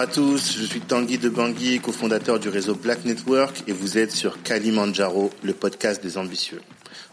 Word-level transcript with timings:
à 0.00 0.06
tous, 0.06 0.56
je 0.58 0.64
suis 0.64 0.80
Tanguy 0.80 1.18
de 1.18 1.28
Bangui, 1.28 1.78
cofondateur 1.78 2.40
du 2.40 2.48
réseau 2.48 2.74
Black 2.74 3.04
Network 3.04 3.64
et 3.66 3.72
vous 3.72 3.98
êtes 3.98 4.12
sur 4.12 4.42
Kalimandjaro, 4.42 5.30
le 5.42 5.52
podcast 5.52 6.02
des 6.02 6.16
ambitieux. 6.16 6.62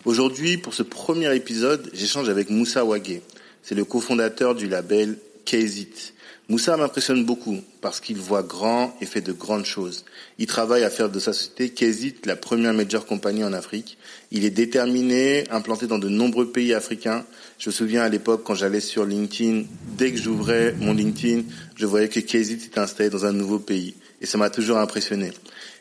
Aujourd'hui, 0.05 0.55
pour 0.57 0.73
ce 0.73 0.83
premier 0.83 1.36
épisode, 1.36 1.89
j'échange 1.93 2.29
avec 2.29 2.50
Moussa 2.50 2.86
Wagé. 2.86 3.23
C'est 3.61 3.75
le 3.75 3.83
cofondateur 3.83 4.55
du 4.55 4.69
label 4.69 5.18
Kzit. 5.45 6.13
Moussa 6.50 6.77
m'impressionne 6.77 7.25
beaucoup 7.25 7.59
parce 7.82 8.00
qu'il 8.00 8.18
voit 8.18 8.41
grand 8.41 8.96
et 9.02 9.05
fait 9.05 9.20
de 9.20 9.34
grandes 9.34 9.66
choses. 9.66 10.05
Il 10.38 10.47
travaille 10.47 10.86
à 10.86 10.89
faire 10.89 11.09
de 11.09 11.20
sa 11.20 11.34
société 11.34 11.70
Kzit 11.70 12.15
la 12.24 12.38
première 12.38 12.74
major 12.74 13.05
compagnie 13.05 13.43
en 13.43 13.51
Afrique. 13.51 13.97
Il 14.32 14.46
est 14.46 14.50
déterminé, 14.50 15.43
implanté 15.50 15.88
dans 15.88 16.00
de 16.00 16.07
nombreux 16.07 16.50
pays 16.50 16.74
africains. 16.74 17.25
Je 17.60 17.69
me 17.69 17.74
souviens 17.74 18.04
à 18.04 18.07
l'époque 18.07 18.43
quand 18.46 18.55
j'allais 18.55 18.79
sur 18.79 19.04
LinkedIn, 19.04 19.64
dès 19.97 20.14
que 20.14 20.18
j'ouvrais 20.18 20.74
mon 20.79 20.93
LinkedIn, 20.93 21.43
je 21.75 21.86
voyais 21.86 22.07
que 22.07 22.21
Kzit 22.21 22.54
était 22.54 22.79
installé 22.79 23.10
dans 23.10 23.25
un 23.25 23.33
nouveau 23.33 23.60
pays. 23.60 23.96
Et 24.21 24.25
ça 24.25 24.38
m'a 24.38 24.50
toujours 24.50 24.77
impressionné. 24.77 25.33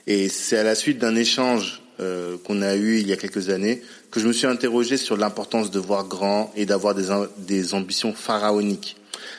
Et 0.08 0.28
c'est 0.28 0.58
à 0.58 0.64
la 0.64 0.74
suite 0.74 0.98
d'un 0.98 1.14
échange 1.14 1.80
euh, 2.00 2.38
qu'on 2.42 2.60
a 2.60 2.74
eu 2.74 2.98
il 2.98 3.06
y 3.06 3.12
a 3.12 3.16
quelques 3.16 3.50
années 3.50 3.82
que 4.10 4.18
je 4.18 4.26
me 4.26 4.32
suis 4.32 4.48
interrogé 4.48 4.96
sur 4.96 5.16
l'importance 5.16 5.70
de 5.70 5.78
voir 5.78 6.08
grand 6.08 6.52
et 6.56 6.66
d'avoir 6.66 6.96
des, 6.96 7.06
des 7.38 7.72
ambitions 7.74 8.12
pharaoniques. 8.12 8.96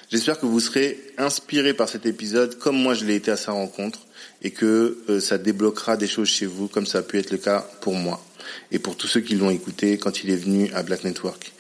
J'espère 0.09 0.39
que 0.39 0.45
vous 0.45 0.61
serez 0.61 0.97
inspiré 1.17 1.73
par 1.73 1.89
cet 1.89 2.05
épisode 2.05 2.57
comme 2.57 2.77
moi 2.77 2.93
je 2.93 3.03
l'ai 3.03 3.15
été 3.15 3.29
à 3.29 3.35
sa 3.35 3.52
rencontre 3.52 3.99
et 4.41 4.52
que 4.52 4.99
euh, 5.09 5.20
ça 5.20 5.38
débloquera 5.38 5.98
des 5.98 6.07
choses 6.07 6.29
chez 6.29 6.45
vous 6.45 6.70
comme 6.70 6.85
ça 6.85 6.99
a 6.99 7.02
pu 7.02 7.17
être 7.17 7.29
le 7.31 7.38
cas 7.38 7.67
pour 7.81 7.93
moi 7.93 8.23
et 8.71 8.79
pour 8.79 8.95
tous 8.95 9.07
ceux 9.07 9.20
qui 9.20 9.35
l'ont 9.35 9.49
écouté 9.49 9.98
quand 9.98 10.23
il 10.23 10.29
est 10.29 10.37
venu 10.37 10.71
à 10.73 10.82
Black 10.82 11.04
Network. 11.04 11.51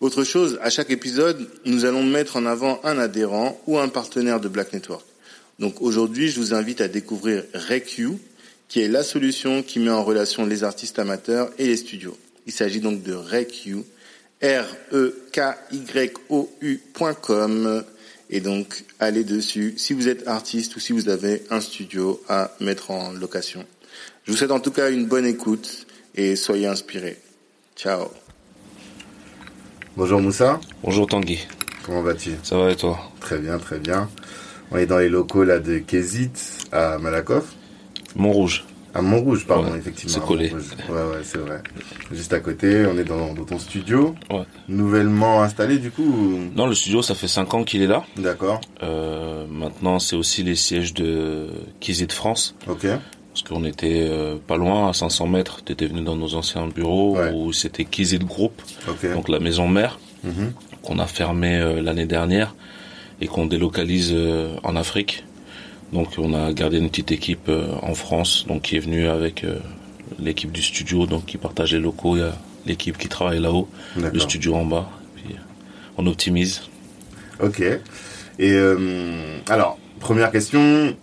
Autre 0.00 0.24
chose, 0.24 0.58
à 0.60 0.70
chaque 0.70 0.90
épisode, 0.90 1.48
nous 1.66 1.84
allons 1.84 2.02
mettre 2.02 2.36
en 2.36 2.46
avant 2.46 2.80
un 2.82 2.98
adhérent 2.98 3.60
ou 3.68 3.78
un 3.78 3.88
partenaire 3.88 4.40
de 4.40 4.48
Black 4.48 4.72
Network. 4.72 5.04
Donc 5.60 5.80
aujourd'hui, 5.80 6.28
je 6.28 6.40
vous 6.40 6.52
invite 6.52 6.80
à 6.80 6.88
découvrir 6.88 7.44
RECU, 7.54 8.10
qui 8.68 8.80
est 8.80 8.88
la 8.88 9.04
solution 9.04 9.62
qui 9.62 9.78
met 9.78 9.90
en 9.90 10.02
relation 10.02 10.46
les 10.46 10.64
artistes 10.64 10.98
amateurs 10.98 11.48
et 11.58 11.66
les 11.66 11.76
studios. 11.76 12.18
Il 12.46 12.52
s'agit 12.52 12.80
donc 12.80 13.04
de 13.04 13.14
RECU, 13.14 13.84
R-E-K-Y-O-U.com. 14.44 15.34
Et 18.30 18.40
donc, 18.40 18.84
allez 19.00 19.24
dessus 19.24 19.74
si 19.76 19.92
vous 19.94 20.08
êtes 20.08 20.28
artiste 20.28 20.76
ou 20.76 20.80
si 20.80 20.92
vous 20.92 21.08
avez 21.08 21.42
un 21.50 21.60
studio 21.60 22.22
à 22.28 22.50
mettre 22.60 22.90
en 22.90 23.12
location. 23.12 23.64
Je 24.24 24.32
vous 24.32 24.36
souhaite 24.36 24.50
en 24.50 24.60
tout 24.60 24.70
cas 24.70 24.90
une 24.90 25.06
bonne 25.06 25.26
écoute 25.26 25.86
et 26.14 26.36
soyez 26.36 26.66
inspirés. 26.66 27.18
Ciao. 27.76 28.08
Bonjour 29.96 30.20
Moussa. 30.20 30.60
Bonjour 30.82 31.06
Tanguy. 31.06 31.46
Comment 31.84 32.02
vas-tu? 32.02 32.32
Ça 32.42 32.58
va 32.58 32.70
et 32.70 32.76
toi? 32.76 32.98
Très 33.20 33.38
bien, 33.38 33.58
très 33.58 33.78
bien. 33.78 34.10
On 34.70 34.76
est 34.78 34.86
dans 34.86 34.98
les 34.98 35.08
locaux 35.08 35.44
là 35.44 35.58
de 35.58 35.78
Kézit 35.78 36.32
à 36.72 36.98
Malakoff. 36.98 37.54
Montrouge. 38.16 38.64
À 38.94 39.02
Montrouge, 39.02 39.44
pardon, 39.44 39.74
effectivement. 39.74 40.14
C'est 40.14 40.24
collé. 40.24 40.52
Ouais, 40.52 40.94
ouais, 40.94 41.22
c'est 41.24 41.38
vrai. 41.38 41.60
Juste 42.12 42.32
à 42.32 42.38
côté, 42.38 42.86
on 42.86 42.96
est 42.96 43.04
dans, 43.04 43.34
ton 43.34 43.58
studio. 43.58 44.14
Ouais. 44.30 44.44
Nouvellement 44.68 45.42
installé, 45.42 45.78
du 45.78 45.90
coup 45.90 46.38
Non, 46.54 46.68
le 46.68 46.74
studio, 46.74 47.02
ça 47.02 47.16
fait 47.16 47.26
5 47.26 47.54
ans 47.54 47.64
qu'il 47.64 47.82
est 47.82 47.88
là. 47.88 48.04
D'accord. 48.16 48.60
Euh, 48.84 49.46
maintenant, 49.50 49.98
c'est 49.98 50.14
aussi 50.14 50.44
les 50.44 50.54
sièges 50.54 50.94
de 50.94 51.48
Kizit 51.80 52.12
France. 52.12 52.54
Ok. 52.68 52.86
Parce 52.86 53.42
qu'on 53.48 53.64
était 53.64 54.06
euh, 54.08 54.36
pas 54.36 54.56
loin, 54.56 54.90
à 54.90 54.92
500 54.92 55.26
mètres. 55.26 55.64
Tu 55.64 55.72
étais 55.72 55.86
venu 55.86 56.02
dans 56.02 56.14
nos 56.14 56.36
anciens 56.36 56.68
bureaux 56.68 57.18
où 57.34 57.52
c'était 57.52 57.84
Kizit 57.84 58.24
Group, 58.24 58.62
donc 59.12 59.28
la 59.28 59.40
maison 59.40 59.66
mère, 59.66 59.98
mhm. 60.22 60.52
qu'on 60.82 61.00
a 61.00 61.06
fermé 61.08 61.58
euh, 61.58 61.82
l'année 61.82 62.06
dernière 62.06 62.54
et 63.20 63.26
qu'on 63.26 63.46
délocalise 63.46 64.14
en 64.62 64.76
Afrique. 64.76 65.24
Donc 65.92 66.08
on 66.18 66.34
a 66.34 66.52
gardé 66.52 66.78
une 66.78 66.88
petite 66.88 67.12
équipe 67.12 67.48
euh, 67.48 67.66
en 67.82 67.94
France, 67.94 68.46
donc 68.48 68.62
qui 68.62 68.76
est 68.76 68.80
venue 68.80 69.06
avec 69.06 69.44
euh, 69.44 69.58
l'équipe 70.18 70.50
du 70.50 70.62
studio, 70.62 71.06
donc 71.06 71.26
qui 71.26 71.38
partage 71.38 71.72
les 71.72 71.80
locaux. 71.80 72.16
Il 72.16 72.20
y 72.20 72.22
a 72.22 72.36
l'équipe 72.66 72.98
qui 72.98 73.08
travaille 73.08 73.40
là-haut, 73.40 73.68
le 73.96 74.18
studio 74.18 74.54
en 74.54 74.64
bas. 74.64 74.88
Puis 75.16 75.36
on 75.96 76.06
optimise. 76.06 76.62
Ok. 77.40 77.62
Et 78.38 78.56
alors, 79.48 79.78
première 80.00 80.32
question, 80.32 80.96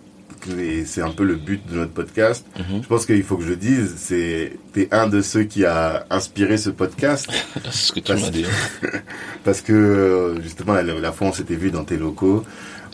c'est 0.86 1.02
un 1.02 1.10
peu 1.10 1.24
le 1.24 1.36
but 1.36 1.60
de 1.70 1.76
notre 1.76 1.92
podcast. 1.92 2.44
Mhm. 2.58 2.82
Je 2.82 2.88
pense 2.88 3.06
qu'il 3.06 3.22
faut 3.22 3.36
que 3.36 3.44
je 3.44 3.52
dise, 3.52 3.94
c'est 3.96 4.52
t'es 4.72 4.88
un 4.90 5.06
de 5.06 5.22
ceux 5.22 5.44
qui 5.44 5.64
a 5.64 6.06
inspiré 6.10 6.56
ce 6.56 6.70
podcast? 6.70 7.28
c'est 7.64 7.72
ce 7.72 7.92
que 7.92 8.00
tu 8.00 8.12
m'as 8.12 8.30
dit. 8.30 8.44
parce 9.44 9.60
que 9.60 10.36
justement 10.42 10.74
la, 10.74 10.82
la 10.82 11.12
fois 11.12 11.28
on 11.28 11.32
s'était 11.32 11.54
vu 11.54 11.70
dans 11.70 11.84
tes 11.84 11.96
locaux, 11.96 12.44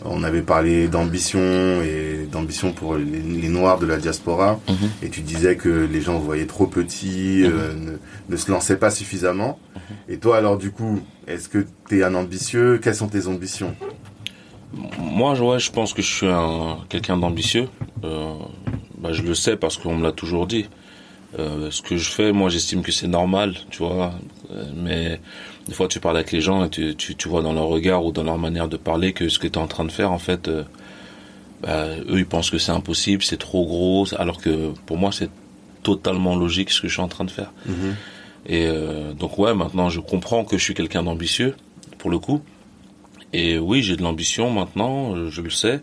on 0.05 0.23
avait 0.23 0.41
parlé 0.41 0.87
d'ambition 0.87 1.39
et 1.39 2.27
d'ambition 2.31 2.71
pour 2.71 2.95
les, 2.95 3.49
Noirs 3.49 3.79
de 3.79 3.85
la 3.85 3.97
diaspora. 3.97 4.59
Mhm. 4.69 4.89
Et 5.03 5.09
tu 5.09 5.21
disais 5.21 5.55
que 5.55 5.69
les 5.69 6.01
gens 6.01 6.19
voyaient 6.19 6.45
trop 6.45 6.67
petit, 6.67 7.43
mhm. 7.43 7.51
euh, 7.53 7.97
ne, 8.29 8.37
se 8.37 8.51
lançaient 8.51 8.77
pas 8.77 8.91
suffisamment. 8.91 9.59
Mhm. 9.75 9.81
Et 10.09 10.17
toi, 10.17 10.37
alors 10.37 10.57
du 10.57 10.71
coup, 10.71 11.01
est-ce 11.27 11.49
que 11.49 11.65
tu 11.87 11.99
es 11.99 12.03
un 12.03 12.15
ambitieux? 12.15 12.79
Quelles 12.81 12.95
sont 12.95 13.07
tes 13.07 13.27
ambitions? 13.27 13.75
Moi, 14.99 15.39
ouais, 15.39 15.59
je 15.59 15.71
pense 15.71 15.93
que 15.93 16.01
je 16.01 16.07
suis 16.07 16.27
un, 16.27 16.77
quelqu'un 16.89 17.17
d'ambitieux. 17.17 17.67
Euh, 18.03 18.33
bah, 18.97 19.11
je 19.11 19.23
le 19.23 19.33
sais 19.33 19.57
parce 19.57 19.77
qu'on 19.77 19.95
me 19.95 20.03
l'a 20.03 20.11
toujours 20.11 20.45
dit. 20.45 20.69
Euh, 21.37 21.69
ce 21.69 21.81
que 21.81 21.97
je 21.97 22.09
fais, 22.09 22.31
moi, 22.31 22.49
j'estime 22.49 22.81
que 22.81 22.91
c'est 22.91 23.07
normal, 23.07 23.55
tu 23.69 23.79
vois. 23.79 24.13
mais 24.75 25.19
des 25.69 25.75
fois, 25.75 25.87
tu 25.87 25.99
parles 25.99 26.17
avec 26.17 26.31
les 26.31 26.41
gens 26.41 26.65
et 26.65 26.69
tu, 26.69 26.95
tu, 26.95 27.29
vois 27.29 27.43
dans 27.43 27.53
leur 27.53 27.67
regard 27.67 28.03
ou 28.03 28.11
dans 28.11 28.23
leur 28.23 28.39
manière 28.39 28.67
de 28.67 28.77
parler 28.77 29.13
que 29.13 29.29
ce 29.29 29.37
que 29.37 29.47
tu 29.47 29.53
es 29.53 29.61
en 29.61 29.67
train 29.67 29.85
de 29.85 29.91
faire, 29.91 30.11
en 30.11 30.17
fait, 30.17 30.47
euh, 30.47 30.63
bah, 31.61 31.85
eux, 32.09 32.17
ils 32.17 32.25
pensent 32.25 32.49
que 32.49 32.57
c'est 32.57 32.71
impossible, 32.71 33.21
c'est 33.21 33.37
trop 33.37 33.65
gros, 33.65 34.07
alors 34.17 34.41
que 34.41 34.71
pour 34.87 34.97
moi, 34.97 35.11
c'est 35.11 35.29
totalement 35.83 36.35
logique 36.35 36.71
ce 36.71 36.81
que 36.81 36.87
je 36.87 36.93
suis 36.93 37.03
en 37.03 37.07
train 37.07 37.23
de 37.23 37.31
faire. 37.31 37.51
Mhm. 37.67 37.95
Et 38.47 38.65
euh, 38.65 39.13
donc, 39.13 39.37
ouais, 39.37 39.53
maintenant, 39.53 39.89
je 39.89 39.99
comprends 39.99 40.43
que 40.43 40.57
je 40.57 40.63
suis 40.63 40.73
quelqu'un 40.73 41.03
d'ambitieux, 41.03 41.55
pour 41.99 42.09
le 42.09 42.17
coup. 42.17 42.41
Et 43.31 43.59
oui, 43.59 43.83
j'ai 43.83 43.95
de 43.95 44.01
l'ambition 44.01 44.49
maintenant, 44.49 45.29
je 45.29 45.41
le 45.41 45.51
sais. 45.51 45.81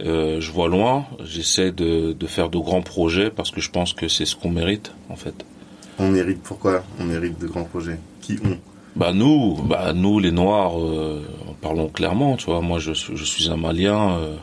Euh, 0.00 0.40
je 0.40 0.50
vois 0.50 0.68
loin, 0.68 1.06
j'essaie 1.22 1.70
de, 1.70 2.12
de 2.12 2.26
faire 2.26 2.48
de 2.48 2.58
grands 2.58 2.82
projets 2.82 3.30
parce 3.30 3.50
que 3.50 3.60
je 3.60 3.70
pense 3.70 3.92
que 3.92 4.08
c'est 4.08 4.24
ce 4.24 4.34
qu'on 4.34 4.50
mérite, 4.50 4.92
en 5.10 5.16
fait. 5.16 5.44
On 5.98 6.08
mérite 6.08 6.42
pourquoi 6.42 6.82
On 6.98 7.04
mérite 7.04 7.38
de 7.38 7.46
grands 7.46 7.64
projets? 7.64 7.98
Qui 8.20 8.38
ont? 8.44 8.58
Bah 8.96 9.12
nous, 9.12 9.54
bah 9.62 9.92
nous 9.94 10.18
les 10.18 10.32
Noirs, 10.32 10.78
euh, 10.80 11.22
parlons 11.60 11.88
clairement, 11.88 12.36
tu 12.36 12.46
vois. 12.46 12.60
Moi, 12.60 12.78
je, 12.78 12.92
je 12.92 13.24
suis 13.24 13.48
un 13.50 13.56
Malien, 13.56 14.18
euh, 14.18 14.36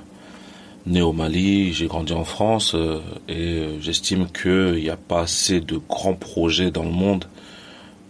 né 0.86 1.02
au 1.02 1.14
Mali, 1.14 1.74
j'ai 1.74 1.88
grandi 1.88 2.14
en 2.14 2.24
France, 2.24 2.76
et 3.28 3.78
j'estime 3.82 4.28
qu'il 4.28 4.76
n'y 4.76 4.90
a 4.90 4.98
pas 4.98 5.22
assez 5.22 5.60
de 5.60 5.78
grands 5.78 6.16
projets 6.16 6.72
dans 6.72 6.84
le 6.84 6.92
monde 6.92 7.26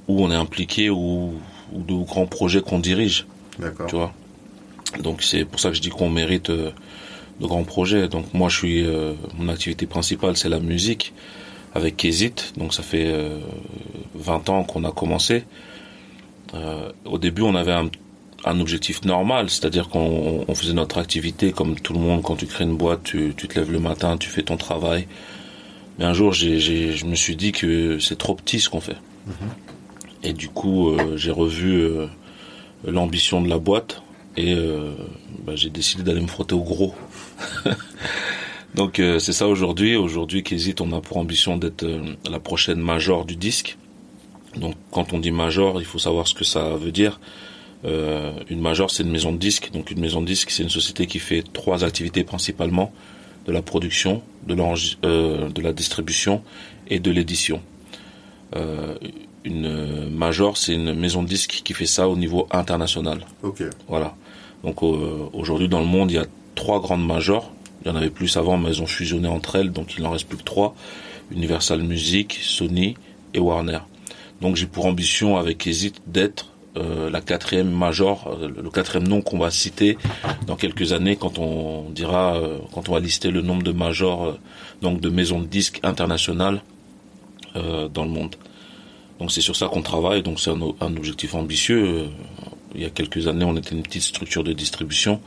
où 0.07 0.23
on 0.23 0.31
est 0.31 0.35
impliqué 0.35 0.89
ou, 0.89 1.33
ou 1.73 1.81
de 1.81 1.93
grands 2.05 2.27
projets 2.27 2.61
qu'on 2.61 2.79
dirige. 2.79 3.25
D'accord. 3.57 3.87
Tu 3.87 3.95
vois. 3.95 4.13
Donc 5.03 5.21
c'est 5.23 5.45
pour 5.45 5.59
ça 5.59 5.69
que 5.69 5.75
je 5.75 5.81
dis 5.81 5.89
qu'on 5.89 6.09
mérite 6.09 6.51
de 7.39 7.45
grands 7.47 7.63
projets. 7.63 8.07
Donc 8.07 8.33
moi, 8.33 8.49
je 8.49 8.57
suis 8.57 8.85
mon 9.37 9.49
activité 9.49 9.85
principale, 9.85 10.37
c'est 10.37 10.49
la 10.49 10.59
musique 10.59 11.13
avec 11.73 11.97
Kézit. 11.97 12.53
Donc 12.57 12.73
ça 12.73 12.83
fait 12.83 13.13
20 14.15 14.49
ans 14.49 14.63
qu'on 14.63 14.83
a 14.83 14.91
commencé. 14.91 15.43
Euh, 16.53 16.91
au 17.05 17.17
début, 17.17 17.41
on 17.41 17.55
avait 17.55 17.71
un, 17.71 17.89
un 18.45 18.59
objectif 18.59 19.03
normal, 19.05 19.49
c'est-à-dire 19.49 19.89
qu'on 19.89 20.45
on 20.47 20.55
faisait 20.55 20.73
notre 20.73 20.97
activité 20.97 21.51
comme 21.51 21.79
tout 21.79 21.93
le 21.93 21.99
monde. 21.99 22.21
Quand 22.23 22.35
tu 22.35 22.47
crées 22.47 22.63
une 22.63 22.77
boîte, 22.77 23.03
tu, 23.03 23.33
tu 23.35 23.47
te 23.47 23.59
lèves 23.59 23.71
le 23.71 23.79
matin, 23.79 24.17
tu 24.17 24.29
fais 24.29 24.43
ton 24.43 24.57
travail. 24.57 25.07
Mais 25.97 26.05
un 26.05 26.13
jour, 26.13 26.33
j'ai, 26.33 26.59
j'ai, 26.59 26.93
je 26.93 27.05
me 27.05 27.15
suis 27.15 27.35
dit 27.35 27.51
que 27.51 27.99
c'est 27.99 28.17
trop 28.17 28.35
petit 28.35 28.59
ce 28.59 28.69
qu'on 28.69 28.81
fait. 28.81 28.97
Mm-hmm. 29.27 30.23
Et 30.23 30.33
du 30.33 30.49
coup, 30.49 30.89
euh, 30.89 31.17
j'ai 31.17 31.31
revu 31.31 31.81
euh, 31.81 32.07
l'ambition 32.85 33.41
de 33.41 33.49
la 33.49 33.57
boîte 33.57 34.01
et 34.37 34.53
euh, 34.53 34.93
bah, 35.45 35.55
j'ai 35.55 35.69
décidé 35.69 36.03
d'aller 36.03 36.21
me 36.21 36.27
frotter 36.27 36.55
au 36.55 36.63
gros. 36.63 36.93
Donc 38.75 39.01
c'est 39.19 39.33
ça 39.33 39.47
aujourd'hui. 39.47 39.95
Aujourd'hui, 39.95 40.43
qu'hésite, 40.43 40.79
on 40.79 40.91
a 40.93 41.01
pour 41.01 41.17
ambition 41.17 41.57
d'être 41.57 41.85
la 42.29 42.39
prochaine 42.39 42.79
major 42.79 43.25
du 43.25 43.35
disque. 43.35 43.77
Donc 44.55 44.75
quand 44.91 45.13
on 45.13 45.19
dit 45.19 45.31
major, 45.31 45.81
il 45.81 45.85
faut 45.85 45.99
savoir 45.99 46.27
ce 46.27 46.33
que 46.33 46.43
ça 46.43 46.75
veut 46.75 46.91
dire. 46.91 47.19
Euh, 47.85 48.33
une 48.49 48.59
major, 48.59 48.91
c'est 48.91 49.03
une 49.03 49.11
maison 49.11 49.31
de 49.31 49.37
disques. 49.37 49.71
Donc 49.71 49.91
une 49.91 49.99
maison 49.99 50.21
de 50.21 50.25
disques, 50.25 50.51
c'est 50.51 50.63
une 50.63 50.69
société 50.69 51.07
qui 51.07 51.19
fait 51.19 51.43
trois 51.53 51.83
activités 51.83 52.23
principalement 52.23 52.91
de 53.45 53.51
la 53.51 53.61
production, 53.61 54.21
de, 54.47 54.55
euh, 55.05 55.49
de 55.49 55.61
la 55.61 55.73
distribution 55.73 56.43
et 56.87 56.99
de 56.99 57.11
l'édition. 57.11 57.61
Euh, 59.45 60.07
une 60.07 60.09
major, 60.15 60.57
c'est 60.57 60.73
une 60.73 60.93
maison 60.93 61.23
de 61.23 61.27
disques 61.27 61.61
qui 61.63 61.73
fait 61.73 61.85
ça 61.85 62.07
au 62.09 62.15
niveau 62.15 62.47
international. 62.51 63.25
Ok. 63.43 63.63
Voilà. 63.87 64.15
Donc 64.63 64.83
euh, 64.83 65.29
aujourd'hui 65.33 65.69
dans 65.69 65.79
le 65.79 65.85
monde, 65.85 66.11
il 66.11 66.15
y 66.15 66.19
a 66.19 66.25
trois 66.55 66.79
grandes 66.81 67.05
majors. 67.05 67.51
Il 67.83 67.87
y 67.87 67.91
en 67.91 67.95
avait 67.95 68.09
plus 68.09 68.35
avant, 68.35 68.57
mais 68.57 68.69
elles 68.69 68.81
ont 68.81 68.87
fusionné 68.87 69.29
entre 69.29 69.55
elles, 69.55 69.71
donc 69.71 69.95
il 69.97 70.03
n'en 70.03 70.11
reste 70.11 70.27
plus 70.27 70.37
que 70.37 70.43
trois. 70.43 70.75
Universal 71.31 71.81
Music, 71.81 72.37
Sony 72.41 72.95
et 73.33 73.39
Warner. 73.39 73.79
Donc 74.41 74.55
j'ai 74.55 74.65
pour 74.65 74.85
ambition 74.85 75.37
avec 75.37 75.65
Exit 75.65 76.01
d'être 76.07 76.51
euh, 76.77 77.09
la 77.09 77.19
quatrième 77.19 77.71
major, 77.71 78.37
euh, 78.41 78.47
le 78.47 78.69
quatrième 78.69 79.07
nom 79.07 79.21
qu'on 79.21 79.39
va 79.39 79.49
citer 79.49 79.97
dans 80.45 80.55
quelques 80.55 80.93
années 80.93 81.15
quand 81.15 81.39
on 81.39 81.89
dira, 81.89 82.35
euh, 82.35 82.59
quand 82.73 82.89
on 82.89 82.93
va 82.93 82.99
lister 82.99 83.31
le 83.31 83.41
nombre 83.41 83.63
de 83.63 83.71
majors, 83.71 84.37
donc 84.81 85.01
de 85.01 85.09
maisons 85.09 85.39
de 85.41 85.47
disques 85.47 85.79
internationales 85.83 86.61
dans 87.55 88.03
le 88.03 88.11
monde. 88.11 88.35
Donc 89.19 89.31
c'est 89.31 89.41
sur 89.41 89.55
ça 89.55 89.67
qu'on 89.67 89.81
travaille. 89.81 90.23
Donc 90.23 90.39
c'est 90.39 90.51
un, 90.51 90.61
un, 90.81 90.95
objectif 90.97 91.35
ambitieux. 91.35 92.07
Il 92.75 92.81
y 92.81 92.85
a 92.85 92.89
quelques 92.89 93.27
années, 93.27 93.45
on 93.45 93.55
était 93.57 93.75
une 93.75 93.83
petite 93.83 94.03
structure 94.03 94.43
de 94.43 94.53
distribution. 94.53 95.21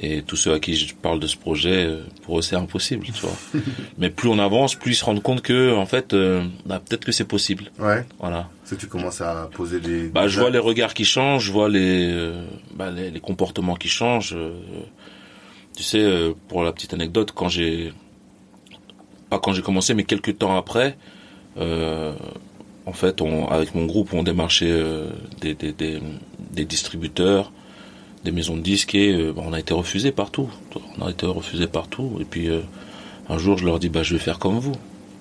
Et 0.00 0.22
tous 0.22 0.36
ceux 0.36 0.52
à 0.52 0.60
qui 0.60 0.76
je 0.76 0.94
parle 0.94 1.18
de 1.18 1.26
ce 1.26 1.36
projet, 1.36 1.84
euh, 1.86 2.04
pour 2.22 2.38
eux, 2.38 2.42
c'est 2.42 2.54
impossible, 2.54 3.06
tu 3.06 3.20
vois. 3.20 3.36
Mais 3.98 4.10
plus 4.10 4.28
on 4.28 4.38
avance, 4.38 4.76
plus 4.76 4.92
ils 4.92 4.94
se 4.94 5.04
rendent 5.04 5.22
compte 5.22 5.42
que, 5.42 5.74
en 5.74 5.86
fait, 5.86 6.14
euh, 6.14 6.44
bah, 6.66 6.80
peut-être 6.84 7.04
que 7.04 7.10
c'est 7.10 7.24
possible. 7.24 7.72
Ouais. 7.80 8.06
Voilà. 8.20 8.48
C'est 8.64 8.76
que 8.76 8.82
tu 8.82 8.86
commences 8.86 9.20
à 9.20 9.50
poser 9.52 9.80
des. 9.80 10.08
Bah, 10.08 10.28
je 10.28 10.38
vois 10.38 10.50
les 10.50 10.60
regards 10.60 10.94
qui 10.94 11.04
changent, 11.04 11.46
je 11.46 11.52
vois 11.52 11.68
les, 11.68 12.12
euh, 12.12 12.44
bah, 12.74 12.92
les, 12.92 13.10
les, 13.10 13.20
comportements 13.20 13.74
qui 13.74 13.88
changent. 13.88 14.36
tu 15.76 15.82
sais, 15.82 16.32
pour 16.46 16.62
la 16.62 16.72
petite 16.72 16.94
anecdote, 16.94 17.32
quand 17.34 17.48
j'ai, 17.48 17.92
pas 19.30 19.40
quand 19.40 19.52
j'ai 19.52 19.62
commencé, 19.62 19.94
mais 19.94 20.04
quelques 20.04 20.38
temps 20.38 20.56
après, 20.56 20.96
en 22.88 22.92
fait, 22.92 23.20
on, 23.20 23.48
avec 23.48 23.74
mon 23.74 23.86
groupe, 23.86 24.12
on 24.14 24.22
démarchait 24.22 24.82
des, 25.40 25.54
des, 25.54 25.72
des, 25.72 26.00
des 26.52 26.64
distributeurs 26.64 27.52
des 28.24 28.32
maisons 28.32 28.56
de 28.56 28.62
disques 28.62 28.94
et 28.94 29.12
euh, 29.12 29.32
on 29.36 29.52
a 29.52 29.60
été 29.60 29.74
refusé 29.74 30.12
partout. 30.12 30.50
On 30.98 31.06
a 31.06 31.10
été 31.10 31.26
refusé 31.26 31.66
partout. 31.66 32.18
Et 32.20 32.24
puis 32.24 32.48
euh, 32.48 32.60
un 33.28 33.38
jour, 33.38 33.58
je 33.58 33.64
leur 33.64 33.78
dis 33.78 33.88
bah 33.88 34.02
je 34.02 34.14
vais 34.14 34.20
faire 34.20 34.38
comme 34.38 34.58
vous. 34.58 34.72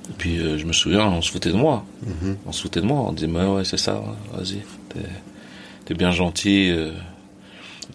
Et 0.09 0.13
puis 0.17 0.39
euh, 0.39 0.57
je 0.57 0.65
me 0.65 0.73
souviens, 0.73 1.05
on 1.07 1.21
se 1.21 1.31
foutait 1.31 1.51
de 1.51 1.57
moi. 1.57 1.85
Mm-hmm. 2.05 2.35
On 2.45 2.51
se 2.51 2.61
foutait 2.61 2.81
de 2.81 2.85
moi. 2.85 3.01
On 3.07 3.13
disait 3.13 3.27
bah 3.27 3.49
ouais 3.49 3.65
c'est 3.65 3.77
ça, 3.77 4.03
vas-y, 4.33 4.61
t'es, 5.85 5.93
bien 5.93 6.11
gentil. 6.11 6.69
Et 6.69 6.91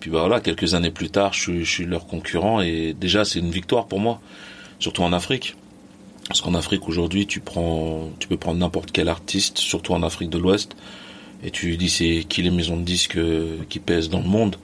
puis 0.01 0.11
bah 0.11 0.21
voilà, 0.21 0.41
quelques 0.41 0.75
années 0.75 0.91
plus 0.91 1.11
tard, 1.11 1.33
je, 1.33 1.63
suis 1.63 1.85
leur 1.85 2.07
concurrent 2.07 2.61
et 2.61 2.95
déjà 2.99 3.25
c'est 3.25 3.39
une 3.39 3.51
victoire 3.51 3.87
pour 3.87 4.01
moi, 4.01 4.21
surtout 4.79 5.03
en 5.03 5.13
Afrique. 5.13 5.57
Parce 6.29 6.41
qu'en 6.41 6.55
Afrique 6.55 6.89
aujourd'hui, 6.89 7.27
tu 7.27 7.41
prends, 7.41 8.11
tu 8.19 8.29
peux 8.29 8.37
prendre 8.37 8.59
n'importe 8.59 8.91
quel 8.93 9.09
artiste, 9.09 9.59
surtout 9.59 9.93
en 9.93 10.03
Afrique 10.03 10.31
de 10.31 10.39
l'Ouest, 10.39 10.77
et 11.45 11.51
tu 11.51 11.67
lui 11.67 11.77
dis 11.77 11.91
c'est 11.91 12.25
qui 12.29 12.43
les 12.43 12.51
maisons 12.51 12.77
de 12.77 12.83
disques 12.85 13.19
qui 13.69 13.79
pèsent 13.79 14.09
dans 14.09 14.21
le 14.21 14.29
monde? 14.29 14.57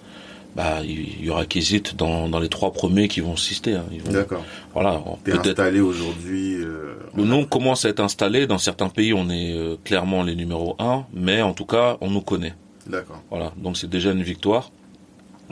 Bah, 0.57 0.81
il 0.83 1.25
y 1.25 1.31
aura 1.31 1.47
Kizit 1.47 1.95
dans, 1.97 2.29
dans 2.29 2.41
les 2.41 2.49
trois 2.49 2.73
premiers 2.73 3.07
qui 3.07 3.21
vont 3.21 3.35
assister. 3.35 3.75
Hein. 3.75 3.85
D'accord. 4.11 4.43
Voilà. 4.73 5.01
T'es 5.23 5.33
installé 5.33 5.79
aujourd'hui. 5.79 6.55
Euh, 6.55 6.97
le 7.15 7.25
nom 7.25 7.45
commence 7.45 7.85
à 7.85 7.91
être 7.91 8.01
installé. 8.01 8.49
Dans 8.49 8.59
certains 8.59 8.89
pays, 8.89 9.13
on 9.13 9.31
est 9.31 9.53
euh, 9.53 9.77
clairement 9.85 10.25
les 10.25 10.35
numéros 10.35 10.75
un, 10.81 11.05
mais 11.13 11.43
en 11.43 11.53
tout 11.53 11.67
cas, 11.67 11.97
on 12.01 12.11
nous 12.11 12.23
connaît. 12.23 12.55
D'accord. 12.89 13.23
Voilà. 13.31 13.53
Donc 13.57 13.77
c'est 13.77 13.91
déjà 13.91 14.11
une 14.11 14.23
victoire 14.23 14.73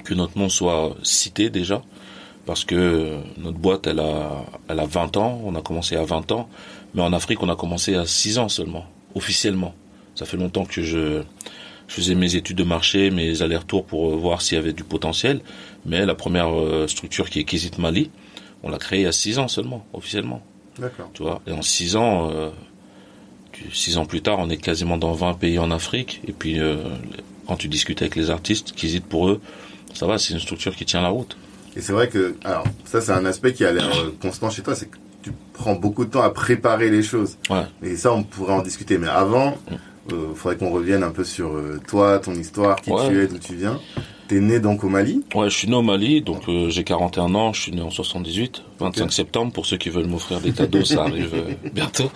que 0.03 0.15
notre 0.15 0.37
nom 0.39 0.49
soit 0.49 0.97
cité 1.03 1.51
déjà, 1.51 1.83
parce 2.47 2.65
que 2.65 2.75
euh, 2.75 3.21
notre 3.37 3.59
boîte, 3.59 3.87
elle 3.87 4.01
a, 4.01 4.45
elle 4.69 4.81
a 4.81 4.87
20 4.87 5.17
ans. 5.17 5.41
On 5.45 5.55
a 5.55 5.63
commencé 5.63 5.97
à 5.97 6.05
20 6.05 6.33
ans, 6.33 6.49
mais 6.95 7.03
en 7.03 7.13
Afrique, 7.13 7.43
on 7.43 7.49
a 7.49 7.57
commencé 7.57 7.95
à 7.95 8.07
6 8.07 8.39
ans 8.39 8.49
seulement, 8.49 8.87
officiellement. 9.15 9.75
Ça 10.15 10.25
fait 10.25 10.39
longtemps 10.39 10.65
que 10.65 10.83
je 10.83 11.23
je 11.89 11.95
faisais 11.95 12.15
mes 12.15 12.35
études 12.35 12.57
de 12.57 12.65
marché, 12.65 13.11
mes 13.11 13.43
allers-retours 13.43 13.85
pour 13.85 14.11
euh, 14.11 14.17
voir 14.17 14.43
s'il 14.43 14.57
y 14.57 14.59
avait 14.59 14.73
du 14.73 14.85
potentiel. 14.85 15.41
Mais 15.85 16.05
la 16.05 16.15
première 16.15 16.49
euh, 16.49 16.87
structure 16.89 17.31
qui 17.31 17.41
est 17.41 17.45
Kizit 17.45 17.79
Mali, 17.79 18.11
on 18.63 18.71
l'a 18.71 18.79
créée 18.79 19.01
il 19.01 19.05
y 19.05 19.07
a 19.07 19.13
six 19.13 19.39
ans 19.39 19.49
seulement, 19.49 19.87
officiellement. 19.93 20.43
D'accord. 20.79 21.11
Tu 21.15 21.23
vois, 21.23 21.41
et 21.47 21.53
en 21.53 21.63
six 21.63 21.97
ans, 21.97 22.31
euh, 22.31 22.51
six 23.73 23.99
ans 23.99 24.07
plus 24.07 24.21
tard, 24.21 24.39
on 24.39 24.51
est 24.51 24.57
quasiment 24.57 24.99
dans 24.99 25.13
20 25.13 25.35
pays 25.35 25.59
en 25.59 25.71
Afrique. 25.71 26.21
Et 26.27 26.33
puis, 26.33 26.59
quand 27.47 27.57
tu 27.57 27.69
discutes 27.69 28.03
avec 28.03 28.17
les 28.17 28.31
artistes, 28.31 28.73
Kizit 28.73 29.01
pour 29.01 29.29
eux, 29.29 29.41
ça 29.95 30.07
va, 30.07 30.19
c'est 30.19 30.35
une 30.35 30.41
structure 30.41 30.77
qui 30.77 30.85
tient 30.85 31.01
la 31.01 31.09
route. 31.09 31.39
Et 31.77 31.81
c'est 31.81 31.93
vrai 31.93 32.09
que, 32.09 32.35
alors, 32.45 32.65
ça 32.85 33.01
c'est 33.01 33.13
un 33.13 33.25
aspect 33.25 33.53
qui 33.53 33.65
a 33.65 33.73
l'air 33.73 33.91
constant 34.21 34.51
chez 34.51 34.63
toi, 34.63 34.75
c'est 34.75 34.87
que 34.87 34.97
tu 35.23 35.33
prends 35.53 35.75
beaucoup 35.75 36.05
de 36.05 36.11
temps 36.11 36.23
à 36.23 36.31
préparer 36.31 36.91
les 36.91 37.03
choses. 37.03 37.37
Ouais. 37.51 37.65
Et 37.83 37.97
ça, 37.97 38.13
on 38.13 38.23
pourrait 38.23 38.55
en 38.55 38.63
discuter. 38.63 38.99
Mais 38.99 39.09
avant. 39.09 39.57
Il 40.09 40.15
euh, 40.15 40.35
faudrait 40.35 40.57
qu'on 40.57 40.71
revienne 40.71 41.03
un 41.03 41.11
peu 41.11 41.25
sur 41.25 41.49
euh, 41.49 41.81
toi, 41.87 42.19
ton 42.19 42.35
histoire, 42.35 42.77
qui 42.81 42.91
tu 42.91 43.21
es, 43.21 43.27
d'où 43.27 43.39
tu 43.39 43.55
viens. 43.57 43.81
T'es 44.29 44.41
né 44.41 44.61
donc 44.61 44.85
au 44.85 44.89
Mali 44.89 45.25
Ouais, 45.35 45.51
je 45.51 45.57
suis 45.57 45.69
né 45.69 45.75
au 45.75 45.83
Mali, 45.83 46.21
donc 46.21 46.49
euh, 46.49 46.69
j'ai 46.69 46.85
41 46.85 47.35
ans, 47.35 47.53
je 47.53 47.63
suis 47.63 47.73
né 47.73 47.83
en 47.83 47.91
78, 47.91 48.63
25 48.79 49.13
septembre, 49.13 49.53
pour 49.53 49.67
ceux 49.67 49.77
qui 49.77 49.89
veulent 49.91 50.07
m'offrir 50.07 50.41
des 50.41 50.53
cadeaux, 50.53 50.85
ça 50.85 51.03
arrive 51.03 51.57
bientôt. 51.73 52.11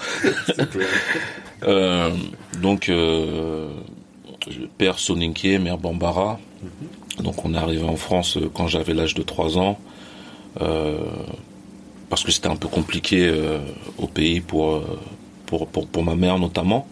Donc, 2.61 2.91
père 4.79 4.99
Soninké, 4.99 5.59
mère 5.59 5.79
Bambara. 5.79 6.39
Mhm. 6.63 6.89
Donc 7.23 7.45
on 7.45 7.55
est 7.55 7.59
arrivé 7.59 7.85
en 7.85 7.97
France 7.97 8.39
quand 8.55 8.67
j'avais 8.67 8.95
l'âge 8.95 9.15
de 9.15 9.23
3 9.23 9.59
ans, 9.59 9.79
parce 12.09 12.25
que 12.25 12.33
c'était 12.33 12.49
un 12.49 12.57
peu 12.57 12.69
compliqué 12.69 13.33
au 13.99 14.07
pays 14.07 14.41
pour, 14.41 14.83
ma 16.03 16.15
mère 16.15 16.39
notamment. 16.39 16.87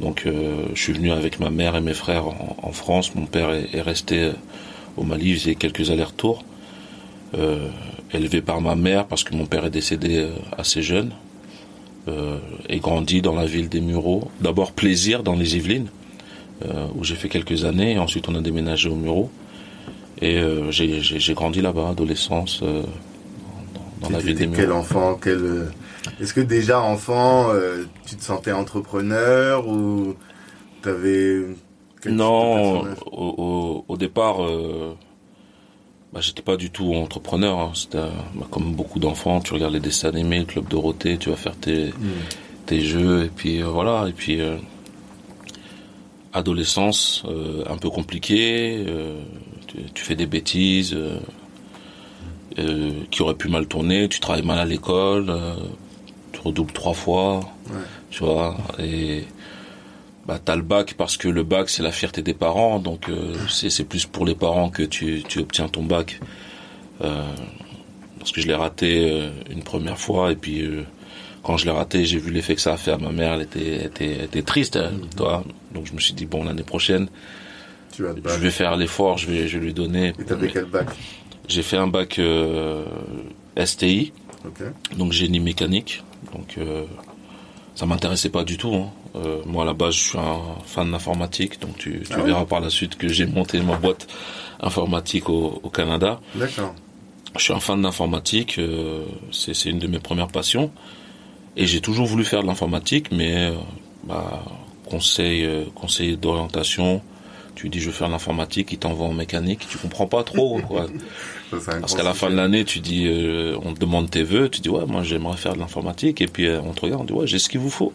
Donc 0.00 0.24
euh, 0.26 0.66
je 0.74 0.80
suis 0.80 0.92
venu 0.92 1.12
avec 1.12 1.40
ma 1.40 1.50
mère 1.50 1.76
et 1.76 1.80
mes 1.80 1.94
frères 1.94 2.24
en, 2.26 2.72
France. 2.72 3.14
Mon 3.14 3.26
père 3.26 3.50
est, 3.50 3.80
resté 3.80 4.22
euh, 4.22 4.32
au 4.96 5.04
Mali, 5.04 5.30
il 5.30 5.38
faisait 5.38 5.54
quelques 5.54 5.90
allers-retours. 5.90 6.44
Euh, 7.36 7.68
élevé 8.12 8.42
par 8.42 8.60
ma 8.60 8.76
mère 8.76 9.06
parce 9.06 9.24
que 9.24 9.34
mon 9.34 9.46
père 9.46 9.64
est 9.64 9.70
décédé 9.70 10.28
assez 10.56 10.82
jeune. 10.82 11.10
et 12.68 12.78
grandi 12.78 13.22
dans 13.22 13.34
la 13.34 13.46
ville 13.46 13.68
des 13.68 13.80
Mureaux. 13.80 14.30
D'abord 14.40 14.72
plaisir 14.72 15.22
dans 15.22 15.34
les 15.34 15.56
Yvelines, 15.56 15.88
où 16.94 17.02
j'ai 17.02 17.16
fait 17.16 17.28
quelques 17.28 17.64
années. 17.64 17.98
Ensuite 17.98 18.28
on 18.28 18.34
a 18.36 18.40
déménagé 18.40 18.88
aux 18.88 18.94
Mureaux. 18.94 19.30
Et 20.20 20.40
j'ai 20.70 21.34
grandi 21.34 21.60
là-bas, 21.60 21.90
adolescence, 21.90 22.62
dans, 24.00 24.10
la 24.10 24.18
ville 24.18 24.36
des. 24.36 24.48
Quel 24.48 24.72
enfant, 24.72 25.18
quel 25.20 25.68
est-ce 26.20 26.34
que 26.34 26.40
déjà 26.40 26.80
enfant, 26.80 27.50
euh, 27.50 27.84
tu 28.06 28.16
te 28.16 28.22
sentais 28.22 28.52
entrepreneur 28.52 29.66
ou 29.66 30.14
t'avais 30.82 31.40
Non, 32.06 32.84
au, 33.10 33.84
au, 33.88 33.96
départ, 33.96 34.44
euh, 34.44 34.96
bah, 36.12 36.20
j'étais 36.20 36.42
pas 36.42 36.56
du 36.56 36.70
tout 36.70 36.94
entrepreneur. 36.94 37.58
Hein. 37.58 37.72
C'était 37.74 37.98
bah, 38.34 38.46
comme 38.50 38.74
beaucoup 38.74 38.98
d'enfants, 38.98 39.40
tu 39.40 39.54
regardes 39.54 39.72
les 39.74 39.80
dessins 39.80 40.08
animés, 40.08 40.40
le 40.40 40.44
club 40.44 40.68
Dorothée, 40.68 41.16
tu 41.18 41.30
vas 41.30 41.36
faire 41.36 41.56
tes 41.56 41.88
hmm. 41.88 42.64
tes 42.66 42.80
jeux 42.80 43.24
et 43.24 43.30
puis 43.34 43.62
euh, 43.62 43.66
voilà 43.66 44.06
et 44.08 44.12
puis 44.12 44.40
euh, 44.40 44.56
adolescence 46.32 47.24
un 47.68 47.76
peu 47.76 47.90
compliquée. 47.90 48.84
Tu, 49.94 50.04
fais 50.04 50.16
des 50.16 50.26
bêtises. 50.26 50.96
qui 53.10 53.22
auraient 53.22 53.34
pu 53.34 53.48
mal 53.48 53.66
tourner, 53.66 54.08
tu 54.08 54.20
travailles 54.20 54.44
mal 54.44 54.58
à 54.58 54.64
l'école, 54.64 55.32
redouble 56.44 56.72
trois 56.72 56.94
fois, 56.94 57.40
tu 58.10 58.22
vois, 58.22 58.56
et 58.78 59.24
bah 60.26 60.38
t'as 60.42 60.56
le 60.56 60.62
bac 60.62 60.94
parce 60.96 61.16
que 61.16 61.28
le 61.28 61.42
bac 61.42 61.68
c'est 61.68 61.82
la 61.82 61.92
fierté 61.92 62.22
des 62.22 62.34
parents, 62.34 62.78
donc 62.78 63.08
euh, 63.08 63.34
c'est 63.48 63.84
plus 63.84 64.06
pour 64.06 64.24
les 64.24 64.34
parents 64.34 64.70
que 64.70 64.82
tu, 64.82 65.22
tu 65.26 65.40
obtiens 65.40 65.68
ton 65.68 65.82
bac. 65.82 66.20
Euh, 67.02 67.22
parce 68.18 68.32
que 68.32 68.40
je 68.40 68.46
l'ai 68.46 68.54
raté 68.54 69.10
euh, 69.10 69.30
une 69.50 69.62
première 69.62 69.98
fois 69.98 70.32
et 70.32 70.36
puis 70.36 70.62
euh, 70.62 70.84
quand 71.42 71.58
je 71.58 71.66
l'ai 71.66 71.72
raté, 71.72 72.06
j'ai 72.06 72.18
vu 72.18 72.30
l'effet 72.30 72.54
que 72.54 72.60
ça 72.62 72.72
a 72.72 72.76
fait 72.78 72.92
à 72.92 72.96
ma 72.96 73.10
mère. 73.10 73.34
Elle 73.34 73.42
était, 73.42 73.84
était, 73.84 74.24
était 74.24 74.42
triste, 74.42 74.76
mm-hmm. 74.78 75.16
toi. 75.16 75.44
Donc 75.74 75.84
je 75.86 75.92
me 75.92 76.00
suis 76.00 76.14
dit 76.14 76.24
bon 76.24 76.44
l'année 76.44 76.62
prochaine, 76.62 77.08
je 77.98 78.38
vais 78.38 78.50
faire 78.50 78.76
l'effort, 78.76 79.18
je 79.18 79.30
vais, 79.30 79.48
je 79.48 79.58
vais 79.58 79.66
lui 79.66 79.74
donner. 79.74 80.12
Et 80.18 80.24
t'avais 80.24 80.48
quel 80.48 80.66
bac? 80.66 80.88
J'ai 81.48 81.62
fait 81.62 81.76
un 81.76 81.86
bac 81.86 82.20
STI, 83.62 84.12
donc 84.96 85.12
génie 85.12 85.40
mécanique. 85.40 86.02
Donc 86.32 86.54
euh, 86.58 86.84
ça 87.74 87.86
m'intéressait 87.86 88.30
pas 88.30 88.44
du 88.44 88.56
tout. 88.56 88.74
Hein. 88.74 88.90
Euh, 89.16 89.42
moi 89.46 89.62
à 89.62 89.66
la 89.66 89.74
base 89.74 89.94
je 89.94 90.00
suis 90.00 90.18
un 90.18 90.40
fan 90.66 90.90
d'informatique, 90.90 91.60
donc 91.60 91.76
tu, 91.78 92.02
tu 92.02 92.12
ah 92.12 92.22
verras 92.22 92.44
par 92.44 92.60
la 92.60 92.70
suite 92.70 92.96
que 92.96 93.06
j'ai 93.08 93.26
monté 93.26 93.60
ma 93.60 93.76
boîte 93.76 94.08
informatique 94.60 95.28
au, 95.28 95.60
au 95.62 95.70
Canada. 95.70 96.20
D'accord. 96.34 96.74
Je 97.36 97.42
suis 97.42 97.52
un 97.52 97.60
fan 97.60 97.82
d'informatique, 97.82 98.58
euh, 98.58 99.04
c'est 99.32 99.64
une 99.64 99.78
de 99.78 99.88
mes 99.88 99.98
premières 99.98 100.28
passions. 100.28 100.70
Et 101.56 101.66
j'ai 101.66 101.80
toujours 101.80 102.06
voulu 102.06 102.24
faire 102.24 102.42
de 102.42 102.46
l'informatique, 102.46 103.10
mais 103.10 103.50
euh, 103.50 103.54
bah, 104.04 104.44
conseil, 104.88 105.44
euh, 105.44 105.64
conseil 105.74 106.16
d'orientation, 106.16 107.02
tu 107.54 107.68
dis 107.68 107.80
je 107.80 107.86
veux 107.86 107.92
faire 107.92 108.08
l'informatique, 108.08 108.72
il 108.72 108.78
t'envoie 108.78 109.06
en 109.06 109.14
mécanique, 109.14 109.66
tu 109.68 109.78
comprends 109.78 110.06
pas 110.06 110.22
trop 110.24 110.60
quoi. 110.68 110.86
Parce 111.50 111.94
qu'à 111.94 112.02
la 112.02 112.14
fin 112.14 112.30
de 112.30 112.36
l'année, 112.36 112.64
tu 112.64 112.80
dis, 112.80 113.06
euh, 113.06 113.56
on 113.62 113.74
te 113.74 113.80
demande 113.80 114.10
tes 114.10 114.22
vœux, 114.22 114.48
tu 114.48 114.60
dis 114.60 114.68
ouais, 114.68 114.86
moi 114.86 115.02
j'aimerais 115.02 115.36
faire 115.36 115.54
de 115.54 115.58
l'informatique, 115.58 116.20
et 116.20 116.26
puis 116.26 116.46
euh, 116.46 116.60
on 116.62 116.72
te 116.72 116.82
regarde, 116.82 117.02
on 117.02 117.04
dit 117.04 117.12
ouais, 117.12 117.26
j'ai 117.26 117.38
ce 117.38 117.48
qu'il 117.48 117.60
vous 117.60 117.70
faut, 117.70 117.92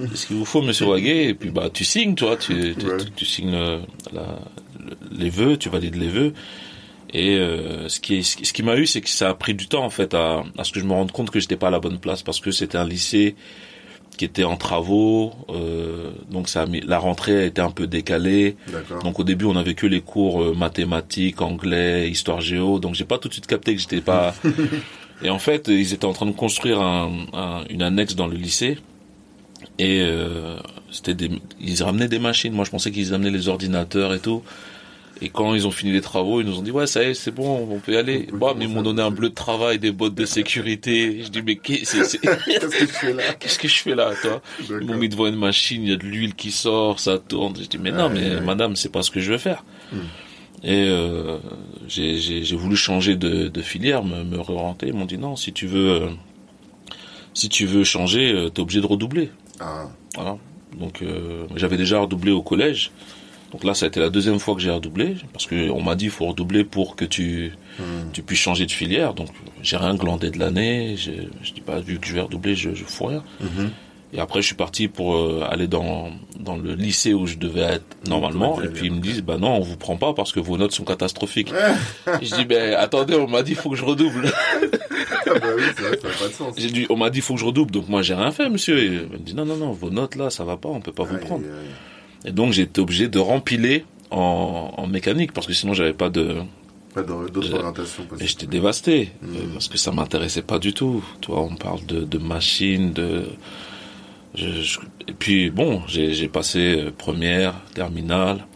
j'ai 0.00 0.16
ce 0.16 0.26
qu'il 0.26 0.36
vous 0.36 0.44
faut, 0.44 0.62
Monsieur 0.62 0.86
Waguet, 0.86 1.26
et 1.26 1.34
puis 1.34 1.50
bah 1.50 1.70
tu 1.72 1.84
signes, 1.84 2.14
toi, 2.14 2.36
tu, 2.36 2.74
tu, 2.76 2.86
tu, 3.16 3.24
signes 3.24 3.52
la, 4.12 4.38
les 5.10 5.30
vœux, 5.30 5.56
tu 5.56 5.68
valides 5.68 5.96
les 5.96 6.08
vœux. 6.08 6.32
Et 7.12 7.36
euh, 7.36 7.88
ce 7.88 8.00
qui 8.00 8.22
ce 8.22 8.52
qui 8.52 8.62
m'a 8.62 8.76
eu, 8.76 8.86
c'est 8.86 9.00
que 9.00 9.08
ça 9.08 9.30
a 9.30 9.34
pris 9.34 9.54
du 9.54 9.66
temps 9.66 9.82
en 9.82 9.90
fait 9.90 10.12
à, 10.12 10.44
à 10.58 10.64
ce 10.64 10.72
que 10.72 10.80
je 10.80 10.84
me 10.84 10.92
rende 10.92 11.10
compte 11.10 11.30
que 11.30 11.40
j'étais 11.40 11.56
pas 11.56 11.68
à 11.68 11.70
la 11.70 11.80
bonne 11.80 11.98
place 11.98 12.22
parce 12.22 12.38
que 12.38 12.50
c'était 12.50 12.76
un 12.76 12.86
lycée 12.86 13.34
qui 14.18 14.26
était 14.26 14.44
en 14.44 14.56
travaux. 14.56 15.32
Euh, 15.48 16.10
donc 16.30 16.50
ça 16.50 16.62
a 16.62 16.66
mis, 16.66 16.80
la 16.82 16.98
rentrée 16.98 17.38
a 17.38 17.44
été 17.46 17.62
un 17.62 17.70
peu 17.70 17.86
décalée. 17.86 18.56
Donc 19.02 19.18
au 19.18 19.24
début, 19.24 19.46
on 19.46 19.56
avait 19.56 19.72
que 19.74 19.86
les 19.86 20.02
cours 20.02 20.42
euh, 20.42 20.54
mathématiques, 20.54 21.40
anglais, 21.40 22.10
histoire 22.10 22.42
géo. 22.42 22.78
Donc 22.80 22.94
j'ai 22.94 23.04
pas 23.06 23.16
tout 23.18 23.28
de 23.28 23.32
suite 23.32 23.46
capté 23.46 23.74
que 23.74 23.80
j'étais 23.80 24.02
pas. 24.02 24.34
et 25.22 25.30
en 25.30 25.38
fait, 25.38 25.68
ils 25.68 25.94
étaient 25.94 26.04
en 26.04 26.12
train 26.12 26.26
de 26.26 26.32
construire 26.32 26.80
un, 26.82 27.10
un- 27.32 27.64
une 27.70 27.80
annexe 27.82 28.14
dans 28.14 28.26
le 28.26 28.36
lycée. 28.36 28.76
Et 29.78 30.00
euh, 30.02 30.56
c'était 30.90 31.14
des, 31.14 31.30
ils 31.60 31.82
ramenaient 31.82 32.08
des 32.08 32.18
machines. 32.18 32.52
Moi, 32.52 32.64
je 32.64 32.70
pensais 32.70 32.90
qu'ils 32.90 33.14
amenaient 33.14 33.30
les 33.30 33.48
ordinateurs 33.48 34.12
et 34.14 34.18
tout. 34.20 34.42
Et 35.20 35.30
quand 35.30 35.54
ils 35.54 35.66
ont 35.66 35.70
fini 35.72 35.90
les 35.92 36.00
travaux, 36.00 36.40
ils 36.40 36.46
nous 36.46 36.58
ont 36.58 36.62
dit 36.62 36.70
ouais 36.70 36.86
ça 36.86 37.02
y 37.02 37.06
est 37.08 37.14
c'est 37.14 37.32
bon 37.32 37.66
on 37.70 37.78
peut 37.80 37.92
y 37.92 37.96
aller. 37.96 38.28
Mais 38.56 38.64
ils 38.64 38.68
m'ont 38.70 38.82
donné 38.82 39.02
un 39.02 39.10
bleu 39.10 39.30
de 39.30 39.34
travail, 39.34 39.78
des 39.78 39.90
bottes 39.90 40.14
de 40.14 40.24
sécurité. 40.24 41.22
Je 41.24 41.28
dis 41.28 41.42
mais 41.42 41.56
Qu'est-ce 41.56 41.96
que 42.18 42.18
je 42.24 42.86
fais 42.86 43.12
là? 43.12 43.22
Qu'est-ce 43.40 43.58
que 43.58 43.68
je 43.68 43.80
fais 43.82 43.94
là 43.94 44.12
toi? 44.22 44.40
Ils 44.68 44.86
m'ont 44.86 44.96
mis 44.96 45.08
devant 45.08 45.26
une 45.26 45.36
machine, 45.36 45.82
il 45.82 45.88
y 45.88 45.92
a 45.92 45.96
de 45.96 46.04
l'huile 46.04 46.34
qui 46.34 46.50
sort, 46.52 47.00
ça 47.00 47.18
tourne. 47.18 47.54
Je 47.60 47.66
dis 47.66 47.78
mais 47.78 47.90
non, 47.90 48.08
mais 48.10 48.40
madame, 48.40 48.76
c'est 48.76 48.92
pas 48.92 49.02
ce 49.02 49.10
que 49.10 49.20
je 49.20 49.32
veux 49.32 49.38
faire. 49.38 49.64
Hmm. 49.92 49.98
Et 50.64 50.88
euh, 50.88 51.38
j'ai 51.86 52.56
voulu 52.56 52.76
changer 52.76 53.16
de, 53.16 53.48
de 53.48 53.62
filière, 53.62 54.04
me, 54.04 54.24
me 54.24 54.40
réorienter. 54.40 54.88
Ils 54.88 54.94
m'ont 54.94 55.04
dit 55.04 55.18
non, 55.18 55.36
si 55.36 55.52
tu 55.52 55.66
veux, 55.66 55.90
euh, 55.90 56.08
si 57.34 57.48
tu 57.48 57.66
veux 57.66 57.84
changer, 57.84 58.32
euh, 58.32 58.48
t'es 58.50 58.60
obligé 58.60 58.80
de 58.80 58.86
redoubler. 58.86 59.30
Ah, 59.60 59.88
Voilà. 60.14 60.36
Donc 60.78 61.02
euh, 61.02 61.46
j'avais 61.56 61.76
déjà 61.76 61.98
redoublé 62.00 62.30
au 62.32 62.42
collège. 62.42 62.90
Donc 63.52 63.64
là, 63.64 63.74
ça 63.74 63.86
a 63.86 63.88
été 63.88 63.98
la 63.98 64.10
deuxième 64.10 64.38
fois 64.38 64.54
que 64.54 64.60
j'ai 64.60 64.70
redoublé 64.70 65.16
parce 65.32 65.46
que 65.46 65.70
on 65.70 65.82
m'a 65.82 65.94
dit 65.94 66.06
il 66.06 66.10
faut 66.10 66.26
redoubler 66.26 66.64
pour 66.64 66.96
que 66.96 67.04
tu 67.04 67.52
hmm. 67.78 68.10
tu 68.12 68.22
puisses 68.22 68.40
changer 68.40 68.66
de 68.66 68.72
filière. 68.72 69.14
Donc 69.14 69.28
j'ai 69.62 69.76
rien 69.76 69.94
glandé 69.94 70.30
de 70.30 70.38
l'année. 70.38 70.96
Je 70.96 71.52
dis 71.52 71.60
pas 71.60 71.80
vu 71.80 71.98
que 71.98 72.06
je 72.06 72.14
vais 72.14 72.20
redoubler, 72.20 72.54
je, 72.54 72.74
je 72.74 72.84
fous 72.84 73.06
rien. 73.06 73.22
Mhm. 73.40 73.70
Et 74.14 74.20
après, 74.20 74.40
je 74.40 74.46
suis 74.46 74.54
parti 74.54 74.88
pour 74.88 75.16
euh, 75.16 75.46
aller 75.50 75.66
dans 75.66 76.10
dans 76.40 76.56
le 76.56 76.74
lycée 76.74 77.12
où 77.12 77.26
je 77.26 77.36
devais 77.36 77.60
être 77.60 77.96
normalement. 78.08 78.62
Et 78.62 78.68
puis 78.68 78.86
ils 78.86 78.92
me 78.92 79.00
disent, 79.00 79.22
bah 79.22 79.36
non, 79.36 79.56
on 79.56 79.60
vous 79.60 79.76
prend 79.76 79.96
pas 79.96 80.14
parce 80.14 80.32
que 80.32 80.40
vos 80.40 80.56
notes 80.56 80.72
sont 80.72 80.84
catastrophiques. 80.84 81.52
Ah, 82.06 82.18
je 82.22 82.34
dis, 82.34 82.44
ben 82.46 82.74
attendez, 82.74 83.14
on 83.14 83.28
m'a 83.28 83.42
dit 83.42 83.52
il 83.52 83.56
faut 83.56 83.68
que 83.68 83.76
je 83.76 83.84
redouble. 83.84 84.22
bah 85.26 85.32
oui, 85.56 85.62
ça 85.76 85.90
pas 85.90 86.28
de 86.28 86.32
sens. 86.32 86.54
J'ai 86.56 86.70
dit, 86.70 86.86
on 86.88 86.96
m'a 86.96 87.10
dit 87.10 87.18
il 87.18 87.22
faut 87.22 87.34
que 87.34 87.40
je 87.40 87.44
redouble. 87.44 87.70
Donc 87.70 87.88
moi 87.88 88.00
j'ai 88.00 88.14
rien 88.14 88.32
fait, 88.32 88.48
monsieur. 88.48 88.78
Et 88.78 88.86
il 88.86 89.08
me 89.10 89.18
dit 89.18 89.34
non 89.34 89.44
non 89.44 89.56
non, 89.56 89.72
vos 89.72 89.90
notes 89.90 90.16
là, 90.16 90.30
ça 90.30 90.44
va 90.44 90.56
pas, 90.56 90.70
on 90.70 90.80
peut 90.80 90.92
pas 90.92 91.04
vous 91.04 91.18
prendre. 91.18 91.44
Et 92.24 92.32
donc 92.32 92.56
été 92.58 92.80
obligé 92.80 93.08
de 93.08 93.18
rempiler 93.18 93.84
en, 94.10 94.72
en 94.76 94.86
mécanique 94.86 95.32
parce 95.32 95.46
que 95.46 95.52
sinon 95.52 95.72
j'avais 95.74 95.92
pas 95.92 96.08
de 96.10 96.36
Pas 96.94 97.02
d'autres 97.02 97.54
orientations 97.54 98.04
et 98.20 98.26
j'étais 98.26 98.46
dévasté 98.46 99.12
euh, 99.22 99.26
parce 99.52 99.68
que 99.68 99.78
ça 99.78 99.92
m'intéressait 99.92 100.42
pas 100.42 100.58
du 100.58 100.72
tout. 100.72 101.04
Tu 101.20 101.30
vois, 101.30 101.42
on 101.42 101.54
parle 101.54 101.84
de, 101.86 102.00
de 102.04 102.18
machines, 102.18 102.92
de 102.92 103.26
je- 104.34 104.62
je- 104.62 104.78
et 105.06 105.12
puis 105.12 105.50
bon, 105.50 105.82
j'ai 105.86 106.28
passé 106.28 106.58
euh, 106.86 106.90
première, 106.96 107.54
terminale. 107.74 108.46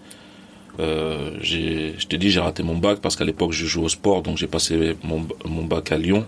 Euh, 0.81 1.37
j'ai, 1.41 1.95
je 1.99 2.07
t'ai 2.07 2.17
dit, 2.19 2.31
j'ai 2.31 2.41
raté 2.41 2.63
mon 2.63 2.77
bac 2.77 2.99
parce 3.01 3.15
qu'à 3.17 3.25
l'époque 3.25 3.53
je 3.53 3.67
jouais 3.67 3.85
au 3.85 3.89
sport, 3.91 4.23
donc 4.23 4.39
j'ai 4.39 4.47
passé 4.47 4.97
mon, 5.03 5.27
mon 5.45 5.65
bac 5.65 5.93
à 5.93 5.99
Lyon. 5.99 6.27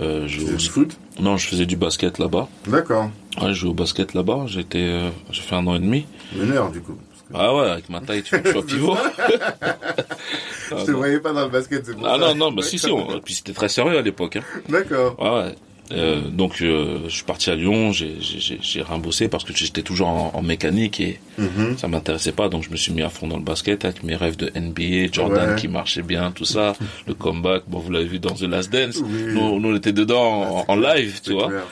Euh, 0.00 0.26
je 0.28 0.40
faisais 0.40 0.56
du 0.56 0.68
foot 0.68 0.96
Non, 1.18 1.36
je 1.36 1.48
faisais 1.48 1.66
du 1.66 1.76
basket 1.76 2.18
là-bas. 2.18 2.48
D'accord. 2.66 3.10
Ouais, 3.40 3.48
je 3.48 3.54
jouais 3.54 3.70
au 3.70 3.74
basket 3.74 4.14
là-bas. 4.14 4.44
J'étais, 4.46 4.78
euh, 4.78 5.10
j'ai 5.30 5.42
fait 5.42 5.54
un 5.56 5.66
an 5.66 5.74
et 5.74 5.80
demi. 5.80 6.06
Meneur, 6.36 6.70
du 6.70 6.80
coup. 6.80 6.92
Que 6.92 7.34
Ah 7.34 7.54
ouais, 7.54 7.68
avec 7.70 7.88
ma 7.90 8.00
taille, 8.00 8.22
tu 8.22 8.34
veux 8.36 8.40
que 8.42 8.48
je 8.48 8.52
sois 8.52 8.66
pivot. 8.66 8.96
Ah, 8.96 10.76
Je 10.78 10.84
te 10.84 10.90
voyais 10.92 11.18
pas 11.20 11.32
dans 11.32 11.44
le 11.44 11.50
basket, 11.50 11.84
c'est 11.84 11.94
pour 11.94 12.06
Ah 12.06 12.18
ça. 12.18 12.18
non, 12.18 12.34
non, 12.34 12.52
bah 12.52 12.62
si, 12.62 12.78
si, 12.78 12.90
on- 12.90 13.20
puis 13.20 13.34
c'était 13.34 13.52
très 13.52 13.68
sérieux 13.68 13.98
à 13.98 14.02
l'époque. 14.02 14.36
Hein. 14.36 14.42
D'accord. 14.68 15.16
Ouais, 15.20 15.30
ouais. 15.48 15.54
Euh, 15.90 16.20
donc 16.28 16.60
euh, 16.60 16.98
je 17.08 17.14
suis 17.14 17.24
parti 17.24 17.48
à 17.50 17.54
Lyon, 17.54 17.92
j'ai 17.92 18.16
j'ai- 18.20 18.40
j'ai- 18.40 18.58
j'ai 18.60 18.82
rembossé 18.82 19.28
parce 19.28 19.42
que 19.44 19.54
j'étais 19.56 19.80
toujours 19.82 20.08
en, 20.08 20.32
en 20.34 20.42
mécanique 20.42 21.00
et 21.00 21.18
Mhm. 21.38 21.78
ça 21.78 21.88
m'intéressait 21.88 22.32
pas, 22.32 22.50
donc 22.50 22.62
je 22.64 22.70
me 22.70 22.76
suis 22.76 22.92
mis 22.92 23.00
à 23.00 23.08
fond 23.08 23.26
dans 23.26 23.38
le 23.38 23.42
basket 23.42 23.86
avec 23.86 24.02
mes 24.02 24.14
rêves 24.14 24.36
de 24.36 24.50
NBA, 24.54 25.10
Jordan 25.10 25.50
Ouais. 25.50 25.56
qui 25.56 25.66
marchait 25.68 26.02
bien, 26.02 26.30
tout 26.30 26.44
ça, 26.44 26.74
le 27.06 27.14
comeback, 27.14 27.62
bon 27.68 27.78
vous 27.78 27.90
l'avez 27.90 28.04
vu 28.04 28.18
dans 28.18 28.34
The 28.34 28.42
Last 28.42 28.70
Dance, 28.70 28.98
Oui. 29.02 29.32
nous, 29.34 29.58
nous 29.60 29.68
on 29.70 29.76
était 29.76 29.92
dedans 29.94 30.64
en, 30.68 30.72
en 30.72 30.76
live, 30.76 31.20
tu 31.24 31.32
vois. 31.32 31.46
clair. 31.48 31.64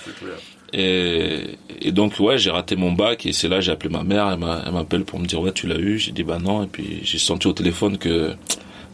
Et, 0.72 1.42
et 1.80 1.92
donc 1.92 2.18
ouais, 2.18 2.38
j'ai 2.38 2.50
raté 2.50 2.74
mon 2.74 2.92
bac 2.92 3.24
et 3.26 3.32
c'est 3.32 3.48
là 3.48 3.60
j'ai 3.60 3.70
appelé 3.72 3.88
ma 3.88 4.02
mère, 4.02 4.28
elle 4.32 4.72
m'appelle 4.72 5.04
pour 5.04 5.20
me 5.20 5.26
dire 5.26 5.40
ouais 5.40 5.52
tu 5.52 5.66
l'as 5.66 5.78
eu, 5.78 5.98
j'ai 5.98 6.10
dit 6.12 6.24
bah 6.24 6.38
non 6.42 6.64
et 6.64 6.66
puis 6.66 7.00
j'ai 7.02 7.18
senti 7.18 7.46
au 7.46 7.52
téléphone 7.52 7.98
que 7.98 8.32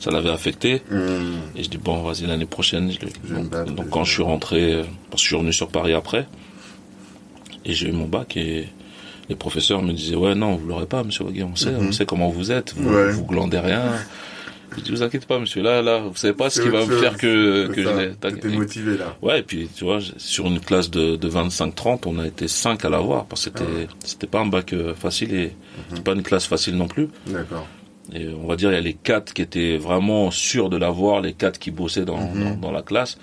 ça 0.03 0.11
l'avait 0.11 0.31
affecté 0.31 0.83
Hmm. 0.91 1.39
et 1.57 1.63
je 1.63 1.69
dis 1.71 1.79
bon 1.79 2.03
vas-y 2.03 2.27
l'année 2.27 2.47
prochaine. 2.47 2.91
Je 2.91 2.99
l'ai- 3.07 3.13
Je 3.29 3.35
donc, 3.35 3.55
je 3.87 3.91
quand 3.91 4.05
je 4.05 4.13
suis 4.13 4.23
rentré, 4.23 4.73
euh, 4.75 4.83
parce 5.11 5.23
que 5.23 5.25
je 5.25 5.27
suis 5.29 5.37
revenu 5.37 5.53
sur 5.53 5.69
Paris 5.69 5.93
après 5.95 6.27
et 7.65 7.73
j'ai 7.75 7.89
eu 7.89 7.93
mon 7.93 8.07
bac 8.07 8.37
et 8.37 8.69
les 9.29 9.37
professeurs 9.37 9.83
me 9.83 9.93
disaient 9.93 10.17
ouais 10.17 10.35
non 10.35 10.57
vous 10.57 10.67
l'aurez 10.67 10.87
pas 10.87 11.05
monsieur 11.05 11.25
Wagé, 11.25 11.43
on 11.45 11.55
sait, 11.57 11.71
on 11.79 11.93
sait 11.93 12.05
comment 12.07 12.29
vous 12.29 12.51
êtes, 12.51 12.75
vous. 12.77 12.91
Ouais. 12.93 13.13
vous 13.13 13.25
glandez 13.25 13.59
rien. 13.61 13.83
Je 14.77 14.81
dis 14.81 14.91
vous 14.91 15.03
inquiétez 15.03 15.27
pas 15.27 15.39
monsieur 15.39 15.63
là 15.63 15.83
là 15.83 15.99
vous 15.99 16.17
savez 16.17 16.33
pas 16.33 16.49
ce 16.51 16.61
qui 16.63 16.69
va 16.71 16.85
me 16.87 16.97
faire 16.99 17.17
que 17.19 17.67
que 17.69 17.83
je 17.83 17.89
ça. 17.89 18.03
l'ai. 18.03 18.13
T'étais 18.15 18.49
motivé, 18.49 18.97
là. 18.97 19.15
Ouais, 19.21 19.41
et 19.41 19.43
puis 19.43 19.69
tu 19.77 19.85
vois, 19.85 19.99
sur 20.17 20.47
une 20.47 20.61
classe 20.61 20.91
de, 20.91 21.17
de 21.17 21.29
25-30, 21.29 22.05
on 22.07 22.19
a 22.19 22.27
été 22.27 22.49
5 22.49 22.83
à 22.85 22.89
l'avoir, 22.89 23.27
parce 23.27 23.45
que 23.49 23.59
c'était 23.59 23.71
Ah 23.71 23.79
ouais. 23.81 23.89
c'était 24.03 24.27
pas 24.27 24.41
un 24.41 24.47
bac 24.47 24.73
euh, 24.73 24.95
facile 24.95 25.33
et 25.35 25.53
c'était 25.91 26.01
pas 26.03 26.13
une 26.15 26.23
classe 26.23 26.47
facile 26.47 26.77
non 26.77 26.89
plus. 26.89 27.09
D'accord. 27.27 27.67
Et 28.15 28.29
on 28.29 28.47
va 28.47 28.57
dire, 28.57 28.71
il 28.71 28.75
y 28.75 28.79
a 28.79 28.81
les 28.83 28.95
4 28.95 29.33
qui 29.33 29.43
étaient 29.43 29.79
vraiment 29.79 30.31
sûrs 30.31 30.69
de 30.71 30.77
l'avoir, 30.77 31.21
les 31.21 31.33
4 31.33 31.59
qui 31.59 31.71
bossaient 31.71 32.05
dans, 32.05 32.19
Mhm. 32.19 32.45
dans, 32.45 32.57
dans 32.57 32.71
la 32.73 32.83
classe. 32.83 33.19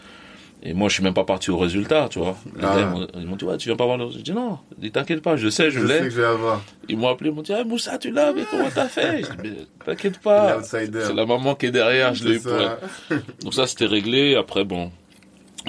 Et 0.61 0.73
moi, 0.73 0.89
je 0.89 0.95
suis 0.95 1.03
même 1.03 1.13
pas 1.13 1.23
parti 1.23 1.51
au 1.51 1.57
résultat, 1.57 2.07
tu 2.11 2.19
vois. 2.19 2.35
Les 2.57 2.63
Ah. 2.65 2.75
gars, 2.75 3.07
ils 3.15 3.25
m'ont- 3.27 3.35
dit, 3.37 3.45
ouais, 3.45 3.55
tu 3.57 3.69
viens 3.69 3.77
pas 3.77 3.85
voir 3.85 3.97
le 3.97 4.03
résultat. 4.05 4.25
J'ai 4.25 4.33
dit, 4.33 4.37
non, 4.37 4.57
t'inquiète 4.91 5.21
pas, 5.21 5.37
je 5.37 5.47
sais, 5.47 5.71
je, 5.71 5.79
Je 5.79 5.87
sais 5.87 5.93
l'ai. 5.93 5.99
que 6.07 6.09
je 6.09 6.19
vais 6.19 6.27
avoir. 6.27 6.61
Ils 6.89 6.97
m'ont 6.97 7.07
appelé, 7.07 7.29
ils 7.29 7.33
m'ont 7.35 7.43
dit, 7.43 7.53
ah, 7.53 7.63
Moussa, 7.63 7.97
tu 7.97 8.11
l'as, 8.11 8.33
mais 8.33 8.41
comment 8.49 8.67
t'as 8.73 8.89
fait? 8.89 9.21
Je 9.23 9.27
dis, 9.27 9.37
mais 9.43 9.51
t'inquiète 9.85 10.19
pas. 10.19 10.61
C'est 10.63 11.13
la 11.13 11.25
maman 11.25 11.55
qui 11.55 11.67
est 11.67 11.71
derrière, 11.71 12.13
je 12.13 12.27
l'ai 12.27 12.35
eu 12.35 12.39
pour 12.41 12.51
elle. 12.53 13.21
Donc 13.43 13.53
ça, 13.53 13.67
c'était 13.67 13.85
réglé. 13.85 14.35
Après, 14.35 14.65
bon, 14.65 14.91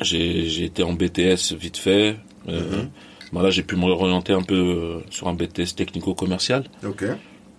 j'ai 0.03 0.49
j'ai 0.49 0.65
été 0.65 0.83
en 0.83 0.93
BTS 0.95 1.53
vite 1.55 1.77
fait. 1.77 2.17
Euh, 2.49 2.61
Mhm. 2.83 2.91
bah 3.33 3.43
là, 3.43 3.51
j'ai 3.51 3.63
pu 3.63 3.77
me 3.77 3.85
réorienter 3.85 4.33
un 4.33 4.43
peu 4.43 4.55
euh, 4.55 4.99
sur 5.11 5.29
un 5.29 5.35
BTS 5.35 5.75
technico-commercial, 5.77 6.65
Ok. 6.85 7.05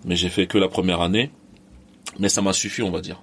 mais 0.04 0.16
j'ai 0.16 0.28
fait 0.28 0.46
que 0.46 0.58
la 0.58 0.68
première 0.68 1.00
année. 1.00 1.30
Mais 2.18 2.28
ça 2.28 2.42
m'a 2.42 2.52
suffi, 2.52 2.82
on 2.82 2.90
va 2.90 3.00
dire. 3.00 3.22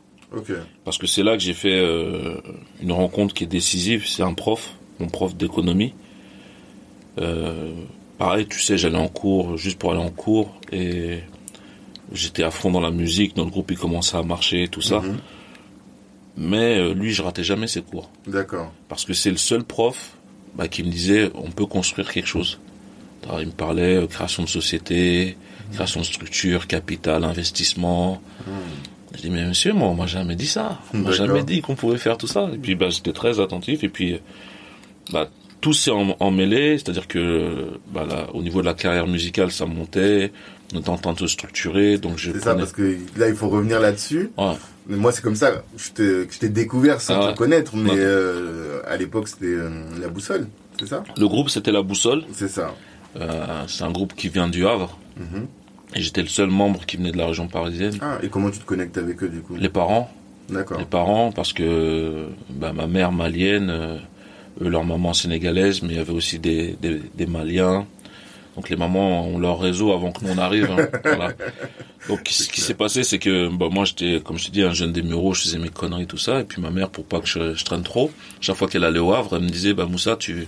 Parce 0.83 0.97
que 0.97 1.07
c'est 1.07 1.23
là 1.23 1.33
que 1.33 1.43
j'ai 1.43 1.53
fait 1.53 1.79
euh, 1.79 2.35
une 2.81 2.91
rencontre 2.91 3.33
qui 3.33 3.43
est 3.43 3.47
décisive. 3.47 4.07
C'est 4.07 4.23
un 4.23 4.33
prof, 4.33 4.75
mon 4.99 5.07
prof 5.07 5.35
d'économie. 5.35 5.93
Euh, 7.17 7.73
pareil, 8.17 8.45
tu 8.47 8.59
sais, 8.59 8.77
j'allais 8.77 8.97
en 8.97 9.07
cours 9.07 9.57
juste 9.57 9.79
pour 9.79 9.91
aller 9.91 10.01
en 10.01 10.11
cours 10.11 10.59
et 10.71 11.19
j'étais 12.11 12.43
à 12.43 12.51
fond 12.51 12.71
dans 12.71 12.79
la 12.79 12.91
musique. 12.91 13.35
Notre 13.37 13.51
groupe, 13.51 13.71
il 13.71 13.77
commençait 13.77 14.17
à 14.17 14.23
marcher, 14.23 14.67
tout 14.67 14.81
ça. 14.81 14.99
Mhm. 14.99 15.17
Mais 16.37 16.77
euh, 16.77 16.93
lui, 16.93 17.11
je 17.11 17.21
ratais 17.21 17.43
jamais 17.43 17.67
ses 17.67 17.81
cours. 17.81 18.09
D'accord. 18.27 18.71
Parce 18.87 19.05
que 19.05 19.13
c'est 19.13 19.31
le 19.31 19.37
seul 19.37 19.63
prof 19.63 20.15
bah, 20.55 20.67
qui 20.67 20.83
me 20.83 20.89
disait 20.89 21.31
on 21.33 21.49
peut 21.49 21.65
construire 21.65 22.11
quelque 22.11 22.27
chose. 22.27 22.59
Alors, 23.23 23.41
il 23.41 23.47
me 23.47 23.51
parlait 23.51 24.07
création 24.07 24.43
de 24.43 24.47
société, 24.47 25.37
création 25.73 25.99
de 26.01 26.05
structure, 26.05 26.67
capital, 26.67 27.23
investissement. 27.23 28.21
Je 29.15 29.21
dis 29.21 29.29
mais 29.29 29.45
monsieur, 29.45 29.73
moi 29.73 29.87
on 29.89 29.95
m'a 29.95 30.05
jamais 30.07 30.35
dit 30.35 30.47
ça. 30.47 30.79
On 30.93 30.99
m'a 30.99 31.11
jamais 31.11 31.43
dit 31.43 31.61
qu'on 31.61 31.75
pouvait 31.75 31.97
faire 31.97 32.17
tout 32.17 32.27
ça. 32.27 32.49
Et 32.53 32.57
puis 32.57 32.75
bah, 32.75 32.89
j'étais 32.89 33.13
très 33.13 33.39
attentif 33.39 33.83
et 33.83 33.89
puis 33.89 34.19
bah, 35.11 35.27
tout 35.61 35.73
s'est 35.73 35.91
emmêlé, 35.91 36.77
c'est-à-dire 36.77 37.07
que 37.07 37.71
bah, 37.91 38.05
là, 38.07 38.27
au 38.33 38.41
niveau 38.41 38.61
de 38.61 38.65
la 38.65 38.73
carrière 38.73 39.07
musicale 39.07 39.51
ça 39.51 39.65
montait, 39.65 40.31
on 40.73 40.79
était 40.79 40.89
en 40.89 40.97
train 40.97 41.13
de 41.13 41.19
se 41.19 41.27
structurer, 41.27 41.97
donc 41.97 42.17
je 42.17 42.31
C'est 42.31 42.39
ça, 42.41 42.55
parce 42.55 42.71
que 42.71 42.95
là, 43.17 43.27
il 43.27 43.35
faut 43.35 43.49
revenir 43.49 43.79
là-dessus. 43.79 44.29
Ouais. 44.37 44.53
Mais 44.87 44.97
moi, 44.97 45.11
c'est 45.11 45.21
comme 45.23 45.35
ça 45.35 45.51
que 45.51 45.57
je 45.77 46.27
t'ai- 46.37 46.49
découvert 46.49 47.01
sans 47.01 47.19
Ah 47.21 47.33
te 47.33 47.37
connaître, 47.37 47.75
mais 47.75 47.89
euh, 47.95 48.79
à 48.87 48.95
l'époque, 48.95 49.27
c'était 49.27 49.47
euh, 49.47 49.69
la 49.99 50.07
boussole, 50.09 50.47
c'est 50.79 50.87
ça? 50.87 51.03
Le 51.17 51.27
groupe 51.27 51.49
c'était 51.49 51.71
La 51.71 51.81
Boussole, 51.81 52.23
C'est 52.31 52.47
ça. 52.47 52.73
Euh, 53.19 53.63
c'est 53.67 53.83
un 53.83 53.91
groupe 53.91 54.13
qui 54.15 54.29
vient 54.29 54.47
du 54.47 54.65
Havre. 54.67 54.97
Mhm. 55.17 55.47
J'étais 55.95 56.21
le 56.21 56.27
seul 56.27 56.49
membre 56.49 56.85
qui 56.85 56.97
venait 56.97 57.11
de 57.11 57.17
la 57.17 57.27
région 57.27 57.47
parisienne. 57.47 57.97
Ah, 58.01 58.17
et 58.21 58.29
comment 58.29 58.49
tu 58.51 58.59
te 58.59 58.65
connectes 58.65 58.97
avec 58.97 59.21
eux, 59.23 59.29
du 59.29 59.41
coup 59.41 59.55
Les 59.55 59.69
parents, 59.69 60.11
D'accord. 60.49 60.77
les 60.79 60.85
parents, 60.85 61.31
parce 61.31 61.53
que 61.53 62.27
bah, 62.49 62.73
ma 62.73 62.87
mère 62.87 63.11
malienne, 63.11 63.69
euh, 63.69 63.97
eux 64.61 64.69
leur 64.69 64.83
maman 64.85 65.13
sénégalaise, 65.13 65.81
mais 65.81 65.89
il 65.89 65.95
y 65.97 65.99
avait 65.99 66.13
aussi 66.13 66.39
des, 66.39 66.75
des, 66.81 67.01
des 67.15 67.25
Maliens. 67.25 67.85
Donc 68.55 68.69
les 68.69 68.75
mamans 68.75 69.25
ont 69.25 69.37
leur 69.39 69.59
réseau 69.59 69.93
avant 69.93 70.11
que 70.11 70.25
nous 70.25 70.31
on 70.33 70.37
arrive. 70.37 70.69
hein. 70.69 70.87
Voilà. 71.05 71.33
Donc 72.09 72.27
ce 72.29 72.49
qui 72.49 72.59
s'est 72.61 72.73
passé, 72.73 73.03
c'est 73.03 73.19
que 73.19 73.47
bah, 73.47 73.67
moi 73.71 73.85
j'étais, 73.85 74.19
comme 74.23 74.37
je 74.37 74.47
te 74.47 74.51
dis, 74.51 74.63
un 74.63 74.73
jeune 74.73 74.91
des 74.91 75.01
Mureaux, 75.03 75.33
je 75.33 75.43
faisais 75.43 75.59
mes 75.59 75.69
conneries 75.69 76.07
tout 76.07 76.17
ça, 76.17 76.41
et 76.41 76.43
puis 76.43 76.61
ma 76.61 76.69
mère, 76.71 76.89
pour 76.89 77.05
pas 77.05 77.19
que 77.21 77.27
je, 77.27 77.53
je 77.53 77.63
traîne 77.63 77.83
trop, 77.83 78.11
chaque 78.41 78.55
fois 78.57 78.67
qu'elle 78.67 78.83
allait 78.83 78.99
au 78.99 79.13
Havre, 79.13 79.37
elle 79.37 79.43
me 79.43 79.49
disait, 79.49 79.73
bah 79.73 79.85
Moussa, 79.85 80.17
tu 80.17 80.47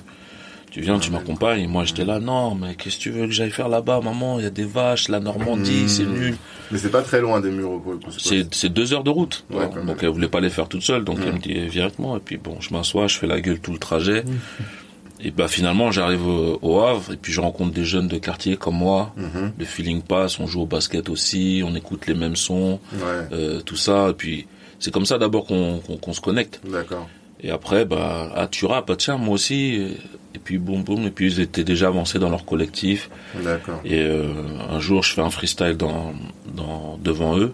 tu 0.72 0.82
viens, 0.82 0.98
tu 1.00 1.12
m'accompagnes. 1.12 1.62
Et 1.62 1.68
moi 1.68 1.84
j'étais 1.84 2.06
là, 2.06 2.20
non, 2.20 2.56
mais 2.56 2.74
qu'est-ce 2.75 2.98
que 2.98 3.01
tu 3.04 3.12
veux 3.12 3.25
que 3.28 3.32
j'aille 3.34 3.51
faire 3.51 3.70
là-bas, 3.70 4.01
maman? 4.04 4.40
Il 4.40 4.44
y 4.44 4.48
a 4.48 4.50
des 4.51 4.63
vaches, 4.66 5.08
la 5.10 5.20
Normandie, 5.20 5.84
Mmh. 5.84 5.88
c'est 5.90 6.06
nul. 6.06 6.38
Mais 6.72 6.78
c'est 6.80 6.90
pas 6.90 7.01
très 7.04 7.22
loin 7.22 7.40
des 7.42 7.51
murs 7.51 7.80
pour 7.82 7.92
le. 7.94 8.00
C'est 8.18 8.54
c'est 8.56 8.70
deux 8.70 8.94
heures 8.94 9.04
de 9.04 9.10
route. 9.12 9.44
Ouais, 9.51 9.68
Bon, 9.68 9.84
donc 9.86 9.98
elle 10.01 10.10
voulait 10.10 10.28
pas 10.30 10.40
les 10.40 10.50
faire 10.50 10.68
toute 10.70 10.82
seule, 10.82 11.04
donc 11.04 11.20
elle 11.25 11.34
me 11.34 11.40
dit 11.40 11.54
viens 11.68 11.84
avec 11.84 12.00
moi. 12.00 12.18
Et 12.18 12.22
puis 12.22 12.38
bon, 12.38 12.56
je 12.62 12.74
m'assois, 12.74 13.08
je 13.08 13.18
fais 13.18 13.28
la 13.28 13.40
gueule 13.42 13.60
tout 13.60 13.72
le 13.74 13.78
trajet. 13.80 14.24
Et 15.24 15.30
bah 15.30 15.48
finalement 15.48 15.92
j'arrive 15.92 16.25
au, 16.25 16.58
au 16.63 16.80
Havre 16.80 17.13
et 17.13 17.16
puis 17.16 17.32
je 17.32 17.42
rencontre 17.42 17.74
des 17.74 17.86
jeunes 17.86 18.08
de 18.08 18.18
quartier 18.18 18.58
comme 18.58 18.78
moi. 18.78 19.13
Le 19.60 19.66
feeling 19.66 20.01
passe, 20.01 20.40
on 20.40 20.48
joue 20.48 20.62
au 20.62 20.66
basket 20.66 21.10
aussi, 21.10 21.62
on 21.63 21.75
écoute 21.75 22.08
les 22.08 22.16
mêmes 22.16 22.36
sons, 22.36 22.80
Ouais. 22.94 23.00
euh, 23.32 23.62
tout 23.62 23.75
ça. 23.75 24.10
Et 24.10 24.13
puis 24.13 24.48
c'est 24.80 24.92
comme 24.92 25.06
ça 25.06 25.20
d'abord 25.20 25.46
qu'on 25.46 25.80
qu'on 25.86 25.98
qu'on 25.98 26.13
se 26.13 26.22
connecte. 26.22 26.60
D'accord. 26.66 27.08
Et 27.43 27.50
après 27.50 27.86
bah 27.86 28.31
ah 28.36 28.48
tu 28.50 28.65
rappes, 28.65 28.89
ah, 28.91 28.95
tiens 28.95 29.17
moi 29.17 29.33
aussi. 29.36 29.95
Et 30.36 30.39
puis 30.39 30.57
boum 30.57 30.83
boum. 30.83 31.05
Et 31.07 31.12
puis 31.12 31.25
ils 31.27 31.39
étaient 31.39 31.63
déjà 31.63 31.88
avancés 31.88 32.19
dans 32.19 32.29
leur 32.29 32.45
collectif. 32.45 33.10
D'accord. 33.43 33.81
Et 33.83 34.01
euh, 34.01 34.31
un 34.69 34.79
jour 34.79 35.03
je 35.03 35.13
fais 35.13 35.21
un 35.21 35.29
freestyle 35.29 35.75
dans 35.77 36.13
dans 36.55 36.98
devant 37.03 37.38
eux, 37.38 37.53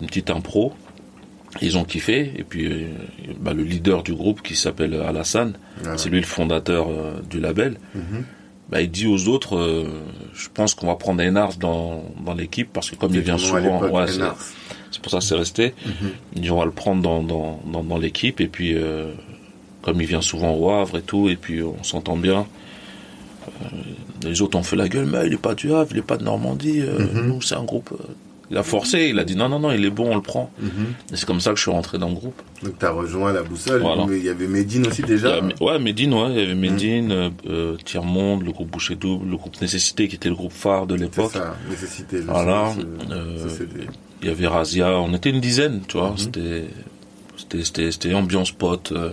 une 0.00 0.06
petite 0.06 0.30
impro. 0.30 0.72
Ils 1.60 1.76
ont 1.76 1.84
kiffé 1.84 2.32
et 2.38 2.44
puis 2.44 2.66
euh, 2.66 2.86
bah, 3.38 3.52
le 3.52 3.62
leader 3.62 4.02
du 4.02 4.14
groupe 4.14 4.40
qui 4.40 4.56
s'appelle 4.56 4.94
Alassane, 4.94 5.54
Voilà. 5.82 5.98
c'est 5.98 6.08
lui 6.08 6.18
le 6.20 6.26
fondateur 6.26 6.88
euh, 6.88 7.20
du 7.28 7.40
label. 7.40 7.76
Mhm. 7.94 8.24
Bah, 8.70 8.80
il 8.80 8.90
dit 8.90 9.06
aux 9.06 9.28
autres, 9.28 9.56
euh, 9.58 9.84
je 10.32 10.48
pense 10.54 10.74
qu'on 10.74 10.86
va 10.86 10.94
prendre 10.94 11.22
Enars 11.22 11.56
dans, 11.58 12.04
dans 12.24 12.32
l'équipe 12.32 12.72
parce 12.72 12.90
que 12.90 12.96
comme 12.96 13.14
il 13.14 13.20
vient 13.20 13.36
souvent, 13.36 13.82
ouais, 13.82 14.06
c'est, 14.92 14.96
c'est 14.96 15.02
pour 15.02 15.10
ça 15.10 15.18
que 15.18 15.24
c'est 15.24 15.34
resté. 15.34 15.74
Mhm. 15.86 16.10
Il 16.36 16.42
dit 16.42 16.50
on 16.50 16.58
va 16.58 16.64
le 16.64 16.70
prendre 16.70 17.02
dans, 17.02 17.22
dans, 17.22 17.60
dans, 17.66 17.82
dans 17.82 17.98
l'équipe 17.98 18.40
et 18.40 18.48
puis 18.48 18.74
euh, 18.74 19.12
comme 19.82 20.00
il 20.00 20.06
vient 20.06 20.22
souvent 20.22 20.54
au 20.54 20.70
Havre 20.70 20.98
et 20.98 21.02
tout 21.02 21.28
et 21.28 21.36
puis 21.36 21.62
on 21.62 21.82
s'entend 21.82 22.16
bien. 22.16 22.46
euh, 23.62 23.66
les 24.24 24.40
autres 24.42 24.56
ont 24.58 24.62
fait 24.62 24.76
la 24.76 24.88
gueule, 24.88 25.06
mais 25.06 25.26
il 25.26 25.32
est 25.32 25.36
pas 25.36 25.54
du 25.54 25.72
Havre, 25.74 25.88
il 25.92 25.98
est 25.98 26.02
pas 26.02 26.16
de 26.16 26.24
Normandie. 26.24 26.80
euh, 26.80 26.98
Mhm. 27.12 27.26
Nous 27.28 27.42
c'est 27.42 27.56
un 27.56 27.64
groupe. 27.64 27.90
Il 28.50 28.58
a 28.58 28.62
forcé, 28.62 29.08
il 29.08 29.18
a 29.18 29.24
dit 29.24 29.34
non 29.34 29.48
non 29.48 29.58
non, 29.60 29.72
il 29.72 29.82
est 29.82 29.90
bon, 29.90 30.12
on 30.12 30.14
le 30.14 30.20
prend. 30.20 30.50
Mhm. 30.60 30.68
Et 31.12 31.16
c'est 31.16 31.24
comme 31.24 31.40
ça 31.40 31.50
que 31.52 31.56
je 31.56 31.62
suis 31.62 31.70
rentré 31.70 31.96
dans 31.96 32.08
le 32.10 32.14
groupe. 32.14 32.40
Donc 32.62 32.74
t'as 32.78 32.90
rejoint 32.90 33.32
la 33.32 33.42
boussole. 33.42 33.80
Voilà. 33.80 34.04
Mais 34.06 34.18
il 34.18 34.24
y 34.24 34.28
avait 34.28 34.46
Medine 34.46 34.86
aussi 34.86 35.00
déjà. 35.02 35.36
a- 35.38 35.64
ouais, 35.64 35.78
Medine, 35.78 36.12
ouais, 36.12 36.32
il 36.32 36.38
y 36.38 36.42
avait 36.42 36.54
Medine, 36.54 37.12
euh, 37.12 37.30
euh, 37.48 37.76
Tiers 37.82 38.04
Monde, 38.04 38.42
le 38.44 38.52
groupe 38.52 38.70
Boucher 38.70 38.94
Double, 38.94 39.30
le 39.30 39.36
groupe 39.38 39.58
Nécessité 39.62 40.06
qui 40.06 40.16
était 40.16 40.28
le 40.28 40.34
groupe 40.34 40.52
phare 40.52 40.86
de 40.86 40.96
C'est 40.98 41.02
l'époque. 41.04 41.32
ça, 41.32 41.56
nécessité. 41.70 42.18
je 42.18 42.22
Voilà, 42.24 42.74
Il 44.22 44.28
y 44.28 44.30
avait 44.30 44.46
Razia, 44.46 44.90
on 45.00 45.12
était 45.14 45.30
une 45.30 45.40
dizaine, 45.40 45.80
tu 45.88 45.98
vois. 45.98 46.10
Mhm. 46.10 46.18
C'était, 46.18 46.64
c'était, 47.36 47.64
c'était, 47.64 47.90
c'était 47.92 48.14
ambiance 48.14 48.52
pote, 48.52 48.92
euh, 48.92 49.10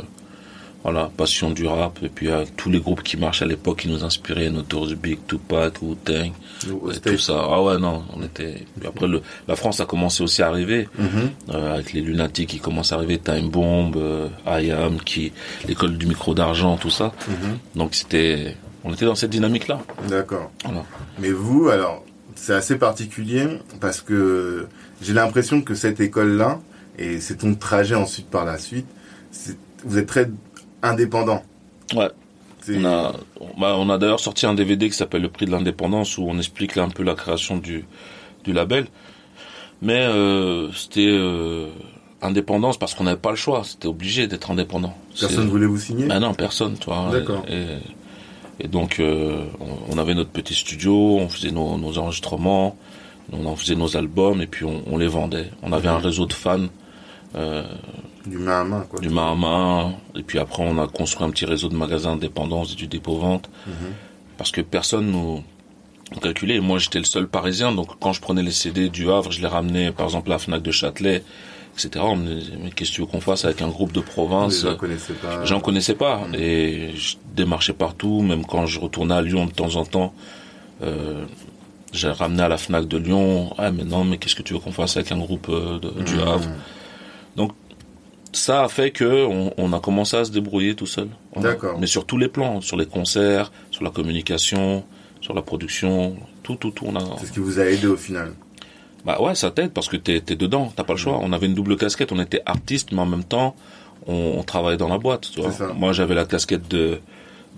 voilà, 0.84 1.10
passion 1.18 1.50
du 1.50 1.66
rap. 1.66 2.00
Et 2.04 2.10
puis 2.10 2.30
euh, 2.30 2.46
tous 2.58 2.70
les 2.70 2.80
groupes 2.80 3.02
qui 3.04 3.18
marchent 3.18 3.42
à 3.42 3.46
l'époque 3.46 3.80
qui 3.80 3.88
nous 3.90 4.04
inspiraient, 4.04 4.50
Notorious 4.50 4.96
Big, 4.96 5.18
Tupac, 5.28 5.82
au 5.82 5.96
et 6.14 7.00
tout 7.02 7.18
ça. 7.18 7.42
Ah 7.50 7.62
ouais, 7.64 7.78
non, 7.80 8.04
on 8.16 8.22
était. 8.24 8.66
Puis 8.80 8.88
après, 8.88 9.08
le, 9.08 9.22
la 9.48 9.56
France 9.56 9.80
a 9.80 9.86
commencé 9.86 10.22
aussi 10.24 10.42
à 10.44 10.48
arriver 10.48 10.88
Mhm. 10.98 11.08
euh, 11.56 11.74
avec 11.74 11.94
les 11.94 12.02
lunatiques 12.02 12.50
qui 12.50 12.60
commencent 12.60 12.92
à 12.92 12.96
arriver, 12.96 13.18
Time 13.18 13.50
Bomb, 13.50 13.94
euh, 13.96 14.28
I 14.46 14.72
Am, 14.72 15.00
qui, 15.00 15.32
l'école 15.68 15.98
du 15.98 16.06
micro 16.06 16.34
d'argent, 16.36 16.78
tout 16.78 16.90
ça. 16.92 17.14
Mhm. 17.28 17.58
Donc 17.76 17.96
c'était, 17.96 18.56
on 18.84 18.94
était 18.94 19.06
dans 19.06 19.16
cette 19.16 19.32
dynamique-là. 19.32 19.80
D'accord. 20.08 20.52
Voilà. 20.66 20.84
Mais 21.20 21.32
vous, 21.32 21.70
alors, 21.70 22.04
c'est 22.36 22.54
assez 22.54 22.78
particulier 22.78 23.46
parce 23.82 24.02
que 24.02 24.68
j'ai 25.02 25.14
l'impression 25.14 25.62
que 25.62 25.76
cette 25.76 26.00
école-là, 26.00 26.60
et 26.98 27.20
c'est 27.20 27.38
ton 27.38 27.56
trajet 27.56 27.96
ensuite 27.96 28.30
par 28.30 28.46
la 28.46 28.58
suite, 28.58 28.86
vous 29.86 29.98
êtes 29.98 30.08
très 30.08 30.30
indépendant. 30.84 31.44
Ouais. 31.96 32.10
C'est- 32.62 32.78
On 32.78 32.86
a, 32.86 33.14
bah, 33.58 33.76
on 33.78 33.90
a 33.90 33.98
d'ailleurs 33.98 34.20
sorti 34.20 34.46
un 34.46 34.54
DVD 34.54 34.90
qui 34.90 34.96
s'appelle 34.96 35.22
Le 35.22 35.30
Prix 35.30 35.46
de 35.46 35.52
l'indépendance 35.52 36.18
où 36.18 36.24
on 36.28 36.38
explique 36.38 36.76
là 36.76 36.84
un 36.84 36.90
peu 36.90 37.04
la 37.04 37.16
création 37.16 37.58
du, 37.58 37.86
du 38.44 38.52
label. 38.54 38.88
Mais 39.82 40.02
euh, 40.02 40.70
c'était 40.74 41.08
euh, 41.08 41.68
indépendance 42.22 42.78
parce 42.78 42.94
qu'on 42.96 43.06
n'avait 43.06 43.16
pas 43.20 43.30
le 43.30 43.38
choix. 43.38 43.64
C'était 43.64 43.88
obligé 43.88 44.28
d'être 44.28 44.52
indépendant. 44.52 44.94
Personne 45.18 45.46
ne 45.46 45.50
voulait 45.50 45.66
vous 45.68 45.78
signer? 45.80 46.06
Bah 46.06 46.20
non, 46.20 46.34
personne, 46.34 46.78
tu 46.78 46.86
vois. 46.86 47.10
D'accord. 47.14 47.46
Et, 47.50 48.66
et 48.66 48.68
donc, 48.68 49.00
euh, 49.00 49.46
on, 49.62 49.96
on 49.96 49.98
avait 49.98 50.14
notre 50.16 50.32
petit 50.32 50.54
studio, 50.54 50.94
on 51.20 51.30
faisait 51.30 51.52
nos, 51.52 51.78
nos 51.78 51.98
enregistrements, 51.98 52.76
on 53.32 53.46
en 53.46 53.56
faisait 53.56 53.76
nos 53.76 53.96
albums 53.98 54.42
et 54.42 54.48
puis 54.48 54.66
on, 54.66 54.84
on 54.88 54.98
les 54.98 55.08
vendait. 55.08 55.52
On 55.64 55.72
avait 55.72 55.88
un 55.90 55.98
réseau 55.98 56.26
de 56.26 56.34
fans 56.34 56.68
euh, 57.36 57.64
Du 58.26 58.38
main 58.38 58.62
à 58.62 58.64
main, 58.64 58.86
quoi. 58.90 59.00
du 59.00 59.10
main 59.10 59.32
à 59.32 59.36
main. 59.36 59.94
Et 60.16 60.24
puis 60.24 60.40
après, 60.40 60.64
on 60.66 60.78
a 60.80 60.88
construit 60.88 61.26
un 61.26 61.30
petit 61.32 61.46
réseau 61.46 61.70
de 61.70 61.76
magasins 61.76 62.14
indépendants 62.14 62.64
et 62.64 62.76
du 62.76 62.88
dépôt-vente. 62.88 63.50
Mhm. 63.68 63.74
Parce 64.38 64.52
que 64.52 64.62
personne 64.62 65.12
nous, 65.12 65.44
nous 66.14 66.20
calculait. 66.20 66.56
Et 66.56 66.60
Moi, 66.60 66.80
j'étais 66.80 67.00
le 67.00 67.06
seul 67.06 67.28
parisien. 67.28 67.72
Donc, 67.72 68.00
quand 68.00 68.14
je 68.14 68.22
prenais 68.22 68.42
les 68.44 68.52
CD 68.52 68.90
du 68.90 69.10
Havre, 69.12 69.32
je 69.32 69.42
les 69.42 69.48
ramenais, 69.48 69.92
par 69.92 70.06
exemple, 70.08 70.30
à 70.32 70.36
la 70.36 70.40
FNAC 70.40 70.62
de 70.62 70.72
Châtelet, 70.72 71.24
etc. 71.74 72.04
On 72.08 72.16
me 72.16 72.34
disait, 72.36 72.54
mais 72.64 72.72
qu'est-ce 72.72 72.92
que 72.92 72.96
tu 72.96 73.02
veux 73.02 73.08
qu'on 73.08 73.22
fasse 73.22 73.46
avec 73.46 73.62
un 73.62 73.68
groupe 73.68 73.92
de 73.92 74.00
Vous 74.00 74.06
province 74.06 74.64
ne 74.64 74.74
connaissez 74.74 75.14
pas. 75.14 75.46
J'en 75.46 75.60
connaissais 75.60 75.96
pas. 75.96 76.22
Et 76.34 76.92
je 76.96 77.18
démarchais 77.36 77.74
partout. 77.74 78.22
Même 78.22 78.46
quand 78.46 78.66
je 78.66 78.80
retournais 78.80 79.14
à 79.16 79.22
Lyon 79.22 79.46
de 79.46 79.52
temps 79.52 79.76
en 79.76 79.86
temps, 79.86 80.14
euh, 80.82 81.26
j'ai 81.92 82.10
ramené 82.10 82.42
à 82.44 82.48
la 82.48 82.58
FNAC 82.58 82.88
de 82.88 82.98
Lyon. 82.98 83.54
Ah, 83.58 83.72
mais 83.72 83.84
non, 83.84 84.04
mais 84.04 84.18
qu'est-ce 84.18 84.36
que 84.36 84.44
tu 84.44 84.54
veux 84.54 84.60
qu'on 84.60 84.72
fasse 84.72 84.98
avec 84.98 85.12
un 85.12 85.18
groupe 85.18 85.48
euh, 85.50 85.80
de- 85.80 86.04
du 86.04 86.16
Mhm. 86.16 86.20
Havre? 86.28 86.50
Ça 88.32 88.64
a 88.64 88.68
fait 88.68 88.92
que 88.92 89.26
on, 89.26 89.52
on 89.58 89.74
a 89.74 89.80
commencé 89.80 90.16
à 90.16 90.24
se 90.24 90.32
débrouiller 90.32 90.76
tout 90.76 90.86
seul. 90.86 91.08
D'accord. 91.36 91.80
Mais 91.80 91.88
sur 91.88 92.06
tous 92.06 92.18
les 92.18 92.28
plans, 92.28 92.62
sur 92.62 92.78
les 92.78 92.86
concerts, 92.86 93.52
sur 93.72 93.84
la 93.84 93.90
communication, 93.90 94.84
sur 95.20 95.34
la 95.34 95.42
production, 95.42 96.16
tout, 96.44 96.56
tout, 96.56 96.70
tout. 96.70 96.86
On 96.88 96.96
a. 96.96 97.00
C'est 97.20 97.26
ce 97.26 97.32
qui 97.32 97.40
vous 97.40 97.60
a 97.60 97.64
aidé 97.66 97.88
au 97.88 97.98
final. 97.98 98.34
Bah 99.04 99.20
ouais, 99.20 99.34
ça 99.34 99.50
t'aide 99.50 99.72
parce 99.72 99.88
que 99.88 99.98
t'es 99.98 100.18
es 100.18 100.36
dedans, 100.36 100.72
t'as 100.76 100.84
pas 100.84 100.94
le 100.94 101.00
choix. 101.00 101.18
On 101.24 101.34
avait 101.34 101.48
une 101.48 101.56
double 101.56 101.76
casquette, 101.76 102.12
on 102.12 102.20
était 102.20 102.44
artiste, 102.46 102.92
mais 102.92 103.00
en 103.00 103.08
même 103.08 103.24
temps, 103.24 103.56
on, 104.06 104.36
on 104.38 104.44
travaillait 104.44 104.78
dans 104.78 104.90
la 104.90 105.00
boîte. 105.00 105.32
Tu 105.34 105.42
vois. 105.42 105.52
C'est 105.52 105.58
ça. 105.60 105.74
Moi, 105.74 105.92
j'avais 105.94 106.14
la 106.14 106.26
casquette 106.26 106.68
de, 106.70 107.00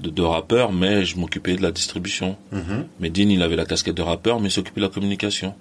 de 0.01 0.09
de 0.09 0.21
rappeur, 0.21 0.71
mais 0.71 1.05
je 1.05 1.17
m'occupais 1.17 1.55
de 1.55 1.61
la 1.61 1.71
distribution. 1.71 2.35
Mhm. 2.51 2.85
Medine, 2.99 3.31
il 3.31 3.41
avait 3.43 3.55
la 3.55 3.65
casquette 3.65 3.95
de 3.95 4.01
rappeur, 4.01 4.39
mais 4.39 4.47
il 4.49 4.51
s'occupait 4.51 4.81
de 4.81 4.85
la 4.85 4.91
communication. 4.91 5.53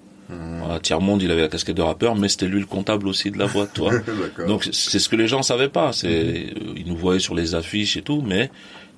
Voilà, 0.59 0.79
Tiers 0.79 1.01
Monde, 1.01 1.21
il 1.21 1.29
avait 1.29 1.41
la 1.41 1.49
casquette 1.49 1.75
de 1.75 1.81
rappeur, 1.81 2.15
mais 2.15 2.29
c'était 2.29 2.45
lui 2.47 2.61
le 2.61 2.65
comptable 2.65 3.05
aussi 3.09 3.31
de 3.31 3.37
la 3.37 3.47
boîte, 3.47 3.73
toi. 3.73 3.91
Donc 4.47 4.63
c'est 4.71 4.99
ce 4.99 5.09
que 5.09 5.17
les 5.17 5.27
gens 5.27 5.43
savaient 5.43 5.67
pas. 5.67 5.91
C'est 5.91 6.07
euh, 6.07 6.73
ils 6.77 6.85
nous 6.87 6.95
voyaient 6.95 7.19
sur 7.19 7.35
les 7.35 7.53
affiches 7.53 7.97
et 7.97 8.01
tout, 8.01 8.21
mais 8.25 8.49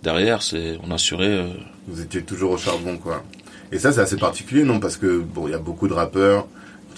derrière 0.03 0.43
c'est 0.43 0.77
on 0.88 0.91
assurait. 0.91 1.25
euh, 1.25 1.47
Vous 1.88 2.01
étiez 2.01 2.21
toujours 2.21 2.51
au 2.51 2.58
charbon, 2.58 2.97
quoi. 2.97 3.23
Et 3.71 3.79
ça, 3.79 3.91
c'est 3.91 4.01
assez 4.01 4.17
particulier, 4.17 4.63
non? 4.63 4.79
Parce 4.79 4.97
que, 4.97 5.17
bon, 5.21 5.47
il 5.47 5.51
y 5.51 5.56
a 5.56 5.58
beaucoup 5.60 5.88
de 5.88 5.93
rappeurs 5.93 6.45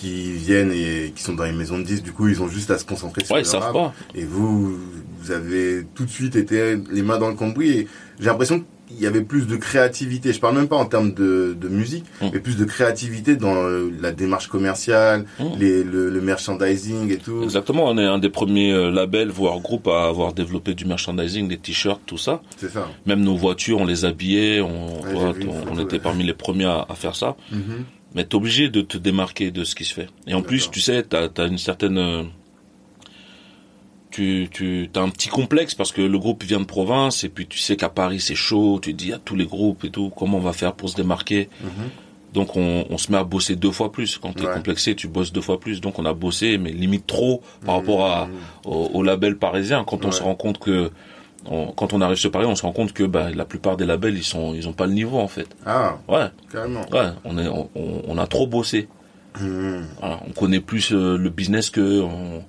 qui 0.05 0.31
viennent 0.33 0.71
et 0.71 1.11
qui 1.15 1.23
sont 1.23 1.33
dans 1.33 1.43
les 1.45 1.51
maisons 1.51 1.79
de 1.79 1.83
disques, 1.83 2.03
du 2.03 2.11
coup, 2.11 2.27
ils 2.27 2.41
ont 2.41 2.47
juste 2.47 2.69
à 2.71 2.77
se 2.77 2.85
concentrer 2.85 3.23
sur 3.25 3.33
ouais, 3.33 3.41
le 3.41 3.47
ils 3.47 3.49
savent 3.49 3.63
rap. 3.63 3.73
pas. 3.73 3.93
Et 4.13 4.23
vous, 4.23 4.77
vous 5.19 5.31
avez 5.31 5.85
tout 5.95 6.05
de 6.05 6.11
suite 6.11 6.35
été 6.35 6.77
les 6.91 7.01
mains 7.01 7.17
dans 7.17 7.29
le 7.29 7.35
cambouis. 7.35 7.69
Et 7.71 7.87
j'ai 8.19 8.25
l'impression 8.27 8.63
qu'il 8.87 8.99
y 8.99 9.07
avait 9.07 9.21
plus 9.23 9.47
de 9.47 9.55
créativité. 9.55 10.31
Je 10.31 10.39
parle 10.39 10.55
même 10.57 10.67
pas 10.67 10.75
en 10.75 10.85
termes 10.85 11.11
de, 11.13 11.57
de 11.59 11.67
musique, 11.69 12.05
Mm. 12.21 12.27
mais 12.33 12.39
plus 12.39 12.55
de 12.55 12.65
créativité 12.65 13.35
dans 13.35 13.55
euh, 13.55 13.89
la 13.99 14.11
démarche 14.11 14.47
commerciale, 14.47 15.25
Mm. 15.39 15.43
les, 15.59 15.83
le, 15.83 16.09
le 16.11 16.21
merchandising 16.21 17.11
et 17.11 17.17
tout. 17.17 17.41
Exactement, 17.41 17.85
on 17.85 17.97
est 17.97 18.05
un 18.05 18.19
des 18.19 18.29
premiers 18.29 18.71
euh, 18.73 18.91
labels, 18.91 19.29
voire 19.29 19.59
groupes 19.59 19.87
à 19.87 20.05
avoir 20.07 20.33
développé 20.33 20.75
du 20.75 20.85
merchandising, 20.85 21.47
des 21.47 21.57
t-shirts, 21.57 22.01
tout 22.05 22.19
ça. 22.19 22.41
C'est 22.57 22.69
ça. 22.71 22.87
Même 23.07 23.21
nos 23.21 23.35
voitures, 23.35 23.79
on 23.79 23.85
les 23.85 24.05
habillait, 24.05 24.61
on, 24.61 24.85
Ouais, 25.01 25.33
on, 25.71 25.79
était 25.79 25.99
parmi 25.99 26.23
les 26.23 26.33
premiers 26.35 26.65
à, 26.65 26.85
à 26.87 26.93
faire 26.93 27.15
ça. 27.15 27.35
Mhm. 27.51 27.85
Mais 28.13 28.23
t'es 28.25 28.35
obligé 28.35 28.69
de 28.69 28.81
te 28.81 28.97
démarquer 28.97 29.51
de 29.51 29.63
ce 29.63 29.75
qui 29.75 29.83
se 29.85 29.93
fait. 29.93 30.07
Et 30.27 30.33
en 30.33 30.41
plus, 30.41 30.69
tu 30.71 30.79
sais, 30.79 31.03
t'as 31.03 31.27
as 31.37 31.45
une 31.47 31.57
certaine... 31.57 31.97
euh, 31.97 32.23
Tu, 34.11 34.47
tu 34.49 34.89
as 34.95 35.01
un 35.01 35.09
petit 35.09 35.27
complexe 35.27 35.75
parce 35.75 35.91
que 35.91 36.01
le 36.01 36.17
groupe 36.17 36.43
vient 36.45 36.61
de 36.61 36.65
province 36.65 37.25
et 37.25 37.29
puis 37.29 37.47
tu 37.47 37.57
sais 37.59 37.75
qu'à 37.75 37.89
Paris 37.89 38.21
c'est 38.21 38.35
chaud, 38.35 38.79
tu 38.81 38.93
te 38.93 38.97
dis 38.97 39.11
à 39.11 39.17
tous 39.19 39.35
les 39.35 39.45
groupes 39.45 39.83
et 39.83 39.89
tout, 39.89 40.09
comment 40.15 40.37
on 40.37 40.41
va 40.41 40.53
faire 40.53 40.73
pour 40.73 40.87
se 40.87 40.95
démarquer 40.95 41.49
Mhm. 41.61 41.89
Donc 42.33 42.55
on, 42.57 42.85
on 42.89 42.97
se 42.97 43.11
met 43.11 43.17
à 43.17 43.23
bosser 43.25 43.55
deux 43.57 43.71
fois 43.71 43.91
plus. 43.93 44.17
Quand 44.17 44.33
t'es 44.33 44.45
Ouais. 44.45 44.53
complexé, 44.53 44.93
tu 44.95 45.07
bosses 45.09 45.31
deux 45.33 45.41
fois 45.41 45.57
plus. 45.59 45.79
Donc 45.81 45.99
on 45.99 46.05
a 46.05 46.13
bossé, 46.13 46.57
mais 46.57 46.71
limite 46.71 47.07
trop 47.07 47.41
par 47.65 47.75
rapport 47.75 48.05
à, 48.05 48.27
Mhm. 48.27 48.33
au, 48.65 48.89
au 48.93 49.03
label 49.03 49.37
parisien. 49.37 49.83
Quand 49.85 50.03
on 50.05 50.11
se 50.11 50.21
rend 50.23 50.35
compte 50.35 50.59
que... 50.59 50.91
on- 51.49 51.67
quand 51.71 51.93
on 51.93 52.01
arrive 52.01 52.17
sur 52.17 52.31
Paris, 52.31 52.45
on 52.45 52.55
se 52.55 52.61
rend 52.63 52.71
compte 52.71 52.93
que 52.93 53.03
bah, 53.03 53.29
la 53.33 53.45
plupart 53.45 53.77
des 53.77 53.85
labels, 53.85 54.15
ils 54.17 54.23
sont, 54.23 54.53
ils 54.53 54.67
ont 54.67 54.73
pas 54.73 54.85
le 54.87 54.93
niveau 54.93 55.19
en 55.19 55.27
fait. 55.27 55.47
Ah, 55.65 55.97
Ouais, 56.07 56.27
carrément. 56.51 56.81
ouais, 56.91 57.09
on 57.23 57.37
est, 57.37 57.47
on, 57.47 57.69
on- 57.75 58.01
on 58.07 58.17
a 58.17 58.27
trop 58.27 58.47
bossé. 58.47 58.87
Voilà, 59.37 60.19
on 60.27 60.31
connaît 60.31 60.59
plus 60.61 60.91
euh, 60.93 61.17
le 61.17 61.29
business 61.29 61.69
que 61.69 62.01
on, 62.01 62.43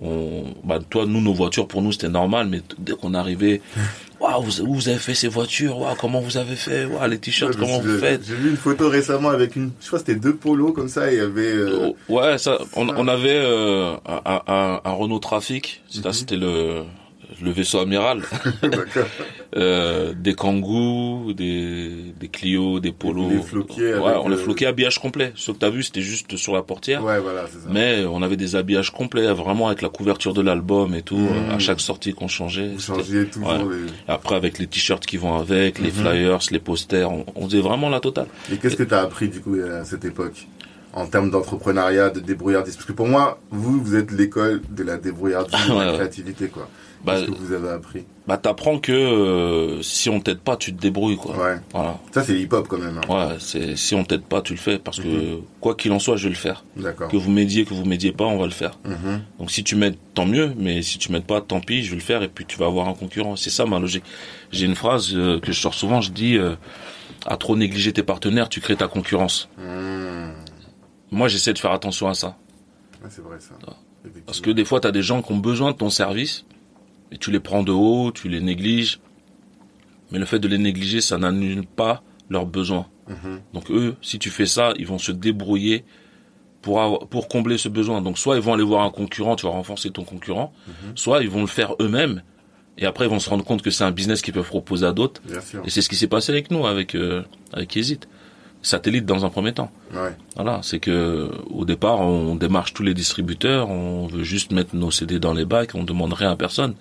on- 0.00 0.44
bah, 0.62 0.78
toi 0.88 1.04
nous 1.06 1.20
nos 1.20 1.32
voitures 1.34 1.66
pour 1.66 1.82
nous 1.82 1.90
c'était 1.90 2.08
normal 2.08 2.46
mais 2.48 2.62
dès 2.78 2.92
qu'on 2.92 3.12
arrivait 3.14 3.60
waouh 4.20 4.42
vous, 4.42 4.88
avez 4.88 4.98
fait 4.98 5.14
ces 5.14 5.26
voitures 5.26 5.76
waouh 5.78 5.96
comment 5.96 6.20
vous 6.20 6.36
avez 6.36 6.54
fait 6.54 6.84
waouh 6.84 7.08
les 7.10 7.18
t-shirts 7.18 7.54
Ouais, 7.54 7.60
comment 7.60 7.80
vous 7.80 7.98
faites? 7.98 8.24
J'ai 8.24 8.36
vu 8.36 8.50
une 8.50 8.56
photo 8.56 8.88
récemment 8.88 9.30
avec 9.30 9.56
une, 9.56 9.72
je 9.80 9.86
crois 9.88 9.98
que 9.98 10.06
c'était 10.06 10.20
deux 10.20 10.36
polos 10.36 10.72
comme 10.72 10.88
ça, 10.88 11.10
et 11.10 11.16
il 11.16 11.18
y 11.18 11.22
avait, 11.22 11.46
euh, 11.52 11.88
Oh, 12.08 12.14
ouais 12.14 12.38
ça 12.38 12.58
on, 12.76 12.86
ça. 12.86 12.94
on 12.96 13.08
avait 13.08 13.30
euh, 13.42 13.94
un, 14.06 14.40
un, 14.46 14.80
un 14.84 14.92
Renault 14.92 15.18
Trafic 15.18 15.82
Mhm. 15.96 16.12
c'était 16.12 16.36
le 16.36 16.84
le 17.42 17.50
vaisseau 17.50 17.78
amiral, 17.80 18.22
euh, 19.56 20.12
des 20.16 20.34
Kangoo, 20.34 21.32
des, 21.32 22.12
des 22.18 22.28
Clio, 22.28 22.80
des 22.80 22.92
Polo. 22.92 23.28
Les 23.30 23.42
floqués 23.42 23.94
Ouais, 23.94 24.12
on 24.22 24.28
les 24.28 24.36
euh, 24.36 24.38
floquait 24.38 24.66
habillage 24.66 24.98
complet. 24.98 25.32
Ce 25.34 25.50
que 25.52 25.56
t'as 25.56 25.70
vu, 25.70 25.82
c'était 25.82 26.00
juste 26.00 26.36
sur 26.36 26.54
la 26.54 26.62
portière. 26.62 27.02
Ouais, 27.04 27.18
voilà, 27.20 27.44
c'est 27.46 27.58
ça. 27.60 27.68
Mais 27.70 28.04
on 28.10 28.22
avait 28.22 28.36
des 28.36 28.56
habillages 28.56 28.90
complets, 28.90 29.32
vraiment 29.32 29.68
avec 29.68 29.82
la 29.82 29.88
couverture 29.88 30.34
de 30.34 30.42
l'album 30.42 30.94
et 30.94 31.02
tout, 31.02 31.16
euh, 31.30 31.54
à 31.54 31.58
chaque 31.58 31.80
sortie 31.80 32.12
qu'on 32.14 32.28
changeait. 32.28 32.68
Vous 32.68 32.80
C'était- 32.80 32.98
changiez 32.98 33.24
toujours 33.26 33.48
Ouais. 33.48 33.76
les... 33.86 33.92
Après, 34.12 34.34
avec 34.36 34.58
les 34.58 34.66
t-shirts 34.66 35.04
qui 35.06 35.16
vont 35.16 35.36
avec, 35.36 35.78
les 35.78 35.88
Mhm. 35.90 35.92
flyers, 35.92 36.38
les 36.50 36.58
posters, 36.60 37.10
on, 37.10 37.24
on 37.34 37.46
faisait 37.48 37.60
vraiment 37.60 37.88
la 37.88 38.00
totale. 38.00 38.26
Et 38.52 38.56
qu'est-ce 38.56 38.76
que 38.76 38.82
tu 38.82 38.94
as 38.94 39.00
appris 39.02 39.28
du 39.28 39.40
coup 39.40 39.56
à 39.56 39.84
cette 39.84 40.04
époque 40.04 40.46
en 40.92 41.06
termes 41.06 41.30
d'entrepreneuriat, 41.30 42.10
de 42.10 42.20
débrouillardise? 42.20 42.74
Parce 42.76 42.86
que 42.86 42.92
pour 42.92 43.06
moi, 43.08 43.38
vous, 43.50 43.80
vous 43.82 43.94
êtes 43.96 44.10
l'école 44.12 44.62
de 44.70 44.82
la 44.82 44.96
débrouillardise, 44.96 45.52
de 45.68 45.74
la 45.78 45.92
créativité, 45.94 46.48
quoi. 46.48 46.68
Bah, 47.04 47.14
Qu'est-ce 47.20 47.30
que 47.30 47.36
vous 47.36 47.52
avez 47.52 47.70
appris 47.70 48.04
bah 48.26 48.36
t'apprends 48.36 48.78
que 48.78 48.92
euh, 48.92 49.80
si 49.80 50.10
on 50.10 50.20
t'aide 50.20 50.40
pas, 50.40 50.58
tu 50.58 50.74
te 50.74 50.78
débrouilles, 50.78 51.16
quoi. 51.16 51.34
Ouais. 51.34 51.56
Voilà. 51.72 51.98
Ça, 52.12 52.22
c'est 52.22 52.38
hip-hop 52.38 52.68
quand 52.68 52.76
même. 52.76 53.00
hein. 53.08 53.28
Ouais, 53.30 53.36
c'est 53.38 53.74
si 53.74 53.94
on 53.94 54.04
t'aide 54.04 54.20
pas, 54.24 54.42
tu 54.42 54.52
le 54.52 54.58
fais 54.58 54.78
parce 54.78 55.00
que 55.00 55.06
Mhm. 55.36 55.42
quoi 55.62 55.74
qu'il 55.74 55.92
en 55.92 55.98
soit, 55.98 56.16
je 56.16 56.24
vais 56.24 56.28
le 56.28 56.34
faire. 56.34 56.62
D'accord. 56.76 57.08
Que 57.08 57.16
vous 57.16 57.30
m'aidiez, 57.30 57.64
que 57.64 57.72
vous 57.72 57.86
m'aidiez 57.86 58.12
pas, 58.12 58.26
on 58.26 58.36
va 58.36 58.44
le 58.44 58.50
faire. 58.50 58.72
Mhm. 58.84 59.22
Donc 59.38 59.50
si 59.50 59.64
tu 59.64 59.76
m'aides, 59.76 59.96
tant 60.12 60.26
mieux, 60.26 60.52
mais 60.58 60.82
si 60.82 60.98
tu 60.98 61.10
m'aides 61.10 61.24
pas, 61.24 61.40
tant 61.40 61.60
pis, 61.60 61.82
je 61.84 61.88
vais 61.90 61.96
le 61.96 62.02
faire 62.02 62.22
et 62.22 62.28
puis 62.28 62.44
tu 62.44 62.58
vas 62.58 62.66
avoir 62.66 62.86
un 62.88 62.92
concurrent. 62.92 63.34
C'est 63.36 63.48
ça 63.48 63.64
ma 63.64 63.78
logique. 63.78 64.04
J'ai 64.52 64.66
une 64.66 64.74
phrase 64.74 65.12
euh, 65.14 65.40
que 65.40 65.50
je 65.52 65.58
sors 65.58 65.72
souvent, 65.72 66.02
je 66.02 66.10
dis 66.10 66.36
euh, 66.36 66.54
à 67.24 67.38
trop 67.38 67.56
négliger 67.56 67.94
tes 67.94 68.02
partenaires, 68.02 68.50
tu 68.50 68.60
crées 68.60 68.76
ta 68.76 68.88
concurrence. 68.88 69.48
Mmh. 69.56 70.32
Moi, 71.12 71.28
j'essaie 71.28 71.54
de 71.54 71.58
faire 71.58 71.72
attention 71.72 72.08
à 72.08 72.14
ça 72.14 72.36
Ouais, 73.02 73.08
c'est 73.08 73.22
vrai 73.22 73.38
ça. 73.40 73.54
Ah. 73.66 73.72
Parce 74.26 74.40
que 74.42 74.50
des 74.50 74.66
fois, 74.66 74.80
tu 74.80 74.86
as 74.88 74.92
des 74.92 75.02
gens 75.02 75.22
qui 75.22 75.32
ont 75.32 75.38
besoin 75.38 75.70
de 75.70 75.76
ton 75.78 75.88
service 75.88 76.44
et 77.12 77.18
tu 77.18 77.30
les 77.30 77.40
prends 77.40 77.62
de 77.62 77.72
haut, 77.72 78.12
tu 78.12 78.28
les 78.28 78.40
négliges. 78.40 79.00
Mais 80.10 80.18
le 80.18 80.24
fait 80.24 80.38
de 80.38 80.48
les 80.48 80.58
négliger, 80.58 81.00
ça 81.00 81.18
n'annule 81.18 81.66
pas 81.66 82.02
leurs 82.30 82.46
besoins. 82.46 82.86
Mhm. 83.08 83.40
Donc 83.54 83.70
eux, 83.70 83.94
si 84.02 84.18
tu 84.18 84.30
fais 84.30 84.46
ça, 84.46 84.72
ils 84.78 84.86
vont 84.86 84.98
se 84.98 85.12
débrouiller 85.12 85.84
pour 86.62 86.80
avoir- 86.82 87.06
pour 87.06 87.28
combler 87.28 87.56
ce 87.58 87.68
besoin. 87.68 88.02
Donc 88.02 88.18
soit 88.18 88.36
ils 88.36 88.42
vont 88.42 88.52
aller 88.54 88.62
voir 88.64 88.84
un 88.84 88.90
concurrent, 88.90 89.36
tu 89.36 89.46
vas 89.46 89.52
renforcer 89.52 89.90
ton 89.90 90.04
concurrent, 90.04 90.52
Mhm. 90.66 90.92
soit 90.96 91.22
ils 91.22 91.30
vont 91.30 91.40
le 91.42 91.46
faire 91.46 91.74
eux-mêmes 91.80 92.22
et 92.76 92.84
après 92.86 93.04
ils 93.06 93.10
vont 93.10 93.18
se 93.20 93.30
rendre 93.30 93.44
compte 93.44 93.62
que 93.62 93.70
c'est 93.70 93.84
un 93.84 93.90
business 93.92 94.20
qu'ils 94.22 94.34
peuvent 94.34 94.46
proposer 94.48 94.86
à 94.86 94.92
d'autres. 94.92 95.22
Et 95.64 95.70
c'est 95.70 95.82
ce 95.82 95.88
qui 95.88 95.96
s'est 95.96 96.08
passé 96.08 96.32
avec 96.32 96.50
nous, 96.50 96.66
avec 96.66 96.94
euh, 96.94 97.22
avec 97.52 97.74
Yesit. 97.76 98.08
Satellite 98.60 99.06
dans 99.06 99.24
un 99.24 99.28
premier 99.30 99.52
temps. 99.52 99.70
Ouais. 99.94 100.16
Voilà, 100.34 100.58
c'est 100.64 100.80
que 100.80 101.30
au 101.48 101.64
départ, 101.64 102.00
on 102.00 102.34
démarche 102.34 102.74
tous 102.74 102.82
les 102.82 102.92
distributeurs, 102.92 103.70
on 103.70 104.08
veut 104.08 104.24
juste 104.24 104.50
mettre 104.50 104.74
nos 104.74 104.90
CD 104.90 105.20
dans 105.20 105.32
les 105.32 105.44
bacs, 105.44 105.76
on 105.76 105.84
demande 105.84 106.12
rien 106.12 106.32
à 106.32 106.36
personne. 106.36 106.74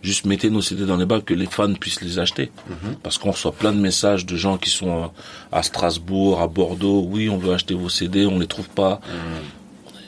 Juste 0.00 0.26
mettez 0.26 0.48
nos 0.50 0.62
CD 0.62 0.84
dans 0.86 0.96
les 0.96 1.06
bacs 1.06 1.24
que 1.24 1.34
les 1.34 1.46
fans 1.46 1.74
puissent 1.74 2.00
les 2.02 2.18
acheter. 2.20 2.52
Mhm. 2.68 2.94
Parce 3.02 3.18
qu'on 3.18 3.32
reçoit 3.32 3.52
plein 3.52 3.72
de 3.72 3.80
messages 3.80 4.26
de 4.26 4.36
gens 4.36 4.56
qui 4.56 4.70
sont 4.70 5.10
à 5.50 5.62
Strasbourg, 5.62 6.40
à 6.40 6.46
Bordeaux. 6.46 7.04
Oui, 7.10 7.28
on 7.28 7.36
veut 7.36 7.52
acheter 7.52 7.74
vos 7.74 7.88
CD, 7.88 8.24
on 8.26 8.38
les 8.38 8.46
trouve 8.46 8.68
pas. 8.68 9.00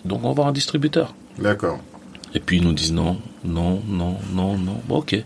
Donc 0.05 0.25
on 0.25 0.29
va 0.29 0.35
voir 0.35 0.47
un 0.49 0.53
distributeur. 0.53 1.15
D'accord. 1.39 1.79
Et 2.35 2.41
puis 2.41 2.59
ils 2.59 2.63
nous 2.63 2.73
disent 2.73 2.93
non, 2.93 3.19
non, 3.45 3.83
non, 3.89 4.17
non, 4.33 4.57
non. 4.57 4.81
Bon, 4.87 4.99
ok. 4.99 5.17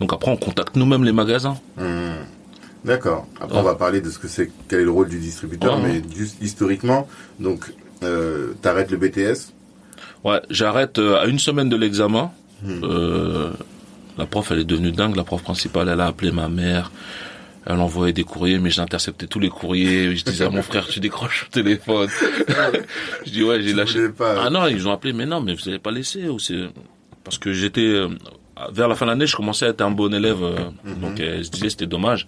Donc 0.00 0.12
après 0.12 0.30
on 0.30 0.36
contacte 0.36 0.76
nous-mêmes 0.76 1.02
les 1.04 1.12
magasins. 1.12 1.58
Mhm. 1.76 2.14
D'accord. 2.84 3.26
Après, 3.40 3.56
Ouais. 3.56 3.60
on 3.60 3.64
va 3.64 3.74
parler 3.74 4.00
de 4.00 4.08
ce 4.08 4.18
que 4.20 4.28
c'est, 4.28 4.50
quel 4.68 4.80
est 4.80 4.84
le 4.84 4.92
rôle 4.92 5.08
du 5.08 5.18
distributeur, 5.18 5.76
Ouais, 5.82 6.00
mais 6.00 6.16
juste 6.16 6.36
historiquement, 6.40 7.08
donc, 7.40 7.72
euh, 8.04 8.52
t'arrêtes 8.62 8.92
le 8.92 8.96
BTS. 8.96 9.52
Ouais, 10.24 10.40
j'arrête 10.48 10.98
euh, 11.00 11.20
à 11.20 11.26
une 11.26 11.40
semaine 11.40 11.68
de 11.68 11.76
l'examen. 11.76 12.30
Euh, 12.64 13.50
la 14.18 14.26
prof, 14.26 14.50
elle 14.50 14.58
est 14.60 14.64
devenue 14.64 14.92
dingue. 14.92 15.16
La 15.16 15.24
prof 15.24 15.42
principale, 15.42 15.88
elle 15.88 16.00
a 16.00 16.06
appelé 16.06 16.30
ma 16.32 16.48
mère. 16.48 16.90
Elle 17.66 17.80
envoyait 17.80 18.12
des 18.14 18.24
courriers, 18.24 18.58
mais 18.58 18.70
j'interceptais 18.70 19.26
tous 19.26 19.38
les 19.40 19.50
courriers. 19.50 20.16
Je 20.16 20.24
disais 20.24 20.44
à 20.44 20.50
mon 20.50 20.62
frère, 20.62 20.86
tu 20.86 21.00
décroches 21.00 21.46
le 21.48 21.52
téléphone. 21.62 22.08
je 23.26 23.30
dis 23.30 23.42
ouais, 23.42 23.62
j'ai 23.62 23.74
lâché. 23.74 24.08
pas. 24.08 24.42
Ah 24.44 24.50
non, 24.50 24.66
ils 24.68 24.88
ont 24.88 24.92
appelé, 24.92 25.12
mais 25.12 25.26
non, 25.26 25.40
mais 25.40 25.54
vous 25.54 25.64
n'avez 25.66 25.78
pas 25.78 25.90
laissé. 25.90 26.28
Ou 26.28 26.38
c'est 26.38 26.68
parce 27.24 27.36
que 27.38 27.52
j'étais 27.52 27.80
euh, 27.82 28.08
vers 28.72 28.88
la 28.88 28.94
fin 28.94 29.04
de 29.06 29.10
l'année, 29.10 29.26
je 29.26 29.36
commençais 29.36 29.66
à 29.66 29.68
être 29.68 29.82
un 29.82 29.90
bon 29.90 30.12
élève. 30.14 30.42
euh, 30.42 30.56
Mhm. 30.84 31.00
Donc 31.00 31.20
elle 31.20 31.44
se 31.44 31.50
disait 31.50 31.68
c'était 31.68 31.86
dommage, 31.86 32.26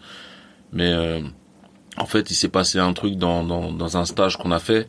mais 0.73 0.93
euh, 0.93 1.21
en 1.97 2.05
fait, 2.07 2.31
il 2.31 2.35
s'est 2.35 2.49
passé 2.51 2.79
un 2.79 2.93
truc 2.93 3.17
dans 3.17 3.43
dans, 3.43 3.73
dans 3.73 3.97
un 3.97 4.05
stage 4.05 4.37
qu'on 4.37 4.53
a 4.53 4.59
fait 4.59 4.89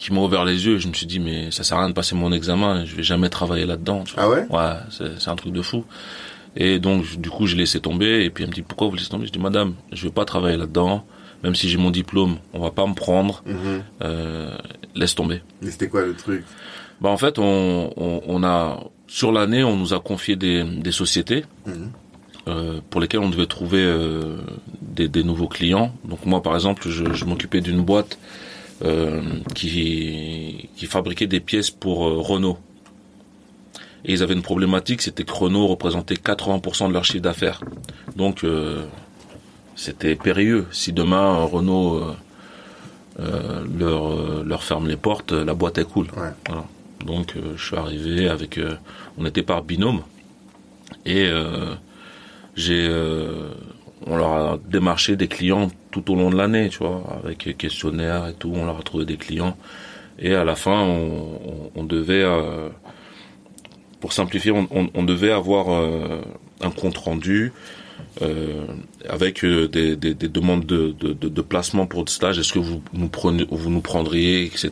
qui 0.00 0.12
m'a 0.12 0.20
ouvert 0.20 0.44
les 0.44 0.66
yeux. 0.66 0.78
Je 0.78 0.88
me 0.88 0.94
suis 0.94 1.06
dit 1.06 1.20
mais 1.20 1.50
ça 1.50 1.62
sert 1.62 1.76
à 1.76 1.80
rien 1.80 1.90
de 1.90 1.94
passer 1.94 2.14
mon 2.16 2.32
examen. 2.32 2.84
Je 2.86 2.96
vais 2.96 3.02
jamais 3.02 3.28
travailler 3.28 3.66
là-dedans. 3.66 4.02
tu 4.04 4.14
vois. 4.14 4.24
Ah 4.24 4.28
ouais? 4.28 4.46
Ouais, 4.50 4.76
c'est 4.90 5.20
c'est 5.20 5.30
un 5.30 5.36
truc 5.36 5.52
de 5.52 5.62
fou. 5.62 5.84
Et 6.56 6.80
donc, 6.80 7.04
je- 7.04 7.16
du 7.18 7.30
coup, 7.30 7.46
j'ai 7.46 7.56
laissé 7.56 7.78
tomber. 7.80 8.24
Et 8.24 8.30
puis, 8.30 8.42
elle 8.42 8.50
me 8.50 8.54
dit, 8.54 8.62
pourquoi 8.62 8.88
vous 8.88 8.96
laissez 8.96 9.08
tomber? 9.10 9.26
Je 9.26 9.30
dis, 9.32 9.38
madame, 9.38 9.74
je 9.92 10.02
vais 10.06 10.12
pas 10.12 10.24
travailler 10.24 10.56
là-dedans. 10.56 11.04
Même 11.44 11.54
si 11.54 11.68
j'ai 11.68 11.78
mon 11.78 11.90
diplôme, 11.90 12.38
on 12.52 12.58
va 12.60 12.70
pas 12.72 12.86
me 12.86 12.94
prendre. 12.94 13.42
Mhm. 13.46 13.82
Euh, 14.02 14.56
laisse 14.96 15.14
tomber. 15.14 15.42
Mais 15.62 15.70
c'était 15.70 15.88
quoi 15.88 16.02
le 16.04 16.14
truc? 16.14 16.44
Bah, 17.00 17.08
en 17.10 17.16
fait, 17.16 17.38
on, 17.38 17.92
on, 17.96 18.20
on 18.26 18.42
a, 18.42 18.80
sur 19.06 19.30
l'année, 19.32 19.62
on 19.62 19.76
nous 19.76 19.94
a 19.94 20.00
confié 20.00 20.34
des, 20.36 20.64
des 20.64 20.92
sociétés 20.92 21.44
Mhm. 21.66 21.90
euh, 22.48 22.80
pour 22.90 23.00
lesquelles 23.00 23.20
on 23.20 23.30
devait 23.30 23.46
trouver 23.46 23.82
euh, 23.82 24.38
des, 24.82 25.08
des 25.08 25.22
nouveaux 25.22 25.48
clients. 25.48 25.92
Donc, 26.04 26.26
moi, 26.26 26.42
par 26.42 26.54
exemple, 26.56 26.88
je, 26.88 27.04
je 27.14 27.24
m'occupais 27.26 27.60
d'une 27.60 27.82
boîte 27.82 28.18
qui, 29.54 30.68
qui 30.76 30.86
fabriquait 30.86 31.26
des 31.26 31.40
pièces 31.40 31.70
pour 31.70 32.06
euh, 32.06 32.18
Renault. 32.18 32.58
Et 34.04 34.12
ils 34.12 34.22
avaient 34.22 34.34
une 34.34 34.42
problématique, 34.42 35.02
c'était 35.02 35.24
que 35.24 35.32
Renault 35.32 35.66
représentait 35.66 36.14
80% 36.14 36.88
de 36.88 36.92
leur 36.92 37.04
chiffre 37.04 37.22
d'affaires. 37.22 37.60
Donc 38.16 38.44
euh, 38.44 38.84
c'était 39.76 40.16
périlleux. 40.16 40.66
Si 40.70 40.92
demain 40.92 41.40
euh, 41.40 41.44
Renault 41.44 41.96
euh, 41.96 42.14
euh, 43.20 43.64
leur, 43.78 44.10
euh, 44.10 44.44
leur 44.46 44.62
ferme 44.62 44.88
les 44.88 44.96
portes, 44.96 45.32
la 45.32 45.54
boîte 45.54 45.78
est 45.78 45.84
cool. 45.84 46.06
Ouais. 46.16 46.30
Voilà. 46.46 46.64
Donc 47.04 47.34
euh, 47.36 47.54
je 47.56 47.66
suis 47.66 47.76
arrivé 47.76 48.28
avec, 48.28 48.58
euh, 48.58 48.74
on 49.18 49.26
était 49.26 49.42
par 49.42 49.62
binôme 49.62 50.02
et 51.06 51.26
euh, 51.26 51.74
j'ai, 52.56 52.86
euh, 52.88 53.50
on 54.06 54.16
leur 54.16 54.32
a 54.32 54.58
démarché 54.68 55.16
des 55.16 55.28
clients 55.28 55.70
tout 55.90 56.10
au 56.12 56.16
long 56.16 56.30
de 56.30 56.36
l'année, 56.36 56.68
tu 56.70 56.78
vois, 56.78 57.20
avec 57.22 57.56
questionnaire 57.58 58.26
et 58.28 58.34
tout. 58.34 58.52
On 58.54 58.64
leur 58.64 58.78
a 58.78 58.82
trouvé 58.82 59.04
des 59.04 59.16
clients 59.16 59.56
et 60.18 60.34
à 60.34 60.44
la 60.44 60.54
fin 60.56 60.80
on, 60.82 61.38
on, 61.46 61.70
on 61.74 61.84
devait 61.84 62.22
euh, 62.22 62.68
pour 64.00 64.12
simplifier, 64.12 64.50
on, 64.50 64.66
on- 64.70 64.88
on 64.94 65.02
devait 65.04 65.32
avoir 65.32 65.70
euh, 65.72 66.20
un 66.62 66.70
compte 66.70 66.96
rendu 66.98 67.52
euh, 68.22 68.64
avec 69.08 69.44
euh, 69.44 69.68
des, 69.68 69.94
des- 69.96 70.14
des 70.14 70.28
demandes 70.28 70.64
de, 70.64 70.94
de, 70.98 71.12
de- 71.12 71.28
de 71.28 71.40
placement 71.42 71.86
pour 71.86 72.02
le 72.04 72.08
stage. 72.10 72.38
Est-ce 72.38 72.52
que 72.54 72.58
vous 72.58 72.82
nous 72.94 73.08
prenez, 73.08 73.46
vous 73.50 73.70
nous 73.70 73.82
prendriez, 73.82 74.44
etc. 74.44 74.70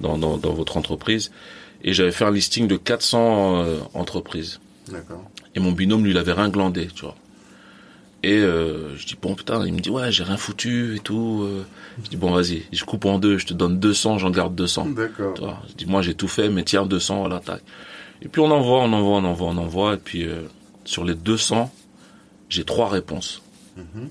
dans, 0.00 0.18
dans, 0.18 0.36
dans 0.38 0.52
votre 0.52 0.76
entreprise. 0.76 1.32
Et 1.82 1.92
j'avais 1.92 2.12
fait 2.12 2.24
un 2.24 2.30
listing 2.30 2.66
de 2.68 2.76
400 2.76 3.62
euh, 3.64 3.78
entreprises. 3.94 4.60
D'accord. 4.90 5.22
Et 5.54 5.60
mon 5.60 5.72
binôme, 5.72 6.04
lui, 6.04 6.12
il 6.12 6.18
avait 6.18 6.32
rien 6.32 6.48
glandé, 6.48 6.86
tu 6.86 7.02
vois. 7.04 7.16
Et 8.26 8.38
euh, 8.38 8.96
je 8.96 9.04
dis, 9.06 9.16
bon, 9.20 9.34
putain, 9.34 9.66
il 9.66 9.74
me 9.74 9.80
dit, 9.80 9.90
ouais, 9.90 10.10
j'ai 10.10 10.24
rien 10.24 10.38
foutu 10.38 10.96
et 10.96 10.98
tout. 11.00 11.42
euh. 11.44 11.62
Je 12.04 12.08
dis, 12.08 12.16
bon, 12.16 12.30
vas-y, 12.32 12.62
je 12.72 12.82
coupe 12.84 13.04
en 13.04 13.18
deux, 13.18 13.36
je 13.36 13.44
te 13.46 13.52
donne 13.52 13.78
200, 13.78 14.16
j'en 14.18 14.30
garde 14.30 14.54
200. 14.54 14.86
D'accord. 14.96 15.62
Je 15.68 15.74
dis, 15.74 15.84
moi, 15.86 16.00
j'ai 16.00 16.14
tout 16.14 16.26
fait, 16.28 16.48
mais 16.48 16.62
tiens, 16.64 16.86
200, 16.86 17.18
voilà, 17.20 17.40
tac. 17.40 17.62
Et 18.22 18.28
puis, 18.28 18.40
on 18.40 18.50
envoie, 18.50 18.78
on 18.80 18.92
envoie, 18.94 19.18
on 19.18 19.24
envoie, 19.24 19.48
on 19.48 19.56
envoie. 19.58 19.94
Et 19.94 19.98
puis, 19.98 20.24
euh, 20.24 20.42
sur 20.86 21.04
les 21.04 21.14
200, 21.14 21.70
j'ai 22.48 22.64
trois 22.64 22.88
réponses. 22.88 23.42
Mhm. 23.76 24.08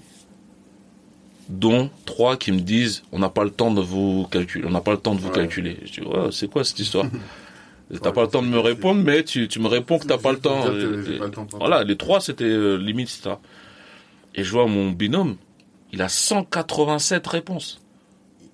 Dont 1.49 1.89
trois 2.05 2.37
qui 2.37 2.51
me 2.51 2.59
disent, 2.59 3.03
on 3.11 3.19
n'a 3.19 3.29
pas 3.29 3.43
le 3.43 3.49
temps 3.49 3.71
de 3.73 3.81
vous 3.81 4.27
calculer, 4.31 4.65
on 4.67 4.71
n'a 4.71 4.79
pas 4.81 4.91
le 4.91 4.97
temps 4.97 5.13
de 5.15 5.19
vous 5.19 5.27
Ouais. 5.29 5.33
calculer. 5.35 5.77
Je 5.85 6.01
dis, 6.01 6.07
ouais, 6.07 6.29
c'est 6.31 6.49
quoi 6.49 6.63
cette 6.63 6.79
histoire? 6.79 7.05
T'as 8.01 8.11
pas 8.11 8.21
le 8.21 8.27
temps 8.29 8.41
de 8.41 8.47
me 8.47 8.59
répondre, 8.59 9.01
mais 9.03 9.23
tu, 9.23 9.47
tu 9.47 9.59
me 9.59 9.67
réponds 9.67 9.99
que 9.99 10.07
t'as 10.07 10.17
pas 10.17 10.31
le 10.31 10.39
temps. 10.39 10.69
dire 10.69 11.13
Et- 11.15 11.17
pas 11.19 11.25
le 11.25 11.31
temps 11.31 11.45
voilà, 11.51 11.83
les 11.83 11.95
trois, 11.97 12.21
c'était 12.21 12.45
euh, 12.45 12.75
limite 12.77 13.09
ça. 13.09 13.39
Et 14.35 14.43
je 14.43 14.51
vois 14.51 14.67
mon 14.67 14.91
binôme, 14.91 15.37
il 15.91 16.01
a 16.01 16.09
187 16.09 17.25
réponses. 17.27 17.79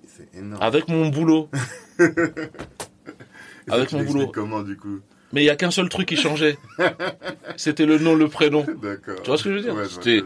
C'est 0.06 0.38
énorme. 0.38 0.62
Avec 0.62 0.88
mon 0.88 1.08
boulot. 1.08 1.48
Avec 3.68 3.92
mon 3.92 4.02
boulot. 4.02 4.28
Comment 4.28 4.62
du 4.62 4.76
coup? 4.76 5.00
Mais 5.32 5.42
il 5.42 5.46
y 5.46 5.50
a 5.50 5.56
qu'un 5.56 5.70
seul 5.70 5.88
truc 5.88 6.08
qui 6.08 6.16
changeait. 6.16 6.58
C'était 7.56 7.86
le 7.86 7.98
nom, 7.98 8.14
le 8.14 8.28
prénom. 8.28 8.66
D'accord. 8.82 9.22
Tu 9.22 9.28
vois 9.28 9.38
ce 9.38 9.44
que 9.44 9.50
je 9.50 9.54
veux 9.56 9.62
dire? 9.62 9.74
Ouais, 9.74 9.88
C'était-. 9.88 10.22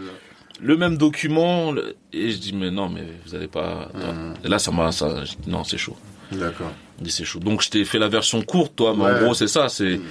Le 0.61 0.77
même 0.77 0.97
document. 0.97 1.73
le- 1.73 1.97
Et 2.13 2.31
je 2.31 2.39
dis, 2.39 2.53
mais 2.55 2.71
non, 2.71 2.89
mais 2.89 3.05
vous 3.27 3.35
allez 3.35 3.49
pas. 3.49 3.91
Mhm. 3.95 4.35
Et 4.45 4.49
là, 4.49 4.59
ça 4.59 4.71
m'a. 4.71 4.93
Ça... 4.93 5.25
Non, 5.47 5.63
c'est 5.65 5.77
chaud. 5.79 5.97
D'accord. 6.33 6.71
Je 7.01 7.05
dis, 7.05 7.11
c'est 7.11 7.25
chaud. 7.25 7.41
Donc, 7.41 7.61
je 7.63 7.71
t'ai 7.71 7.85
fait 7.85 7.99
la 7.99 8.09
version 8.09 8.41
courte, 8.43 8.77
toi, 8.77 8.95
mais 8.97 9.05
Ouais. 9.05 9.11
en 9.13 9.25
gros, 9.25 9.35
c'est 9.35 9.49
ça. 9.49 9.69
C'est. 9.69 9.99
Mhm. 9.99 10.03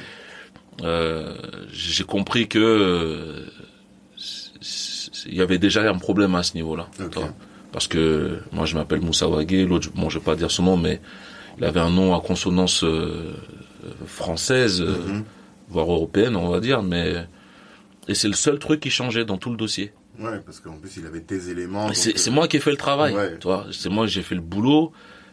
Euh, 0.83 1.35
j'ai 1.71 2.03
compris 2.03 2.47
que. 2.47 3.45
Il 5.27 5.35
y 5.35 5.41
avait 5.41 5.57
déjà 5.57 5.89
un 5.89 5.97
problème 5.97 6.35
à 6.35 6.43
ce 6.43 6.53
niveau-là. 6.55 6.87
Parce 7.71 7.87
que 7.87 8.39
moi, 8.51 8.65
je 8.65 8.75
m'appelle 8.75 9.01
Moussa 9.01 9.27
Wagé. 9.27 9.65
L'autre, 9.65 9.89
bon, 9.95 10.09
je 10.09 10.19
vais 10.19 10.23
pas 10.25 10.35
dire 10.35 10.51
son 10.51 10.63
nom, 10.63 10.77
mais 10.77 11.01
il 11.57 11.63
avait 11.65 11.79
un 11.79 11.89
nom 11.89 12.15
à 12.15 12.21
consonance 12.21 12.83
euh, 12.83 13.33
euh, 13.85 13.89
française, 14.05 14.81
euh, 14.81 14.95
Mhm. 15.07 15.23
voire 15.69 15.91
européenne, 15.91 16.35
on 16.35 16.49
va 16.49 16.59
dire. 16.59 16.83
Mais 16.83 17.13
Et 18.09 18.15
c'est 18.15 18.27
le 18.27 18.33
seul 18.33 18.59
truc 18.59 18.81
qui 18.81 18.89
changeait 18.89 19.23
dans 19.25 19.37
tout 19.37 19.49
le 19.49 19.55
dossier. 19.57 19.93
Ouais, 20.19 20.39
parce 20.45 20.59
qu'en 20.59 20.73
plus, 20.77 20.97
il 20.97 21.05
avait 21.07 21.21
tes 21.21 21.49
éléments. 21.49 21.91
C'est 21.93 22.27
euh, 22.27 22.31
moi 22.31 22.47
qui 22.49 22.57
ai 22.57 22.59
fait 22.59 22.69
le 22.71 22.77
travail. 22.77 23.15
Ouais. 23.15 23.37
Vois, 23.41 23.65
c'est 23.71 23.89
moi 23.89 24.05
j'ai 24.07 24.21
fait 24.23 24.35
le 24.35 24.41
boulot. 24.41 24.91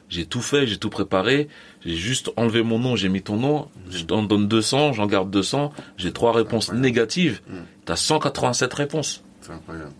J'ai 0.08 0.24
tout 0.24 0.40
fait, 0.40 0.66
j'ai 0.66 0.76
tout 0.78 0.88
préparé. 0.90 1.48
J'ai 1.84 1.94
juste 1.96 2.30
enlevé 2.36 2.62
mon 2.62 2.78
nom, 2.78 2.96
j'ai 2.96 3.08
mis 3.08 3.22
ton 3.22 3.36
nom. 3.36 3.68
Je 3.90 4.02
t'en 4.04 4.22
donne 4.22 4.48
200, 4.48 4.92
j'en 4.94 5.06
garde 5.06 5.30
200. 5.30 5.72
J'ai 5.98 6.12
trois 6.12 6.32
réponses 6.32 6.64
incroyable. 6.66 6.82
négatives. 6.86 7.40
Mm. 7.48 7.54
T'as 7.84 7.96
187 7.96 8.72
réponses. 8.74 9.22
C'est 9.50 9.56
incroyable. 9.56 9.92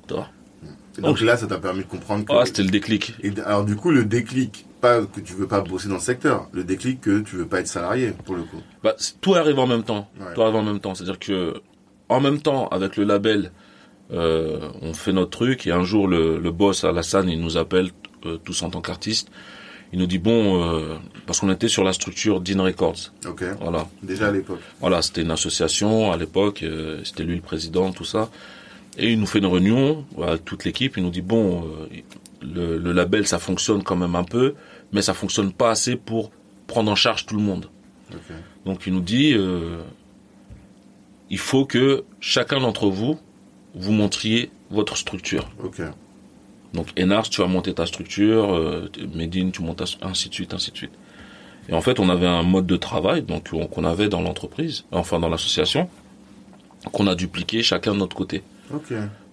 Et 0.99 1.03
donc 1.03 1.21
là, 1.21 1.37
ça 1.37 1.47
t'a 1.47 1.59
permis 1.59 1.81
de 1.81 1.89
comprendre 1.89 2.25
que. 2.25 2.33
Ah, 2.33 2.45
c'était 2.45 2.63
le 2.63 2.71
déclic. 2.71 3.15
Et 3.23 3.33
alors 3.45 3.65
du 3.65 3.77
coup, 3.77 3.91
le 3.91 4.05
déclic, 4.05 4.67
pas 4.81 5.03
que 5.03 5.21
tu 5.21 5.35
veux 5.35 5.47
pas 5.47 5.61
bosser 5.61 5.89
dans 5.89 5.95
le 5.95 6.01
secteur, 6.01 6.49
le 6.53 6.65
déclic 6.65 7.01
que 7.01 7.21
tu 7.21 7.37
veux 7.37 7.47
pas 7.47 7.61
être 7.61 7.69
salarié 7.69 8.13
pour 8.25 8.35
le 8.35 8.43
coup. 8.43 8.61
Bah, 8.83 8.95
tout 9.21 9.35
arrive 9.35 9.59
en 9.59 9.67
même 9.67 9.83
temps. 9.83 10.09
Ouais. 10.21 10.35
Tout 10.35 10.43
arrive 10.43 10.57
en 10.57 10.63
même 10.63 10.81
temps. 10.81 10.95
C'est-à-dire 10.95 11.19
que, 11.19 11.55
en 12.09 12.21
même 12.21 12.41
temps, 12.41 12.69
avec 12.69 12.97
le 12.97 13.05
label, 13.05 13.53
euh, 14.13 14.69
on 14.83 14.93
fait 14.93 15.13
notre 15.13 15.31
truc 15.31 15.67
et 15.67 15.73
un 15.73 15.85
jour 15.85 16.09
le, 16.09 16.39
le 16.39 16.51
boss 16.51 16.85
Alassane, 16.85 17.29
il 17.29 17.41
nous 17.41 17.57
appelle 17.57 17.91
euh, 18.27 18.37
tous 18.39 18.63
en 18.63 18.71
tant 18.71 18.81
qu'artistes. 18.81 19.31
Il 19.93 19.99
nous 19.99 20.07
dit 20.07 20.19
bon, 20.19 20.63
euh, 20.63 20.97
parce 21.27 21.41
qu'on 21.41 21.51
était 21.51 21.69
sur 21.69 21.83
la 21.83 21.93
structure 21.93 22.41
Dean 22.41 22.63
Records. 22.63 23.13
Ok. 23.27 23.45
Voilà. 23.61 23.87
Déjà 24.03 24.29
à 24.29 24.31
l'époque. 24.31 24.61
Voilà, 24.81 25.03
c'était 25.03 25.23
une 25.23 25.31
association 25.33 26.13
à 26.13 26.17
l'époque, 26.17 26.65
c'était 27.05 27.25
lui 27.25 27.37
le 27.37 27.41
président, 27.43 27.91
tout 27.93 28.05
ça. 28.05 28.29
Et 28.99 29.13
il 29.13 29.21
nous 29.21 29.27
fait 29.27 29.39
une 29.39 29.47
réunion, 29.47 30.05
voilà, 30.17 30.39
toute 30.39 30.65
l'équipe, 30.65 30.97
il 30.97 31.03
nous 31.03 31.11
dit, 31.11 31.23
bon, 31.23 31.65
euh, 31.65 31.87
le, 32.43 32.79
le 32.79 32.93
label, 32.93 33.27
ça 33.27 33.39
fonctionne 33.39 33.83
quand 33.83 33.97
même 33.97 34.17
un 34.17 34.25
peu, 34.25 34.55
mais 34.93 35.03
ça 35.03 35.15
fonctionne 35.15 35.53
pas 35.53 35.71
assez 35.71 35.97
pour 35.97 36.31
prendre 36.67 36.91
en 36.91 36.97
charge 36.97 37.27
tout 37.27 37.37
le 37.37 37.43
monde. 37.43 37.69
Donc 38.65 38.87
il 38.87 38.93
nous 38.93 39.01
dit, 39.01 39.33
euh, 39.35 39.83
il 41.31 41.39
faut 41.39 41.65
que 41.65 42.05
chacun 42.21 42.61
d'entre 42.61 42.89
vous, 42.89 43.19
vous 43.75 43.93
montriez 43.93 44.51
votre 44.71 44.97
structure. 44.97 45.49
Donc 46.75 46.89
Enars, 46.99 47.29
tu 47.29 47.41
vas 47.41 47.47
monter 47.47 47.75
ta 47.75 47.87
structure, 47.87 48.55
euh, 48.55 48.91
Medine, 49.15 49.53
tu 49.53 49.63
montes 49.63 49.79
ta, 49.79 50.07
ainsi 50.07 50.29
de 50.29 50.35
suite, 50.35 50.55
ainsi 50.55 50.71
de 50.71 50.77
suite. 50.77 50.93
Et 51.69 51.73
en 51.73 51.81
fait, 51.81 52.01
on 52.01 52.09
avait 52.09 52.27
un 52.27 52.43
mode 52.43 52.67
de 52.67 52.77
travail 52.77 53.23
donc 53.23 53.51
qu'on 53.51 53.67
qu'on 53.67 53.85
avait 53.85 54.09
dans 54.09 54.23
l'entreprise, 54.23 54.85
enfin 54.91 55.19
dans 55.21 55.29
l'association, 55.29 55.89
qu'on 56.93 57.07
a 57.07 57.15
dupliqué 57.15 57.63
chacun 57.63 57.93
de 57.93 57.99
notre 57.99 58.17
côté. 58.17 58.43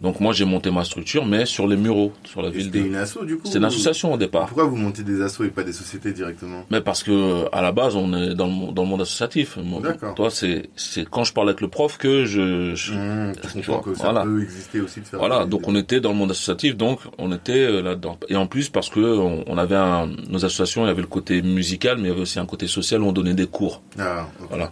Donc 0.01 0.19
moi, 0.19 0.31
j'ai 0.33 0.45
monté 0.45 0.69
ma 0.71 0.83
structure, 0.83 1.25
mais 1.25 1.45
sur 1.45 1.67
les 1.67 1.75
mureaux, 1.75 2.11
sur 2.23 2.41
la 2.41 2.49
Et 2.49 2.51
ville 2.51 2.65
C'était 2.65 2.79
de. 2.81 2.85
une 2.87 2.95
asso 2.95 3.17
du 3.25 3.37
coup 3.37 3.47
C'est 3.49 3.57
une 3.57 3.65
association 3.65 4.13
au 4.13 4.17
départ. 4.17 4.45
Pourquoi 4.47 4.65
vous 4.65 4.75
montez 4.75 5.03
des 5.03 5.21
assos 5.21 5.43
et 5.43 5.49
pas 5.49 5.63
des 5.63 5.73
sociétés 5.73 6.11
directement? 6.11 6.65
Mais 6.69 6.81
parce 6.81 7.03
que 7.03 7.45
à 7.51 7.61
la 7.61 7.71
base, 7.71 7.95
on 7.95 8.13
est 8.13 8.35
dans 8.35 8.47
le, 8.47 8.71
dans 8.73 8.83
le 8.83 8.89
monde 8.89 9.01
associatif. 9.01 9.57
D'accord. 9.81 10.13
Toi, 10.15 10.29
c'est 10.29 10.69
c'est 10.75 11.09
quand 11.09 11.23
je 11.23 11.33
parle 11.33 11.49
avec 11.49 11.61
le 11.61 11.67
prof 11.67 11.97
que 11.97 12.25
je, 12.25 12.75
je- 12.75 12.93
Mmh, 12.93 13.33
tu 13.35 13.41
tu 13.41 13.47
comprends 13.53 13.73
vois, 13.73 13.81
que 13.93 13.95
ça 13.97 14.03
voilà. 14.11 14.23
peut 14.23 14.41
exister 14.43 14.81
aussi 14.81 15.01
de 15.01 15.05
faire. 15.05 15.19
Voilà, 15.19 15.45
donc 15.45 15.67
on 15.67 15.75
était 15.75 15.99
dans 15.99 16.11
le 16.11 16.17
monde 16.17 16.31
associatif, 16.31 16.75
donc 16.77 16.99
on 17.17 17.31
était 17.31 17.53
euh, 17.53 17.81
là-dedans. 17.81 18.17
Et 18.29 18.35
en 18.35 18.47
plus 18.47 18.69
parce 18.69 18.89
que 18.89 18.99
on, 18.99 19.43
on 19.47 19.57
avait 19.57 19.75
un, 19.75 20.07
nos 20.29 20.45
associations, 20.45 20.83
il 20.85 20.87
y 20.87 20.91
avait 20.91 21.01
le 21.01 21.07
côté 21.07 21.41
musical, 21.41 21.97
mais 21.97 22.03
il 22.03 22.09
y 22.09 22.11
avait 22.11 22.21
aussi 22.21 22.39
un 22.39 22.45
côté 22.45 22.67
social 22.67 23.01
où 23.01 23.07
on 23.07 23.11
donnait 23.11 23.33
des 23.33 23.47
cours. 23.47 23.81
Ah, 23.99 24.27
ok. 24.41 24.47
Voilà. 24.49 24.71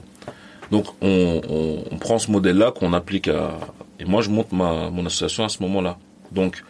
Donc 0.71 0.85
on, 1.01 1.41
on, 1.49 1.83
on 1.91 1.97
prend 1.97 2.17
ce 2.19 2.31
modèle-là 2.31 2.71
qu'on 2.71 2.93
applique 2.93 3.27
à 3.27 3.51
et 3.99 4.05
moi 4.05 4.21
je 4.21 4.29
monte 4.29 4.51
ma 4.51 4.89
mon 4.89 5.05
association 5.05 5.45
à 5.45 5.49
ce 5.49 5.61
moment-là. 5.63 5.97
Donc 6.31 6.63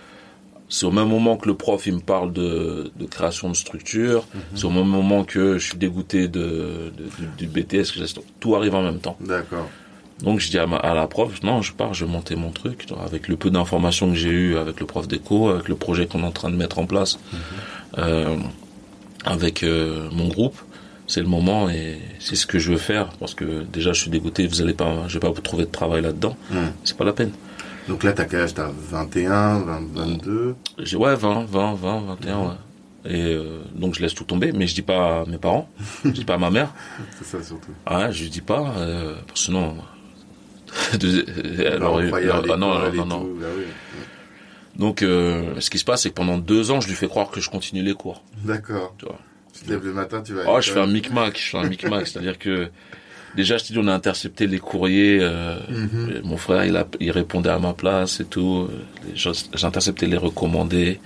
c'est 0.67 0.85
au 0.85 0.91
même 0.91 1.07
moment 1.09 1.37
que 1.37 1.47
le 1.47 1.55
prof 1.55 1.85
il 1.85 1.93
me 1.95 1.99
parle 1.99 2.33
de, 2.33 2.91
de 2.99 3.05
création 3.05 3.49
de 3.49 3.55
structure, 3.55 4.25
c'est 4.55 4.65
au 4.65 4.71
même 4.71 4.87
moment 4.87 5.23
que 5.23 5.57
je 5.59 5.67
suis 5.69 5.77
dégoûté 5.77 6.27
de, 6.27 6.91
du, 7.37 7.47
BTS, 7.47 7.91
que 7.93 8.19
tout 8.39 8.55
arrive 8.55 8.73
en 8.75 8.81
même 8.81 8.99
temps. 8.99 9.15
D'accord. 9.19 9.69
Donc 10.23 10.39
je 10.39 10.49
dis 10.49 10.57
à, 10.57 10.65
ma- 10.65 10.77
à 10.77 10.93
la 10.95 11.07
prof, 11.07 11.43
non, 11.43 11.61
je 11.61 11.71
pars, 11.73 11.93
je 11.93 12.05
vais 12.05 12.11
monter 12.11 12.35
mon 12.35 12.49
truc, 12.49 12.87
avec 13.05 13.27
le 13.27 13.35
peu 13.35 13.49
d'informations 13.51 14.09
que 14.09 14.15
j'ai 14.15 14.29
eu 14.29 14.57
avec 14.57 14.79
le 14.79 14.85
prof 14.85 15.07
d'éco, 15.07 15.49
avec 15.49 15.67
le 15.67 15.75
projet 15.75 16.07
qu'on 16.07 16.21
est 16.23 16.25
en 16.25 16.31
train 16.31 16.49
de 16.49 16.55
mettre 16.55 16.79
en 16.79 16.85
place, 16.85 17.19
euh, 17.97 18.37
avec 19.25 19.61
euh, 19.63 20.09
mon 20.11 20.27
groupe. 20.29 20.57
C'est 21.07 21.21
le 21.21 21.27
moment 21.27 21.69
et 21.69 21.99
c'est 22.19 22.35
ce 22.35 22.47
que 22.47 22.57
je 22.57 22.71
veux 22.71 22.77
faire 22.77 23.09
parce 23.19 23.35
que 23.35 23.61
déjà 23.63 23.93
je 23.93 24.01
suis 24.01 24.09
dégoûté, 24.09 24.47
vous 24.47 24.61
allez 24.61 24.73
pas, 24.73 25.07
je 25.07 25.13
vais 25.15 25.19
pas 25.19 25.29
vous 25.29 25.41
trouver 25.41 25.65
de 25.65 25.71
travail 25.71 26.01
là-dedans, 26.01 26.35
Hmm. 26.49 26.67
c'est 26.83 26.97
pas 26.97 27.03
la 27.05 27.13
peine. 27.13 27.31
Donc 27.87 28.03
là, 28.03 28.13
t'as 28.13 28.25
quel 28.25 28.39
âge? 28.41 28.55
T'as 28.55 28.71
21, 28.89 29.59
20, 29.59 29.81
22 29.93 30.55
J'ai 30.79 30.97
ouais 30.97 31.15
20, 31.15 31.45
20, 31.45 31.75
20, 31.75 31.99
21, 32.07 32.39
ouais. 32.39 32.45
Et 33.07 33.21
euh, 33.35 33.61
donc 33.75 33.93
je 33.93 34.01
laisse 34.01 34.15
tout 34.15 34.23
tomber, 34.23 34.51
mais 34.51 34.65
je 34.65 34.73
dis 34.73 34.81
pas 34.81 35.21
à 35.21 35.25
mes 35.25 35.37
parents, 35.37 35.69
je 36.03 36.09
dis 36.09 36.25
pas 36.25 36.33
à 36.33 36.37
ma 36.39 36.49
mère. 36.49 36.73
C'est 37.19 37.25
ça 37.37 37.43
surtout. 37.43 37.71
Ah, 37.85 38.09
je 38.09 38.25
dis 38.25 38.41
pas, 38.41 38.73
euh, 38.77 39.13
parce 39.27 39.41
que 39.41 39.45
sinon. 39.45 39.75
alors, 41.71 41.95
on 41.95 42.07
croyait 42.07 42.29
à 42.29 42.41
ah 42.51 42.57
non, 42.57 42.79
non, 42.91 43.05
non. 43.05 43.27
bah. 43.39 43.45
Donc, 44.77 45.03
euh, 45.03 45.53
ce 45.59 45.69
qui 45.69 45.77
se 45.77 45.85
passe, 45.85 46.01
c'est 46.01 46.09
que 46.09 46.15
pendant 46.15 46.37
deux 46.37 46.71
ans, 46.71 46.81
je 46.81 46.87
lui 46.89 46.95
fais 46.95 47.07
croire 47.07 47.29
que 47.29 47.39
je 47.39 47.49
continue 47.49 47.81
les 47.83 47.93
cours. 47.93 48.23
D'accord. 48.43 48.93
Tu 48.97 49.05
vois. 49.05 49.19
Tu 49.57 49.65
te 49.65 49.69
lèves 49.71 49.85
le 49.85 49.93
matin, 49.93 50.21
tu 50.21 50.33
vas. 50.33 50.43
Oh, 50.47 50.59
je 50.61 50.71
fais 50.71 50.79
un 50.79 50.87
micmac, 50.87 51.37
je 51.37 51.49
fais 51.51 51.57
un 51.57 51.67
micmac, 51.69 52.07
c'est-à-dire 52.07 52.37
que 52.37 52.69
déjà, 53.35 53.57
je 53.57 53.65
te 53.65 53.73
dis, 53.73 53.79
on 53.79 53.87
a 53.87 53.93
intercepté 53.93 54.47
les 54.47 54.59
courriers. 54.59 55.19
euh, 55.21 55.57
Mhm. 55.69 56.21
Mon 56.23 56.37
frère, 56.37 56.65
il, 56.65 56.75
a, 56.75 56.85
il 56.99 57.11
répondait 57.11 57.49
à 57.49 57.59
ma 57.59 57.73
place 57.73 58.19
et 58.19 58.25
tout. 58.25 58.67
euh, 58.69 59.11
les 59.53 59.65
intercepté 59.65 60.07
les 60.07 60.17
recommandés. 60.17 60.99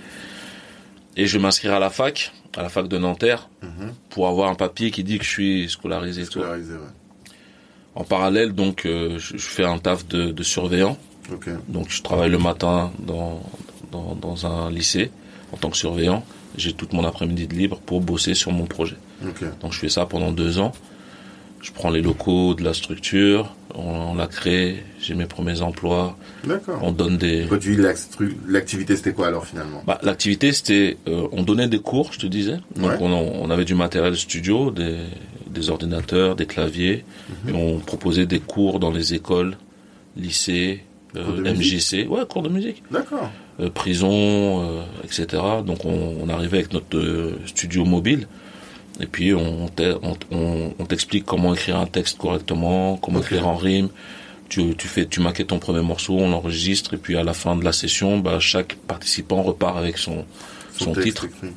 Et 1.16 1.26
je 1.26 1.36
vais 1.38 1.42
m'inscrire 1.42 1.74
à 1.74 1.78
la 1.80 1.90
fac, 1.90 2.32
à 2.56 2.62
la 2.62 2.68
fac 2.68 2.88
de 2.88 2.98
Nanterre, 2.98 3.48
Mhm. 3.62 3.92
pour 4.10 4.28
avoir 4.28 4.50
un 4.50 4.54
papier 4.54 4.90
qui 4.90 5.04
dit 5.04 5.18
que 5.18 5.24
je 5.24 5.30
suis 5.30 5.68
scolarisé. 5.68 6.22
et 6.22 6.24
tout. 6.26 6.40
Scolarisé, 6.40 6.74
ouais. 6.74 6.80
En 7.96 8.04
parallèle, 8.04 8.52
donc, 8.52 8.86
euh, 8.86 9.18
je, 9.18 9.36
je 9.36 9.46
fais 9.46 9.64
un 9.64 9.78
taf 9.78 10.06
de, 10.06 10.30
de 10.30 10.42
surveillant. 10.42 10.96
Ok. 11.32 11.48
Donc 11.68 11.90
je 11.90 12.02
travaille 12.02 12.30
le 12.30 12.38
matin 12.38 12.92
dans, 13.00 13.42
dans, 13.92 14.14
dans 14.14 14.46
un 14.46 14.70
lycée 14.70 15.10
en 15.52 15.56
tant 15.56 15.70
que 15.70 15.76
surveillant. 15.76 16.24
J'ai 16.60 16.72
toute 16.74 16.92
mon 16.92 17.04
après-midi 17.04 17.46
de 17.46 17.54
libre 17.54 17.78
pour 17.84 18.00
bosser 18.00 18.34
sur 18.34 18.52
mon 18.52 18.66
projet. 18.66 18.96
Donc 19.60 19.72
je 19.72 19.78
fais 19.78 19.88
ça 19.88 20.04
pendant 20.06 20.30
deux 20.32 20.58
ans. 20.58 20.72
Je 21.62 21.72
prends 21.72 21.90
les 21.90 22.00
locaux 22.00 22.54
de 22.54 22.62
la 22.64 22.72
structure, 22.72 23.54
on, 23.74 23.82
on 23.82 24.14
la 24.14 24.26
crée, 24.28 24.82
j'ai 24.98 25.14
mes 25.14 25.26
premiers 25.26 25.60
emplois, 25.60 26.16
D'accord. 26.42 26.78
on 26.82 26.90
donne 26.90 27.18
des... 27.18 27.44
L'actu- 27.44 28.36
l'activité, 28.48 28.96
c'était 28.96 29.12
quoi 29.12 29.26
alors 29.26 29.46
finalement? 29.46 29.82
Bah, 29.86 29.98
L'activité 30.02 30.52
c'était, 30.54 30.96
euh, 31.06 31.28
on 31.32 31.42
donnait 31.42 31.68
des 31.68 31.78
cours, 31.80 32.14
je 32.14 32.18
te 32.18 32.26
disais. 32.26 32.56
Donc 32.76 32.92
Ouais. 32.92 32.96
on, 33.00 33.42
on 33.44 33.50
avait 33.50 33.66
du 33.66 33.74
matériel 33.74 34.16
studio, 34.16 34.70
des, 34.70 34.96
des 35.48 35.68
ordinateurs, 35.68 36.34
des 36.34 36.46
claviers, 36.46 37.04
Mhm. 37.44 37.54
et 37.54 37.56
on 37.58 37.78
proposait 37.78 38.24
des 38.26 38.40
cours 38.40 38.80
dans 38.80 38.90
les 38.90 39.12
écoles, 39.12 39.54
lycées, 40.16 40.82
euh, 41.16 41.42
MJC, 41.54 42.06
ouais, 42.08 42.24
cours 42.26 42.42
de 42.42 42.48
musique. 42.48 42.82
D'accord. 42.90 43.30
Euh, 43.60 43.70
prison, 43.70 44.10
euh, 44.62 44.82
etc. 45.04 45.26
Donc 45.66 45.84
on, 45.84 46.16
on 46.22 46.28
arrivait 46.28 46.58
avec 46.58 46.72
notre 46.72 46.96
euh, 46.96 47.38
studio 47.46 47.84
mobile 47.84 48.26
et 49.00 49.06
puis 49.06 49.32
on, 49.34 49.68
t'explique 50.88 51.24
comment 51.24 51.54
écrire 51.54 51.78
un 51.78 51.86
texte 51.86 52.18
correctement, 52.18 52.96
comment 52.96 53.20
écrire 53.20 53.48
en 53.48 53.56
rime. 53.56 53.88
Tu, 54.48 54.74
tu 54.76 54.88
fais, 54.88 55.06
tu 55.06 55.20
maquettes 55.20 55.48
ton 55.48 55.58
premier 55.58 55.80
morceau, 55.80 56.14
on 56.18 56.30
l'enregistre 56.30 56.94
et 56.94 56.96
puis 56.96 57.16
à 57.16 57.22
la 57.22 57.32
fin 57.32 57.54
de 57.54 57.64
la 57.64 57.72
session, 57.72 58.18
bah, 58.18 58.40
chaque 58.40 58.76
participant 58.88 59.42
repart 59.42 59.78
avec 59.78 59.96
son, 59.96 60.24
son, 60.76 60.92
titre. 60.92 61.26
écrit. 61.26 61.50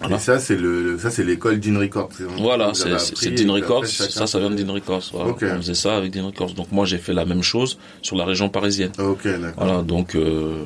Voilà. 0.00 0.16
Et 0.16 0.18
ça, 0.18 0.38
c'est 0.38 0.56
le, 0.56 0.98
ça, 0.98 1.10
c'est 1.10 1.24
l'école 1.24 1.60
Dean 1.60 1.78
Records. 1.78 2.10
Voilà, 2.38 2.72
c'est 2.74 3.30
Dean 3.30 3.52
Records, 3.52 3.86
ça, 3.86 4.26
ça 4.26 4.38
vient 4.38 4.50
de 4.50 4.60
Dean 4.62 4.72
Records. 4.72 5.10
voilà. 5.12 5.32
On 5.32 5.56
faisait 5.56 5.74
ça 5.74 5.96
avec 5.96 6.10
Dean 6.12 6.26
Records. 6.26 6.54
Donc 6.54 6.72
moi 6.72 6.86
j'ai 6.86 6.98
fait 6.98 7.12
la 7.12 7.24
même 7.24 7.42
chose 7.42 7.78
sur 8.02 8.16
la 8.16 8.24
région 8.24 8.48
parisienne. 8.48 8.92
Ok, 8.98 9.24
d'accord. 9.24 9.52
Voilà, 9.56 9.82
donc 9.82 10.16
euh, 10.16 10.64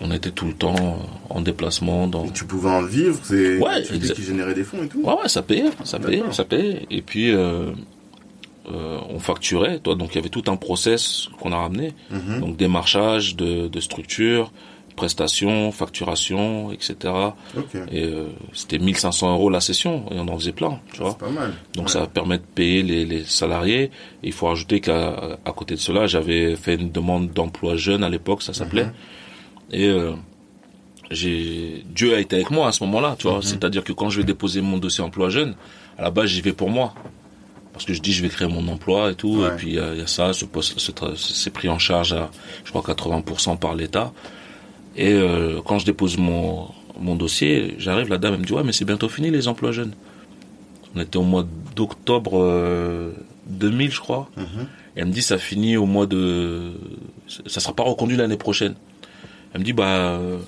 on 0.00 0.10
était 0.10 0.30
tout 0.30 0.46
le 0.46 0.52
temps 0.54 0.98
en 1.30 1.40
déplacement 1.40 2.06
dans, 2.06 2.24
Et 2.24 2.30
Tu 2.32 2.44
pouvais 2.44 2.70
en 2.70 2.82
vivre, 2.82 3.18
c'est 3.22 3.58
Ouais, 3.58 3.82
tu 3.82 3.98
qui 3.98 4.22
générait 4.22 4.54
des 4.54 4.64
fonds 4.64 4.82
et 4.82 4.88
tout. 4.88 5.00
Ouais, 5.02 5.14
ouais, 5.14 5.28
ça 5.28 5.42
payait, 5.42 5.70
ça 5.84 5.98
payait, 5.98 6.22
ça 6.32 6.44
payait. 6.44 6.86
Et 6.90 7.02
puis, 7.02 7.30
euh, 7.32 7.70
euh, 8.70 8.98
on 9.08 9.18
facturait, 9.18 9.78
toi. 9.78 9.94
Donc, 9.94 10.10
il 10.12 10.16
y 10.16 10.18
avait 10.18 10.28
tout 10.28 10.44
un 10.48 10.56
process 10.56 11.28
qu'on 11.40 11.52
a 11.52 11.56
ramené. 11.56 11.94
Mhm. 12.10 12.40
Donc, 12.40 12.56
démarchage 12.56 13.36
de, 13.36 13.68
de 13.68 13.80
structure, 13.80 14.52
prestations, 14.96 15.70
facturation, 15.72 16.72
etc. 16.72 16.96
Et 17.92 18.04
euh, 18.04 18.26
c'était 18.52 18.78
1500 18.78 19.32
euros 19.34 19.50
la 19.50 19.60
session, 19.60 20.04
et 20.10 20.18
on 20.18 20.26
en 20.28 20.38
faisait 20.38 20.52
plein, 20.52 20.80
tu 20.92 21.00
vois. 21.02 21.16
Pas 21.16 21.28
mal. 21.30 21.52
Donc, 21.74 21.86
Ouais. 21.86 21.92
ça 21.92 22.06
permet 22.06 22.38
de 22.38 22.42
payer 22.54 22.82
les, 22.82 23.04
les 23.04 23.24
salariés. 23.24 23.82
Et 24.22 24.28
il 24.28 24.32
faut 24.32 24.48
ajouter 24.48 24.80
qu'à 24.80 25.38
à 25.44 25.52
côté 25.52 25.74
de 25.74 25.80
cela, 25.80 26.06
j'avais 26.06 26.56
fait 26.56 26.74
une 26.74 26.90
demande 26.90 27.30
d'emploi 27.32 27.76
jeune 27.76 28.02
à 28.04 28.08
l'époque, 28.08 28.42
ça 28.42 28.52
s'appelait. 28.54 28.84
Mhm. 28.86 28.92
Et 29.72 29.88
euh, 29.88 30.12
j'ai 31.10 31.84
Dieu 31.88 32.14
a 32.14 32.20
été 32.20 32.36
avec 32.36 32.50
moi 32.50 32.68
à 32.68 32.72
ce 32.72 32.82
moment-là, 32.84 33.16
tu 33.18 33.26
vois. 33.26 33.36
Mhm. 33.36 33.42
C'est-à-dire 33.42 33.84
que 33.84 33.92
quand 33.92 34.10
je 34.10 34.18
vais 34.18 34.26
déposer 34.26 34.60
mon 34.60 34.78
dossier 34.78 35.02
emploi 35.02 35.28
jeune, 35.28 35.54
à 35.98 36.02
la 36.02 36.10
base 36.10 36.28
j'y 36.28 36.40
vais 36.40 36.52
pour 36.52 36.70
moi, 36.70 36.94
parce 37.72 37.84
que 37.84 37.92
je 37.92 38.00
dis 38.00 38.12
je 38.12 38.22
vais 38.22 38.28
créer 38.28 38.48
mon 38.48 38.66
emploi 38.68 39.10
et 39.10 39.14
tout. 39.14 39.40
Ouais. 39.40 39.48
Et 39.48 39.50
puis 39.56 39.68
il 39.68 39.74
y, 39.74 39.80
a 39.80 39.92
il 39.92 39.98
y 39.98 40.02
a 40.02 40.06
ça, 40.06 40.32
ce 40.32 40.44
poste, 40.44 40.78
c'est 41.16 41.52
pris 41.52 41.68
en 41.68 41.78
charge 41.78 42.12
à, 42.12 42.30
je 42.64 42.70
crois 42.70 42.82
80% 42.82 43.58
par 43.58 43.74
l'État. 43.74 44.12
Et 44.96 45.12
euh, 45.12 45.60
quand 45.64 45.78
je 45.78 45.86
dépose 45.86 46.16
mon 46.16 46.68
mon 46.98 47.14
dossier, 47.14 47.74
j'arrive, 47.78 48.08
la 48.08 48.16
dame 48.16 48.34
elle 48.34 48.40
me 48.40 48.46
dit 48.46 48.52
ouais 48.52 48.64
mais 48.64 48.72
c'est 48.72 48.86
bientôt 48.86 49.08
fini 49.08 49.30
les 49.30 49.48
emplois 49.48 49.72
jeunes. 49.72 49.92
On 50.94 51.00
était 51.00 51.18
au 51.18 51.22
mois 51.22 51.46
d'octobre 51.74 52.40
euh, 52.40 53.12
2000, 53.46 53.90
je 53.90 54.00
crois. 54.00 54.28
Mhm. 54.36 54.66
Et 54.96 55.00
elle 55.00 55.06
me 55.06 55.12
dit, 55.12 55.22
ça 55.22 55.38
finit 55.38 55.76
au 55.76 55.86
mois 55.86 56.06
de, 56.06 56.72
ça 57.46 57.60
sera 57.60 57.74
pas 57.74 57.82
reconduit 57.82 58.16
l'année 58.16 58.38
prochaine. 58.38 58.74
Elle 59.56 59.60
me 59.60 59.64
dit, 59.64 59.72
bah, 59.72 59.86
euh, 59.86 60.38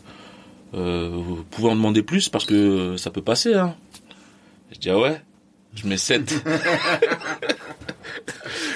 euh, 0.74 1.08
vous 1.10 1.42
pouvez 1.50 1.70
en 1.70 1.76
demander 1.76 2.02
plus 2.02 2.28
parce 2.28 2.44
que 2.44 2.98
ça 2.98 3.08
peut 3.10 3.22
passer, 3.22 3.54
hein. 3.54 3.74
Je 4.70 4.78
dis, 4.78 4.90
ah 4.90 4.98
ouais? 4.98 5.22
Je 5.74 5.86
mets 5.86 5.96
7. 5.96 6.44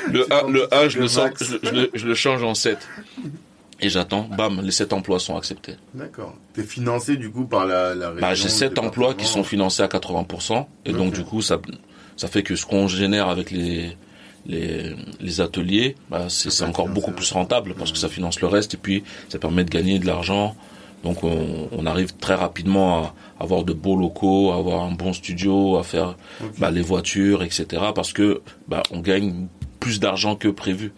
le 0.08 0.24
Tu 0.24 0.32
1, 0.32 0.38
penses 0.40 0.50
le 0.50 0.60
que 0.62 0.68
c'est 0.70 0.74
1, 0.74 0.88
je 0.88 0.96
le 0.96 1.02
le, 1.02 1.08
sens, 1.08 1.24
max. 1.24 1.44
je, 1.44 1.58
je 1.62 1.70
le, 1.74 1.90
je 1.92 2.06
le 2.06 2.14
change 2.14 2.42
en 2.44 2.54
7. 2.54 2.78
Et 3.82 3.90
j'attends, 3.90 4.22
bam, 4.22 4.62
les 4.62 4.70
7 4.70 4.94
emplois 4.94 5.18
sont 5.18 5.36
acceptés. 5.36 5.74
D'accord. 5.92 6.34
T'es 6.54 6.62
financé 6.62 7.18
du 7.18 7.30
coup 7.30 7.44
par 7.44 7.66
la, 7.66 7.94
la 7.94 8.08
région. 8.08 8.22
Bah, 8.26 8.32
j'ai 8.32 8.44
le 8.44 8.48
7 8.48 8.78
emplois 8.78 9.12
qui 9.12 9.26
sont 9.26 9.44
financés 9.44 9.82
à 9.82 9.88
80%. 9.88 10.64
Et 10.86 10.92
donc, 10.94 11.12
du 11.12 11.24
coup, 11.24 11.42
ça, 11.42 11.60
ça 12.16 12.26
fait 12.26 12.42
que 12.42 12.56
ce 12.56 12.64
qu'on 12.64 12.88
génère 12.88 13.28
avec 13.28 13.50
les, 13.50 13.98
les, 14.46 14.94
les 15.20 15.40
ateliers, 15.40 15.96
bah, 16.10 16.26
c'est 16.28 16.64
encore 16.64 16.88
beaucoup 16.88 17.12
plus 17.12 17.30
rentable 17.32 17.74
parce 17.74 17.92
que 17.92 17.98
ça 17.98 18.08
finance 18.08 18.40
le 18.40 18.48
reste 18.48 18.74
et 18.74 18.76
puis 18.76 19.04
ça 19.28 19.38
permet 19.38 19.64
de 19.64 19.70
gagner 19.70 19.98
de 19.98 20.06
l'argent. 20.06 20.56
Donc, 21.04 21.24
on, 21.24 21.68
on 21.72 21.84
arrive 21.86 22.14
très 22.16 22.34
rapidement 22.34 22.98
à 22.98 23.14
avoir 23.40 23.64
de 23.64 23.72
beaux 23.72 23.96
locaux, 23.96 24.52
à 24.52 24.56
avoir 24.56 24.84
un 24.84 24.92
bon 24.92 25.12
studio, 25.12 25.76
à 25.76 25.82
faire 25.82 26.16
bah, 26.58 26.70
les 26.70 26.82
voitures, 26.82 27.42
etc. 27.42 27.82
Parce 27.94 28.12
que 28.12 28.40
bah, 28.68 28.84
on 28.92 29.00
gagne 29.00 29.48
plus 29.80 29.98
d'argent 29.98 30.36
que 30.36 30.46
prévu. 30.46 30.92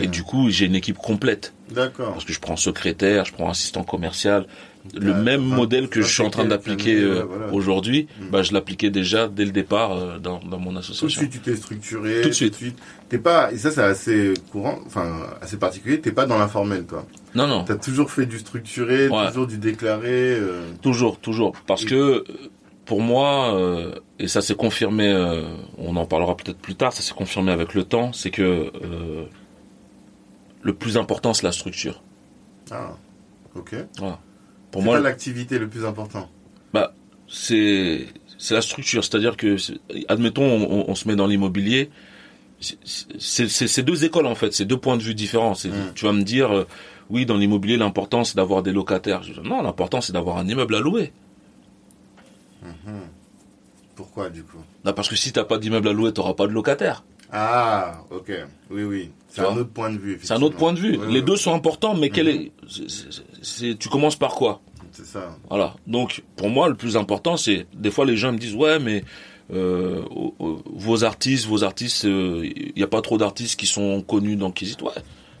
Et 0.00 0.06
du 0.06 0.22
coup, 0.22 0.48
j'ai 0.48 0.66
une 0.66 0.76
équipe 0.76 0.96
complète. 0.96 1.54
D'accord. 1.72 2.12
Parce 2.12 2.24
que 2.24 2.32
je 2.32 2.38
prends 2.38 2.54
secrétaire, 2.54 3.24
je 3.24 3.32
prends 3.32 3.50
assistant 3.50 3.82
commercial. 3.82 4.46
Le 4.94 5.12
Ah, 5.12 5.20
même 5.20 5.42
modèle 5.42 5.88
que 5.88 6.00
je 6.02 6.06
suis 6.12 6.22
en 6.22 6.30
train 6.30 6.44
d'appliquer 6.44 6.96
euh, 7.00 7.24
voilà. 7.24 7.52
aujourd'hui, 7.52 8.06
Mm. 8.20 8.30
bah, 8.30 8.42
je 8.42 8.52
l'appliquais 8.52 8.90
déjà 8.90 9.28
dès 9.28 9.44
le 9.44 9.50
départ 9.50 9.92
euh, 9.92 10.18
dans, 10.18 10.38
dans 10.40 10.58
mon 10.58 10.70
Tout 10.70 10.74
de 10.74 10.78
association. 10.78 11.08
suite, 11.20 11.30
tu 11.32 11.38
t'es 11.40 11.56
structuré. 11.56 12.22
Tout 12.22 12.28
de 12.28 12.34
suite. 12.34 12.56
T'es 13.08 13.18
pas, 13.18 13.52
et 13.52 13.56
ça, 13.58 13.70
c'est 13.70 13.82
assez 13.82 14.34
courant, 14.52 14.78
enfin, 14.86 15.20
assez 15.40 15.56
particulier. 15.56 16.00
T'es 16.00 16.12
pas 16.12 16.26
dans 16.26 16.38
l'informel, 16.38 16.84
toi. 16.84 17.04
Non, 17.34 17.46
non, 17.46 17.64
T'as 17.64 17.76
toujours 17.76 18.10
fait 18.10 18.26
du 18.26 18.38
structuré, 18.38 19.08
Ouais. 19.08 19.28
toujours 19.28 19.46
du 19.46 19.58
déclaré. 19.58 20.34
euh, 20.38 20.62
toujours, 20.82 21.18
toujours. 21.18 21.52
Parce 21.66 21.82
Et- 21.84 21.86
que 21.86 21.94
euh, 21.94 22.24
pour 22.86 23.00
moi, 23.02 23.54
euh, 23.54 23.94
et 24.18 24.28
ça 24.28 24.40
s'est 24.40 24.54
confirmé, 24.54 25.06
euh, 25.08 25.42
on 25.76 25.96
en 25.96 26.06
parlera 26.06 26.36
peut-être 26.36 26.58
plus 26.58 26.74
tard, 26.74 26.92
ça 26.92 27.02
s'est 27.02 27.14
confirmé 27.14 27.52
avec 27.52 27.74
le 27.74 27.84
temps, 27.84 28.12
c'est 28.14 28.30
que 28.30 28.42
euh, 28.42 29.24
le 30.62 30.74
plus 30.74 30.96
important, 30.96 31.34
c'est 31.34 31.44
la 31.44 31.52
structure. 31.52 32.02
Ah, 32.70 32.96
ok. 33.54 33.74
Pour 34.70 34.82
moi, 34.82 35.00
l'activité 35.00 35.58
le 35.58 35.68
plus 35.68 35.84
important. 35.84 36.28
c'est 37.30 38.06
c'est 38.38 38.54
la 38.54 38.62
structure. 38.62 39.04
C'est-à-dire 39.04 39.36
que, 39.36 39.56
admettons, 40.08 40.44
on, 40.44 40.62
on- 40.80 40.84
on 40.90 40.94
se 40.94 41.06
met 41.08 41.16
dans 41.16 41.26
l'immobilier. 41.26 41.90
c'est- 42.60 43.82
deux 43.82 44.04
écoles 44.04 44.26
en 44.26 44.34
fait, 44.34 44.52
c'est 44.54 44.64
deux 44.64 44.78
points 44.78 44.96
de 44.96 45.02
vue 45.02 45.14
différents. 45.14 45.54
Tu 45.94 46.04
vas 46.04 46.12
me 46.12 46.22
dire, 46.22 46.50
euh, 46.56 46.66
oui, 47.10 47.26
dans 47.26 47.36
l'immobilier, 47.36 47.76
l'important 47.76 48.24
c'est 48.24 48.36
d'avoir 48.36 48.62
des 48.62 48.72
locataires. 48.72 49.22
Je 49.22 49.32
dis, 49.34 49.40
non, 49.48 49.62
l'important 49.62 50.00
c'est 50.00 50.12
d'avoir 50.12 50.38
un 50.38 50.48
immeuble 50.48 50.74
à 50.74 50.80
louer. 50.80 51.12
Mhm. 52.62 53.00
Pourquoi, 53.94 54.30
du 54.30 54.42
coup? 54.42 54.58
Non, 54.84 54.92
parce 54.92 55.08
que 55.08 55.16
si 55.16 55.32
t'as 55.32 55.44
pas 55.44 55.58
d'immeuble 55.58 55.88
à 55.88 55.92
louer, 55.92 56.12
t'auras 56.12 56.34
pas 56.34 56.46
de 56.46 56.52
locataire. 56.52 57.04
Ah, 57.32 58.02
ok. 58.10 58.32
Oui, 58.70 58.84
oui. 58.84 59.10
C'est 59.28 59.42
un 59.42 59.56
autre 59.56 59.70
point 59.70 59.90
de 59.90 59.98
vue. 59.98 60.18
C'est 60.22 60.32
un 60.34 60.42
autre 60.42 60.56
point 60.56 60.72
de 60.72 60.78
vue. 60.78 60.96
Ouais, 60.96 61.06
Les 61.08 61.14
ouais, 61.20 61.22
deux 61.22 61.36
sont 61.36 61.52
importants, 61.54 61.94
mais 61.94 62.10
quel 62.10 62.26
Mhm. 62.28 62.48
est, 63.62 63.78
tu 63.78 63.88
commences 63.88 64.16
par 64.16 64.34
quoi 64.34 64.60
C'est 64.92 65.04
ça. 65.06 65.36
Voilà. 65.48 65.74
Donc 65.86 66.22
pour 66.36 66.48
moi, 66.48 66.68
le 66.68 66.74
plus 66.74 66.96
important, 66.96 67.36
c'est 67.36 67.66
des 67.74 67.90
fois 67.90 68.04
les 68.06 68.16
gens 68.16 68.32
me 68.32 68.38
disent 68.38 68.54
ouais, 68.54 68.78
mais 68.78 69.04
euh, 69.52 70.02
vos 70.38 71.04
artistes, 71.04 71.46
vos 71.46 71.62
artistes, 71.64 72.04
il 72.04 72.72
n'y 72.76 72.82
a 72.82 72.86
pas 72.86 73.00
trop 73.02 73.18
d'artistes 73.18 73.58
qui 73.58 73.66
sont 73.66 74.02
connus 74.02 74.36
dans 74.36 74.50
Kizit. 74.50 74.80
Ouais, 74.82 74.90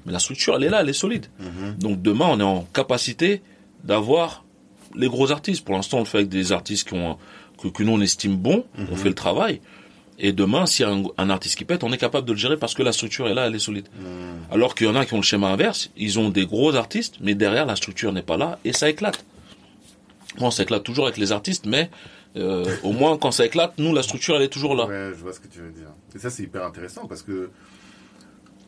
mais 0.06 0.12
la 0.12 0.18
structure, 0.18 0.54
elle 0.56 0.64
est 0.64 0.68
là, 0.70 0.80
elle 0.82 0.88
est 0.88 0.92
solide. 0.92 1.26
Mhm. 1.40 1.78
Donc 1.78 2.02
demain, 2.02 2.26
on 2.30 2.40
est 2.40 2.44
en 2.44 2.62
capacité 2.72 3.42
d'avoir 3.84 4.44
les 4.94 5.08
gros 5.08 5.30
artistes. 5.32 5.64
Pour 5.64 5.74
l'instant, 5.74 5.98
on 5.98 6.00
le 6.00 6.06
fait 6.06 6.18
avec 6.18 6.28
des 6.30 6.52
artistes 6.52 6.88
qui 6.88 6.94
ont 6.94 7.16
que, 7.60 7.68
que 7.68 7.82
nous 7.82 7.92
on 7.92 8.00
estime 8.00 8.36
bons, 8.36 8.64
Mhm. 8.78 8.86
on 8.92 8.96
fait 8.96 9.08
le 9.08 9.14
travail. 9.14 9.60
Et 10.18 10.32
demain, 10.32 10.66
s'il 10.66 10.84
y 10.84 10.88
a 10.88 10.92
un, 10.92 11.04
un 11.16 11.30
artiste 11.30 11.56
qui 11.56 11.64
pète, 11.64 11.84
on 11.84 11.92
est 11.92 11.98
capable 11.98 12.26
de 12.26 12.32
le 12.32 12.38
gérer 12.38 12.56
parce 12.56 12.74
que 12.74 12.82
la 12.82 12.92
structure 12.92 13.28
est 13.28 13.34
là, 13.34 13.46
elle 13.46 13.54
est 13.54 13.60
solide. 13.60 13.86
Mhm. 14.00 14.52
Alors 14.52 14.74
qu'il 14.74 14.86
y 14.86 14.90
en 14.90 14.96
a 14.96 15.06
qui 15.06 15.14
ont 15.14 15.18
le 15.18 15.22
schéma 15.22 15.48
inverse, 15.48 15.90
ils 15.96 16.18
ont 16.18 16.30
des 16.30 16.44
gros 16.46 16.74
artistes, 16.74 17.16
mais 17.20 17.34
derrière 17.34 17.66
la 17.66 17.76
structure 17.76 18.12
n'est 18.12 18.22
pas 18.22 18.36
là 18.36 18.58
et 18.64 18.72
ça 18.72 18.88
éclate. 18.90 19.24
Bon, 20.38 20.50
ça 20.50 20.64
éclate 20.64 20.82
toujours 20.82 21.04
avec 21.04 21.18
les 21.18 21.30
artistes, 21.32 21.66
mais 21.66 21.90
euh, 22.36 22.64
au 22.82 22.92
moins 22.92 23.16
quand 23.16 23.30
ça 23.30 23.46
éclate, 23.46 23.74
nous 23.78 23.94
la 23.94 24.02
structure 24.02 24.36
elle 24.36 24.42
est 24.42 24.48
toujours 24.48 24.74
là. 24.74 24.86
Ouais, 24.86 25.10
je 25.16 25.22
vois 25.22 25.32
ce 25.32 25.40
que 25.40 25.48
tu 25.48 25.60
veux 25.60 25.70
dire. 25.70 25.88
Et 26.14 26.18
ça, 26.18 26.30
c'est 26.30 26.42
hyper 26.42 26.64
intéressant 26.64 27.06
parce 27.06 27.22
que 27.22 27.50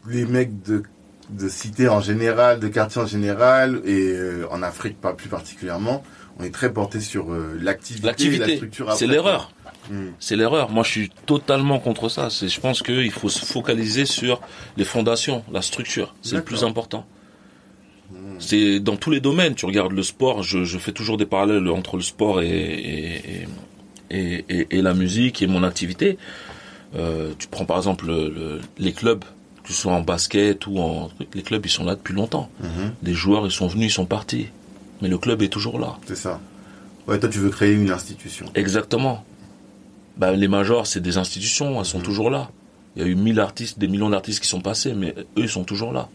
les 0.08 0.24
mecs 0.24 0.62
de, 0.62 0.82
de 1.30 1.48
cité 1.48 1.88
en 1.88 2.00
général, 2.00 2.60
de 2.60 2.68
quartier 2.68 3.02
en 3.02 3.06
général, 3.06 3.82
et 3.84 4.12
euh, 4.12 4.46
en 4.50 4.62
Afrique 4.62 5.00
pas 5.00 5.14
plus 5.14 5.28
particulièrement, 5.28 6.02
on 6.38 6.44
est 6.44 6.54
très 6.54 6.72
porté 6.72 7.00
sur 7.00 7.32
euh, 7.32 7.58
l'activité, 7.60 8.38
la 8.38 8.54
structure 8.56 8.92
c'est 8.92 9.06
l'erreur. 9.06 9.52
Mhm. 9.88 10.12
C'est 10.18 10.36
l'erreur. 10.36 10.70
Moi, 10.70 10.82
je 10.84 10.90
suis 10.90 11.10
totalement 11.26 11.78
contre 11.78 12.08
ça. 12.08 12.28
C'est, 12.30 12.48
je 12.48 12.60
pense 12.60 12.82
qu'il 12.82 13.10
faut 13.10 13.28
se 13.28 13.44
focaliser 13.44 14.04
sur 14.06 14.40
les 14.76 14.84
fondations, 14.84 15.42
la 15.52 15.62
structure. 15.62 16.14
C'est 16.22 16.36
le 16.36 16.42
plus 16.44 16.64
important. 16.64 17.06
C'est 18.38 18.80
dans 18.80 18.96
tous 18.96 19.10
les 19.10 19.20
domaines. 19.20 19.54
Tu 19.54 19.66
regardes 19.66 19.92
le 19.92 20.02
sport. 20.02 20.42
Je, 20.42 20.64
je 20.64 20.78
fais 20.78 20.92
toujours 20.92 21.16
des 21.16 21.26
parallèles 21.26 21.68
entre 21.68 21.96
le 21.96 22.02
sport 22.02 22.40
et 22.42 22.48
et, 22.48 23.46
et, 24.10 24.44
et- 24.48 24.66
et 24.78 24.82
la 24.82 24.94
musique 24.94 25.42
et 25.42 25.46
mon 25.46 25.62
activité. 25.62 26.18
Euh, 26.96 27.32
tu 27.38 27.46
prends 27.48 27.64
par 27.64 27.76
exemple 27.76 28.06
le- 28.06 28.28
le- 28.28 28.60
les 28.78 28.92
clubs, 28.92 29.22
que 29.62 29.72
ce 29.72 29.80
soit 29.82 29.92
en 29.92 30.00
basket 30.00 30.66
ou 30.66 30.78
en 30.80 31.08
truc, 31.08 31.28
les 31.34 31.42
clubs 31.42 31.64
ils 31.64 31.68
sont 31.70 31.84
là 31.84 31.94
depuis 31.94 32.14
longtemps. 32.14 32.50
Mhm. 32.60 32.92
Les 33.04 33.14
joueurs 33.14 33.46
ils 33.46 33.52
sont 33.52 33.68
venus, 33.68 33.92
ils 33.92 33.94
sont 33.94 34.06
partis, 34.06 34.48
mais 35.00 35.08
le 35.08 35.16
club 35.18 35.42
est 35.42 35.48
toujours 35.48 35.78
là. 35.78 35.96
C'est 36.06 36.16
ça. 36.16 36.40
Ouais, 37.06 37.18
toi, 37.20 37.28
tu 37.28 37.38
veux 37.38 37.50
créer 37.50 37.72
une 37.74 37.90
institution. 37.90 38.46
Exactement. 38.56 39.24
Bah, 40.20 40.33
les 40.33 40.48
majors, 40.48 40.87
c'est 40.87 41.00
des 41.00 41.16
institutions, 41.16 41.78
elles 41.80 41.87
sont 41.87 41.98
Mhm. 41.98 42.04
toujours 42.04 42.30
là. 42.30 42.50
Il 42.94 43.02
y 43.02 43.04
a 43.04 43.09
eu 43.09 43.14
1000 43.14 43.40
artistes, 43.40 43.78
des 43.78 43.88
millions 43.88 44.11
d'artistes 44.11 44.40
qui 44.42 44.48
sont 44.48 44.61
passés, 44.61 44.92
mais 44.94 45.14
eux, 45.18 45.24
ils 45.37 45.48
sont 45.48 45.64
toujours 45.64 45.92
là. 45.92 46.09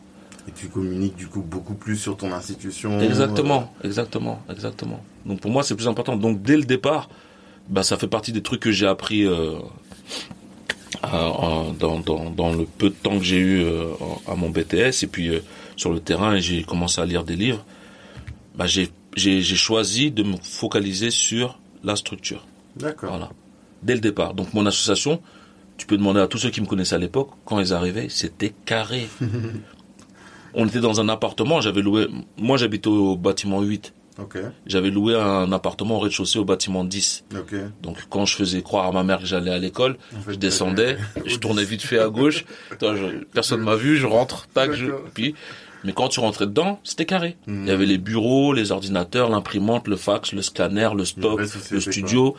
Et 0.48 0.52
tu 0.52 0.68
communiques 0.68 1.16
du 1.16 1.26
coup 1.28 1.42
beaucoup 1.42 1.74
plus 1.74 1.98
sur 1.98 2.16
ton 2.16 2.32
institution. 2.32 3.00
Exactement, 3.00 3.74
exactement, 3.84 4.42
exactement. 4.50 5.00
Donc 5.26 5.40
pour 5.40 5.50
moi, 5.50 5.64
c'est 5.64 5.74
plus 5.76 5.88
important. 5.88 6.16
Donc 6.18 6.44
dès 6.44 6.56
le 6.56 6.64
départ, 6.66 7.10
bah, 7.68 7.82
ça 7.82 7.98
fait 7.98 8.08
partie 8.08 8.32
des 8.32 8.44
trucs 8.44 8.60
que 8.62 8.72
j'ai 8.72 8.86
appris 8.86 9.26
euh, 9.26 9.56
à- 11.02 11.18
à- 11.26 11.66
dans, 11.80 12.00
dans, 12.00 12.30
dans 12.30 12.54
le 12.54 12.66
peu 12.66 12.90
de 12.90 12.96
temps 12.96 13.18
que 13.18 13.24
j'ai 13.26 13.40
eu 13.40 13.64
euh, 13.64 13.88
à 14.28 14.36
mon 14.36 14.50
BTS. 14.52 15.02
Et 15.04 15.08
puis 15.08 15.30
euh, 15.30 15.40
sur 15.76 15.92
le 15.92 16.00
terrain, 16.00 16.38
j'ai 16.38 16.62
commencé 16.64 17.02
à 17.02 17.06
lire 17.06 17.24
des 17.24 17.36
livres. 17.36 17.66
Bah, 18.56 18.66
j'ai 18.68 19.42
choisi 19.42 20.12
de 20.12 20.22
me 20.22 20.36
focaliser 20.44 21.10
sur 21.10 21.58
la 21.84 21.96
structure. 21.96 22.46
D'accord. 22.76 23.10
Voilà. 23.10 23.30
Dès 23.86 23.94
le 23.94 24.02
départ. 24.02 24.34
Donc 24.34 24.54
mon 24.54 24.66
association, 24.66 25.22
tu 25.78 25.86
peux 25.86 25.96
demander 25.98 26.20
à 26.20 26.28
tous 26.28 26.38
ceux 26.40 26.50
qui 26.50 26.60
me 26.60 26.66
connaissaient 26.66 26.96
à 26.96 27.00
l'époque, 27.00 27.30
quand 27.46 27.60
ils 27.60 27.72
arrivaient, 27.74 28.10
c'était 28.10 28.54
carré. 28.66 29.08
On 30.54 30.66
était 30.68 30.80
dans 30.80 31.02
un 31.02 31.10
appartement, 31.10 31.60
j'avais 31.62 31.82
loué, 31.82 32.08
moi 32.38 32.58
j'habitais 32.58 32.88
au 32.88 33.18
bâtiment 33.18 33.62
8, 33.62 33.94
Ok. 34.22 34.38
j'avais 34.66 34.90
loué 34.90 35.14
un 35.16 35.52
appartement 35.52 35.98
au 35.98 36.00
rez-de-chaussée 36.00 36.40
au 36.40 36.46
bâtiment 36.46 36.86
10. 36.86 37.26
Ok. 37.38 37.54
Donc 37.82 37.98
quand 38.10 38.26
je 38.26 38.36
faisais 38.38 38.62
croire 38.62 38.86
à 38.88 38.92
ma 38.94 39.04
mère 39.04 39.20
que 39.20 39.26
j'allais 39.26 39.52
à 39.52 39.58
l'école, 39.58 39.98
En 40.18 40.22
fait, 40.22 40.34
je 40.34 40.38
descendais, 40.40 40.98
je 41.26 41.36
tournais 41.36 41.66
vite 41.66 41.82
fait 41.82 42.00
à 42.00 42.08
gauche, 42.08 42.46
Attends, 42.72 42.96
je- 42.96 43.26
personne 43.34 43.62
m'a 43.62 43.76
vu, 43.76 43.98
je 43.98 44.08
rentre, 44.08 44.48
tac, 44.54 44.72
je, 44.72 44.86
puis, 45.14 45.36
mais 45.84 45.92
quand 45.92 46.08
tu 46.08 46.22
rentrais 46.22 46.48
dedans, 46.48 46.80
c'était 46.86 47.06
carré. 47.06 47.36
Mhm. 47.48 47.64
Il 47.64 47.68
y 47.68 47.72
avait 47.72 47.86
les 47.86 47.98
bureaux, 47.98 48.54
les 48.54 48.72
ordinateurs, 48.72 49.30
l'imprimante, 49.30 49.90
le 49.90 49.98
fax, 49.98 50.32
le 50.32 50.42
scanner, 50.42 50.90
le 50.96 51.04
stock, 51.04 51.42
le 51.72 51.80
studio. 51.82 52.36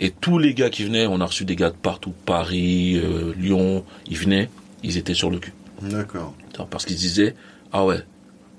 Et 0.00 0.10
tous 0.10 0.38
les 0.38 0.54
gars 0.54 0.70
qui 0.70 0.84
venaient, 0.84 1.06
on 1.06 1.20
a 1.20 1.24
reçu 1.26 1.44
des 1.44 1.56
gars 1.56 1.70
de 1.70 1.76
partout, 1.76 2.12
Paris, 2.24 2.96
euh, 2.96 3.32
Lyon, 3.36 3.84
ils 4.06 4.16
venaient, 4.16 4.48
ils 4.82 4.96
étaient 4.96 5.14
sur 5.14 5.30
le 5.30 5.38
cul. 5.38 5.52
D'accord. 5.82 6.34
Parce 6.70 6.84
qu'ils 6.84 6.96
disaient, 6.96 7.34
ah 7.72 7.84
ouais, 7.84 8.00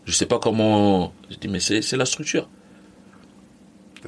je 0.06 0.12
sais 0.12 0.26
pas 0.26 0.40
comment, 0.40 1.14
je 1.30 1.36
dis, 1.38 1.48
mais 1.48 1.60
c'est, 1.60 1.82
la 1.96 2.06
structure. 2.06 2.48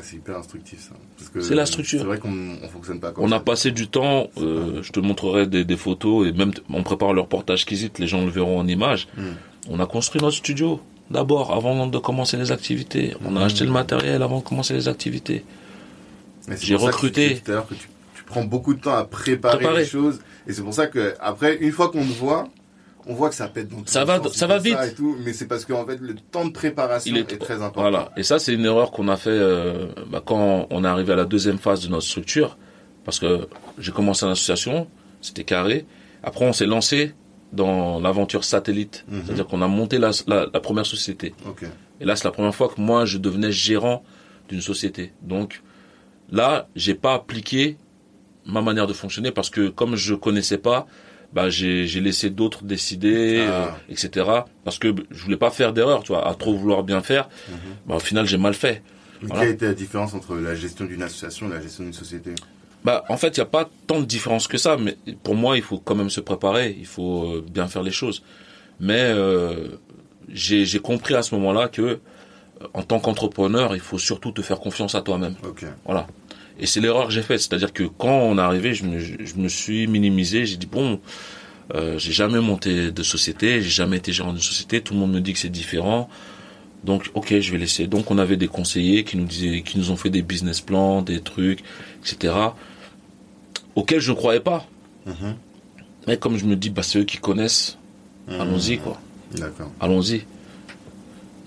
C'est 0.02 0.16
hyper 0.16 0.38
instructif 0.38 0.80
ça. 0.80 0.96
C'est 1.42 1.54
la 1.56 1.66
structure. 1.66 2.00
C'est 2.00 2.06
vrai 2.06 2.18
qu'on 2.18 2.56
on 2.64 2.68
fonctionne 2.70 3.02
pas 3.02 3.12
comme 3.12 3.26
On 3.26 3.30
ça. 3.30 3.36
a 3.36 3.40
passé 3.42 3.72
du 3.72 3.88
temps, 3.90 4.28
euh, 4.38 4.82
je 4.82 4.92
te 4.94 5.02
montrerai 5.02 5.48
des, 5.48 5.66
des 5.66 5.76
photos 5.76 6.28
et 6.28 6.32
même 6.32 6.52
on 6.70 6.82
prépare 6.84 7.14
le 7.14 7.20
reportage 7.22 7.66
Kizit, 7.66 7.92
les 8.00 8.08
gens 8.08 8.24
le 8.24 8.32
verront 8.32 8.58
en 8.58 8.68
image. 8.70 9.10
Mm. 9.18 9.22
On 9.70 9.80
a 9.82 9.86
construit 9.86 10.22
notre 10.22 10.38
studio 10.38 10.80
d'abord 11.10 11.52
avant 11.54 11.88
de 11.88 11.98
commencer 11.98 12.38
les 12.38 12.54
activités. 12.54 13.16
On 13.26 13.36
a 13.36 13.42
Mm. 13.42 13.44
acheté 13.44 13.66
le 13.66 13.72
matériel 13.72 14.24
avant 14.24 14.40
de 14.40 14.44
commencer 14.46 14.74
les 14.74 14.88
activités. 14.88 15.44
C'est 16.42 16.62
J'ai 16.64 16.76
recruté. 16.76 17.42
tout 17.44 17.52
à 17.52 17.56
l'heure 17.56 17.68
que 17.68 17.76
tu, 17.76 17.88
tu 18.16 18.24
prends 18.26 18.44
beaucoup 18.44 18.74
de 18.74 18.82
temps 18.82 18.94
à 18.96 19.04
préparer, 19.06 19.58
Préparer. 19.58 19.80
les 19.82 19.86
choses. 19.86 20.20
Et 20.48 20.54
c'est 20.54 20.62
pour 20.64 20.74
ça 20.74 20.88
que 20.88 21.14
après, 21.20 21.58
une 21.58 21.72
fois 21.72 21.90
qu'on 21.90 22.06
te 22.06 22.12
voit, 22.14 22.48
on 23.08 23.14
voit 23.14 23.30
que 23.30 23.36
ça 23.36 23.48
pète 23.48 23.68
dans 23.70 23.82
tous 23.82 23.92
Ça 23.92 24.06
va- 24.06 24.22
sens, 24.22 24.34
ça 24.34 24.48
va 24.48 24.58
vite. 24.60 24.78
et 24.84 24.94
tout, 24.94 25.16
mais 25.24 25.34
c'est 25.34 25.48
parce 25.48 25.66
qu'en 25.66 25.86
fait, 25.86 25.98
le 26.02 26.16
temps 26.16 26.46
de 26.46 26.52
préparation 26.52 27.12
Il 27.14 27.20
est, 27.20 27.32
est- 27.34 27.38
très 27.38 27.56
important. 27.56 27.82
Voilà. 27.82 28.12
Et 28.18 28.24
ça, 28.24 28.38
c'est 28.40 28.54
une 28.54 28.66
erreur 28.66 28.92
qu'on 28.92 29.08
a 29.08 29.18
fait 29.18 29.30
euh, 29.32 29.88
bah, 30.10 30.22
quand 30.26 30.68
on 30.70 30.84
est 30.84 30.88
arrivé 30.88 31.14
à 31.14 31.16
la 31.16 31.26
deuxième 31.26 31.58
phase 31.58 31.82
de 31.84 31.88
notre 31.90 32.06
structure. 32.06 32.58
Parce 33.04 33.18
que 33.20 33.48
j'ai 33.80 33.92
commencé 33.92 34.26
en 34.26 34.30
association, 34.30 34.88
c'était 35.22 35.44
carré. 35.44 35.86
Après, 36.24 36.46
on 36.46 36.54
s'est 36.54 36.68
lancé 36.68 37.14
dans 37.52 38.00
l'aventure 38.00 38.44
satellite. 38.44 39.04
Mhm. 39.10 39.24
C'est-à-dire 39.26 39.48
qu'on 39.48 39.62
a 39.64 39.68
monté 39.68 39.98
la, 39.98 40.12
la, 40.28 40.46
la 40.54 40.60
première 40.60 40.86
société. 40.86 41.34
Et 42.00 42.06
là, 42.06 42.16
c'est 42.16 42.26
la 42.26 42.32
première 42.32 42.54
fois 42.54 42.70
que 42.70 42.80
moi, 42.80 43.06
je 43.06 43.18
devenais 43.18 43.52
gérant 43.52 44.04
d'une 44.50 44.62
société. 44.62 45.14
Donc, 45.24 45.62
là, 46.32 46.68
j'ai 46.76 46.96
pas 46.96 47.14
appliqué 47.16 47.78
ma 48.46 48.62
manière 48.62 48.88
de 48.88 48.94
fonctionner 48.94 49.32
parce 49.32 49.50
que 49.50 49.70
comme 49.70 49.96
je 49.96 50.14
connaissais 50.16 50.58
pas, 50.58 50.88
bah, 51.34 51.50
j'ai 51.50 51.86
laissé 52.02 52.30
d'autres 52.30 52.64
décider, 52.64 53.46
Ah. 53.48 53.52
euh, 53.52 53.68
etc. 53.90 54.30
Parce 54.66 54.80
que 54.80 54.94
je 55.12 55.24
voulais 55.24 55.38
pas 55.38 55.50
faire 55.52 55.72
d'erreur, 55.74 56.04
tu 56.04 56.10
vois, 56.12 56.28
à 56.28 56.34
trop 56.36 56.54
vouloir 56.56 56.84
bien 56.84 57.02
faire. 57.02 57.30
Bah, 57.86 57.96
au 57.96 58.00
final, 58.00 58.26
j'ai 58.26 58.38
mal 58.38 58.54
fait. 58.54 58.82
Mais 59.22 59.28
Voilà. 59.30 59.44
quelle 59.44 59.52
était 59.54 59.66
la 59.68 59.74
différence 59.74 60.14
entre 60.14 60.36
la 60.36 60.56
gestion 60.56 60.86
d'une 60.86 61.04
association 61.04 61.48
et 61.48 61.52
la 61.52 61.62
gestion 61.62 61.84
d'une 61.84 61.94
société? 61.94 62.32
Bah, 62.84 63.06
en 63.08 63.16
fait, 63.18 63.38
il 63.38 63.40
n'y 63.40 63.44
a 63.44 63.46
pas 63.46 63.70
tant 63.88 64.00
de 64.00 64.06
différence 64.06 64.48
que 64.48 64.58
ça, 64.58 64.76
mais 64.78 64.98
pour 65.24 65.36
moi, 65.36 65.56
il 65.56 65.62
faut 65.64 65.78
quand 65.78 65.94
même 65.96 66.10
se 66.10 66.20
préparer, 66.20 66.76
il 66.80 66.88
faut 66.88 67.26
euh, 67.36 67.46
bien 67.48 67.68
faire 67.68 67.84
les 67.84 67.92
choses. 67.92 68.24
Mais 68.80 69.00
euh, 69.00 69.68
j'ai 70.28 70.80
compris 70.80 71.14
à 71.14 71.22
ce 71.22 71.36
moment-là 71.36 71.68
que, 71.68 72.00
en 72.74 72.82
tant 72.82 73.00
qu'entrepreneur, 73.00 73.76
il 73.76 73.80
faut 73.82 74.00
surtout 74.00 74.32
te 74.32 74.42
faire 74.42 74.60
confiance 74.60 74.96
à 74.96 75.02
toi-même. 75.02 75.36
Ok. 75.44 75.66
Voilà. 75.86 76.08
Et 76.62 76.68
c'est 76.68 76.80
l'erreur 76.80 77.08
que 77.08 77.12
j'ai 77.14 77.24
faite, 77.24 77.40
c'est-à-dire 77.40 77.74
que 77.74 77.84
quand 77.84 78.20
on 78.20 78.38
est 78.38 78.42
arrivé, 78.42 78.74
je 78.74 78.86
me, 78.86 79.00
je 79.00 79.36
me 79.36 79.48
suis 79.48 79.88
minimisé, 79.88 80.46
j'ai 80.46 80.58
dit 80.58 80.68
bon, 80.68 81.00
euh, 81.74 81.98
j'ai 81.98 82.12
jamais 82.12 82.40
monté 82.40 82.92
de 82.92 83.04
société, 83.04 83.62
j'ai 83.62 83.70
jamais 83.70 83.98
été 83.98 84.14
gérant 84.14 84.32
d'une 84.32 84.42
société, 84.42 84.82
tout 84.82 84.94
le 84.94 85.00
monde 85.00 85.12
me 85.12 85.22
dit 85.22 85.34
que 85.34 85.40
c'est 85.40 85.50
différent. 85.50 86.08
Donc, 86.84 87.10
ok, 87.14 87.40
je 87.40 87.52
vais 87.52 87.58
laisser. 87.58 87.88
Donc, 87.88 88.12
on 88.12 88.18
avait 88.18 88.38
des 88.38 88.48
conseillers 88.48 89.04
qui 89.04 89.18
nous 89.18 89.26
disaient, 89.26 89.62
qui 89.62 89.78
nous 89.78 89.92
ont 89.92 89.96
fait 89.96 90.10
des 90.10 90.22
business 90.22 90.62
plans, 90.62 91.02
des 91.02 91.22
trucs, 91.22 91.64
etc. 92.00 92.34
auxquels 93.76 94.00
je 94.00 94.12
ne 94.12 94.16
croyais 94.16 94.40
pas. 94.40 94.66
Mhm. 95.06 95.36
Mais 96.08 96.18
comme 96.18 96.38
je 96.38 96.46
me 96.46 96.56
dis, 96.56 96.70
bah, 96.70 96.84
c'est 96.84 97.00
eux 97.00 97.04
qui 97.04 97.18
connaissent, 97.18 97.78
allons-y, 98.28 98.80
quoi. 98.80 99.00
D'accord. 99.36 99.72
Allons-y. 99.80 100.24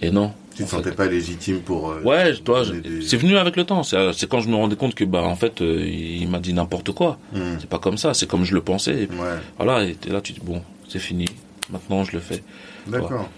Et 0.00 0.10
non. 0.10 0.32
Tu 0.56 0.62
en 0.62 0.66
te 0.66 0.70
fait. 0.70 0.76
sentais 0.76 0.92
pas 0.92 1.06
légitime 1.06 1.60
pour. 1.60 1.90
euh, 1.90 2.00
Ouais, 2.04 2.32
donner 2.44 2.80
des- 2.80 3.02
C'est 3.02 3.16
venu 3.16 3.36
avec 3.36 3.56
le 3.56 3.64
temps. 3.64 3.82
C'est 3.82 4.28
quand 4.28 4.40
je 4.40 4.48
me 4.48 4.54
rendais 4.54 4.76
compte 4.76 4.94
que 4.94 5.04
bah 5.04 5.22
en 5.22 5.36
fait 5.36 5.60
euh, 5.62 5.84
il 5.86 6.28
m'a 6.28 6.38
dit 6.38 6.52
n'importe 6.52 6.92
quoi. 6.92 7.18
Mhm. 7.32 7.56
C'est 7.60 7.68
pas 7.68 7.78
comme 7.78 7.96
ça. 7.98 8.14
C'est 8.14 8.26
comme 8.28 8.44
je 8.44 8.54
le 8.54 8.60
pensais. 8.60 9.02
Et 9.02 9.06
puis, 9.06 9.18
Ouais. 9.18 9.36
voilà. 9.56 9.82
Et 9.84 9.96
là, 10.08 10.20
tu 10.20 10.32
dis 10.32 10.40
bon, 10.42 10.62
c'est 10.88 10.98
fini. 11.00 11.26
Maintenant 11.70 12.04
je 12.04 12.12
le 12.12 12.20
fais. 12.20 12.42
D'accord. 12.86 13.28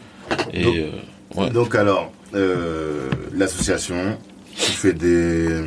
Et 0.53 0.62
Donc- 0.64 0.75
euh, 0.77 1.41
ouais. 1.41 1.51
Donc 1.51 1.75
alors, 1.75 2.12
l'association, 3.35 4.19
tu 4.55 4.73
fais 4.73 4.93
des, 4.93 5.62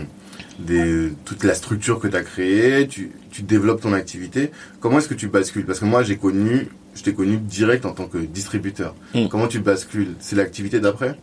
des, 0.60 1.12
toute 1.26 1.44
la 1.44 1.54
structure 1.54 2.00
que 2.00 2.08
tu 2.08 2.16
as 2.16 2.24
créée, 2.24 2.88
tu, 2.88 3.12
tu 3.32 3.42
développes 3.44 3.82
ton 3.82 3.94
activité. 3.94 4.52
Comment 4.80 5.00
est-ce 5.00 5.08
que 5.08 5.14
tu 5.14 5.28
bascules? 5.28 5.66
Parce 5.66 5.80
que 5.80 5.86
moi, 5.86 6.04
j'ai 6.04 6.18
connu, 6.18 6.68
je 6.96 7.04
t'ai 7.04 7.14
connu 7.14 7.38
direct 7.38 7.86
en 7.86 7.92
tant 7.92 8.08
que 8.08 8.18
distributeur. 8.18 8.96
Mm. 9.16 9.28
Comment 9.28 9.48
tu 9.48 9.60
bascules? 9.60 10.16
C'est 10.20 10.36
l'activité 10.36 10.80
d'après? 10.80 11.16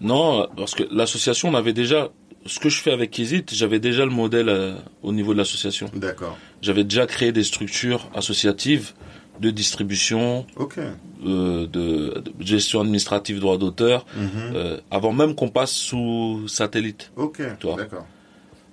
Non, 0.00 0.48
parce 0.56 0.74
que 0.74 0.84
l'association, 0.90 1.48
on 1.50 1.54
avait 1.54 1.72
déjà. 1.72 2.10
Ce 2.46 2.58
que 2.58 2.70
je 2.70 2.80
fais 2.80 2.90
avec 2.90 3.10
Kizit, 3.10 3.44
j'avais 3.54 3.80
déjà 3.80 4.04
le 4.06 4.10
modèle 4.10 4.48
euh, 4.48 4.72
au 5.02 5.12
niveau 5.12 5.34
de 5.34 5.38
l'association. 5.38 5.90
D'accord. 5.94 6.38
J'avais 6.62 6.84
déjà 6.84 7.06
créé 7.06 7.32
des 7.32 7.44
structures 7.44 8.08
associatives 8.14 8.92
de 9.40 9.50
distribution, 9.50 10.46
Ok. 10.56 10.78
euh, 10.78 11.66
de, 11.66 12.22
de 12.24 12.32
gestion 12.40 12.80
administrative, 12.80 13.40
droit 13.40 13.58
d'auteur, 13.58 14.06
Mhm. 14.16 14.28
euh, 14.54 14.80
avant 14.90 15.12
même 15.12 15.34
qu'on 15.34 15.48
passe 15.48 15.72
sous 15.72 16.46
satellite. 16.48 17.12
Ok. 17.16 17.42
D'accord. 17.76 18.06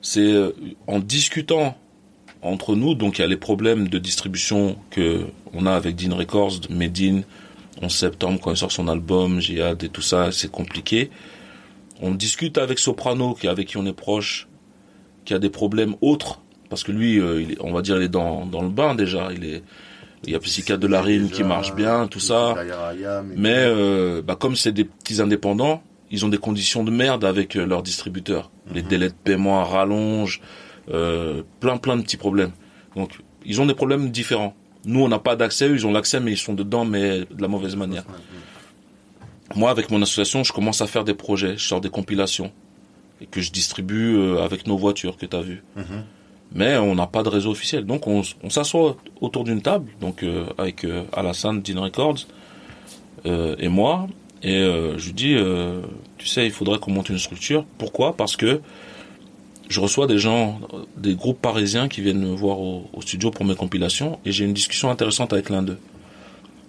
c'est 0.02 0.22
euh, 0.22 0.52
en 0.88 1.00
discutant 1.00 1.76
entre 2.42 2.76
nous, 2.76 2.94
donc 2.96 3.18
il 3.18 3.22
y 3.22 3.26
a 3.26 3.28
les 3.28 3.36
problèmes 3.38 3.88
de 3.90 3.98
distribution 3.98 4.78
que 4.92 5.26
on 5.54 5.66
a 5.66 5.72
avec 5.74 5.96
Dean 5.98 6.16
Records, 6.16 6.62
Medine, 6.70 7.24
11 7.82 7.92
septembre 7.94 8.40
quand 8.42 8.52
il 8.52 8.58
sort 8.58 8.72
son 8.72 8.88
album, 8.88 9.40
Jihad 9.40 9.84
et 9.84 9.90
tout 9.90 10.02
ça, 10.02 10.32
c'est 10.32 10.50
compliqué. 10.52 11.10
On 12.02 12.12
discute 12.12 12.58
avec 12.58 12.80
Soprano, 12.80 13.34
qui 13.34 13.48
avec 13.48 13.68
qui 13.68 13.78
on 13.78 13.86
est 13.86 13.94
proche, 13.94 14.48
qui 15.26 15.34
a 15.34 15.40
des 15.40 15.50
problèmes 15.50 15.96
autres, 16.02 16.42
parce 16.70 16.84
que 16.84 16.92
lui, 16.92 17.20
euh, 17.20 17.42
il 17.42 17.52
est- 17.54 17.58
on 17.62 17.72
va 17.74 17.82
dire, 17.82 17.98
il 17.98 18.04
est 18.04 18.08
dans, 18.10 18.46
dans 18.46 18.62
le 18.62 18.70
bain 18.70 18.96
déjà, 18.96 19.30
il 19.34 19.46
est, 19.46 19.64
il 20.26 20.32
y 20.34 20.36
a 20.36 20.40
Psychiatre 20.40 20.80
de 20.82 20.88
la 20.88 21.02
rime 21.02 21.30
qui 21.30 21.44
marche 21.44 21.74
bien, 21.76 22.08
tout 22.08 22.20
ça. 22.20 22.56
Ayam 22.90 23.34
Mais 23.36 23.56
euh, 23.56 24.22
bah, 24.22 24.36
comme 24.36 24.56
c'est 24.56 24.72
des 24.72 24.84
petits 24.84 25.22
indépendants, 25.22 25.82
ils 26.10 26.26
ont 26.26 26.30
des 26.30 26.38
conditions 26.38 26.84
de 26.84 26.92
merde 26.92 27.24
avec 27.26 27.56
euh, 27.56 27.66
leurs 27.66 27.84
distributeurs. 27.84 28.50
Les 28.74 28.82
délais 28.82 29.10
de 29.10 29.14
paiement 29.14 29.60
à 29.62 29.64
rallonge, 29.66 30.42
euh, 30.92 31.44
plein 31.60 31.78
plein 31.78 31.98
de 31.98 32.02
petits 32.02 32.18
problèmes. 32.18 32.52
Donc 32.96 33.12
ils 33.46 33.60
ont 33.62 33.66
des 33.66 33.74
problèmes 33.76 34.10
différents. 34.10 34.56
Nous 34.88 35.02
on 35.02 35.08
n'a 35.08 35.20
pas 35.20 35.36
d'accès, 35.36 35.68
eux 35.68 35.76
ils 35.76 35.86
ont 35.86 35.92
l'accès 35.92 36.20
mais 36.20 36.32
ils 36.32 36.38
sont 36.38 36.54
dedans 36.54 36.86
mais 36.86 37.20
de 37.20 37.42
la 37.42 37.48
mauvaise 37.48 37.76
manière. 37.76 38.04
Moi 39.56 39.70
avec 39.70 39.92
mon 39.92 40.02
association 40.02 40.44
je 40.44 40.52
commence 40.52 40.82
à 40.82 40.88
faire 40.88 41.04
des 41.04 41.14
projets, 41.14 41.58
je 41.58 41.68
sors 41.68 41.82
des 41.82 41.90
compilations 41.90 42.52
et 43.22 43.26
que 43.26 43.42
je 43.42 43.52
distribue 43.52 44.16
euh, 44.16 44.44
avec 44.44 44.68
nos 44.68 44.78
voitures 44.78 45.18
que 45.18 45.26
tu 45.26 45.36
as 45.36 45.42
vu. 45.42 45.64
Mhm. 45.76 46.04
Mais 46.54 46.78
on 46.78 46.96
n'a 46.96 47.08
pas 47.08 47.24
de 47.24 47.30
réseau 47.30 47.52
officiel. 47.52 47.86
Donc 47.86 48.08
on, 48.08 48.24
s'assoit 48.50 48.98
autour 49.22 49.44
d'une 49.44 49.62
table, 49.62 49.92
donc 50.00 50.24
euh, 50.24 50.46
avec 50.58 50.86
euh, 50.86 51.04
Alassane 51.14 51.62
Dean 51.62 51.82
Records 51.82 52.26
euh, 53.26 53.56
et 53.60 53.68
moi, 53.68 54.08
et 54.44 54.60
je 54.60 55.04
lui 55.04 55.14
dis, 55.14 55.36
tu 56.20 56.28
sais, 56.28 56.46
il 56.46 56.52
faudrait 56.52 56.78
qu'on 56.78 56.92
monte 56.92 57.10
une 57.10 57.18
structure. 57.18 57.66
Pourquoi? 57.80 58.16
Parce 58.16 58.38
que 58.38 58.62
je 59.70 59.80
reçois 59.80 60.08
des 60.08 60.18
gens, 60.18 60.60
des 60.98 61.16
groupes 61.16 61.42
parisiens 61.42 61.88
qui 61.88 62.02
viennent 62.02 62.22
me 62.22 62.36
voir 62.36 62.60
au, 62.60 62.90
au 62.94 63.02
studio 63.02 63.32
pour 63.32 63.46
mes 63.46 63.56
compilations, 63.56 64.20
et 64.26 64.32
j'ai 64.32 64.46
une 64.46 64.54
discussion 64.54 64.90
intéressante 64.90 65.34
avec 65.34 65.50
l'un 65.50 65.62
d'eux. 65.64 65.78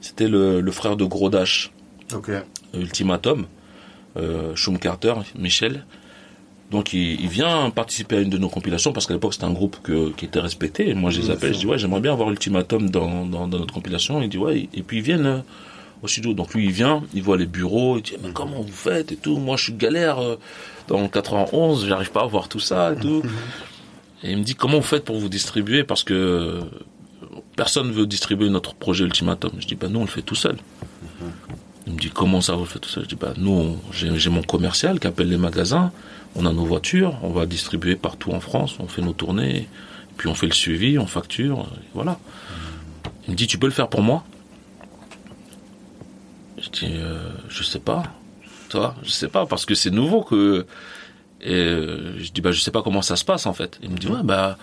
C'était 0.01 0.29
le, 0.29 0.61
le 0.61 0.73
frère 0.73 0.97
de 0.97 1.05
Gros 1.05 1.29
Dash. 1.31 1.73
Ultimatum, 2.75 3.47
euh, 4.17 4.55
Shum 4.55 4.79
Carter, 4.79 5.15
Michel. 5.37 5.85
Donc 6.71 6.93
il, 6.93 7.21
il 7.21 7.29
vient 7.29 7.71
participer 7.71 8.17
à 8.17 8.21
une 8.21 8.31
de 8.31 8.39
nos 8.39 8.49
compilations 8.49 8.93
parce 8.93 9.07
qu'à 9.07 9.15
l'époque 9.15 9.33
c'était 9.33 9.47
un 9.47 9.53
groupe 9.53 9.79
que, 9.83 10.11
qui 10.11 10.27
était 10.27 10.41
respecté. 10.41 10.89
Et 10.91 10.95
moi 10.95 11.11
je 11.11 11.21
les 11.21 11.31
appelle, 11.31 11.55
je 11.55 11.61
dis 11.61 11.67
ouais 11.67 11.79
j'aimerais 11.79 12.01
bien 12.01 12.13
avoir 12.13 12.31
Ultimatum 12.31 12.91
dans, 12.91 13.25
dans, 13.25 13.49
dans 13.49 13.59
notre 13.59 13.73
compilation. 13.73 14.21
Il 14.23 14.29
dit 14.29 14.39
ouais 14.39 14.69
et 14.75 14.83
puis 14.83 14.99
ils 14.99 15.03
viennent 15.03 15.43
au 16.03 16.09
studio. 16.09 16.35
Donc 16.35 16.55
lui 16.55 16.67
il 16.67 16.73
vient, 16.73 17.03
il 17.15 17.23
voit 17.23 17.37
les 17.37 17.47
bureaux, 17.47 17.99
il 17.99 18.03
dit 18.03 18.15
mais 18.23 18.33
comment 18.33 18.61
vous 18.61 18.73
faites 18.73 19.13
et 19.13 19.17
tout. 19.17 19.39
Moi 19.39 19.57
je 19.57 19.65
suis 19.65 19.73
galère 19.73 20.19
euh, 20.19 20.39
dans 20.89 21.01
le 21.01 21.09
91, 21.09 21.87
j'arrive 21.87 22.11
pas 22.11 22.23
à 22.23 22.27
voir 22.27 22.49
tout 22.49 22.61
ça 22.61 22.93
et 22.93 22.97
tout. 22.97 23.23
et 24.23 24.33
il 24.33 24.39
me 24.39 24.45
dit 24.45 24.55
comment 24.55 24.79
vous 24.79 24.83
faites 24.83 25.05
pour 25.05 25.19
vous 25.19 25.29
distribuer? 25.29 25.85
Parce 25.85 26.05
que 26.05 26.15
euh, 26.15 26.61
personne 27.57 27.91
veut 27.91 28.07
distribuer 28.07 28.49
notre 28.51 28.75
projet 28.75 29.05
Ultimatum. 29.05 29.53
Je 29.59 29.67
dis 29.67 29.75
bah 29.75 29.89
nous 29.89 30.01
on 30.01 30.05
le 30.05 30.09
fait 30.09 30.23
tout 30.23 30.35
seul. 30.35 30.57
Il 31.87 31.95
me 31.95 31.99
dit 31.99 32.11
comment 32.11 32.41
ça 32.41 32.55
vous 32.55 32.61
le 32.61 32.67
faites 32.67 32.83
tout 32.83 32.91
seul? 32.91 33.05
Je 33.05 33.09
dis 33.09 33.17
bah 33.17 33.33
nous 33.37 33.77
j'ai 33.93 34.17
j'ai 34.19 34.31
mon 34.31 34.43
commercial 34.43 35.01
qui 35.01 35.07
appelle 35.07 35.29
les 35.29 35.39
magasins, 35.39 35.91
on 36.37 36.47
a 36.47 36.53
nos 36.53 36.65
voitures, 36.65 37.19
on 37.23 37.31
va 37.31 37.47
distribuer 37.47 37.97
partout 37.97 38.33
en 38.33 38.41
France, 38.41 38.77
on 38.79 38.89
fait 38.89 39.03
nos 39.03 39.15
tournées, 39.15 39.69
puis 40.17 40.29
on 40.29 40.35
fait 40.35 40.47
le 40.47 40.53
suivi, 40.53 40.99
on 40.99 41.07
facture, 41.07 41.61
et 41.61 41.89
voilà. 41.95 42.19
Il 43.27 43.33
me 43.33 43.37
dit 43.37 43.47
tu 43.47 43.59
peux 43.59 43.67
le 43.67 43.73
faire 43.73 43.89
pour 43.89 44.03
moi? 44.03 44.25
Je 46.61 46.69
dis 46.71 46.93
euh, 46.97 47.31
je 47.49 47.63
sais 47.63 47.79
pas, 47.79 48.03
toi 48.69 48.95
je 49.03 49.11
sais 49.11 49.29
pas 49.29 49.47
parce 49.47 49.65
que 49.67 49.75
c'est 49.75 49.91
nouveau 49.91 50.23
que 50.23 50.67
et 51.41 51.53
euh, 51.55 52.19
je 52.19 52.31
dis 52.33 52.41
bah 52.41 52.51
je 52.53 52.61
sais 52.61 52.71
pas 52.73 52.83
comment 52.83 53.03
ça 53.03 53.17
se 53.17 53.25
passe 53.25 53.47
en 53.47 53.53
fait. 53.53 53.79
Il 53.83 53.91
me 53.91 53.97
dit 53.99 54.09
ouais 54.09 54.23
bah 54.25 54.57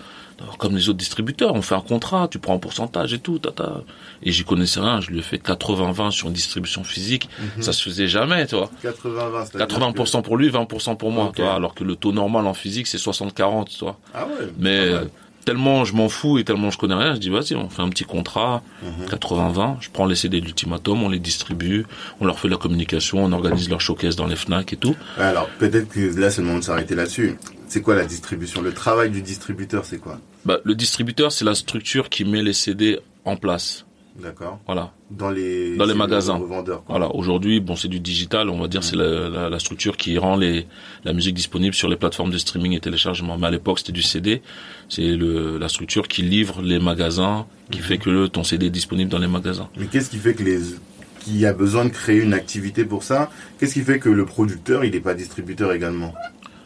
comme 0.58 0.76
les 0.76 0.90
autres 0.90 0.98
distributeurs, 0.98 1.54
on 1.56 1.62
fait 1.62 1.76
un 1.76 1.80
contrat, 1.82 2.28
tu 2.30 2.40
prends 2.40 2.56
un 2.56 2.60
pourcentage 2.60 3.14
et 3.14 3.20
tout, 3.20 3.40
tata. 3.40 3.84
Et 4.22 4.34
j'y 4.34 4.44
connaissais 4.44 4.82
rien, 4.82 5.00
je 5.00 5.10
lui 5.10 5.20
ai 5.20 5.22
fait 5.22 5.38
80-20 5.38 6.12
sur 6.12 6.28
une 6.28 6.34
distribution 6.34 6.84
physique, 6.84 7.30
ça 7.62 7.72
se 7.72 7.82
faisait 7.82 8.10
jamais, 8.10 8.46
tu 8.46 8.56
vois. 8.58 8.70
80-20, 8.84 9.46
c'est-à-dire 9.50 9.78
80% 9.80 10.22
pour 10.24 10.36
lui, 10.36 10.50
20% 10.50 10.98
pour 10.98 11.12
moi, 11.12 11.32
vois, 11.42 11.54
alors 11.56 11.74
que 11.74 11.86
le 11.86 11.96
taux 11.96 12.12
normal 12.12 12.46
en 12.48 12.54
physique 12.54 12.88
c'est 12.88 12.98
60-40, 12.98 13.70
tu 13.70 13.80
vois. 13.86 13.94
que- 13.94 13.98
Ah 14.14 14.26
ouais. 14.28 14.34
Mais 14.60 14.90
pas 14.90 14.96
mal. 14.98 15.10
Tellement 15.46 15.86
je 15.86 15.94
m'en 15.94 16.10
fous 16.10 16.38
et 16.40 16.44
tellement 16.44 16.72
je 16.72 16.78
connais 16.78 16.96
rien, 16.96 17.14
je 17.16 17.20
dis 17.20 17.30
vas-y, 17.30 17.56
on 17.56 17.70
fait 17.70 17.82
un 17.82 17.90
petit 17.90 18.04
contrat, 18.04 18.64
Mhm. 18.84 19.06
80-20, 19.08 19.78
je 19.80 19.90
prends 19.92 20.06
les 20.06 20.16
CD 20.16 20.42
de 20.42 20.46
l'ultimatum, 20.46 21.04
on 21.04 21.10
les 21.10 21.20
distribue, 21.20 21.86
on 22.20 22.26
leur 22.26 22.40
fait 22.40 22.50
la 22.50 22.58
communication, 22.58 23.24
on 23.24 23.32
organise 23.32 23.70
leur 23.70 23.80
showcase 23.82 24.16
dans 24.16 24.26
les 24.28 24.36
FNAC 24.36 24.74
et 24.74 24.78
tout. 24.78 24.96
Alors, 25.18 25.48
peut-être 25.60 25.88
que 25.90 26.20
là, 26.20 26.30
c'est 26.32 26.42
le 26.42 26.48
moment 26.48 26.60
de 26.60 26.64
s'arrêter 26.64 26.96
là-dessus. 26.96 27.38
C'est 27.68 27.82
quoi 27.82 27.96
la 27.96 28.06
distribution? 28.06 28.62
Le 28.62 28.74
travail 28.74 29.10
du 29.10 29.22
distributeur, 29.22 29.86
c'est 29.86 29.98
quoi? 30.00 30.20
Bah, 30.46 30.58
le 30.64 30.76
distributeur, 30.76 31.32
c'est 31.32 31.46
la 31.46 31.56
structure 31.56 32.10
qui 32.10 32.26
met 32.26 32.42
les 32.44 32.54
CD 32.54 33.00
en 33.24 33.36
place. 33.38 33.86
D'accord. 34.22 34.60
Voilà. 34.66 34.94
Dans 35.12 35.30
les, 35.30 35.76
Dans 35.76 35.86
les 35.86 35.94
magasins. 35.94 36.42
Voilà. 36.88 37.14
Aujourd'hui, 37.14 37.60
bon, 37.60 37.76
c'est 37.76 37.90
du 37.90 38.00
digital. 38.00 38.50
On 38.50 38.60
va 38.60 38.68
dire, 38.70 38.82
c'est 38.84 38.96
la, 38.96 39.28
la, 39.30 39.50
la 39.50 39.60
structure 39.60 39.98
qui 39.98 40.18
rend 40.18 40.38
les, 40.38 40.68
la 41.04 41.12
musique 41.12 41.36
disponible 41.36 41.76
sur 41.76 41.90
les 41.90 41.98
plateformes 41.98 42.32
de 42.32 42.38
streaming 42.38 42.74
et 42.74 42.80
téléchargement. 42.80 43.38
Mais 43.38 43.48
à 43.48 43.52
l'époque, 43.52 43.80
c'était 43.80 43.92
du 43.92 44.02
CD. 44.02 44.42
C'est 44.88 45.16
le, 45.16 45.58
la 45.58 45.68
structure 45.68 46.08
qui 46.08 46.22
livre 46.22 46.62
les 46.62 46.80
magasins, 46.80 47.46
qui 47.72 47.80
fait 47.80 47.98
que 47.98 48.10
le, 48.10 48.30
ton 48.30 48.44
CD 48.46 48.68
est 48.68 48.70
disponible 48.70 49.12
dans 49.12 49.20
les 49.20 49.28
magasins. 49.28 49.68
Mais 49.78 49.88
qu'est-ce 49.88 50.10
qui 50.10 50.18
fait 50.18 50.34
que 50.34 50.44
les 50.44 50.60
qu'il 51.20 51.38
y 51.40 51.48
a 51.48 51.54
besoin 51.54 51.86
de 51.86 51.90
créer 51.90 52.22
une 52.22 52.36
activité 52.36 52.86
pour 52.86 53.02
ça? 53.04 53.32
Qu'est-ce 53.60 53.74
qui 53.74 53.82
fait 53.82 53.98
que 53.98 54.10
le 54.10 54.26
producteur, 54.26 54.86
il 54.86 54.92
n'est 54.92 55.00
pas 55.00 55.16
distributeur 55.16 55.74
également? 55.74 56.14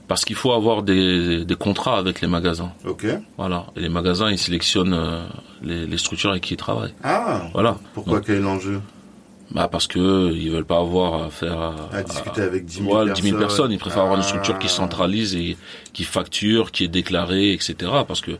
Parce 0.09 0.25
qu'il 0.25 0.35
faut 0.35 0.51
avoir 0.51 0.81
des, 0.83 1.45
des 1.45 1.55
contrats 1.55 1.97
avec 1.97 2.19
les 2.19 2.27
magasins. 2.27 2.73
Ok. 2.85 3.05
Voilà. 3.37 3.67
Et 3.77 3.79
les 3.81 3.89
magasins, 3.89 4.29
ils 4.31 4.37
sélectionnent 4.39 4.93
euh, 4.93 5.23
les, 5.61 5.85
les 5.85 5.97
structures 5.97 6.31
avec 6.31 6.43
qui 6.43 6.55
ils 6.55 6.57
travaillent. 6.57 6.95
Ah. 7.03 7.43
Voilà. 7.53 7.77
Pourquoi 7.93 8.15
Donc, 8.17 8.25
quel 8.25 8.35
est 8.37 8.41
l'enjeu? 8.41 8.81
bah 9.51 9.67
parce 9.67 9.87
que 9.87 9.97
euh, 9.97 10.31
ils 10.31 10.51
veulent 10.51 10.63
pas 10.65 10.77
avoir 10.79 11.23
à 11.23 11.29
faire 11.31 11.59
à, 11.59 11.75
À 11.91 12.03
discuter 12.03 12.41
avec 12.41 12.65
10 12.65 12.83
000 12.83 12.85
ouais, 12.89 13.05
personnes. 13.05 13.23
10 13.23 13.29
000 13.29 13.39
personnes. 13.39 13.71
Ils 13.71 13.79
préfèrent 13.79 14.03
avoir 14.03 14.17
une 14.17 14.23
Ah. 14.23 14.27
structure 14.27 14.59
qui 14.59 14.67
centralise 14.69 15.35
et 15.35 15.57
qui 15.93 16.03
facture, 16.03 16.71
qui 16.71 16.83
est 16.83 16.87
déclarée, 16.87 17.53
etc. 17.53 17.75
Parce 18.07 18.21
que 18.21 18.31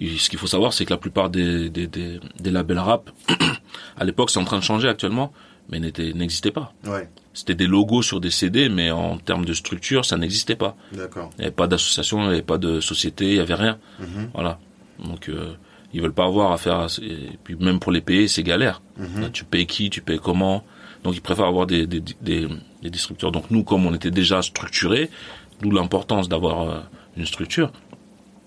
ce 0.00 0.28
qu'il 0.28 0.38
faut 0.38 0.46
savoir, 0.48 0.72
c'est 0.72 0.84
que 0.84 0.90
la 0.90 0.96
plupart 0.98 1.30
des, 1.30 1.68
des, 1.70 1.86
des, 1.86 2.18
des 2.40 2.50
labels 2.50 2.78
rap, 2.78 3.10
à 3.98 4.04
l'époque, 4.04 4.30
c'est 4.30 4.38
en 4.40 4.44
train 4.44 4.58
de 4.58 4.64
changer 4.64 4.88
actuellement, 4.88 5.32
mais 5.68 5.80
n'était- 5.80 6.12
n'existaient 6.12 6.50
pas. 6.50 6.72
Ouais. 6.86 7.08
C'était 7.34 7.54
des 7.54 7.66
logos 7.66 8.02
sur 8.02 8.20
des 8.20 8.30
CD, 8.30 8.68
mais 8.68 8.90
en 8.90 9.18
termes 9.18 9.44
de 9.44 9.52
structure, 9.52 10.04
ça 10.04 10.16
n'existait 10.16 10.56
pas. 10.56 10.76
D'accord. 10.92 11.30
Il 11.36 11.40
n'y 11.40 11.44
avait 11.46 11.54
pas 11.54 11.66
d'association, 11.68 12.18
il 12.20 12.26
n'y 12.28 12.32
avait 12.32 12.42
pas 12.42 12.58
de 12.58 12.80
société, 12.80 13.26
il 13.28 13.34
n'y 13.34 13.40
avait 13.40 13.54
rien. 13.54 13.78
Mhm. 14.00 14.30
Voilà. 14.34 14.58
Donc, 15.04 15.28
euh, 15.28 15.52
ils 15.94 16.00
veulent 16.02 16.12
pas 16.12 16.24
avoir 16.26 16.52
à 16.52 16.58
faire. 16.58 16.86
Et 17.02 17.38
puis 17.44 17.54
même 17.56 17.78
pour 17.78 17.92
les 17.92 18.00
payer, 18.00 18.26
c'est 18.28 18.42
galère. 18.42 18.82
Mhm. 18.98 19.20
Là, 19.22 19.28
tu 19.30 19.44
payes 19.44 19.66
qui, 19.66 19.88
tu 19.90 20.00
payes 20.02 20.18
comment? 20.18 20.64
Donc, 21.04 21.14
ils 21.14 21.20
préfèrent 21.20 21.46
avoir 21.46 21.66
des, 21.66 21.86
des, 21.86 22.00
des, 22.00 22.48
des 22.82 22.90
distributeurs. 22.90 23.30
Donc, 23.30 23.50
nous, 23.52 23.62
comme 23.62 23.86
on 23.86 23.94
était 23.94 24.10
déjà 24.10 24.42
structurés, 24.42 25.08
d'où 25.60 25.70
l'importance 25.70 26.28
d'avoir 26.28 26.62
euh, 26.68 26.80
une 27.16 27.24
structure, 27.26 27.70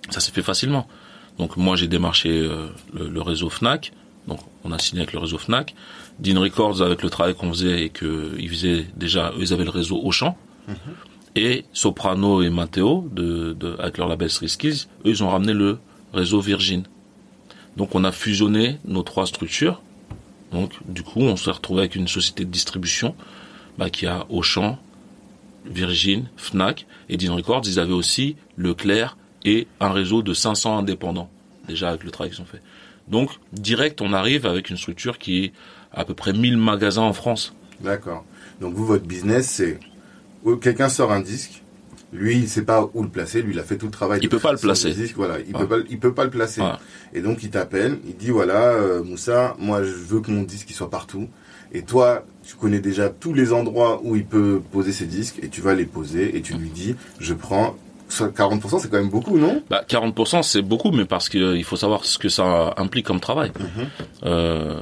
ça 0.10 0.20
s'est 0.20 0.32
fait 0.34 0.42
facilement. 0.44 0.88
Donc, 1.38 1.56
moi, 1.56 1.78
j'ai 1.78 1.88
démarché 1.88 2.30
euh, 2.30 2.68
le, 2.94 3.08
le 3.08 3.22
réseau 3.22 3.50
Fnac. 3.50 3.94
Donc, 4.28 4.40
on 4.66 4.72
a 4.74 4.80
signé 4.80 5.02
avec 5.02 5.14
le 5.14 5.20
réseau 5.20 5.38
Fnac. 5.38 5.74
Dean 6.22 6.40
Records, 6.40 6.82
avec 6.82 7.02
le 7.02 7.10
travail 7.10 7.36
qu'on 7.36 7.52
faisait 7.52 7.84
et 7.84 7.90
que 7.90 8.36
ils 8.38 8.50
faisaient 8.50 8.86
déjà, 8.96 9.32
eux, 9.32 9.42
ils 9.42 9.54
avaient 9.54 9.64
le 9.64 9.72
réseau 9.72 10.00
Auchan. 10.02 10.38
Et 11.36 11.66
Soprano 11.74 12.42
et 12.42 12.50
Matteo, 12.50 13.08
de, 13.12 13.54
de, 13.54 13.76
avec 13.80 13.98
leur 13.98 14.08
label 14.08 14.30
Street 14.30 14.48
Skills, 14.48 14.88
eux, 15.06 15.10
ils 15.10 15.24
ont 15.24 15.30
ramené 15.30 15.54
le 15.54 15.80
réseau 16.14 16.40
Virgin. 16.42 16.84
Donc, 17.78 17.96
on 17.96 18.04
a 18.04 18.12
fusionné 18.12 18.78
nos 18.86 19.02
trois 19.02 19.26
structures. 19.26 19.82
Donc, 20.52 20.74
du 20.88 21.04
coup, 21.04 21.22
on 21.22 21.38
s'est 21.38 21.52
retrouvé 21.52 21.82
avec 21.82 21.96
une 21.96 22.08
société 22.08 22.44
de 22.44 22.50
distribution 22.50 23.16
bah, 23.78 23.90
qui 23.90 24.06
a 24.06 24.26
Auchan, 24.30 24.78
Virgin, 25.66 26.30
Fnac 26.36 26.86
et 27.10 27.18
Dean 27.18 27.36
Records. 27.36 27.62
Ils 27.66 27.80
avaient 27.80 27.94
aussi 27.94 28.36
Leclerc 28.58 29.18
et 29.46 29.68
un 29.80 29.92
réseau 29.92 30.22
de 30.22 30.34
500 30.34 30.80
indépendants, 30.80 31.30
déjà 31.68 31.90
avec 31.90 32.04
le 32.04 32.12
travail 32.12 32.32
qu'ils 32.32 32.42
ont 32.42 32.46
fait. 32.46 32.62
Donc, 33.08 33.32
direct, 33.54 34.02
on 34.02 34.14
arrive 34.14 34.46
avec 34.46 34.70
une 34.70 34.78
structure 34.78 35.18
qui 35.18 35.46
est 35.46 35.54
à 35.94 36.06
peu 36.06 36.14
près 36.14 36.34
1000 36.34 36.58
magasins 36.58 37.02
en 37.02 37.14
France. 37.14 37.54
D'accord. 37.82 38.24
Donc 38.60 38.74
vous, 38.76 38.86
votre 38.86 39.06
business, 39.06 39.48
c'est 39.50 39.80
oh, 40.44 40.56
quelqu'un 40.58 40.90
sort 40.90 41.12
un 41.12 41.22
disque. 41.22 41.64
Lui, 42.14 42.36
il 42.38 42.50
sait 42.50 42.64
pas 42.64 42.90
où 42.94 43.04
le 43.04 43.10
placer. 43.10 43.42
Lui, 43.42 43.54
il 43.54 43.60
a 43.60 43.64
fait 43.64 43.78
tout 43.78 43.86
le 43.86 43.92
travail. 43.92 44.20
Il 44.22 44.28
peut 44.30 44.38
pas 44.40 44.52
le 44.52 44.58
placer. 44.58 44.90
du 44.94 45.02
Disque, 45.02 45.16
voilà, 45.16 45.40
il 45.40 45.56
Ouais. 45.56 45.62
peut 45.62 45.68
pas, 45.68 45.78
il 45.90 45.98
peut 46.00 46.14
pas 46.14 46.26
le 46.26 46.30
placer. 46.30 46.62
Et 47.14 47.22
donc 47.22 47.42
il 47.44 47.50
t'appelle, 47.50 48.00
il 48.06 48.18
dit 48.18 48.30
voilà, 48.32 48.72
euh, 48.74 49.02
Moussa, 49.04 49.56
moi 49.60 49.82
je 49.84 49.92
veux 49.92 50.20
que 50.20 50.30
mon 50.30 50.44
disque 50.44 50.70
il 50.70 50.74
soit 50.74 50.90
partout. 50.90 51.30
Et 51.74 51.84
toi, 51.84 52.26
tu 52.44 52.56
connais 52.56 52.82
déjà 52.82 53.08
tous 53.10 53.34
les 53.34 53.54
endroits 53.54 54.02
où 54.04 54.18
il 54.18 54.26
peut 54.26 54.62
poser 54.74 54.92
ses 54.92 55.06
disques 55.06 55.40
et 55.42 55.48
tu 55.48 55.62
vas 55.62 55.74
les 55.74 55.86
poser 55.86 56.36
et 56.36 56.42
tu 56.42 56.54
lui 56.54 56.68
dis 56.70 56.96
je 57.20 57.34
prends 57.34 57.78
40%, 58.12 58.80
c'est 58.80 58.90
quand 58.92 58.98
même 58.98 59.10
beaucoup, 59.10 59.38
non? 59.38 59.64
Bah, 59.70 59.84
40% 59.88 60.44
c'est 60.44 60.62
beaucoup, 60.62 60.92
mais 60.92 61.06
parce 61.06 61.30
qu'il 61.30 61.64
faut 61.64 61.76
savoir 61.76 62.06
ce 62.06 62.18
que 62.18 62.30
ça 62.30 62.74
implique 62.78 63.06
comme 63.06 63.20
travail. 63.20 63.52
Mhm. 63.60 63.88
Euh, 64.26 64.80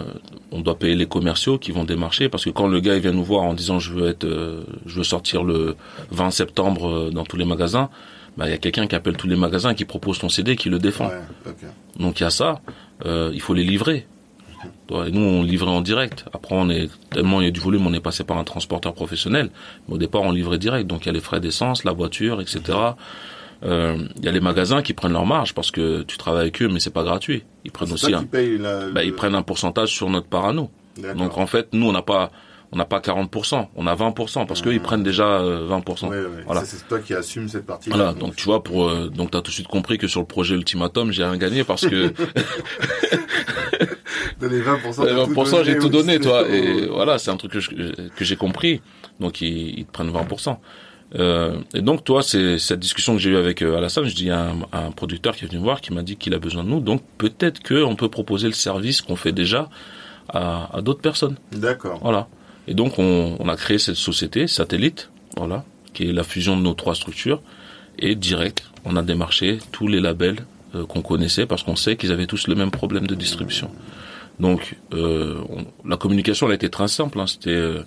on 0.51 0.61
doit 0.61 0.77
payer 0.77 0.95
les 0.95 1.05
commerciaux 1.05 1.57
qui 1.57 1.71
vont 1.71 1.84
démarcher, 1.84 2.30
parce 2.30 2.43
que 2.45 2.49
quand 2.49 2.67
le 2.67 2.80
gars 2.80 2.95
il 2.95 3.01
vient 3.01 3.11
nous 3.11 3.23
voir 3.23 3.43
en 3.43 3.53
disant 3.53 3.80
je 3.80 3.93
veux 3.93 4.09
être, 4.09 4.25
euh, 4.25 4.63
je 4.86 4.97
veux 4.97 5.03
sortir 5.03 5.43
le 5.43 5.75
20 6.11 6.32
septembre 6.32 6.88
euh, 6.88 7.11
dans 7.11 7.23
tous 7.23 7.38
les 7.38 7.45
magasins, 7.45 7.89
bah 8.38 8.47
il 8.47 8.51
y 8.51 8.53
a 8.53 8.57
quelqu'un 8.57 8.88
qui 8.88 8.95
appelle 8.95 9.17
tous 9.17 9.27
les 9.27 9.36
magasins, 9.36 9.73
qui 9.73 9.86
propose 9.86 10.19
ton 10.19 10.30
CD, 10.30 10.55
qui 10.55 10.69
le 10.69 10.80
défend. 10.80 11.07
Ouais. 11.07 11.53
Donc 11.99 12.19
il 12.19 12.23
y 12.23 12.25
a 12.25 12.30
ça, 12.30 12.61
euh, 13.05 13.32
il 13.34 13.41
faut 13.41 13.53
les 13.53 13.63
livrer. 13.63 14.07
Et 15.05 15.12
nous, 15.12 15.22
on 15.22 15.43
livrait 15.43 15.70
en 15.70 15.82
direct. 15.82 16.26
Après, 16.34 16.55
on 16.55 16.70
est 16.70 16.89
tellement 17.12 17.41
il 17.41 17.45
y 17.45 17.47
a 17.47 17.51
du 17.51 17.60
volume, 17.60 17.86
on 17.88 17.93
est 17.93 17.99
passé 17.99 18.24
par 18.24 18.38
un 18.38 18.43
transporteur 18.43 18.93
professionnel. 18.93 19.49
Mais 19.88 19.95
au 19.95 19.97
départ, 19.97 20.22
on 20.22 20.32
livrait 20.32 20.57
direct. 20.57 20.88
Donc 20.88 21.03
il 21.03 21.07
y 21.07 21.10
a 21.10 21.14
les 21.14 21.20
frais 21.22 21.39
d'essence, 21.39 21.84
la 21.84 21.91
voiture, 21.93 22.41
etc. 22.41 22.62
Euh, 23.64 23.97
Il 24.18 24.24
y 24.26 24.28
a 24.28 24.32
les 24.32 24.39
magasins 24.39 24.82
qui 24.82 24.93
prennent 24.93 25.12
leur 25.14 25.26
marge 25.26 25.53
parce 25.53 25.70
que 25.72 26.01
tu 26.03 26.18
travailles 26.18 26.41
avec 26.43 26.62
eux, 26.62 26.68
mais 26.70 26.80
c'est 26.80 26.89
pas 26.93 27.03
gratuit. 27.03 27.43
Ils 27.66 27.72
prennent 27.72 27.91
aussi 27.91 28.14
un, 28.14 28.26
la. 28.34 28.89
bah, 28.89 29.03
ils 29.03 29.14
prennent 29.14 29.36
un 29.36 29.41
pourcentage 29.41 29.89
sur 29.93 30.10
notre 30.10 30.28
part 30.28 30.45
à 30.45 30.53
nous. 30.53 30.70
D'accord. 30.97 31.16
Donc 31.18 31.38
en 31.38 31.45
fait, 31.45 31.68
nous, 31.74 31.88
on 31.88 31.91
n'a 31.91 32.01
pas, 32.01 32.32
on 32.72 32.78
n'a 32.78 32.86
pas 32.86 32.99
40%, 32.99 33.68
on 33.76 33.86
a 33.88 33.95
20% 33.95 34.45
parce 34.47 34.62
qu'eux, 34.62 34.72
ils 34.74 34.78
Mhm. 34.78 34.82
prennent 34.84 35.03
déjà 35.03 35.26
euh, 35.41 35.68
20%. 35.68 36.07
Ouais, 36.07 36.18
ouais. 36.18 36.26
Voilà. 36.45 36.64
C'est 36.66 36.88
toi 36.88 36.99
qui 36.99 37.14
assume 37.14 37.47
cette 37.49 37.66
partie. 37.66 37.89
Voilà, 37.89 38.14
donc 38.14 38.36
tu 38.38 38.45
vois, 38.45 38.64
pour 38.64 38.88
euh, 38.89 39.10
donc 39.10 39.32
t'as 39.32 39.41
tout 39.41 39.49
de 39.51 39.55
suite 39.55 39.68
compris 39.68 39.97
que 39.97 40.07
sur 40.07 40.22
le 40.22 40.26
projet 40.26 40.55
Ultimatum, 40.55 41.12
j'ai 41.12 41.24
rien 41.26 41.38
gagné 41.38 41.64
parce 41.66 41.86
que 41.86 42.14
les 44.47 44.61
20%, 44.61 45.03
Euh, 45.03 45.25
t'as 45.25 45.25
20%, 45.25 45.63
j'ai 45.63 45.73
donné 45.75 45.79
tout 45.79 45.89
donné, 45.89 46.19
toi. 46.19 46.47
Et 46.49 46.87
voilà, 46.87 47.17
c'est 47.17 47.31
un 47.31 47.37
truc 47.37 47.51
que 47.53 47.59
je- 47.59 47.69
que 48.15 48.25
j'ai 48.25 48.35
compris. 48.35 48.81
Donc 49.19 49.41
ils, 49.41 49.79
ils 49.79 49.85
te 49.85 49.91
prennent 49.91 50.11
20%. 50.11 50.59
Euh, 51.15 51.57
et 51.73 51.81
donc 51.81 52.03
toi, 52.03 52.21
c'est 52.21 52.59
cette 52.59 52.79
discussion 52.79 53.13
que 53.15 53.19
j'ai 53.19 53.31
eue 53.31 53.37
avec 53.37 53.61
euh, 53.63 53.77
Alassane. 53.77 54.05
Je 54.05 54.13
dis 54.15 54.23
il 54.23 54.27
y 54.27 54.31
a 54.31 54.41
un, 54.51 54.59
un 54.71 54.91
producteur 54.91 55.35
qui 55.35 55.45
est 55.45 55.47
venu 55.47 55.59
me 55.59 55.63
voir, 55.63 55.81
qui 55.81 55.91
m'a 55.93 56.03
dit 56.03 56.15
qu'il 56.17 56.33
a 56.35 56.39
besoin 56.39 56.63
de 56.63 56.69
nous. 56.69 56.79
Donc 56.79 57.01
peut-être 57.17 57.61
que 57.63 57.83
on 57.83 57.95
peut 57.95 58.09
proposer 58.09 58.47
le 58.47 58.53
service 58.53 59.01
qu'on 59.01 59.15
fait 59.15 59.31
déjà 59.31 59.69
à, 60.29 60.69
à 60.77 60.81
d'autres 60.81 61.01
personnes. 61.01 61.35
D'accord. 61.51 61.99
Voilà. 62.03 62.27
Et 62.67 62.75
donc 62.75 62.99
on, 62.99 63.35
on 63.39 63.49
a 63.49 63.55
créé 63.55 63.79
cette 63.79 63.95
société 63.95 64.45
satellite, 64.45 65.09
voilà, 65.35 65.65
qui 65.93 66.07
est 66.07 66.13
la 66.13 66.23
fusion 66.23 66.55
de 66.55 66.61
nos 66.61 66.75
trois 66.75 66.93
structures. 66.93 67.41
Et 67.97 68.13
direct, 68.15 68.63
on 68.85 68.95
a 68.95 69.01
démarché 69.01 69.57
tous 69.71 69.87
les 69.87 69.99
labels 69.99 70.45
euh, 70.75 70.85
qu'on 70.85 71.01
connaissait 71.01 71.47
parce 71.47 71.63
qu'on 71.63 71.75
sait 71.75 71.95
qu'ils 71.97 72.11
avaient 72.11 72.27
tous 72.27 72.47
le 72.47 72.53
même 72.53 72.69
problème 72.71 73.07
de 73.07 73.15
distribution. 73.15 73.71
Donc 74.39 74.75
euh, 74.93 75.37
on- 75.49 75.87
la 75.87 75.97
communication 75.97 76.45
elle 76.47 76.53
a 76.53 76.55
été 76.55 76.69
très 76.69 76.87
simple. 76.87 77.19
hein. 77.19 77.27
C'était 77.27 77.49
euh, 77.51 77.83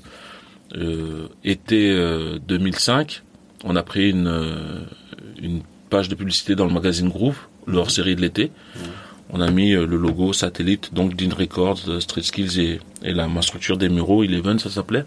euh, 0.76 1.28
été 1.44 1.90
euh, 1.90 2.38
2005, 2.46 3.22
on 3.64 3.76
a 3.76 3.82
pris 3.82 4.11
une 4.11 4.26
euh, 4.26 4.80
une 5.40 5.62
page 5.90 6.09
de 6.09 6.14
publicité 6.14 6.55
dans 6.55 6.66
le 6.66 6.72
magazine 6.72 7.09
Groove, 7.09 7.38
leur 7.66 7.90
série 7.90 8.16
de 8.16 8.20
l'été. 8.20 8.50
On 9.34 9.40
a 9.40 9.50
mis 9.50 9.72
euh, 9.74 9.86
le 9.86 9.96
logo 9.96 10.32
satellite, 10.34 10.92
donc 10.92 11.16
Dean 11.16 11.34
Records, 11.34 11.80
euh, 11.88 12.00
Street 12.00 12.22
Skills 12.22 12.59
et, 12.61 12.80
et 13.03 13.12
la, 13.14 13.28
ma 13.28 13.40
structure 13.42 13.78
des 13.78 13.88
Mureaux, 13.88 14.22
Eleven, 14.24 14.59
ça 14.59 14.68
s'appelait. 14.68 15.05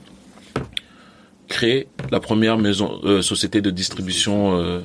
Créer 1.48 1.88
la 2.12 2.20
première 2.20 2.58
maison, 2.58 3.00
euh, 3.04 3.22
société 3.22 3.62
de 3.62 3.70
distribution 3.70 4.58
euh, 4.60 4.80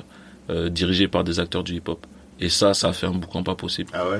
euh, 0.51 0.69
dirigée 0.69 1.07
par 1.07 1.23
des 1.23 1.39
acteurs 1.39 1.63
du 1.63 1.73
hip-hop. 1.75 2.05
Et 2.39 2.49
ça, 2.49 2.75
ça 2.75 2.89
a 2.89 2.93
fait 2.93 3.07
un 3.07 3.11
boucan 3.13 3.41
pas 3.43 3.55
possible. 3.55 3.89
Ah 3.93 4.07
ouais? 4.09 4.19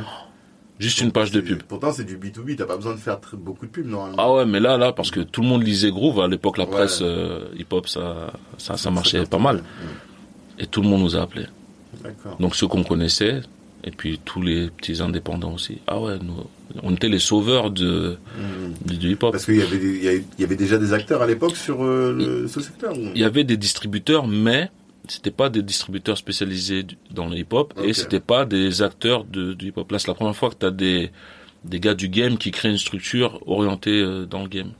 Juste 0.82 1.02
une 1.02 1.12
page 1.12 1.32
de 1.32 1.42
pub. 1.42 1.62
Pourtant, 1.64 1.92
c'est 1.94 2.04
du 2.04 2.18
B2B, 2.18 2.56
t'as 2.58 2.66
pas 2.66 2.76
besoin 2.76 2.94
de 2.94 3.00
faire 3.00 3.20
très- 3.20 3.38
beaucoup 3.38 3.66
de 3.66 3.72
pub 3.72 3.86
normalement. 3.88 4.16
Ah 4.20 4.34
ouais, 4.34 4.46
mais 4.46 4.60
là, 4.60 4.78
là, 4.78 4.92
parce 4.92 5.12
que 5.12 5.20
tout 5.22 5.42
le 5.42 5.48
monde 5.48 5.64
lisait 5.64 5.92
Groove, 5.92 6.20
à 6.22 6.28
l'époque, 6.28 6.58
la 6.58 6.66
Ouais. 6.66 6.72
presse 6.72 7.00
euh, 7.02 7.46
hip-hop, 7.58 7.88
ça, 7.88 8.34
ça, 8.58 8.78
ça 8.78 8.90
marchait 8.92 9.24
pas 9.26 9.38
mal. 9.40 9.64
Et 10.60 10.66
tout 10.68 10.82
le 10.82 10.88
monde 10.88 11.02
nous 11.02 11.16
a 11.16 11.22
appelés. 11.22 11.46
D'accord. 12.04 12.38
Donc 12.40 12.56
ceux 12.56 12.68
qu'on 12.68 12.84
connaissait, 12.84 13.42
et 13.84 13.92
puis 13.92 14.20
tous 14.24 14.42
les 14.42 14.70
petits 14.70 15.02
indépendants 15.02 15.54
aussi. 15.54 15.80
Ah 15.88 16.00
ouais, 16.00 16.18
nous, 16.22 16.34
on 16.84 16.94
était 16.94 17.10
les 17.10 17.20
sauveurs 17.20 17.70
de, 17.72 18.18
Mmh. 18.38 18.88
du, 18.88 18.98
du 18.98 19.12
hip-hop. 19.12 19.32
Parce 19.32 19.46
qu'il 19.46 19.58
y 19.58 19.62
avait, 19.62 19.78
des- 19.78 20.24
il 20.38 20.42
y 20.42 20.44
avait 20.44 20.56
déjà 20.56 20.78
des 20.78 20.94
acteurs 20.94 21.22
à 21.22 21.28
l'époque 21.28 21.56
sur 21.56 21.84
euh, 21.84 22.14
le- 22.14 22.48
ce 22.48 22.60
secteur. 22.62 22.94
Il 22.96 23.18
y 23.20 23.24
avait 23.24 23.44
des 23.44 23.58
distributeurs, 23.58 24.28
mais 24.28 24.70
c'était 25.08 25.32
pas 25.32 25.50
des 25.50 25.62
distributeurs 25.64 26.18
spécialisés 26.18 26.86
dans 27.12 27.28
le 27.28 27.38
hip-hop 27.38 27.74
Ok. 27.78 27.86
et 27.86 27.94
c'était 27.94 28.20
pas 28.20 28.46
des 28.46 28.82
acteurs 28.82 29.24
de, 29.26 29.54
du 29.54 29.68
hip-hop. 29.70 29.92
Là, 29.92 30.00
c'est 30.00 30.08
la 30.08 30.14
première 30.14 30.36
fois 30.36 30.50
que 30.50 30.56
tu 30.60 30.66
as 30.66 30.72
des 30.72 31.12
des 31.64 31.80
gars 31.80 31.94
du 31.94 32.10
game 32.10 32.40
qui 32.40 32.50
créent 32.50 32.72
une 32.72 32.80
structure 32.80 33.40
orientée 33.46 34.02
euh, 34.02 34.26
dans 34.26 34.42
le 34.42 34.48
game. 34.50 34.72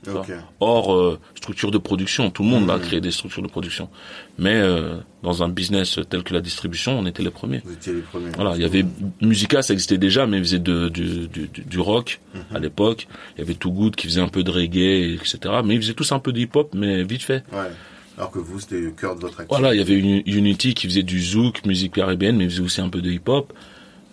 Hors 0.58 0.92
euh, 0.92 1.16
structure 1.36 1.70
de 1.70 1.78
production, 1.78 2.28
tout 2.32 2.42
le 2.42 2.48
monde 2.48 2.68
a 2.72 2.74
Mhm. 2.76 2.82
créé 2.82 3.00
des 3.00 3.12
structures 3.12 3.40
de 3.42 3.46
production. 3.46 3.88
Mais 4.36 4.54
euh, 4.56 4.96
dans 5.22 5.44
un 5.44 5.48
business 5.48 6.00
tel 6.10 6.24
que 6.24 6.34
la 6.34 6.40
distribution, 6.40 6.98
on 6.98 7.06
était 7.06 7.22
les 7.22 7.30
premiers. 7.30 7.60
Vous 7.64 7.72
étiez 7.72 7.92
les 7.92 8.00
premiers. 8.00 8.30
Voilà, 8.34 8.56
il 8.56 8.62
y 8.62 8.64
avait 8.64 8.84
Musica, 9.20 9.62
ça 9.62 9.74
existait 9.74 9.96
déjà, 9.96 10.26
mais 10.26 10.38
ils 10.38 10.42
faisaient 10.44 10.58
de, 10.58 10.88
du, 10.88 11.28
du, 11.28 11.46
du- 11.46 11.62
du 11.62 11.78
rock 11.78 12.20
Mhm. 12.34 12.56
à 12.56 12.58
l'époque. 12.58 13.06
Il 13.36 13.42
y 13.42 13.44
avait 13.44 13.54
Too 13.54 13.70
Good 13.70 13.94
qui 13.94 14.08
faisait 14.08 14.20
un 14.20 14.26
peu 14.28 14.42
de 14.42 14.50
reggae, 14.50 15.14
etc. 15.20 15.38
Mais 15.64 15.76
ils 15.76 15.82
faisaient 15.82 15.94
tous 15.94 16.10
un 16.10 16.18
peu 16.18 16.32
de 16.32 16.40
hip-hop, 16.40 16.74
mais 16.74 17.04
vite 17.04 17.22
fait. 17.22 17.44
Ouais. 17.52 17.70
Alors 18.18 18.30
que 18.30 18.38
vous, 18.38 18.60
c'était 18.60 18.80
le 18.80 18.90
cœur 18.90 19.14
de 19.16 19.20
votre 19.22 19.40
activité. 19.40 19.54
Voilà, 19.60 19.74
il 19.74 19.78
y 19.78 19.80
avait 19.80 19.94
Uni- 19.94 20.22
Unity 20.26 20.74
qui 20.74 20.86
faisait 20.86 21.02
du 21.02 21.20
zouk, 21.22 21.64
musique 21.64 21.94
caribéenne, 21.94 22.36
mais 22.36 22.48
faisait 22.48 22.62
aussi 22.62 22.80
un 22.80 22.88
peu 22.90 23.00
de 23.00 23.10
hip-hop, 23.10 23.52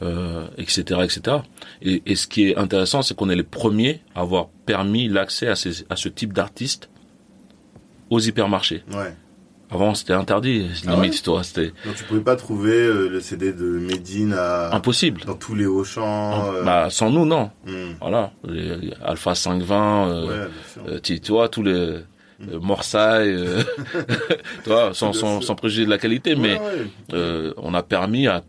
euh, 0.02 0.48
etc., 0.58 1.02
etc. 1.04 1.38
Et, 1.82 2.02
et 2.06 2.16
ce 2.16 2.28
qui 2.28 2.50
est 2.50 2.56
intéressant, 2.58 3.02
c'est 3.02 3.14
qu'on 3.16 3.30
est 3.30 3.36
les 3.36 3.44
premiers 3.44 4.02
à 4.16 4.22
avoir 4.22 4.48
permis 4.66 5.10
l'accès 5.10 5.48
à, 5.48 5.56
ces, 5.56 5.86
à 5.90 5.96
ce 5.98 6.08
type 6.10 6.32
d'artistes 6.34 6.90
aux 8.10 8.20
hypermarchés. 8.20 8.84
Ouais. 8.92 9.14
Avant, 9.72 9.94
c'était 9.94 10.14
interdit, 10.14 10.66
Ah 10.88 10.96
limite, 10.96 11.12
ouais 11.12 11.18
toi, 11.20 11.44
c'était 11.44 11.68
Donc 11.86 11.94
tu 11.96 12.04
pouvais 12.06 12.22
pas 12.22 12.36
trouver 12.36 12.72
euh, 12.74 13.08
le 13.08 13.20
CD 13.22 13.54
de 13.54 13.66
Medine 13.66 14.34
à... 14.36 14.74
impossible. 14.74 15.22
dans 15.28 15.36
tous 15.36 15.54
les 15.54 15.68
Auchan. 15.68 16.52
euh, 16.56 16.64
Bah, 16.64 16.88
sans 16.90 17.12
nous, 17.12 17.26
non. 17.26 17.52
hmm. 17.68 17.92
Voilà, 18.02 18.32
les 18.48 18.92
Alpha 19.04 19.36
520, 19.36 20.08
euh, 20.10 20.48
Ouais, 20.88 21.00
tu 21.02 21.20
vois, 21.32 21.50
tous 21.50 21.62
les, 21.62 21.98
euh, 22.48 22.60
Morsaille, 22.60 23.34
euh, 23.34 23.64
tu 24.64 24.70
vois, 24.70 24.94
sans, 24.94 25.14
sans, 25.14 25.42
sans 25.42 25.56
préjuger 25.56 25.86
de 25.86 25.90
la 25.90 25.98
qualité, 25.98 26.36
mais 26.36 26.54
Ouais, 26.60 26.88
euh, 27.14 27.54
on 27.58 27.74
a 27.74 27.84
permis 27.84 28.28
à 28.28 28.44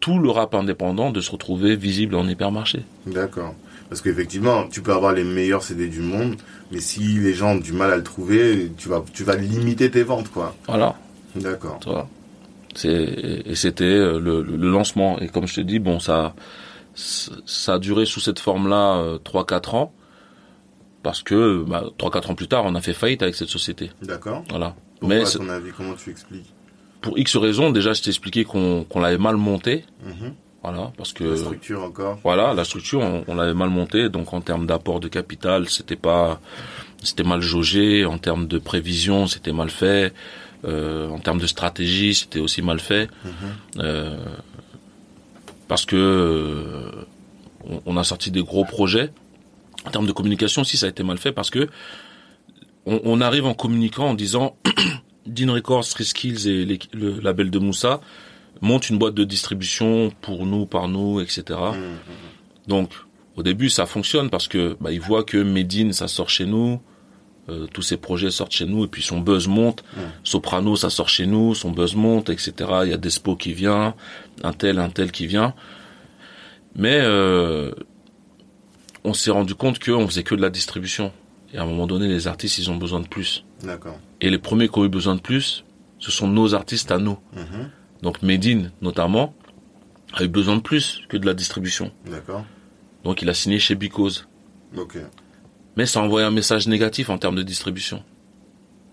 tout 0.00 0.18
le 0.18 0.30
rap 0.30 0.54
indépendant 0.54 1.10
de 1.10 1.20
se 1.20 1.30
retrouver 1.30 1.76
visible 1.76 2.14
en 2.14 2.26
hypermarché. 2.26 2.82
D'accord. 3.06 3.54
Parce 3.88 4.00
qu'effectivement, 4.02 4.68
tu 4.68 4.82
peux 4.82 4.92
avoir 4.92 5.12
les 5.12 5.24
meilleurs 5.24 5.62
CD 5.62 5.88
du 5.88 6.00
monde, 6.00 6.36
mais 6.70 6.80
si 6.80 7.00
les 7.00 7.34
gens 7.34 7.52
ont 7.52 7.56
du 7.58 7.72
mal 7.72 7.92
à 7.92 7.96
le 7.96 8.04
trouver, 8.04 8.70
tu 8.78 8.88
vas, 8.88 9.04
tu 9.12 9.24
vas 9.24 9.36
limiter 9.36 9.90
tes 9.90 10.02
ventes, 10.04 10.30
quoi. 10.30 10.54
Voilà, 10.68 10.94
D'accord. 11.34 11.78
tu 11.82 11.88
vois. 11.90 12.08
C'est 12.76 12.88
et 13.46 13.54
c'était 13.56 13.84
euh, 13.84 14.20
le, 14.20 14.42
le 14.42 14.70
lancement 14.70 15.18
et 15.18 15.26
comme 15.28 15.48
je 15.48 15.56
te 15.56 15.60
dis, 15.60 15.80
bon 15.80 15.98
ça 15.98 16.34
ça 16.94 17.74
a 17.74 17.78
duré 17.80 18.04
sous 18.06 18.20
cette 18.20 18.38
forme-là 18.38 18.98
euh, 18.98 19.18
trois 19.18 19.44
quatre 19.44 19.74
ans 19.74 19.92
parce 21.02 21.22
que 21.22 21.64
bah, 21.66 21.84
trois 21.98 22.10
quatre 22.10 22.30
ans 22.30 22.34
plus 22.34 22.48
tard, 22.48 22.64
on 22.66 22.74
a 22.74 22.80
fait 22.80 22.92
faillite 22.92 23.22
avec 23.22 23.34
cette 23.34 23.48
société. 23.48 23.90
D'accord. 24.02 24.44
Voilà. 24.50 24.74
Pourquoi, 24.98 25.16
Mais 25.16 25.22
à 25.22 25.26
c'est- 25.26 25.38
ton 25.38 25.48
avis, 25.48 25.70
comment 25.76 25.94
tu 25.94 26.10
expliques 26.10 26.52
pour 27.00 27.18
X 27.18 27.36
raisons, 27.36 27.70
déjà 27.70 27.94
je 27.94 28.02
t'ai 28.02 28.10
expliqué 28.10 28.44
qu'on 28.44 28.84
l'avait 28.96 29.16
mal 29.16 29.36
monté, 29.36 29.86
Mhm. 30.04 30.34
voilà, 30.62 30.92
parce 30.98 31.14
que 31.14 31.24
La 31.24 31.36
structure 31.38 31.82
encore 31.82 32.18
Voilà, 32.22 32.52
la 32.52 32.64
structure, 32.64 33.00
on, 33.00 33.24
on 33.26 33.34
l'avait 33.36 33.54
mal 33.54 33.70
montée, 33.70 34.10
donc 34.10 34.34
en 34.34 34.42
termes 34.42 34.66
d'apport 34.66 35.00
de 35.00 35.08
capital, 35.08 35.66
c'était 35.70 35.96
pas, 35.96 36.38
c'était 37.02 37.22
mal 37.24 37.40
jaugé. 37.40 38.04
En 38.04 38.18
termes 38.18 38.46
de 38.46 38.58
prévision, 38.58 39.26
c'était 39.26 39.52
mal 39.54 39.70
fait. 39.70 40.12
Euh, 40.66 41.08
en 41.08 41.18
termes 41.20 41.38
de 41.40 41.46
stratégie, 41.46 42.12
c'était 42.14 42.40
aussi 42.40 42.60
mal 42.60 42.80
fait. 42.80 43.08
Euh, 43.78 44.18
parce 45.68 45.86
que 45.86 45.96
euh, 45.96 46.90
on, 47.66 47.80
on 47.86 47.96
a 47.96 48.04
sorti 48.04 48.30
des 48.30 48.42
gros 48.42 48.66
projets. 48.66 49.10
En 49.86 49.90
termes 49.90 50.06
de 50.06 50.12
communication 50.12 50.62
aussi, 50.62 50.76
ça 50.76 50.86
a 50.86 50.88
été 50.88 51.02
mal 51.02 51.18
fait 51.18 51.32
parce 51.32 51.50
que 51.50 51.68
on, 52.86 53.00
on 53.04 53.20
arrive 53.20 53.46
en 53.46 53.54
communiquant 53.54 54.08
en 54.08 54.14
disant 54.14 54.56
Dean 55.26 55.52
Records, 55.52 55.84
Street 55.84 56.04
Skills 56.04 56.48
et 56.48 56.64
les- 56.64 56.78
le 56.92 57.20
label 57.20 57.50
de 57.50 57.58
Moussa 57.58 58.00
montent 58.60 58.90
une 58.90 58.98
boîte 58.98 59.14
de 59.14 59.24
distribution 59.24 60.10
pour 60.20 60.44
nous, 60.46 60.66
par 60.66 60.88
nous, 60.88 61.20
etc. 61.20 61.42
Mhm. 61.72 61.96
Donc, 62.66 62.90
au 63.36 63.42
début, 63.42 63.70
ça 63.70 63.86
fonctionne 63.86 64.28
parce 64.28 64.48
que 64.48 64.76
bah, 64.80 64.92
ils 64.92 65.00
voient 65.00 65.24
que 65.24 65.38
Medine, 65.38 65.92
ça 65.92 66.08
sort 66.08 66.28
chez 66.28 66.44
nous, 66.46 66.80
euh, 67.48 67.66
tous 67.72 67.80
ces 67.82 67.96
projets 67.96 68.30
sortent 68.30 68.52
chez 68.52 68.66
nous, 68.66 68.84
et 68.84 68.88
puis 68.88 69.02
son 69.02 69.20
buzz 69.20 69.46
monte. 69.48 69.82
Soprano, 70.24 70.76
ça 70.76 70.90
sort 70.90 71.08
chez 71.08 71.26
nous, 71.26 71.54
son 71.54 71.70
buzz 71.70 71.94
monte, 71.94 72.28
etc. 72.28 72.52
Il 72.84 72.90
y 72.90 72.92
a 72.92 72.98
Despo 72.98 73.34
qui 73.36 73.54
vient, 73.54 73.94
un 74.44 74.52
tel, 74.52 74.78
un 74.78 74.90
tel 74.90 75.10
qui 75.10 75.26
vient. 75.26 75.54
Mais 76.76 76.98
euh, 77.00 77.72
on 79.04 79.14
s'est 79.14 79.30
rendu 79.30 79.54
compte 79.54 79.78
qu'on 79.78 80.06
faisait 80.06 80.22
que 80.22 80.34
de 80.34 80.42
la 80.42 80.50
distribution. 80.50 81.12
Et 81.52 81.58
à 81.58 81.62
un 81.62 81.66
moment 81.66 81.86
donné, 81.86 82.06
les 82.06 82.28
artistes, 82.28 82.58
ils 82.58 82.70
ont 82.70 82.76
besoin 82.76 83.00
de 83.00 83.08
plus. 83.08 83.44
D'accord. 83.62 83.98
Et 84.20 84.30
les 84.30 84.38
premiers 84.38 84.68
qui 84.68 84.78
ont 84.78 84.84
eu 84.84 84.88
besoin 84.88 85.16
de 85.16 85.20
plus, 85.20 85.64
ce 85.98 86.10
sont 86.10 86.28
nos 86.28 86.54
artistes 86.54 86.90
à 86.90 86.98
nous. 86.98 87.18
Mhm. 87.34 87.70
Donc 88.02 88.22
Medine, 88.22 88.72
notamment, 88.80 89.34
a 90.14 90.24
eu 90.24 90.28
besoin 90.28 90.56
de 90.56 90.62
plus 90.62 91.02
que 91.08 91.16
de 91.16 91.26
la 91.26 91.34
distribution. 91.34 91.92
D'accord. 92.06 92.44
Donc 93.04 93.22
il 93.22 93.28
a 93.28 93.34
signé 93.34 93.58
chez 93.58 93.74
Because. 93.74 94.26
Ok. 94.76 94.98
Mais 95.76 95.86
ça 95.86 96.00
envoie 96.00 96.24
un 96.24 96.30
message 96.30 96.66
négatif 96.68 97.10
en 97.10 97.18
termes 97.18 97.36
de 97.36 97.42
distribution. 97.42 98.02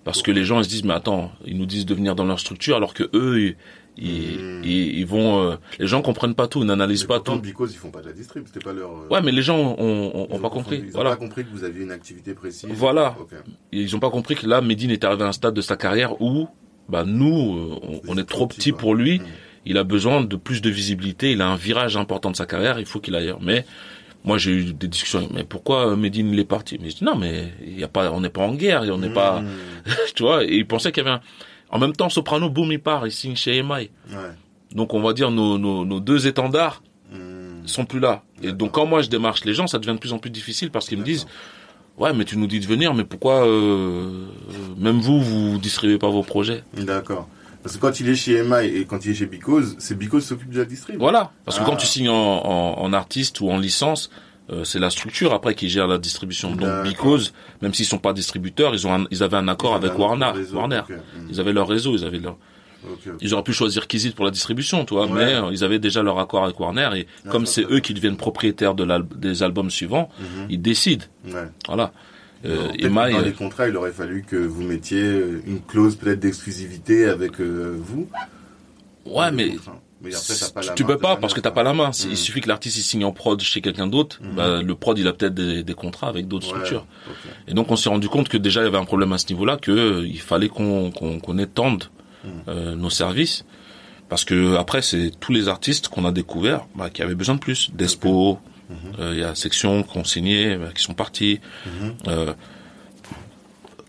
Parce 0.04 0.22
que 0.22 0.32
les 0.32 0.46
gens 0.46 0.60
ils 0.60 0.64
se 0.64 0.70
disent 0.70 0.84
mais 0.84 0.94
attends, 0.94 1.32
ils 1.46 1.58
nous 1.58 1.66
disent 1.66 1.86
de 1.86 1.94
venir 1.94 2.16
dans 2.16 2.24
leur 2.24 2.40
structure 2.40 2.76
alors 2.78 2.94
que 2.94 3.10
eux 3.14 3.42
ils, 3.42 3.58
ils, 3.98 4.38
Hmm. 4.38 4.62
ils- 4.64 5.00
ils 5.00 5.06
vont 5.06 5.42
euh, 5.42 5.56
les 5.80 5.88
gens 5.88 6.02
comprennent 6.02 6.36
pas 6.36 6.48
tout, 6.48 6.64
n'analysent 6.64 7.04
pas 7.06 7.16
pourtant, 7.16 7.36
tout. 7.38 7.42
Because, 7.44 7.74
ils 7.74 7.78
font 7.78 7.90
pas 7.92 8.02
de 8.02 8.08
la 8.08 8.14
distrib, 8.14 8.44
c'était 8.48 8.64
pas 8.64 8.74
leur. 8.74 8.90
euh, 8.92 9.08
Ouais, 9.10 9.22
mais 9.22 9.32
les 9.32 9.42
gens 9.42 9.58
ont, 9.58 9.76
ont, 10.16 10.28
ont 10.30 10.40
pas 10.40 10.50
compris. 10.50 10.78
Ils 10.84 10.90
ont 10.90 10.92
Voilà. 10.96 11.10
pas 11.12 11.16
compris 11.18 11.44
que 11.44 11.50
vous 11.52 11.64
aviez 11.64 11.84
une 11.84 11.92
activité 11.92 12.34
précise. 12.34 12.70
Voilà. 12.72 13.16
Ils 13.72 13.96
ont 13.96 14.00
pas 14.00 14.10
compris 14.10 14.36
que 14.36 14.46
là 14.48 14.62
Medine 14.62 14.92
est 14.92 15.04
arrivé 15.04 15.24
à 15.24 15.28
un 15.28 15.32
stade 15.34 15.54
de 15.54 15.62
sa 15.62 15.76
carrière 15.78 16.22
où 16.22 16.48
bah 16.90 17.04
nous 17.06 17.58
euh, 17.58 17.80
on, 17.84 18.02
on 18.14 18.18
est 18.18 18.24
trop 18.28 18.48
petit 18.48 18.72
quoi. 18.72 18.80
pour 18.80 18.96
lui. 18.96 19.20
Mhm. 19.20 19.26
Il 19.66 19.78
a 19.78 19.84
besoin 19.84 20.22
de 20.24 20.36
plus 20.38 20.62
de 20.62 20.70
visibilité, 20.70 21.32
il 21.34 21.42
a 21.42 21.48
un 21.50 21.58
virage 21.58 21.98
important 21.98 22.32
de 22.32 22.38
sa 22.38 22.46
carrière, 22.46 22.80
il 22.80 22.86
faut 22.86 23.02
qu'il 23.02 23.16
aille. 23.16 23.34
Mais 23.42 23.66
moi 24.24 24.38
j'ai 24.38 24.52
eu 24.52 24.74
des 24.74 24.88
discussions, 24.88 25.28
mais 25.34 25.44
pourquoi 25.44 25.90
euh, 25.92 25.96
Medine 25.98 26.30
il 26.32 26.40
est 26.40 26.46
parti 26.46 26.78
Mais 26.82 26.90
je 26.90 26.98
dis 26.98 27.04
non 27.04 27.16
mais 27.18 27.52
il 27.66 27.78
y 27.78 27.84
a 27.84 27.88
pas 27.90 28.12
on 28.12 28.22
n'est 28.22 28.30
pas 28.30 28.42
en 28.44 28.54
guerre, 28.56 28.84
on 28.92 28.98
n'est 28.98 29.10
pas 29.14 29.42
Mhm. 29.42 29.48
tu 30.16 30.24
vois, 30.24 30.44
et 30.46 30.54
il 30.56 30.66
pensait 30.68 30.92
qu'il 30.94 31.04
y 31.04 31.08
avait 31.08 31.16
un... 31.18 31.22
En 31.70 31.80
même 31.80 31.94
temps, 31.94 32.10
Soprano, 32.10 32.50
boum, 32.50 32.72
il 32.72 32.80
part, 32.80 33.06
il 33.08 33.12
signe 33.12 33.36
chez 33.36 33.58
EMI. 33.58 33.70
Ouais. 33.70 33.90
Donc, 34.74 34.94
on 34.94 35.02
va 35.02 35.14
dire, 35.14 35.32
nos, 35.32 35.58
nos, 35.58 35.86
nos 35.86 36.00
deux 36.00 36.28
étendards 36.28 36.82
Mhm. 37.12 37.66
sont 37.68 37.86
plus 37.86 38.00
là. 38.00 38.24
Et 38.42 38.52
donc, 38.52 38.72
quand 38.74 38.86
moi, 38.86 39.02
je 39.02 39.10
démarche 39.10 39.46
les 39.46 39.54
gens, 39.54 39.66
ça 39.68 39.80
devient 39.80 39.94
de 39.94 39.98
plus 40.00 40.12
en 40.14 40.20
plus 40.20 40.30
difficile 40.30 40.72
parce 40.72 40.88
qu'ils 40.90 40.98
me 40.98 41.04
disent, 41.04 41.26
ouais, 41.98 42.14
mais 42.14 42.26
tu 42.26 42.38
nous 42.38 42.48
dis 42.48 42.60
de 42.60 42.66
venir, 42.66 42.94
mais 42.94 43.04
pourquoi, 43.06 43.46
euh, 43.48 44.26
même 44.78 45.00
vous, 45.00 45.22
vous 45.22 45.58
distribuez 45.58 45.98
pas 45.98 46.10
vos 46.10 46.24
projets? 46.24 46.64
D'accord. 46.74 47.28
Parce 47.64 47.76
que 47.76 47.82
quand 47.82 48.00
il 48.00 48.08
est 48.10 48.16
chez 48.16 48.44
MI 48.44 48.66
et 48.66 48.86
quand 48.86 49.04
il 49.06 49.12
est 49.12 49.16
chez 49.16 49.26
Because, 49.26 49.76
c'est 49.80 49.98
Because 49.98 50.24
qui 50.24 50.28
s'occupe 50.30 50.52
de 50.52 50.60
la 50.60 50.66
distrib. 50.66 50.98
Voilà. 51.00 51.32
Parce 51.46 51.58
que 51.58 51.64
Ah. 51.64 51.68
quand 51.70 51.76
tu 51.76 51.86
signes 51.88 52.10
en, 52.10 52.14
en, 52.16 52.82
en 52.82 52.94
artiste 52.94 53.42
ou 53.42 53.50
en 53.50 53.58
licence, 53.58 54.10
euh, 54.52 54.64
c'est 54.64 54.80
la 54.80 54.90
structure 54.90 55.34
après 55.34 55.56
qui 55.56 55.68
gère 55.70 55.88
la 55.88 55.98
distribution. 55.98 56.56
Donc. 56.56 56.84
Because, 56.84 57.34
même 57.62 57.74
s'ils 57.74 57.86
sont 57.86 57.98
pas 57.98 58.14
distributeurs, 58.14 58.74
ils 58.74 58.86
ont 58.88 58.94
un- 58.94 59.08
ils 59.12 59.24
avaient 59.24 59.38
un 59.38 59.48
accord 59.48 59.76
avec 59.76 59.92
un 59.92 59.96
Warner. 59.98 60.32
réseau, 60.34 60.56
Warner. 60.58 60.82
Mhm. 60.90 61.28
Ils 61.30 61.40
avaient 61.40 61.54
leur 61.54 61.68
réseau, 61.68 61.96
ils 61.96 62.04
avaient 62.06 62.20
leur. 62.20 62.38
Ils 63.22 63.34
auraient 63.34 63.44
pu 63.44 63.54
choisir 63.54 63.88
Kizit 63.88 64.14
pour 64.16 64.24
la 64.24 64.32
distribution, 64.32 64.86
tu 64.86 64.94
vois, 64.94 65.08
Ouais. 65.08 65.12
mais 65.26 65.34
euh, 65.34 65.50
ils 65.52 65.64
avaient 65.64 65.80
déjà 65.80 66.02
leur 66.04 66.20
accord 66.20 66.46
avec 66.46 66.58
Warner 66.60 66.90
et 66.96 67.08
Ah, 67.26 67.30
comme 67.30 67.46
c'est 67.46 67.64
eux 67.70 67.80
qui 67.80 67.94
deviennent 67.94 68.16
propriétaires 68.18 68.76
de 68.76 68.88
des 69.16 69.44
albums 69.44 69.70
suivants, 69.72 70.10
Mhm. 70.20 70.46
ils 70.50 70.62
décident. 70.62 71.04
Ouais. 71.26 71.48
Voilà. 71.68 71.92
Euh, 72.46 72.68
Maï, 72.90 73.14
dans 73.14 73.20
euh, 73.20 73.24
les 73.24 73.32
contrats, 73.34 73.68
il 73.68 73.76
aurait 73.76 73.92
fallu 73.92 74.24
que 74.24 74.36
vous 74.38 74.62
mettiez 74.62 75.22
une 75.48 75.60
clause 75.62 75.96
peut-être 75.96 76.20
d'exclusivité 76.20 77.06
avec 77.10 77.42
euh, 77.42 77.76
vous. 77.78 78.08
ouais, 79.06 79.32
mais 79.32 79.56
mais 80.02 80.16
après, 80.16 80.36
t'as 80.40 80.50
pas 80.52 80.62
tu, 80.62 80.68
la 80.68 80.74
tu 80.76 80.84
main, 80.84 80.88
peux 80.90 80.98
pas 80.98 81.16
parce 81.18 81.34
que 81.34 81.40
t'as 81.42 81.52
pas 81.52 81.64
la 81.64 81.74
main. 81.74 81.92
Il 82.10 82.18
suffit 82.18 82.42
que 82.42 82.48
l'artiste 82.48 82.78
il 82.78 82.82
signe 82.84 83.04
en 83.06 83.12
prod 83.12 83.40
chez 83.42 83.62
quelqu'un 83.62 83.88
d'autre, 83.88 84.20
bah, 84.36 84.62
le 84.62 84.76
prod 84.76 84.98
il 84.98 85.08
a 85.08 85.14
peut-être 85.14 85.34
des, 85.34 85.64
des 85.64 85.74
contrats 85.74 86.08
avec 86.10 86.28
d'autres 86.28 86.46
Ouais, 86.48 86.54
structures. 86.54 86.86
Et 87.48 87.54
donc 87.54 87.72
on 87.72 87.76
s'est 87.76 87.90
rendu 87.90 88.08
compte 88.10 88.30
que 88.30 88.38
déjà 88.38 88.62
il 88.62 88.66
y 88.66 88.68
avait 88.68 88.78
un 88.78 88.86
problème 88.86 89.12
à 89.14 89.18
ce 89.18 89.28
niveau-là, 89.30 89.58
que 89.58 89.72
euh, 89.72 90.08
il 90.08 90.20
fallait 90.20 90.50
qu'on 90.50 90.92
qu'on 90.92 91.20
qu'on 91.20 91.38
étende 91.38 91.86
Mhm. 92.24 92.32
euh, 92.48 92.76
nos 92.76 92.90
services. 92.90 93.46
Parce 94.10 94.26
que 94.26 94.56
après 94.56 94.82
c'est 94.82 95.12
tous 95.20 95.32
les 95.34 95.48
artistes 95.50 95.88
qu'on 95.90 96.06
a 96.06 96.12
découverts 96.12 96.66
bah, 96.76 96.90
qui 96.90 97.02
avaient 97.04 97.16
besoin 97.16 97.36
de 97.36 97.40
plus. 97.40 97.70
Despo, 97.74 98.40
euh, 99.00 99.12
il 99.14 99.20
y 99.20 99.24
a 99.24 99.36
section 99.36 99.84
qui 99.84 99.98
ont 99.98 100.04
signé, 100.04 100.58
bah, 100.58 100.70
qui 100.76 100.82
sont 100.82 100.94
partis. 100.96 101.40
Mhm. 101.66 101.94
Euh, 102.08 102.34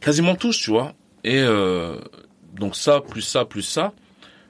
quasiment 0.00 0.34
tous, 0.34 0.56
tu 0.58 0.70
vois. 0.70 0.94
Et 1.24 1.38
euh, 1.38 1.96
donc 2.54 2.76
ça, 2.76 3.00
plus 3.00 3.22
ça, 3.22 3.44
plus 3.44 3.62
ça, 3.62 3.92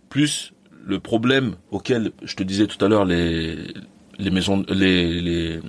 plus 0.09 0.52
le 0.89 0.99
problème 1.01 1.55
auquel 1.70 2.12
je 2.24 2.34
te 2.34 2.43
disais 2.43 2.66
tout 2.66 2.82
à 2.84 2.89
l'heure, 2.89 3.05
les 3.05 3.57
les 4.18 4.30
maisons, 4.30 4.64
les 4.70 5.20
les 5.20 5.61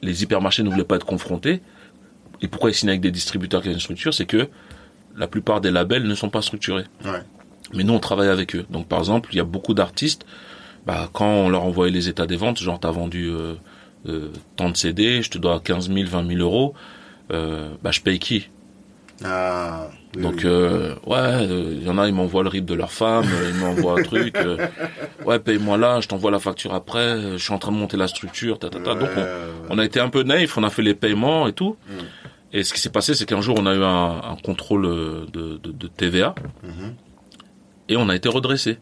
les 0.00 0.22
hypermarchés 0.22 0.62
ne 0.62 0.70
voulaient 0.70 0.84
pas 0.84 0.96
être 0.96 1.06
confrontés. 1.06 1.60
Et 2.40 2.48
pourquoi 2.48 2.70
ils 2.70 2.74
signent 2.74 2.90
avec 2.90 3.00
des 3.02 3.10
distributeurs 3.10 3.62
qui 3.62 3.68
ont 3.68 3.72
une 3.72 3.80
structure, 3.80 4.14
c'est 4.14 4.26
que 4.26 4.48
la 5.16 5.26
plupart 5.26 5.60
des 5.60 5.70
labels 5.70 6.04
ne 6.04 6.14
sont 6.14 6.30
pas 6.30 6.40
structurés. 6.40 6.84
Ouais. 7.04 7.22
Mais 7.74 7.84
nous, 7.84 7.92
on 7.92 7.98
travaille 7.98 8.28
avec 8.28 8.56
eux. 8.56 8.64
Donc, 8.70 8.86
par 8.86 9.00
exemple, 9.00 9.28
il 9.32 9.36
y 9.36 9.40
a 9.40 9.44
beaucoup 9.44 9.74
d'artistes, 9.74 10.24
bah, 10.86 11.10
quand 11.12 11.26
on 11.28 11.48
leur 11.50 11.64
envoyait 11.64 11.92
les 11.92 12.08
états 12.08 12.26
des 12.26 12.36
ventes, 12.36 12.58
genre, 12.58 12.80
t'as 12.80 12.90
vendu 12.90 13.28
euh, 13.28 13.54
euh, 14.08 14.30
tant 14.56 14.70
de 14.70 14.76
CD, 14.76 15.20
je 15.20 15.30
te 15.30 15.36
dois 15.36 15.60
15 15.60 15.92
000, 15.92 16.08
20 16.08 16.28
000 16.28 16.40
euros, 16.40 16.74
euh, 17.32 17.68
bah, 17.82 17.90
je 17.90 18.00
paye 18.00 18.18
qui? 18.18 18.48
Ah. 19.24 19.88
oui, 20.16 20.22
Donc, 20.22 20.44
euh, 20.44 20.94
ouais, 21.06 21.16
euh, 21.18 21.74
il 21.78 21.86
y 21.86 21.90
en 21.90 21.98
a, 21.98 22.08
ils 22.08 22.14
m'envoient 22.14 22.42
le 22.42 22.48
RIP 22.48 22.64
de 22.64 22.74
leur 22.74 22.90
femme, 22.92 23.26
euh, 23.30 23.50
ils 23.50 23.60
m'envoient 23.60 23.98
un 24.00 24.02
truc, 24.02 24.34
euh, 24.36 24.66
ouais, 25.26 25.38
paye-moi 25.38 25.76
là, 25.76 26.00
je 26.00 26.08
t'envoie 26.08 26.30
la 26.30 26.38
facture 26.38 26.72
après, 26.74 27.20
je 27.32 27.36
suis 27.36 27.52
en 27.52 27.58
train 27.58 27.72
de 27.72 27.76
monter 27.76 27.96
la 27.96 28.08
structure, 28.08 28.58
ta, 28.58 28.70
ta, 28.70 28.80
ta. 28.80 28.94
Donc, 28.94 29.10
on, 29.68 29.78
a 29.78 29.84
été 29.84 30.00
un 30.00 30.08
peu 30.08 30.22
naïf, 30.22 30.56
on 30.56 30.62
a 30.64 30.70
fait 30.70 30.82
les 30.82 30.94
paiements 30.94 31.46
et 31.48 31.52
tout. 31.52 31.76
Mm. 31.88 31.92
Et 32.52 32.64
ce 32.64 32.72
qui 32.74 32.80
s'est 32.80 32.90
passé, 32.90 33.14
c'est 33.14 33.26
qu'un 33.26 33.40
jour, 33.42 33.56
on 33.60 33.66
a 33.66 33.74
eu 33.74 33.82
un, 33.82 34.20
un 34.32 34.36
contrôle 34.42 34.82
de, 34.82 35.56
de, 35.62 35.70
de 35.70 35.86
TVA 35.86 36.34
Mhm. 36.64 36.94
et 37.88 37.96
on 37.96 38.08
a 38.08 38.16
été 38.16 38.28
redressé. 38.28 38.78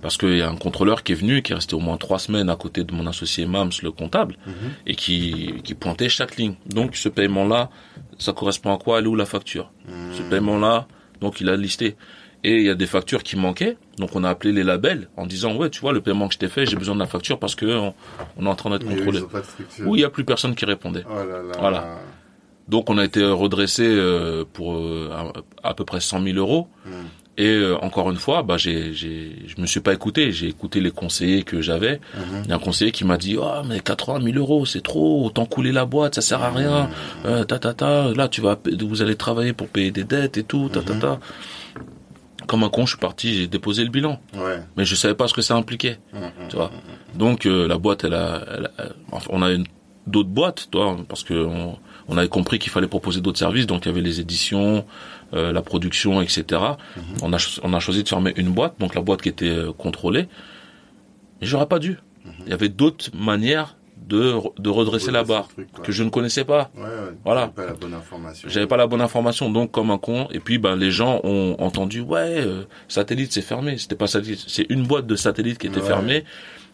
Parce 0.00 0.16
qu'il 0.16 0.36
y 0.38 0.42
a 0.42 0.48
un 0.48 0.54
contrôleur 0.56 1.02
qui 1.02 1.10
est 1.10 1.16
venu, 1.16 1.42
qui 1.42 1.50
est 1.50 1.56
resté 1.56 1.74
au 1.74 1.80
moins 1.80 1.96
trois 1.96 2.20
semaines 2.20 2.48
à 2.48 2.54
côté 2.54 2.84
de 2.84 2.94
mon 2.94 3.04
associé 3.08 3.46
Mams, 3.46 3.70
le 3.82 3.90
comptable, 3.90 4.36
Mhm. 4.46 4.54
et 4.86 4.94
qui, 4.94 5.54
qui 5.64 5.74
pointait 5.74 6.08
chaque 6.08 6.36
ligne. 6.36 6.54
Donc 6.66 6.94
ce 6.94 7.08
paiement-là, 7.08 7.68
ça 8.18 8.32
correspond 8.32 8.74
à 8.74 8.78
quoi 8.78 8.98
Elle 8.98 9.04
est 9.04 9.08
où 9.08 9.14
la 9.16 9.26
facture 9.26 9.70
Ce 10.12 10.22
Mhm. 10.22 10.28
paiement-là, 10.30 10.86
donc 11.20 11.40
il 11.40 11.48
a 11.48 11.56
listé. 11.56 11.96
Et 12.44 12.56
il 12.58 12.62
y 12.62 12.70
a 12.70 12.74
des 12.74 12.86
factures 12.86 13.22
qui 13.24 13.36
manquaient, 13.36 13.76
donc 13.98 14.14
on 14.14 14.22
a 14.22 14.30
appelé 14.30 14.52
les 14.52 14.62
labels 14.62 15.08
en 15.16 15.26
disant 15.26 15.56
ouais 15.56 15.68
tu 15.68 15.80
vois 15.80 15.92
le 15.92 16.00
paiement 16.00 16.28
que 16.28 16.34
je 16.34 16.38
t'ai 16.38 16.48
fait, 16.48 16.64
j'ai 16.64 16.76
besoin 16.76 16.94
de 16.94 17.00
la 17.00 17.06
facture 17.06 17.38
parce 17.40 17.54
que 17.56 17.66
on, 17.66 17.94
on 18.36 18.46
est 18.46 18.48
en 18.48 18.54
train 18.54 18.70
d'être 18.70 18.86
contrôlé. 18.86 19.20
Oui, 19.84 19.98
il 19.98 20.02
y 20.02 20.04
a 20.04 20.10
plus 20.10 20.24
personne 20.24 20.54
qui 20.54 20.64
répondait. 20.64 21.02
Oh 21.10 21.14
là 21.16 21.42
là. 21.42 21.54
Voilà. 21.58 21.98
Donc 22.68 22.88
on 22.90 22.98
a 22.98 23.04
été 23.04 23.24
redressé 23.24 23.84
euh, 23.86 24.44
pour 24.52 24.74
euh, 24.76 25.10
à, 25.62 25.74
peu 25.74 25.84
près 25.84 26.00
100 26.00 26.22
000 26.22 26.36
euros. 26.38 26.68
Mhm. 26.84 26.92
Et 27.38 27.48
euh, 27.48 27.76
encore 27.82 28.10
une 28.10 28.16
fois, 28.16 28.42
bah 28.42 28.56
j'ai, 28.56 28.94
j'ai, 28.94 29.36
je 29.46 29.60
me 29.60 29.66
suis 29.66 29.80
pas 29.80 29.92
écouté. 29.92 30.32
J'ai 30.32 30.48
écouté 30.48 30.80
les 30.80 30.90
conseillers 30.90 31.42
que 31.42 31.60
j'avais. 31.60 32.00
Mhm. 32.16 32.42
Il 32.44 32.48
y 32.48 32.52
a 32.52 32.56
un 32.56 32.58
conseiller 32.58 32.92
qui 32.92 33.04
m'a 33.04 33.18
dit, 33.18 33.36
oh 33.38 33.62
mais 33.68 33.80
80 33.80 34.22
000 34.22 34.38
euros, 34.38 34.64
c'est 34.64 34.80
trop. 34.82 35.24
Autant 35.26 35.44
couler 35.44 35.70
la 35.72 35.84
boîte, 35.84 36.14
ça 36.14 36.22
sert 36.22 36.42
à 36.42 36.50
rien. 36.50 36.84
Mhm. 36.84 36.90
Euh, 37.26 37.44
ta 37.44 37.58
ta 37.58 37.74
ta. 37.74 38.12
Là, 38.14 38.28
tu 38.28 38.40
vas, 38.40 38.58
vous 38.80 39.02
allez 39.02 39.16
travailler 39.16 39.52
pour 39.52 39.68
payer 39.68 39.90
des 39.90 40.04
dettes 40.04 40.38
et 40.38 40.44
tout. 40.44 40.70
Ta 40.70 40.80
ta 40.80 40.94
Mhm. 40.94 41.00
ta. 41.00 41.20
Comme 42.46 42.62
un 42.62 42.68
con, 42.68 42.84
je 42.86 42.90
suis 42.90 42.98
parti, 43.00 43.34
j'ai 43.34 43.46
déposé 43.48 43.82
le 43.82 43.90
bilan, 43.90 44.20
Ouais. 44.36 44.60
mais 44.76 44.84
je 44.84 44.94
savais 44.94 45.14
pas 45.14 45.26
ce 45.26 45.34
que 45.34 45.42
ça 45.42 45.56
impliquait. 45.56 45.98
Tu 46.48 46.54
vois. 46.56 46.70
Donc 47.14 47.44
euh, 47.44 47.66
la 47.66 47.76
boîte, 47.76 48.04
elle 48.04 48.14
a, 48.14 48.40
elle 48.56 48.66
a- 48.78 48.84
enfin, 49.10 49.26
on 49.32 49.42
a 49.42 49.50
une- 49.50 49.66
d'autres 50.06 50.28
boîtes, 50.28 50.68
toi, 50.70 50.96
parce 51.08 51.24
que 51.24 51.34
on, 51.34 51.76
on 52.06 52.16
avait 52.16 52.28
compris 52.28 52.60
qu'il 52.60 52.70
fallait 52.70 52.86
proposer 52.86 53.20
d'autres 53.20 53.38
services. 53.40 53.66
Donc 53.66 53.84
il 53.84 53.88
y 53.88 53.90
avait 53.90 54.00
les 54.00 54.20
éditions, 54.20 54.84
euh, 55.34 55.52
la 55.52 55.62
production, 55.62 56.20
etc. 56.22 56.44
On 57.22 57.32
a 57.32 57.58
on 57.62 57.72
a 57.74 57.80
choisi 57.80 58.02
de 58.02 58.08
fermer 58.08 58.32
une 58.36 58.50
boîte, 58.50 58.74
donc 58.78 58.94
la 58.94 59.00
boîte 59.02 59.22
qui 59.22 59.28
était 59.28 59.48
euh, 59.48 59.72
contrôlée. 59.72 60.28
Mais 61.40 61.46
j'aurais 61.46 61.66
pas 61.66 61.78
dû. 61.78 61.98
Il 62.44 62.50
y 62.50 62.52
avait 62.54 62.68
d'autres 62.68 63.10
manières 63.14 63.76
de 64.08 64.34
de 64.58 64.70
redresser 64.70 65.10
la 65.10 65.24
barre 65.24 65.48
truc, 65.48 65.68
que 65.82 65.90
je 65.92 66.02
ne 66.04 66.10
connaissais 66.10 66.44
pas. 66.44 66.70
Ouais, 66.76 66.82
ouais. 66.82 66.88
Voilà. 67.24 67.50
T'avais 67.54 67.66
Pas 67.68 67.72
la 67.72 67.78
bonne 67.78 67.94
information. 67.94 68.48
J'avais 68.48 68.66
pas 68.66 68.76
la 68.76 68.86
bonne 68.86 69.00
information, 69.00 69.50
donc 69.50 69.70
comme 69.72 69.90
un 69.90 69.98
con. 69.98 70.28
Et 70.32 70.38
puis, 70.38 70.58
ben, 70.58 70.76
les 70.76 70.90
gens 70.92 71.20
ont 71.24 71.56
entendu, 71.58 72.00
ouais, 72.02 72.34
euh, 72.38 72.62
satellite, 72.88 73.32
c'est 73.32 73.42
fermé. 73.42 73.78
C'était 73.78 73.96
pas 73.96 74.06
satellite, 74.06 74.44
c'est 74.46 74.66
une 74.70 74.84
boîte 74.86 75.06
de 75.06 75.16
satellite 75.16 75.58
qui 75.58 75.66
était 75.66 75.80
Ouais. 75.80 75.86
fermée. 75.86 76.24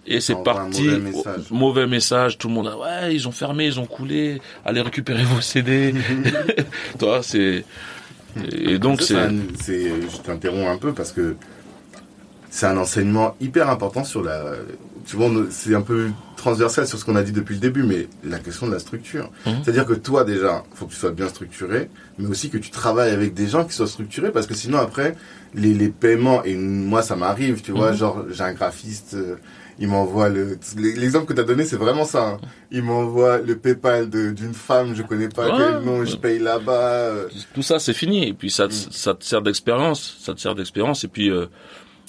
Et 0.06 0.20
c'est 0.20 0.42
parti, 0.42 0.82
mauvais 0.82 0.98
message. 0.98 1.40
au- 1.50 1.54
mauvais 1.54 1.86
message. 1.86 2.38
Tout 2.38 2.48
le 2.48 2.54
monde 2.54 2.66
a, 2.68 2.76
ouais, 2.76 3.14
ils 3.14 3.28
ont 3.28 3.32
fermé, 3.32 3.66
ils 3.66 3.78
ont 3.78 3.86
coulé. 3.86 4.42
Allez 4.64 4.80
récupérer 4.80 5.22
vos 5.22 5.40
CD. 5.40 5.94
Toi, 6.98 7.20
c'est 7.22 7.64
et 8.50 8.78
donc 8.78 9.02
Ça, 9.02 9.28
c'est 9.60 9.88
je 9.88 10.16
t'interromps 10.22 10.68
un 10.68 10.78
peu 10.78 10.92
parce 10.92 11.12
que 11.12 11.36
c'est 12.50 12.66
un 12.66 12.76
enseignement 12.76 13.34
hyper 13.40 13.68
important 13.70 14.04
sur 14.04 14.22
la. 14.22 14.42
Tu 15.06 15.16
vois, 15.16 15.28
c'est 15.50 15.74
un 15.74 15.80
peu 15.80 16.10
transversal 16.36 16.86
sur 16.86 16.98
ce 16.98 17.04
qu'on 17.04 17.16
a 17.16 17.22
dit 17.22 17.32
depuis 17.32 17.54
le 17.54 17.60
début, 17.60 17.82
mais 17.82 18.08
la 18.24 18.38
question 18.38 18.66
de 18.66 18.72
la 18.72 18.78
structure. 18.78 19.30
Mhm. 19.46 19.52
C'est-à-dire 19.62 19.86
que 19.86 19.94
toi, 19.94 20.24
déjà, 20.24 20.62
faut 20.74 20.86
que 20.86 20.92
tu 20.92 20.98
sois 20.98 21.10
bien 21.12 21.28
structuré, 21.28 21.88
mais 22.18 22.28
aussi 22.28 22.50
que 22.50 22.58
tu 22.58 22.70
travailles 22.70 23.10
avec 23.12 23.32
des 23.34 23.48
gens 23.48 23.64
qui 23.64 23.74
soient 23.74 23.86
structurés, 23.86 24.30
parce 24.30 24.46
que 24.46 24.54
sinon, 24.54 24.78
après, 24.78 25.16
les, 25.54 25.72
les 25.74 25.88
paiements, 25.88 26.44
et 26.44 26.54
moi, 26.56 27.02
ça 27.02 27.16
m'arrive, 27.16 27.62
tu 27.62 27.72
vois, 27.72 27.92
Mhm. 27.92 27.96
genre, 27.96 28.24
j'ai 28.30 28.42
un 28.42 28.52
graphiste, 28.52 29.14
euh, 29.14 29.36
il 29.82 29.88
m'envoie 29.88 30.28
le. 30.28 30.58
L'exemple 30.76 31.26
que 31.26 31.32
tu 31.34 31.40
as 31.40 31.44
donné, 31.44 31.64
c'est 31.64 31.76
vraiment 31.76 32.04
ça. 32.04 32.22
hein. 32.28 32.40
Il 32.70 32.82
m'envoie 32.84 33.38
le 33.38 33.58
PayPal 33.58 34.08
de- 34.08 34.30
d'une 34.30 34.54
femme, 34.54 34.94
je 34.94 35.02
connais 35.02 35.28
pas 35.28 35.46
Ouais. 35.48 35.52
quel 35.58 35.84
nom, 35.84 36.04
je 36.04 36.16
paye 36.16 36.38
là-bas. 36.38 36.72
euh, 36.72 37.28
tout 37.52 37.62
ça, 37.62 37.78
c'est 37.80 37.92
fini. 37.92 38.28
Et 38.28 38.32
puis 38.32 38.50
ça, 38.50 38.68
te- 38.68 38.72
ça 38.72 39.12
te 39.14 39.24
sert 39.24 39.42
d'expérience, 39.42 40.16
ça 40.20 40.32
te 40.34 40.40
sert 40.40 40.54
d'expérience. 40.54 41.02
Et 41.04 41.08
puis, 41.08 41.28
euh, 41.30 41.46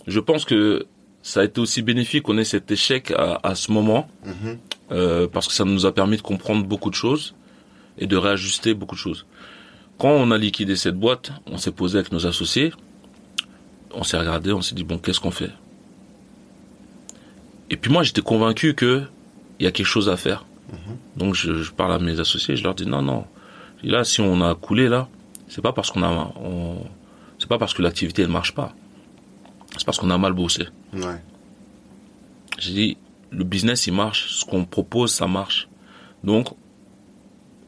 je 0.07 0.19
pense 0.19 0.45
que 0.45 0.85
ça 1.23 1.39
a 1.41 1.43
été 1.45 1.59
aussi 1.59 1.81
bénéfique 1.81 2.23
qu'on 2.23 2.37
ait 2.37 2.43
cet 2.43 2.69
échec 2.71 3.11
à, 3.17 3.39
à 3.43 3.55
ce 3.55 3.71
moment. 3.71 4.07
mhm. 4.25 4.57
euh, 4.91 5.27
parce 5.27 5.47
que 5.47 5.53
ça 5.53 5.65
nous 5.65 5.85
a 5.87 5.91
permis 5.93 6.17
de 6.17 6.21
comprendre 6.21 6.65
beaucoup 6.67 6.91
de 6.91 6.95
choses 6.95 7.33
et 7.97 8.05
de 8.05 8.15
réajuster 8.15 8.75
beaucoup 8.75 8.93
de 8.95 8.99
choses. 8.99 9.25
Quand 9.97 10.09
on 10.11 10.29
a 10.31 10.37
liquidé 10.37 10.75
cette 10.75 10.95
boîte, 10.99 11.31
on 11.47 11.57
s'est 11.57 11.71
posé 11.71 11.97
avec 11.97 12.11
nos 12.11 12.27
associés, 12.27 12.71
on 13.91 14.03
s'est 14.03 14.17
regardé, 14.17 14.51
on 14.51 14.61
s'est 14.61 14.75
dit 14.75 14.83
bon, 14.83 14.97
qu'est-ce 14.99 15.19
qu'on 15.19 15.31
fait? 15.31 15.49
Et 17.73 17.75
puis 17.75 17.91
moi, 17.91 18.03
j'étais 18.03 18.21
convaincu 18.21 18.75
que 18.75 19.01
il 19.59 19.63
y 19.63 19.67
a 19.67 19.71
quelque 19.71 19.87
chose 19.87 20.07
à 20.07 20.15
faire. 20.15 20.45
Donc 21.17 21.33
je, 21.33 21.63
je 21.63 21.71
parle 21.71 21.93
à 21.93 21.97
mes 21.97 22.19
associés, 22.19 22.55
je 22.55 22.63
leur 22.63 22.75
dis 22.75 22.85
non, 22.85 23.01
non. 23.01 23.25
Et 23.83 23.87
là, 23.87 24.03
si 24.03 24.21
on 24.21 24.41
a 24.41 24.53
coulé 24.53 24.87
là, 24.89 25.07
c'est 25.47 25.61
pas 25.61 25.73
parce 25.73 25.89
qu'on 25.89 26.03
a, 26.03 26.31
on, 26.35 26.77
c'est 27.39 27.49
pas 27.49 27.57
parce 27.57 27.73
que 27.73 27.81
l'activité 27.81 28.21
elle 28.21 28.29
marche 28.29 28.53
pas. 28.53 28.75
C'est 29.75 29.85
parce 29.85 29.97
qu'on 29.97 30.11
a 30.11 30.19
mal 30.19 30.33
bossé. 30.33 30.67
Ouais. 30.93 31.19
J'ai 32.59 32.73
dit, 32.73 32.97
le 33.31 33.43
business, 33.43 33.87
il 33.87 33.93
marche. 33.93 34.27
Ce 34.29 34.45
qu'on 34.45 34.65
propose, 34.65 35.11
ça 35.11 35.25
marche. 35.25 35.67
Donc, 36.23 36.49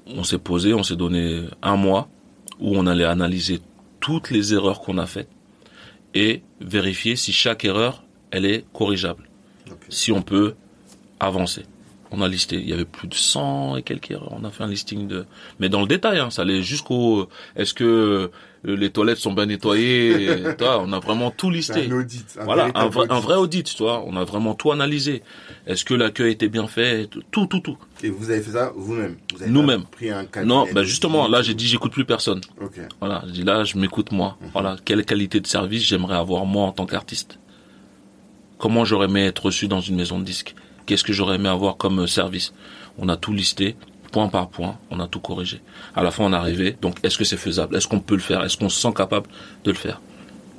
on 0.06 0.24
s'est 0.24 0.38
posé, 0.38 0.76
on 0.76 0.84
s'est 0.84 0.96
donné 0.96 1.46
un 1.64 1.78
mois 1.78 2.10
où 2.60 2.78
on 2.78 2.86
allait 2.86 3.06
analyser 3.06 3.60
toutes 4.00 4.30
les 4.30 4.54
erreurs 4.54 4.82
qu'on 4.82 5.00
a 5.00 5.08
faites 5.08 5.30
et 6.14 6.44
vérifier 6.62 7.16
si 7.16 7.34
chaque 7.34 7.66
erreur, 7.66 8.04
elle 8.30 8.46
est 8.46 8.66
corrigeable. 8.72 9.28
Si 9.90 10.12
on 10.12 10.22
peut 10.22 10.56
avancer. 11.20 11.64
On 12.12 12.22
a 12.22 12.28
listé, 12.28 12.56
il 12.58 12.70
y 12.70 12.74
avait 12.74 12.86
plus 12.86 13.08
de 13.08 13.14
100 13.14 13.78
et 13.78 13.82
quelques 13.82 14.12
erreurs. 14.12 14.34
On 14.40 14.44
a 14.46 14.52
fait 14.52 14.64
un 14.64 14.68
listing 14.68 15.08
de, 15.08 15.26
mais 15.60 15.70
dans 15.70 15.82
le 15.82 15.88
détail, 15.88 16.20
hein, 16.20 16.30
ça 16.30 16.44
allait 16.44 16.62
jusqu'au, 16.62 17.28
est-ce 17.56 17.74
que 17.74 17.84
euh, 17.84 18.76
les 18.76 18.90
toilettes 18.90 19.18
sont 19.18 19.34
bien 19.34 19.48
nettoyées, 19.48 20.32
et, 20.32 20.56
toi, 20.58 20.82
on 20.86 20.94
a 20.94 21.00
vraiment 21.00 21.32
tout 21.32 21.50
listé. 21.50 21.88
Un 21.88 21.92
audit. 21.92 22.26
Voilà, 22.42 22.70
un 22.76 22.88
vrai, 22.88 23.08
un 23.10 23.16
audit. 23.16 23.24
vrai 23.24 23.36
audit, 23.36 23.64
tu 23.76 23.84
vois. 23.84 24.04
On 24.06 24.16
a 24.16 24.24
vraiment 24.24 24.54
tout 24.54 24.72
analysé. 24.72 25.24
Est-ce 25.68 25.84
que 25.84 25.94
l'accueil 25.94 26.32
était 26.32 26.48
bien 26.48 26.68
fait 26.68 27.10
Tout, 27.32 27.48
tout, 27.48 27.60
tout. 27.60 27.78
Et 28.04 28.10
vous 28.10 28.30
avez 28.30 28.42
fait 28.42 28.52
ça 28.52 28.72
vous-même? 28.76 29.18
Vous 29.36 29.48
Nous-mêmes. 29.48 29.84
pris 29.84 30.10
un 30.10 30.26
Non, 30.46 30.68
bah 30.74 30.84
justement, 30.84 31.28
là, 31.28 31.42
j'ai 31.42 31.54
dit, 31.54 31.68
j'écoute 31.68 31.92
plus 31.92 32.06
personne. 32.06 32.42
Ok. 32.62 32.80
Voilà, 33.00 33.24
j'ai 33.28 33.34
dit 33.34 33.44
là, 33.44 33.64
je 33.64 33.78
m'écoute 33.78 34.12
moi. 34.12 34.38
Voilà, 34.54 34.78
quelle 34.86 35.04
qualité 35.06 35.40
de 35.40 35.48
service 35.48 35.84
j'aimerais 35.84 36.18
avoir 36.18 36.46
moi 36.46 36.66
en 36.66 36.72
tant 36.72 36.86
qu'artiste? 36.86 37.40
Comment 38.66 38.84
j'aurais 38.84 39.06
aimé 39.06 39.24
être 39.26 39.46
reçu 39.46 39.68
dans 39.68 39.80
une 39.80 39.96
maison 39.96 40.18
de 40.18 40.24
disques? 40.24 40.56
Qu'est-ce 40.88 41.04
que 41.04 41.14
j'aurais 41.14 41.36
aimé 41.36 41.50
avoir 41.50 41.78
comme 41.78 42.00
euh, 42.00 42.08
service? 42.08 42.52
On 42.98 43.10
a 43.10 43.16
tout 43.16 43.32
listé, 43.32 43.76
point 44.12 44.28
par 44.28 44.50
point, 44.50 44.80
on 44.90 45.00
a 45.00 45.08
tout 45.08 45.20
corrigé. 45.20 45.62
À 45.96 46.02
la 46.02 46.10
fin, 46.10 46.24
on 46.24 46.34
est 46.34 46.36
arrivé. 46.36 46.76
Donc, 46.82 46.98
est-ce 47.04 47.16
que 47.20 47.26
c'est 47.26 47.38
faisable? 47.38 47.76
Est-ce 47.76 47.88
qu'on 47.88 48.00
peut 48.00 48.16
le 48.16 48.22
faire? 48.22 48.44
Est-ce 48.44 48.58
qu'on 48.58 48.70
se 48.70 48.82
sent 48.82 48.92
capable 48.98 49.28
de 49.66 49.70
le 49.70 49.78
faire? 49.78 50.02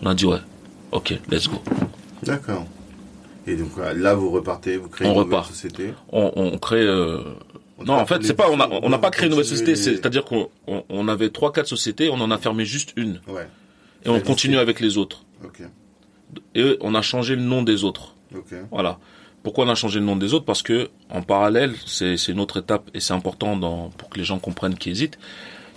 On 0.02 0.06
a 0.06 0.14
dit 0.14 0.24
ouais. 0.24 0.38
Ok, 0.92 1.18
let's 1.32 1.48
go. 1.48 1.60
D'accord. 2.22 2.64
Et 3.48 3.56
donc 3.56 3.70
voilà, 3.74 3.92
là, 3.92 4.14
vous 4.14 4.30
repartez, 4.30 4.76
vous 4.76 4.88
créez 4.88 5.08
On 5.08 5.22
une 5.24 5.28
nouvelle 5.28 5.42
société? 5.44 5.92
On, 6.12 6.30
on 6.36 6.58
crée. 6.58 6.82
euh, 6.86 7.18
On 7.78 7.82
Non, 7.86 7.94
en 7.94 8.06
fait, 8.06 8.22
c'est 8.22 8.34
pas. 8.34 8.48
On 8.48 8.88
n'a 8.88 8.98
pas 8.98 9.10
créé 9.10 9.24
une 9.26 9.30
nouvelle 9.30 9.44
société. 9.46 9.72
les- 9.72 9.76
C'est-à-dire 9.78 10.24
qu'on 10.24 10.48
on, 10.68 10.84
on 10.88 11.08
avait 11.08 11.30
trois, 11.30 11.52
quatre 11.52 11.66
sociétés, 11.66 12.08
on 12.08 12.20
en 12.20 12.30
a 12.30 12.38
fermé 12.38 12.64
juste 12.64 12.92
une, 12.94 13.20
Ouais. 13.26 13.48
et 14.04 14.10
on 14.10 14.20
continue 14.20 14.58
avec 14.58 14.78
les 14.78 14.96
autres. 14.96 15.24
Ok. 15.44 15.62
Et 16.54 16.76
on 16.80 16.94
a 16.94 17.02
changé 17.02 17.36
le 17.36 17.42
nom 17.42 17.62
des 17.62 17.84
autres. 17.84 18.14
Ok. 18.34 18.54
Voilà. 18.70 18.98
Pourquoi 19.42 19.64
on 19.64 19.68
a 19.68 19.74
changé 19.74 20.00
le 20.00 20.06
nom 20.06 20.16
des 20.16 20.34
autres? 20.34 20.44
Parce 20.44 20.62
que 20.62 20.90
en 21.08 21.22
parallèle, 21.22 21.74
c'est 21.86 22.16
une 22.28 22.40
autre 22.40 22.58
étape 22.58 22.90
et 22.94 23.00
c'est 23.00 23.12
important 23.14 23.56
dans, 23.56 23.90
pour 23.90 24.08
que 24.08 24.18
les 24.18 24.24
gens 24.24 24.38
comprennent 24.38 24.74
qui 24.74 24.90
hésitent. 24.90 25.18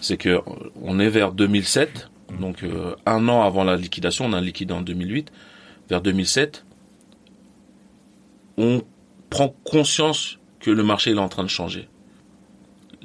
C'est 0.02 0.18
que 0.18 0.40
on 0.82 1.00
est 1.00 1.10
vers 1.10 1.34
2007, 1.34 2.10
donc 2.40 2.64
euh, 2.64 2.96
un 3.06 3.28
an 3.28 3.44
avant 3.44 3.64
la 3.64 3.76
liquidation, 3.76 4.26
on 4.26 4.34
a 4.34 4.42
liquidé 4.42 4.74
en 4.74 4.82
2008. 4.82 5.32
Vers 5.90 6.02
2007, 6.02 6.66
on 8.58 8.82
prend 9.30 9.54
conscience 9.64 10.40
que 10.60 10.72
le 10.72 10.84
marché 10.84 11.12
il 11.12 11.18
est 11.18 11.22
en 11.22 11.30
train 11.30 11.44
de 11.44 11.50
changer. 11.50 11.88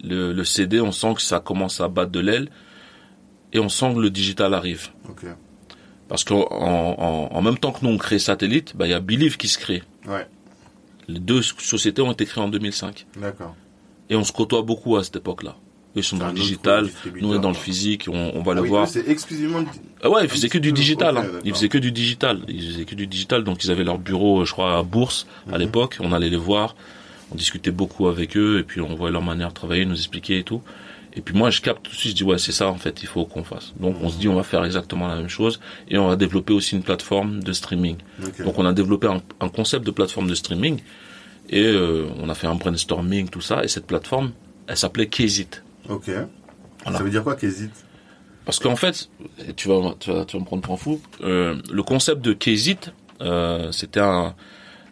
Le, 0.03 0.33
le 0.33 0.45
CD, 0.45 0.81
on 0.81 0.93
sent 0.93 1.15
que 1.15 1.23
ça 1.23 1.41
commence 1.41 1.81
à 1.81 1.89
battre 1.89 2.11
de 2.11 2.21
l'aile 2.21 2.49
et 3.53 3.59
on 3.59 3.69
sent 3.69 3.95
que 3.95 4.01
le 4.01 4.11
digital 4.11 4.55
arrive. 4.55 4.89
Ok. 5.09 5.27
Parce 6.15 6.23
qu'en 6.23 6.47
en, 6.49 7.29
en 7.33 7.43
même 7.43 7.59
temps 7.59 7.73
que 7.73 7.85
nous 7.85 7.91
on 7.91 7.99
crée 7.99 8.21
Satellite, 8.21 8.77
bah, 8.77 8.87
il 8.87 8.91
y 8.91 8.95
a 8.95 9.01
Believe 9.01 9.37
qui 9.37 9.49
se 9.49 9.59
crée. 9.59 9.83
Ouais. 10.07 10.29
Les 11.09 11.19
deux 11.19 11.43
sociétés 11.43 12.03
ont 12.03 12.13
été 12.13 12.25
créées 12.25 12.45
en 12.45 12.49
2005. 12.49 13.05
D'accord. 13.21 13.57
Et 14.09 14.15
on 14.15 14.23
se 14.23 14.31
côtoie 14.31 14.63
beaucoup 14.63 14.97
à 14.97 15.03
cette 15.03 15.17
époque-là. 15.17 15.57
Eux 15.97 16.03
sont 16.03 16.17
dans 16.17 16.29
le 16.29 16.33
digital, 16.35 16.89
nous 17.21 17.33
on 17.33 17.35
est 17.37 17.41
dans 17.41 17.49
le 17.49 17.55
physique, 17.57 18.07
on, 18.09 18.31
on 18.35 18.43
va 18.43 18.53
Ah 18.53 18.55
le 18.55 18.61
oui, 18.63 18.69
voir. 18.69 18.87
C'est 18.89 19.09
exclusivement. 19.09 19.65
Ah 20.05 20.09
ouais, 20.11 20.23
ils 20.25 20.29
faisaient 20.31 20.49
que 20.49 20.59
du 20.59 20.71
digital. 20.73 21.17
hein. 21.17 21.25
Ils 21.45 21.53
faisaient 21.53 21.69
que 21.69 21.79
du 21.79 21.91
digital. 21.91 22.43
Ils 22.47 22.63
faisaient 22.63 22.85
que 22.85 22.95
du 22.95 23.09
digital, 23.09 23.43
donc 23.43 23.65
ils 23.65 23.71
avaient 23.73 23.83
leur 23.85 23.99
bureau, 23.99 24.45
je 24.45 24.53
crois, 24.53 24.79
à 24.79 24.83
Bourse 24.85 25.27
à 25.49 25.53
Mhm. 25.55 25.59
l'époque. 25.59 25.97
On 26.01 26.13
allait 26.13 26.31
les 26.31 26.37
voir, 26.37 26.77
on 27.33 27.35
discutait 27.35 27.71
beaucoup 27.73 28.07
avec 28.07 28.37
eux, 28.37 28.61
et 28.61 28.63
puis 28.63 28.81
on 28.81 28.95
voyait 28.95 29.13
leur 29.13 29.23
manière 29.23 29.49
de 29.49 29.55
travailler, 29.55 29.85
nous 29.85 29.97
expliquer 29.97 30.39
et 30.39 30.45
tout. 30.45 30.63
Et 31.17 31.21
puis 31.21 31.35
moi, 31.37 31.51
je 31.51 31.61
capte 31.61 31.85
tout 31.85 31.93
de 31.93 31.97
suite, 31.97 32.11
je 32.13 32.17
dis 32.17 32.25
ouais, 32.25 32.39
c'est 32.39 32.53
ça 32.53 32.69
en 32.69 32.75
fait, 32.77 33.03
il 33.03 33.07
faut 33.09 33.25
qu'on 33.25 33.45
fasse. 33.45 33.73
Donc 33.79 33.97
on 34.03 34.09
se 34.11 34.19
dit 34.19 34.29
on 34.29 34.35
va 34.35 34.43
faire 34.43 34.65
exactement 34.65 35.07
la 35.07 35.17
même 35.17 35.29
chose, 35.29 35.61
et 35.89 35.97
on 35.97 36.09
va 36.09 36.17
développer 36.17 36.53
aussi 36.53 36.75
une 36.75 36.83
plateforme 36.83 37.41
de 37.43 37.53
streaming. 37.53 37.97
Donc 38.45 38.59
on 38.59 38.67
a 38.67 38.73
développé 38.73 39.07
un, 39.07 39.23
un 39.41 39.49
concept 39.49 39.87
de 39.87 39.93
plateforme 39.93 40.27
de 40.29 40.35
streaming 40.35 40.81
et 41.51 41.65
euh, 41.67 42.07
on 42.21 42.29
a 42.29 42.35
fait 42.35 42.47
un 42.49 42.55
brainstorming, 42.57 43.29
tout 43.29 43.41
ça. 43.41 43.63
Et 43.65 43.69
cette 43.69 43.87
plateforme, 43.87 44.33
elle 44.67 44.77
s'appelait 44.77 45.07
Kzit. 45.07 45.49
Ok. 45.89 46.11
Voilà. 46.83 46.99
Ça 46.99 47.05
veut 47.05 47.11
dire 47.11 47.23
quoi 47.23 47.37
qu'hésite 47.37 47.85
Parce 48.45 48.59
qu'en 48.59 48.77
fait, 48.77 49.09
tu 49.57 49.69
vas, 49.69 49.95
tu 50.01 50.11
vas, 50.11 50.25
tu 50.25 50.37
vas 50.37 50.41
me 50.41 50.47
prendre 50.47 50.63
pour 50.63 50.75
un 50.75 50.79
fou. 50.79 51.01
euh, 51.23 51.55
le 51.71 51.83
concept 51.83 52.23
de 52.23 52.33
Kzit, 52.33 52.91
euh, 53.21 53.71
c'était 53.73 54.01
un, 54.01 54.35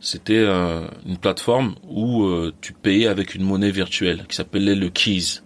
c'était 0.00 0.34
euh, 0.36 0.86
une 1.06 1.16
plateforme 1.16 1.74
où 1.88 2.24
euh, 2.24 2.52
tu 2.60 2.72
payais 2.74 3.08
avec 3.08 3.34
une 3.34 3.42
monnaie 3.42 3.70
virtuelle 3.70 4.24
qui 4.28 4.36
s'appelait 4.36 4.74
le 4.76 4.88
Keys. 4.88 5.40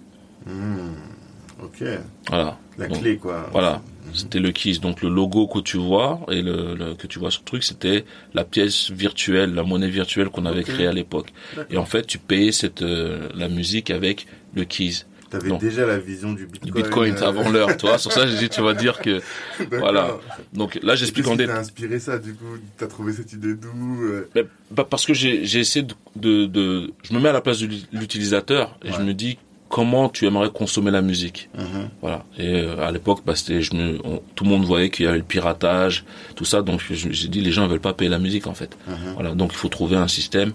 Ok. 1.62 1.82
Voilà. 2.28 2.58
La 2.78 2.86
Donc, 2.88 3.00
clé, 3.00 3.16
quoi. 3.16 3.48
Voilà. 3.52 3.82
C'était 4.12 4.38
le 4.38 4.52
Keys. 4.52 4.78
Donc 4.78 5.02
le 5.02 5.08
logo 5.08 5.46
que 5.48 5.58
tu 5.60 5.78
vois 5.78 6.20
et 6.30 6.42
le, 6.42 6.74
le- 6.74 6.94
que 6.94 7.06
tu 7.06 7.18
vois 7.18 7.30
sur 7.30 7.40
le 7.42 7.46
truc, 7.46 7.64
c'était 7.64 8.04
la 8.34 8.44
pièce 8.44 8.90
virtuelle, 8.90 9.54
la 9.54 9.62
monnaie 9.62 9.88
virtuelle 9.88 10.28
qu'on 10.28 10.44
avait 10.46 10.62
créée 10.64 10.86
à 10.86 10.92
l'époque. 10.92 11.32
Et 11.70 11.78
en 11.78 11.86
fait, 11.86 12.06
tu 12.06 12.18
payais 12.18 12.52
cette 12.52 12.82
euh, 12.82 13.28
la 13.34 13.48
musique 13.48 13.90
avec 13.90 14.26
le 14.54 14.64
Keys. 14.64 15.04
T'avais 15.28 15.50
déjà 15.58 15.84
la 15.86 15.98
vision 15.98 16.32
du 16.34 16.46
Bitcoin. 16.46 16.72
Du 16.72 16.82
Bitcoin 16.82 17.14
euh, 17.16 17.26
avant 17.28 17.50
l'heure, 17.50 17.76
toi. 17.76 17.98
Sur 17.98 18.12
ça, 18.12 18.28
j'ai 18.28 18.36
dit, 18.36 18.48
tu 18.48 18.60
vas 18.60 18.74
dire 18.74 19.00
que, 19.00 19.20
voilà. 19.72 20.18
Donc 20.52 20.78
là, 20.84 20.94
j'explique 20.94 21.26
en 21.26 21.34
détail. 21.34 21.54
T'as 21.56 21.60
inspiré 21.62 21.98
ça, 21.98 22.18
du 22.18 22.32
coup? 22.34 22.44
T'as 22.78 22.86
trouvé 22.86 23.12
cette 23.12 23.32
idée 23.32 23.54
d'où 23.54 24.04
euh? 24.04 24.28
Bah, 24.70 24.86
Parce 24.88 25.04
que 25.04 25.14
j'ai 25.14 25.42
essayé 25.58 25.84
de, 25.84 25.94
de, 26.14 26.46
de, 26.46 26.92
je 27.02 27.12
me 27.12 27.18
mets 27.18 27.30
à 27.30 27.32
la 27.32 27.40
place 27.40 27.58
de 27.58 27.68
l'utilisateur 27.92 28.78
et 28.84 28.92
je 28.92 29.02
me 29.02 29.14
dis 29.14 29.36
comment 29.76 30.08
tu 30.08 30.24
aimerais 30.24 30.48
consommer 30.48 30.90
la 30.90 31.02
musique. 31.02 31.50
Mhm. 31.54 31.90
Voilà. 32.00 32.24
Et 32.38 32.62
euh, 32.62 32.80
à 32.80 32.90
l'époque, 32.90 33.20
bah, 33.26 33.36
c'était, 33.36 33.60
je 33.60 33.74
me, 33.74 33.98
tout 34.34 34.44
le 34.44 34.48
monde 34.48 34.64
voyait 34.64 34.88
qu'il 34.88 35.04
y 35.04 35.08
avait 35.08 35.18
le 35.18 35.22
piratage, 35.22 36.06
tout 36.34 36.46
ça. 36.46 36.62
Donc 36.62 36.80
j'ai 36.90 37.28
dit, 37.28 37.42
les 37.42 37.52
gens 37.52 37.64
ne 37.64 37.68
veulent 37.68 37.78
pas 37.78 37.92
payer 37.92 38.08
la 38.08 38.18
musique 38.18 38.46
en 38.46 38.54
fait. 38.54 38.74
Mhm. 38.88 39.12
Voilà. 39.16 39.34
Donc 39.34 39.50
il 39.52 39.58
faut 39.58 39.68
trouver 39.68 39.96
un 39.96 40.08
système. 40.08 40.52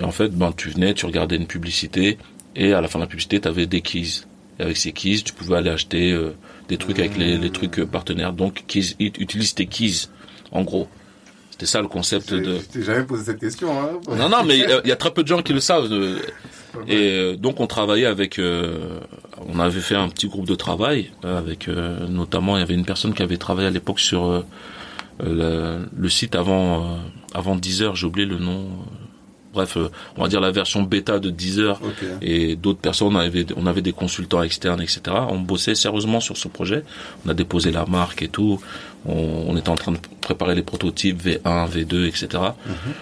Et 0.00 0.04
en 0.04 0.10
fait, 0.10 0.30
ben 0.30 0.54
tu 0.56 0.70
venais, 0.70 0.94
tu 0.94 1.04
regardais 1.04 1.36
une 1.36 1.46
publicité 1.46 2.16
et 2.56 2.72
à 2.72 2.80
la 2.80 2.88
fin 2.88 2.98
de 2.98 3.04
la 3.04 3.08
publicité, 3.08 3.42
tu 3.42 3.46
avais 3.46 3.66
des 3.66 3.82
keys. 3.82 4.22
Et 4.58 4.62
avec 4.62 4.78
ces 4.78 4.92
keys, 4.92 5.20
tu 5.22 5.34
pouvais 5.34 5.58
aller 5.58 5.68
acheter 5.68 6.10
euh, 6.10 6.34
des 6.68 6.78
trucs 6.78 6.98
avec 6.98 7.18
les, 7.18 7.36
les 7.36 7.50
trucs 7.50 7.78
euh, 7.78 7.84
partenaires. 7.84 8.32
Donc 8.32 8.64
keys, 8.66 8.96
utilise 8.98 9.52
tes 9.52 9.66
keys, 9.66 10.08
en 10.50 10.62
gros. 10.62 10.88
C'était 11.50 11.66
ça 11.66 11.82
le 11.82 11.88
concept 11.88 12.32
de. 12.32 12.56
Je 12.56 12.64
t'ai 12.72 12.82
jamais 12.82 13.04
posé 13.04 13.24
cette 13.24 13.38
question. 13.38 13.70
Hein 13.78 14.00
non, 14.16 14.30
non, 14.30 14.44
mais 14.46 14.56
il 14.56 14.88
y 14.88 14.92
a 14.92 14.96
très 14.96 15.10
peu 15.10 15.22
de 15.22 15.28
gens 15.28 15.42
qui 15.42 15.52
le 15.52 15.60
savent. 15.60 15.90
Et 16.88 17.10
euh, 17.10 17.36
donc 17.36 17.60
on 17.60 17.66
travaillait 17.66 18.06
avec, 18.06 18.38
euh, 18.38 18.98
on 19.46 19.58
avait 19.58 19.80
fait 19.80 19.94
un 19.94 20.08
petit 20.08 20.28
groupe 20.28 20.46
de 20.46 20.54
travail 20.54 21.10
euh, 21.24 21.38
avec, 21.38 21.68
notamment 21.68 22.56
il 22.56 22.60
y 22.60 22.62
avait 22.62 22.74
une 22.74 22.84
personne 22.84 23.14
qui 23.14 23.22
avait 23.22 23.36
travaillé 23.36 23.68
à 23.68 23.70
l'époque 23.70 24.00
sur 24.00 24.44
le, 25.22 25.86
le, 25.96 26.08
site 26.08 26.34
avant, 26.34 26.98
avant 27.34 27.56
Deezer, 27.56 27.94
j'ai 27.94 28.06
oublié 28.06 28.26
le 28.26 28.38
nom. 28.38 28.68
Bref, 29.52 29.76
on 30.16 30.22
va 30.22 30.28
dire 30.28 30.40
la 30.40 30.50
version 30.50 30.82
bêta 30.82 31.18
de 31.18 31.28
Deezer 31.28 31.78
okay. 31.82 32.06
et 32.22 32.56
d'autres 32.56 32.78
personnes. 32.80 33.14
On 33.14 33.16
avait, 33.16 33.44
on 33.54 33.66
avait 33.66 33.82
des 33.82 33.92
consultants 33.92 34.42
externes, 34.42 34.80
etc. 34.80 35.02
On 35.28 35.40
bossait 35.40 35.74
sérieusement 35.74 36.20
sur 36.20 36.38
ce 36.38 36.48
projet. 36.48 36.84
On 37.26 37.28
a 37.28 37.34
déposé 37.34 37.70
la 37.70 37.84
marque 37.84 38.22
et 38.22 38.28
tout. 38.28 38.60
On, 39.04 39.44
on 39.48 39.56
était 39.58 39.68
en 39.68 39.74
train 39.74 39.92
de 39.92 39.98
préparer 40.22 40.54
les 40.54 40.62
prototypes 40.62 41.22
V1, 41.22 41.68
V2, 41.68 42.06
etc. 42.06 42.28
Mm 42.32 42.72
-hmm. 42.72 42.92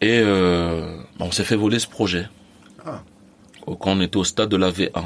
Et 0.00 0.20
euh, 0.20 0.96
on 1.18 1.30
s'est 1.30 1.44
fait 1.44 1.56
voler 1.56 1.78
ce 1.78 1.86
projet. 1.86 2.26
Quand 3.78 3.92
on 3.92 4.00
était 4.00 4.16
au 4.16 4.24
stade 4.24 4.48
de 4.48 4.56
la 4.56 4.70
V1. 4.70 5.04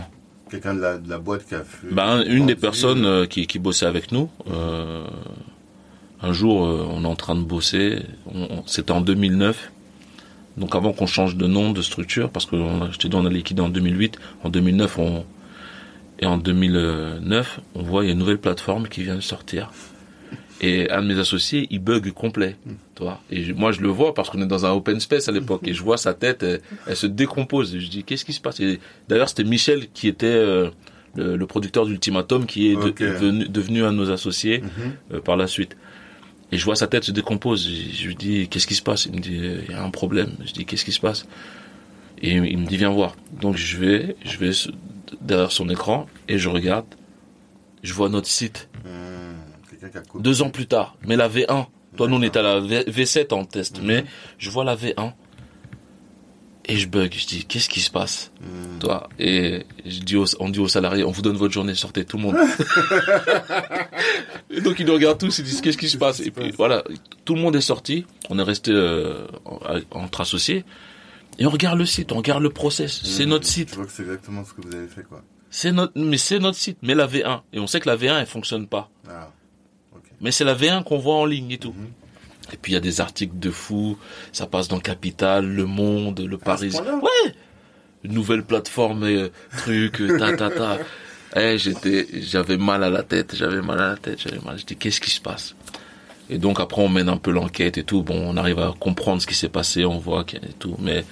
Quelqu'un 0.50 0.74
de 0.74 0.80
la, 0.80 0.98
de 0.98 1.08
la 1.08 1.18
boîte 1.18 1.46
qui 1.46 1.54
a 1.54 1.64
fait. 1.64 1.88
Ben, 1.90 2.22
une 2.26 2.46
des 2.46 2.54
personnes 2.54 3.04
euh, 3.04 3.26
qui, 3.26 3.46
qui 3.46 3.58
bossait 3.58 3.86
avec 3.86 4.12
nous. 4.12 4.28
Euh, 4.50 5.06
un 6.22 6.32
jour, 6.32 6.64
euh, 6.64 6.86
on 6.90 7.04
est 7.04 7.08
en 7.08 7.16
train 7.16 7.34
de 7.34 7.42
bosser. 7.42 8.02
C'était 8.66 8.92
en 8.92 9.00
2009. 9.00 9.72
Donc 10.56 10.74
avant 10.74 10.92
qu'on 10.92 11.06
change 11.06 11.36
de 11.36 11.46
nom, 11.46 11.72
de 11.72 11.82
structure, 11.82 12.30
parce 12.30 12.46
que 12.46 12.56
on 12.56 12.82
a, 12.82 12.90
je 12.90 12.98
t'ai 12.98 13.08
dit 13.08 13.16
on 13.16 13.26
a 13.26 13.30
liquidé 13.30 13.60
en 13.60 13.68
2008, 13.68 14.18
en 14.44 14.50
2009 14.50 14.98
on 14.98 15.24
et 16.20 16.26
en 16.26 16.38
2009 16.38 17.60
on 17.74 17.82
voit 17.82 18.04
il 18.04 18.06
y 18.06 18.10
a 18.10 18.12
une 18.12 18.20
nouvelle 18.20 18.38
plateforme 18.38 18.86
qui 18.86 19.02
vient 19.02 19.16
de 19.16 19.20
sortir. 19.20 19.72
Et 20.64 20.90
un 20.90 21.02
de 21.02 21.08
mes 21.12 21.18
associés, 21.18 21.66
il 21.70 21.80
bug 21.80 22.10
complet, 22.12 22.56
toi. 22.94 23.20
Et 23.30 23.52
moi, 23.52 23.70
je 23.72 23.80
le 23.82 23.88
vois 23.88 24.14
parce 24.14 24.30
qu'on 24.30 24.40
est 24.40 24.46
dans 24.46 24.64
un 24.64 24.72
open 24.72 24.98
space 24.98 25.28
à 25.28 25.32
l'époque 25.32 25.62
et 25.68 25.74
je 25.74 25.82
vois 25.82 25.98
sa 25.98 26.14
tête, 26.14 26.42
elle, 26.42 26.60
elle 26.86 26.96
se 26.96 27.06
décompose. 27.06 27.74
Et 27.74 27.80
je 27.80 27.90
dis, 27.90 28.02
qu'est-ce 28.02 28.24
qui 28.24 28.32
se 28.32 28.40
passe? 28.40 28.62
D'ailleurs, 29.08 29.28
c'était 29.28 29.44
Michel 29.44 29.80
qui 29.96 30.08
était 30.08 30.26
euh, 30.26 30.70
le, 31.16 31.36
le, 31.36 31.46
producteur 31.46 31.84
d'Ultimatum, 31.84 32.46
qui 32.46 32.70
est 32.70 32.76
okay. 32.76 33.04
de, 33.04 33.12
devenu, 33.12 33.48
devenu, 33.48 33.84
un 33.84 33.92
de 33.92 33.98
nos 33.98 34.10
associés 34.10 34.58
mm 34.60 34.64
-hmm. 34.66 35.14
euh, 35.16 35.20
par 35.20 35.36
la 35.36 35.46
suite. 35.46 35.76
Et 36.50 36.56
je 36.56 36.64
vois 36.64 36.76
sa 36.76 36.86
tête 36.86 37.04
se 37.04 37.12
décompose. 37.20 37.60
Je, 37.68 37.96
je 38.00 38.06
lui 38.08 38.16
dis, 38.26 38.48
qu'est-ce 38.48 38.68
qui 38.70 38.76
se 38.82 38.86
passe? 38.90 39.02
Il 39.06 39.12
me 39.16 39.20
dit, 39.28 39.38
il 39.68 39.70
y 39.70 39.74
a 39.74 39.82
un 39.84 39.90
problème. 39.90 40.30
Je 40.46 40.52
dis, 40.58 40.64
qu'est-ce 40.64 40.86
qui 40.88 40.92
se 40.92 41.00
passe? 41.08 41.20
Et 42.22 42.30
il 42.54 42.58
me 42.62 42.66
dit, 42.70 42.78
viens 42.78 42.94
voir. 43.00 43.12
Donc 43.42 43.54
je 43.56 43.76
vais, 43.82 44.16
je 44.24 44.36
vais 44.42 44.52
derrière 45.20 45.52
son 45.60 45.68
écran 45.68 45.98
et 46.30 46.36
je 46.38 46.48
regarde. 46.48 46.86
Je 47.82 47.92
vois 47.92 48.08
notre 48.08 48.28
site. 48.40 48.58
Mmh. 48.84 49.33
Deux 50.18 50.42
ans 50.42 50.50
plus 50.50 50.66
tard, 50.66 50.96
mais 51.06 51.16
la 51.16 51.28
V1. 51.28 51.66
Toi, 51.96 52.08
nous, 52.08 52.16
on 52.16 52.22
était 52.22 52.40
à 52.40 52.42
la 52.42 52.60
v 52.60 53.04
7 53.04 53.32
en 53.32 53.44
test, 53.44 53.80
mmh. 53.80 53.86
mais 53.86 54.04
je 54.38 54.50
vois 54.50 54.64
la 54.64 54.74
V1 54.74 55.12
et 56.66 56.76
je 56.76 56.88
bug. 56.88 57.14
Je 57.16 57.26
dis, 57.26 57.44
qu'est-ce 57.44 57.68
qui 57.68 57.80
se 57.80 57.90
passe, 57.90 58.32
mmh. 58.40 58.78
toi? 58.80 59.08
Et 59.18 59.66
je 59.84 60.00
dis, 60.00 60.16
aux, 60.16 60.26
on 60.40 60.48
dit 60.48 60.58
aux 60.58 60.68
salariés, 60.68 61.04
on 61.04 61.10
vous 61.10 61.22
donne 61.22 61.36
votre 61.36 61.52
journée, 61.52 61.74
sortez 61.74 62.04
tout 62.04 62.16
le 62.16 62.22
monde. 62.24 62.36
et 64.50 64.60
donc 64.60 64.80
ils 64.80 64.86
nous 64.86 64.94
regardent 64.94 65.18
tous, 65.18 65.38
ils 65.38 65.44
disent, 65.44 65.60
qu'est-ce 65.60 65.78
qui 65.78 65.88
se 65.88 65.98
passe? 65.98 66.20
Et 66.20 66.30
puis 66.30 66.52
voilà, 66.56 66.84
tout 67.24 67.34
le 67.34 67.40
monde 67.40 67.56
est 67.56 67.60
sorti. 67.60 68.06
On 68.30 68.38
est 68.38 68.42
resté 68.42 68.70
euh, 68.72 69.26
entre 69.90 70.22
associés. 70.22 70.64
Et 71.38 71.46
on 71.46 71.50
regarde 71.50 71.78
le 71.78 71.86
site, 71.86 72.12
on 72.12 72.16
regarde 72.16 72.42
le 72.42 72.50
process. 72.50 73.02
C'est 73.04 73.26
notre 73.26 73.46
site. 73.46 73.70
Je 73.70 73.76
vois 73.76 73.86
que 73.86 73.92
c'est 73.92 74.02
exactement 74.02 74.44
ce 74.44 74.52
que 74.52 74.62
vous 74.62 74.74
avez 74.74 74.86
fait, 74.86 75.02
quoi. 75.02 75.22
C'est 75.50 75.72
notre, 75.72 75.92
mais 75.96 76.18
c'est 76.18 76.40
notre 76.40 76.58
site, 76.58 76.78
mais 76.82 76.94
la 76.94 77.06
V1. 77.06 77.42
Et 77.52 77.60
on 77.60 77.68
sait 77.68 77.78
que 77.78 77.88
la 77.88 77.96
V1, 77.96 78.20
elle 78.20 78.26
fonctionne 78.26 78.66
pas. 78.66 78.90
Ah. 79.08 79.30
Mais 80.24 80.32
c'est 80.32 80.44
la 80.44 80.54
V1 80.54 80.82
qu'on 80.84 80.98
voit 80.98 81.16
en 81.16 81.26
ligne 81.26 81.52
et 81.52 81.58
tout. 81.58 81.72
Mm 81.72 81.84
-hmm. 81.84 82.52
Et 82.54 82.56
puis 82.56 82.72
il 82.72 82.74
y 82.74 82.78
a 82.78 82.86
des 82.90 83.00
articles 83.00 83.38
de 83.38 83.50
fou. 83.50 83.96
Ça 84.32 84.46
passe 84.46 84.68
dans 84.68 84.80
Capital, 84.80 85.42
Le 85.46 85.66
Monde, 85.66 86.20
Le 86.20 86.38
Parisien. 86.38 86.82
Ouais. 87.08 87.26
Une 88.04 88.14
nouvelle 88.14 88.44
plateforme, 88.44 89.04
euh, 89.04 89.28
truc, 89.62 90.02
ta 90.20 90.28
ta 90.36 90.50
ta. 90.50 90.78
Eh, 91.36 91.58
j'étais, 91.58 92.06
j'avais 92.32 92.56
mal 92.70 92.80
à 92.84 92.90
la 92.90 93.02
tête, 93.02 93.34
j'avais 93.40 93.60
mal 93.70 93.80
à 93.86 93.88
la 93.88 93.96
tête, 93.96 94.18
j'avais 94.24 94.42
mal. 94.46 94.56
Je 94.60 94.64
dis 94.70 94.76
qu'est-ce 94.76 95.00
qui 95.00 95.10
se 95.10 95.20
passe? 95.30 95.46
Et 96.30 96.38
donc 96.44 96.56
après 96.64 96.80
on 96.88 96.88
mène 96.98 97.08
un 97.16 97.20
peu 97.24 97.32
l'enquête 97.38 97.76
et 97.82 97.84
tout. 97.90 98.02
Bon, 98.08 98.18
on 98.30 98.36
arrive 98.42 98.60
à 98.66 98.72
comprendre 98.86 99.20
ce 99.22 99.26
qui 99.30 99.34
s'est 99.42 99.54
passé, 99.60 99.78
on 99.84 99.98
voit 100.08 100.22
qu'il 100.26 100.38
y 100.40 100.44
a 100.44 100.54
tout, 100.64 100.76
mais 100.86 101.04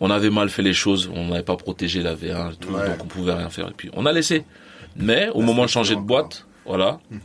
on 0.00 0.08
avait 0.16 0.30
mal 0.40 0.48
fait 0.56 0.62
les 0.70 0.76
choses, 0.84 1.02
on 1.14 1.24
n'avait 1.28 1.48
pas 1.52 1.58
protégé 1.66 1.98
la 2.02 2.14
V1 2.22 2.52
et 2.52 2.56
tout, 2.62 2.72
ouais. 2.72 2.88
donc 2.88 2.98
on 3.04 3.08
pouvait 3.16 3.34
rien 3.40 3.50
faire. 3.56 3.68
Et 3.68 3.76
puis 3.80 3.88
on 4.00 4.04
a 4.10 4.12
laissé. 4.18 4.38
Mais 5.08 5.22
au 5.38 5.42
moment 5.48 5.64
de 5.68 5.72
changer 5.76 5.94
de 6.02 6.06
boîte, 6.12 6.34
voilà, 6.64 6.90
Hmm. 7.10 7.18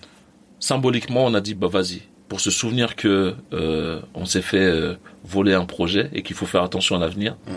Symboliquement 0.60 1.26
on 1.26 1.34
a 1.34 1.42
dit 1.42 1.54
bah 1.54 1.68
vas-y, 1.68 2.02
pour 2.28 2.42
se 2.42 2.52
souvenir 2.52 2.96
que 2.96 3.36
euh, 3.54 4.02
on 4.14 4.26
s'est 4.26 4.42
fait 4.42 4.66
euh, 4.66 4.96
voler 5.24 5.54
un 5.54 5.66
projet 5.66 6.10
et 6.14 6.24
qu'il 6.24 6.36
faut 6.36 6.46
faire 6.46 6.64
attention 6.64 6.96
à 6.96 7.00
l'avenir, 7.00 7.38
mmh. 7.48 7.52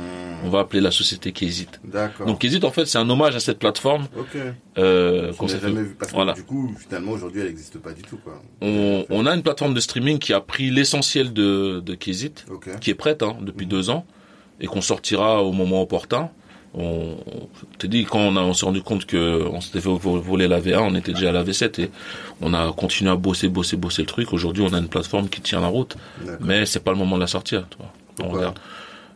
on 0.45 0.49
va 0.49 0.61
appeler 0.61 0.81
la 0.81 0.91
société 0.91 1.33
Kézit. 1.33 1.69
D'accord. 1.85 2.27
Donc 2.27 2.41
Kézit 2.41 2.65
en 2.65 2.71
fait 2.71 2.87
c'est 2.87 2.99
un 2.99 3.09
hommage 3.11 3.35
à 3.35 3.41
cette 3.41 3.59
plateforme. 3.59 4.07
Ok. 4.17 4.37
Euh, 4.79 5.33
qu'on 5.35 5.49
s'est 5.49 5.61
jamais 5.61 5.83
vu. 5.83 5.97
Parce 5.99 6.13
voilà. 6.13 6.35
du 6.35 6.45
coup 6.45 6.75
finalement 6.79 7.13
aujourd'hui 7.13 7.41
elle 7.41 7.49
n'existe 7.49 7.79
pas 7.79 7.93
du 7.93 8.03
tout 8.03 8.19
quoi. 8.19 8.41
On, 8.61 9.05
on, 9.11 9.27
a 9.27 9.35
une 9.35 9.43
plateforme 9.43 9.75
de 9.75 9.81
streaming 9.81 10.19
qui 10.19 10.33
a 10.33 10.41
pris 10.41 10.71
l'essentiel 10.71 11.33
de, 11.33 11.83
de 11.85 11.95
Kézit, 11.95 12.45
okay. 12.49 12.73
qui 12.81 12.91
est 12.91 12.95
prête 12.95 13.23
hein, 13.23 13.37
depuis 13.41 13.67
mmh. 13.67 13.71
deux 13.71 13.91
ans 13.91 14.07
et 14.61 14.67
qu'on 14.67 14.83
sortira 14.83 15.43
au 15.43 15.53
moment 15.53 15.83
opportun. 15.83 16.31
On, 16.73 17.17
te 17.79 17.87
dit 17.89 18.05
quand 18.05 18.21
on, 18.21 18.37
a, 18.37 18.43
on 18.43 18.53
s'est 18.53 18.65
rendu 18.65 18.81
compte 18.81 19.05
que 19.05 19.45
on 19.53 19.61
s'était 19.61 19.81
fait 19.81 19.89
voler 19.89 20.47
la 20.47 20.61
V1, 20.61 20.79
on 20.79 20.95
était 20.95 21.13
déjà 21.13 21.31
à 21.31 21.33
la 21.33 21.43
V7 21.43 21.81
et 21.81 21.91
on 22.41 22.55
a 22.55 22.73
continué 22.73 23.11
à 23.11 23.17
bosser, 23.17 23.49
bosser, 23.49 23.77
bosser 23.77 24.03
le 24.03 24.07
truc. 24.07 24.33
Aujourd'hui, 24.33 24.65
on 24.69 24.73
a 24.73 24.79
une 24.79 24.89
plateforme 24.89 25.29
qui 25.29 25.41
tient 25.41 25.61
la 25.61 25.67
route, 25.67 25.97
mais 26.41 26.67
c'est 26.67 26.81
pas 26.81 26.93
le 26.93 26.99
moment 26.99 27.17
de 27.17 27.23
la 27.23 27.27
sortir. 27.27 27.67
Toi. 27.69 27.87
On 28.23 28.29
regarde. 28.29 28.59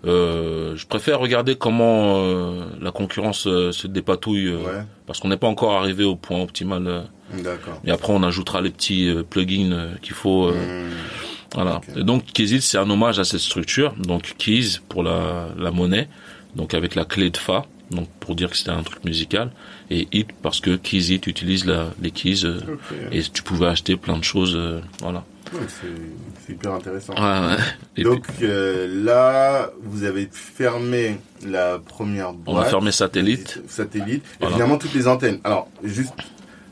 Euh, 0.06 0.76
je 0.76 0.86
préfère 0.86 1.18
regarder 1.18 1.56
comment 1.56 2.16
euh, 2.18 2.64
la 2.80 2.90
concurrence 2.90 3.46
euh, 3.46 3.72
se 3.72 3.86
dépatouille 3.86 4.50
ouais. 4.50 4.82
parce 5.06 5.18
qu'on 5.18 5.28
n'est 5.28 5.38
pas 5.38 5.46
encore 5.46 5.72
arrivé 5.72 6.04
au 6.04 6.14
point 6.14 6.42
optimal. 6.42 7.04
D'accord. 7.32 7.80
Et 7.84 7.90
après, 7.90 8.12
on 8.12 8.22
ajoutera 8.22 8.60
les 8.60 8.70
petits 8.70 9.14
plugins 9.30 9.88
qu'il 10.02 10.12
faut. 10.12 10.50
Mmh. 10.50 10.90
Voilà. 11.54 11.76
Okay. 11.76 12.00
Et 12.00 12.04
donc, 12.04 12.24
Kizit, 12.24 12.60
c'est 12.60 12.78
un 12.78 12.90
hommage 12.90 13.18
à 13.18 13.24
cette 13.24 13.40
structure. 13.40 13.94
Donc, 13.96 14.34
Keys 14.36 14.80
pour 14.88 15.02
la, 15.02 15.48
la 15.56 15.70
monnaie 15.70 16.08
donc 16.56 16.74
avec 16.74 16.94
la 16.94 17.04
clé 17.04 17.30
de 17.30 17.36
fa, 17.36 17.66
donc 17.90 18.08
pour 18.20 18.34
dire 18.34 18.50
que 18.50 18.56
c'était 18.56 18.70
un 18.70 18.82
truc 18.82 19.04
musical, 19.04 19.50
et 19.90 20.08
it 20.12 20.28
parce 20.42 20.60
que 20.60 20.76
Keys 20.76 21.14
It 21.14 21.26
utilise 21.26 21.64
la, 21.66 21.88
les 22.00 22.10
keys 22.10 22.44
euh, 22.44 22.58
okay. 22.58 23.18
et 23.18 23.22
tu 23.22 23.42
pouvais 23.42 23.66
acheter 23.66 23.96
plein 23.96 24.16
de 24.16 24.24
choses, 24.24 24.54
euh, 24.56 24.80
voilà. 25.00 25.24
Ouais, 25.52 25.60
c'est 25.68 26.52
hyper 26.52 26.72
intéressant. 26.72 27.14
Ouais, 27.14 27.46
ouais. 27.48 27.62
Et 27.96 28.02
donc 28.02 28.24
euh, 28.42 29.04
là, 29.04 29.70
vous 29.82 30.04
avez 30.04 30.28
fermé 30.32 31.18
la 31.46 31.78
première 31.78 32.32
boîte. 32.32 32.56
On 32.56 32.58
a 32.58 32.64
fermé 32.64 32.90
satellite. 32.90 33.60
Satellite. 33.68 34.24
Voilà. 34.40 34.56
Évidemment 34.56 34.78
toutes 34.78 34.94
les 34.94 35.06
antennes. 35.06 35.38
Alors 35.44 35.68
juste 35.84 36.14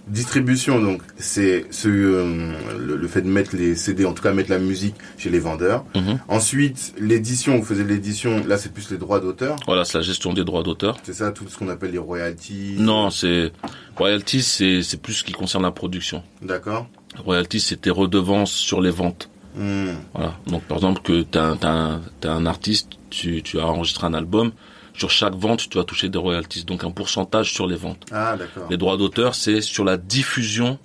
distribution 0.08 0.80
donc 0.80 1.00
c'est 1.16 1.66
ce 1.70 1.88
euh, 1.88 2.52
le, 2.78 2.96
le, 2.96 3.08
fait 3.08 3.22
de 3.22 3.28
mettre 3.28 3.54
les 3.56 3.74
CD 3.76 4.04
en 4.04 4.12
tout 4.12 4.22
cas 4.22 4.32
mettre 4.32 4.50
la 4.50 4.58
musique 4.58 4.94
chez 5.18 5.30
les 5.30 5.38
vendeurs. 5.38 5.84
-hmm. 5.94 6.18
ensuite 6.28 6.94
l'édition 6.98 7.56
vous 7.58 7.64
faisiez 7.64 7.84
l'édition 7.84 8.42
là 8.46 8.58
c'est 8.58 8.72
plus 8.72 8.90
les 8.90 8.98
droits 8.98 9.20
d'auteur. 9.20 9.56
Voilà 9.66 9.84
c'est 9.84 9.98
la 9.98 10.02
gestion 10.12 10.32
des 10.32 10.44
droits 10.44 10.62
d'auteur. 10.64 10.96
C'est 11.04 11.14
ça 11.14 11.30
tout 11.30 11.46
ce 11.48 11.56
qu'on 11.58 11.68
appelle 11.68 11.92
les 11.92 11.98
royalties. 12.10 12.74
Non 12.78 13.10
c'est 13.10 13.52
royalties 13.96 14.42
c'est 14.42 14.82
c'est 14.82 15.00
plus 15.04 15.14
ce 15.14 15.24
qui 15.24 15.32
concerne 15.32 15.62
la 15.62 15.70
production. 15.70 16.22
D'accord. 16.42 16.86
Royalties 17.24 17.60
c'est 17.60 17.80
tes 17.80 17.90
redevances 17.90 18.52
sur 18.52 18.80
les 18.80 18.90
ventes. 18.90 19.28
Mmh. 19.54 19.90
voilà. 20.14 20.32
Donc 20.46 20.62
par 20.62 20.76
exemple 20.78 21.02
que 21.02 21.22
t'as 21.22 21.44
un, 21.52 21.58
un, 21.62 22.00
un 22.38 22.46
artiste 22.46 22.88
tu, 23.10 23.42
tu 23.42 23.60
as 23.60 23.66
enregistré 23.66 24.06
un 24.06 24.14
album 24.14 24.50
sur 24.94 25.10
chaque 25.10 25.34
vente, 25.34 25.68
tu 25.68 25.78
vas 25.78 25.84
toucher 25.84 26.08
des 26.08 26.18
royalties, 26.18 26.64
donc 26.64 26.84
un 26.84 26.90
pourcentage 26.90 27.52
sur 27.52 27.66
les 27.66 27.76
ventes. 27.76 28.04
Ah, 28.12 28.36
d'accord. 28.36 28.66
Les 28.70 28.76
droits 28.76 28.96
d'auteur, 28.96 29.34
c'est 29.34 29.60
sur 29.60 29.84
la 29.84 29.96
diffusion 29.96 30.78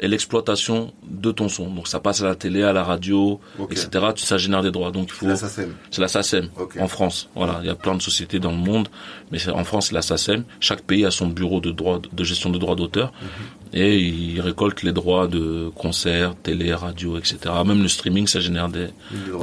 et 0.00 0.08
l'exploitation 0.08 0.92
de 1.08 1.30
ton 1.30 1.48
son. 1.48 1.70
Donc 1.70 1.86
ça 1.86 2.00
passe 2.00 2.22
à 2.22 2.24
la 2.24 2.34
télé, 2.34 2.64
à 2.64 2.72
la 2.72 2.82
radio, 2.82 3.40
etc. 3.70 3.88
Ça 4.16 4.36
génère 4.36 4.60
des 4.62 4.72
droits. 4.72 4.90
Donc 4.90 5.08
il 5.08 5.12
faut. 5.12 5.26
C'est 5.26 5.30
la 5.30 5.36
SACEM. 5.36 5.74
C'est 5.92 6.00
la 6.00 6.08
SACEM 6.08 6.48
en 6.80 6.88
France. 6.88 7.28
Voilà, 7.36 7.60
il 7.62 7.68
y 7.68 7.70
a 7.70 7.76
plein 7.76 7.94
de 7.94 8.02
sociétés 8.02 8.40
dans 8.40 8.50
le 8.50 8.56
monde, 8.56 8.88
mais 9.30 9.38
en 9.48 9.62
France 9.62 9.86
c'est 9.88 9.94
la 9.94 10.02
SACEM. 10.02 10.44
Chaque 10.58 10.82
pays 10.82 11.04
a 11.04 11.12
son 11.12 11.28
bureau 11.28 11.60
de 11.60 11.70
droit 11.70 12.00
de 12.12 12.24
gestion 12.24 12.50
de 12.50 12.58
droits 12.58 12.74
d'auteur 12.74 13.12
Mhm. 13.12 13.28
et 13.80 13.96
il 13.98 14.40
récolte 14.40 14.82
les 14.82 14.92
droits 14.92 15.28
de 15.28 15.70
concerts, 15.76 16.34
télé, 16.42 16.74
radio, 16.74 17.16
etc. 17.16 17.38
Même 17.64 17.82
le 17.82 17.88
streaming, 17.88 18.26
ça 18.26 18.40
génère 18.40 18.68
des, 18.68 18.88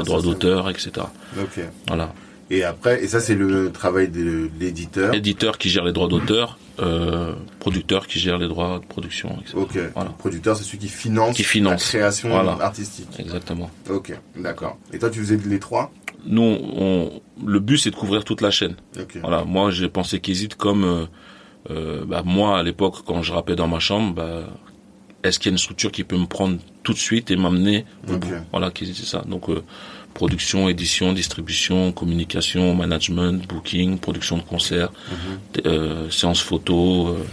droits 0.06 0.22
d'auteur, 0.22 0.70
etc. 0.70 0.92
Ok. 1.40 1.62
Voilà. 1.88 2.14
Et 2.52 2.64
après, 2.64 3.04
et 3.04 3.08
ça 3.08 3.20
c'est 3.20 3.36
le 3.36 3.72
travail 3.72 4.08
de 4.10 4.50
l'éditeur. 4.60 5.14
Éditeur 5.14 5.58
qui 5.58 5.70
gère 5.70 5.84
les 5.84 5.94
droits 5.94 6.08
d'auteur, 6.08 6.58
euh, 6.80 7.34
producteur 7.60 8.08
qui 8.08 8.20
gère 8.20 8.38
les 8.40 8.48
droits 8.48 8.80
de 8.80 8.86
production, 8.86 9.38
etc. 9.42 9.54
Ok. 9.56 9.78
Voilà. 9.94 10.10
Le 10.10 10.16
producteur, 10.18 10.58
c'est 10.58 10.64
celui 10.64 10.80
qui 10.80 10.88
finance, 10.88 11.36
Qui 11.36 11.44
finance. 11.44 11.94
la 11.94 12.00
création 12.00 12.30
Voilà. 12.30 12.58
artistique. 12.60 13.08
Exactement. 13.20 13.70
Ok, 13.90 14.18
d'accord. 14.36 14.78
Et 14.94 14.98
toi, 15.00 15.10
tu 15.12 15.20
faisais 15.20 15.38
les 15.46 15.60
trois? 15.60 15.92
Nous, 16.26 16.42
on, 16.42 17.22
le 17.46 17.60
but 17.60 17.78
c'est 17.78 17.92
de 17.92 17.96
couvrir 17.96 18.24
toute 18.26 18.42
la 18.42 18.52
chaîne. 18.52 18.76
Ok. 19.00 19.18
Voilà, 19.22 19.46
moi 19.46 19.70
j'ai 19.72 19.88
pensé 19.88 20.20
qu'hésite 20.20 20.56
comme 20.56 20.84
euh, 20.84 21.06
euh, 21.70 22.04
bah, 22.06 22.24
moi 22.26 22.58
à 22.60 22.64
l'époque 22.64 22.96
quand 23.06 23.22
je 23.22 23.32
rappais 23.32 23.56
dans 23.56 23.68
ma 23.68 23.80
chambre, 23.80 24.16
bah, 24.16 24.42
est-ce 25.24 25.38
qu'il 25.40 25.50
y 25.50 25.52
a 25.52 25.54
une 25.54 25.58
structure 25.60 25.92
qui 25.92 26.04
peut 26.04 26.18
me 26.18 26.26
prendre 26.26 26.58
tout 26.84 26.94
de 26.94 26.98
suite 26.98 27.30
et 27.32 27.36
m'amener 27.38 27.86
au 28.10 28.14
Ok. 28.16 28.20
bout? 28.22 28.34
Voilà, 28.52 28.72
c'est 28.76 28.94
ça. 29.06 29.22
Donc 29.28 29.50
euh, 29.50 29.62
production, 30.14 30.68
édition, 30.70 31.14
distribution, 31.14 31.92
communication, 31.92 32.76
management, 32.76 33.48
booking, 33.48 33.98
production 34.00 34.38
de 34.38 34.44
concerts, 34.44 34.92
t- 35.54 35.62
euh, 35.66 36.10
séances 36.10 36.42
photo, 36.42 37.08
euh, 37.10 37.24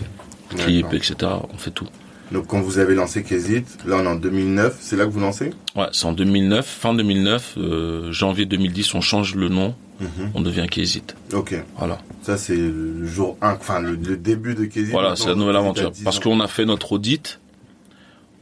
clips, 0.57 0.87
Mhm. 0.93 0.95
Etc. 0.97 1.15
On 1.53 1.57
fait 1.59 1.71
tout. 1.73 1.87
Donc 2.33 2.49
quand 2.49 2.61
vous 2.61 2.79
avez 2.79 2.95
lancé 2.97 3.23
Kézit, 3.23 3.65
là 3.87 3.97
on 4.01 4.05
est 4.05 4.09
en 4.09 4.17
2009, 4.17 4.77
c'est 4.81 4.97
là 4.97 5.05
que 5.07 5.11
vous 5.11 5.21
lancez? 5.21 5.51
Ouais, 5.77 5.87
c'est 5.93 6.07
en 6.07 6.13
2009, 6.13 6.67
fin 6.67 6.93
2009, 6.95 7.55
euh, 7.57 8.11
janvier 8.13 8.47
2010, 8.47 8.95
on 8.95 9.01
change 9.01 9.37
le 9.37 9.49
nom, 9.49 9.75
Mhm. 10.01 10.31
on 10.35 10.41
devient 10.41 10.67
Kézit. 10.69 11.05
Ok. 11.33 11.55
Voilà. 11.79 11.99
Ça 12.23 12.37
c'est 12.37 12.57
le 12.57 13.07
jour 13.07 13.37
1, 13.41 13.53
enfin 13.55 13.81
le, 13.81 13.95
le 13.95 14.17
début 14.17 14.55
de 14.57 14.65
Kézit. 14.65 14.91
Voilà, 14.91 15.15
c'est 15.15 15.29
la 15.29 15.37
nouvelle 15.37 15.55
aventure. 15.57 15.93
10 15.93 16.03
Parce 16.03 16.19
qu'on 16.19 16.41
a 16.41 16.49
fait 16.49 16.65
notre 16.65 16.93
audit, 16.93 17.39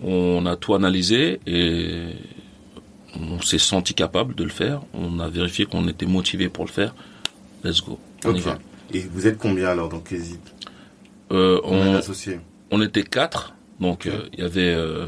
on 0.02 0.44
a 0.46 0.56
tout 0.56 0.74
analysé 0.74 1.40
et 1.46 2.04
on 3.20 3.40
s'est 3.40 3.58
senti 3.58 3.94
capable 3.94 4.34
de 4.34 4.44
le 4.44 4.50
faire. 4.50 4.80
On 4.94 5.18
a 5.20 5.28
vérifié 5.28 5.66
qu'on 5.66 5.86
était 5.88 6.06
motivé 6.06 6.48
pour 6.48 6.64
le 6.64 6.70
faire. 6.70 6.94
Let's 7.62 7.80
go. 7.82 7.98
On 8.24 8.34
y 8.34 8.38
Ok. 8.40 8.44
va. 8.44 8.58
Et 8.92 9.00
vous 9.00 9.26
êtes 9.26 9.38
combien 9.38 9.68
alors 9.68 9.88
dans 9.88 10.00
Kézit 10.00 10.38
Euh, 11.32 11.60
on, 11.64 12.00
on 12.70 12.82
était 12.82 13.02
quatre, 13.02 13.54
donc 13.80 14.06
euh, 14.06 14.28
il 14.34 14.40
y 14.40 14.42
avait, 14.42 14.74
euh, 14.74 15.06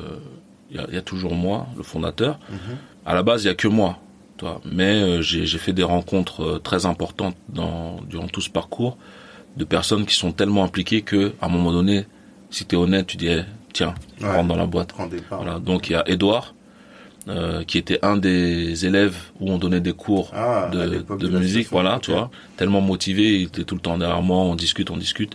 il 0.71 0.77
y, 0.77 0.79
a, 0.81 0.87
il 0.89 0.95
y 0.95 0.99
a 0.99 1.03
toujours 1.03 1.35
moi, 1.35 1.67
le 1.77 1.83
fondateur. 1.83 2.39
Mhm. 2.51 2.59
À 3.05 3.15
la 3.15 3.23
base, 3.23 3.45
il 3.45 3.49
y 3.49 3.51
a 3.51 3.55
que 3.55 3.69
moi, 3.69 3.99
toi. 4.39 4.61
Mais 4.65 5.03
euh, 5.03 5.23
j'ai 5.23 5.45
j'ai 5.47 5.59
fait 5.59 5.73
des 5.75 5.83
rencontres 5.85 6.59
très 6.65 6.87
importantes 6.87 7.37
dans, 7.51 8.01
durant 8.09 8.29
tout 8.29 8.41
ce 8.41 8.51
parcours 8.51 8.97
de 9.57 9.65
personnes 9.65 10.07
qui 10.07 10.15
sont 10.15 10.33
tellement 10.33 10.65
impliquées 10.65 11.03
que, 11.03 11.33
à 11.41 11.47
un 11.47 11.49
moment 11.49 11.73
donné, 11.73 12.07
si 12.51 12.65
t'es 12.65 12.77
honnête, 12.77 13.07
tu 13.07 13.17
dis, 13.19 13.29
eh, 13.29 13.43
tiens, 13.73 13.95
Ouais. 14.21 14.29
rentre 14.35 14.49
dans 14.49 14.57
la 14.57 14.67
boîte. 14.67 14.95
Voilà. 15.31 15.59
Donc 15.59 15.89
il 15.91 15.93
y 15.93 15.97
a 15.97 16.09
Edouard, 16.09 16.55
euh, 17.29 17.65
qui 17.65 17.79
était 17.79 17.99
un 18.05 18.17
des 18.17 18.87
élèves 18.87 19.17
où 19.41 19.51
on 19.51 19.59
donnait 19.59 19.81
des 19.81 19.93
cours 19.93 20.31
Ah, 20.35 20.69
de, 20.73 20.81
l'époque 20.83 21.21
de 21.21 21.29
de 21.29 21.39
musique, 21.39 21.69
voilà, 21.71 21.99
tu 22.01 22.13
vois, 22.13 22.31
tellement 22.57 22.81
motivé, 22.81 23.41
il 23.41 23.47
était 23.49 23.65
tout 23.65 23.75
le 23.75 23.81
temps 23.81 23.99
derrière 23.99 24.23
moi, 24.23 24.39
on 24.39 24.55
discute, 24.55 24.91
on 24.91 24.97
discute. 24.97 25.35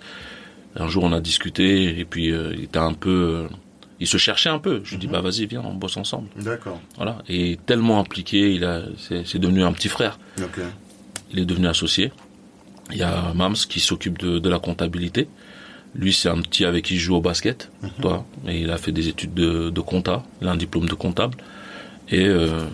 Un 0.78 0.88
jour, 0.88 1.04
on 1.04 1.12
a 1.12 1.20
discuté 1.20 2.00
et 2.00 2.06
puis 2.06 2.32
euh, 2.32 2.54
il 2.58 2.64
était 2.64 2.80
un 2.80 2.94
peu, 2.94 3.10
euh, 3.50 3.56
il 4.00 4.08
se 4.08 4.16
cherchait 4.18 4.48
un 4.50 4.60
peu. 4.60 4.80
Je 4.86 4.92
lui 4.92 5.00
dis 5.00 5.08
Mhm. 5.08 5.14
bah 5.14 5.22
vas-y, 5.22 5.46
viens, 5.48 5.62
on 5.66 5.74
bosse 5.74 5.98
ensemble, 5.98 6.30
D'accord. 6.38 6.80
voilà. 6.96 7.18
Et 7.28 7.60
tellement 7.66 8.00
impliqué, 8.00 8.54
il 8.54 8.64
a, 8.64 8.84
c'est 9.26 9.38
devenu 9.40 9.64
un 9.64 9.74
petit 9.74 9.90
frère. 9.90 10.18
Ok. 10.42 10.62
Il 11.34 11.40
est 11.40 11.46
devenu 11.46 11.68
associé. 11.68 12.12
Il 12.92 12.98
y 12.98 13.04
a 13.04 13.34
Mams 13.34 13.56
qui 13.56 13.80
s'occupe 13.82 14.18
de, 14.18 14.40
de 14.40 14.50
la 14.50 14.60
comptabilité. 14.60 15.28
Lui, 15.94 16.14
c'est 16.14 16.30
un 16.30 16.40
petit 16.42 16.64
avec 16.64 16.86
qui 16.86 16.96
je 16.98 17.06
joue 17.06 17.16
au 17.16 17.22
basket, 17.22 17.70
Mhm. 17.84 17.90
toi. 18.02 18.26
Et 18.48 18.62
il 18.62 18.72
a 18.72 18.78
fait 18.78 18.94
des 18.94 19.10
études 19.10 19.34
de, 19.34 19.70
de 19.70 19.82
compta. 19.82 20.24
Il 20.42 20.48
a 20.48 20.52
un 20.52 20.58
diplôme 20.58 20.88
de 20.88 20.94
comptable 20.96 21.36
et 22.12 22.26
euh, 22.28 22.66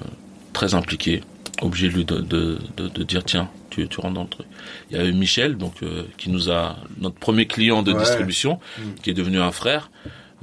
très 0.54 0.74
impliqué. 0.76 1.22
Obligé 1.62 1.90
de 1.90 1.94
lui 1.94 2.06
de, 2.06 2.18
de, 2.20 2.60
de, 2.78 2.88
de 2.88 3.04
dire 3.04 3.24
tiens, 3.24 3.50
tu, 3.72 3.88
tu 3.88 4.00
rentres 4.00 4.14
dans 4.14 4.24
le 4.24 4.30
truc. 4.30 4.46
Il 4.92 4.98
y 4.98 5.00
a 5.00 5.06
eu 5.06 5.12
Michel, 5.14 5.58
donc 5.58 5.74
euh, 5.82 6.04
qui 6.18 6.30
nous 6.30 6.52
a 6.52 6.76
notre 7.00 7.16
premier 7.16 7.48
client 7.48 7.82
de 7.82 7.94
Ouais. 7.94 8.00
distribution, 8.00 8.60
Mm. 8.78 8.82
qui 9.02 9.10
est 9.10 9.14
devenu 9.16 9.40
un 9.40 9.52
frère. 9.52 9.90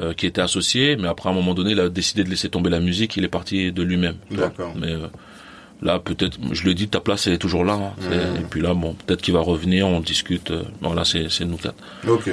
euh, 0.00 0.12
qui 0.12 0.26
était 0.26 0.40
associé, 0.40 0.96
mais 0.96 1.06
après 1.06 1.28
à 1.28 1.32
un 1.32 1.34
moment 1.36 1.54
donné, 1.54 1.70
il 1.70 1.78
a 1.78 1.88
décidé 1.88 2.24
de 2.24 2.28
laisser 2.28 2.48
tomber 2.48 2.68
la 2.68 2.80
musique. 2.80 3.16
Il 3.16 3.22
est 3.22 3.28
parti 3.28 3.70
de 3.70 3.80
lui-même. 3.84 4.16
D'accord. 4.28 4.74
Mais 4.76 4.92
là, 5.82 6.00
peut-être, 6.00 6.36
je 6.50 6.64
le 6.64 6.74
dis, 6.74 6.88
ta 6.88 6.98
place 6.98 7.28
elle 7.28 7.34
est 7.34 7.38
toujours 7.38 7.64
là. 7.64 7.74
hein. 7.74 7.92
Mhm. 8.00 8.40
Et 8.40 8.44
puis 8.50 8.60
là, 8.60 8.74
bon, 8.74 8.94
peut-être 8.94 9.22
qu'il 9.22 9.34
va 9.34 9.40
revenir, 9.40 9.86
on 9.86 10.00
discute. 10.00 10.50
euh, 10.50 10.64
Voilà, 10.80 11.04
c'est 11.04 11.28
c'est 11.30 11.44
nous 11.44 11.58
quatre. 11.58 11.76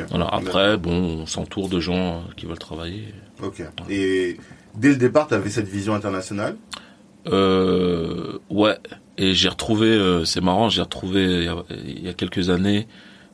Voilà. 0.10 0.26
Après, 0.32 0.76
bon, 0.78 1.20
on 1.22 1.26
s'entoure 1.28 1.70
de 1.70 1.80
gens 1.80 2.24
qui 2.36 2.48
veulent 2.48 2.58
travailler. 2.58 3.14
Ok. 3.44 3.62
Et 3.92 4.38
dès 4.76 4.90
le 4.90 4.96
départ, 4.96 5.28
tu 5.28 5.34
avais 5.34 5.50
cette 5.50 5.68
vision 5.68 5.94
internationale? 5.94 6.56
Euh, 7.28 8.40
ouais. 8.50 8.78
Et 9.18 9.34
j'ai 9.34 9.50
retrouvé, 9.50 9.88
euh, 9.88 10.26
c'est 10.26 10.42
marrant, 10.42 10.70
j'ai 10.70 10.82
retrouvé 10.82 11.24
il 11.24 11.44
y, 11.44 11.48
a, 11.48 11.56
il 11.86 12.04
y 12.06 12.10
a 12.10 12.14
quelques 12.14 12.50
années 12.50 12.88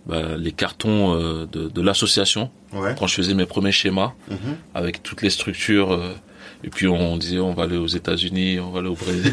bah, 0.06 0.36
les 0.38 0.52
cartons 0.52 1.14
euh, 1.16 1.46
de, 1.52 1.70
de 1.70 1.82
l'association 1.82 2.50
Ouais. 2.74 2.94
quand 3.00 3.08
je 3.08 3.16
faisais 3.16 3.34
mes 3.34 3.46
premiers 3.46 3.72
schémas 3.72 4.12
Mhm. 4.30 4.38
avec 4.76 5.02
toutes 5.04 5.22
les 5.22 5.30
structures. 5.30 5.94
euh, 5.94 6.14
et 6.64 6.70
puis 6.70 6.88
on 6.88 7.18
disait 7.18 7.40
on 7.40 7.54
va 7.54 7.64
aller 7.64 7.78
aux 7.78 7.88
États-Unis, 7.88 8.60
on 8.60 8.72
va 8.72 8.80
aller 8.80 8.90
au 8.90 8.96
Brésil. 8.96 9.32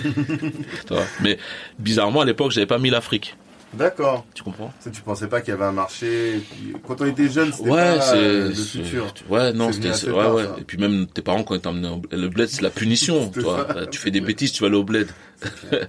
Mais 1.23 1.39
bizarrement 1.79 2.21
à 2.21 2.25
l'époque 2.25 2.53
j'avais 2.53 2.67
pas 2.67 2.79
mis 2.79 2.91
l'Afrique. 2.91 3.35
D'accord. 3.77 4.25
Tu 4.35 4.43
comprends 4.43 4.73
Ça, 4.81 4.91
Tu 4.91 5.03
pensais 5.03 5.27
pas 5.27 5.41
qu'il 5.41 5.51
y 5.51 5.57
avait 5.57 5.65
un 5.65 5.73
marché. 5.73 6.41
Quand 6.87 7.01
on 7.01 7.07
était 7.07 7.29
jeune, 7.29 7.53
c'était 7.53 7.69
Ouais, 7.71 7.99
pas 7.99 8.15
euh, 8.15 8.49
le 8.49 8.55
futur. 8.55 9.13
Ouais, 9.29 9.53
non, 9.53 9.73
c'était 9.73 9.89
ouais 9.91 10.13
tard, 10.23 10.35
ouais. 10.35 10.45
ça. 10.45 10.57
Et 10.59 10.63
puis 10.65 10.79
même 10.79 11.07
tes 11.07 11.23
parents 11.23 11.43
quand 11.43 11.55
ils 11.55 11.61
t'emmenaient 11.61 11.89
au 11.89 12.01
le 12.11 12.29
bled, 12.29 12.49
c'est 12.49 12.63
la 12.63 12.71
punition, 12.71 13.25
C'est 13.35 13.41
tu 13.41 13.45
vois. 13.45 13.67
ça. 13.69 13.87
Tu 13.87 13.99
fais 13.99 14.11
des 14.11 14.21
bêtises, 14.21 14.53
tu 14.53 14.63
vas 14.63 14.69
aller 14.69 14.77
au 14.77 14.85
bled. 14.85 15.09
Clair, 15.41 15.89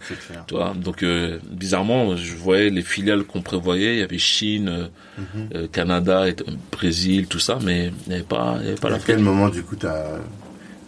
clair. 0.50 0.74
Donc 0.76 1.04
euh, 1.04 1.40
bizarrement, 1.50 2.16
je 2.16 2.36
voyais 2.36 2.70
les 2.70 2.82
filiales 2.82 3.24
qu'on 3.24 3.42
prévoyait, 3.42 3.94
il 3.96 4.00
y 4.00 4.04
avait 4.04 4.18
Chine, 4.18 4.70
euh, 4.70 4.88
Mhm. 5.18 5.68
Canada, 5.70 6.28
et, 6.28 6.36
Brésil, 6.72 7.28
tout 7.28 7.40
ça, 7.40 7.58
mais 7.64 7.92
il 8.06 8.10
n'y 8.10 8.16
avait 8.16 8.24
pas, 8.24 8.58
il 8.60 8.66
y 8.66 8.68
avait 8.72 8.78
pas 8.80 8.94
à 8.94 9.00
quel 9.00 9.20
moment, 9.20 9.48
du 9.50 9.64
coup, 9.64 9.76
t'as 9.78 10.04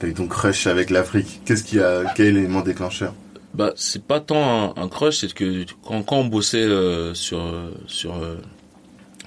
as 0.02 0.06
eu 0.06 0.14
ton 0.14 0.28
crush 0.28 0.68
avec 0.68 0.90
l'Afrique? 0.90 1.42
Qu'est-ce 1.46 1.64
qui 1.64 1.80
a 1.80 2.04
quel 2.16 2.36
élément 2.38 2.62
déclencheur? 2.62 3.14
Bah, 3.58 3.74
c'est 3.76 4.04
pas 4.04 4.20
tant 4.20 4.74
un, 4.78 4.84
un 4.84 4.88
crush, 4.88 5.18
c'est 5.18 5.34
que 5.34 5.66
quand, 5.84 6.04
quand 6.04 6.18
on 6.18 6.26
bossait 6.26 6.62
euh, 6.64 7.14
sur 7.16 7.42
sur 7.88 8.16
euh, 8.16 8.36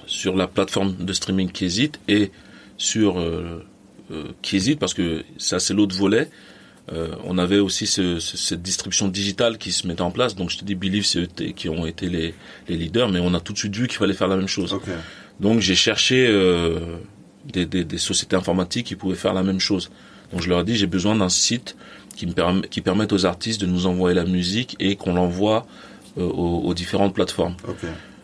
sur 0.07 0.35
la 0.35 0.47
plateforme 0.47 0.95
de 0.95 1.13
streaming 1.13 1.51
Kizit 1.51 1.91
et 2.07 2.31
sur 2.77 3.19
euh, 3.19 3.65
euh, 4.11 4.23
Kizit, 4.41 4.77
parce 4.79 4.93
que 4.93 5.23
ça 5.37 5.59
c'est 5.59 5.73
l'autre 5.73 5.95
volet. 5.95 6.29
euh, 6.93 7.09
on 7.25 7.37
avait 7.37 7.59
aussi 7.59 7.85
ce, 7.87 8.19
ce- 8.19 8.37
cette 8.37 8.61
distribution 8.61 9.07
digitale 9.07 9.57
qui 9.57 9.71
se 9.71 9.85
mettait 9.87 10.01
en 10.01 10.11
place. 10.11 10.35
Donc 10.35 10.49
je 10.49 10.57
te 10.57 10.65
dis, 10.65 10.75
Believe, 10.75 11.05
c'est 11.05 11.19
eux 11.19 11.27
qui 11.55 11.69
ont 11.69 11.85
été 11.85 12.09
les, 12.09 12.33
les 12.67 12.75
leaders, 12.77 13.09
mais 13.09 13.19
on 13.19 13.33
a 13.33 13.39
tout 13.39 13.53
de 13.53 13.57
suite 13.57 13.75
vu 13.75 13.87
qu'il 13.87 13.97
fallait 13.97 14.13
faire 14.15 14.27
la 14.27 14.35
même 14.37 14.47
chose. 14.47 14.73
Donc 15.39 15.59
j'ai 15.59 15.75
cherché 15.75 16.25
euh, 16.27 16.79
des, 17.53 17.65
des, 17.65 17.83
des 17.83 17.97
sociétés 17.97 18.35
informatiques 18.35 18.87
qui 18.87 18.95
pouvaient 18.95 19.15
faire 19.15 19.33
la 19.33 19.43
même 19.43 19.59
chose. 19.59 19.91
Donc 20.31 20.41
je 20.41 20.49
leur 20.49 20.61
ai 20.61 20.63
dit 20.63 20.75
j'ai 20.75 20.87
besoin 20.87 21.15
d'un 21.15 21.29
site 21.29 21.75
qui 22.21 22.27
me 22.27 22.33
permet, 22.33 22.67
qui 22.67 22.81
permette 22.81 23.13
aux 23.13 23.25
artistes 23.25 23.59
de 23.61 23.65
nous 23.65 23.87
envoyer 23.87 24.13
la 24.15 24.25
musique 24.25 24.75
et 24.79 24.95
qu'on 24.95 25.15
l'envoie 25.15 25.65
euh, 26.19 26.23
aux, 26.23 26.59
aux 26.67 26.73
différentes 26.75 27.15
plateformes. 27.15 27.55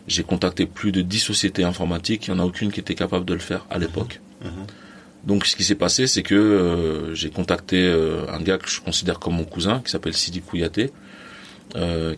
J'ai 0.06 0.22
contacté 0.22 0.66
plus 0.66 0.92
de 0.92 1.02
10 1.02 1.18
sociétés 1.18 1.64
informatiques, 1.64 2.28
il 2.28 2.32
n'y 2.34 2.38
en 2.38 2.42
a 2.44 2.46
aucune 2.46 2.70
qui 2.70 2.78
était 2.78 2.94
capable 2.94 3.24
de 3.24 3.34
le 3.34 3.40
faire 3.40 3.66
à 3.70 3.78
l'époque. 3.78 4.20
Mhm. 4.44 4.50
Donc 5.24 5.46
ce 5.46 5.56
qui 5.56 5.64
s'est 5.64 5.74
passé, 5.74 6.06
c'est 6.06 6.22
que 6.22 6.36
euh, 6.36 7.12
j'ai 7.16 7.30
contacté 7.30 7.76
euh, 7.88 8.24
un 8.32 8.40
gars 8.40 8.56
que 8.58 8.70
je 8.70 8.80
considère 8.80 9.18
comme 9.18 9.34
mon 9.34 9.44
cousin, 9.44 9.80
qui 9.84 9.90
s'appelle 9.90 10.14
Sidi 10.14 10.42
Kouyaté, 10.42 10.92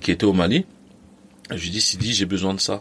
qui 0.02 0.10
était 0.10 0.24
au 0.26 0.34
Mali. 0.34 0.66
Et 1.50 1.56
je 1.56 1.62
lui 1.62 1.68
ai 1.68 1.72
dit, 1.72 1.80
Sidi, 1.80 2.12
j'ai 2.12 2.26
besoin 2.26 2.52
de 2.52 2.60
ça. 2.60 2.78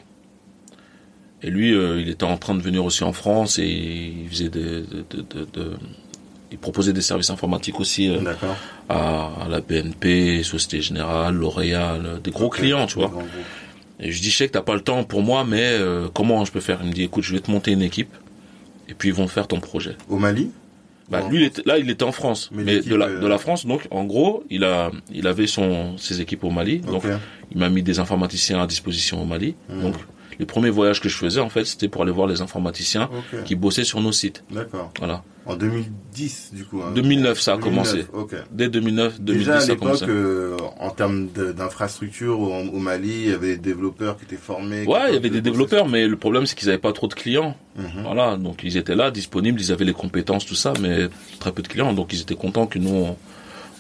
Et 1.42 1.50
lui, 1.50 1.70
il 1.72 2.10
était 2.10 2.26
en 2.26 2.38
train 2.38 2.54
de 2.54 2.62
venir 2.62 2.84
aussi 2.84 3.06
en 3.06 3.14
France 3.14 3.60
et 3.60 3.66
il 4.24 4.28
faisait 4.30 4.50
des, 4.50 4.82
de, 4.82 5.06
de, 5.10 5.22
de- 5.22 5.48
de- 5.54 5.78
il 6.52 6.58
proposait 6.58 6.94
des 6.94 7.02
services 7.02 7.30
informatiques 7.30 7.80
aussi 7.80 8.10
euh, 8.10 8.20
à, 8.88 9.44
à 9.46 9.48
la 9.50 9.62
BNP, 9.62 10.44
Société 10.44 10.82
Générale, 10.82 11.36
L'Oréal, 11.36 12.02
euh, 12.06 12.20
des 12.20 12.32
gros 12.32 12.50
clients, 12.50 12.88
tu 12.88 12.96
vois. 12.96 13.12
Et 14.00 14.12
je 14.12 14.22
dis, 14.22 14.32
je 14.32 14.38
sais 14.38 14.48
que 14.48 14.54
t'as 14.54 14.62
pas 14.62 14.76
le 14.76 14.82
temps 14.82 15.04
pour 15.04 15.22
moi, 15.22 15.44
mais 15.44 15.64
euh, 15.64 16.08
comment 16.14 16.44
je 16.46 16.52
peux 16.52 16.62
faire? 16.62 16.80
Il 16.82 16.90
me 16.90 16.94
dit, 16.94 17.04
écoute, 17.04 17.24
je 17.24 17.34
vais 17.34 17.42
te 17.42 17.52
monter 17.52 17.72
une 17.72 17.82
équipe 17.82 18.14
et 18.88 18.94
puis 18.94 19.10
ils 19.10 19.16
vont 19.16 19.28
faire 19.28 19.48
ton 19.48 19.60
projet. 19.60 19.96
Au 20.10 20.18
Mali? 20.18 20.52
Bah, 21.10 21.28
lui, 21.28 21.40
il 21.40 21.44
était, 21.46 21.64
là, 21.66 21.80
il 21.80 21.90
était 21.90 22.04
en 22.04 22.12
France, 22.12 22.50
Mais 22.54 22.82
de 22.82 22.96
la, 22.96 23.10
de 23.10 23.26
la 23.28 23.38
France. 23.40 23.66
Donc, 23.66 23.88
en 23.90 24.04
gros, 24.04 24.44
il 24.52 24.64
a, 24.64 24.92
il 25.12 25.26
avait 25.26 25.48
son, 25.48 25.98
ses 25.98 26.22
équipes 26.22 26.44
au 26.44 26.52
Mali. 26.52 26.80
Donc, 26.80 27.04
il 27.52 27.58
m'a 27.58 27.70
mis 27.70 27.82
des 27.82 28.00
informaticiens 28.00 28.62
à 28.62 28.68
disposition 28.68 29.22
au 29.22 29.26
Mali. 29.26 29.56
Mhm. 29.70 29.82
Donc, 29.82 29.96
les 30.38 30.46
premiers 30.46 30.70
voyages 30.70 31.02
que 31.02 31.10
je 31.10 31.18
faisais, 31.18 31.40
en 31.42 31.50
fait, 31.50 31.66
c'était 31.66 31.88
pour 31.88 32.04
aller 32.04 32.12
voir 32.12 32.28
les 32.28 32.42
informaticiens 32.42 33.10
qui 33.46 33.56
bossaient 33.56 33.84
sur 33.84 34.00
nos 34.02 34.12
sites. 34.12 34.44
D'accord. 34.52 34.92
Voilà. 35.00 35.24
En 35.50 35.56
2010, 35.58 36.52
du 36.54 36.64
coup. 36.66 36.82
hein. 36.82 36.92
2009, 36.94 37.40
ça 37.40 37.54
a 37.54 37.58
2009, 37.58 38.08
commencé. 38.12 38.36
Dès 38.52 38.70
2009, 38.70 39.20
2010, 39.22 39.40
Déjà 39.46 39.56
à 39.56 39.60
ça 39.60 39.66
a 39.66 39.70
l'époque, 39.70 39.80
commencé. 40.00 40.06
euh, 40.08 40.58
en 40.80 40.90
termes 40.92 41.28
d'infrastructure 41.58 42.40
au, 42.40 42.54
au 42.54 42.80
Mali, 42.80 43.10
il 43.26 43.30
y 43.30 43.34
avait 43.34 43.56
des 43.56 43.58
développeurs 43.58 44.18
qui 44.18 44.26
étaient 44.26 44.36
formés. 44.36 44.86
Ouais, 44.86 45.00
il 45.10 45.14
y 45.14 45.18
avait 45.18 45.30
de 45.30 45.36
des 45.36 45.42
développeurs, 45.42 45.88
mais 45.88 46.08
le 46.08 46.16
problème, 46.18 46.46
c'est 46.46 46.56
qu'ils 46.56 46.68
n'avaient 46.68 46.78
pas 46.78 46.94
trop 46.94 47.08
de 47.08 47.14
clients. 47.14 47.56
Mhm. 47.78 48.04
Voilà, 48.04 48.38
donc 48.38 48.62
ils 48.64 48.78
étaient 48.78 48.96
là, 48.96 49.12
disponibles, 49.12 49.60
ils 49.60 49.72
avaient 49.72 49.86
les 49.86 49.94
compétences, 49.94 50.46
tout 50.46 50.56
ça, 50.56 50.74
mais 50.80 51.08
très 51.40 51.52
peu 51.52 51.62
de 51.62 51.68
clients. 51.68 51.94
Donc 51.94 52.14
ils 52.14 52.22
étaient 52.22 52.36
contents 52.36 52.68
que 52.68 52.80
nous, 52.80 52.90
on, 52.90 53.18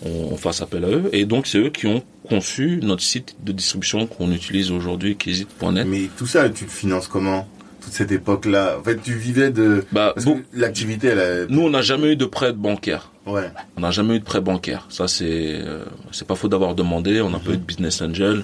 on- 0.06 0.30
on 0.32 0.38
fasse 0.38 0.62
appel 0.62 0.86
à 0.86 0.90
eux. 0.90 1.10
Et 1.14 1.26
donc 1.26 1.46
c'est 1.48 1.58
eux 1.60 1.70
qui 1.70 1.88
ont 1.88 2.02
conçu 2.28 2.80
notre 2.82 3.04
site 3.04 3.36
de 3.44 3.52
distribution 3.52 4.08
qu'on 4.08 4.32
utilise 4.32 4.72
aujourd'hui, 4.72 5.16
kizit.net. 5.18 5.86
Mais 5.88 6.10
tout 6.18 6.26
ça, 6.28 6.50
tu 6.50 6.64
le 6.66 6.70
finances 6.70 7.08
comment? 7.08 7.48
Toute 7.82 7.94
cette 7.94 8.12
époque-là. 8.12 8.78
En 8.80 8.84
fait, 8.84 9.02
tu 9.02 9.14
vivais 9.14 9.52
de. 9.52 9.86
Bah, 9.92 10.14
bon, 10.26 10.42
l'activité, 10.54 11.08
elle 11.08 11.20
a. 11.20 11.46
nous, 11.48 11.62
on 11.62 11.70
n'a 11.70 11.82
jamais 11.82 12.14
eu 12.14 12.16
de 12.16 12.26
prêt 12.26 12.52
bancaire. 12.54 13.12
Ouais. 13.26 13.50
On 13.78 13.82
n'a 13.82 13.92
jamais 13.92 14.16
eu 14.16 14.20
de 14.20 14.26
prêt 14.26 14.42
bancaire. 14.42 14.86
Ça, 14.90 15.08
c'est 15.08 15.60
euh, 15.62 15.86
c'est 16.12 16.28
pas 16.28 16.36
faux 16.36 16.48
d'avoir 16.50 16.76
demandé. 16.76 17.22
On 17.22 17.30
n'a 17.30 17.40
pas 17.40 17.52
eu 17.52 17.58
de 17.58 17.64
business 17.64 18.02
angel. 18.02 18.44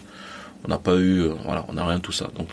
On 0.64 0.68
n'a 0.70 0.78
pas 0.78 0.96
eu, 0.96 1.22
euh, 1.22 1.34
voilà, 1.44 1.66
on 1.70 1.74
n'a 1.74 1.86
rien 1.86 1.98
de 1.98 2.02
tout 2.02 2.12
ça. 2.12 2.30
Donc, 2.38 2.48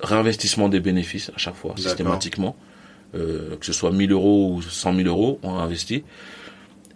réinvestissement 0.00 0.68
des 0.68 0.80
bénéfices 0.80 1.30
à 1.34 1.38
chaque 1.38 1.54
fois, 1.56 1.74
systématiquement. 1.76 2.56
Euh, 3.16 3.56
que 3.58 3.66
ce 3.66 3.72
soit 3.72 3.90
1000 3.90 4.12
euros 4.12 4.54
ou 4.54 4.62
100 4.62 4.94
000 4.94 5.08
euros, 5.08 5.40
on 5.42 5.56
investit. 5.58 6.04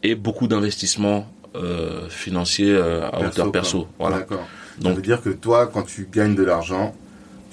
Et 0.04 0.14
beaucoup 0.14 0.46
d'investissements 0.46 1.26
euh, 1.56 2.08
financiers 2.08 2.70
euh, 2.70 3.08
à 3.10 3.18
hauteur 3.20 3.46
quoi. 3.46 3.52
perso. 3.52 3.88
Voilà. 3.98 4.18
D'accord. 4.18 4.46
Ça 4.76 4.82
Donc- 4.88 4.96
veut 4.96 5.02
dire 5.02 5.20
que 5.22 5.30
toi, 5.30 5.66
quand 5.66 5.82
tu 5.82 6.08
gagnes 6.12 6.34
de 6.36 6.44
l'argent, 6.44 6.94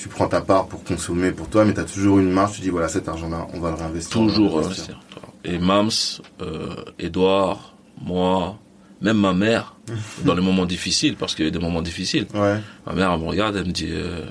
tu 0.01 0.09
prends 0.09 0.27
ta 0.27 0.41
part 0.41 0.65
pour 0.67 0.83
consommer 0.83 1.31
pour 1.31 1.47
toi, 1.47 1.63
mais 1.65 1.73
tu 1.73 1.79
as 1.79 1.83
toujours 1.83 2.17
une 2.19 2.31
marge. 2.31 2.53
Tu 2.55 2.61
dis, 2.61 2.69
voilà, 2.69 2.87
cet 2.87 3.07
argent-là, 3.07 3.45
on 3.53 3.59
va 3.59 3.69
le 3.69 3.75
réinvestir. 3.75 4.11
Toujours 4.11 4.59
investir. 4.59 4.99
Et 5.45 5.59
Mams, 5.59 5.89
euh, 6.41 6.75
Edouard, 6.99 7.75
moi, 8.03 8.57
même 9.01 9.17
ma 9.17 9.33
mère, 9.33 9.75
dans 10.25 10.33
les 10.33 10.41
moments 10.41 10.65
difficiles, 10.65 11.15
parce 11.15 11.35
qu'il 11.35 11.45
y 11.45 11.47
a 11.47 11.49
eu 11.49 11.51
des 11.51 11.59
moments 11.59 11.81
difficiles, 11.83 12.25
Ouais. 12.33 12.57
Ma 12.87 12.93
mère, 12.93 13.11
elle 13.13 13.19
me 13.21 13.27
regarde, 13.27 13.55
elle 13.57 13.65
me 13.65 13.71
dit, 13.71 13.89
euh, 13.91 14.25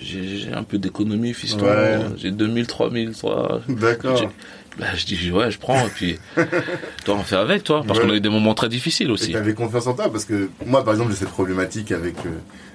j'ai 0.00 0.52
un 0.52 0.64
peu 0.64 0.78
d'économie, 0.78 1.34
fiston. 1.34 1.66
Ouais. 1.66 1.98
J'ai 2.16 2.30
2000, 2.32 2.66
3000, 2.66 3.12
toi. 3.16 3.60
D'accord. 3.68 4.20
Bah, 4.78 4.86
je 4.96 5.04
dis, 5.04 5.30
ouais, 5.30 5.50
je 5.50 5.58
prends, 5.58 5.86
et 5.86 5.90
puis, 5.90 6.18
toi, 7.04 7.16
on 7.16 7.22
fait 7.22 7.36
avec, 7.36 7.62
toi, 7.62 7.82
parce 7.86 7.98
Ouais. 7.98 8.06
qu'on 8.06 8.12
a 8.12 8.16
eu 8.16 8.20
des 8.20 8.28
moments 8.30 8.54
très 8.54 8.68
difficiles 8.70 9.10
aussi. 9.10 9.30
tu 9.30 9.36
avais 9.36 9.54
confiance 9.54 9.86
en 9.86 9.94
toi 9.94 10.10
parce 10.10 10.24
que 10.24 10.48
moi, 10.66 10.82
par 10.82 10.94
exemple, 10.94 11.10
j'ai 11.10 11.18
cette 11.18 11.28
problématique 11.28 11.92
avec. 11.92 12.16
euh, 12.26 12.30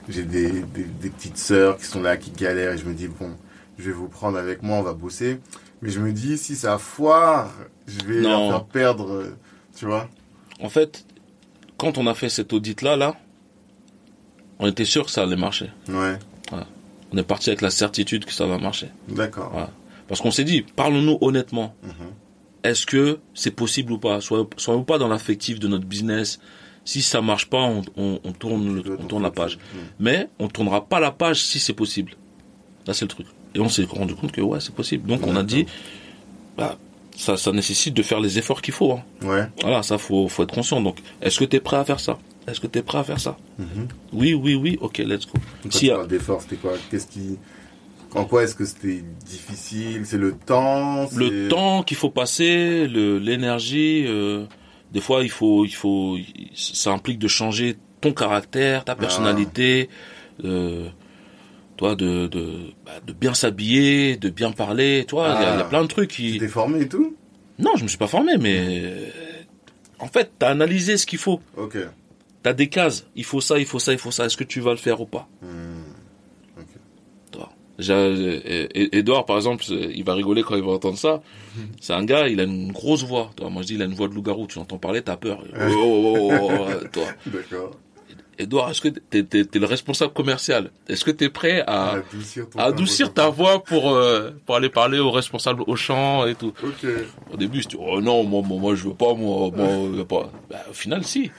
j'ai 0.10 0.24
des, 0.24 0.50
des, 0.62 0.84
des 0.84 1.10
petites 1.10 1.38
sœurs 1.38 1.78
qui 1.78 1.86
sont 1.86 2.02
là, 2.02 2.18
qui 2.18 2.32
galèrent, 2.32 2.74
et 2.74 2.78
je 2.78 2.86
me 2.86 2.94
dis, 2.94 3.08
bon, 3.08 3.32
je 3.78 3.86
vais 3.86 3.92
vous 3.92 4.08
prendre 4.08 4.38
avec 4.38 4.64
moi, 4.64 4.78
on 4.78 4.84
va 4.84 4.94
bosser. 4.94 5.40
Mais 5.82 5.90
je 5.90 6.00
me 6.00 6.12
dis, 6.12 6.38
si 6.38 6.56
ça 6.56 6.78
foire, 6.78 7.52
je 7.88 8.00
vais 8.06 8.22
Non. 8.22 8.30
leur 8.30 8.50
faire 8.52 8.66
perdre. 8.66 9.24
Tu 9.76 9.86
vois 9.86 10.10
En 10.60 10.70
fait, 10.70 11.06
quand 11.78 11.98
on 11.98 12.08
a 12.08 12.14
fait 12.16 12.30
cet 12.30 12.52
audit-là, 12.54 12.96
là, 12.96 13.16
on 14.60 14.68
était 14.68 14.86
sûr 14.86 15.06
que 15.06 15.12
ça 15.12 15.24
allait 15.24 15.36
marcher. 15.36 15.70
Ouais. 15.88 16.18
On 17.12 17.18
est 17.18 17.24
parti 17.24 17.50
avec 17.50 17.62
la 17.62 17.70
certitude 17.70 18.26
que 18.26 18.34
ça 18.34 18.46
va 18.48 18.58
marcher. 18.58 18.90
D'accord. 19.08 19.56
Ouais. 19.56 19.66
Parce 20.08 20.20
qu'on 20.20 20.32
s'est 20.32 20.44
dit, 20.44 20.64
parlons-nous 20.64 21.18
honnêtement. 21.22 21.74
Mhm. 21.84 21.92
Est-ce 22.64 22.86
que 22.86 23.20
c'est 23.34 23.52
possible 23.52 23.94
ou 23.94 23.98
pas? 24.00 24.20
Soyons 24.20 24.50
soyons 24.58 24.84
pas 24.84 24.98
dans 24.98 25.08
l'affectif 25.08 25.60
de 25.60 25.68
notre 25.68 25.86
business. 25.86 26.40
Si 26.88 27.02
ça 27.02 27.22
marche 27.22 27.48
pas, 27.50 27.64
on, 27.64 27.82
on- 27.98 28.20
on 28.24 28.32
tourne, 28.32 28.76
le- 28.82 28.98
on 29.12 29.20
la 29.20 29.30
page. 29.30 29.58
Mhm. 29.58 29.80
Mais 30.00 30.30
on 30.40 30.48
tournera 30.48 30.86
pas 30.86 31.02
la 31.02 31.12
page 31.12 31.44
si 31.44 31.60
c'est 31.60 31.74
possible. 31.74 32.14
Là, 32.86 32.94
c'est 32.94 33.04
le 33.04 33.10
truc. 33.10 33.28
Et 33.56 33.60
on 33.60 33.68
s'est 33.68 33.84
rendu 33.84 34.16
compte 34.16 34.32
que 34.32 34.40
ouais, 34.40 34.60
c'est 34.62 34.74
possible. 34.74 35.06
Donc 35.08 35.28
on 35.28 35.36
a 35.36 35.44
dit, 35.44 35.66
bah, 36.58 36.78
ça, 37.18 37.36
ça 37.36 37.52
nécessite 37.52 37.94
de 37.94 38.04
faire 38.04 38.22
les 38.22 38.38
efforts 38.40 38.62
qu'il 38.62 38.74
faut. 38.74 38.94
hein. 38.94 39.04
Ouais. 39.22 39.48
Voilà, 39.62 39.84
ça 39.84 39.98
faut, 39.98 40.30
faut 40.30 40.44
être 40.44 40.54
conscient. 40.54 40.80
Donc, 40.80 41.00
est-ce 41.22 41.40
que 41.40 41.46
tu 41.46 41.58
es 41.58 41.60
prêt 41.60 41.76
à 41.78 41.84
faire 41.84 42.00
ça? 42.00 42.18
Est-ce 42.48 42.62
que 42.62 42.68
tu 42.68 42.80
es 42.80 42.84
prêt 42.84 43.00
à 43.00 43.04
faire 43.04 43.20
ça? 43.20 43.36
Mhm. 43.60 43.88
Oui, 44.14 44.34
oui, 44.34 44.56
oui. 44.56 44.78
Ok, 44.80 45.00
let's 45.00 45.26
go. 45.26 45.34
Quand 45.64 45.72
Si, 45.74 45.88
tu 45.88 45.92
parles 45.92 46.08
d'effort, 46.08 46.42
c'était 46.42 46.56
quoi? 46.56 46.72
Qu'est-ce 46.90 47.08
qui. 47.08 47.38
En 48.16 48.24
quoi 48.24 48.44
est-ce 48.44 48.56
que 48.56 48.64
c'était 48.64 49.04
difficile? 49.26 50.04
C'est 50.06 50.18
le 50.18 50.32
temps 50.34 51.10
le 51.14 51.50
temps 51.50 51.84
qu'il 51.84 51.98
faut 51.98 52.10
passer, 52.10 52.88
l'énergie. 52.88 54.06
euh, 54.08 54.46
des 54.92 55.02
fois, 55.02 55.24
il 55.24 55.30
faut, 55.30 55.66
il 55.66 55.74
faut, 55.76 56.18
ça 56.56 56.92
implique 56.92 57.20
de 57.20 57.28
changer 57.28 57.78
ton 58.02 58.14
caractère, 58.14 58.86
ta 58.86 58.96
personnalité, 58.96 59.90
euh, 60.46 60.88
toi, 61.78 61.96
de, 61.96 62.28
de, 62.28 62.72
bah, 62.86 62.94
de 63.06 63.14
bien 63.14 63.34
s'habiller, 63.34 64.18
de 64.18 64.30
bien 64.30 64.52
parler. 64.52 65.06
Toi, 65.08 65.36
il 65.38 65.42
y 65.44 65.46
a- 65.46 65.54
il 65.54 65.58
y, 65.58 65.62
a 65.62 65.66
Ah. 65.66 65.70
plein 65.70 65.82
de 65.84 65.88
trucs 65.88 66.10
Tu 66.12 66.22
qui. 66.34 66.38
t'es 66.40 66.48
formé 66.48 66.82
et 66.82 66.88
tout? 66.88 67.16
Non, 67.60 67.72
je 67.76 67.84
me 67.84 67.88
suis 67.88 67.98
pas 67.98 68.08
formé, 68.08 68.34
mais 68.40 68.58
euh, 68.84 69.08
en 70.00 70.08
fait, 70.08 70.32
t'as 70.40 70.50
analysé 70.50 70.98
ce 70.98 71.06
qu'il 71.06 71.20
faut. 71.20 71.42
Ok. 71.56 71.78
T'as 72.44 72.54
des 72.54 72.70
cases. 72.70 73.08
Il 73.16 73.26
faut 73.26 73.42
ça, 73.42 73.58
il 73.60 73.66
faut 73.66 73.80
ça, 73.80 73.92
il 73.94 73.98
faut 74.00 74.12
ça. 74.12 74.26
Est-ce 74.26 74.38
que 74.38 74.44
tu 74.44 74.60
vas 74.62 74.72
le 74.72 74.78
faire 74.78 75.02
ou 75.02 75.06
pas? 75.06 75.28
Hmm. 75.42 75.82
Toi. 77.32 77.50
J'ai- 77.50 77.50
et- 77.50 77.56
et- 77.56 77.67
Edouard, 77.80 79.26
par 79.26 79.38
exemple, 79.38 79.64
il 79.70 80.04
va 80.04 80.14
rigoler 80.14 80.44
quand 80.44 80.56
il 80.56 80.64
va 80.64 80.72
entendre 80.72 80.98
ça. 80.98 81.22
C'est 81.80 81.94
un 81.94 82.04
gars, 82.04 82.28
il 82.28 82.40
a 82.40 82.44
une 82.44 82.72
grosse 82.72 83.04
voix. 83.04 83.32
Toi, 83.36 83.50
moi 83.50 83.62
je 83.62 83.68
dis, 83.68 83.74
il 83.76 83.82
a 83.82 83.86
une 83.86 83.94
voix 83.94 84.08
de 84.08 84.14
loup-garou. 84.14 84.48
Tu 84.48 84.58
l'entends 84.58 84.78
parler, 84.78 85.02
t'as 85.02 85.18
peur. 85.18 85.44
Oh, 85.54 85.72
oh, 85.72 86.30
oh, 86.32 86.32
oh, 86.32 86.52
oh, 86.52 86.88
toi. 86.92 87.06
D'accord. 87.26 87.72
Edouard, 88.40 88.70
est-ce 88.70 88.82
que 88.82 88.90
t'es, 88.90 89.24
t'es 89.24 89.60
le 89.60 89.66
responsable 89.66 90.14
commercial? 90.14 90.70
Est-ce 90.88 91.04
que 91.04 91.10
t'es 91.10 91.30
prêt 91.30 91.64
à, 91.66 91.94
Adoucir, 91.94 92.48
ton 92.48 92.60
à 92.60 92.64
adoucir 92.66 93.14
ta 93.14 93.30
voix 93.30 93.64
pour 93.64 93.82
pour 93.82 94.00
pour 94.46 94.56
aller 94.56 94.70
parler 94.70 95.00
au 95.00 95.10
responsable 95.10 95.64
au 95.66 95.76
champ 95.76 96.28
et 96.28 96.36
tout? 96.36 96.54
Ok. 96.64 96.88
Au 97.34 97.38
début, 97.38 97.62
dis, 97.62 97.76
oh 97.80 98.00
non, 98.00 98.24
moi, 98.24 98.44
moi, 98.46 98.60
moi, 98.60 98.76
je 98.76 98.84
veux 98.88 98.94
pas, 98.94 99.16
moi, 99.16 99.50
moi, 99.56 99.68
je 99.92 99.98
veux 99.98 100.06
pas. 100.06 100.32
Bah, 100.52 100.58
au 100.70 100.74
final, 100.74 101.04
si. 101.04 101.32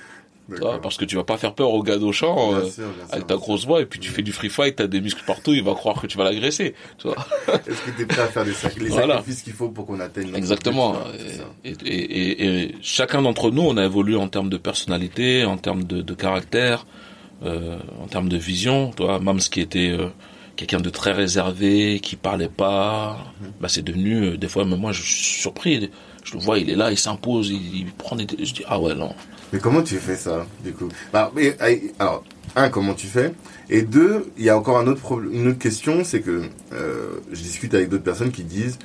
D'accord. 0.49 0.80
parce 0.80 0.96
que 0.96 1.05
tu 1.05 1.16
vas 1.16 1.24
pas 1.24 1.36
faire 1.36 1.53
peur 1.55 1.70
au 1.72 1.82
gars 1.82 1.99
d'Auchan. 1.99 2.55
Euh, 2.55 2.68
avec 3.11 3.26
ta 3.26 3.36
grosse 3.36 3.66
voix 3.66 3.82
et 3.82 3.86
puis 3.86 4.01
tu 4.01 4.09
fais 4.11 4.22
du 4.22 4.32
free 4.32 4.49
fight, 4.49 4.76
t'as 4.76 4.86
des 4.86 5.01
muscles 5.01 5.22
partout, 5.26 5.53
il 5.53 5.62
va 5.62 5.74
croire 5.74 6.01
que 6.01 6.07
tu 6.07 6.16
vas 6.16 6.24
l'agresser. 6.24 6.74
Est-ce 7.05 7.82
que 7.82 7.90
tu 7.96 8.03
es 8.03 8.07
prêt 8.07 8.22
à 8.22 8.26
faire 8.28 8.44
des 8.44 8.53
sac- 8.53 8.78
les 8.80 8.88
Voilà. 8.88 9.16
sacrifices 9.16 9.42
qu'il 9.42 9.53
faut 9.53 9.68
pour 9.68 9.86
qu'on 9.86 10.01
atteigne 10.01 10.34
Exactement. 10.34 10.96
Et, 11.64 11.70
et- 11.84 11.92
et- 11.92 12.62
et 12.64 12.74
chacun 12.82 13.22
d'entre 13.22 13.51
nous, 13.51 13.62
on 13.62 13.76
a 13.76 13.84
évolué 13.84 14.16
en 14.16 14.28
termes 14.28 14.49
de 14.49 14.57
personnalité, 14.57 15.44
en 15.44 15.57
termes 15.59 15.84
de, 15.84 16.01
de 16.03 16.14
caractère, 16.14 16.86
euh, 17.44 17.78
en 18.03 18.07
termes 18.07 18.28
de 18.28 18.36
vision. 18.38 18.90
Toi, 18.92 19.18
Mams 19.20 19.38
qui 19.40 19.61
était 19.61 19.90
euh, 19.90 20.09
quelqu'un 20.57 20.80
de 20.80 20.90
très 20.90 21.12
réservé, 21.12 22.01
qui 22.01 22.16
parlait 22.16 22.49
pas, 22.49 23.18
Mhm. 23.40 23.53
bah 23.61 23.68
c'est 23.68 23.82
devenu 23.82 24.22
euh, 24.24 24.36
des 24.36 24.49
fois. 24.49 24.64
Même 24.64 24.80
moi, 24.80 24.92
je 24.92 25.03
suis 25.03 25.40
surpris. 25.42 25.90
Je 26.29 26.35
le 26.35 26.41
vois, 26.41 26.59
il 26.59 26.68
est 26.68 26.76
là, 26.76 26.91
il 26.91 26.99
s'impose, 26.99 27.49
il, 27.49 27.87
prend 27.97 28.14
des. 28.14 28.26
Je 28.45 28.53
dis 28.53 28.62
ah 28.68 28.79
ouais 28.79 28.95
non. 28.95 29.14
Mais 29.51 29.59
comment 29.59 29.83
tu 29.83 29.97
fais 29.97 30.16
ça, 30.16 30.47
du 30.62 30.74
coup? 30.74 30.89
Bah, 31.11 31.33
Alors, 31.99 32.22
un, 32.55 32.68
comment 32.68 32.93
tu 32.93 33.07
fais? 33.07 33.33
Et 33.70 33.81
deux, 33.81 34.31
il 34.37 34.45
y 34.45 34.51
a 34.51 34.59
encore 34.59 34.79
un 34.79 34.87
autre 34.87 35.22
une 35.33 35.49
autre 35.49 35.59
question, 35.59 36.05
c'est 36.05 36.20
que 36.20 36.43
euh, 36.74 37.14
je 37.33 37.41
discute 37.41 37.72
avec 37.72 37.89
d'autres 37.89 38.05
personnes 38.05 38.31
qui 38.31 38.45
disent 38.45 38.79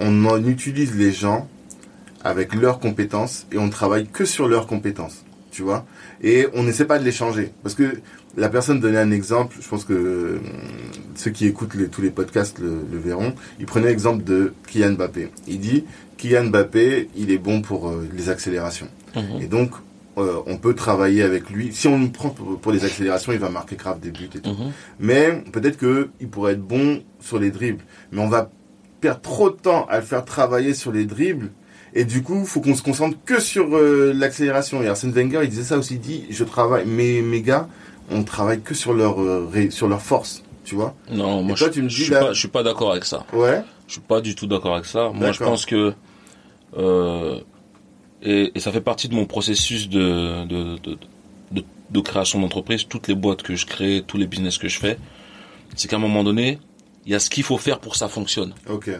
on 0.00 0.24
en 0.24 0.42
utilise 0.46 0.96
les 0.96 1.12
gens 1.12 1.46
avec 2.24 2.54
leurs 2.54 2.78
compétences 2.78 3.46
et 3.52 3.58
on 3.58 3.68
travaille 3.68 4.06
que 4.06 4.24
sur 4.24 4.48
leurs 4.48 4.66
compétences, 4.66 5.24
tu 5.50 5.62
vois? 5.62 5.84
Et 6.22 6.46
on 6.54 6.62
n'essaie 6.62 6.86
pas 6.86 6.98
de 6.98 7.04
les 7.04 7.12
changer. 7.12 7.52
Parce 7.62 7.74
que 7.74 8.00
la 8.38 8.48
personne 8.48 8.80
donnait 8.80 8.98
un 8.98 9.10
exemple, 9.10 9.56
je 9.60 9.68
pense 9.68 9.84
que 9.84 9.92
euh, 9.92 10.38
ceux 11.16 11.32
qui 11.32 11.46
écoutent 11.46 11.90
tous 11.90 12.02
les 12.02 12.10
podcasts 12.10 12.58
le, 12.60 12.78
le 12.90 12.98
verront, 12.98 13.34
il 13.60 13.66
prenait 13.66 13.88
l'exemple 13.88 14.24
de 14.24 14.54
Kylian 14.68 14.92
Mbappé. 14.92 15.30
Il 15.48 15.60
dit, 15.60 15.84
Kylian 16.18 16.44
Mbappé, 16.50 17.08
il 17.16 17.30
est 17.30 17.38
bon 17.38 17.62
pour 17.62 17.88
euh, 17.88 18.06
les 18.14 18.28
accélérations. 18.28 18.88
Mhm. 19.16 19.40
Et 19.40 19.46
donc, 19.46 19.70
euh, 20.18 20.34
on 20.46 20.56
peut 20.58 20.74
travailler 20.74 21.22
avec 21.22 21.48
lui. 21.48 21.70
Si 21.72 21.88
on 21.88 21.98
le 21.98 22.08
prend 22.08 22.28
pour, 22.30 22.58
pour 22.58 22.72
les 22.72 22.84
accélérations, 22.84 23.32
il 23.32 23.38
va 23.38 23.48
marquer 23.48 23.76
grave 23.76 24.00
des 24.00 24.10
buts 24.10 24.28
et 24.34 24.38
tout. 24.40 24.50
Mhm. 24.50 24.72
Mais 25.00 25.42
peut-être 25.52 25.78
que 25.78 26.10
il 26.20 26.28
pourrait 26.28 26.52
être 26.52 26.62
bon 26.62 27.02
sur 27.20 27.38
les 27.38 27.50
dribbles. 27.50 27.84
Mais 28.12 28.20
on 28.20 28.28
va 28.28 28.50
perdre 29.00 29.20
trop 29.20 29.48
de 29.48 29.56
temps 29.56 29.86
à 29.88 29.96
le 30.00 30.04
faire 30.04 30.24
travailler 30.24 30.74
sur 30.74 30.92
les 30.92 31.04
dribbles. 31.06 31.50
Et 31.94 32.04
du 32.04 32.22
coup, 32.22 32.44
faut 32.44 32.60
qu'on 32.60 32.74
se 32.74 32.82
concentre 32.82 33.16
que 33.24 33.40
sur 33.40 33.76
euh, 33.76 34.12
l'accélération. 34.14 34.82
Et 34.82 34.88
Arsène 34.88 35.12
Wenger, 35.12 35.40
il 35.44 35.48
disait 35.50 35.62
ça 35.62 35.78
aussi. 35.78 35.94
Il 35.94 36.00
dit, 36.00 36.24
je 36.30 36.44
travaille, 36.44 36.84
mes, 36.84 37.22
mes 37.22 37.40
gars, 37.40 37.66
on 38.10 38.24
travaille 38.24 38.60
que 38.60 38.74
sur 38.74 38.92
leur, 38.92 39.16
ré- 39.50 39.70
sur 39.70 39.88
leur 39.88 40.02
force. 40.02 40.42
Tu 40.64 40.74
vois 40.74 40.94
Non, 41.10 41.42
moi 41.42 41.56
toi, 41.56 41.68
je, 41.68 41.72
tu 41.72 41.82
me 41.82 41.88
je 41.88 41.96
dis, 41.96 42.02
suis 42.04 42.12
là- 42.12 42.20
pas, 42.26 42.32
je 42.34 42.38
suis 42.38 42.48
pas 42.48 42.62
d'accord 42.62 42.90
avec 42.90 43.04
ça. 43.06 43.24
Ouais. 43.32 43.62
Je 43.86 43.92
suis 43.92 44.00
pas 44.02 44.20
du 44.20 44.34
tout 44.34 44.46
d'accord 44.46 44.74
avec 44.74 44.84
ça. 44.84 45.10
Moi, 45.14 45.32
je 45.32 45.38
pense 45.38 45.64
que 45.64 45.94
euh, 46.76 47.40
et, 48.22 48.52
et 48.54 48.60
ça 48.60 48.72
fait 48.72 48.80
partie 48.80 49.08
de 49.08 49.14
mon 49.14 49.26
processus 49.26 49.88
de 49.88 50.44
de, 50.44 50.78
de, 50.78 50.98
de, 51.52 51.64
de 51.90 52.00
création 52.00 52.40
d'entreprise. 52.40 52.86
Toutes 52.86 53.08
les 53.08 53.14
boîtes 53.14 53.42
que 53.42 53.54
je 53.54 53.66
crée, 53.66 54.04
tous 54.06 54.18
les 54.18 54.26
business 54.26 54.58
que 54.58 54.68
je 54.68 54.78
fais, 54.78 54.98
c'est 55.76 55.88
qu'à 55.88 55.96
un 55.96 56.00
moment 56.00 56.24
donné, 56.24 56.58
il 57.06 57.12
y 57.12 57.14
a 57.14 57.20
ce 57.20 57.30
qu'il 57.30 57.44
faut 57.44 57.58
faire 57.58 57.78
pour 57.78 57.92
que 57.92 57.98
ça 57.98 58.08
fonctionne. 58.08 58.54
Ok. 58.68 58.90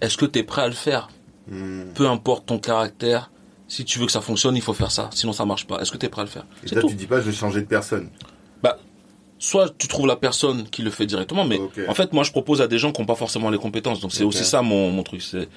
Est-ce 0.00 0.16
que 0.16 0.26
tu 0.26 0.40
es 0.40 0.42
prêt 0.42 0.62
à 0.62 0.68
le 0.68 0.74
faire? 0.74 1.08
Hmm. 1.48 1.92
Peu 1.94 2.08
importe 2.08 2.46
ton 2.46 2.58
caractère. 2.58 3.30
Si 3.68 3.84
tu 3.84 3.98
veux 3.98 4.06
que 4.06 4.12
ça 4.12 4.20
fonctionne, 4.20 4.56
il 4.56 4.62
faut 4.62 4.74
faire 4.74 4.90
ça. 4.90 5.08
Sinon, 5.12 5.32
ça 5.32 5.44
marche 5.46 5.66
pas. 5.66 5.80
Est-ce 5.80 5.90
que 5.90 5.96
tu 5.96 6.06
es 6.06 6.08
prêt 6.08 6.22
à 6.22 6.24
le 6.24 6.30
faire? 6.30 6.46
Et 6.64 6.74
là, 6.74 6.80
tout. 6.80 6.88
tu 6.88 6.94
dis 6.94 7.06
pas, 7.06 7.20
je 7.20 7.26
vais 7.26 7.32
changer 7.32 7.60
de 7.60 7.66
personne. 7.66 8.10
soit 9.38 9.74
tu 9.76 9.88
trouves 9.88 10.06
la 10.06 10.16
personne 10.16 10.64
qui 10.70 10.82
le 10.82 10.90
fait 10.90 11.06
directement, 11.06 11.44
mais 11.44 11.60
en 11.88 11.94
fait, 11.94 12.12
moi, 12.12 12.24
je 12.24 12.30
propose 12.30 12.60
à 12.62 12.66
des 12.66 12.78
gens 12.78 12.92
qui 12.92 13.00
n'ont 13.00 13.06
pas 13.06 13.14
forcément 13.14 13.50
les 13.50 13.58
compétences. 13.58 14.00
Donc, 14.00 14.12
c'est 14.12 14.24
aussi 14.24 14.44
ça 14.44 14.62
mon, 14.62 14.90
mon 14.90 15.02
truc. 15.02 15.22
C'est 15.22 15.48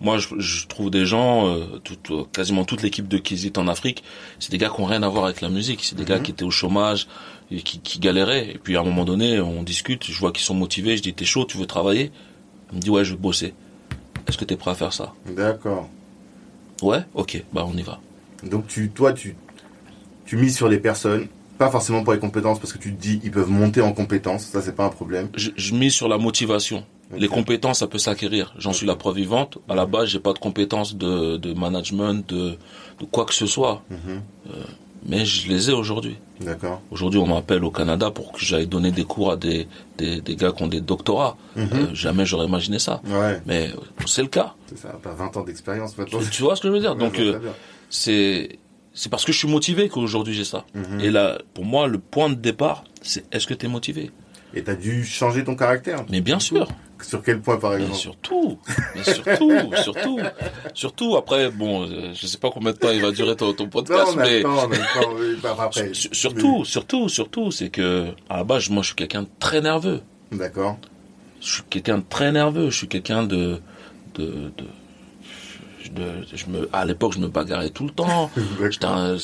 moi, 0.00 0.18
je, 0.18 0.28
je 0.38 0.66
trouve 0.66 0.90
des 0.90 1.06
gens, 1.06 1.46
euh, 1.48 1.78
tout- 1.82 2.14
euh, 2.14 2.24
quasiment 2.32 2.64
toute 2.64 2.82
l'équipe 2.82 3.08
de 3.08 3.18
Kizit 3.18 3.56
en 3.58 3.68
Afrique, 3.68 4.02
c'est 4.38 4.50
des 4.50 4.58
gars 4.58 4.68
qui 4.68 4.80
ont 4.80 4.84
rien 4.86 5.02
à 5.02 5.08
voir 5.08 5.24
avec 5.24 5.40
la 5.40 5.48
musique. 5.48 5.80
C'est 5.82 5.94
des 5.96 6.02
Mhm. 6.02 6.08
gars 6.08 6.18
qui 6.20 6.30
étaient 6.32 6.44
au 6.44 6.50
chômage 6.50 7.06
et 7.50 7.62
qui, 7.62 7.78
qui 7.80 7.98
galéraient. 8.00 8.50
Et 8.50 8.58
puis, 8.58 8.76
à 8.76 8.80
un 8.80 8.84
moment 8.84 9.04
donné, 9.04 9.40
on 9.40 9.62
discute. 9.62 10.04
Je 10.04 10.18
vois 10.18 10.32
qu'ils 10.32 10.44
sont 10.44 10.54
motivés. 10.54 10.96
Je 10.96 11.02
dis, 11.02 11.14
t'es 11.14 11.24
chaud, 11.24 11.44
tu 11.46 11.56
veux 11.58 11.66
travailler? 11.66 12.10
Il 12.72 12.76
me 12.76 12.80
dit, 12.82 12.90
ouais, 12.90 13.04
je 13.04 13.12
veux 13.12 13.18
bosser. 13.18 13.54
Est-ce 14.26 14.36
que 14.38 14.44
t'es 14.44 14.56
prêt 14.56 14.70
à 14.72 14.74
faire 14.74 14.92
ça? 14.92 15.12
D'accord. 15.26 15.88
Ouais, 16.82 17.00
ok, 17.14 17.42
bah 17.52 17.64
on 17.66 17.76
y 17.76 17.82
va. 17.82 18.00
Donc 18.42 18.66
tu, 18.66 18.90
toi, 18.90 19.12
tu, 19.12 19.36
tu 20.26 20.36
mises 20.36 20.56
sur 20.56 20.68
les 20.68 20.78
personnes, 20.78 21.28
pas 21.56 21.70
forcément 21.70 22.02
pour 22.02 22.12
les 22.12 22.18
compétences, 22.18 22.58
parce 22.58 22.72
que 22.72 22.78
tu 22.78 22.92
te 22.94 23.00
dis 23.00 23.20
ils 23.22 23.30
peuvent 23.30 23.48
monter 23.50 23.80
en 23.80 23.92
compétences, 23.92 24.46
ça 24.46 24.60
c'est 24.60 24.74
pas 24.74 24.84
un 24.84 24.88
problème. 24.90 25.28
Je, 25.36 25.50
je 25.56 25.74
mise 25.74 25.94
sur 25.94 26.08
la 26.08 26.18
motivation. 26.18 26.84
Les 27.16 27.28
compétences, 27.28 27.78
ça 27.80 27.86
peut 27.86 27.98
s'acquérir. 27.98 28.54
J'en 28.58 28.72
suis 28.72 28.86
la 28.86 28.96
preuve 28.96 29.16
vivante. 29.16 29.58
À 29.68 29.74
la 29.74 29.86
base, 29.86 30.08
j'ai 30.08 30.18
pas 30.20 30.32
de 30.32 30.38
compétences 30.38 30.96
de, 30.96 31.36
de 31.36 31.52
management, 31.54 32.26
de, 32.28 32.50
de 33.00 33.04
quoi 33.10 33.24
que 33.24 33.34
ce 33.34 33.46
soit. 33.46 33.82
Mhm. 33.90 34.22
Mais 35.06 35.24
je 35.26 35.48
les 35.48 35.68
ai 35.68 35.72
aujourd'hui. 35.74 36.16
D'accord. 36.40 36.80
Aujourd'hui, 36.90 37.20
on 37.20 37.26
m'appelle 37.26 37.62
au 37.62 37.70
Canada 37.70 38.10
pour 38.10 38.32
que 38.32 38.40
j'aille 38.40 38.66
donner 38.66 38.90
des 38.90 39.04
cours 39.04 39.32
à 39.32 39.36
des, 39.36 39.68
des, 39.98 40.22
des 40.22 40.34
gars 40.34 40.50
qui 40.52 40.62
ont 40.62 40.66
des 40.66 40.80
doctorats. 40.80 41.36
Mhm. 41.56 41.68
Euh, 41.74 41.94
jamais 41.94 42.24
j'aurais 42.24 42.46
imaginé 42.46 42.78
ça. 42.78 43.02
Ouais, 43.04 43.40
Mais 43.44 43.68
euh, 43.68 43.80
c'est 44.06 44.22
le 44.22 44.28
cas. 44.28 44.54
c'est 44.66 44.78
ça, 44.78 44.98
t'as 45.02 45.12
20 45.12 45.36
ans 45.36 45.44
d'expérience 45.44 45.96
maintenant. 45.98 46.20
Tu 46.30 46.42
vois 46.42 46.56
ce 46.56 46.62
que 46.62 46.68
je 46.68 46.72
veux 46.72 46.80
dire? 46.80 46.92
Ouais, 46.92 46.98
Donc, 46.98 47.18
euh, 47.18 47.38
c'est 47.90 48.58
c'est 48.94 49.10
parce 49.10 49.24
que 49.24 49.32
je 49.32 49.38
suis 49.38 49.48
motivé 49.48 49.88
qu'aujourd'hui 49.88 50.32
j'ai 50.34 50.44
ça. 50.44 50.64
Mhm. 50.74 51.00
Et 51.00 51.10
là, 51.10 51.38
pour 51.52 51.64
moi, 51.66 51.86
le 51.86 51.98
point 51.98 52.30
de 52.30 52.34
départ, 52.36 52.84
c'est 53.02 53.24
est-ce 53.34 53.46
que 53.46 53.54
tu 53.54 53.66
es 53.66 53.68
motivé? 53.68 54.10
Et 54.54 54.62
t'as 54.62 54.76
dû 54.76 55.04
changer 55.04 55.42
ton 55.44 55.56
caractère 55.56 56.04
Mais 56.10 56.20
bien 56.20 56.38
sûr. 56.38 56.68
Sur 57.06 57.22
quel 57.22 57.40
point 57.40 57.56
par 57.58 57.74
exemple 57.74 57.94
surtout, 57.94 58.58
surtout, 59.02 59.52
surtout, 59.82 60.18
surtout. 60.72 61.16
Après, 61.16 61.50
bon, 61.50 61.82
euh, 61.86 62.10
je 62.14 62.26
sais 62.26 62.38
pas 62.38 62.50
combien 62.50 62.72
de 62.72 62.76
temps 62.78 62.90
il 62.90 63.02
va 63.02 63.10
durer 63.12 63.36
ton, 63.36 63.52
ton 63.52 63.64
Non, 63.64 63.70
podcast, 63.70 64.12
on 64.14 64.18
a 64.18 64.22
mais 64.24 64.42
après. 65.58 65.90
surtout, 65.92 66.64
surtout, 66.64 67.08
surtout, 67.08 67.50
c'est 67.50 67.68
que 67.70 68.08
à 68.28 68.38
la 68.38 68.44
base, 68.44 68.68
moi, 68.70 68.82
je 68.82 68.88
suis 68.88 68.96
quelqu'un 68.96 69.22
de 69.22 69.28
très 69.38 69.60
nerveux. 69.60 70.00
D'accord. 70.32 70.78
Je 71.40 71.54
suis 71.54 71.62
quelqu'un 71.68 71.98
de 71.98 72.04
très 72.08 72.32
nerveux. 72.32 72.70
Je 72.70 72.76
suis 72.78 72.88
quelqu'un 72.88 73.22
de, 73.24 73.60
de, 74.14 74.24
de, 74.24 74.62
de- 75.94 76.26
je 76.34 76.46
me, 76.46 76.68
à 76.72 76.84
l'époque, 76.84 77.12
je 77.14 77.18
me 77.18 77.28
bagarrais 77.28 77.70
tout 77.70 77.84
le 77.84 77.90
temps. 77.90 78.30
Un- 78.82 79.16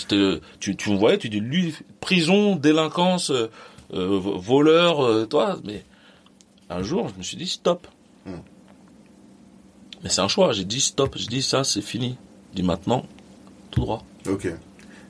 tu, 0.61 0.77
tu 0.77 0.90
me 0.90 0.97
voyais, 0.97 1.19
tu 1.19 1.28
dis 1.28 1.40
lui, 1.40 1.74
prison, 2.01 2.57
délinquance, 2.57 3.31
euh, 3.31 3.51
euh, 3.94 4.19
vo- 4.20 4.39
voleur, 4.39 5.05
euh, 5.05 5.27
toi, 5.27 5.57
mais 5.65 5.82
un 6.71 6.83
jour, 6.83 7.09
je 7.13 7.19
me 7.19 7.23
suis 7.23 7.37
dit 7.37 7.47
stop. 7.47 7.87
Hmm. 8.27 8.37
Mais 10.03 10.09
c'est 10.09 10.21
un 10.21 10.29
choix. 10.29 10.53
J'ai 10.53 10.65
dit 10.65 10.81
stop. 10.81 11.15
J'ai 11.17 11.27
dit 11.27 11.43
ça, 11.43 11.65
c'est 11.65 11.83
fini. 11.83 12.17
J'ai 12.55 12.63
dit 12.63 12.67
maintenant, 12.67 13.05
tout 13.71 13.81
droit. 13.81 14.05
Ok. 14.29 14.49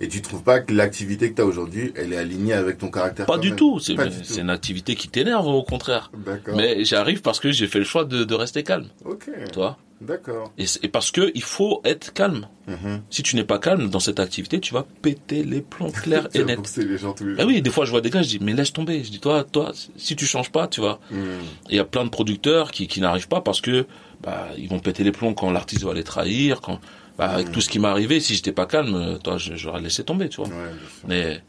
Et 0.02 0.08
tu 0.08 0.22
trouves 0.22 0.42
pas 0.42 0.60
que 0.60 0.72
l'activité 0.72 1.30
que 1.30 1.36
t'as 1.36 1.44
aujourd'hui, 1.44 1.92
elle 1.94 2.12
est 2.14 2.16
alignée 2.16 2.54
avec 2.54 2.78
ton 2.78 2.90
caractère 2.90 3.26
Pas 3.26 3.36
du 3.38 3.52
tout. 3.54 3.78
C'est 3.80 3.94
Pas 3.94 4.06
du 4.06 4.24
c'est 4.24 4.34
tout. 4.36 4.40
une 4.40 4.48
activité 4.50 4.94
qui 4.94 5.08
t'énerve 5.08 5.46
au 5.46 5.62
contraire. 5.62 6.10
D'accord. 6.24 6.56
Mais 6.56 6.84
j'arrive 6.86 7.20
parce 7.20 7.38
que 7.38 7.52
j'ai 7.52 7.66
fait 7.66 7.78
le 7.80 7.84
choix 7.84 8.04
de, 8.06 8.24
de 8.24 8.34
rester 8.34 8.62
calme. 8.64 8.88
Ok. 9.04 9.28
Tu 9.52 9.54
vois? 9.56 9.76
D'accord. 10.00 10.52
Et, 10.56 10.88
parce 10.88 11.10
que 11.10 11.30
il 11.34 11.42
faut 11.42 11.82
être 11.84 12.12
calme. 12.14 12.48
Mhm. 12.66 13.02
Si 13.10 13.22
tu 13.22 13.36
n'es 13.36 13.44
pas 13.44 13.58
calme 13.58 13.90
dans 13.90 14.00
cette 14.00 14.18
activité, 14.18 14.58
tu 14.58 14.72
vas 14.72 14.86
péter 15.02 15.42
les 15.44 15.60
plombs 15.60 15.90
clairs 15.90 16.28
et 16.34 16.42
nets. 16.42 16.56
boxer 16.56 16.84
les 16.84 16.96
gens 16.96 17.12
tous 17.12 17.24
les 17.24 17.30
jours. 17.32 17.40
Ah 17.42 17.46
oui, 17.46 17.60
des 17.60 17.70
fois 17.70 17.84
je 17.84 17.90
vois 17.90 18.00
des 18.00 18.08
gars, 18.10 18.22
je 18.22 18.28
dis 18.28 18.38
mais 18.40 18.54
laisse 18.54 18.72
tomber. 18.72 19.04
Je 19.04 19.10
dis 19.10 19.20
toi, 19.20 19.44
toi, 19.44 19.72
si 19.96 20.16
tu 20.16 20.24
changes 20.24 20.50
pas, 20.50 20.68
tu 20.68 20.80
vois. 20.80 21.00
Mhm. 21.10 21.40
Il 21.68 21.76
y 21.76 21.78
a 21.78 21.84
plein 21.84 22.04
de 22.04 22.10
producteurs 22.10 22.70
qui, 22.70 22.86
qui 22.88 23.00
n'arrivent 23.00 23.28
pas 23.28 23.42
parce 23.42 23.60
que 23.60 23.86
bah, 24.22 24.48
ils 24.56 24.68
vont 24.68 24.78
péter 24.80 25.04
les 25.04 25.12
plombs 25.12 25.34
quand 25.34 25.50
l'artiste 25.50 25.82
va 25.84 25.92
les 25.92 26.04
trahir, 26.04 26.60
quand 26.62 26.80
bah, 27.18 27.28
avec 27.30 27.48
Mhm. 27.48 27.52
tout 27.52 27.60
ce 27.60 27.68
qui 27.68 27.78
m'est 27.78 27.88
arrivé, 27.88 28.20
si 28.20 28.34
j'étais 28.34 28.52
pas 28.52 28.64
calme, 28.66 29.18
toi 29.22 29.36
j'aurais 29.36 29.82
laissé 29.82 30.02
tomber, 30.04 30.30
tu 30.30 30.38
vois. 30.38 30.48
Ouais. 30.48 30.70
Mais 31.08 31.42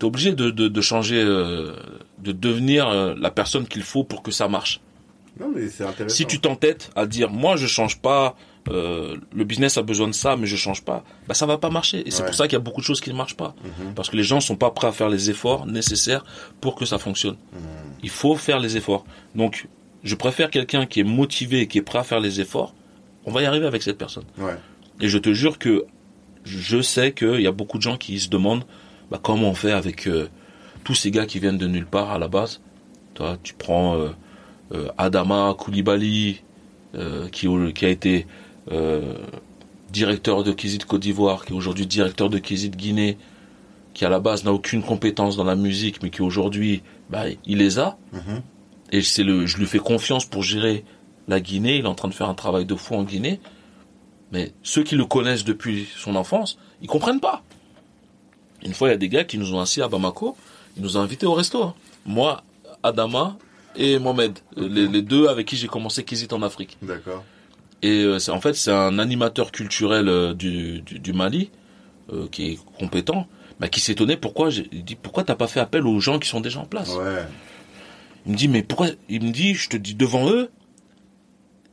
t'es 0.00 0.04
obligé 0.06 0.32
de, 0.32 0.50
de, 0.50 0.66
de 0.66 0.80
changer, 0.80 1.22
euh, 1.22 1.76
de 2.18 2.32
devenir 2.32 2.88
euh, 2.88 3.14
la 3.16 3.30
personne 3.30 3.68
qu'il 3.68 3.82
faut 3.84 4.02
pour 4.02 4.22
que 4.24 4.32
ça 4.32 4.48
marche. 4.48 4.80
Non, 5.40 5.50
mais 5.54 5.68
c'est 5.68 5.84
intéressant. 5.84 6.14
Si 6.16 6.26
tu 6.26 6.40
t'entêtes 6.40 6.90
à 6.94 7.06
dire 7.06 7.30
moi 7.30 7.56
je 7.56 7.66
change 7.66 7.98
pas, 8.00 8.36
euh, 8.68 9.16
le 9.34 9.44
business 9.44 9.76
a 9.78 9.82
besoin 9.82 10.06
de 10.08 10.12
ça, 10.14 10.36
mais 10.36 10.46
je 10.46 10.56
change 10.56 10.82
pas, 10.84 11.04
bah 11.28 11.34
ça 11.34 11.44
va 11.46 11.58
pas 11.58 11.70
marcher. 11.70 12.06
Et 12.06 12.10
c'est 12.10 12.24
pour 12.24 12.34
ça 12.34 12.44
qu'il 12.44 12.54
y 12.54 12.56
a 12.56 12.60
beaucoup 12.60 12.80
de 12.80 12.86
choses 12.86 13.00
qui 13.00 13.10
ne 13.10 13.14
marchent 13.16 13.36
pas, 13.36 13.54
Mhm. 13.64 13.94
parce 13.94 14.08
que 14.10 14.16
les 14.16 14.22
gens 14.22 14.40
sont 14.40 14.56
pas 14.56 14.70
prêts 14.70 14.86
à 14.88 14.92
faire 14.92 15.08
les 15.08 15.28
efforts 15.30 15.66
nécessaires 15.66 16.24
pour 16.60 16.74
que 16.76 16.84
ça 16.86 16.98
fonctionne. 16.98 17.36
Mhm. 17.52 17.60
Il 18.02 18.10
faut 18.10 18.36
faire 18.36 18.58
les 18.60 18.76
efforts. 18.76 19.04
Donc, 19.34 19.68
je 20.02 20.14
préfère 20.14 20.50
quelqu'un 20.50 20.86
qui 20.86 21.00
est 21.00 21.04
motivé 21.04 21.60
et 21.62 21.66
qui 21.66 21.78
est 21.78 21.82
prêt 21.82 21.98
à 21.98 22.04
faire 22.04 22.20
les 22.20 22.40
efforts. 22.40 22.74
On 23.26 23.32
va 23.32 23.42
y 23.42 23.46
arriver 23.46 23.66
avec 23.66 23.82
cette 23.82 23.98
personne. 23.98 24.24
Ouais. 24.38 24.56
Et 25.00 25.08
je 25.08 25.18
te 25.18 25.32
jure 25.32 25.58
que 25.58 25.84
je 26.44 26.80
sais 26.82 27.12
qu'il 27.12 27.40
y 27.40 27.46
a 27.46 27.52
beaucoup 27.52 27.78
de 27.78 27.82
gens 27.82 27.96
qui 27.96 28.20
se 28.20 28.28
demandent 28.28 28.64
bah, 29.10 29.18
comment 29.22 29.48
on 29.48 29.54
fait 29.54 29.72
avec 29.72 30.06
euh, 30.06 30.28
tous 30.84 30.94
ces 30.94 31.10
gars 31.10 31.26
qui 31.26 31.38
viennent 31.38 31.56
de 31.58 31.66
nulle 31.66 31.86
part 31.86 32.10
à 32.12 32.18
la 32.18 32.28
base. 32.28 32.60
Toi, 33.14 33.38
tu 33.42 33.54
prends 33.54 33.96
euh, 33.98 34.10
Adama 34.96 35.54
Koulibaly, 35.58 36.42
euh, 36.94 37.28
qui, 37.28 37.48
qui 37.74 37.86
a 37.86 37.88
été 37.88 38.26
euh, 38.70 39.16
directeur 39.90 40.44
de 40.44 40.52
Kizit 40.52 40.84
Côte 40.84 41.00
d'Ivoire, 41.00 41.44
qui 41.44 41.52
est 41.52 41.56
aujourd'hui 41.56 41.86
directeur 41.86 42.30
de 42.30 42.38
Kizit 42.38 42.76
Guinée, 42.76 43.18
qui 43.94 44.04
à 44.04 44.08
la 44.08 44.20
base 44.20 44.44
n'a 44.44 44.52
aucune 44.52 44.82
compétence 44.82 45.36
dans 45.36 45.44
la 45.44 45.56
musique, 45.56 46.02
mais 46.02 46.10
qui 46.10 46.22
aujourd'hui, 46.22 46.82
bah, 47.10 47.24
il 47.44 47.58
les 47.58 47.80
a. 47.80 47.96
Mhm. 48.12 48.42
Et 48.92 49.02
c'est 49.02 49.24
le, 49.24 49.44
je 49.46 49.58
lui 49.58 49.66
fais 49.66 49.80
confiance 49.80 50.24
pour 50.24 50.44
gérer 50.44 50.84
la 51.26 51.40
Guinée. 51.40 51.78
Il 51.78 51.84
est 51.84 51.88
en 51.88 51.96
train 51.96 52.08
de 52.08 52.14
faire 52.14 52.28
un 52.28 52.34
travail 52.34 52.64
de 52.64 52.76
fou 52.76 52.94
en 52.94 53.02
Guinée. 53.02 53.40
Mais 54.30 54.52
ceux 54.62 54.84
qui 54.84 54.94
le 54.94 55.04
connaissent 55.04 55.44
depuis 55.44 55.88
son 55.96 56.14
enfance, 56.14 56.58
ils 56.80 56.88
comprennent 56.88 57.20
pas. 57.20 57.42
Une 58.64 58.72
fois, 58.72 58.88
il 58.88 58.90
y 58.92 58.94
a 58.94 58.98
des 58.98 59.08
gars 59.08 59.24
qui 59.24 59.38
nous 59.38 59.52
ont 59.52 59.60
assis 59.60 59.82
à 59.82 59.88
Bamako. 59.88 60.36
Ils 60.76 60.82
nous 60.82 60.96
ont 60.96 61.00
invités 61.00 61.26
au 61.26 61.34
resto. 61.34 61.72
Moi, 62.06 62.42
Adama 62.84 63.36
et 63.76 63.98
Mohamed, 63.98 64.38
les, 64.56 64.86
les 64.88 65.02
deux 65.02 65.28
avec 65.28 65.46
qui 65.46 65.56
j'ai 65.56 65.68
commencé 65.68 66.04
Kizit 66.04 66.32
en 66.32 66.42
Afrique. 66.42 66.76
D'accord. 66.82 67.24
Et 67.82 68.02
euh, 68.04 68.18
en 68.28 68.40
fait, 68.40 68.54
c'est 68.54 68.72
un 68.72 68.98
animateur 68.98 69.52
culturel 69.52 70.08
euh, 70.08 70.32
du, 70.34 70.80
du, 70.82 70.98
du 70.98 71.12
Mali 71.12 71.50
euh, 72.12 72.26
qui 72.30 72.52
est 72.52 72.58
compétent, 72.78 73.26
mais 73.60 73.68
qui 73.68 73.80
s'étonnait 73.80 74.16
pourquoi. 74.16 74.50
j'ai- 74.50 74.68
Il 74.72 74.84
dit 74.84 74.94
pourquoi 74.96 75.22
t'as 75.24 75.34
pas 75.34 75.46
fait 75.48 75.60
appel 75.60 75.86
aux 75.86 76.00
gens 76.00 76.18
qui 76.18 76.28
sont 76.28 76.40
déjà 76.40 76.60
en 76.60 76.64
place? 76.66 76.94
Ouais. 76.94 77.24
Il 78.26 78.32
me 78.32 78.36
dit, 78.38 78.48
mais 78.48 78.62
pourquoi 78.62 78.88
Il 79.10 79.22
me 79.22 79.30
dit, 79.32 79.54
je 79.54 79.68
te 79.68 79.76
dis 79.76 79.94
devant 79.94 80.30
eux, 80.30 80.48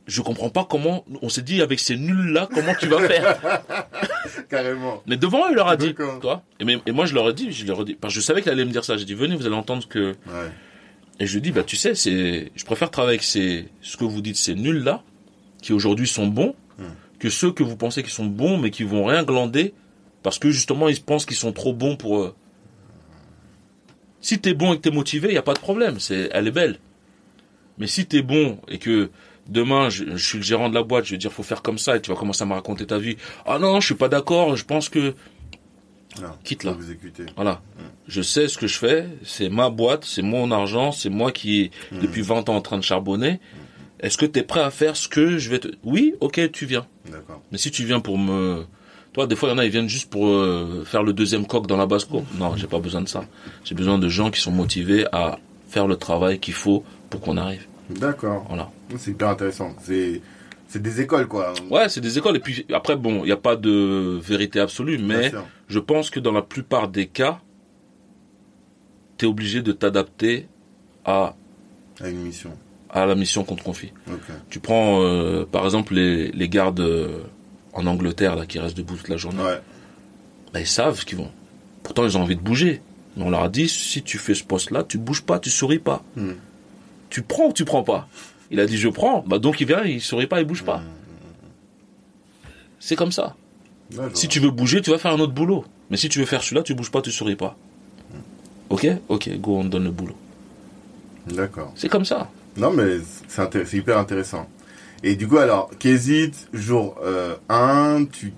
je 0.06 0.20
comprends 0.20 0.50
pas 0.50 0.66
comment. 0.68 1.04
On 1.22 1.28
s'est 1.30 1.40
dit 1.42 1.62
avec 1.62 1.80
ces 1.80 1.96
nuls-là, 1.96 2.48
comment 2.52 2.74
tu 2.78 2.88
vas 2.88 3.00
faire 3.08 3.38
Carrément. 4.50 5.02
Mais 5.06 5.16
devant 5.16 5.46
eux, 5.46 5.50
il 5.52 5.54
leur 5.56 5.68
a 5.68 5.76
dit. 5.76 5.94
Toi 6.20 6.42
et, 6.60 6.64
mais- 6.64 6.78
et 6.84 6.92
moi, 6.92 7.06
je 7.06 7.14
leur 7.14 7.28
ai 7.30 7.32
dit, 7.32 7.52
je 7.52 7.64
leur 7.66 7.80
ai 7.80 7.84
dit, 7.84 7.94
parce 7.94 8.12
que 8.12 8.20
je 8.20 8.24
savais 8.24 8.42
qu'il 8.42 8.50
allait 8.52 8.64
me 8.64 8.70
dire 8.72 8.84
ça. 8.84 8.96
J'ai 8.96 9.04
dit, 9.04 9.14
venez, 9.14 9.36
vous 9.36 9.46
allez 9.46 9.54
entendre 9.54 9.86
que. 9.88 10.10
Ouais. 10.26 10.50
Et 11.20 11.26
je 11.26 11.34
lui 11.34 11.40
dis, 11.42 11.52
bah 11.52 11.62
tu 11.62 11.76
sais, 11.76 11.94
c'est, 11.94 12.50
je 12.54 12.64
préfère 12.64 12.90
travailler 12.90 13.16
avec 13.18 13.22
ces, 13.22 13.68
ce 13.80 13.96
que 13.96 14.04
vous 14.04 14.20
dites, 14.22 14.36
ces 14.36 14.54
nuls-là, 14.54 15.02
qui 15.60 15.72
aujourd'hui 15.72 16.06
sont 16.08 16.26
bons, 16.26 16.54
Hmm. 16.78 16.84
que 17.18 17.28
ceux 17.28 17.52
que 17.52 17.62
vous 17.62 17.76
pensez 17.76 18.02
qui 18.02 18.10
sont 18.10 18.24
bons, 18.24 18.56
mais 18.56 18.70
qui 18.70 18.82
vont 18.82 19.04
rien 19.04 19.24
glander, 19.24 19.74
parce 20.22 20.38
que 20.38 20.50
justement, 20.50 20.88
ils 20.88 21.02
pensent 21.02 21.26
qu'ils 21.26 21.36
sont 21.36 21.52
trop 21.52 21.74
bons 21.74 21.96
pour 21.96 22.18
eux. 22.18 22.34
Si 24.22 24.38
t'es 24.38 24.54
bon 24.54 24.72
et 24.72 24.76
que 24.76 24.82
t'es 24.82 24.90
motivé, 24.90 25.28
il 25.28 25.34
y 25.34 25.38
a 25.38 25.42
pas 25.42 25.52
de 25.52 25.58
problème, 25.58 26.00
c'est, 26.00 26.30
elle 26.32 26.48
est 26.48 26.52
belle. 26.52 26.78
Mais 27.76 27.86
si 27.86 28.06
t'es 28.06 28.22
bon 28.22 28.58
et 28.68 28.78
que 28.78 29.10
demain, 29.48 29.90
je, 29.90 30.16
je 30.16 30.26
suis 30.26 30.38
le 30.38 30.44
gérant 30.44 30.70
de 30.70 30.74
la 30.74 30.82
boîte, 30.82 31.04
je 31.04 31.10
vais 31.10 31.18
dire, 31.18 31.30
faut 31.32 31.42
faire 31.42 31.60
comme 31.62 31.78
ça, 31.78 31.96
et 31.96 32.00
tu 32.00 32.10
vas 32.10 32.16
commencer 32.16 32.42
à 32.42 32.46
me 32.46 32.54
raconter 32.54 32.86
ta 32.86 32.98
vie. 32.98 33.16
Ah 33.44 33.58
non, 33.58 33.80
je 33.80 33.86
suis 33.86 33.94
pas 33.94 34.08
d'accord, 34.08 34.56
je 34.56 34.64
pense 34.64 34.88
que, 34.88 35.14
Non. 36.20 36.28
Quitte 36.44 36.64
là. 36.64 36.76
Voilà. 37.36 37.62
Je 38.06 38.20
sais 38.20 38.48
ce 38.48 38.58
que 38.58 38.66
je 38.66 38.78
fais, 38.78 39.06
c'est 39.24 39.48
ma 39.48 39.70
boîte, 39.70 40.04
c'est 40.04 40.22
mon 40.22 40.50
argent, 40.50 40.92
c'est 40.92 41.08
moi 41.08 41.32
qui 41.32 41.62
est 41.62 41.70
depuis 41.92 42.22
20 42.22 42.48
ans 42.48 42.56
en 42.56 42.60
train 42.60 42.78
de 42.78 42.84
charbonner. 42.84 43.40
Est-ce 44.00 44.18
que 44.18 44.26
tu 44.26 44.40
es 44.40 44.42
prêt 44.42 44.60
à 44.60 44.70
faire 44.70 44.96
ce 44.96 45.08
que 45.08 45.38
je 45.38 45.48
vais 45.48 45.60
te... 45.60 45.68
Oui, 45.84 46.14
ok, 46.20 46.50
tu 46.50 46.66
viens. 46.66 46.86
D'accord. 47.10 47.40
Mais 47.52 47.58
si 47.58 47.70
tu 47.70 47.84
viens 47.84 48.00
pour 48.00 48.18
me... 48.18 48.64
Toi, 49.12 49.26
des 49.26 49.36
fois, 49.36 49.50
il 49.50 49.52
y 49.52 49.54
en 49.54 49.58
a, 49.58 49.64
ils 49.64 49.70
viennent 49.70 49.88
juste 49.88 50.10
pour 50.10 50.26
euh, 50.26 50.84
faire 50.84 51.02
le 51.02 51.12
deuxième 51.12 51.46
coq 51.46 51.66
dans 51.66 51.76
la 51.76 51.86
basse-cour. 51.86 52.24
Non, 52.36 52.56
j'ai 52.56 52.66
pas 52.66 52.80
besoin 52.80 53.02
de 53.02 53.08
ça. 53.08 53.24
J'ai 53.62 53.74
besoin 53.74 53.98
de 53.98 54.08
gens 54.08 54.30
qui 54.30 54.40
sont 54.40 54.50
motivés 54.50 55.06
à 55.12 55.38
faire 55.68 55.86
le 55.86 55.96
travail 55.96 56.40
qu'il 56.40 56.54
faut 56.54 56.82
pour 57.10 57.20
qu'on 57.20 57.36
arrive. 57.36 57.66
D'accord. 57.90 58.44
Voilà. 58.48 58.70
C'est 58.96 59.12
hyper 59.12 59.28
intéressant. 59.28 59.76
C'est, 59.82 60.20
c'est 60.66 60.82
des 60.82 61.00
écoles, 61.02 61.28
quoi. 61.28 61.52
Ouais, 61.70 61.88
c'est 61.88 62.00
des 62.00 62.18
écoles. 62.18 62.36
Et 62.36 62.40
puis, 62.40 62.66
après, 62.72 62.96
bon, 62.96 63.20
il 63.20 63.26
n'y 63.26 63.32
a 63.32 63.36
pas 63.36 63.54
de 63.54 64.18
vérité 64.20 64.58
absolue, 64.58 64.98
mais. 64.98 65.30
Je 65.72 65.78
pense 65.78 66.10
que 66.10 66.20
dans 66.20 66.32
la 66.32 66.42
plupart 66.42 66.88
des 66.88 67.06
cas, 67.06 67.40
tu 69.16 69.24
es 69.24 69.28
obligé 69.28 69.62
de 69.62 69.72
t'adapter 69.72 70.46
à, 71.06 71.34
À 71.98 72.08
une 72.10 72.18
mission. 72.22 72.50
à 72.90 73.06
la 73.06 73.14
mission 73.14 73.42
qu'on 73.42 73.56
te 73.56 73.62
confie. 73.62 73.92
Tu 74.50 74.60
prends, 74.60 75.02
euh, 75.02 75.46
par 75.50 75.64
exemple, 75.64 75.94
les, 75.94 76.30
les 76.32 76.48
gardes 76.50 76.80
euh, 76.80 77.22
en 77.72 77.86
Angleterre 77.86 78.36
là, 78.36 78.44
qui 78.44 78.58
restent 78.58 78.76
debout 78.76 78.96
toute 78.96 79.08
la 79.08 79.16
journée. 79.16 79.42
Ouais. 79.42 79.60
Bah, 80.52 80.60
ils 80.60 80.66
savent 80.66 80.98
ce 81.00 81.06
qu'ils 81.06 81.16
vont. 81.16 81.30
Pourtant, 81.82 82.04
ils 82.04 82.18
ont 82.18 82.22
envie 82.22 82.36
de 82.36 82.42
bouger. 82.42 82.82
Mais 83.16 83.24
on 83.24 83.30
leur 83.30 83.42
a 83.42 83.48
dit, 83.48 83.68
si 83.68 84.02
tu 84.02 84.18
fais 84.18 84.34
ce 84.34 84.44
poste-là, 84.44 84.84
tu 84.84 84.98
bouges 84.98 85.22
pas, 85.22 85.38
tu 85.38 85.48
souris 85.48 85.78
pas. 85.78 86.02
Hmm. 86.16 86.32
Tu 87.08 87.22
prends 87.22 87.46
ou 87.48 87.52
tu 87.54 87.64
prends 87.64 87.82
pas? 87.82 88.08
Il 88.50 88.60
a 88.60 88.66
dit, 88.66 88.76
je 88.76 88.88
prends. 88.90 89.24
Bah 89.26 89.38
donc 89.38 89.60
il 89.62 89.66
vient, 89.66 89.82
il 89.84 90.02
sourit 90.02 90.26
pas, 90.26 90.40
il 90.40 90.46
bouge 90.46 90.64
pas. 90.64 90.82
C'est 92.78 92.96
comme 92.96 93.12
ça. 93.12 93.36
Ouais, 93.96 94.04
Si 94.14 94.26
vois. 94.26 94.32
tu 94.32 94.40
veux 94.40 94.50
bouger, 94.50 94.80
tu 94.80 94.90
vas 94.90 94.98
faire 94.98 95.12
un 95.12 95.20
autre 95.20 95.32
boulot. 95.34 95.64
Mais 95.90 95.96
si 95.96 96.08
tu 96.08 96.18
veux 96.18 96.24
faire 96.26 96.42
celui-là, 96.42 96.62
tu 96.62 96.74
bouges 96.74 96.90
pas, 96.90 97.02
tu 97.02 97.10
souris 97.12 97.36
pas. 97.36 97.56
Ok? 98.70 98.86
Ok, 99.08 99.28
go, 99.38 99.58
on 99.58 99.64
te 99.64 99.68
donne 99.68 99.84
le 99.84 99.90
boulot. 99.90 100.14
D'accord. 101.26 101.72
C'est 101.76 101.88
comme 101.88 102.04
ça. 102.04 102.30
Non, 102.56 102.70
mais 102.72 102.98
c'est 103.28 103.72
hyper 103.74 103.98
intéressant. 103.98 104.46
Et 105.02 105.16
du 105.16 105.26
coup, 105.28 105.38
alors, 105.38 105.70
Kézit, 105.78 106.32
jour 106.52 106.94
1, 107.48 108.04
tu, 108.10 108.32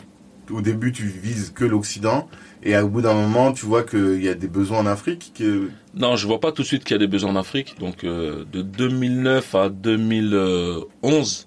au 0.51 0.61
début, 0.61 0.93
tu 0.93 1.05
vises 1.07 1.53
que 1.55 1.65
l'Occident. 1.65 2.29
Et 2.67 2.77
au 2.79 2.89
bout 2.89 3.03
d'un 3.03 3.13
moment, 3.15 3.53
tu 3.53 3.67
vois 3.67 3.83
qu'il 3.83 4.23
y 4.25 4.29
a 4.29 4.35
des 4.35 4.49
besoins 4.49 4.79
en 4.79 4.87
Afrique. 4.87 5.33
Que... 5.39 5.69
Non, 5.95 6.17
je 6.17 6.27
vois 6.27 6.41
pas 6.41 6.51
tout 6.51 6.63
de 6.63 6.67
suite 6.67 6.83
qu'il 6.85 6.95
y 6.95 6.97
a 6.97 6.99
des 6.99 7.07
besoins 7.07 7.31
en 7.31 7.37
Afrique. 7.37 7.77
Donc 7.79 8.05
euh, 8.05 8.45
de 8.51 8.63
2009 8.63 9.55
à 9.55 9.69
2011, 9.69 11.47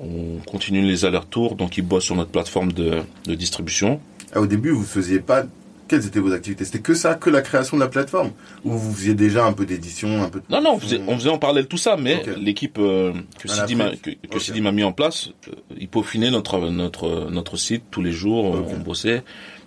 on 0.00 0.38
continue 0.46 0.82
les 0.82 1.04
allers-retours. 1.04 1.54
Donc 1.56 1.76
ils 1.78 1.82
bossent 1.82 2.04
sur 2.04 2.16
notre 2.16 2.30
plateforme 2.30 2.72
de, 2.72 3.00
de 3.26 3.34
distribution. 3.34 4.00
Ah, 4.34 4.40
au 4.40 4.46
début, 4.46 4.70
vous 4.70 4.84
faisiez 4.84 5.20
pas. 5.20 5.44
Quelles 5.88 6.04
étaient 6.06 6.20
vos 6.20 6.32
activités? 6.34 6.66
C'était 6.66 6.80
que 6.80 6.92
ça, 6.92 7.14
que 7.14 7.30
la 7.30 7.40
création 7.40 7.78
de 7.78 7.82
la 7.82 7.88
plateforme? 7.88 8.32
Ou 8.62 8.72
vous 8.72 8.92
faisiez 8.92 9.14
déjà 9.14 9.46
un 9.46 9.54
peu 9.54 9.64
d'édition, 9.64 10.22
un 10.22 10.28
peu 10.28 10.40
de... 10.40 10.44
Non, 10.50 10.60
non, 10.60 10.74
on 10.74 10.78
faisait, 10.78 11.00
on 11.08 11.14
faisait 11.16 11.30
en 11.30 11.38
parallèle 11.38 11.66
tout 11.66 11.78
ça, 11.78 11.96
mais 11.96 12.22
l'équipe 12.38 12.76
euh, 12.78 13.14
que 13.38 13.48
Sidi 13.48 13.74
m'a 13.74 13.96
que, 13.96 14.10
que 14.10 14.34
Ok. 14.36 14.40
Sidi 14.42 14.60
m'a 14.60 14.70
mis 14.70 14.84
en 14.84 14.92
place, 14.92 15.30
euh, 15.48 15.52
il 15.80 15.88
peaufinait 15.88 16.30
notre 16.30 16.58
notre 16.68 17.30
notre 17.30 17.56
site 17.56 17.84
tous 17.90 18.02
les 18.02 18.12
jours. 18.12 18.44
on- 18.44 18.58
Ok. 18.58 18.66
On 18.76 18.80
bossait 18.80 19.22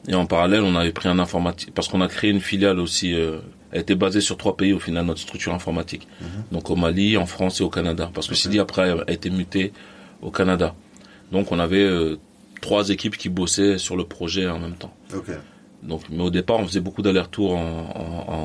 et 0.07 0.13
en 0.13 0.27
parallèle, 0.27 0.61
on 0.61 0.75
avait 0.75 0.91
pris 0.91 1.09
un 1.09 1.17
informatique 1.17 1.73
parce 1.73 1.87
qu'on 1.87 2.01
a 2.01 2.07
créé 2.07 2.29
une 2.29 2.39
filiale 2.41 2.79
aussi. 2.79 3.15
euh, 3.15 3.39
elle 3.71 3.81
était 3.81 3.95
basée 3.95 4.21
sur 4.21 4.37
trois 4.37 4.55
pays 4.55 4.73
au 4.73 4.79
final 4.79 5.05
notre 5.05 5.21
structure 5.21 5.55
informatique. 5.55 6.07
Donc 6.51 6.69
au 6.69 6.75
Mali, 6.75 7.17
en 7.17 7.25
France 7.25 7.61
et 7.61 7.63
au 7.63 7.69
Canada. 7.71 8.11
Parce 8.13 8.27
que 8.27 8.33
Mhm. 8.33 8.37
Sidi 8.37 8.59
après 8.59 8.91
a 8.91 9.11
été 9.11 9.31
muté 9.31 9.71
au 10.21 10.31
Canada. 10.31 10.73
Donc 11.31 11.51
on 11.51 11.59
avait 11.59 11.83
euh, 11.83 12.17
trois 12.61 12.89
équipes 12.89 13.17
qui 13.17 13.29
bossaient 13.29 13.77
sur 13.77 13.95
le 13.95 14.03
projet 14.05 14.47
en 14.47 14.59
même 14.59 14.75
temps. 14.75 14.93
Donc, 15.83 16.01
mais 16.11 16.21
au 16.21 16.29
départ, 16.29 16.59
on 16.59 16.67
faisait 16.67 16.79
beaucoup 16.79 17.01
d'allers-retours 17.01 17.57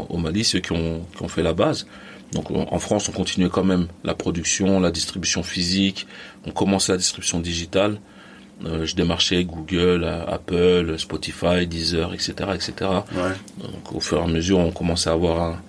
au 0.08 0.16
Mali, 0.16 0.42
ceux 0.42 0.60
qui 0.60 0.72
ont, 0.72 1.02
qui 1.14 1.22
ont 1.22 1.28
fait 1.28 1.42
la 1.42 1.52
base. 1.52 1.86
Donc, 2.32 2.50
on- 2.50 2.66
en 2.72 2.78
France, 2.78 3.10
on 3.10 3.12
continuait 3.12 3.50
quand 3.50 3.62
même 3.64 3.88
la 4.04 4.14
production, 4.14 4.80
la 4.80 4.90
distribution 4.90 5.42
physique. 5.42 6.06
On 6.46 6.50
commençait 6.50 6.92
la 6.92 6.98
distribution 6.98 7.38
digitale. 7.38 8.00
Euh, 8.64 8.86
je 8.86 8.96
démarchais 8.96 9.44
Google, 9.44 10.02
euh, 10.04 10.24
Apple, 10.26 10.94
Spotify, 10.98 11.66
Deezer, 11.66 12.14
etc., 12.14 12.32
etc. 12.54 12.72
Ouais. 13.14 13.32
Donc, 13.62 13.92
au 13.94 14.00
fur 14.00 14.16
et 14.18 14.22
à 14.22 14.26
mesure, 14.26 14.58
on 14.58 14.72
commençait 14.72 15.10
à 15.10 15.12
avoir 15.12 15.42
un, 15.42 15.62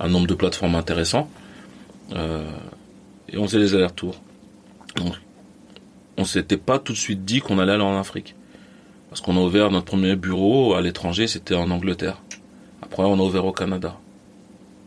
un 0.00 0.08
nombre 0.08 0.26
de 0.26 0.34
plateformes 0.34 0.74
intéressant. 0.74 1.28
Euh, 2.14 2.46
et 3.28 3.36
on 3.36 3.44
faisait 3.46 3.58
les 3.58 3.74
allers-retours. 3.74 4.16
Donc, 4.96 5.12
on 6.20 6.24
s'était 6.24 6.58
pas 6.58 6.78
tout 6.78 6.92
de 6.92 6.98
suite 6.98 7.24
dit 7.24 7.40
qu'on 7.40 7.58
allait 7.58 7.72
aller 7.72 7.82
en 7.82 7.98
Afrique. 7.98 8.34
Parce 9.08 9.22
qu'on 9.22 9.36
a 9.36 9.40
ouvert 9.40 9.70
notre 9.70 9.86
premier 9.86 10.14
bureau 10.16 10.74
à 10.74 10.82
l'étranger, 10.82 11.26
c'était 11.26 11.54
en 11.54 11.70
Angleterre. 11.70 12.20
Après, 12.82 13.02
on 13.02 13.14
a 13.14 13.22
ouvert 13.22 13.46
au 13.46 13.52
Canada. 13.52 13.96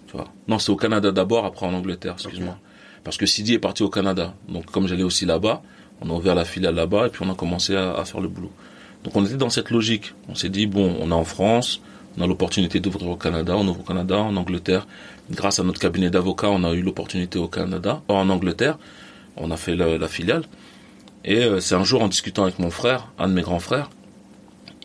Tu 0.08 0.16
vois? 0.16 0.28
Non, 0.48 0.60
c'est 0.60 0.70
au 0.70 0.76
Canada 0.76 1.12
d'abord, 1.12 1.46
après 1.46 1.66
en 1.66 1.74
Angleterre, 1.74 2.14
excuse-moi. 2.14 2.58
Parce 3.04 3.18
que 3.18 3.26
Sidi 3.26 3.56
est 3.56 3.60
parti 3.60 3.84
au 3.84 3.90
Canada. 3.90 4.34
Donc, 4.48 4.68
comme 4.68 4.88
j'allais 4.88 5.04
aussi 5.04 5.26
là-bas, 5.26 5.62
on 6.02 6.10
a 6.10 6.14
ouvert 6.14 6.36
la 6.36 6.46
filiale 6.46 6.76
là-bas 6.76 7.08
et 7.08 7.10
puis 7.10 7.26
on 7.26 7.32
a 7.32 7.36
commencé 7.36 7.76
à, 7.76 7.96
à 7.96 8.06
faire 8.06 8.22
le 8.22 8.28
boulot. 8.28 8.52
Donc, 9.04 9.16
on 9.16 9.26
était 9.26 9.36
dans 9.36 9.50
cette 9.50 9.72
logique. 9.72 10.14
On 10.30 10.36
s'est 10.36 10.50
dit, 10.50 10.68
bon, 10.68 10.96
on 11.02 11.10
est 11.10 11.14
en 11.14 11.26
France, 11.26 11.82
on 12.18 12.22
a 12.22 12.28
l'opportunité 12.28 12.80
d'ouvrir 12.80 13.10
au 13.10 13.18
Canada, 13.18 13.56
on 13.58 13.68
ouvre 13.68 13.82
au 13.82 13.84
Canada, 13.84 14.20
en 14.20 14.36
Angleterre. 14.38 14.88
Grâce 15.32 15.60
à 15.60 15.64
notre 15.64 15.80
cabinet 15.80 16.12
d'avocats, 16.12 16.50
on 16.50 16.64
a 16.64 16.74
eu 16.74 16.82
l'opportunité 16.82 17.40
au 17.40 17.48
Canada, 17.48 18.02
en 18.08 18.30
Angleterre. 18.30 18.78
On 19.36 19.50
a 19.50 19.58
fait 19.58 19.76
la, 19.76 19.98
la 19.98 20.08
filiale. 20.08 20.44
Et 21.26 21.38
euh, 21.44 21.60
c'est 21.60 21.76
un 21.76 21.84
jour 21.84 22.02
en 22.02 22.08
discutant 22.08 22.44
avec 22.44 22.60
mon 22.60 22.70
frère, 22.70 23.08
un 23.18 23.28
de 23.28 23.34
mes 23.34 23.41
grands 23.41 23.60
frères, 23.60 23.90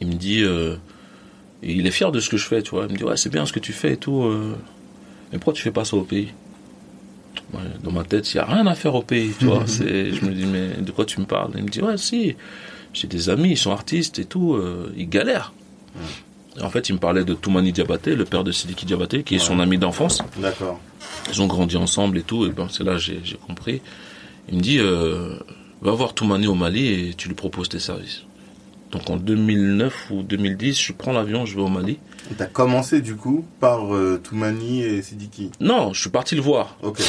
il 0.00 0.06
me 0.08 0.14
dit, 0.14 0.42
euh, 0.42 0.76
il 1.62 1.86
est 1.86 1.90
fier 1.90 2.12
de 2.12 2.20
ce 2.20 2.28
que 2.28 2.36
je 2.36 2.46
fais, 2.46 2.62
tu 2.62 2.70
vois. 2.70 2.86
Il 2.88 2.92
me 2.92 2.96
dit, 2.98 3.04
ouais, 3.04 3.16
c'est 3.16 3.30
bien 3.30 3.44
ce 3.46 3.52
que 3.52 3.58
tu 3.58 3.72
fais 3.72 3.94
et 3.94 3.96
tout. 3.96 4.22
euh, 4.22 4.54
mais 5.32 5.38
pourquoi 5.38 5.52
tu 5.54 5.62
fais 5.62 5.72
pas 5.72 5.84
ça 5.84 5.96
au 5.96 6.02
pays? 6.02 6.28
Ouais, 7.52 7.60
Dans 7.82 7.90
ma 7.92 8.04
tête, 8.04 8.32
il 8.32 8.36
y 8.36 8.40
a 8.40 8.44
rien 8.44 8.66
à 8.66 8.74
faire 8.74 8.94
au 8.94 9.02
pays, 9.02 9.32
tu 9.38 9.46
vois. 9.46 9.64
Je 9.66 10.24
me 10.24 10.32
dis, 10.32 10.46
mais 10.46 10.68
de 10.80 10.90
quoi 10.92 11.04
tu 11.04 11.20
me 11.20 11.26
parles? 11.26 11.50
Il 11.56 11.64
me 11.64 11.68
dit, 11.68 11.80
ouais, 11.82 11.96
si. 11.96 12.36
J'ai 12.94 13.06
des 13.06 13.28
amis, 13.28 13.50
ils 13.50 13.56
sont 13.56 13.70
artistes 13.70 14.18
et 14.18 14.24
tout, 14.24 14.54
euh, 14.54 14.92
ils 14.96 15.08
galèrent. 15.08 15.52
Et 16.58 16.62
en 16.62 16.70
fait, 16.70 16.88
il 16.88 16.94
me 16.94 16.98
parlait 16.98 17.24
de 17.24 17.34
Toumani 17.34 17.72
Diabaté, 17.72 18.14
le 18.16 18.24
père 18.24 18.44
de 18.44 18.50
Sidiki 18.52 18.86
Diabaté, 18.86 19.22
qui 19.24 19.34
est 19.34 19.38
son 19.40 19.60
ami 19.60 19.76
d'enfance. 19.78 20.22
D'accord. 20.38 20.80
Ils 21.30 21.42
ont 21.42 21.46
grandi 21.46 21.76
ensemble 21.76 22.16
et 22.18 22.22
tout, 22.22 22.46
et 22.46 22.50
ben 22.50 22.66
c'est 22.70 22.82
là 22.84 22.92
que 22.94 22.98
j'ai 22.98 23.20
compris. 23.46 23.82
Il 24.50 24.56
me 24.56 24.62
dit, 24.62 24.78
va 25.82 25.92
voir 25.92 26.14
Toumani 26.14 26.46
au 26.46 26.54
Mali 26.54 26.86
et 26.86 27.14
tu 27.14 27.28
lui 27.28 27.34
proposes 27.34 27.68
tes 27.68 27.78
services. 27.78 28.22
Donc 28.90 29.10
en 29.10 29.16
2009 29.16 30.10
ou 30.10 30.22
2010, 30.22 30.80
je 30.80 30.92
prends 30.92 31.12
l'avion, 31.12 31.44
je 31.44 31.54
vais 31.54 31.62
au 31.62 31.68
Mali. 31.68 31.98
Et 32.30 32.34
T'as 32.34 32.46
commencé 32.46 33.00
du 33.00 33.16
coup 33.16 33.44
par 33.60 33.94
euh, 33.94 34.20
Toumani 34.22 34.82
et 34.82 35.02
Sidiki? 35.02 35.50
Non, 35.60 35.92
je 35.92 36.00
suis 36.00 36.10
parti 36.10 36.34
le 36.34 36.40
voir. 36.40 36.76
Ok. 36.82 37.00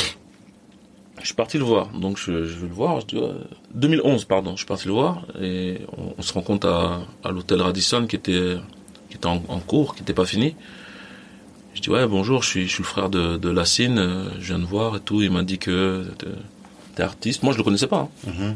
Je 1.21 1.25
suis 1.25 1.35
parti 1.35 1.57
le 1.57 1.63
voir. 1.63 1.87
Donc 1.89 2.17
je, 2.17 2.45
je 2.45 2.57
vais 2.59 2.67
le 2.67 2.73
voir. 2.73 2.99
Je 3.01 3.05
dis, 3.07 3.17
ouais, 3.17 3.31
2011, 3.75 4.25
pardon. 4.25 4.51
Je 4.51 4.57
suis 4.57 4.65
parti 4.65 4.87
le 4.87 4.93
voir 4.93 5.25
et 5.41 5.79
on, 5.97 6.13
on 6.17 6.21
se 6.21 6.33
rencontre 6.33 6.67
à, 6.67 7.01
à 7.23 7.31
l'hôtel 7.31 7.61
Radisson 7.61 8.05
qui 8.07 8.15
était 8.15 8.55
qui 9.09 9.15
était 9.15 9.25
en, 9.25 9.41
en 9.47 9.59
cours, 9.59 9.95
qui 9.95 10.01
n'était 10.01 10.13
pas 10.13 10.25
fini. 10.25 10.55
Je 11.73 11.81
dis 11.81 11.89
ouais 11.89 12.07
bonjour, 12.07 12.43
je 12.43 12.49
suis, 12.49 12.67
je 12.67 12.73
suis 12.73 12.83
le 12.83 12.87
frère 12.87 13.09
de, 13.09 13.37
de 13.37 13.49
Lassine, 13.49 13.97
euh, 13.99 14.29
je 14.39 14.47
viens 14.53 14.59
de 14.59 14.65
voir 14.65 14.97
et 14.97 14.99
tout. 14.99 15.21
Il 15.21 15.31
m'a 15.31 15.43
dit 15.43 15.57
que 15.59 16.05
artiste. 17.01 17.43
Moi 17.43 17.53
je 17.53 17.57
le 17.57 17.63
connaissais 17.63 17.87
pas. 17.87 18.09
hein. 18.27 18.31
Mhm. 18.35 18.55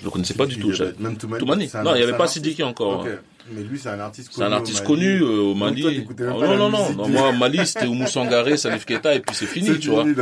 Je 0.00 0.04
le 0.04 0.10
connaissais 0.10 0.34
pas 0.34 0.46
du 0.46 0.58
tout. 0.58 0.72
Même 0.98 1.16
Toumani. 1.16 1.70
Non, 1.84 1.94
il 1.94 1.98
n'y 1.98 2.02
avait 2.02 2.16
pas. 2.16 2.26
Sidiki 2.26 2.62
encore. 2.62 3.06
Mais 3.52 3.62
lui, 3.62 3.76
c'est 3.76 3.88
un 3.88 3.98
artiste 3.98 4.30
C'est 4.32 4.84
connu. 4.84 5.20
au 5.20 5.54
Mali. 5.54 5.82
euh, 5.82 5.90
au 5.90 5.94
Donc 5.94 6.06
Mali. 6.06 6.06
toi, 6.06 6.26
même 6.26 6.34
Ah, 6.42 6.46
non, 6.56 6.70
non, 6.70 6.92
non, 6.94 7.08
Moi, 7.08 7.28
au 7.30 7.32
Mali, 7.32 7.66
c'était 7.66 7.86
Oumou 7.86 8.06
Sangaré, 8.06 8.56
Salif 8.56 8.84
Keita, 8.84 9.16
et 9.16 9.20
puis 9.20 9.34
c'est 9.34 9.46
fini, 9.46 9.78
tu 9.80 9.90
vois. 9.90 10.04
fini. 10.04 10.14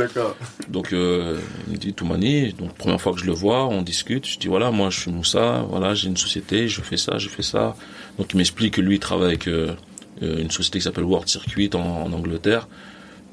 Donc, 0.69 0.91
euh, 0.91 1.39
il 1.67 1.73
me 1.73 1.77
dit 1.77 1.93
Toumani, 1.93 2.53
donc 2.53 2.73
première 2.73 2.99
fois 2.99 3.13
que 3.13 3.19
je 3.19 3.25
le 3.25 3.31
vois, 3.31 3.67
on 3.67 3.83
discute. 3.83 4.27
Je 4.27 4.39
dis 4.39 4.47
voilà, 4.47 4.71
moi, 4.71 4.89
je 4.89 4.99
suis 5.01 5.11
Moussa, 5.11 5.63
voilà, 5.69 5.93
j'ai 5.93 6.07
une 6.07 6.17
société, 6.17 6.67
je 6.67 6.81
fais 6.81 6.97
ça, 6.97 7.19
je 7.19 7.29
fais 7.29 7.43
ça. 7.43 7.75
Donc, 8.17 8.33
il 8.33 8.37
m'explique 8.37 8.73
que 8.73 8.81
lui, 8.81 8.95
il 8.95 8.99
travaille 8.99 9.27
avec 9.27 9.47
euh, 9.47 9.75
une 10.21 10.49
société 10.49 10.79
qui 10.79 10.83
s'appelle 10.83 11.03
World 11.05 11.27
Circuit 11.29 11.69
en, 11.75 11.79
en 11.79 12.11
Angleterre, 12.13 12.67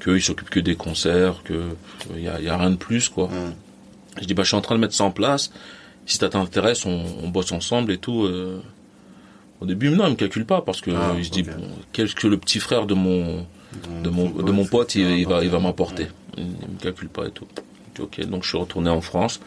qu'il 0.03 0.21
s'occupe 0.21 0.51
que 0.51 0.59
des 0.59 0.75
concerts, 0.75 1.41
que 1.43 1.63
il 2.15 2.23
y 2.23 2.27
a, 2.27 2.39
il 2.39 2.45
y 2.45 2.49
a 2.49 2.57
rien 2.57 2.69
de 2.71 2.75
plus, 2.77 3.09
quoi. 3.09 3.27
Mhm. 3.27 3.53
Je 4.19 4.25
dis 4.25 4.33
bah, 4.33 4.43
je 4.43 4.47
suis 4.49 4.57
en 4.57 4.61
train 4.61 4.75
de 4.75 4.79
mettre 4.81 4.93
ça 4.95 5.03
en 5.03 5.11
place. 5.11 5.51
Si 6.05 6.17
ça 6.17 6.29
t'intéresse, 6.29 6.85
on, 6.85 7.03
on 7.23 7.27
bosse 7.29 7.51
ensemble 7.51 7.91
et 7.91 7.97
tout. 7.97 8.23
euh. 8.23 8.61
Au 9.61 9.65
début, 9.65 9.89
non, 9.89 10.07
il 10.07 10.11
me 10.11 10.15
calcule 10.15 10.45
pas 10.45 10.61
parce 10.61 10.79
que 10.81 10.91
Ah, 10.91 11.13
il 11.17 11.25
se 11.25 11.31
dit 11.31 11.41
ok. 11.41 11.55
bon, 11.57 11.67
qu'est-ce 11.91 12.15
que 12.15 12.27
le 12.27 12.37
petit 12.37 12.59
frère 12.59 12.85
de 12.85 12.93
mon 12.93 13.45
de 14.03 14.09
mon 14.09 14.29
de 14.29 14.51
mon 14.51 14.65
pote 14.65 14.95
il, 14.95 15.01
il 15.11 15.27
va 15.27 15.43
il 15.43 15.49
va 15.49 15.59
m'apporter. 15.59 16.07
Il, 16.37 16.45
me 16.45 16.79
calcule 16.81 17.09
pas 17.09 17.25
et 17.27 17.31
tout. 17.31 17.45
Ok, 17.99 18.25
donc 18.27 18.43
je 18.43 18.49
suis 18.49 18.57
retourné 18.57 18.89
en 18.89 19.01
France. 19.01 19.41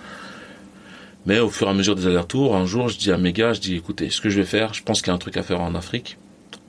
Mais 1.24 1.38
au 1.38 1.48
fur 1.48 1.66
et 1.68 1.70
à 1.70 1.72
mesure 1.74 1.94
des 1.94 2.06
allers-retours, 2.06 2.54
un 2.56 2.66
jour, 2.66 2.88
je 2.88 2.98
dis 2.98 3.10
à 3.12 3.16
mes 3.16 3.32
gars, 3.32 3.52
je 3.54 3.60
dis 3.60 3.74
écoutez, 3.76 4.10
ce 4.10 4.20
que 4.20 4.28
je 4.28 4.38
vais 4.40 4.46
faire, 4.46 4.74
je 4.74 4.82
pense 4.82 5.00
qu'il 5.00 5.08
y 5.08 5.12
a 5.12 5.14
un 5.14 5.18
truc 5.18 5.36
à 5.38 5.42
faire 5.42 5.60
en 5.60 5.74
Afrique. 5.74 6.18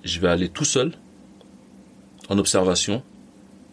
Je 0.06 0.20
vais 0.20 0.30
aller 0.30 0.48
tout 0.48 0.64
seul 0.66 0.94
en 2.30 2.38
observation, 2.38 3.04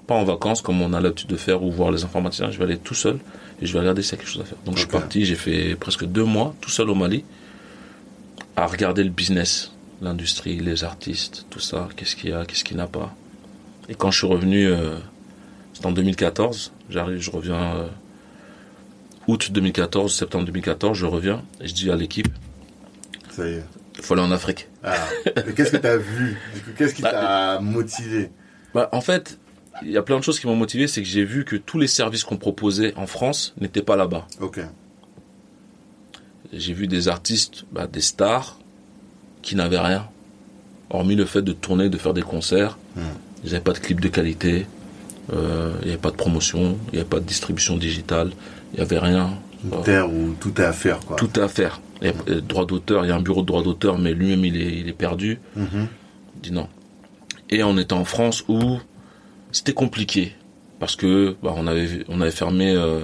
pas 0.09 0.15
en 0.17 0.25
vacances 0.25 0.63
comme 0.63 0.81
on 0.83 0.93
a 0.93 1.01
l'habitude 1.01 1.29
de 1.29 1.37
faire 1.37 1.63
ou 1.63 1.71
voir 1.71 1.93
les 1.93 2.03
informaticiens. 2.03 2.51
Je 2.51 2.59
vais 2.59 2.65
aller 2.65 2.79
tout 2.79 2.95
seul 2.95 3.19
et 3.61 3.67
je 3.67 3.73
vais 3.73 3.81
regarder 3.81 4.03
s'il 4.03 4.13
y 4.13 4.15
a 4.15 4.19
quelque 4.19 4.31
chose 4.33 4.43
à 4.43 4.45
faire. 4.45 4.59
Donc 4.65 4.75
je 4.77 4.81
suis 4.81 4.89
parti, 4.89 5.25
j'ai 5.25 5.35
fait 5.35 5.75
presque 5.77 6.05
deux 6.05 6.25
mois 6.25 6.55
tout 6.61 6.71
seul 6.71 6.89
au 6.91 6.95
Mali 6.95 7.25
à 8.57 8.67
regarder 8.67 9.05
le 9.05 9.11
business, 9.11 9.73
l'industrie, 10.03 10.59
les 10.59 10.85
artistes, 10.85 11.47
tout 11.51 11.61
ça, 11.61 11.89
qu'est-ce 11.97 12.17
qu'il 12.17 12.31
y 12.31 12.33
a, 12.33 12.45
qu'est-ce 12.45 12.65
qu'il 12.65 12.77
n'y 12.77 12.83
a 12.83 12.87
pas. 12.87 13.15
Et 13.89 13.95
quand 13.95 14.11
je 14.11 14.19
suis 14.19 14.27
revenu, 14.27 14.67
euh, 14.67 14.97
c'était 15.73 15.87
en 15.87 15.93
2014, 15.93 16.73
j'arrive, 16.91 17.21
je 17.21 17.31
reviens 17.31 17.77
euh, 17.77 17.87
août 19.27 19.51
2014, 19.53 20.15
septembre 20.15 20.45
2014, 20.47 20.97
je 20.97 21.07
reviens 21.07 21.43
et 21.61 21.69
je 21.69 21.75
dis 21.75 21.91
à 21.91 21.97
l'équipe, 21.97 22.29
Ça 23.31 23.47
y 23.49 23.53
est. 23.55 23.65
il 23.99 24.03
faut 24.05 24.15
aller 24.15 24.23
en 24.23 24.31
Afrique. 24.33 24.69
Ah. 24.83 24.95
Qu'est-ce 25.57 25.73
que 25.73 25.77
t'as 25.77 25.97
vu? 25.97 26.39
Du 26.55 26.61
coup, 26.63 26.71
Qu'est-ce 26.77 26.95
qui 26.95 27.03
Bah, 27.03 27.11
t'a 27.11 27.61
motivé? 27.61 28.31
Bah, 28.75 28.89
en 28.93 29.01
fait, 29.01 29.39
il 29.83 29.91
y 29.91 29.97
a 29.97 30.03
plein 30.03 30.19
de 30.19 30.23
choses 30.25 30.39
qui 30.41 30.47
m'ont 30.47 30.57
motivé, 30.57 30.87
c'est 30.87 31.03
que 31.03 31.09
j'ai 31.09 31.25
vu 31.25 31.45
que 31.45 31.57
tous 31.57 31.79
les 31.79 31.87
services 31.87 32.25
qu'on 32.25 32.37
proposait 32.37 32.95
en 32.97 33.07
France 33.07 33.55
n'étaient 33.61 33.83
pas 33.83 33.97
là-bas. 33.97 34.27
Ok. 34.41 34.61
J'ai 36.53 36.73
vu 36.73 36.87
des 36.87 37.09
artistes, 37.09 37.65
bah, 37.73 37.87
des 37.87 38.01
stars, 38.01 38.59
qui 39.43 39.55
n'avaient 39.57 39.79
rien. 39.79 40.09
Hormis 40.91 41.15
le 41.15 41.25
fait 41.25 41.43
de 41.43 41.53
tourner, 41.53 41.89
de 41.89 41.97
faire 41.97 42.15
des 42.15 42.23
concerts. 42.23 42.77
Hmm. 42.97 43.01
Ils 43.45 43.53
n'avaient 43.53 43.63
pas 43.63 43.73
de 43.73 43.79
clips 43.79 44.01
de 44.01 44.09
qualité. 44.09 44.67
euh, 45.33 45.73
Il 45.83 45.87
n'y 45.87 45.93
avait 45.93 46.01
pas 46.01 46.11
de 46.11 46.17
promotion. 46.17 46.77
Il 46.89 46.95
n'y 46.95 46.99
avait 47.01 47.09
pas 47.09 47.21
de 47.21 47.25
distribution 47.25 47.77
digitale. 47.77 48.33
Il 48.73 48.77
n'y 48.77 48.83
avait 48.83 48.99
rien. 48.99 49.31
Une 49.65 49.83
terre 49.83 50.13
où 50.13 50.35
tout 50.41 50.61
est 50.61 50.65
à 50.65 50.73
faire, 50.73 50.99
quoi. 51.01 51.17
Tout 51.17 51.39
est 51.39 51.43
à 51.43 51.49
faire. 51.49 51.81
Il 52.03 52.09
y 52.09 52.11
a 52.11 52.15
euh, 52.29 52.41
droit 52.41 52.65
d'auteur, 52.67 53.05
il 53.05 53.09
y 53.09 53.11
a 53.13 53.17
un 53.17 53.21
bureau 53.21 53.43
de 53.43 53.47
droit 53.47 53.63
d'auteur, 53.63 53.99
mais 53.99 54.15
lui-même 54.15 54.45
il 54.45 54.57
est, 54.61 54.79
il 54.79 54.89
est 54.89 54.93
perdu. 54.95 55.39
Mhm. 55.55 55.87
Il 56.37 56.41
dit 56.41 56.53
non. 56.53 56.67
Et 57.51 57.63
on 57.63 57.77
était 57.79 57.93
en 57.93 58.05
France 58.07 58.45
où 58.49 58.79
c'était 59.53 59.73
compliqué 59.73 60.33
parce 60.79 60.97
que 60.97 61.37
bah, 61.43 61.53
on 61.57 61.67
avait 61.67 62.05
on 62.09 62.21
avait 62.21 62.31
fermé 62.31 62.71
euh, 62.75 63.01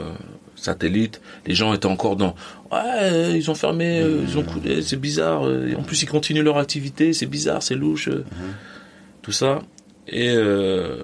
satellite, 0.55 1.21
les 1.47 1.55
gens 1.55 1.75
étaient 1.75 1.87
encore 1.87 2.17
dans 2.17 2.35
ouais 2.73 3.39
ils 3.39 3.51
ont 3.51 3.55
fermé, 3.55 4.01
euh, 4.01 4.25
ils 4.27 4.39
ont 4.39 4.43
coulé, 4.43 4.83
c'est 4.83 4.97
bizarre. 5.01 5.43
en 5.43 5.83
plus 5.83 6.03
ils 6.03 6.09
continuent 6.09 6.43
leur 6.43 6.59
activité, 6.59 7.13
c'est 7.13 7.27
bizarre, 7.27 7.63
c'est 7.63 7.75
louche, 7.75 8.09
euh, 8.09 8.25
tout 9.23 9.33
ça. 9.33 9.61
Et 10.09 10.29
euh, 10.31 11.03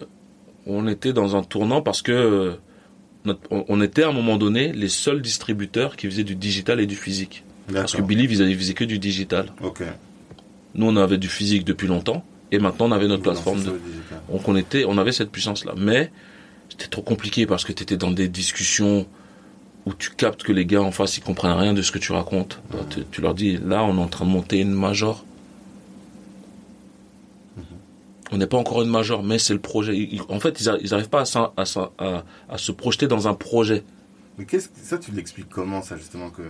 on 0.66 0.86
était 0.89 1.12
dans 1.12 1.35
un 1.36 1.43
tournant 1.43 1.82
parce 1.82 2.02
que 2.02 2.55
notre- 3.24 3.40
on, 3.51 3.81
était 3.82 4.05
à 4.05 4.09
un 4.09 4.12
moment 4.12 4.36
donné 4.36 4.73
les 4.73 4.89
seuls 4.89 5.20
distributeurs 5.23 5.97
qui 5.97 6.06
faisaient 6.09 6.24
du 6.24 6.35
digital 6.36 6.81
et 6.81 6.86
du 6.86 6.97
physique. 6.97 7.44
Parce 7.73 7.94
que. 7.94 8.02
Believe 8.02 8.32
ils 8.32 8.43
avaient- 8.43 8.74
que 8.74 8.85
du 8.85 8.98
digital. 8.98 9.47
Ok. 9.62 9.82
Nous 10.74 10.86
on 10.86 10.97
avait 10.97 11.19
du 11.19 11.28
physique 11.28 11.64
depuis 11.64 11.86
longtemps 11.86 12.24
et 12.52 12.58
maintenant 12.60 12.86
on 12.86 12.92
avait 12.92 13.08
notre 13.08 13.22
plateforme 13.24 13.58
de 13.64 13.80
donc 14.30 14.46
on 14.48 14.54
était, 14.56 14.84
on 14.86 14.96
avait 14.98 15.10
cette 15.12 15.30
puissance-là. 15.32 15.72
Mais 15.76 16.12
c'était 16.68 16.86
trop 16.86 17.02
compliqué 17.02 17.46
parce 17.46 17.64
que 17.64 17.72
tu 17.72 17.82
étais 17.82 17.96
dans 17.96 18.10
des 18.12 18.28
discussions 18.28 19.06
où 19.86 19.94
tu 19.94 20.10
captes 20.10 20.44
que 20.44 20.52
les 20.52 20.64
gars 20.66 20.80
en 20.82 20.92
face 20.92 21.16
ils 21.18 21.22
comprennent 21.22 21.58
rien 21.58 21.74
de 21.74 21.82
ce 21.82 21.90
que 21.90 21.98
tu 21.98 22.12
racontes. 22.12 22.60
Toi, 22.70 22.80
Tu, 22.90 23.00
tu 23.10 23.20
leur 23.20 23.34
dis 23.34 23.56
là 23.58 23.82
on 23.82 23.96
est 23.98 24.00
en 24.00 24.06
train 24.08 24.24
de 24.26 24.30
monter 24.30 24.60
une 24.60 24.72
major. 24.72 25.24
On 28.34 28.38
n'est 28.38 28.46
pas 28.46 28.56
encore 28.56 28.80
une 28.80 28.88
major, 28.88 29.22
mais 29.22 29.38
c'est 29.38 29.52
le 29.52 29.60
projet. 29.60 29.94
Ils- 29.94 30.22
en 30.30 30.40
fait, 30.40 30.58
ils 30.60 30.90
n'arrivent 30.90 31.10
pas 31.10 31.24
à, 31.36 31.52
à, 31.58 31.64
à- 31.98 32.24
à 32.48 32.56
se 32.58 32.72
projeter 32.72 33.06
dans 33.06 33.28
un 33.28 33.34
projet. 33.34 33.82
Mais 34.38 34.46
qu'est-ce 34.46 34.68
que 34.68 34.78
ça, 34.82 34.96
tu 34.96 35.10
l'expliques 35.12 35.50
comment, 35.50 35.82
ça, 35.82 35.98
justement, 35.98 36.30
que. 36.30 36.40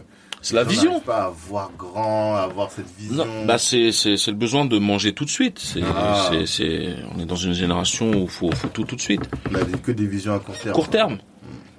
C'est 0.43 0.55
la 0.55 0.65
vision. 0.65 1.01
pas 1.01 1.25
à 1.27 1.31
voir 1.31 1.71
grand, 1.79 2.35
à 2.35 2.41
avoir 2.41 2.71
cette 2.71 2.89
vision. 2.99 3.25
Non, 3.25 3.45
bah 3.47 3.59
c'est 3.59 3.93
c'est 3.93 4.17
c'est 4.17 4.31
le 4.33 4.37
besoin 4.37 4.65
de 4.65 4.79
manger 4.79 5.13
tout 5.15 5.25
de 5.25 5.31
suite. 5.31 5.59
C'est 5.61 5.81
Ah. 5.83 6.29
c'est 6.31 6.47
c'est 6.47 6.97
on 7.15 7.21
est 7.21 7.27
dans 7.27 7.37
une 7.37 7.53
génération 7.55 8.11
où 8.11 8.27
faut 8.27 8.51
faut 8.53 8.69
tout 8.69 8.85
tout 8.85 8.97
de 8.97 9.01
suite. 9.01 9.23
On 9.51 9.55
a 9.55 9.65
que 9.65 9.93
des 9.93 10.07
visions 10.07 10.35
à 10.35 10.41
court 10.41 10.57
terme. 10.57 10.75
court 10.75 10.91
terme. 10.91 11.19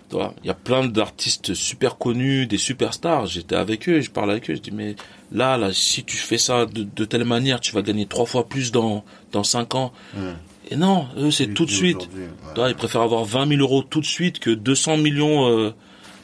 Tu 0.09 0.15
vois, 0.19 0.33
il 0.43 0.47
y 0.47 0.49
a 0.51 0.53
plein 0.53 0.85
d'artistes 0.85 1.53
super 1.55 1.97
connus, 1.97 2.45
des 2.45 2.57
superstars. 2.59 3.25
J'étais 3.25 3.55
avec 3.55 3.89
eux, 3.89 3.99
je 3.99 4.11
parle 4.11 4.29
avec 4.31 4.49
eux, 4.49 4.55
je 4.55 4.61
dis 4.61 4.71
mais 4.71 4.95
là, 5.31 5.57
là, 5.57 5.73
si 5.73 6.03
tu 6.03 6.17
fais 6.17 6.37
ça 6.37 6.65
de, 6.67 6.83
de 6.83 7.05
telle 7.05 7.23
manière, 7.25 7.59
tu 7.59 7.71
vas 7.73 7.81
gagner 7.81 8.05
trois 8.05 8.25
fois 8.27 8.47
plus 8.47 8.71
dans 8.71 9.03
dans 9.31 9.43
cinq 9.43 9.75
ans. 9.75 9.91
Et 10.69 10.75
non, 10.75 11.07
eux 11.17 11.31
c'est 11.31 11.47
tout 11.53 11.65
de 11.65 11.71
suite. 11.71 11.97
ouais. 12.15 12.29
Tu 12.53 12.59
vois, 12.59 12.69
ils 12.69 12.75
préfèrent 12.75 13.01
avoir 13.01 13.25
20 13.25 13.47
000 13.49 13.61
euros 13.61 13.81
tout 13.83 13.99
de 14.01 14.05
suite 14.05 14.39
que 14.39 14.51
200 14.51 14.97
millions 14.97 15.49
euh, 15.49 15.73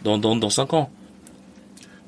dans 0.03 0.17
dans 0.17 0.35
dans 0.35 0.49
cinq 0.49 0.73
ans. 0.73 0.89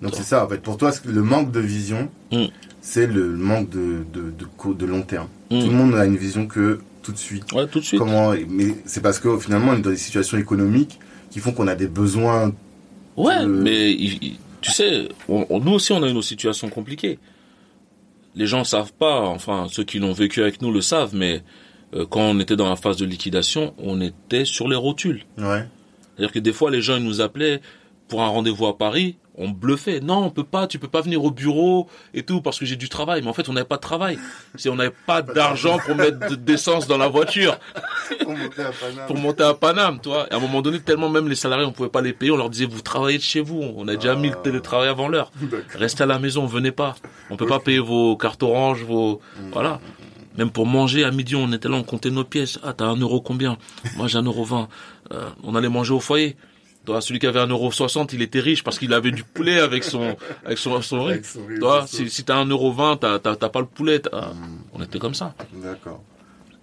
Donc 0.01 0.15
c'est 0.15 0.23
ça, 0.23 0.45
en 0.45 0.49
fait. 0.49 0.61
Pour 0.61 0.77
toi, 0.77 0.91
le 1.05 1.21
manque 1.21 1.51
de 1.51 1.59
vision, 1.59 2.09
Mm. 2.31 2.45
c'est 2.81 3.07
le 3.07 3.27
manque 3.37 3.69
de, 3.69 4.03
de, 4.13 4.33
de, 4.73 4.85
long 4.85 5.01
terme. 5.03 5.27
Mm. 5.51 5.59
Tout 5.59 5.67
le 5.67 5.73
monde 5.73 5.95
a 5.95 6.05
une 6.05 6.17
vision 6.17 6.47
que 6.47 6.79
tout 7.03 7.11
de 7.11 7.17
suite. 7.17 7.51
Ouais, 7.53 7.67
tout 7.67 7.79
de 7.79 7.85
suite. 7.85 7.99
Comment, 7.99 8.33
mais 8.49 8.75
c'est 8.85 9.01
parce 9.01 9.19
que 9.19 9.37
finalement, 9.39 9.71
on 9.71 9.77
est 9.77 9.81
dans 9.81 9.89
des 9.89 9.97
situations 9.97 10.37
économiques 10.37 10.99
qui 11.29 11.39
font 11.39 11.51
qu'on 11.51 11.67
a 11.67 11.75
des 11.75 11.87
besoins. 11.87 12.51
Ouais, 13.17 13.45
mais 13.45 13.95
tu 14.61 14.71
sais, 14.71 15.09
on- 15.27 15.45
on- 15.49 15.59
nous 15.59 15.71
aussi 15.73 15.91
on 15.91 16.01
a 16.03 16.07
eu 16.09 16.13
nos 16.13 16.21
situations 16.21 16.69
compliquées. 16.69 17.19
Les 18.35 18.45
gens 18.47 18.63
savent 18.63 18.93
pas, 18.93 19.19
enfin 19.21 19.67
ceux 19.69 19.83
qui 19.83 19.99
l'ont 19.99 20.13
vécu 20.13 20.41
avec 20.41 20.61
nous 20.61 20.71
le 20.71 20.81
savent, 20.81 21.13
mais 21.13 21.41
euh, 21.93 22.05
quand 22.09 22.21
on 22.21 22.39
était 22.39 22.55
dans 22.55 22.69
la 22.69 22.75
phase 22.77 22.95
de 22.97 23.05
liquidation, 23.05 23.73
on 23.77 23.99
était 23.99 24.45
sur 24.45 24.67
les 24.69 24.75
rotules. 24.77 25.23
Ouais. 25.37 25.65
C'est-à-dire 26.15 26.31
que 26.31 26.39
des 26.39 26.53
fois 26.53 26.71
les 26.71 26.81
gens 26.81 26.95
ils 26.97 27.03
nous 27.03 27.19
appelaient 27.19 27.59
pour 28.07 28.21
un 28.21 28.27
rendez-vous 28.27 28.67
à 28.67 28.77
Paris, 28.77 29.17
on 29.41 29.49
bluffait. 29.49 29.99
Non, 29.99 30.23
on 30.25 30.29
peut 30.29 30.43
pas, 30.43 30.67
tu 30.67 30.79
peux 30.79 30.87
pas 30.87 31.01
venir 31.01 31.23
au 31.23 31.31
bureau 31.31 31.87
et 32.13 32.23
tout 32.23 32.41
parce 32.41 32.59
que 32.59 32.65
j'ai 32.65 32.75
du 32.75 32.87
travail. 32.89 33.21
Mais 33.21 33.27
en 33.29 33.33
fait, 33.33 33.49
on 33.49 33.53
n'avait 33.53 33.65
pas 33.67 33.77
de 33.77 33.81
travail. 33.81 34.17
C'est 34.55 34.69
on 34.69 34.75
n'avait 34.75 34.93
pas 35.07 35.21
d'argent 35.21 35.79
pour 35.79 35.95
mettre 35.95 36.29
de- 36.29 36.35
d'essence 36.35 36.87
dans 36.87 36.97
la 36.97 37.07
voiture 37.07 37.57
Pour 38.23 38.33
monter 38.37 38.61
à 38.61 38.71
Paname. 38.71 39.07
pour 39.07 39.17
monter 39.17 39.43
à 39.43 39.53
Paname, 39.53 39.99
toi. 39.99 40.27
Et 40.29 40.33
à 40.33 40.37
un 40.37 40.39
moment 40.39 40.61
donné, 40.61 40.79
tellement 40.79 41.09
même 41.09 41.27
les 41.27 41.35
salariés, 41.35 41.65
on 41.65 41.71
pouvait 41.71 41.89
pas 41.89 42.01
les 42.01 42.13
payer. 42.13 42.31
On 42.31 42.37
leur 42.37 42.49
disait, 42.49 42.65
vous 42.65 42.81
travaillez 42.81 43.17
de 43.17 43.23
chez 43.23 43.41
vous. 43.41 43.61
On 43.75 43.87
a 43.87 43.95
déjà 43.95 44.15
mis 44.15 44.29
le 44.29 44.35
télétravail 44.41 44.87
avant 44.89 45.07
l'heure. 45.07 45.31
Restez 45.75 46.03
à 46.03 46.05
la 46.07 46.19
maison, 46.19 46.45
venez 46.45 46.71
pas. 46.71 46.95
On 47.29 47.37
peut 47.37 47.47
pas 47.47 47.59
payer 47.59 47.79
vos 47.79 48.15
cartes 48.17 48.43
orange, 48.43 48.83
vos, 48.83 49.21
voilà. 49.51 49.79
Même 50.37 50.49
pour 50.49 50.65
manger 50.65 51.03
à 51.03 51.11
midi, 51.11 51.35
on 51.35 51.51
était 51.51 51.67
là, 51.67 51.75
on 51.75 51.83
comptait 51.83 52.09
nos 52.09 52.23
pièces. 52.23 52.57
Ah, 52.63 52.71
t'as 52.73 52.85
un 52.85 52.95
euro 52.95 53.19
combien? 53.19 53.57
Moi, 53.97 54.07
j'ai 54.07 54.17
un 54.17 54.23
euro 54.23 54.45
vingt. 54.45 54.69
Euh, 55.11 55.29
on 55.43 55.55
allait 55.55 55.67
manger 55.67 55.93
au 55.93 55.99
foyer. 55.99 56.37
Toi, 56.85 56.99
celui 56.99 57.19
qui 57.19 57.27
avait 57.27 57.39
un 57.39 57.47
euro 57.47 57.71
soixante, 57.71 58.11
il 58.13 58.21
était 58.23 58.39
riche 58.39 58.63
parce 58.63 58.79
qu'il 58.79 58.91
avait 58.93 59.11
du 59.11 59.23
poulet 59.23 59.59
avec 59.59 59.83
son, 59.83 60.15
avec 60.43 60.57
son, 60.57 60.81
son 60.81 61.03
riz. 61.03 61.11
Avec 61.13 61.25
son 61.25 61.45
riz, 61.45 61.59
Toi, 61.59 61.85
si, 61.87 62.09
si 62.09 62.23
t'as 62.23 62.37
un 62.37 62.45
euro 62.45 62.71
vingt, 62.73 62.97
t'as, 62.97 63.19
t'as, 63.19 63.35
t'as 63.35 63.49
pas 63.49 63.59
le 63.59 63.67
poulet. 63.67 63.99
t'as- 63.99 64.33
On 64.73 64.81
était 64.81 64.97
comme 64.97 65.13
ça. 65.13 65.35
D'accord. 65.53 66.01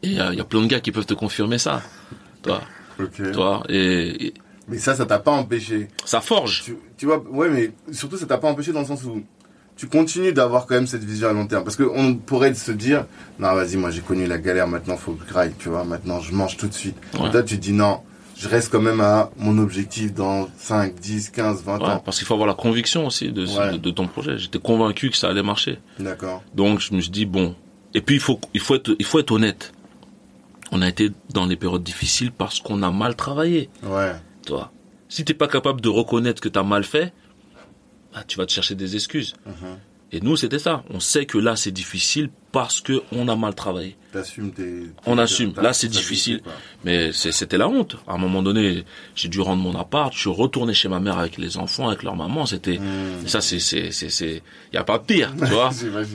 Et 0.02 0.08
il 0.08 0.14
y 0.14 0.20
a, 0.20 0.32
y 0.34 0.40
a 0.40 0.44
plein 0.44 0.60
de 0.62 0.66
gars 0.66 0.80
qui 0.80 0.90
peuvent 0.90 1.06
te 1.06 1.14
confirmer 1.14 1.58
ça. 1.58 1.82
Toi, 2.42 2.60
Ok. 3.00 3.30
toi, 3.32 3.62
et, 3.68 4.26
et 4.26 4.34
Mais 4.66 4.78
ça, 4.78 4.94
ça 4.96 5.06
t'a 5.06 5.20
pas 5.20 5.30
empêché. 5.30 5.86
ça 6.04 6.20
forge. 6.20 6.62
Tu, 6.64 6.76
tu 6.96 7.06
vois, 7.06 7.22
ouais, 7.30 7.48
mais 7.48 7.72
surtout, 7.92 8.16
ça 8.16 8.26
t'a 8.26 8.38
pas 8.38 8.48
empêché 8.48 8.72
dans 8.72 8.80
le 8.80 8.86
sens 8.86 9.04
où 9.04 9.22
tu 9.76 9.86
continues 9.86 10.32
d'avoir 10.32 10.66
quand 10.66 10.74
même 10.74 10.88
cette 10.88 11.04
vision 11.04 11.28
à 11.28 11.32
long 11.32 11.46
terme. 11.46 11.62
Parce 11.62 11.76
qu'on 11.76 12.16
pourrait 12.16 12.54
se 12.54 12.72
dire, 12.72 13.06
non, 13.38 13.54
vas-y, 13.54 13.76
moi 13.76 13.92
j'ai 13.92 14.00
connu 14.00 14.26
la 14.26 14.38
galère, 14.38 14.66
maintenant 14.66 14.96
faut 14.96 15.12
que 15.12 15.24
je 15.24 15.30
graille, 15.30 15.52
tu 15.60 15.68
vois, 15.68 15.84
maintenant 15.84 16.18
je 16.20 16.32
mange 16.32 16.56
tout 16.56 16.66
de 16.66 16.74
suite. 16.74 16.96
Ouais. 17.20 17.30
Toi, 17.30 17.44
tu 17.44 17.56
dis, 17.58 17.72
non, 17.72 18.00
je 18.38 18.48
reste 18.48 18.70
quand 18.70 18.80
même 18.80 19.00
à 19.00 19.30
mon 19.36 19.58
objectif 19.58 20.14
dans 20.14 20.48
5, 20.58 20.94
10, 20.94 21.30
15, 21.30 21.62
20 21.64 21.78
Ouais, 21.78 21.84
ans. 21.86 21.98
parce 22.04 22.18
qu'il 22.18 22.26
faut 22.26 22.34
avoir 22.34 22.46
la 22.48 22.54
conviction 22.54 23.06
aussi 23.06 23.32
de, 23.32 23.44
ce- 23.46 23.58
Ouais. 23.58 23.72
de, 23.72 23.76
de 23.78 23.90
ton 23.90 24.06
projet. 24.06 24.38
J'étais 24.38 24.58
convaincu 24.58 25.10
que 25.10 25.16
ça 25.16 25.28
allait 25.28 25.42
marcher. 25.42 25.78
D'accord. 25.98 26.42
Donc 26.54 26.80
je 26.80 26.94
me 26.94 27.00
suis 27.00 27.10
dit 27.10 27.26
bon. 27.26 27.54
Et 27.94 28.00
puis 28.00 28.16
il 28.16 28.20
faut 28.20 28.38
il 28.54 28.60
faut 28.60 28.74
être 28.76 28.94
il 28.98 29.04
faut 29.04 29.18
être 29.18 29.32
honnête. 29.32 29.72
On 30.70 30.82
a 30.82 30.88
été 30.88 31.10
dans 31.32 31.46
des 31.46 31.56
périodes 31.56 31.82
difficiles 31.82 32.30
parce 32.30 32.60
qu'on 32.60 32.82
a 32.82 32.90
mal 32.90 33.16
travaillé, 33.16 33.70
Ouais. 33.82 34.12
toi. 34.46 34.70
Si 35.08 35.24
t'es 35.24 35.32
pas 35.34 35.48
capable 35.48 35.80
de 35.80 35.88
reconnaître 35.88 36.42
que 36.42 36.48
t'as 36.50 36.62
mal 36.62 36.84
fait, 36.84 37.12
bah, 38.12 38.22
tu 38.26 38.36
vas 38.36 38.44
te 38.46 38.52
chercher 38.52 38.74
des 38.74 38.94
excuses. 38.94 39.34
Mhm. 39.46 39.78
Et 40.10 40.20
nous 40.22 40.36
c'était 40.36 40.58
ça. 40.58 40.82
On 40.90 41.00
sait 41.00 41.26
que 41.26 41.36
là 41.38 41.54
c'est 41.56 41.70
difficile 41.70 42.30
parce 42.50 42.80
que 42.80 43.02
on 43.12 43.28
a 43.28 43.36
mal 43.36 43.54
travaillé. 43.54 43.94
T'assumes 44.10 44.52
tes. 44.52 44.84
On 45.04 45.18
assume. 45.18 45.52
Là, 45.60 45.74
c'est 45.74 45.88
difficile. 45.88 46.40
Mais 46.82 47.12
c'était 47.12 47.58
la 47.58 47.68
honte. 47.68 47.96
À 48.06 48.14
un 48.14 48.16
moment 48.16 48.42
donné, 48.42 48.84
j'ai 49.14 49.28
dû 49.28 49.38
rendre 49.42 49.62
mon 49.62 49.78
appart. 49.78 50.10
Je 50.14 50.20
suis 50.20 50.30
retourné 50.30 50.72
chez 50.72 50.88
ma 50.88 50.98
mère 50.98 51.18
avec 51.18 51.36
les 51.36 51.58
enfants, 51.58 51.88
avec 51.88 52.02
leur 52.04 52.16
maman. 52.16 52.46
C'était 52.46 52.78
Mmh. 52.78 53.26
ça, 53.26 53.42
c'est 53.42 53.58
c'est 53.58 53.90
c'est 53.90 54.08
c'est. 54.08 54.42
Y 54.72 54.78
a 54.78 54.84
pas 54.84 54.98
pire, 54.98 55.34
tu 55.38 55.44
vois. 55.52 55.70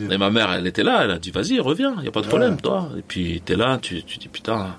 Et 0.09 0.17
ma 0.17 0.31
mère, 0.31 0.51
elle 0.53 0.65
était 0.65 0.81
là, 0.83 1.01
elle 1.03 1.11
a 1.11 1.19
dit 1.19 1.29
vas-y, 1.29 1.59
reviens, 1.59 1.95
y 2.03 2.07
a 2.07 2.11
pas 2.11 2.21
de 2.21 2.27
problème, 2.27 2.53
Ouais. 2.55 2.61
toi. 2.61 2.89
Et 2.97 3.03
puis 3.07 3.43
t'es 3.45 3.55
là, 3.55 3.77
tu, 3.79 4.01
tu 4.03 4.17
dis 4.17 4.27
putain, 4.27 4.75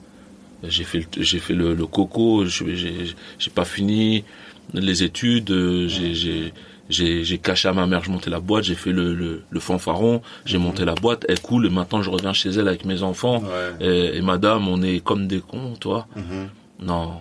j'ai 0.65 0.83
fait 0.83 0.99
le, 0.99 1.23
j'ai 1.23 1.39
fait 1.39 1.55
le, 1.55 1.75
le 1.75 1.87
coco, 1.87 2.45
je- 2.47 2.75
j'ai 2.75 3.15
j'ai 3.39 3.51
pas 3.51 3.65
fini 3.65 4.25
les 4.73 5.05
études, 5.05 5.55
j'ai 5.87 6.15
j'ai 6.15 6.53
j'ai 6.91 7.25
j'ai 7.25 7.39
caché 7.39 7.69
à 7.69 7.73
ma 7.73 7.87
mère, 7.87 8.03
je 8.05 8.11
montais 8.11 8.31
la 8.31 8.41
boîte, 8.41 8.65
j'ai 8.65 8.75
fait 8.75 8.93
le, 8.93 9.15
le, 9.15 9.43
le 9.49 9.61
fanfaron, 9.61 10.21
j'ai 10.45 10.59
monté 10.59 10.85
la 10.85 10.95
boîte, 10.95 11.25
elle 11.29 11.41
coule 11.41 11.67
et 11.67 11.71
maintenant 11.71 12.03
je 12.03 12.11
reviens 12.11 12.33
chez 12.33 12.51
elle 12.51 12.69
avec 12.69 12.85
mes 12.85 13.03
enfants. 13.03 13.41
Ouais. 13.43 13.87
Et, 13.87 14.17
et 14.19 14.21
madame, 14.23 14.69
on 14.69 14.83
est 14.83 15.01
comme 15.03 15.27
des 15.27 15.41
cons, 15.41 15.75
toi. 15.81 16.07
Mhm. 16.17 16.49
Non. 16.81 17.15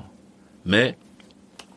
Mais 0.65 0.97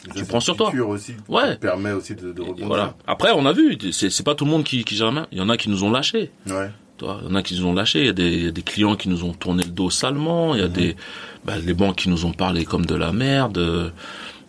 ça, 0.07 0.13
Tu 0.15 0.25
prends 0.25 0.41
sur 0.41 0.57
toi. 0.57 0.73
aussi 0.89 1.15
Ouais. 1.29 1.57
permet 1.57 1.93
aussi 1.93 2.15
de, 2.15 2.33
de 2.33 2.41
rebondir. 2.41 2.67
voilà. 2.67 2.95
Après, 3.07 3.31
on 3.35 3.45
a 3.47 3.53
vu, 3.53 3.77
c'est 3.93 4.11
c'est 4.11 4.23
pas 4.25 4.35
tout 4.35 4.45
le 4.45 4.51
monde 4.51 4.65
qui 4.65 4.85
qui 4.85 4.97
gère 4.97 5.07
la 5.07 5.13
main. 5.13 5.27
Il 5.33 5.39
y 5.39 5.41
en 5.41 5.49
a 5.49 5.57
qui 5.57 5.69
nous 5.71 5.83
ont 5.85 5.91
lâchés. 5.91 6.31
Ouais. 6.47 6.71
Toi, 6.99 7.21
il 7.23 7.29
y 7.29 7.33
en 7.33 7.35
a 7.35 7.43
qui 7.43 7.55
nous 7.61 7.67
ont 7.67 7.75
lâchés. 7.75 8.01
Il 8.01 8.07
y 8.07 8.11
a 8.11 8.13
des, 8.15 8.33
il 8.33 8.45
y 8.45 8.49
a 8.49 8.53
des 8.53 8.63
clients 8.63 8.97
qui 8.97 9.09
nous 9.11 9.23
ont 9.25 9.33
tourné 9.35 9.63
le 9.65 9.71
dos 9.71 9.91
salement. 9.91 10.55
Il 10.55 10.61
y 10.63 10.65
a 10.65 10.69
des, 10.69 10.97
bah, 11.45 11.59
les 11.59 11.75
banques 11.75 11.97
qui 11.97 12.09
nous 12.09 12.25
ont 12.25 12.33
parlé 12.33 12.65
comme 12.65 12.87
de 12.87 12.95
la 12.95 13.13
merde. 13.13 13.93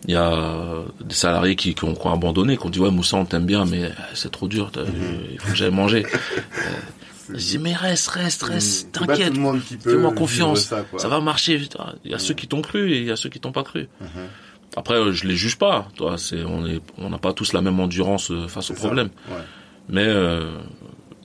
Il 0.06 0.12
y 0.12 0.16
a 0.16 0.84
des 1.00 1.14
salariés 1.14 1.56
qui, 1.56 1.74
qui, 1.74 1.84
ont, 1.84 1.94
qui 1.94 2.06
ont 2.06 2.12
abandonné, 2.12 2.56
qui 2.56 2.64
ont 2.66 2.70
dit 2.70 2.78
ouais 2.78 2.90
Moussa 2.90 3.16
on 3.16 3.24
t'aime 3.24 3.46
bien 3.46 3.64
mais 3.64 3.84
euh, 3.84 3.90
c'est 4.14 4.30
trop 4.30 4.46
dur, 4.46 4.70
t'as- 4.70 4.84
il 5.32 5.38
faut 5.40 5.48
que 5.50 5.56
j'aille 5.56 5.70
manger. 5.72 6.04
Euh, 7.30 7.34
je 7.38 7.44
dis 7.44 7.58
mais 7.58 7.74
reste, 7.74 8.08
reste, 8.08 8.42
reste, 8.44 8.88
C'est 8.94 9.06
pas 9.06 9.06
t'inquiète, 9.08 9.34
fais-moi 9.82 10.12
confiance, 10.14 10.60
ça, 10.96 11.08
va 11.08 11.20
marcher. 11.20 11.58
putain. 11.58 11.92
Il 12.02 12.10
y 12.10 12.14
a 12.14 12.18
ceux 12.18 12.32
qui 12.32 12.46
t'ont 12.48 12.62
cru 12.62 12.90
et 12.90 12.98
il 13.00 13.04
y 13.04 13.10
a 13.10 13.16
ceux 13.16 13.28
qui 13.28 13.38
t'ont 13.38 13.52
pas 13.52 13.64
cru. 13.64 13.86
Après 14.76 14.94
euh, 14.94 15.12
je 15.12 15.26
les 15.26 15.36
juge 15.36 15.58
pas, 15.58 15.88
toi 15.96 16.16
c'est 16.16 16.42
on 16.44 16.66
est 16.66 16.80
on 16.96 17.10
n'a 17.10 17.18
pas 17.18 17.34
tous 17.34 17.52
la 17.52 17.60
même 17.60 17.80
endurance 17.80 18.30
euh, 18.30 18.48
face 18.48 18.70
problèmes. 18.72 19.10
Ouais. 19.28 19.36
Mais 19.90 20.06
euh, 20.06 20.56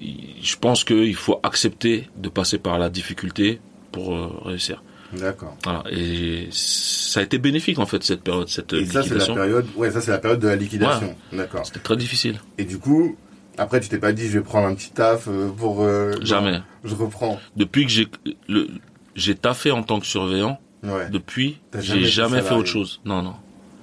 je 0.01 0.55
pense 0.57 0.83
qu'il 0.83 1.15
faut 1.15 1.39
accepter 1.43 2.09
de 2.17 2.27
passer 2.29 2.57
par 2.57 2.79
la 2.79 2.89
difficulté 2.89 3.61
pour 3.93 4.13
euh, 4.13 4.29
réussir. 4.43 4.83
D'accord. 5.19 5.55
Voilà. 5.63 5.83
Et 5.91 6.47
ça 6.51 7.19
a 7.19 7.23
été 7.23 7.37
bénéfique 7.37 7.79
en 7.79 7.85
fait 7.85 8.03
cette 8.03 8.21
période, 8.21 8.47
cette 8.49 8.73
Et 8.73 8.85
ça, 8.85 9.03
c'est 9.03 9.15
la 9.15 9.25
période, 9.27 9.65
ouais, 9.75 9.91
ça, 9.91 10.01
c'est 10.01 10.11
la 10.11 10.17
période 10.17 10.39
de 10.39 10.47
la 10.47 10.55
liquidation. 10.55 11.15
D'accord. 11.31 11.65
C'était 11.65 11.79
très 11.79 11.95
difficile. 11.97 12.39
Et 12.57 12.65
du 12.65 12.77
coup, 12.79 13.15
après, 13.57 13.79
tu 13.79 13.89
t'es 13.89 13.99
pas 13.99 14.13
dit, 14.13 14.27
je 14.27 14.39
vais 14.39 14.43
prendre 14.43 14.67
un 14.67 14.73
petit 14.75 14.91
taf 14.91 15.27
euh, 15.27 15.49
pour, 15.49 15.83
euh, 15.83 16.13
Jamais. 16.21 16.53
non, 16.53 16.63
je 16.83 16.95
reprends. 16.95 17.39
Depuis 17.55 17.85
que 17.85 17.91
j'ai 17.91 18.07
le 18.47 18.67
j'ai 19.15 19.35
taffé 19.35 19.69
en 19.71 19.83
tant 19.83 19.99
que 19.99 20.07
surveillant, 20.07 20.59
Ouais. 20.81 21.07
depuis 21.11 21.59
jamais 21.73 21.83
j'ai 21.83 21.97
été 21.99 22.05
jamais 22.09 22.41
fait 22.41 22.55
autre 22.55 22.67
chose. 22.67 22.99
Non 23.05 23.21
non, 23.21 23.35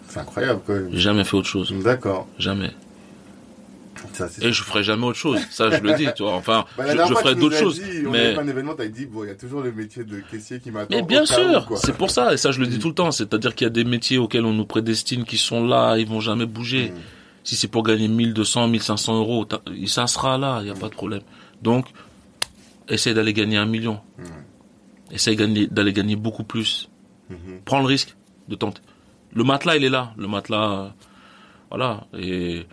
C'est 0.09 0.19
incroyable, 0.19 0.61
j'ai 0.93 0.99
jamais 0.99 1.25
fait 1.25 1.37
autre 1.37 1.49
chose. 1.49 1.73
D'accord. 1.85 2.27
Jamais. 2.39 2.73
Ça, 4.13 4.29
et 4.41 4.53
je 4.53 4.63
ferai 4.63 4.83
jamais 4.83 5.07
autre 5.07 5.19
chose. 5.19 5.39
Ça, 5.51 5.71
je 5.71 5.81
le 5.81 5.95
dis, 5.95 6.09
tu 6.17 6.23
vois. 6.23 6.35
Enfin, 6.35 6.65
bah, 6.77 6.85
je, 6.89 6.97
je 7.09 7.15
ferai 7.15 7.35
d'autres 7.35 7.57
choses. 7.57 7.81
Dit, 7.81 8.03
mais 8.11 8.37
un 8.37 8.47
événement, 8.47 8.75
t'as 8.75 8.87
dit, 8.87 9.07
bon, 9.07 9.25
il 9.25 9.29
y 9.29 9.31
a 9.31 9.35
toujours 9.35 9.61
le 9.61 9.73
métier 9.73 10.05
de 10.05 10.21
caissier 10.31 10.61
qui 10.61 10.71
m'attend. 10.71 10.95
Mais 10.95 11.03
bien 11.03 11.27
sûr, 11.27 11.69
c'est 11.77 11.97
pour 11.97 12.11
ça. 12.11 12.33
Et 12.33 12.37
ça, 12.37 12.51
je 12.51 12.61
le 12.61 12.67
dis 12.67 12.77
mm. 12.77 12.81
tout 12.81 12.89
le 12.89 12.95
temps. 12.95 13.11
C'est-à-dire 13.11 13.55
qu'il 13.55 13.67
y 13.67 13.69
a 13.69 13.73
des 13.73 13.85
métiers 13.85 14.19
auxquels 14.19 14.45
on 14.45 14.53
nous 14.53 14.65
prédestine 14.65 15.25
qui 15.25 15.39
sont 15.39 15.65
là, 15.67 15.97
ils 15.99 16.09
vont 16.09 16.21
jamais 16.21 16.47
bouger. 16.47 16.91
Mm. 16.91 16.95
Si 17.45 17.57
c'est 17.57 17.69
pour 17.69 17.83
gagner 17.83 18.09
1200, 18.09 18.69
1500 18.69 19.19
euros, 19.19 19.47
ça 19.87 20.07
sera 20.07 20.39
là, 20.39 20.59
il 20.61 20.65
n'y 20.65 20.71
a 20.71 20.75
pas 20.75 20.89
de 20.89 20.95
problème. 20.95 21.23
Donc, 21.63 21.87
essaye 22.89 23.15
d'aller 23.15 23.33
gagner 23.33 23.57
un 23.57 23.67
million. 23.67 24.01
Mm. 24.19 25.15
Essaye 25.15 25.37
d'aller 25.37 25.93
gagner 25.93 26.17
beaucoup 26.17 26.45
plus. 26.45 26.89
Mm-hmm. 27.31 27.61
Prends 27.65 27.81
le 27.81 27.87
risque 27.87 28.17
de 28.49 28.55
tenter. 28.57 28.83
Le 29.33 29.45
matelas, 29.45 29.77
il 29.77 29.85
est 29.85 29.91
là. 29.91 30.13
Le 30.17 30.27
matelas, 30.27 30.73
euh, 30.73 30.89
voilà. 31.71 32.07
Et 32.19 32.67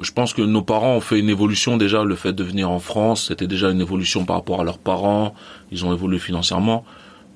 je 0.00 0.10
pense 0.10 0.32
que 0.32 0.42
nos 0.42 0.62
parents 0.62 0.96
ont 0.96 1.00
fait 1.00 1.18
une 1.18 1.28
évolution 1.28 1.76
déjà. 1.76 2.04
Le 2.04 2.16
fait 2.16 2.32
de 2.32 2.42
venir 2.42 2.70
en 2.70 2.78
France, 2.78 3.28
c'était 3.28 3.46
déjà 3.46 3.70
une 3.70 3.80
évolution 3.80 4.24
par 4.24 4.36
rapport 4.36 4.60
à 4.60 4.64
leurs 4.64 4.78
parents. 4.78 5.34
Ils 5.70 5.84
ont 5.84 5.92
évolué 5.92 6.18
financièrement. 6.18 6.84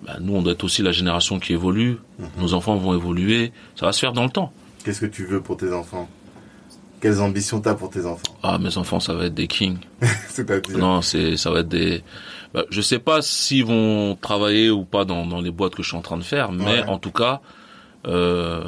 Ben, 0.04 0.16
nous, 0.20 0.34
on 0.34 0.42
doit 0.42 0.52
être 0.52 0.64
aussi 0.64 0.82
la 0.82 0.92
génération 0.92 1.38
qui 1.38 1.52
évolue. 1.52 1.98
Mhm. 2.18 2.28
Nos 2.38 2.54
enfants 2.54 2.76
vont 2.76 2.94
évoluer. 2.94 3.52
Ça 3.74 3.86
va 3.86 3.92
se 3.92 4.00
faire 4.00 4.12
dans 4.12 4.24
le 4.24 4.30
temps. 4.30 4.52
Qu'est-ce 4.84 5.00
que 5.00 5.06
tu 5.06 5.26
veux 5.26 5.40
pour 5.40 5.56
tes 5.56 5.72
enfants? 5.72 6.08
Quelles 7.00 7.20
ambitions 7.20 7.60
t'as 7.60 7.74
pour 7.74 7.90
tes 7.90 8.06
enfants? 8.06 8.36
Ah, 8.42 8.58
mes 8.58 8.78
enfants, 8.78 9.00
ça 9.00 9.12
va 9.12 9.26
être 9.26 9.34
des 9.34 9.48
kings. 9.48 9.78
C'est-à-dire 10.28 10.78
Non, 10.78 11.02
c'est, 11.02 11.36
ça 11.36 11.50
va 11.50 11.60
être 11.60 11.68
des. 11.68 12.02
Ben, 12.54 12.64
je 12.70 12.80
sais 12.80 12.98
pas 12.98 13.20
s'ils 13.20 13.64
vont 13.64 14.16
travailler 14.20 14.70
ou 14.70 14.84
pas 14.84 15.04
dans, 15.04 15.26
dans 15.26 15.40
les 15.40 15.50
boîtes 15.50 15.74
que 15.74 15.82
je 15.82 15.88
suis 15.88 15.96
en 15.96 16.02
train 16.02 16.16
de 16.16 16.22
faire, 16.22 16.52
mais 16.52 16.82
en 16.84 16.98
tout 16.98 17.10
cas, 17.10 17.40
euh, 18.06 18.64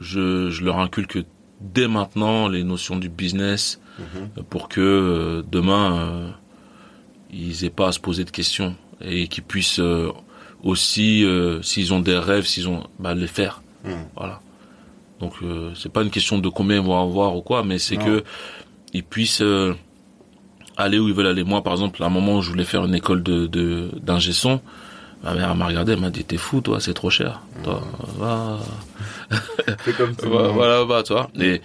je, 0.00 0.50
je 0.50 0.64
leur 0.64 0.78
inculque 0.78 1.24
dès 1.60 1.88
maintenant 1.88 2.48
les 2.48 2.64
notions 2.64 2.96
du 2.96 3.08
business 3.08 3.80
mhm. 3.98 4.44
pour 4.44 4.68
que 4.68 4.80
euh, 4.80 5.42
demain 5.50 5.98
euh, 5.98 6.30
ils 7.32 7.64
aient 7.64 7.70
pas 7.70 7.88
à 7.88 7.92
se 7.92 8.00
poser 8.00 8.24
de 8.24 8.30
questions 8.30 8.76
et 9.00 9.28
qu'ils 9.28 9.44
puissent 9.44 9.80
euh, 9.80 10.10
aussi 10.62 11.26
s'ils 11.62 11.92
ont 11.92 12.00
des 12.00 12.16
rêves 12.16 12.46
s'ils 12.46 12.68
ont 12.68 12.84
bah, 12.98 13.14
les 13.14 13.26
faire. 13.26 13.62
Mhm. 13.84 13.92
voilà. 14.16 14.40
Donc 15.20 15.34
c'est 15.74 15.92
pas 15.92 16.02
une 16.02 16.10
question 16.10 16.38
de 16.38 16.48
combien 16.48 16.76
ils 16.76 16.82
vont 16.82 17.00
avoir 17.00 17.36
ou 17.36 17.40
quoi 17.40 17.64
mais 17.64 17.78
c'est 17.78 17.96
que 17.96 18.24
ils 18.92 19.04
puissent 19.04 19.42
aller 20.76 20.98
où 20.98 21.08
ils 21.08 21.14
veulent 21.14 21.26
aller. 21.26 21.44
Moi 21.44 21.62
par 21.62 21.74
exemple 21.74 22.02
à 22.02 22.06
un 22.06 22.10
moment 22.10 22.36
où 22.36 22.42
je 22.42 22.50
voulais 22.50 22.64
faire 22.64 22.84
une 22.84 22.94
école 22.94 23.22
de 23.22 23.90
d'ingé 24.02 24.32
son 24.32 24.60
Ma 25.24 25.32
mère 25.32 25.54
m'a 25.54 25.66
regardé, 25.66 25.92
elle 25.92 26.00
m'a 26.00 26.10
dit 26.10 26.22
t'es 26.22 26.36
fou 26.36 26.60
toi, 26.60 26.80
c'est 26.80 26.92
trop 26.92 27.08
cher. 27.08 27.40
Toi, 27.62 27.82
va. 28.18 28.58
comme 29.96 30.12
Voilà, 30.22 30.84
bah 30.84 31.02
toi. 31.02 31.30
Et 31.40 31.62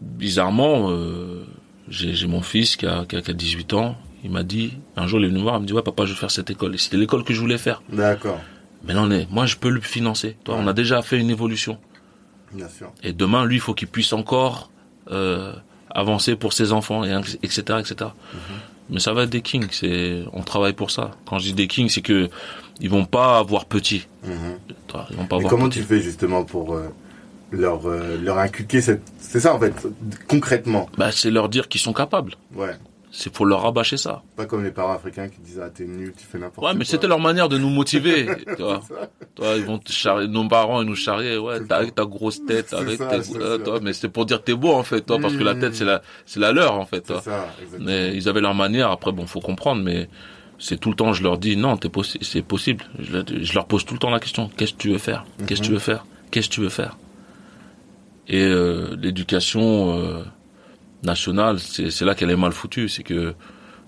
bizarrement, 0.00 0.90
euh, 0.90 1.44
j'ai 1.88 2.26
mon 2.26 2.42
fils 2.42 2.76
qui 2.76 2.86
a, 2.86 3.04
qui 3.04 3.16
a, 3.16 3.20
18 3.20 3.72
ans. 3.74 3.96
Il 4.24 4.32
m'a 4.32 4.42
dit, 4.42 4.78
un 4.96 5.06
jour 5.06 5.20
il 5.20 5.26
est 5.26 5.28
venu 5.28 5.38
me 5.38 5.44
voir, 5.44 5.58
il 5.58 5.62
me 5.62 5.66
dit 5.66 5.72
ouais 5.72 5.82
papa 5.82 6.06
je 6.06 6.10
veux 6.10 6.16
faire 6.16 6.32
cette 6.32 6.50
école. 6.50 6.76
C'était 6.76 6.96
l'école 6.96 7.22
que 7.22 7.32
je 7.32 7.40
voulais 7.40 7.56
faire. 7.56 7.82
D'accord. 7.92 8.40
Mais 8.82 8.94
là 8.94 9.02
on 9.02 9.10
est, 9.12 9.30
moi 9.30 9.46
je 9.46 9.56
peux 9.56 9.70
le 9.70 9.80
financer. 9.80 10.36
Toi, 10.42 10.56
on 10.58 10.66
a 10.66 10.72
déjà 10.72 11.00
fait 11.02 11.18
une 11.18 11.30
évolution. 11.30 11.78
Bien 12.52 12.68
sûr. 12.68 12.90
Et 13.04 13.12
demain 13.12 13.44
lui 13.44 13.56
il 13.56 13.60
faut 13.60 13.74
qu'il 13.74 13.86
puisse 13.86 14.12
encore 14.12 14.70
euh, 15.12 15.52
avancer 15.88 16.34
pour 16.34 16.52
ses 16.52 16.72
enfants 16.72 17.04
et 17.04 17.12
etc 17.44 17.78
etc. 17.78 18.10
Mhm. 18.34 18.40
Mais 18.90 19.00
ça 19.00 19.12
va 19.12 19.24
être 19.24 19.30
des 19.30 19.42
kings. 19.42 19.68
C'est, 19.70 20.24
on 20.32 20.42
travaille 20.42 20.72
pour 20.72 20.90
ça. 20.90 21.10
Quand 21.26 21.38
je 21.38 21.44
dis 21.44 21.52
des 21.52 21.68
kings, 21.68 21.88
c'est 21.88 22.00
que 22.00 22.30
ils 22.80 22.90
vont 22.90 23.04
pas 23.04 23.38
avoir 23.38 23.64
petit. 23.64 24.06
Mhm. 24.24 24.58
Ils 25.10 25.16
vont 25.16 25.26
pas 25.26 25.38
comment 25.48 25.68
tu 25.68 25.82
fais 25.82 26.00
justement 26.00 26.44
pour 26.44 26.74
euh, 26.74 26.88
leur 27.52 27.86
euh, 27.86 28.16
leur 28.22 28.38
inculquer 28.38 28.80
cette 28.80 29.02
c'est 29.18 29.40
ça 29.40 29.54
en 29.54 29.58
fait 29.58 29.74
concrètement? 30.28 30.88
Bah 30.96 31.12
c'est 31.12 31.30
leur 31.30 31.48
dire 31.48 31.68
qu'ils 31.68 31.80
sont 31.80 31.92
capables. 31.92 32.34
Ouais. 32.54 32.72
C'est 33.10 33.32
pour 33.32 33.46
leur 33.46 33.62
rabâcher 33.62 33.96
ça. 33.96 34.22
Pas 34.36 34.44
comme 34.44 34.62
les 34.62 34.70
parents 34.70 34.92
africains 34.92 35.28
qui 35.28 35.40
disent 35.40 35.60
ah 35.64 35.70
t'es 35.70 35.86
nul 35.86 36.12
tu 36.16 36.26
fais 36.26 36.38
n'importe 36.38 36.56
quoi 36.56 36.70
ouais 36.70 36.76
mais 36.76 36.84
c'était 36.84 37.06
leur 37.06 37.20
manière 37.20 37.48
de 37.48 37.56
nous 37.56 37.70
motiver 37.70 38.26
tu 38.56 38.62
vois 38.62 38.82
toi 39.34 39.56
ils 39.56 39.64
vont 39.64 39.78
te 39.78 39.90
charrier 39.90 40.28
nos 40.28 40.46
parents 40.46 40.82
ils 40.82 40.86
nous 40.86 40.94
charrier 40.94 41.38
ouais 41.38 41.58
avec 41.70 41.94
ta 41.94 42.04
grosse 42.04 42.44
tête 42.46 42.74
avec 42.74 42.98
tes, 42.98 43.36
euh, 43.36 43.58
toi. 43.58 43.80
Mais 43.82 43.94
c'est 43.94 44.08
pour 44.08 44.26
dire 44.26 44.42
t'es 44.42 44.54
beau 44.54 44.72
en 44.72 44.82
fait 44.82 45.00
toi 45.00 45.18
parce 45.20 45.34
que 45.34 45.42
la 45.42 45.54
tête 45.54 45.74
c'est 45.74 45.86
la 45.86 46.02
c'est 46.26 46.40
la 46.40 46.52
leur 46.52 46.74
en 46.74 46.84
fait 46.84 47.00
toi. 47.00 47.22
ça, 47.22 47.48
mais 47.78 48.14
ils 48.14 48.28
avaient 48.28 48.42
leur 48.42 48.54
manière. 48.54 48.90
Après 48.90 49.12
bon 49.12 49.26
faut 49.26 49.40
comprendre 49.40 49.82
mais 49.82 50.08
c'est 50.58 50.78
tout 50.78 50.90
le 50.90 50.96
temps, 50.96 51.12
je 51.12 51.22
leur 51.22 51.38
dis 51.38 51.56
non, 51.56 51.78
c'est 52.20 52.42
possible. 52.42 52.84
Je, 52.98 53.54
leur 53.54 53.66
pose 53.66 53.84
tout 53.84 53.94
le 53.94 54.00
temps 54.00 54.10
la 54.10 54.20
question 54.20 54.50
qu'est-ce 54.56 54.72
que 54.72 54.78
tu 54.78 54.90
veux 54.90 54.98
faire? 54.98 55.24
Qu'est-ce 55.46 55.60
que 55.60 55.66
tu 55.66 55.72
veux 55.72 55.78
faire? 55.78 56.04
Qu'est-ce 56.30 56.48
que 56.48 56.54
tu 56.54 56.60
veux 56.60 56.68
faire? 56.68 56.96
Et 58.26 58.42
euh, 58.42 58.96
l'éducation 59.00 59.98
euh, 59.98 60.24
nationale, 61.02 61.58
c'est 61.60 62.02
là 62.02 62.14
qu'elle 62.14 62.30
est 62.30 62.36
mal 62.36 62.52
foutue. 62.52 62.88
C'est 62.88 63.04
que 63.04 63.34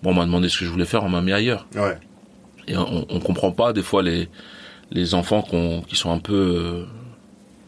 bon, 0.03 0.11
on 0.11 0.15
m'a 0.15 0.25
demandé 0.25 0.49
ce 0.49 0.59
que 0.59 0.65
je 0.65 0.71
voulais 0.71 0.87
faire, 0.87 1.03
on 1.05 1.09
m'a 1.09 1.21
mis 1.21 1.33
ailleurs. 1.33 1.67
Ouais. 1.75 1.99
Et 2.69 2.77
on, 2.77 3.05
on 3.09 3.21
comprend 3.21 3.51
pas 3.53 3.73
des 3.73 3.83
fois 3.83 4.03
les 4.03 4.29
les 4.93 5.15
enfants 5.15 5.43
qui 5.87 5.97
sont 5.97 6.11
un 6.11 6.19
peu 6.19 6.35
euh, 6.35 6.85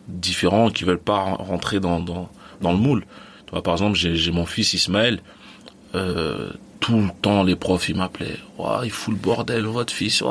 différents, 0.09 0.71
qui 0.71 0.85
veulent 0.85 0.99
pas 0.99 1.21
rentrer 1.21 1.81
dans 1.81 2.01
dans, 2.01 2.31
dans 2.61 2.73
le 2.73 2.79
moule. 2.79 3.05
Toi, 3.47 3.63
par 3.63 3.75
exemple, 3.75 3.97
j'ai 3.97 4.33
mon 4.33 4.47
fils 4.47 4.75
Ismaël. 4.75 5.21
Euh, 5.95 6.51
tout 6.83 6.97
le 6.97 7.09
temps, 7.23 7.45
les 7.45 7.55
profs, 7.55 7.89
ils 7.89 7.97
m'appelaient. 7.97 8.37
il 8.83 8.91
fout 8.91 9.15
le 9.15 9.21
bordel, 9.21 9.65
votre 9.65 9.93
fils. 9.93 10.23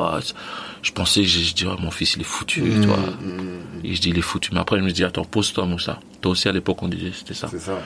Je 0.82 0.92
pensais, 0.92 1.24
je, 1.24 1.40
je 1.40 1.54
dis, 1.54 1.66
mon 1.66 1.92
fils, 1.92 2.16
il 2.16 2.22
est 2.22 2.26
foutu, 2.26 2.62
mmh, 2.62 2.86
toi. 2.86 2.98
Mmh, 2.98 3.86
Et 3.86 3.96
je 3.96 4.02
dis, 4.02 4.10
il 4.10 4.18
est 4.18 4.22
foutu. 4.22 4.50
Mais 4.54 4.60
après, 4.60 4.78
je 4.78 4.84
me 4.84 4.92
dis, 4.92 5.06
attends, 5.06 5.24
pose-toi, 5.24 5.66
Moussa. 5.66 6.00
Toi 6.20 6.34
aussi, 6.34 6.50
à 6.50 6.52
l'époque, 6.52 6.84
on 6.84 6.90
disait, 6.90 7.14
c'était 7.14 7.34
ça. 7.34 7.48
ça. 7.48 7.80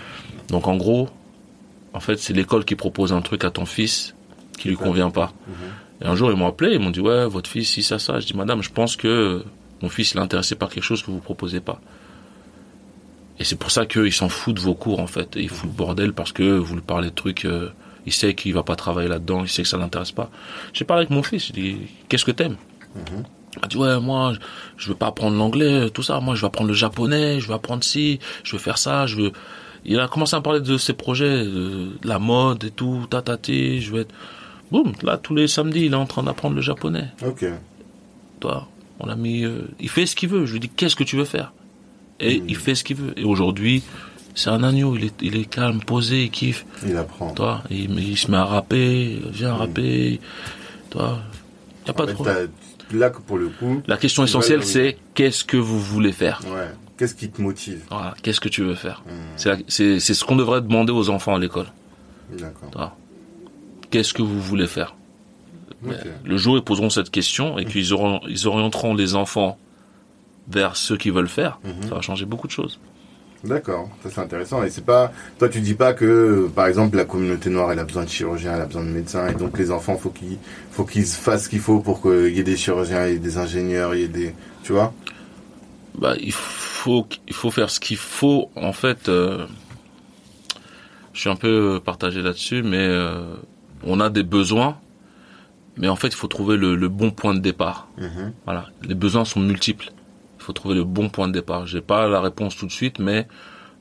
Donc, 0.50 0.68
en 0.68 0.78
gros, 0.78 1.10
en 1.94 2.00
fait, 2.00 2.18
c'est 2.18 2.34
l'école 2.34 2.66
qui 2.66 2.76
propose 2.76 3.14
un 3.14 3.22
truc 3.22 3.44
à 3.44 3.52
ton 3.52 3.68
fils 3.68 4.16
qui 4.58 4.68
lui 4.70 4.78
convient 4.78 5.12
pas. 5.12 5.32
Mmh. 5.48 5.52
Et 6.02 6.08
un 6.08 6.16
jour, 6.16 6.32
ils 6.32 6.38
m'ont 6.38 6.48
appelé, 6.48 6.74
ils 6.74 6.80
m'ont 6.80 6.90
dit, 6.90 7.02
ouais, 7.02 7.28
votre 7.28 7.50
fils, 7.50 7.70
si, 7.70 7.84
ça, 7.84 8.00
ça. 8.00 8.20
Je 8.20 8.26
dis, 8.26 8.36
madame, 8.36 8.64
je 8.64 8.72
pense 8.72 8.96
que 8.96 9.46
mon 9.84 9.90
fils, 9.90 10.14
il 10.14 10.18
est 10.18 10.22
intéressé 10.22 10.56
par 10.56 10.70
quelque 10.70 10.84
chose 10.84 11.04
que 11.04 11.12
vous 11.12 11.20
proposez 11.20 11.60
pas. 11.60 11.80
Et 13.38 13.44
c'est 13.44 13.58
pour 13.58 13.70
ça 13.70 13.86
qu'ils 13.86 14.14
s'en 14.14 14.30
foutent 14.30 14.56
de 14.56 14.62
vos 14.62 14.74
cours, 14.74 15.00
en 15.00 15.08
fait. 15.08 15.36
Ils 15.36 15.50
foutent 15.50 15.70
le 15.70 15.76
bordel 15.76 16.14
parce 16.14 16.32
que 16.32 16.58
vous 16.58 16.74
lui 16.76 16.82
parlez 16.82 17.10
de 17.10 17.14
trucs, 17.16 17.46
euh, 17.46 17.70
il 18.06 18.14
sait 18.14 18.34
qu'il 18.34 18.54
va 18.54 18.64
pas 18.64 18.76
travailler 18.76 19.10
là-dedans, 19.10 19.44
il 19.44 19.50
sait 19.50 19.64
que 19.64 19.68
ça 19.68 19.78
l'intéresse 19.78 20.12
pas. 20.12 20.30
J'ai 20.74 20.86
parlé 20.86 21.02
avec 21.02 21.10
mon 21.10 21.24
fils, 21.24 21.48
je 21.48 21.54
dis 21.54 21.78
qu'est-ce 22.10 22.26
que 22.26 22.32
t'aimes? 22.32 22.58
Mm 22.96 23.24
Il 23.56 23.62
m'a 23.62 23.68
dit 23.68 23.78
ouais 23.78 24.00
moi 24.00 24.34
je 24.78 24.90
veux 24.90 24.96
pas 24.96 25.08
apprendre 25.08 25.38
l'anglais, 25.38 25.90
tout 25.90 26.04
ça, 26.04 26.20
moi 26.20 26.36
je 26.36 26.42
veux 26.42 26.48
apprendre 26.48 26.70
le 26.70 26.76
japonais, 26.76 27.40
je 27.40 27.48
veux 27.48 27.54
apprendre 27.54 27.84
ci, 27.84 28.20
je 28.44 28.54
veux 28.54 28.62
faire 28.62 28.78
ça, 28.78 29.06
je 29.06 29.16
veux. 29.18 29.32
Il 29.88 30.00
a 30.00 30.08
commencé 30.08 30.36
à 30.36 30.42
parler 30.42 30.62
de 30.62 30.78
ses 30.78 30.94
projets, 30.94 31.46
de 31.46 31.92
la 32.04 32.18
mode 32.18 32.64
et 32.64 32.72
tout, 32.72 33.06
tatati, 33.10 33.82
je 33.82 33.92
veux 33.92 34.02
être. 34.02 34.14
Boum, 34.72 34.94
là 35.04 35.18
tous 35.18 35.36
les 35.36 35.48
samedis 35.48 35.86
il 35.86 35.94
est 35.94 35.96
en 35.96 36.08
train 36.08 36.24
d'apprendre 36.24 36.56
le 36.56 36.62
japonais. 36.62 37.08
Ok. 37.24 37.46
Toi, 38.40 38.68
on 39.00 39.08
a 39.10 39.16
mis, 39.16 39.44
euh, 39.44 39.68
il 39.80 39.90
fait 39.90 40.06
ce 40.06 40.16
qu'il 40.16 40.30
veut. 40.30 40.46
Je 40.46 40.54
lui 40.54 40.60
dis 40.60 40.70
qu'est-ce 40.70 40.96
que 40.96 41.04
tu 41.04 41.16
veux 41.16 41.26
faire? 41.26 41.54
Et 42.20 42.40
mhm. 42.40 42.50
il 42.50 42.56
fait 42.56 42.76
ce 42.76 42.84
qu'il 42.84 42.98
veut. 42.98 43.18
Et 43.18 43.24
aujourd'hui 43.24 43.84
c'est 44.36 44.50
un 44.50 44.64
agneau, 44.64 44.96
il 44.96 45.06
est, 45.06 45.16
il 45.22 45.36
est 45.38 45.46
calme, 45.46 45.80
posé, 45.80 46.26
il 46.26 46.30
kiffe. 46.30 46.66
Il 46.86 46.96
apprend. 46.98 47.34
Toi, 47.34 47.64
il, 47.72 47.98
il 48.00 48.18
se 48.18 48.30
met 48.30 48.38
à 48.38 48.46
rapper, 48.46 49.22
viens 49.32 49.54
mm. 49.54 49.58
rapper. 49.58 50.20
Toi, 50.92 51.20
y 51.88 51.90
a 51.90 51.94
pas 51.94 52.06
de 52.06 52.14
problème. 52.14 52.50
Là, 52.94 53.10
pour 53.10 53.38
le 53.38 53.48
coup. 53.48 53.82
La 53.88 53.98
question 53.98 54.24
essentielle, 54.24 54.64
c'est 54.64 54.98
qu'est-ce 55.16 55.44
que 55.44 55.58
vous 55.58 55.80
voulez 55.80 56.12
faire? 56.12 56.42
Ouais. 56.46 56.70
Qu'est-ce 56.98 57.16
qui 57.16 57.30
te 57.30 57.42
motive? 57.42 57.82
Voilà. 57.90 58.14
Qu'est-ce 58.22 58.40
que 58.40 58.50
tu 58.50 58.62
veux 58.62 58.76
faire? 58.76 59.04
Mm. 59.08 59.64
C'est 59.68 60.00
ce 60.00 60.24
qu'on 60.24 60.36
devrait 60.36 60.62
demander 60.62 60.92
aux 60.92 61.10
enfants 61.10 61.36
à 61.36 61.40
l'école. 61.40 61.68
D'accord. 62.38 62.96
Qu'est-ce 63.90 64.14
que 64.14 64.22
vous 64.22 64.42
voulez 64.42 64.68
faire? 64.68 64.96
Le 66.24 66.38
jour 66.38 66.58
ils 66.58 66.64
poseront 66.64 66.90
cette 66.90 67.12
question 67.12 67.60
et 67.60 67.66
qu'ils 67.66 67.94
auront, 67.94 68.20
ils 68.28 68.48
orienteront 68.48 68.96
les 68.96 69.14
enfants 69.14 69.60
vers 70.48 70.76
ce 70.76 70.96
qu'ils 70.96 71.12
veulent 71.12 71.28
faire, 71.28 71.60
mm-hmm. 71.64 71.90
ça 71.90 71.96
va 71.96 72.02
changer 72.02 72.26
beaucoup 72.26 72.48
de 72.48 72.52
choses. 72.52 72.80
D'accord, 73.46 73.90
ça 74.04 74.10
c'est 74.10 74.22
intéressant. 74.22 74.64
Et 74.64 74.70
c'est 74.70 74.86
pas, 74.86 75.12
toi 75.38 75.50
tu 75.50 75.62
dis 75.62 75.76
pas 75.76 75.94
que, 75.94 76.50
par 76.54 76.68
exemple, 76.68 76.98
la 76.98 77.06
communauté 77.06 77.50
noire 77.50 77.72
elle 77.72 77.80
a 77.80 77.84
besoin 77.84 78.04
de 78.04 78.10
chirurgiens, 78.10 78.56
elle 78.56 78.62
a 78.62 78.66
besoin 78.66 78.84
de 78.84 78.90
médecins, 78.90 79.28
et 79.28 79.36
donc 79.36 79.58
les 79.58 79.72
enfants 79.72 79.96
faut 79.98 80.10
qu'ils, 80.10 80.38
faut 80.72 80.84
qu'ils 80.84 81.06
fassent 81.06 81.46
ce 81.46 81.50
qu'il 81.50 81.60
faut 81.60 81.80
pour 81.80 82.02
qu'il 82.02 82.36
y 82.36 82.40
ait 82.40 82.44
des 82.44 82.58
chirurgiens, 82.58 83.06
il 83.06 83.14
y 83.14 83.16
ait 83.16 83.20
des 83.20 83.38
ingénieurs, 83.38 83.94
il 83.94 84.02
y 84.02 84.04
ait 84.04 84.08
des, 84.08 84.34
tu 84.64 84.74
vois? 84.74 84.94
Bah 85.98 86.16
il 86.20 86.34
faut, 86.34 87.08
il 87.28 87.34
faut 87.34 87.52
faire 87.52 87.70
ce 87.70 87.80
qu'il 87.80 87.98
faut. 87.98 88.50
En 88.56 88.74
fait, 88.74 89.08
euh, 89.08 89.46
je 91.14 91.22
suis 91.22 91.30
un 91.30 91.36
peu 91.36 91.80
partagé 91.84 92.22
là-dessus, 92.22 92.64
mais 92.64 92.86
euh, 92.88 93.36
on 93.84 94.00
a 94.00 94.10
des 94.10 94.24
besoins, 94.24 94.78
mais 95.78 95.88
en 95.88 95.96
fait 95.96 96.08
il 96.08 96.16
faut 96.16 96.28
trouver 96.28 96.58
le, 96.58 96.90
bon 96.90 97.12
point 97.12 97.34
de 97.34 97.40
départ. 97.40 97.88
Mm-hmm. 98.00 98.32
Voilà, 98.46 98.66
les 98.84 98.96
besoins 98.96 99.24
sont 99.24 99.40
multiples. 99.40 99.92
Faut 100.46 100.54
trouver 100.54 100.76
le 100.76 100.84
bon 100.84 101.10
point 101.10 101.28
de 101.28 101.34
départ. 101.34 101.66
J'ai 101.66 101.82
pas 101.82 102.08
la 102.08 102.22
réponse 102.22 102.56
tout 102.56 102.68
de 102.68 102.72
suite, 102.72 103.00
mais 103.00 103.28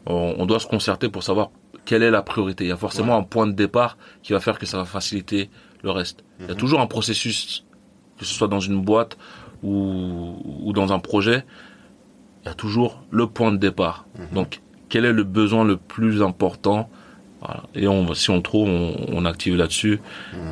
on, 0.06 0.46
doit 0.46 0.60
se 0.60 0.66
concerter 0.66 1.10
pour 1.10 1.22
savoir 1.22 1.50
quelle 1.84 2.02
est 2.02 2.10
la 2.10 2.22
priorité. 2.22 2.64
Il 2.64 2.68
y 2.68 2.72
a 2.72 2.76
forcément 2.78 3.18
un 3.18 3.22
point 3.22 3.46
de 3.46 3.52
départ 3.52 3.98
qui 4.22 4.32
va 4.32 4.40
faire 4.40 4.58
que 4.58 4.64
ça 4.64 4.78
va 4.78 4.86
faciliter 4.86 5.50
le 5.82 5.90
reste. 5.90 6.24
Il 6.40 6.46
y 6.46 6.48
a 6.48 6.52
mhm. 6.52 6.58
toujours 6.58 6.80
un 6.80 6.86
processus, 6.86 7.66
que 8.18 8.24
ce 8.24 8.32
soit 8.32 8.48
dans 8.48 8.60
une 8.60 8.80
boîte 8.80 9.18
ou, 9.62 10.36
ou 10.62 10.72
dans 10.72 10.90
un 10.94 11.00
projet, 11.00 11.44
il 12.42 12.48
y 12.48 12.50
a 12.50 12.54
toujours 12.54 13.02
le 13.10 13.26
point 13.26 13.52
de 13.52 13.58
départ. 13.58 14.06
Mhm. 14.18 14.26
Donc, 14.34 14.62
quel 14.88 15.04
est 15.04 15.12
le 15.12 15.24
besoin 15.24 15.64
le 15.64 15.76
plus 15.76 16.22
important? 16.22 16.88
Voilà. 17.42 17.64
Et 17.74 17.86
on, 17.88 18.14
si 18.14 18.30
on 18.30 18.36
le 18.36 18.42
trouve, 18.42 18.70
on, 18.70 18.96
on 19.08 19.26
active 19.26 19.54
là-dessus 19.54 20.00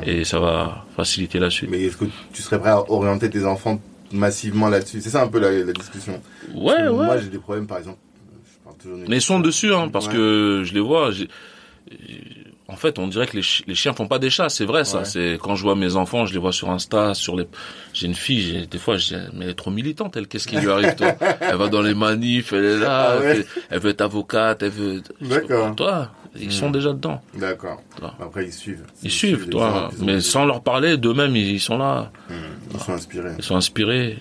et 0.03 0.25
ça 0.25 0.39
va 0.39 0.85
faciliter 0.95 1.39
la 1.39 1.49
suite. 1.49 1.71
Mais 1.71 1.81
est-ce 1.81 1.97
que 1.97 2.05
tu 2.31 2.43
serais 2.43 2.59
prêt 2.59 2.69
à 2.69 2.91
orienter 2.91 3.31
tes 3.31 3.45
enfants 3.45 3.79
massivement 4.13 4.69
là-dessus 4.69 5.01
C'est 5.01 5.09
ça 5.09 5.23
un 5.23 5.27
peu 5.27 5.39
la, 5.39 5.51
la 5.51 5.73
discussion. 5.73 6.21
Ouais, 6.53 6.73
ouais. 6.87 6.89
Moi, 6.89 7.17
j'ai 7.17 7.29
des 7.29 7.39
problèmes, 7.39 7.67
par 7.67 7.79
exemple. 7.79 7.97
Je 8.45 8.63
parle 8.63 8.77
toujours 8.77 8.97
de- 8.99 9.05
Mais 9.09 9.17
ils 9.17 9.21
sont 9.21 9.39
dessus, 9.39 9.73
hein, 9.73 9.89
parce 9.91 10.07
Ouais. 10.07 10.13
que 10.13 10.61
je 10.65 10.73
les 10.73 10.79
vois. 10.79 11.11
j'ai- 11.11 11.27
En 12.69 12.75
fait, 12.77 12.97
on 12.97 13.07
dirait 13.07 13.27
que 13.27 13.35
les, 13.35 13.41
chi- 13.43 13.63
les 13.67 13.75
chiens 13.75 13.93
font 13.93 14.07
pas 14.07 14.17
des 14.19 14.29
chats, 14.29 14.49
c'est 14.49 14.63
vrai 14.65 14.83
ça. 14.85 14.99
Ouais. 14.99 15.05
C'est 15.05 15.37
quand 15.39 15.53
je 15.55 15.61
vois 15.63 15.75
mes 15.75 15.95
enfants, 15.95 16.25
je 16.25 16.33
les 16.33 16.39
vois 16.39 16.53
sur 16.53 16.71
Insta, 16.71 17.13
sur 17.13 17.35
les. 17.35 17.45
J'ai 17.93 18.07
une 18.07 18.15
fille, 18.15 18.67
des 18.71 18.77
fois, 18.79 18.97
je 18.97 19.09
dis, 19.15 19.21
mais 19.33 19.45
elle 19.45 19.51
est 19.51 19.55
trop 19.55 19.69
militante, 19.69 20.15
elle. 20.17 20.27
Qu'est-ce 20.27 20.47
qui 20.47 20.55
lui 20.55 20.71
arrive, 20.71 20.95
toi? 20.95 21.13
Elle 21.41 21.57
va 21.57 21.67
dans 21.67 21.81
les 21.81 21.93
manifs, 21.93 22.53
elle 22.53 22.63
est 22.65 22.77
là, 22.79 23.15
Ah 23.15 23.19
ouais. 23.19 23.25
elle, 23.37 23.45
elle 23.69 23.79
veut 23.79 23.89
être 23.91 24.01
avocate, 24.01 24.63
elle 24.63 24.69
veut. 24.71 25.03
D'accord. 25.21 25.75
Toi, 25.75 26.09
ils 26.35 26.51
sont 26.51 26.69
déjà 26.71 26.93
dedans. 26.93 27.21
D'accord. 27.37 27.81
Après, 28.19 28.45
ils 28.45 28.53
suivent. 28.53 28.85
Ils 29.03 29.11
suivent, 29.11 29.49
toi. 29.49 29.89
ils 29.99 30.05
Mais 30.05 30.21
sans 30.21 30.45
leur 30.45 30.61
parler, 30.61 30.97
d'eux-mêmes, 30.97 31.35
ils 31.35 31.59
sont 31.59 31.77
là, 31.77 32.11
Hmm, 32.29 32.33
Ils 32.73 32.79
sont 32.79 32.93
inspirés. 32.93 33.31
ils 33.37 33.43
sont 33.43 33.55
inspirés. 33.55 34.17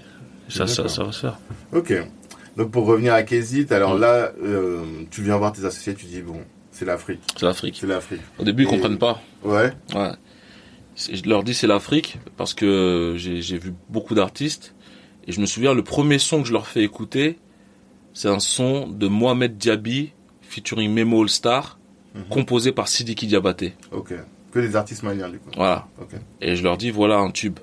Ça, 0.48 0.66
ça, 0.66 0.88
ça 0.88 1.04
va 1.04 1.12
se 1.12 1.20
faire. 1.20 1.38
Ok. 1.72 1.92
Donc, 2.56 2.70
pour 2.70 2.84
revenir 2.84 3.14
à 3.14 3.22
Kézit, 3.22 3.66
alors 3.72 3.94
Ouais. 3.94 4.00
là, 4.00 4.32
euh, 4.44 4.82
tu 5.10 5.22
viens 5.22 5.36
voir 5.38 5.52
tes 5.52 5.64
associés, 5.64 5.94
tu 5.94 6.04
dis, 6.04 6.20
bon, 6.20 6.40
c'est 6.70 6.84
l'Afrique. 6.84 7.20
C'est 7.36 7.46
l'Afrique. 7.46 7.78
C'est 7.80 7.86
l'Afrique. 7.86 8.20
Au 8.38 8.44
début, 8.44 8.64
ils 8.64 8.66
Et- 8.66 8.70
comprennent 8.70 8.98
pas. 8.98 9.22
Ouais. 9.42 9.72
Ouais. 9.94 10.10
Je 10.96 11.26
leur 11.26 11.42
dis 11.42 11.54
c'est 11.54 11.66
l'Afrique 11.66 12.18
parce 12.36 12.52
que 12.52 13.14
j'ai 13.16 13.40
j'ai 13.40 13.56
vu 13.56 13.72
beaucoup 13.88 14.14
d'artistes 14.14 14.74
et 15.26 15.32
je 15.32 15.40
me 15.40 15.46
souviens 15.46 15.72
le 15.72 15.82
premier 15.82 16.18
son 16.18 16.42
que 16.42 16.48
je 16.48 16.52
leur 16.52 16.66
fais 16.66 16.82
écouter, 16.82 17.38
c'est 18.12 18.28
un 18.28 18.40
son 18.40 18.86
de 18.88 19.08
Mohamed 19.08 19.56
Diaby 19.56 20.12
featuring 20.42 20.92
Memo 20.92 21.22
All 21.22 21.30
Star, 21.30 21.78
Mhm. 22.14 22.24
composé 22.30 22.72
par 22.72 22.88
Sidiki 22.88 23.26
Diabaté. 23.26 23.74
Ok. 23.90 24.12
Que 24.52 24.60
des 24.60 24.76
artistes 24.76 25.02
maliens, 25.02 25.28
du 25.30 25.38
coup. 25.38 25.50
Voilà. 25.56 25.86
Ok. 26.00 26.10
Et 26.42 26.56
je 26.56 26.62
leur 26.62 26.76
dis 26.76 26.90
voilà 26.90 27.16
un 27.18 27.30
tube. 27.30 27.58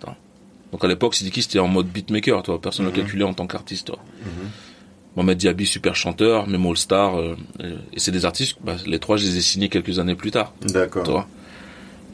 Attends. 0.00 0.16
Donc 0.72 0.82
à 0.84 0.88
l'époque 0.88 1.14
Sidiki 1.14 1.42
c'était 1.42 1.58
en 1.58 1.68
mode 1.68 1.88
beatmaker, 1.88 2.42
toi, 2.42 2.60
personne 2.60 2.86
ne 2.86 2.90
Mhm. 2.90 2.96
le 2.96 3.02
calculait 3.02 3.24
en 3.24 3.34
tant 3.34 3.46
qu'artiste, 3.46 3.88
toi. 3.88 3.98
Mhm. 4.24 4.48
Mohamed 5.16 5.36
Diaby 5.36 5.66
super 5.66 5.94
chanteur, 5.94 6.46
Memo 6.48 6.70
All 6.70 6.76
Star 6.78 7.16
euh, 7.18 7.36
et 7.92 7.98
c'est 8.00 8.12
des 8.12 8.24
artistes 8.24 8.56
bah, 8.64 8.76
les 8.86 8.98
trois 8.98 9.18
je 9.18 9.26
les 9.26 9.36
ai 9.36 9.40
signés 9.42 9.68
quelques 9.68 9.98
années 9.98 10.14
plus 10.14 10.30
tard. 10.30 10.54
D'accord. 10.62 11.02
Tu 11.04 11.10
vois. 11.10 11.28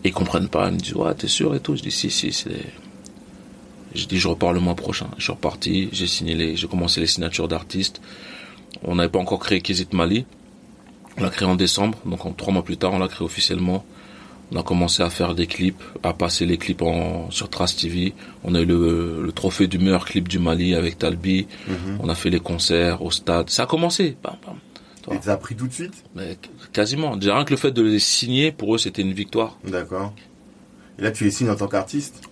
Et 0.04 0.08
ils 0.08 0.12
comprennent 0.12 0.48
pas. 0.48 0.68
Ils 0.68 0.74
me 0.74 0.78
disent, 0.78 0.94
ouais, 0.94 1.14
t'es 1.14 1.28
sûr 1.28 1.54
et 1.54 1.60
tout. 1.60 1.76
Je 1.76 1.82
dis, 1.82 1.90
si, 1.92 2.10
si, 2.10 2.32
c'est. 2.32 2.50
Je 3.94 4.06
dis, 4.06 4.18
je 4.18 4.28
repars 4.28 4.52
le 4.52 4.60
mois 4.60 4.74
prochain. 4.74 5.08
Je 5.16 5.22
suis 5.24 5.32
reparti. 5.32 5.88
J'ai 5.92 6.06
signé 6.06 6.34
les, 6.34 6.56
j'ai 6.56 6.66
commencé 6.68 7.00
les 7.00 7.06
signatures 7.06 7.48
d'artistes. 7.48 8.00
On 8.82 8.94
n'avait 8.96 9.08
pas 9.08 9.18
encore 9.18 9.38
créé 9.40 9.60
Kizit 9.60 9.92
Mali. 9.92 10.24
On 11.18 11.22
l'a 11.24 11.30
créé 11.30 11.48
en 11.48 11.56
décembre. 11.56 11.98
Donc, 12.06 12.24
en 12.26 12.32
trois 12.32 12.52
mois 12.52 12.62
plus 12.62 12.76
tard, 12.76 12.92
on 12.92 12.98
l'a 12.98 13.08
créé 13.08 13.24
officiellement. 13.24 13.84
On 14.50 14.56
a 14.58 14.62
commencé 14.62 15.02
à 15.02 15.10
faire 15.10 15.34
des 15.34 15.46
clips, 15.46 15.82
à 16.02 16.14
passer 16.14 16.46
les 16.46 16.56
clips 16.56 16.80
en, 16.80 17.30
sur 17.30 17.50
Trace 17.50 17.76
TV. 17.76 18.14
On 18.44 18.54
a 18.54 18.60
eu 18.60 18.64
le, 18.64 19.20
le 19.22 19.32
trophée 19.32 19.66
du 19.66 19.78
meilleur 19.78 20.06
clip 20.06 20.26
du 20.26 20.38
Mali 20.38 20.74
avec 20.74 20.96
Talbi. 20.98 21.46
Mhm. 21.66 21.98
On 22.02 22.08
a 22.08 22.14
fait 22.14 22.30
les 22.30 22.40
concerts 22.40 23.02
au 23.02 23.10
stade. 23.10 23.50
Ça 23.50 23.64
a 23.64 23.66
commencé. 23.66 24.16
Bam, 24.22 24.36
bam. 24.46 24.56
Et 25.14 25.18
t'as 25.20 25.32
appris 25.32 25.54
tout 25.56 25.66
de 25.66 25.72
suite? 25.72 26.04
Mais 26.14 26.36
quasiment. 26.72 27.16
Déjà, 27.16 27.34
rien 27.34 27.44
que 27.44 27.50
le 27.50 27.56
fait 27.56 27.70
de 27.72 27.82
les 27.82 27.98
signer, 27.98 28.52
pour 28.52 28.74
eux, 28.74 28.78
c'était 28.78 29.02
une 29.02 29.12
victoire. 29.14 29.58
D'accord. 29.66 30.12
Et 30.98 31.02
là, 31.02 31.10
tu 31.10 31.24
les 31.24 31.30
signes 31.30 31.48
en 31.50 31.56
tant 31.56 31.66
qu'artiste? 31.68 32.22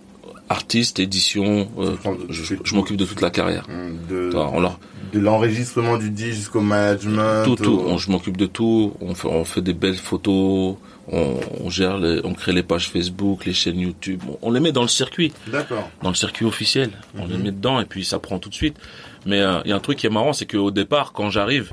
Artiste, 0.49 0.99
édition, 0.99 1.69
euh, 1.79 1.95
prends- 1.95 2.15
je, 2.29 2.75
m'occupe 2.75 2.95
de 2.97 3.05
toute 3.05 3.21
la 3.21 3.29
carrière. 3.31 3.67
De, 4.09 4.29
Toi, 4.31 4.49
on 4.53 4.59
leur, 4.59 4.79
de 5.13 5.19
l'enregistrement 5.19 5.97
du 5.97 6.09
disque 6.09 6.35
jusqu'au 6.35 6.61
management 6.61 7.43
tout, 7.45 7.55
tout, 7.55 7.83
on- 7.85 7.97
je 7.97 8.11
m'occupe 8.11 8.37
de 8.37 8.45
tout. 8.45 8.93
On 9.01 9.13
fait, 9.15 9.27
on 9.27 9.43
fait 9.45 9.61
des 9.61 9.73
belles 9.73 9.95
photos, 9.95 10.75
on, 11.11 11.39
on 11.63 11.69
gère, 11.69 11.97
les, 11.97 12.21
on 12.23 12.33
crée 12.33 12.51
les 12.53 12.63
pages 12.63 12.89
Facebook, 12.89 13.45
les 13.45 13.53
chaînes 13.53 13.79
YouTube. 13.79 14.21
On, 14.41 14.51
les 14.51 14.59
met 14.59 14.71
dans 14.71 14.81
le 14.81 14.87
circuit, 14.87 15.31
D'accord. 15.47 15.89
dans 16.01 16.09
le 16.09 16.15
circuit 16.15 16.45
officiel. 16.45 16.91
On 17.17 17.25
les 17.27 17.37
Mhm. 17.37 17.43
met 17.43 17.51
dedans 17.51 17.79
et 17.79 17.85
puis 17.85 18.03
ça 18.05 18.19
prend 18.19 18.39
tout 18.39 18.49
de 18.49 18.53
suite. 18.55 18.77
Mais 19.25 19.39
euh, 19.41 19.61
il 19.65 19.69
y 19.69 19.73
a 19.73 19.75
un 19.75 19.79
truc 19.79 19.97
qui 19.97 20.07
est 20.07 20.11
marrant, 20.11 20.33
c'est 20.33 20.45
qu'au 20.45 20.71
départ, 20.71 21.13
quand 21.13 21.29
j'arrive, 21.29 21.71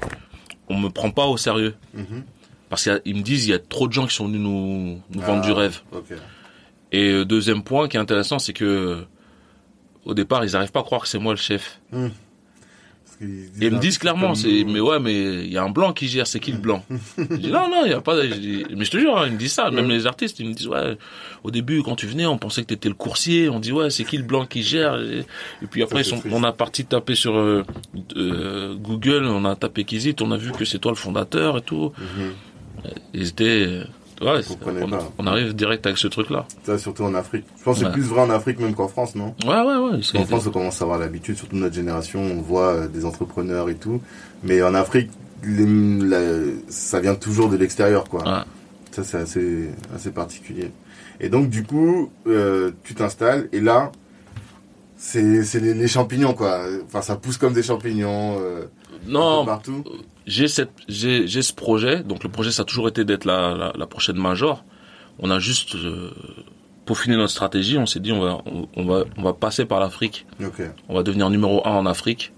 on 0.69 0.79
me 0.79 0.89
prend 0.89 1.11
pas 1.11 1.27
au 1.27 1.37
sérieux 1.37 1.75
Mhm. 1.95 2.23
parce 2.71 2.85
qu'ils 2.85 3.17
me 3.17 3.23
disent 3.23 3.47
il 3.47 3.51
y 3.51 3.55
a 3.55 3.59
trop 3.59 3.87
de 3.89 3.93
gens 3.93 4.07
qui 4.07 4.15
sont 4.15 4.27
venus 4.27 4.41
nous, 4.41 5.01
nous 5.11 5.21
Ah, 5.23 5.27
vendre 5.27 5.43
du 5.43 5.53
rêve. 5.53 5.81
Ok. 5.93 6.13
Et 6.93 7.11
euh, 7.11 7.25
deuxième 7.25 7.63
point 7.65 7.89
qui 7.89 7.97
est 7.97 8.01
intéressant, 8.01 8.39
c'est 8.39 8.53
que 8.53 9.05
au 10.05 10.15
départ, 10.15 10.45
ils 10.45 10.53
n'arrivent 10.53 10.71
pas 10.71 10.81
à 10.81 10.85
croire 10.85 11.01
que 11.01 11.09
c'est 11.09 11.19
moi 11.19 11.33
le 11.33 11.39
chef. 11.39 11.81
Parce 11.91 12.05
Et 13.21 13.67
ils 13.67 13.71
me 13.73 13.79
disent 13.79 13.99
clairement, 13.99 14.35
c'est, 14.35 14.65
mais 14.65 14.81
ouais, 14.81 14.99
mais 14.99 15.45
il 15.45 15.53
y 15.53 15.57
a 15.57 15.63
un 15.63 15.71
blanc 15.71 15.93
qui 15.93 16.09
gère, 16.09 16.27
c'est 16.27 16.41
qui 16.41 16.53
le 16.53 16.59
blanc? 16.59 16.85
Je 17.17 17.37
dis 17.37 17.51
non, 17.51 17.69
non, 17.69 17.85
il 17.85 17.91
y 17.91 17.95
a 17.95 18.01
pas. 18.01 18.21
dis- 18.27 18.65
mais 18.77 18.85
je 18.85 18.91
te 18.91 18.99
jure, 18.99 19.17
hein, 19.17 19.25
ils 19.27 19.33
me 19.33 19.39
disent 19.39 19.53
ça. 19.53 19.71
Même 19.71 19.89
les 19.89 20.07
artistes, 20.07 20.39
ils 20.41 20.49
me 20.49 20.53
disent 20.55 20.67
ouais. 20.69 20.97
Au 21.45 21.51
début, 21.51 21.83
quand 21.83 21.95
tu 21.97 22.07
venais, 22.07 22.27
on 22.27 22.39
pensait 22.39 22.63
que 22.63 22.69
t'étais 22.69 22.89
le 22.89 22.95
coursier. 22.95 23.49
On 23.49 23.61
dit 23.61 23.73
ouais, 23.73 23.91
c'est 23.91 24.05
qui 24.05 24.17
le 24.17 24.25
blanc 24.25 24.47
qui 24.47 24.63
gère? 24.63 25.01
Et, 25.01 25.21
et 25.63 25.67
puis 25.71 25.83
après, 25.83 26.01
ils 26.01 26.05
sont- 26.05 26.23
on 26.31 26.43
a 26.45 26.53
parti 26.53 26.85
taper 26.85 27.15
sur 27.15 27.37
euh, 27.37 27.65
euh, 28.17 28.75
Google, 28.75 29.25
on 29.27 29.45
a 29.45 29.55
tapé 29.57 29.85
Kizit, 29.85 30.21
on 30.21 30.31
a 30.33 30.37
vu 30.37 30.51
que 30.53 30.65
c'est 30.65 30.79
toi 30.79 30.91
le 30.93 30.97
fondateur 30.97 31.59
et 31.59 31.63
tout. 31.63 31.93
Mhm. 31.99 32.33
Ils 33.15 33.29
étaient. 33.29 33.81
Ouais, 34.21 34.41
on, 34.83 34.89
pas. 34.91 35.09
on 35.19 35.27
arrive 35.27 35.55
direct 35.55 35.85
avec 35.87 35.99
ce 35.99 36.07
truc-là. 36.07 36.47
Ça, 36.65 36.79
surtout 36.79 37.03
en 37.03 37.15
Afrique. 37.15 37.45
Je 37.59 37.65
pense 37.65 37.79
que 37.79 37.85
Ouais. 37.85 37.91
c'est 37.91 37.93
plus 37.93 38.03
vrai 38.09 38.21
en 38.23 38.31
Afrique 38.31 38.61
même 38.61 38.75
qu'en 38.75 38.89
France, 38.89 39.15
non? 39.17 39.35
Ouais, 39.45 39.61
ouais, 39.61 39.77
ouais. 39.77 40.01
En 40.21 40.25
France, 40.25 40.47
on 40.47 40.51
commence 40.51 40.81
à 40.81 40.85
avoir 40.85 40.99
l'habitude, 40.99 41.37
surtout 41.37 41.57
notre 41.57 41.75
génération, 41.75 42.21
on 42.21 42.41
voit 42.41 42.69
euh, 42.75 42.89
des 42.89 43.05
entrepreneurs 43.05 43.69
et 43.69 43.75
tout. 43.75 44.01
Mais 44.45 44.63
en 44.63 44.75
Afrique, 44.75 45.11
les- 45.43 45.67
la- 46.09 46.53
ça 46.69 47.01
vient 47.01 47.17
toujours 47.17 47.49
de 47.49 47.57
l'extérieur, 47.57 48.05
quoi. 48.05 48.23
Ouais. 48.23 48.45
Ça, 48.93 49.03
c'est 49.03 49.19
assez, 49.19 49.71
assez 49.95 50.11
particulier. 50.13 50.71
Et 51.21 51.29
donc, 51.29 51.49
du 51.51 51.65
coup, 51.65 52.11
euh, 52.29 52.71
tu 52.85 52.95
t'installes 52.95 53.49
et 53.53 53.61
là, 53.61 53.91
c'est 54.97 55.23
les, 55.61 55.75
les 55.75 55.89
champignons, 55.89 56.35
quoi. 56.35 56.61
Enfin, 56.87 57.03
ça 57.03 57.17
pousse 57.17 57.37
comme 57.37 57.53
des 57.53 57.63
champignons 57.63 58.39
euh, 58.41 58.65
Non, 59.07 59.45
partout. 59.45 59.83
J'ai 60.27 60.49
cette 60.49 60.71
j'ai 60.89 61.27
j'ai 61.27 61.43
ce 61.43 61.53
projet. 61.53 62.03
Donc 62.03 62.25
le 62.25 62.31
projet 62.31 62.51
ça 62.51 62.63
a 62.63 62.65
toujours 62.65 62.89
été 62.89 63.05
d'être 63.05 63.25
la, 63.25 63.55
la 63.55 63.73
la 63.77 63.87
prochaine 63.87 64.17
major. 64.17 64.65
On 65.19 65.31
a 65.31 65.39
juste 65.39 65.75
euh, 65.75 66.11
peaufiné 66.87 67.17
notre 67.17 67.31
stratégie. 67.33 67.79
On 67.79 67.87
s'est 67.87 68.01
dit 68.01 68.13
on 68.13 68.21
va 68.21 68.43
on, 68.47 68.69
on 68.77 68.85
va 68.85 69.05
on 69.17 69.23
va 69.23 69.33
passer 69.33 69.65
par 69.65 69.81
l'Afrique. 69.81 70.27
On 70.89 70.95
va 70.95 71.03
devenir 71.03 71.31
numéro 71.31 71.67
un 71.67 71.73
en 71.73 71.87
Afrique 71.87 72.33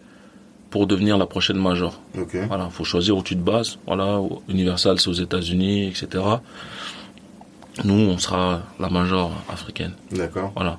pour 0.71 0.87
devenir 0.87 1.17
la 1.17 1.27
prochaine 1.27 1.59
major. 1.59 2.01
Ok. 2.19 2.37
voilà 2.49 2.69
faut 2.71 2.85
choisir 2.85 3.17
où 3.17 3.23
tu 3.23 3.35
te 3.37 3.41
bases. 3.41 3.79
Voilà 3.87 4.21
Universal 4.49 4.99
c'est 5.01 5.09
aux 5.09 5.13
États-Unis 5.15 5.89
etc 5.89 6.25
nous 7.85 7.95
on 7.95 8.19
sera 8.19 8.63
la 8.81 8.89
major 8.89 9.33
africaine. 9.49 9.93
D'accord. 10.11 10.53
voilà. 10.57 10.79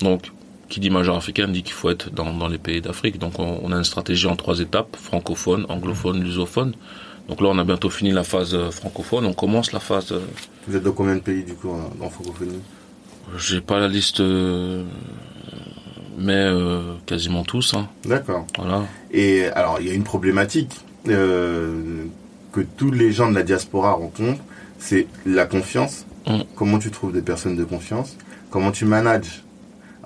Donc 0.00 0.30
qui 0.68 0.80
dit 0.80 0.90
major 0.90 1.16
africaine 1.16 1.52
dit 1.52 1.62
qu'il 1.62 1.74
faut 1.74 1.90
être 1.90 2.10
dans, 2.10 2.32
dans 2.32 2.48
les 2.48 2.58
pays 2.58 2.80
d'Afrique. 2.80 3.18
Donc 3.18 3.38
on, 3.38 3.60
on 3.62 3.72
a 3.72 3.76
une 3.76 3.84
stratégie 3.84 4.26
en 4.26 4.36
trois 4.36 4.60
étapes, 4.60 4.96
francophone, 4.96 5.66
anglophone, 5.68 6.22
lusophone. 6.22 6.74
Donc 7.28 7.40
là 7.40 7.48
on 7.48 7.58
a 7.58 7.64
bientôt 7.64 7.90
fini 7.90 8.10
la 8.12 8.24
phase 8.24 8.54
euh, 8.54 8.70
francophone, 8.70 9.24
on 9.26 9.32
commence 9.32 9.72
la 9.72 9.80
phase... 9.80 10.12
euh, 10.12 10.20
Vous 10.66 10.76
êtes 10.76 10.82
dans 10.82 10.92
combien 10.92 11.14
de 11.14 11.20
pays, 11.20 11.44
du 11.44 11.54
coup, 11.54 11.70
en, 11.70 12.04
en 12.04 12.10
francophonie? 12.10 12.60
J'ai 13.38 13.60
pas 13.62 13.78
la 13.78 13.88
liste, 13.88 14.20
euh, 14.20 14.84
mais 16.18 16.34
euh, 16.34 16.94
quasiment 17.06 17.44
tous. 17.44 17.72
Hein, 17.74 17.88
D'accord. 18.04 18.46
voilà. 18.58 18.82
Et 19.10 19.46
alors, 19.46 19.78
il 19.80 19.86
y 19.86 19.90
a 19.90 19.94
une 19.94 20.04
problématique 20.04 20.72
euh, 21.08 22.04
que 22.52 22.60
tous 22.60 22.90
les 22.90 23.12
gens 23.12 23.30
de 23.30 23.34
la 23.34 23.42
diaspora 23.42 23.92
rencontrent, 23.92 24.42
c'est 24.78 25.06
la 25.24 25.46
confiance. 25.46 26.04
Mm. 26.26 26.40
Comment 26.56 26.78
tu 26.78 26.90
trouves 26.90 27.12
des 27.12 27.22
personnes 27.22 27.56
de 27.56 27.64
confiance? 27.64 28.16
Comment 28.50 28.70
tu 28.72 28.84
manages 28.84 29.43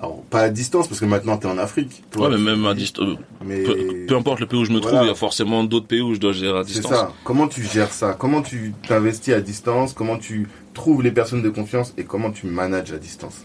Alors, 0.01 0.21
pas 0.29 0.43
à 0.43 0.49
distance, 0.49 0.87
parce 0.87 1.01
que 1.01 1.05
maintenant, 1.05 1.37
tu 1.37 1.45
es 1.45 1.49
en 1.49 1.57
Afrique. 1.57 2.03
toi, 2.09 2.29
Ouais, 2.29 2.37
mais 2.37 2.51
même 2.55 2.65
à 2.65 2.73
dis, 2.73 2.83
distance... 2.83 3.17
Mais 3.45 3.63
Peu, 3.63 4.05
peu 4.07 4.15
importe 4.15 4.39
le 4.39 4.45
pays 4.45 4.57
où 4.57 4.63
je 4.63 4.71
me 4.71 4.79
Voilà. 4.79 4.95
trouve, 4.97 5.05
il 5.05 5.09
y 5.09 5.11
a 5.11 5.15
forcément 5.15 5.63
d'autres 5.65 5.87
pays 5.87 5.99
où 6.01 6.13
je 6.13 6.19
dois 6.21 6.31
gérer 6.31 6.57
à 6.57 6.63
c'est 6.63 6.71
distance. 6.75 6.91
ça. 6.93 7.11
Comment 7.25 7.49
tu 7.49 7.65
gères 7.65 7.91
ça? 7.91 8.15
Comment 8.17 8.41
tu 8.41 8.73
t'investis 8.87 9.33
à 9.33 9.41
distance? 9.41 9.91
Comment 9.93 10.17
tu 10.17 10.47
trouves 10.73 11.03
les 11.03 11.11
personnes 11.11 11.41
de 11.41 11.49
confiance? 11.49 11.93
Et 11.97 12.05
comment 12.05 12.31
tu 12.31 12.47
manages 12.47 12.93
à 12.93 12.97
distance? 12.97 13.43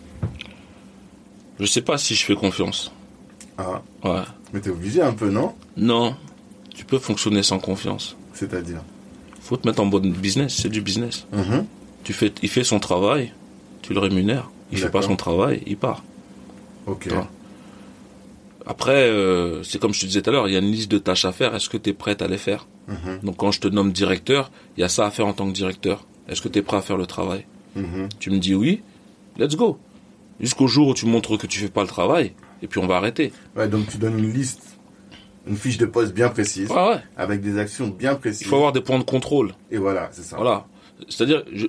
Je 1.58 1.66
sais 1.66 1.82
pas 1.82 1.98
si 1.98 2.14
je 2.14 2.24
fais 2.24 2.36
confiance. 2.36 2.92
Ah, 3.58 3.82
Ouais. 4.04 4.22
mais 4.52 4.60
t'es 4.60 4.70
obligé 4.70 5.02
un 5.02 5.12
peu, 5.12 5.30
non? 5.30 5.54
Non, 5.76 6.14
tu 6.74 6.84
peux 6.84 6.98
fonctionner 6.98 7.42
sans 7.42 7.58
confiance. 7.58 8.16
C'est-à-dire? 8.32 8.80
Faut 9.40 9.56
te 9.56 9.66
mettre 9.66 9.82
en 9.82 9.86
bonne 9.86 10.12
business, 10.12 10.54
c'est 10.60 10.68
du 10.70 10.80
business. 10.80 11.26
Mhm. 11.32 11.64
Tu 12.04 12.12
fais, 12.12 12.32
il 12.42 12.48
fait 12.48 12.64
son 12.64 12.78
travail, 12.78 13.32
tu 13.82 13.92
le 13.92 13.98
rémunères. 13.98 14.50
Il 14.72 14.78
fait 14.78 14.88
pas 14.90 15.02
son 15.02 15.16
travail, 15.16 15.62
il 15.66 15.76
part. 15.76 16.02
Ok. 16.86 17.08
Après, 18.66 19.08
euh, 19.10 19.62
c'est 19.62 19.78
comme 19.78 19.92
je 19.92 20.00
te 20.00 20.06
disais 20.06 20.22
tout 20.22 20.30
à 20.30 20.32
l'heure, 20.32 20.48
il 20.48 20.54
y 20.54 20.56
a 20.56 20.60
une 20.60 20.70
liste 20.70 20.90
de 20.90 20.98
tâches 20.98 21.26
à 21.26 21.32
faire. 21.32 21.54
Est-ce 21.54 21.68
que 21.68 21.76
tu 21.76 21.90
es 21.90 21.92
prête 21.92 22.22
à 22.22 22.28
les 22.28 22.38
faire 22.38 22.66
Mhm. 22.88 23.20
Donc 23.22 23.36
quand 23.36 23.50
je 23.50 23.60
te 23.60 23.68
nomme 23.68 23.92
directeur, 23.92 24.50
il 24.76 24.80
y 24.80 24.84
a 24.84 24.88
ça 24.88 25.06
à 25.06 25.10
faire 25.10 25.26
en 25.26 25.32
tant 25.32 25.46
que 25.46 25.52
directeur. 25.52 26.06
Est-ce 26.28 26.40
que 26.42 26.48
tu 26.48 26.58
es 26.58 26.62
prêt 26.62 26.76
à 26.78 26.82
faire 26.82 26.96
le 26.96 27.06
travail 27.06 27.46
Mhm. 27.76 28.08
Tu 28.20 28.30
me 28.30 28.38
dis 28.38 28.54
oui, 28.54 28.82
let's 29.38 29.56
go. 29.56 29.78
Jusqu'au 30.40 30.66
jour 30.66 30.88
où 30.88 30.94
tu 30.94 31.06
montres 31.06 31.36
que 31.38 31.46
tu 31.46 31.58
fais 31.60 31.68
pas 31.68 31.82
le 31.82 31.88
travail, 31.88 32.32
et 32.62 32.66
puis 32.66 32.80
on 32.80 32.86
va 32.86 32.96
arrêter. 32.96 33.32
Ouais, 33.56 33.68
donc 33.68 33.86
tu 33.88 33.98
donnes 33.98 34.18
une 34.18 34.32
liste, 34.32 34.62
une 35.46 35.56
fiche 35.56 35.78
de 35.78 35.86
poste 35.86 36.12
bien 36.14 36.28
précise, 36.28 36.70
Ouais, 36.70 36.88
ouais. 36.88 37.00
avec 37.16 37.40
des 37.40 37.58
actions 37.58 37.88
bien 37.88 38.14
précises. 38.14 38.42
Il 38.42 38.46
faut 38.48 38.56
avoir 38.56 38.72
des 38.72 38.80
points 38.80 38.98
de 38.98 39.04
contrôle. 39.04 39.54
Et 39.70 39.76
voilà, 39.78 40.08
c'est 40.12 40.22
ça. 40.24 40.36
Voilà. 40.36 40.66
c'est-à-dire, 41.08 41.42
je, 41.52 41.66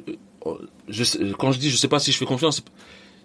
je 0.87 1.03
sais- 1.03 1.19
quand 1.37 1.51
je 1.51 1.59
dis 1.59 1.69
je 1.69 1.77
sais 1.77 1.87
pas 1.87 1.99
si 1.99 2.11
je 2.11 2.17
fais 2.17 2.25
confiance, 2.25 2.63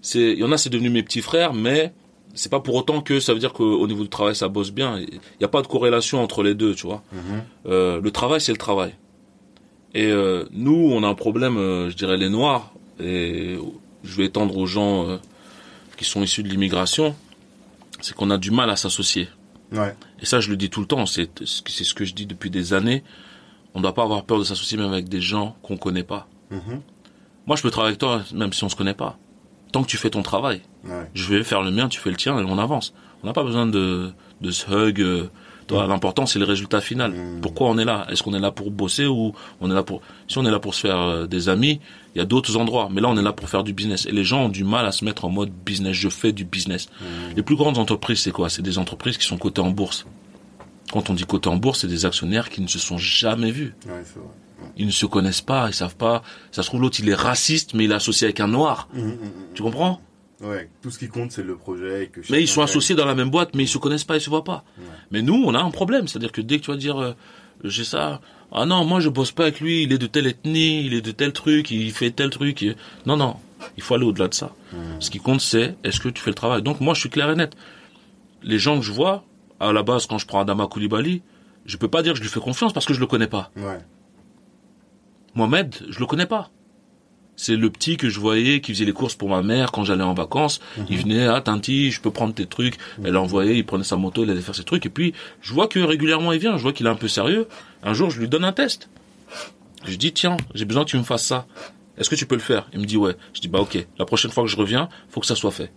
c'est, 0.03 0.33
il 0.33 0.39
y 0.39 0.45
en 0.45 0.53
a 0.53 0.59
c'est 0.59 0.71
devenu 0.71 0.91
mes 0.91 1.03
petits 1.03 1.23
frères, 1.23 1.53
mais 1.53 1.93
c'est 2.35 2.51
pas 2.51 2.61
pour 2.61 2.75
autant 2.75 3.01
que 3.01 3.21
ça 3.21 3.33
veut 3.33 3.41
dire 3.41 3.53
qu'au 3.53 3.87
niveau 3.87 4.03
du 4.03 4.09
travail 4.09 4.35
ça 4.35 4.49
bosse 4.49 4.71
bien. 4.71 4.99
Il 4.99 5.21
n'y 5.39 5.45
a 5.45 5.49
pas 5.49 5.63
de 5.63 5.67
corrélation 5.67 6.23
entre 6.23 6.43
les 6.43 6.55
deux, 6.55 6.75
tu 6.75 6.87
vois. 6.87 7.03
Mhm. 7.13 7.21
Euh, 7.67 8.01
le 8.01 8.11
travail 8.11 8.41
c'est 8.41 8.53
le 8.53 8.59
travail. 8.59 8.95
Et 9.95 10.07
euh, 10.07 10.45
nous, 10.53 10.91
on 10.93 11.03
a 11.03 11.09
un 11.09 11.15
problème, 11.15 11.57
euh, 11.57 11.91
je 11.91 11.97
dirais 11.97 12.17
les 12.17 12.29
noirs, 12.29 12.73
et 13.01 13.57
je 14.05 14.17
vais 14.17 14.27
étendre 14.27 14.57
aux 14.57 14.67
gens 14.67 15.19
qui 15.97 16.05
sont 16.05 16.23
issus 16.23 16.43
de 16.43 16.49
l'immigration, 16.49 17.15
c'est 18.01 18.15
qu'on 18.15 18.31
a 18.31 18.39
du 18.39 18.51
mal 18.51 18.71
à 18.71 18.77
s'associer. 18.77 19.29
Ouais. 19.73 19.95
Et 20.21 20.27
ça, 20.27 20.41
je 20.41 20.51
le 20.51 20.57
dis 20.57 20.71
tout 20.71 20.81
le 20.81 20.87
temps, 20.87 21.07
c'est 21.07 21.31
c'est 21.45 21.85
ce 21.85 21.95
que 21.95 22.05
je 22.05 22.15
dis 22.15 22.27
depuis 22.27 22.51
des 22.51 22.73
années. 22.73 23.03
On 23.75 23.79
ne 23.79 23.83
doit 23.83 23.95
pas 23.95 24.03
avoir 24.03 24.25
peur 24.25 24.39
de 24.39 24.45
s'associer 24.45 24.77
même 24.77 24.93
avec 24.93 25.09
des 25.09 25.21
gens 25.21 25.57
qu'on 25.63 25.77
connaît 25.77 26.03
pas. 26.03 26.29
Mhm. 26.51 26.81
Moi, 27.47 27.57
je 27.57 27.63
peux 27.63 27.71
travailler 27.71 27.91
avec 27.91 28.01
toi 28.01 28.23
même 28.35 28.53
si 28.53 28.65
on 28.65 28.69
se 28.69 28.77
connaît 28.77 28.95
pas. 28.95 29.19
Tant 29.73 29.83
que 29.83 29.89
tu 29.89 29.97
fais 29.97 30.11
ton 30.11 30.23
travail, 30.23 30.61
Ouais. 30.85 31.09
je 31.15 31.33
vais 31.35 31.43
faire 31.45 31.63
le 31.63 31.71
mien, 31.71 31.89
tu 31.89 32.01
fais 32.01 32.11
le 32.11 32.17
tien 32.17 32.39
et 32.39 32.45
on 32.45 32.59
avance. 32.59 32.93
On 33.23 33.27
n'a 33.27 33.33
pas 33.33 33.45
besoin 33.45 33.67
de, 33.67 34.11
de 34.41 34.51
se 34.51 34.71
hug. 34.71 35.01
euh, 35.01 35.29
L'important, 35.73 36.27
c'est 36.27 36.41
le 36.41 36.45
résultat 36.47 36.81
final. 36.81 37.13
Mm. 37.13 37.41
Pourquoi 37.43 37.69
on 37.69 37.79
est 37.79 37.85
là? 37.85 38.05
Est-ce 38.11 38.25
qu'on 38.25 38.35
est 38.35 38.41
là 38.41 38.51
pour 38.51 38.73
bosser 38.73 39.07
ou 39.07 39.33
on 39.61 39.71
est 39.71 39.75
là 39.75 39.85
pour... 39.85 40.01
Si 40.27 40.37
on 40.37 40.45
est 40.45 40.51
là 40.51 40.59
pour 40.59 40.75
se 40.75 40.81
faire 40.81 40.99
euh, 40.99 41.27
des 41.29 41.49
amis, 41.49 41.79
il 42.17 42.19
y 42.19 42.21
a 42.21 42.25
d'autres 42.25 42.57
endroits. 42.57 42.89
Mais 42.91 43.01
là, 43.01 43.09
on 43.09 43.17
est 43.17 43.23
là 43.23 43.33
pour 43.33 43.49
faire 43.49 43.63
du 43.63 43.73
business. 43.73 44.05
Et 44.07 44.11
les 44.11 44.25
gens 44.25 44.47
ont 44.47 44.49
du 44.49 44.65
mal 44.65 44.85
à 44.85 44.91
se 44.91 45.05
mettre 45.05 45.25
en 45.27 45.29
mode 45.31 45.51
business. 45.65 45.93
Je 45.93 46.09
fais 46.09 46.33
du 46.33 46.45
business. 46.45 46.89
Mm. 47.01 47.05
Les 47.37 47.43
plus 47.45 47.55
grandes 47.55 47.79
entreprises, 47.79 48.19
c'est 48.19 48.33
quoi? 48.33 48.51
C'est 48.51 48.63
des 48.63 48.79
entreprises 48.79 49.17
qui 49.17 49.25
sont 49.25 49.39
cotées 49.39 49.61
en 49.61 49.71
bourse. 49.71 50.07
Quand 50.93 51.09
on 51.09 51.15
dit 51.15 51.25
cotées 51.25 51.49
en 51.51 51.57
bourse, 51.57 51.83
c'est 51.83 51.87
des 51.87 52.05
actionnaires 52.05 52.51
qui 52.51 52.63
ne 52.63 52.67
se 52.67 52.81
sont 52.81 52.99
jamais 52.99 53.53
vus. 53.53 53.77
Ouais, 53.87 54.03
c'est 54.05 54.19
vrai. 54.19 54.29
Ils 54.77 54.87
ne 54.87 54.91
se 54.91 55.07
connaissent 55.07 55.41
pas, 55.43 55.69
ils 55.69 55.74
savent 55.74 55.97
pas. 55.97 56.23
Ça 56.53 56.62
se 56.62 56.69
trouve, 56.69 56.81
l'autre, 56.81 56.99
il 57.01 57.09
est 57.09 57.15
raciste, 57.15 57.74
mais 57.74 57.85
il 57.85 57.91
est 57.93 57.95
associé 57.95 58.27
avec 58.27 58.41
un 58.41 58.49
noir. 58.49 58.89
Mhm, 58.95 59.03
mhm, 59.05 59.16
Tu 59.55 59.62
comprends? 59.62 60.01
Ouais. 60.41 60.70
Tout 60.82 60.91
ce 60.91 60.99
qui 60.99 61.09
compte, 61.09 61.32
c'est 61.32 61.43
le 61.43 61.57
projet. 61.57 62.05
Et 62.05 62.07
que 62.09 62.20
Mais 62.31 62.43
ils 62.43 62.49
sont 62.49 62.62
associés 62.62 62.95
dans 62.95 63.05
la 63.05 63.15
même 63.15 63.28
boîte, 63.31 63.55
mais 63.55 63.65
ils 63.65 63.69
se 63.69 63.77
connaissent 63.78 64.05
pas, 64.05 64.16
ils 64.16 64.20
se 64.23 64.31
voient 64.31 64.45
pas. 64.45 64.65
Ouais. 64.78 64.85
Mais 65.11 65.20
nous, 65.23 65.35
on 65.47 65.55
a 65.55 65.61
un 65.61 65.70
problème. 65.70 66.09
C'est-à-dire 66.09 66.32
que 66.32 66.41
dès 66.41 66.59
que 66.59 66.65
tu 66.65 66.70
vas 66.70 66.78
dire, 66.78 66.99
euh, 66.99 67.12
j'ai 67.62 67.85
ça, 67.85 68.23
ah 68.53 68.65
non, 68.65 68.85
moi 68.87 69.01
je 69.01 69.11
bosse 69.11 69.32
pas 69.32 69.43
avec 69.45 69.61
lui, 69.61 69.82
il 69.82 69.93
est 69.93 69.99
de 69.99 70.07
telle 70.07 70.27
ethnie, 70.27 70.87
il 70.87 70.95
est 70.95 71.03
de 71.03 71.11
tel 71.12 71.32
truc, 71.35 71.70
il 71.70 71.93
fait 71.93 72.11
tel 72.11 72.31
truc. 72.31 72.62
il- 72.62 72.74
Non, 73.05 73.19
non, 73.19 73.37
il 73.77 73.82
faut 73.82 73.95
aller 73.97 74.07
au-delà 74.07 74.28
de 74.28 74.35
ça. 74.35 74.53
Ce 74.99 75.11
qui 75.11 75.19
compte, 75.19 75.43
c'est 75.43 75.77
est-ce 75.85 76.01
que 76.01 76.09
tu 76.09 76.23
fais 76.23 76.31
le 76.31 76.35
travail? 76.35 76.62
Donc 76.62 76.81
moi, 76.81 76.95
je 76.95 77.01
suis 77.01 77.11
clair 77.11 77.31
et 77.31 77.37
net. 77.37 77.55
Les 78.43 78.59
gens 78.59 78.78
que 78.78 78.85
je 78.85 78.93
vois, 78.93 79.24
à 79.61 79.73
la 79.74 79.82
base, 79.82 80.07
quand 80.07 80.16
je 80.16 80.27
prends 80.27 80.41
Adama 80.41 80.66
Koulibaly, 80.66 81.20
je 81.66 81.77
peux 81.77 81.89
pas 81.89 82.03
dire 82.03 82.12
que 82.15 82.19
je 82.19 82.23
lui 82.23 82.31
fais 82.31 82.41
confiance 82.41 82.73
parce 82.73 82.87
que 82.87 82.95
je 82.95 83.01
le 83.01 83.07
connais 83.07 83.27
pas. 83.27 83.51
Ouais. 83.57 83.78
Mohamed, 85.35 85.74
je 85.89 85.98
le 85.98 86.07
connais 86.07 86.27
pas. 86.27 86.51
C'est 87.36 87.57
le 87.57 87.70
petit 87.70 87.97
que 87.97 88.11
je 88.11 88.20
voyais 88.20 88.61
qui 88.61 88.74
faisait 88.74 88.85
les 88.85 88.93
courses 88.93 89.15
pour 89.15 89.31
ma 89.31 89.40
mère 89.40 89.73
quand 89.73 89.82
j'allais 89.82 90.05
en 90.05 90.12
vacances. 90.12 90.61
Il 90.90 90.98
venait, 90.98 91.27
ah 91.27 91.40
Tanti, 91.40 91.90
je 91.90 92.01
peux 92.02 92.11
prendre 92.11 92.35
tes 92.35 92.44
trucs. 92.44 92.77
Elle 93.02 93.16
envoyait, 93.16 93.57
il 93.57 93.65
prenait 93.65 93.85
sa 93.85 93.97
moto, 93.97 94.24
il 94.24 94.31
allait 94.31 94.43
faire 94.43 94.55
ses 94.55 94.65
trucs. 94.65 94.85
Et 94.85 94.90
puis, 94.90 95.15
je 95.40 95.55
vois 95.55 95.66
que 95.66 95.78
régulièrement 95.78 96.32
il 96.32 96.39
vient, 96.39 96.59
je 96.59 96.62
vois 96.62 96.74
qu'il 96.74 96.85
est 96.85 96.90
un 96.90 96.97
peu 96.97 97.09
sérieux. 97.09 97.48
Un 97.82 97.94
jour, 97.94 98.11
je 98.11 98.20
lui 98.20 98.28
donne 98.28 98.44
un 98.44 98.52
test. 98.52 98.90
Je 99.86 99.97
dis, 99.97 100.12
tiens, 100.12 100.36
j'ai 100.55 100.66
besoin 100.66 100.85
que 100.85 100.90
tu 100.90 100.98
me 100.98 101.02
fasses 101.02 101.24
ça. 101.24 101.47
Est-ce 101.97 102.11
que 102.11 102.15
tu 102.15 102.27
peux 102.27 102.35
le 102.35 102.43
faire? 102.43 102.69
Il 102.74 102.81
me 102.81 102.85
dit, 102.85 102.98
ouais. 102.98 103.16
Je 103.32 103.40
dis, 103.40 103.48
bah 103.48 103.61
ok, 103.61 103.86
la 103.98 104.05
prochaine 104.05 104.31
fois 104.31 104.43
que 104.43 104.51
je 104.51 104.57
reviens, 104.57 104.90
faut 105.09 105.20
que 105.20 105.27
ça 105.27 105.35
soit 105.35 105.51
fait. 105.51 105.73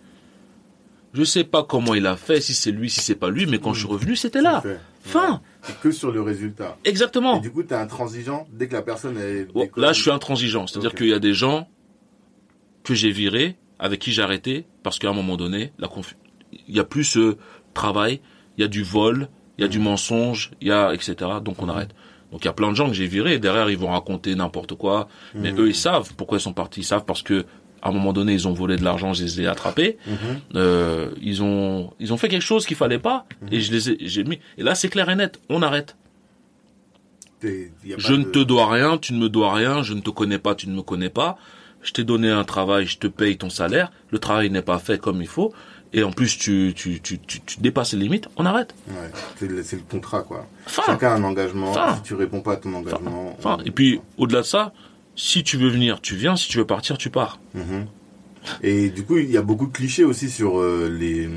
Je 1.14 1.24
sais 1.24 1.44
pas 1.46 1.64
comment 1.64 1.94
il 1.94 2.08
a 2.08 2.18
fait, 2.18 2.42
si 2.42 2.54
c'est 2.54 2.72
lui, 2.72 2.90
si 2.90 3.00
c'est 3.00 3.16
pas 3.16 3.30
lui, 3.30 3.46
mais 3.46 3.60
quand 3.60 3.74
je 3.74 3.80
suis 3.80 3.88
revenu, 3.88 4.16
c'était 4.18 4.42
là. 4.42 4.62
Fin. 5.04 5.42
C'est 5.62 5.80
que 5.82 5.92
sur 5.92 6.12
le 6.12 6.22
résultat. 6.22 6.78
Exactement. 6.86 7.38
Et 7.38 7.42
du 7.42 7.52
coup, 7.52 7.64
t'es 7.64 7.76
intransigeant 7.76 8.48
dès 8.52 8.68
que 8.68 8.74
la 8.74 8.82
personne 8.82 9.18
est. 9.18 9.46
Décolle. 9.54 9.84
là, 9.84 9.94
je 9.94 10.02
suis 10.02 10.12
intransigeant. 10.12 10.66
C'est-à-dire 10.66 10.96
qu'il 10.96 11.08
y 11.10 11.14
a 11.14 11.20
des 11.20 11.34
gens 11.34 11.68
que 12.84 12.94
j'ai 12.96 13.12
virés, 13.12 13.58
avec 13.80 14.00
qui 14.00 14.12
j'ai 14.12 14.22
arrêté, 14.22 14.66
parce 14.82 15.00
qu'à 15.00 15.10
un 15.10 15.14
moment 15.14 15.36
donné, 15.38 15.74
la 15.78 15.90
il 16.68 16.76
y 16.76 16.80
a 16.80 16.84
plus 16.84 17.04
ce 17.04 17.38
travail, 17.74 18.22
il 18.58 18.62
y 18.62 18.64
a 18.64 18.68
du 18.68 18.84
vol, 18.84 19.28
il 19.58 19.62
y 19.62 19.66
a 19.66 19.68
du 19.68 19.80
mensonge, 19.80 20.52
il 20.62 20.68
y 20.68 20.72
a 20.72 20.94
etc. 20.94 21.16
Donc 21.44 21.62
on 21.62 21.70
arrête. 21.70 21.90
Donc 22.32 22.44
il 22.44 22.46
y 22.46 22.50
a 22.50 22.54
plein 22.54 22.70
de 22.72 22.76
gens 22.76 22.88
que 22.88 22.94
j'ai 22.94 23.08
virés. 23.08 23.34
et 23.36 23.40
Derrière, 23.40 23.70
ils 23.70 23.78
vont 23.78 23.90
raconter 23.92 24.34
n'importe 24.36 24.76
quoi. 24.76 25.08
Mais 25.36 25.52
Mhm. 25.52 25.60
eux, 25.62 25.68
ils 25.68 25.76
savent 25.76 26.14
pourquoi 26.16 26.38
ils 26.38 26.42
sont 26.42 26.54
partis. 26.54 26.82
Ils 26.82 26.86
savent 26.86 27.06
parce 27.06 27.24
que 27.24 27.46
à 27.84 27.90
un 27.90 27.92
moment 27.92 28.14
donné, 28.14 28.34
ils 28.34 28.48
ont 28.48 28.54
volé 28.54 28.78
de 28.78 28.84
l'argent, 28.84 29.14
je 29.14 29.24
les 29.24 29.42
ai 29.42 29.48
attrapés. 29.48 29.98
Mhm. 30.08 30.16
Euh, 30.56 31.10
ils 31.22 31.44
ont 31.44 31.94
ils 32.00 32.14
ont 32.14 32.18
fait 32.18 32.30
quelque 32.30 32.42
chose 32.46 32.66
qu'il 32.66 32.78
fallait 32.78 32.98
pas 33.00 33.26
et 33.52 33.60
je 33.62 33.72
les 33.72 33.90
ai 33.92 33.98
j'ai 34.02 34.24
mis. 34.24 34.40
Et 34.58 34.64
là, 34.64 34.74
c'est 34.74 34.90
clair 34.90 35.10
et 35.10 35.16
net. 35.16 35.40
On 35.50 35.62
arrête. 35.62 35.96
Y 37.44 37.94
a 37.94 37.98
Je 37.98 38.14
ne 38.14 38.24
de- 38.24 38.30
te 38.30 38.40
dois 38.40 38.72
rien, 38.72 38.98
tu 38.98 39.14
ne 39.14 39.20
me 39.20 39.28
dois 39.28 39.54
rien, 39.54 39.84
je 39.84 39.94
ne 39.94 40.00
te 40.00 40.10
connais 40.10 40.40
pas, 40.40 40.56
tu 40.56 40.70
ne 40.70 40.76
me 40.76 40.82
connais 40.82 41.10
pas. 41.10 41.38
Je 41.82 41.92
t'ai 41.92 42.06
donné 42.06 42.30
un 42.30 42.46
travail, 42.46 42.86
je 42.86 42.98
te 42.98 43.08
paye 43.08 43.38
ton 43.38 43.50
salaire. 43.50 43.92
Le 44.12 44.20
travail 44.20 44.50
n'est 44.50 44.62
pas 44.62 44.80
fait 44.80 44.98
comme 44.98 45.22
il 45.22 45.28
faut. 45.28 45.54
Et 45.92 46.02
en 46.04 46.12
plus, 46.12 46.38
tu, 46.38 46.74
tu, 46.76 47.02
tu, 47.02 47.20
tu, 47.20 47.42
tu 47.42 47.60
dépasses 47.60 47.94
les 47.94 48.00
limites. 48.00 48.30
On 48.38 48.46
arrête. 48.46 48.74
Ouais. 48.88 49.12
C'est 49.36 49.48
le, 49.50 49.62
contrat, 49.92 50.22
quoi. 50.22 50.48
Fin. 50.66 50.82
Chacun 50.86 51.10
a 51.10 51.16
un 51.16 51.24
engagement. 51.26 51.74
Si 51.98 52.02
tu 52.04 52.16
réponds 52.16 52.40
pas 52.40 52.54
à 52.54 52.56
ton 52.56 52.74
engagement. 52.74 53.36
Enfin, 53.38 53.58
on- 53.60 53.64
et 53.66 53.72
puis, 53.72 54.00
au-delà 54.18 54.40
de 54.42 54.46
ça, 54.46 54.72
si 55.16 55.44
tu 55.44 55.58
veux 55.58 55.70
venir, 55.70 56.02
tu 56.02 56.16
viens. 56.16 56.36
Si 56.36 56.48
tu 56.50 56.58
veux 56.58 56.66
partir, 56.66 56.98
tu 56.98 57.10
pars. 57.10 57.40
Mhm. 57.54 57.86
Et 58.62 58.90
du 58.90 59.04
coup, 59.04 59.18
il 59.18 59.32
y 59.32 59.38
a 59.38 59.42
beaucoup 59.42 59.68
de 59.68 59.72
clichés 59.72 60.04
aussi 60.04 60.30
sur 60.30 60.60
euh, 60.60 60.90
les, 60.90 61.30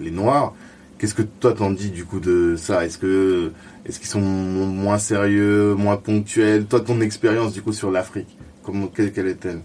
les 0.00 0.10
noirs. 0.10 0.54
Qu'est-ce 0.98 1.14
que 1.14 1.22
toi 1.22 1.52
t'en 1.52 1.70
dis 1.70 1.90
du 1.90 2.04
coup 2.04 2.20
de 2.20 2.54
ça? 2.56 2.84
Est-ce 2.84 2.98
que 2.98 3.50
est-ce 3.84 3.98
qu'ils 3.98 4.08
sont 4.08 4.20
moins 4.20 4.98
sérieux, 4.98 5.74
moins 5.74 5.96
ponctuels? 5.96 6.66
Toi, 6.66 6.80
ton 6.80 7.00
expérience 7.00 7.52
du 7.52 7.62
coup 7.62 7.72
sur 7.72 7.90
l'Afrique, 7.90 8.28
comment 8.62 8.86
quelle, 8.86 9.12
quelle 9.12 9.26
est-elle? 9.26 9.62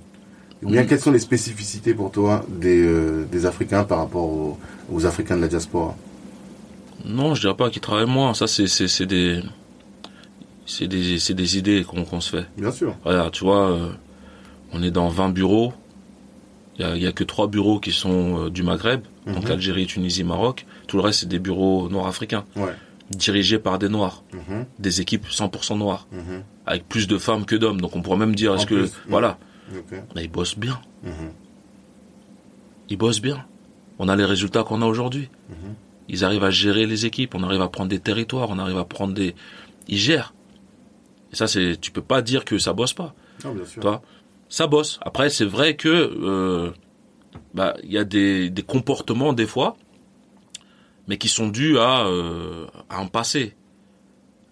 Ou 0.63 0.71
bien 0.71 0.85
quelles 0.85 0.99
sont 0.99 1.11
les 1.11 1.19
spécificités 1.19 1.93
pour 1.93 2.09
toi 2.09 2.43
des, 2.49 2.81
euh, 2.81 3.25
des 3.31 3.45
Africains 3.45 3.83
par 3.83 3.99
rapport 3.99 4.23
aux, 4.23 4.57
aux 4.91 5.05
Africains 5.05 5.35
de 5.35 5.41
la 5.41 5.47
diaspora? 5.47 5.95
Non, 7.05 7.35
je 7.35 7.41
dirais 7.41 7.55
pas 7.55 7.69
qu'ils 7.69 7.81
travaillent 7.81 8.09
moins. 8.09 8.33
Ça, 8.33 8.47
c'est, 8.47 8.65
c'est 8.65 9.05
des, 9.05 9.43
c'est 10.67 10.87
des, 10.87 11.17
c'est 11.17 11.33
des 11.33 11.57
idées 11.57 11.83
qu'on, 11.83 12.21
se 12.21 12.29
fait. 12.37 12.45
Bien 12.57 12.71
sûr. 12.71 12.95
Regarde, 13.03 13.31
tu 13.31 13.43
vois, 13.43 13.71
euh, 13.71 13.89
on 14.73 14.83
est 14.83 14.91
dans 14.91 15.07
20 15.09 15.29
bureaux. 15.29 15.73
Il 16.77 16.85
y 17.01 17.05
a, 17.05 17.09
a 17.09 17.11
que 17.11 17.23
trois 17.23 17.47
bureaux 17.47 17.79
qui 17.79 17.91
sont 17.91 18.45
euh, 18.45 18.49
du 18.51 18.61
Maghreb, 18.61 19.01
donc 19.25 19.45
Mhm. 19.45 19.51
Algérie, 19.51 19.87
Tunisie, 19.87 20.23
Maroc. 20.23 20.65
Tout 20.87 20.97
le 20.97 21.01
reste, 21.03 21.21
c'est 21.21 21.25
des 21.29 21.39
bureaux 21.39 21.89
nord-africains, 21.89 22.45
Ouais. 22.55 22.73
dirigés 23.09 23.57
par 23.57 23.79
des 23.79 23.89
noirs, 23.89 24.23
Mhm. 24.33 24.65
des 24.77 25.01
équipes 25.01 25.25
100% 25.27 25.75
noires, 25.77 26.05
Mhm. 26.11 26.43
avec 26.67 26.87
plus 26.87 27.07
de 27.07 27.17
femmes 27.17 27.45
que 27.45 27.55
d'hommes. 27.55 27.81
Donc 27.81 27.95
on 27.95 28.01
pourrait 28.03 28.17
même 28.17 28.35
dire, 28.35 28.53
est-ce 28.53 28.67
que, 28.67 28.87
voilà, 29.07 29.39
mais 30.15 30.23
ils 30.25 30.31
bossent 30.31 30.57
bien, 30.57 30.79
ils 32.89 32.97
bossent 32.97 33.21
bien. 33.21 33.43
On 33.99 34.07
a 34.09 34.15
les 34.15 34.25
résultats 34.25 34.63
qu'on 34.63 34.81
a 34.81 34.85
aujourd'hui. 34.85 35.29
Ils 36.09 36.23
arrivent 36.23 36.43
à 36.43 36.51
gérer 36.51 36.85
les 36.85 37.05
équipes, 37.05 37.35
on 37.35 37.43
arrive 37.43 37.61
à 37.61 37.67
prendre 37.67 37.89
des 37.89 37.99
territoires, 37.99 38.49
on 38.49 38.59
arrive 38.59 38.77
à 38.77 38.85
prendre 38.85 39.13
des, 39.13 39.35
ils 39.87 39.97
gèrent. 39.97 40.33
Et 41.31 41.35
ça, 41.35 41.47
c'est, 41.47 41.79
tu 41.79 41.91
peux 41.91 42.01
pas 42.01 42.21
dire 42.21 42.45
que 42.45 42.57
ça 42.57 42.73
bosse 42.73 42.93
pas. 42.93 43.13
Non, 43.43 43.53
bien 43.53 43.65
sûr. 43.65 43.81
Toi, 43.81 44.01
ça 44.49 44.67
bosse. 44.67 44.99
Après, 45.01 45.29
c'est 45.29 45.45
vrai 45.45 45.75
que 45.75 45.89
euh, 45.89 46.71
bah 47.53 47.75
il 47.83 47.91
y 47.91 47.97
a 47.97 48.03
des, 48.03 48.49
des 48.49 48.63
comportements 48.63 49.33
des 49.33 49.45
fois, 49.45 49.75
mais 51.07 51.17
qui 51.17 51.27
sont 51.27 51.47
dus 51.47 51.77
à, 51.77 52.05
euh, 52.07 52.65
à 52.89 52.99
un 53.01 53.07
passé, 53.07 53.55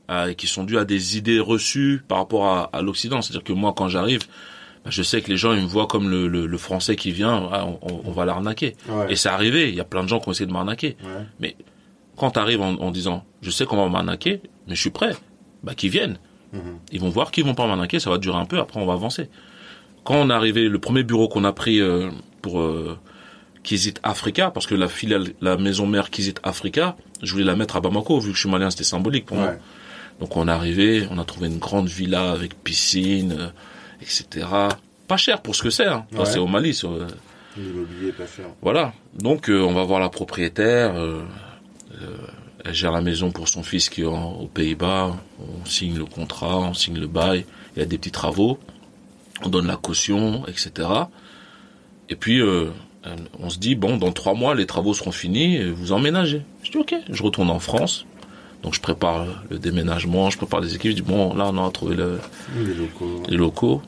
à- 0.08 0.34
qui 0.34 0.48
sont 0.48 0.64
dus 0.64 0.78
à 0.78 0.86
des 0.86 1.18
idées 1.18 1.40
reçues 1.40 2.04
par 2.08 2.18
rapport 2.20 2.46
à, 2.48 2.70
à 2.74 2.82
l'Occident. 2.82 3.22
C'est-à-dire 3.22 3.44
que 3.44 3.54
moi, 3.54 3.74
quand 3.76 3.88
j'arrive, 3.88 4.22
bah, 4.84 4.92
je 4.92 5.02
sais 5.02 5.22
que 5.22 5.30
les 5.30 5.38
gens 5.38 5.54
ils 5.54 5.62
me 5.62 5.68
voient 5.68 5.88
comme 5.88 6.10
le, 6.10 6.28
le, 6.28 6.46
le 6.46 6.58
Français 6.58 6.96
qui 6.96 7.12
vient, 7.12 7.50
ah, 7.52 7.66
on, 7.82 8.12
va 8.12 8.26
l'arnaquer. 8.26 8.76
Ouais. 8.90 9.12
Et 9.14 9.16
c'est 9.16 9.30
arrivé. 9.30 9.70
Il 9.70 9.76
y 9.76 9.80
a 9.82 9.86
plein 9.86 10.04
de 10.04 10.10
gens 10.10 10.20
qui 10.20 10.30
ont 10.30 10.32
essayé 10.32 10.46
de 10.46 10.54
m'arnaquer. 10.54 10.98
Ouais. 11.42 11.56
Quand 12.18 12.32
tu 12.32 12.40
arrives 12.40 12.62
en, 12.62 12.76
en 12.76 12.92
disant, 12.92 13.26
je 13.42 13.50
sais 13.50 13.66
qu'on 13.66 13.78
va 13.78 13.90
m'arnaquer, 13.90 14.42
mais 14.68 14.76
je 14.76 14.82
suis 14.82 14.90
prêt, 14.92 15.16
bah 15.64 15.74
qu'ils 15.76 15.90
viennent. 15.90 16.18
Mhm. 16.54 16.62
Ils 16.92 17.00
vont 17.00 17.10
voir 17.10 17.32
qu'ils 17.32 17.44
vont 17.46 17.54
pas 17.56 17.68
m'arnaquer, 17.68 18.00
ça 18.00 18.10
va 18.10 18.18
durer 18.18 18.38
un 18.38 18.46
peu, 18.46 18.60
après 18.60 18.80
on 18.80 18.86
va 18.86 18.94
avancer. 18.94 19.30
Quand 20.04 20.16
on 20.16 20.30
est 20.30 20.34
arrivé, 20.34 20.68
le 20.70 20.80
premier 20.80 21.04
bureau 21.04 21.28
qu'on 21.28 21.44
a 21.44 21.52
pris 21.54 21.80
euh, 21.82 22.10
pour 22.42 22.60
euh, 22.62 22.98
Kizit 23.64 23.96
Africa, 24.04 24.52
parce 24.52 24.68
que 24.68 24.76
la 24.76 24.88
filiale, 24.88 25.30
la 25.42 25.58
maison 25.58 25.88
mère 25.88 26.10
Kizit 26.12 26.36
Africa, 26.44 26.96
je 27.24 27.32
voulais 27.32 27.44
la 27.44 27.56
mettre 27.56 27.76
à 27.76 27.82
Bamako, 27.82 28.20
vu 28.20 28.30
que 28.30 28.36
je 28.36 28.42
suis 28.42 28.50
malien, 28.50 28.70
c'était 28.70 28.84
symbolique 28.84 29.26
pour 29.26 29.38
moi. 29.38 29.54
Donc 30.20 30.38
on 30.38 30.48
est 30.48 30.52
arrivé, 30.52 31.08
on 31.12 31.18
a 31.18 31.26
trouvé 31.26 31.48
une 31.48 31.58
grande 31.58 31.88
villa 31.88 32.32
avec 32.32 32.54
piscine, 32.64 33.36
euh, 33.38 33.48
etc. 34.02 34.46
Pas 35.08 35.18
cher 35.18 35.42
pour 35.42 35.56
ce 35.56 35.64
que 35.64 35.70
c'est, 35.70 35.86
hein. 35.88 36.06
Enfin, 36.14 36.26
c'est 36.26 36.40
au 36.40 36.48
Mali. 36.48 36.74
sur, 36.74 36.92
L'immobilier 37.58 38.10
est 38.10 38.12
pas 38.12 38.28
cher. 38.28 38.46
voilà. 38.62 38.94
Donc 39.18 39.50
on 39.50 39.74
va 39.74 39.84
voir 39.84 40.00
la 40.00 40.10
propriétaire. 40.10 40.96
euh, 40.96 41.22
elle 42.66 42.74
gère 42.74 42.92
la 42.92 43.02
maison 43.02 43.32
pour 43.32 43.48
son 43.48 43.64
fils 43.64 43.90
qui 43.90 44.02
est 44.02 44.06
en- 44.06 44.34
aux 44.34 44.48
Pays-Bas. 44.48 45.16
On 45.40 45.66
signe 45.66 45.98
le 45.98 46.06
contrat, 46.06 46.58
on 46.58 46.74
signe 46.74 46.98
le 46.98 47.08
bail. 47.08 47.46
Il 47.76 47.80
y 47.80 47.82
a 47.84 47.86
des 47.86 47.98
petits 47.98 48.12
travaux. 48.12 48.58
On 49.44 49.50
donne 49.50 49.68
la 49.68 49.76
caution, 49.78 50.46
etc. 50.48 50.90
Et 52.10 52.16
puis 52.16 52.40
euh, 52.42 52.70
on 53.40 53.50
se 53.50 53.60
dit 53.60 53.76
bon, 53.76 53.98
dans 53.98 54.12
trois 54.12 54.34
mois 54.34 54.56
les 54.56 54.66
travaux 54.66 54.94
seront 54.94 55.12
finis. 55.12 55.56
Et 55.58 55.70
vous 55.70 55.92
emménagez. 55.92 56.42
Je 56.64 56.72
dis 56.72 56.78
ok. 56.78 56.96
Je 57.10 57.22
retourne 57.24 57.50
en 57.50 57.60
France. 57.60 58.06
Donc 58.64 58.74
je 58.74 58.82
prépare 58.82 59.28
le 59.52 59.60
déménagement, 59.60 60.30
je 60.32 60.38
prépare 60.38 60.60
les 60.62 60.74
équipes. 60.76 60.92
Je 60.92 60.96
dis 60.96 61.02
bon 61.04 61.36
là 61.36 61.52
on 61.54 61.68
a 61.68 61.70
trouvé 61.72 61.96
le, 61.96 62.20
Les 62.58 62.74
locaux. 62.74 63.24
les 63.30 63.38
locaux. 63.38 63.82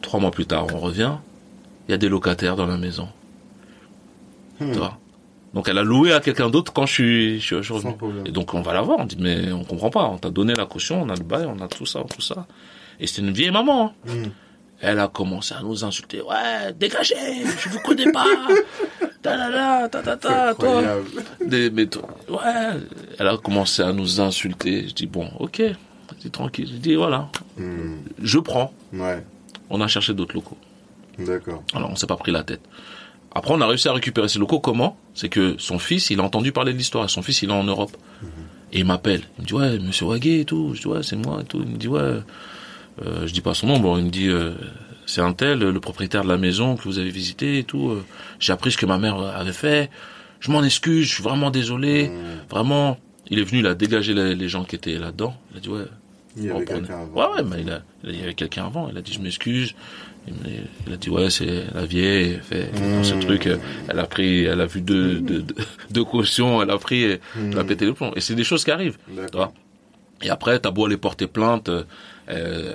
Trois 0.00 0.18
mois 0.20 0.30
plus 0.30 0.46
tard, 0.46 0.66
on 0.72 0.78
revient. 0.78 1.12
Il 1.88 1.90
y 1.90 1.94
a 1.94 1.98
des 1.98 2.08
locataires 2.08 2.56
dans 2.56 2.66
la 2.66 2.76
maison. 2.78 3.08
Hmm. 4.60 4.72
Tu 4.72 4.78
vois? 4.78 4.96
Donc 5.54 5.68
elle 5.68 5.78
a 5.78 5.82
loué 5.82 6.12
à 6.12 6.20
quelqu'un 6.20 6.50
d'autre 6.50 6.72
quand 6.72 6.84
je 6.86 6.92
suis, 6.92 7.40
je 7.40 7.46
suis- 7.56 7.62
je 7.62 7.72
revenu. 7.72 7.94
Et 8.26 8.30
donc 8.32 8.52
on 8.54 8.60
va 8.60 8.74
la 8.74 8.82
voir. 8.82 8.98
On 9.00 9.04
dit 9.06 9.16
mais 9.18 9.50
on 9.52 9.64
comprend 9.64 9.90
pas. 9.90 10.04
On 10.04 10.18
t'a 10.18 10.30
donné 10.30 10.54
la 10.54 10.66
caution, 10.66 11.02
on 11.02 11.08
a 11.08 11.14
le 11.14 11.24
bail, 11.24 11.46
on 11.46 11.60
a 11.62 11.68
tout 11.68 11.86
ça, 11.86 12.02
tout 12.14 12.20
ça. 12.22 12.46
Et 13.00 13.06
c'est 13.06 13.22
une 13.22 13.30
vieille 13.32 13.50
maman. 13.50 13.94
hein. 14.06 14.10
Hmm. 14.12 14.28
Elle 14.80 15.00
a 15.00 15.08
commencé 15.08 15.54
à 15.54 15.62
nous 15.62 15.82
insulter. 15.84 16.20
Ouais, 16.20 16.72
dégagez, 16.78 17.16
je 17.58 17.68
vous 17.68 17.80
connais 17.80 18.12
pas. 18.12 18.24
Ta 19.22 19.36
ta 19.36 19.88
ta 19.88 19.88
ta 19.88 20.02
ta 20.02 20.16
ta, 20.16 20.54
toi. 20.54 20.82
Des, 21.44 21.70
mais 21.70 21.86
toi- 21.86 22.06
ouais, 22.28 22.78
elle 23.18 23.26
a 23.26 23.36
commencé 23.36 23.82
à 23.82 23.92
nous 23.92 24.20
insulter. 24.20 24.86
Je 24.88 24.94
dis 24.94 25.06
bon, 25.08 25.28
ok, 25.40 25.60
c'est 26.20 26.30
tranquille. 26.30 26.68
Je 26.72 26.76
dis 26.78 26.94
voilà, 26.94 27.28
Hmm. 27.56 27.96
je 28.22 28.38
prends. 28.38 28.72
Ouais, 28.92 29.24
On 29.70 29.80
a 29.80 29.88
cherché 29.88 30.14
d'autres 30.14 30.34
locaux. 30.36 30.56
d'accord. 31.18 31.64
Alors 31.74 31.90
on 31.90 31.96
s'est 31.96 32.06
pas 32.06 32.16
pris 32.16 32.30
la 32.30 32.44
tête. 32.44 32.60
Après 33.38 33.54
on 33.54 33.60
a 33.60 33.66
réussi 33.66 33.88
à 33.88 33.92
récupérer 33.92 34.28
ces 34.28 34.38
locaux. 34.38 34.60
Comment? 34.60 34.96
C'est 35.14 35.28
que 35.28 35.54
son 35.58 35.78
fils, 35.78 36.10
il 36.10 36.20
a 36.20 36.22
entendu 36.22 36.52
parler 36.52 36.72
de 36.72 36.78
l'histoire. 36.78 37.08
Son 37.08 37.22
fils, 37.22 37.42
il 37.42 37.50
est 37.50 37.52
en 37.52 37.64
Europe. 37.64 37.96
Et 38.72 38.80
il 38.80 38.84
m'appelle. 38.84 39.22
Il 39.38 39.42
me 39.42 39.46
dit 39.46 39.54
ouais, 39.54 39.78
Monsieur 39.78 40.06
Waguet 40.06 40.40
et 40.40 40.44
tout. 40.44 40.72
Je 40.74 40.80
dis 40.82 40.86
ouais, 40.88 41.02
c'est 41.02 41.16
moi 41.16 41.40
et 41.40 41.44
tout. 41.44 41.60
Il 41.64 41.72
me 41.72 41.76
dit 41.78 41.88
ouais. 41.88 42.00
Euh, 42.00 43.26
je 43.26 43.32
dis 43.32 43.40
pas 43.40 43.54
son 43.54 43.66
nom. 43.68 43.78
Bon, 43.78 43.96
il 43.96 44.04
me 44.04 44.10
dit 44.10 44.28
euh, 44.28 44.52
c'est 45.06 45.20
un 45.22 45.32
tel, 45.32 45.60
le 45.60 45.80
propriétaire 45.80 46.22
de 46.24 46.28
la 46.28 46.36
maison 46.36 46.76
que 46.76 46.82
vous 46.82 46.98
avez 46.98 47.10
visité 47.10 47.58
et 47.58 47.64
tout. 47.64 47.90
Euh, 47.90 48.04
J'ai 48.40 48.52
appris 48.52 48.72
ce 48.72 48.76
que 48.76 48.86
ma 48.86 48.98
mère 48.98 49.16
avait 49.18 49.52
fait. 49.52 49.88
Je 50.40 50.50
m'en 50.50 50.62
excuse. 50.62 51.06
Je 51.06 51.14
suis 51.14 51.22
vraiment 51.22 51.50
désolé. 51.50 52.10
Vraiment. 52.50 52.98
Il 53.30 53.38
est 53.38 53.44
venu, 53.44 53.60
il 53.60 53.66
a 53.66 53.74
dégagé 53.74 54.14
les, 54.14 54.34
les 54.34 54.48
gens 54.48 54.64
qui 54.64 54.74
étaient 54.76 54.98
là-dedans. 54.98 55.34
Il 55.52 55.58
a 55.58 55.60
dit 55.60 55.68
ouais, 55.68 55.84
Il 56.36 56.44
y 56.44 56.50
on 56.52 56.56
avait 56.56 56.64
prenait- 56.64 56.80
quelqu'un 56.80 57.00
avant. 57.02 57.14
Ouais, 57.14 57.36
ouais, 57.36 57.42
mais 57.48 57.60
il, 57.62 57.70
a, 57.70 57.82
il 58.04 58.18
y 58.18 58.22
avait 58.22 58.34
quelqu'un 58.34 58.64
avant. 58.66 58.88
Il 58.90 58.96
a 58.98 59.02
dit 59.02 59.12
je 59.12 59.20
m'excuse. 59.20 59.74
Il, 60.44 60.62
il 60.86 60.92
a 60.92 60.96
dit 60.96 61.10
ouais, 61.10 61.30
c'est 61.30 61.64
la 61.74 61.84
vieille. 61.84 62.34
Elle 62.34 62.42
fait 62.42 62.70
ce 63.02 63.14
truc. 63.14 63.46
euh, 63.46 63.56
Elle 63.88 63.98
a 63.98 64.06
pris, 64.06 64.44
elle 64.44 64.60
a 64.60 64.66
vu 64.66 64.80
deux, 64.80 65.20
deux, 65.20 65.40
deux, 65.42 65.54
deux 65.90 66.04
cautions. 66.04 66.62
Elle 66.62 66.70
a 66.70 66.78
pris, 66.78 67.02
et 67.04 67.20
elle 67.52 67.58
a 67.58 67.64
pété 67.64 67.84
le 67.86 67.94
plomb. 67.94 68.12
Et 68.16 68.20
c'est 68.20 68.34
des 68.34 68.44
choses 68.44 68.64
qui 68.64 68.70
arrivent. 68.70 68.98
Et 70.22 70.30
après, 70.30 70.58
t'as 70.58 70.72
beau 70.72 70.86
aller 70.86 70.96
porter 70.96 71.28
plainte, 71.28 71.68
euh, 71.68 71.84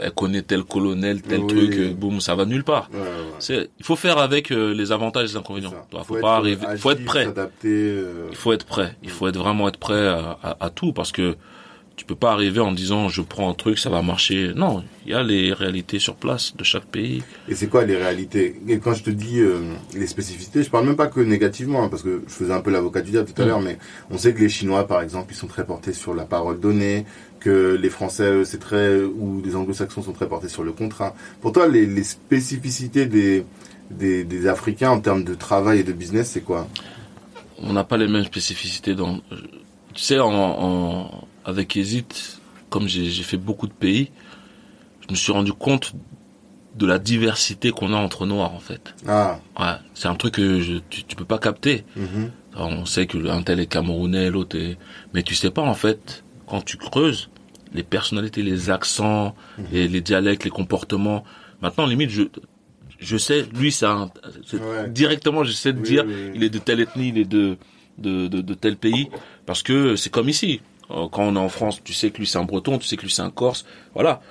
elle 0.02 0.12
connaît 0.12 0.44
tel 0.44 0.64
colonel, 0.64 1.22
tel 1.22 1.42
Oui. 1.42 1.48
truc, 1.48 1.74
euh, 1.74 1.94
boum, 1.94 2.22
ça 2.22 2.36
va 2.36 2.46
nulle 2.46 2.64
part. 2.64 2.90
Ouais, 2.94 3.00
ouais. 3.00 3.06
C'est, 3.40 3.70
il 3.78 3.86
faut 3.86 3.98
faire 3.98 4.18
avec 4.18 4.50
euh, 4.52 4.74
les 4.74 4.94
avantages 4.94 5.26
et 5.26 5.34
les 5.34 5.38
inconvénients. 5.38 5.74
Vois, 5.92 6.06
faut, 6.06 6.16
être 6.16 6.22
pas 6.22 6.38
arriver, 6.38 6.66
faut 6.78 6.92
être 6.92 7.04
prêt. 7.04 7.28
Il 7.66 8.36
faut 8.36 8.54
être 8.54 8.66
prêt. 8.66 8.96
Il 9.04 9.10
faut 9.10 9.28
être 9.28 9.38
vraiment 9.38 9.68
être 9.68 9.78
prêt 9.78 10.08
à, 10.08 10.38
à- 10.42 10.58
à 10.66 10.70
tout 10.70 10.94
parce 10.94 11.12
que 11.12 11.36
tu 11.96 12.06
peux 12.06 12.16
pas 12.16 12.32
arriver 12.32 12.60
en 12.60 12.72
disant 12.72 13.08
je 13.08 13.22
prends 13.22 13.50
un 13.50 13.54
truc, 13.54 13.78
ça 13.78 13.90
va 13.90 14.02
marcher. 14.02 14.52
Non, 14.56 14.84
il 15.06 15.12
y 15.12 15.16
a 15.16 15.22
les 15.22 15.54
réalités 15.54 16.00
sur 16.00 16.16
place 16.16 16.56
de 16.56 16.64
chaque 16.64 16.86
pays. 16.86 17.22
Et 17.48 17.54
c'est 17.56 17.68
quoi 17.68 17.86
les 17.86 17.96
réalités? 17.96 18.60
Et 18.68 18.80
quand 18.80 18.94
je 18.96 19.04
te 19.04 19.10
dis 19.12 19.40
euh, 19.40 19.60
les 19.96 20.08
spécificités, 20.08 20.64
je 20.64 20.70
parle 20.72 20.88
même 20.88 20.96
pas 20.96 21.08
que 21.08 21.20
négativement, 21.20 21.84
hein, 21.84 21.90
parce 21.90 22.02
que 22.02 22.24
je 22.28 22.34
faisais 22.34 22.52
un 22.54 22.62
peu 22.62 22.72
l'avocat 22.72 23.02
du 23.02 23.12
diable 23.12 23.30
tout 23.32 23.42
à 23.42 23.46
Mm. 23.46 23.48
l'heure, 23.48 23.62
mais 23.62 23.78
on 24.10 24.18
sait 24.18 24.34
que 24.34 24.40
les 24.40 24.50
Chinois, 24.50 24.88
par 24.88 25.02
exemple, 25.02 25.34
ils 25.34 25.38
sont 25.38 25.48
très 25.48 25.66
portés 25.66 25.94
sur 25.94 26.16
la 26.16 26.26
parole 26.26 26.60
donnée, 26.60 27.06
que 27.40 27.78
les 27.80 27.90
Français, 27.90 28.44
c'est 28.46 28.60
très, 28.60 29.00
ou 29.02 29.42
les 29.46 29.56
Anglo-Saxons 29.56 30.02
sont 30.02 30.14
très 30.14 30.28
portés 30.28 30.50
sur 30.50 30.64
le 30.64 30.72
contrat. 30.72 31.14
Pour 31.42 31.52
toi, 31.52 31.68
les, 31.68 31.86
les 31.86 32.04
spécificités 32.04 33.06
des, 33.06 33.46
des, 33.92 34.24
des 34.24 34.48
Africains 34.48 34.90
en 34.92 35.00
termes 35.00 35.24
de 35.24 35.36
travail 35.36 35.80
et 35.82 35.84
de 35.84 35.92
business, 35.94 36.32
c'est 36.32 36.42
quoi? 36.42 36.68
On 37.60 37.74
n'a 37.74 37.84
pas 37.84 37.98
les 37.98 38.08
mêmes 38.08 38.24
spécificités 38.26 38.96
dans. 38.96 39.18
Tu 39.94 40.02
sais, 40.02 40.20
en, 40.20 40.32
en- 40.34 41.28
avec 41.46 41.76
Hésite, 41.78 42.40
comme 42.70 42.88
j'ai 42.88 43.10
fait 43.24 43.38
beaucoup 43.38 43.68
de 43.68 43.74
pays, 43.74 44.12
je 45.08 45.12
me 45.12 45.16
suis 45.16 45.32
rendu 45.32 45.54
compte 45.54 45.94
de 46.76 46.86
la 46.88 46.98
diversité 46.98 47.72
qu'on 47.72 47.94
a 47.94 47.98
entre 47.98 48.26
noirs 48.26 48.54
en 48.54 48.60
fait. 48.60 48.96
Ah, 49.08 49.40
Ouais, 49.60 49.76
c'est 49.94 50.08
un 50.08 50.16
truc 50.16 50.36
que 50.36 50.60
je, 50.60 50.78
tu, 50.90 51.04
tu 51.04 51.16
peux 51.16 51.26
pas 51.26 51.38
capter. 51.38 51.84
mhm, 51.96 52.32
on 52.56 52.86
sait 52.86 53.06
que 53.06 53.18
un 53.30 53.44
tel 53.44 53.60
est 53.60 53.68
camerounais, 53.68 54.30
l'autre 54.32 54.58
est... 54.58 54.78
Mais 55.14 55.22
tu 55.24 55.36
sais 55.36 55.52
pas, 55.52 55.62
en 55.62 55.74
fait, 55.76 56.24
quand 56.48 56.62
tu 56.64 56.78
creuses, 56.78 57.30
les 57.74 57.84
personnalités, 57.84 58.42
les 58.44 58.70
accents, 58.70 59.36
les, 59.72 59.88
les 59.88 60.02
dialectes, 60.02 60.44
les 60.44 60.50
comportements. 60.52 61.24
Maintenant, 61.62 61.86
limite, 61.88 62.10
je, 62.12 62.24
je 63.00 63.18
sais, 63.18 63.46
lui, 63.56 63.76
Ouais. 63.82 64.90
Directement, 64.90 65.44
je 65.44 65.52
sais 65.52 65.74
te 65.74 65.78
Oui, 65.80 65.84
dire, 65.84 66.04
oui, 66.08 66.14
oui. 66.26 66.32
il 66.36 66.44
est 66.44 66.50
de 66.52 66.60
telle 66.60 66.80
ethnie, 66.80 67.10
il 67.10 67.18
est 67.18 67.26
de, 67.26 67.58
de, 67.98 68.28
de, 68.28 68.42
de 68.42 68.54
tel 68.54 68.78
pays. 68.78 69.10
Parce 69.46 69.64
que 69.64 69.96
c'est 69.96 70.12
comme 70.12 70.30
ici. 70.30 70.62
Euh, 70.94 71.08
Quand 71.12 71.24
on 71.24 71.36
est 71.36 71.40
en 71.40 71.50
France, 71.50 71.82
tu 71.84 71.94
sais 71.94 72.12
que 72.12 72.18
lui, 72.20 72.28
c'est 72.28 72.38
un 72.38 72.44
breton, 72.44 72.78
tu 72.78 72.88
sais 72.88 72.96
que 72.98 73.02
lui, 73.04 73.12
c'est 73.12 73.22
un 73.22 73.30
corse. 73.32 73.66
Voilà. 73.94 74.22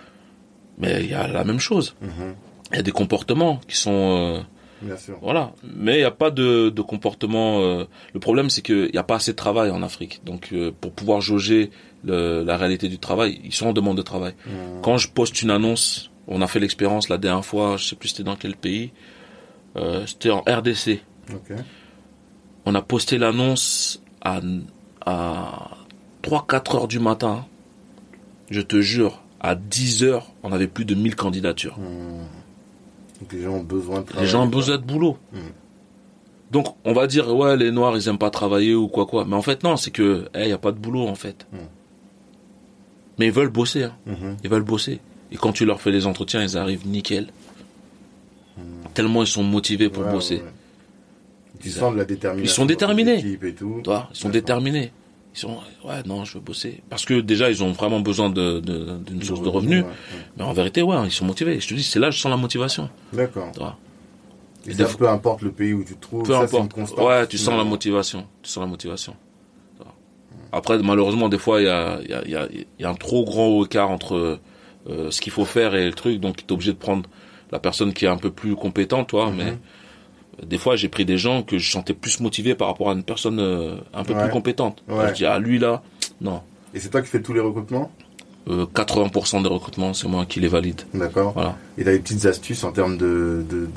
Mais 0.79 1.03
il 1.05 1.11
y 1.11 1.15
a 1.15 1.27
la 1.29 1.45
même 1.45 1.61
chose. 1.61 1.95
mhm, 2.01 2.35
Il 2.73 2.77
y 2.77 2.79
a 2.79 2.83
des 2.83 2.93
comportements 2.93 3.61
qui 3.69 3.77
sont... 3.77 3.91
euh, 3.93 4.41
bien 4.81 4.97
sûr. 4.97 5.19
voilà. 5.23 5.53
Mais 5.77 5.95
il 5.97 5.99
n'y 5.99 6.05
a 6.05 6.11
pas 6.11 6.31
de, 6.31 6.71
de 6.71 6.83
comportement. 6.83 7.61
euh, 7.61 7.85
Le 8.15 8.21
problème, 8.21 8.49
c'est 8.51 8.63
qu'il 8.63 8.91
n'y 8.93 8.99
a 8.99 9.03
pas 9.05 9.17
assez 9.17 9.33
de 9.33 9.37
travail 9.37 9.71
en 9.71 9.83
Afrique. 9.83 10.23
Donc, 10.25 10.49
euh, 10.53 10.73
pour 10.81 10.93
pouvoir 10.93 11.21
jauger 11.21 11.71
le- 12.05 12.43
la 12.43 12.57
réalité 12.57 12.89
du 12.89 12.99
travail, 12.99 13.41
ils 13.45 13.53
sont 13.53 13.67
en 13.69 13.73
demande 13.73 13.97
de 13.97 14.03
travail. 14.03 14.35
Mhm. 14.47 14.81
Quand 14.83 14.97
je 14.99 15.09
poste 15.09 15.43
une 15.43 15.51
annonce, 15.51 16.11
on 16.27 16.41
a 16.43 16.47
fait 16.47 16.61
l'expérience 16.61 17.09
la 17.09 17.19
dernière 17.19 17.45
fois, 17.45 17.77
je 17.77 17.85
sais 17.85 17.97
plus 17.97 18.09
c'était 18.11 18.23
dans 18.25 18.37
quel 18.37 18.57
pays, 18.57 18.93
euh, 19.77 20.05
c'était 20.07 20.31
en 20.31 20.41
RDC. 20.41 21.01
On 22.65 22.75
a 22.75 22.83
posté 22.83 23.19
l'annonce 23.19 24.03
à, 24.21 24.41
à 25.05 25.71
3-4 26.23 26.77
heures 26.77 26.89
du 26.89 26.99
matin. 26.99 27.47
Je 28.51 28.61
te 28.61 28.81
jure, 28.81 29.23
à 29.41 29.55
10 29.55 30.05
heures, 30.05 30.33
on 30.43 30.53
avait 30.53 30.67
plus 30.67 30.85
de 30.85 30.95
1000 30.95 31.17
candidatures. 31.17 31.77
Donc 33.21 33.33
les 33.33 33.43
gens 33.43 33.53
ont 33.53 33.63
besoin 33.63 34.01
de 34.01 34.07
travail. 34.07 34.25
Les 34.25 34.31
gens 34.31 34.45
ont 34.45 34.49
besoin 34.49 34.77
de 34.77 34.83
boulot. 34.83 35.17
Mm. 35.33 35.39
Donc, 36.51 36.67
on 36.85 36.93
va 36.93 37.07
dire, 37.07 37.35
ouais, 37.35 37.57
les 37.57 37.71
Noirs, 37.71 37.97
ils 37.97 38.09
aiment 38.09 38.19
pas 38.19 38.29
travailler 38.29 38.75
ou 38.75 38.89
quoi, 38.89 39.07
quoi. 39.07 39.25
Mais 39.25 39.37
en 39.37 39.43
fait, 39.43 39.63
non, 39.63 39.79
c'est 39.79 39.91
que, 39.91 40.29
il 40.35 40.49
y 40.49 40.53
a 40.53 40.59
pas 40.59 40.73
de 40.73 40.79
boulot, 40.79 41.07
en 41.07 41.15
fait. 41.15 41.47
Mm. 41.53 41.57
Mais 43.19 43.27
ils 43.27 43.33
veulent 43.33 43.49
bosser, 43.49 43.85
hein. 43.85 43.95
Ils 44.45 44.51
veulent 44.51 44.63
bosser. 44.63 45.01
Et 45.31 45.37
quand 45.37 45.53
tu 45.53 45.65
leur 45.65 45.81
fais 45.81 45.91
les 45.91 46.07
entretiens, 46.07 46.43
ils 46.43 46.59
arrivent 46.59 46.87
nickel. 46.87 47.29
Tellement 48.95 49.23
ils 49.23 49.29
sont 49.29 49.43
motivés 49.43 49.89
pour. 49.89 50.05
Ouais, 50.05 50.13
bosser. 50.13 50.43
ouais, 51.65 51.93
de 51.93 51.97
la 51.97 52.05
détermination. 52.05 52.53
Ils 52.53 52.55
sont 52.55 52.67
déterminés. 52.67 53.39
Et 53.43 53.55
tout. 53.55 53.83
Ils 53.87 54.17
sont 54.17 54.29
déterminés. 54.29 54.93
Ils 55.35 55.39
sont, 55.39 55.57
ouais, 55.85 56.03
non, 56.05 56.25
je 56.27 56.35
veux 56.35 56.41
bosser. 56.41 56.83
Parce 56.91 57.05
que 57.07 57.21
déjà, 57.21 57.49
ils 57.51 57.63
ont 57.63 57.73
vraiment 57.73 58.01
besoin 58.01 58.29
de, 58.29 58.61
de- 58.61 58.99
d'une 59.07 59.23
source 59.23 59.41
de 59.43 59.49
revenus. 59.49 59.83
Ouais, 59.83 59.89
ouais. 59.89 59.95
Mais 60.37 60.45
en 60.45 60.53
vérité, 60.53 60.83
ouais, 60.83 60.97
ils 61.07 61.11
sont 61.11 61.25
motivés. 61.25 61.59
Je 61.59 61.69
te 61.69 61.75
dis, 61.75 61.83
c'est 61.83 61.99
là 61.99 62.11
je 62.11 62.19
sens 62.19 62.31
la 62.31 62.37
motivation. 62.37 62.91
D'accord. 63.13 63.51
Et 64.67 64.75
ça, 64.75 64.85
peu 64.97 65.09
importe 65.09 65.43
le 65.43 65.51
pays 65.51 65.73
où 65.73 65.83
tu 65.85 65.95
te 65.97 66.01
trouves, 66.03 66.23
Peu 66.25 66.35
ça 66.35 66.47
c'est 66.47 66.57
une 66.57 66.65
importe. 66.65 66.73
constante. 66.75 67.05
Ouais, 67.07 67.27
tu 67.27 67.39
sens 67.39 67.57
la 67.57 67.65
motivation. 67.65 68.27
Tu 68.43 68.51
sens 68.51 68.61
la 68.63 68.69
motivation. 68.69 69.17
Après, 70.55 70.79
malheureusement, 70.83 71.29
des 71.31 71.39
fois, 71.39 71.61
il 71.63 71.65
y 71.65 71.69
a, 71.71 71.99
il 72.05 72.11
y, 72.11 72.15
a, 72.15 72.23
il 72.27 72.31
y, 72.31 72.37
a, 72.37 72.47
y 72.81 72.85
a 72.85 72.91
un 72.91 72.95
trop 72.95 73.25
grand 73.25 73.65
écart 73.65 73.91
entre 73.91 74.39
euh, 74.91 75.11
ce 75.11 75.21
qu'il 75.23 75.33
faut 75.33 75.47
faire 75.47 75.75
et 75.75 75.87
le 75.87 75.95
truc. 75.95 76.21
Donc, 76.21 76.37
tu 76.37 76.45
es 76.45 76.53
obligé 76.53 76.73
de 76.73 76.79
prendre 76.79 77.09
la 77.51 77.59
personne 77.59 77.95
qui 77.95 78.05
est 78.05 78.09
un 78.09 78.19
peu 78.19 78.31
plus 78.31 78.55
compétente, 78.55 79.09
toi. 79.09 79.31
Mhm. 79.31 79.37
Mais 79.37 79.57
des 80.43 80.59
fois, 80.59 80.77
j'ai 80.77 80.89
pris 80.89 81.05
des 81.05 81.19
gens 81.19 81.43
que 81.43 81.59
je 81.59 81.71
sentais 81.71 81.95
plus 81.95 82.21
motivés 82.21 82.55
par 82.55 82.69
rapport 82.69 82.91
à 82.91 82.95
une 82.95 83.03
personne 83.05 83.39
euh, 83.39 83.77
un 83.95 84.05
peu 84.05 84.15
Ouais. 84.15 84.23
plus 84.23 84.31
compétente. 84.31 84.83
Ouais. 84.89 85.09
Je 85.09 85.15
dis, 85.15 85.27
ah, 85.27 85.39
lui, 85.39 85.59
là, 85.59 85.83
non. 86.21 86.41
Et 86.75 86.81
c'est 86.81 86.89
toi 86.89 87.03
qui 87.03 87.09
fais 87.09 87.21
tous 87.21 87.33
les 87.35 87.41
recrutements? 87.41 87.91
Euh, 88.49 88.67
80% 88.67 89.43
des 89.43 89.49
recrutements, 89.49 89.95
c'est 89.95 90.09
moi 90.09 90.27
qui 90.27 90.41
les 90.41 90.49
valide. 90.49 90.83
D'accord. 90.95 91.33
Voilà. 91.33 91.57
Et 91.79 91.85
t'as 91.85 91.93
des 91.93 92.01
petites 92.01 92.27
astuces 92.27 92.65
en 92.65 92.73
termes 92.73 92.97
de, 92.97 93.45
de, 93.49 93.69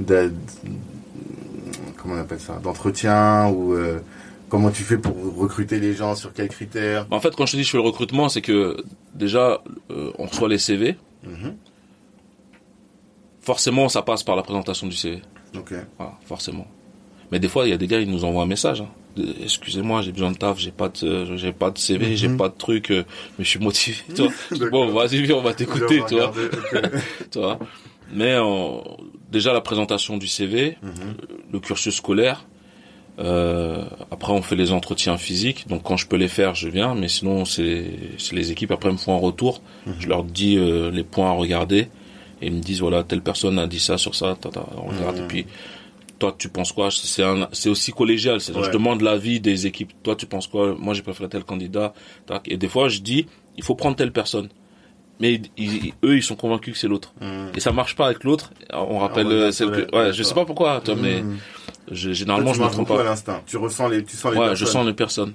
de, 0.00 0.32
comment 1.96 2.14
on 2.14 2.18
appelle 2.18 2.40
ça, 2.40 2.58
d'entretien 2.62 3.48
ou 3.48 3.74
euh, 3.74 4.00
comment 4.48 4.70
tu 4.70 4.82
fais 4.82 4.98
pour 4.98 5.14
recruter 5.36 5.78
les 5.78 5.92
gens, 5.94 6.16
sur 6.16 6.32
quels 6.32 6.48
critères? 6.48 7.06
En 7.12 7.20
fait, 7.20 7.36
quand 7.36 7.46
je 7.46 7.52
te 7.52 7.56
dis 7.58 7.64
je 7.64 7.70
fais 7.70 7.76
le 7.78 7.84
recrutement, 7.84 8.28
c'est 8.28 8.42
que 8.42 8.82
déjà, 9.14 9.60
euh, 9.90 10.10
on 10.18 10.26
reçoit 10.26 10.48
les 10.48 10.58
CV. 10.58 10.96
Mhm. 11.24 11.54
Forcément, 13.40 13.88
ça 13.88 14.02
passe 14.02 14.22
par 14.22 14.36
la 14.36 14.42
présentation 14.42 14.86
du 14.86 14.96
CV. 14.96 15.22
Ok. 15.56 15.72
Voilà, 15.98 16.18
forcément. 16.24 16.66
Mais 17.32 17.38
des 17.38 17.48
fois, 17.48 17.66
il 17.66 17.70
y 17.70 17.72
a 17.72 17.76
des 17.76 17.86
gars, 17.86 18.00
ils 18.00 18.10
nous 18.10 18.24
envoient 18.24 18.42
un 18.42 18.46
message. 18.46 18.80
hein. 18.80 18.88
Excusez-moi, 19.42 20.02
j'ai 20.02 20.12
besoin 20.12 20.30
de 20.30 20.36
taf, 20.36 20.58
j'ai 20.58 20.70
pas 20.70 20.88
de, 20.88 21.06
euh, 21.06 21.36
j'ai 21.36 21.52
pas 21.52 21.70
de 21.70 21.78
CV, 21.78 22.16
j'ai 22.16 22.28
Mhm. 22.28 22.36
pas 22.36 22.48
de 22.48 22.54
truc, 22.56 22.90
euh, 22.90 23.02
mais 23.38 23.44
je 23.44 23.50
suis 23.50 23.58
motivé. 23.58 23.96
D'accord. 24.50 24.70
bon, 24.70 24.86
vas-y, 24.92 25.30
on 25.32 25.42
va 25.42 25.52
t'écouter, 25.54 26.02
tu 26.08 26.14
vois. 26.14 26.28
regarder, 26.30 26.44
ok. 26.46 26.82
tu 27.32 27.38
vois. 27.38 27.58
Mais 28.12 28.32
euh, 28.34 28.78
déjà 29.30 29.52
la 29.52 29.60
présentation 29.60 30.16
du 30.18 30.26
CV, 30.28 30.76
Mhm. 30.82 31.14
le 31.52 31.60
cursus 31.60 31.94
scolaire. 31.96 32.46
euh, 33.18 33.84
après, 34.12 34.32
on 34.32 34.42
fait 34.42 34.54
les 34.54 34.70
entretiens 34.70 35.16
physiques. 35.18 35.66
Donc, 35.68 35.82
quand 35.82 35.96
je 35.96 36.06
peux 36.06 36.16
les 36.16 36.28
faire, 36.28 36.54
je 36.54 36.68
viens. 36.68 36.94
Mais 36.94 37.08
sinon, 37.08 37.44
c'est 37.44 37.84
les 38.32 38.52
équipes. 38.52 38.70
Après, 38.70 38.90
ils 38.90 38.92
me 38.92 38.96
font 38.98 39.14
un 39.16 39.18
retour. 39.20 39.60
Mhm. 39.86 39.94
Je 39.98 40.08
leur 40.08 40.22
dis 40.22 40.56
euh, 40.56 40.90
les 40.92 41.02
points 41.02 41.28
à 41.28 41.32
regarder. 41.32 41.88
Et 42.40 42.46
ils 42.46 42.52
me 42.52 42.60
disent, 42.60 42.80
voilà, 42.80 43.02
telle 43.04 43.22
personne 43.22 43.58
a 43.58 43.66
dit 43.66 43.80
ça 43.80 43.98
sur 43.98 44.14
ça. 44.14 44.36
ta, 44.40 44.48
ta, 44.50 44.64
on 44.76 44.88
regarde. 44.88 45.18
Et 45.18 45.22
puis, 45.26 45.46
toi, 46.18 46.34
tu 46.36 46.48
penses 46.48 46.72
quoi? 46.72 46.90
C'est 46.90 47.22
c'est 47.52 47.68
aussi 47.68 47.92
collégial. 47.92 48.36
Ouais. 48.36 48.64
Je 48.64 48.70
demande 48.70 49.02
l'avis 49.02 49.40
des 49.40 49.66
équipes. 49.66 49.92
Toi, 50.02 50.14
tu 50.16 50.26
penses 50.26 50.46
quoi? 50.46 50.74
Moi, 50.78 50.94
j'ai 50.94 51.02
préféré 51.02 51.28
tel 51.28 51.44
candidat. 51.44 51.92
tac. 52.26 52.48
Et 52.48 52.56
des 52.56 52.68
fois, 52.68 52.88
je 52.88 53.00
dis, 53.00 53.26
il 53.56 53.62
faut 53.64 53.74
prendre 53.74 53.96
telle 53.96 54.12
personne. 54.12 54.48
mais 55.20 55.40
ils- 55.56 55.92
eux, 56.04 56.16
ils 56.16 56.22
sont 56.22 56.36
convaincus 56.36 56.74
que 56.74 56.78
c'est 56.78 56.86
l'autre. 56.86 57.12
Mhm. 57.20 57.50
Et 57.56 57.58
ça 57.58 57.72
marche 57.72 57.96
pas 57.96 58.06
avec 58.06 58.22
l'autre. 58.22 58.52
On 58.72 59.00
rappelle 59.00 59.26
Ah, 59.26 59.30
ouais, 59.30 59.34
euh, 59.46 59.50
celle 59.50 59.72
que, 59.72 59.96
ouais, 59.96 60.12
je 60.12 60.22
sais 60.22 60.32
pas 60.32 60.44
pourquoi, 60.44 60.80
toi, 60.80 60.94
mais 60.94 61.22
Mhm. 61.22 61.38
je- 61.90 62.12
généralement, 62.12 62.52
Toi, 62.52 62.68
je 62.68 62.68
me 62.68 62.72
trompe 62.84 62.86
pas. 62.86 63.02
l'instinct. 63.02 63.42
Tu 63.44 63.56
ressens 63.56 63.88
les, 63.88 64.04
tu 64.04 64.16
sens 64.16 64.30
les 64.32 64.38
Ouais, 64.38 64.46
personnes. 64.46 64.66
je 64.66 64.70
sens 64.72 64.86
les 64.86 64.92
personnes. 64.92 65.32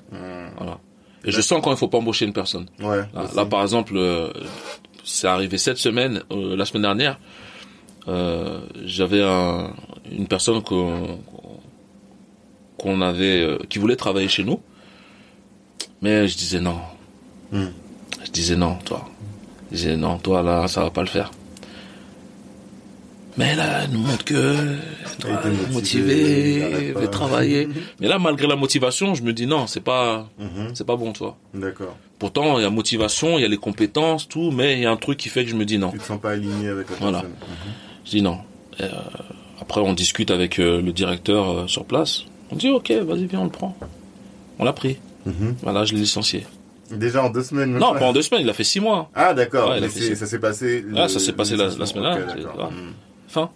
Voilà. 0.57 0.79
Et 1.25 1.31
je 1.31 1.41
sens 1.41 1.59
quand 1.61 1.71
il 1.71 1.75
faut 1.77 1.89
pas 1.89 1.97
embaucher 1.97 2.23
une 2.25 2.31
personne. 2.31 2.67
Ouais. 2.81 3.01
Là, 3.35 3.45
par 3.45 3.61
exemple, 3.61 3.91
euh, 3.97 4.31
c'est 5.03 5.27
arrivé 5.27 5.57
cette 5.57 5.77
semaine, 5.77 6.21
euh, 6.31 6.55
la 6.55 6.65
semaine 6.65 6.83
dernière. 6.83 7.19
Euh, 8.07 8.59
J'avais 8.85 9.21
un, 9.23 9.73
une 10.11 10.27
personne 10.27 10.61
qu'on 10.63 11.19
avait, 13.01 13.41
euh, 13.43 13.57
qui 13.69 13.79
voulait 13.79 13.95
travailler 13.95 14.27
chez 14.27 14.43
nous, 14.43 14.59
mais 16.01 16.27
je 16.27 16.35
disais 16.37 16.59
non. 16.59 16.79
Hmm. 17.51 17.67
Je 18.25 18.31
disais 18.31 18.55
non, 18.55 18.75
toi. 18.85 19.05
Je 19.71 19.77
disais 19.77 19.95
non, 19.97 20.17
toi 20.17 20.41
là, 20.41 20.67
ça 20.67 20.81
va 20.83 20.89
pas 20.89 21.01
le 21.01 21.07
faire. 21.07 21.31
Mais 23.35 23.55
là, 23.55 23.83
elle 23.83 23.89
nous 23.91 23.99
montre 24.01 24.23
que 24.25 24.75
toi, 25.19 25.41
elle 25.43 25.53
est 25.53 25.71
motivée, 25.73 26.59
elle 26.59 26.93
veut 26.93 27.09
travailler. 27.09 27.67
Mais 27.99 28.07
là, 28.07 28.19
malgré 28.19 28.45
la 28.45 28.55
motivation, 28.55 29.15
je 29.15 29.23
me 29.23 29.33
dis 29.33 29.47
non, 29.47 29.65
c'est 29.65 29.79
pas, 29.81 30.29
Mhm. 30.37 30.75
c'est 30.75 30.85
pas 30.85 30.95
bon, 30.95 31.13
toi. 31.13 31.35
D'accord. 31.53 31.97
Pourtant, 32.23 32.57
il 32.57 32.61
y 32.61 32.65
a 32.65 32.69
motivation, 32.69 33.37
il 33.37 33.41
y 33.41 33.43
a 33.43 33.49
les 33.49 33.57
compétences, 33.57 34.29
tout, 34.29 34.49
mais 34.49 34.75
il 34.75 34.79
y 34.79 34.85
a 34.85 34.91
un 34.91 34.95
truc 34.95 35.17
qui 35.17 35.27
fait 35.27 35.43
que 35.43 35.51
je 35.51 35.57
me 35.57 35.65
dis 35.65 35.77
non. 35.77 35.91
Tu 35.91 35.97
te 35.97 36.03
sens 36.05 36.21
pas 36.21 36.31
aligné 36.31 36.69
avec 36.69 36.89
la 36.89 36.95
Voilà. 36.95 37.17
personne. 37.19 37.31
Mhm. 37.37 37.73
Je 38.05 38.09
dis 38.11 38.21
non. 38.21 38.37
Et, 38.79 38.83
euh, 38.83 38.87
après, 39.59 39.81
on 39.81 39.91
discute 39.91 40.31
avec 40.31 40.57
euh, 40.57 40.81
le 40.81 40.93
directeur 40.93 41.49
euh, 41.49 41.67
sur 41.67 41.83
place. 41.83 42.23
On 42.49 42.55
dit 42.55 42.69
ok, 42.69 42.91
vas-y, 42.91 43.25
viens, 43.25 43.41
on 43.41 43.43
le 43.43 43.49
prend. 43.49 43.75
On 44.57 44.63
l'a 44.63 44.71
pris. 44.71 44.99
Mhm. 45.25 45.55
Voilà, 45.63 45.83
je 45.83 45.93
l'ai 45.95 45.99
licencié. 45.99 46.45
Déjà 46.91 47.25
en 47.25 47.29
deux 47.29 47.43
semaines. 47.43 47.71
même 47.71 47.81
Non, 47.81 47.91
pas. 47.91 47.99
pendant 47.99 48.13
deux 48.13 48.21
semaines, 48.21 48.43
il 48.43 48.49
a 48.49 48.53
fait 48.53 48.63
six 48.63 48.79
mois. 48.79 49.09
Ah 49.15 49.33
d'accord. 49.33 49.71
Ouais, 49.71 49.81
ça. 50.15 50.25
s'est 50.25 50.39
passé. 50.39 50.85
Ah, 50.95 51.09
ça 51.09 51.19
s'est 51.19 51.33
passé 51.33 51.57
la- 51.57 51.71
semaine 51.71 52.03
dernière, 52.03 52.23
Ok, 52.23 52.29
c'est- 52.29 52.37
d'accord. 52.41 52.53
voilà. 52.55 52.69
Mhm. 52.71 52.93
Fin. 53.27 53.49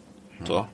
Tu 0.44 0.52
vois. 0.52 0.68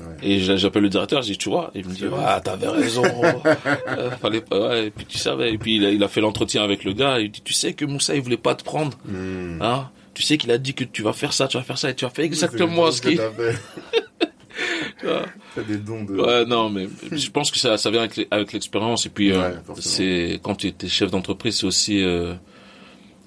Ouais. 0.00 0.28
Et 0.28 0.40
j'a- 0.40 0.56
j'appelle 0.56 0.82
le 0.82 0.88
directeur, 0.88 1.22
je 1.22 1.32
dis, 1.32 1.38
tu 1.38 1.48
vois, 1.50 1.70
il 1.74 1.86
me 1.86 1.92
dit, 1.94 2.04
ah, 2.24 2.40
t'avais 2.42 2.68
raison. 2.68 3.02
Euh, 3.88 4.10
fallait 4.12 4.40
pas, 4.40 4.68
ouais, 4.68 4.86
et 4.86 4.90
puis 4.90 5.04
tu 5.06 5.18
savais. 5.18 5.52
Et 5.52 5.58
puis 5.58 5.76
il 5.76 5.84
a, 5.84 5.90
il 5.90 6.02
a 6.02 6.08
fait 6.08 6.20
l'entretien 6.20 6.62
avec 6.62 6.84
le 6.84 6.92
gars, 6.92 7.18
il 7.20 7.30
dit, 7.30 7.42
tu 7.42 7.52
sais 7.52 7.72
que 7.74 7.84
Moussa, 7.84 8.14
il 8.14 8.22
voulait 8.22 8.36
pas 8.36 8.54
te 8.54 8.64
prendre, 8.64 8.96
Mhm. 9.04 9.58
hein. 9.60 9.90
Tu 10.14 10.22
sais 10.22 10.36
qu'il 10.38 10.50
a 10.50 10.58
dit 10.58 10.74
que 10.74 10.84
tu 10.84 11.02
vas 11.02 11.12
faire 11.12 11.32
ça, 11.32 11.46
tu 11.48 11.56
vas 11.56 11.62
faire 11.62 11.78
ça, 11.78 11.88
et 11.90 11.94
tu 11.94 12.04
as 12.04 12.10
fait 12.10 12.24
exactement 12.24 12.90
ce 12.90 13.00
qu'il. 13.02 13.16
t'as 13.16 13.28
vois. 13.28 13.52
T'as 15.54 15.62
des 15.62 15.76
dons 15.78 16.04
de. 16.04 16.14
Ouais, 16.14 16.44
non, 16.44 16.68
mais 16.68 16.86
je 17.10 17.30
pense 17.30 17.50
que 17.50 17.58
ça, 17.58 17.76
ça 17.78 17.90
vient 17.90 18.02
avec, 18.02 18.26
avec 18.30 18.52
l'expérience. 18.52 19.06
Et 19.06 19.08
puis, 19.08 19.32
euh, 19.32 19.40
Ouais, 19.40 19.54
forcément. 19.66 19.76
c'est 19.96 20.40
quand 20.42 20.54
tu 20.56 20.68
es 20.68 20.88
chef 20.88 21.10
d'entreprise, 21.10 21.58
c'est 21.58 21.66
aussi 21.66 22.02
euh, 22.04 22.34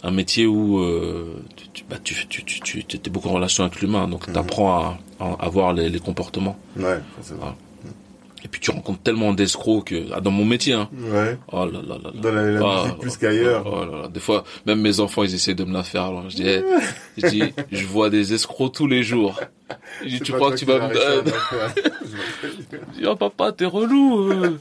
un 0.03 0.11
métier 0.11 0.45
où 0.45 0.79
euh, 0.79 1.35
tu, 1.73 1.83
bah, 1.89 1.95
tu, 2.03 2.13
tu, 2.27 2.43
tu, 2.43 2.83
tu 2.83 2.97
es 2.97 3.09
beaucoup 3.09 3.29
en 3.29 3.33
relation 3.33 3.63
avec 3.63 3.79
l'humain, 3.81 4.07
donc 4.07 4.27
Mhm. 4.27 4.33
tu 4.33 4.39
apprends 4.39 4.73
à, 4.79 4.97
à, 5.19 5.45
à 5.45 5.49
voir 5.49 5.73
les, 5.73 5.89
les 5.89 5.99
comportements. 5.99 6.57
Ouais. 6.77 6.83
Ouais. 6.85 7.47
Et 8.45 8.49
puis 8.49 8.59
tu 8.59 8.71
rencontres 8.71 9.01
tellement 9.01 9.31
d'escrocs 9.33 9.85
que 9.85 10.03
ah, 10.13 10.19
dans 10.19 10.29
mon 10.31 10.43
métier, 10.43 10.73
hein. 10.73 10.89
Ouais. 10.93 11.37
Oh 11.53 11.65
là 11.65 11.79
là 11.87 11.95
là 12.03 12.11
là. 12.13 12.21
Dans 12.21 12.31
la, 12.33 12.51
la 12.51 12.59
Ah, 12.61 12.83
musique 12.83 12.99
plus 12.99 13.11
oh, 13.13 13.17
qu'ailleurs. 13.21 13.63
oh 13.65 13.85
là 13.85 14.01
là. 14.01 14.07
Des 14.09 14.19
fois, 14.19 14.43
même 14.65 14.81
mes 14.81 14.99
enfants, 14.99 15.23
ils 15.23 15.33
essaient 15.33 15.55
de 15.55 15.63
me 15.63 15.71
la 15.73 15.83
faire. 15.83 16.03
Alors, 16.03 16.29
je 16.29 16.35
dis, 16.35 16.43
eh, 16.47 16.61
je 17.17 17.27
dis, 17.27 17.43
je 17.71 17.85
vois 17.85 18.09
des 18.09 18.33
escrocs 18.33 18.73
tous 18.73 18.87
les 18.87 19.01
jours. 19.01 19.39
C'est 20.01 20.19
tu 20.23 20.31
crois 20.33 20.51
que 20.51 20.55
tu 20.57 20.65
vas 20.65 20.87
me 20.87 20.93
donner 20.93 21.31
oh 23.07 23.15
papa, 23.15 23.51
t'es 23.51 23.65
relou. 23.65 24.31
euh. 24.31 24.57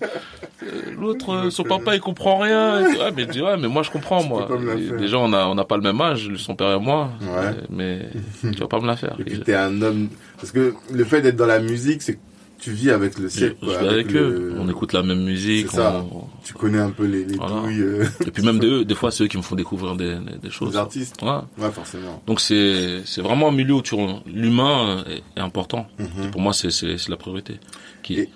L'autre, 0.98 1.34
euh, 1.34 1.50
son 1.50 1.64
papa, 1.64 1.94
il 1.94 2.00
comprend 2.00 2.38
rien. 2.38 2.80
Et. 2.80 2.98
Ouais, 2.98 3.10
mais 3.16 3.26
dis, 3.26 3.42
ouais, 3.42 3.56
mais 3.56 3.68
moi, 3.68 3.82
je 3.82 3.90
comprends, 3.90 4.22
moi. 4.22 4.48
Et. 4.76 4.96
Déjà, 4.98 5.18
on 5.18 5.32
a, 5.32 5.46
on 5.46 5.54
n'a 5.54 5.64
pas 5.64 5.76
le 5.76 5.82
même 5.82 6.00
âge, 6.00 6.30
son 6.36 6.54
père 6.54 6.72
et 6.72 6.78
moi. 6.78 7.10
Ouais. 7.20 7.28
Euh, 7.28 7.52
Mais 7.70 8.08
tu 8.42 8.60
vas 8.60 8.68
pas 8.68 8.80
me 8.80 8.86
la 8.86 8.96
faire. 8.96 9.16
Et 9.18 9.24
puis 9.24 9.40
t'es 9.40 9.54
un 9.54 9.82
homme. 9.82 10.08
Parce 10.36 10.52
que 10.52 10.74
le 10.90 11.04
fait 11.04 11.20
d'être 11.20 11.36
dans 11.36 11.46
la 11.46 11.58
musique, 11.60 12.02
c'est 12.02 12.18
tu 12.62 12.70
vis 12.72 12.90
avec 12.90 13.18
le 13.18 13.28
siècle. 13.28 13.56
je 13.60 13.66
quoi, 13.66 13.78
avec, 13.90 14.06
eux. 14.14 14.52
le- 14.54 14.60
On 14.60 14.68
écoute 14.70 14.92
la 14.92 15.02
même 15.02 15.22
musique. 15.24 15.66
C'est 15.70 15.76
ça. 15.76 16.04
on- 16.12 16.26
Tu 16.44 16.54
connais 16.54 16.78
un 16.78 16.90
peu 16.90 17.04
les, 17.04 17.24
les 17.24 17.34
Voilà. 17.36 17.56
douilles 17.60 17.80
euh, 17.82 18.04
Et 18.26 18.30
puis 18.30 18.42
même 18.44 18.58
des, 18.64 18.84
des 18.84 18.94
fois, 18.94 19.10
c'est 19.10 19.24
eux 19.24 19.28
qui 19.28 19.36
me 19.36 19.42
font 19.42 19.56
découvrir 19.56 19.96
des, 19.96 20.16
choses. 20.50 20.70
des 20.72 20.76
artistes. 20.78 21.20
Ouais. 21.22 21.40
Ouais, 21.58 21.70
forcément. 21.72 22.22
Donc 22.26 22.40
c'est 22.40 23.02
c'est 23.04 23.20
vraiment 23.20 23.48
un 23.48 23.52
milieu 23.52 23.74
où 23.74 23.82
tu 23.82 23.96
l'humain 24.26 25.04
est, 25.08 25.22
est 25.38 25.42
important. 25.42 25.86
Mhm. 25.98 26.30
Pour 26.30 26.40
moi, 26.40 26.52
c'est 26.52 26.70
c'est 26.70 27.08
la 27.08 27.16
priorité. 27.16 27.58
Qui 28.02 28.14
Et- 28.20 28.28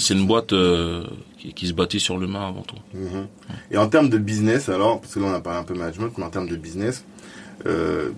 c'est 0.00 0.14
une 0.14 0.26
boîte 0.26 0.52
euh, 0.54 1.04
qui, 1.38 1.52
qui 1.54 1.68
se 1.68 1.72
bâtit 1.72 2.00
sur 2.00 2.18
l'humain 2.18 2.48
avant 2.48 2.62
tout. 2.62 2.74
Mhm. 2.94 3.28
Et 3.70 3.76
en 3.78 3.88
termes 3.88 4.08
de 4.10 4.18
business, 4.18 4.68
alors, 4.68 5.00
parce 5.00 5.14
que 5.14 5.20
là 5.20 5.26
on 5.26 5.32
a 5.34 5.40
parlé 5.40 5.60
un 5.60 5.62
peu 5.62 5.74
management, 5.74 6.10
mais 6.18 6.24
en 6.24 6.30
termes 6.30 6.48
de 6.48 6.56
business, 6.56 7.04
euh, 7.66 8.10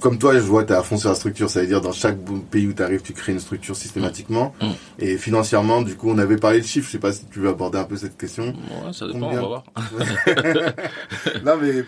comme 0.00 0.18
toi, 0.18 0.34
je 0.34 0.38
vois, 0.40 0.64
tu 0.64 0.72
es 0.72 0.76
à 0.76 0.82
fond 0.82 0.96
sur 0.96 1.08
la 1.10 1.14
structure, 1.14 1.50
ça 1.50 1.60
veut 1.60 1.66
dire 1.66 1.80
dans 1.80 1.92
chaque 1.92 2.16
pays 2.50 2.66
où 2.66 2.72
tu 2.72 2.82
arrives, 2.82 3.02
tu 3.02 3.12
crées 3.12 3.32
une 3.32 3.40
structure 3.40 3.76
systématiquement. 3.76 4.54
Mm. 4.62 4.66
Et 5.00 5.16
financièrement, 5.18 5.82
du 5.82 5.94
coup, 5.96 6.10
on 6.10 6.18
avait 6.18 6.36
parlé 6.38 6.60
de 6.60 6.66
chiffres, 6.66 6.86
je 6.86 6.92
sais 6.92 6.98
pas 6.98 7.12
si 7.12 7.26
tu 7.26 7.40
veux 7.40 7.48
aborder 7.48 7.78
un 7.78 7.84
peu 7.84 7.96
cette 7.96 8.16
question. 8.16 8.44
Ouais, 8.46 8.92
ça 8.92 9.06
dépend, 9.06 9.20
Combien 9.20 9.38
on 9.38 9.42
va 9.42 9.48
voir. 9.48 9.64
non, 11.44 11.56
mais... 11.60 11.84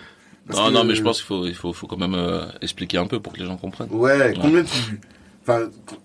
Non, 0.55 0.69
que- 0.69 0.73
non, 0.73 0.85
mais 0.85 0.95
je 0.95 1.03
pense 1.03 1.19
qu'il 1.19 1.27
faut, 1.27 1.47
il 1.47 1.55
faut, 1.55 1.73
faut 1.73 1.87
quand 1.87 1.97
même 1.97 2.15
euh, 2.15 2.45
expliquer 2.63 2.99
un 2.99 3.07
peu 3.07 3.19
pour 3.19 3.33
que 3.33 3.39
les 3.41 3.47
gens 3.47 3.57
comprennent. 3.57 3.89
Ouais, 3.91 4.33
combien 4.41 4.63
tu... 4.63 5.01
Enfin, 5.43 5.61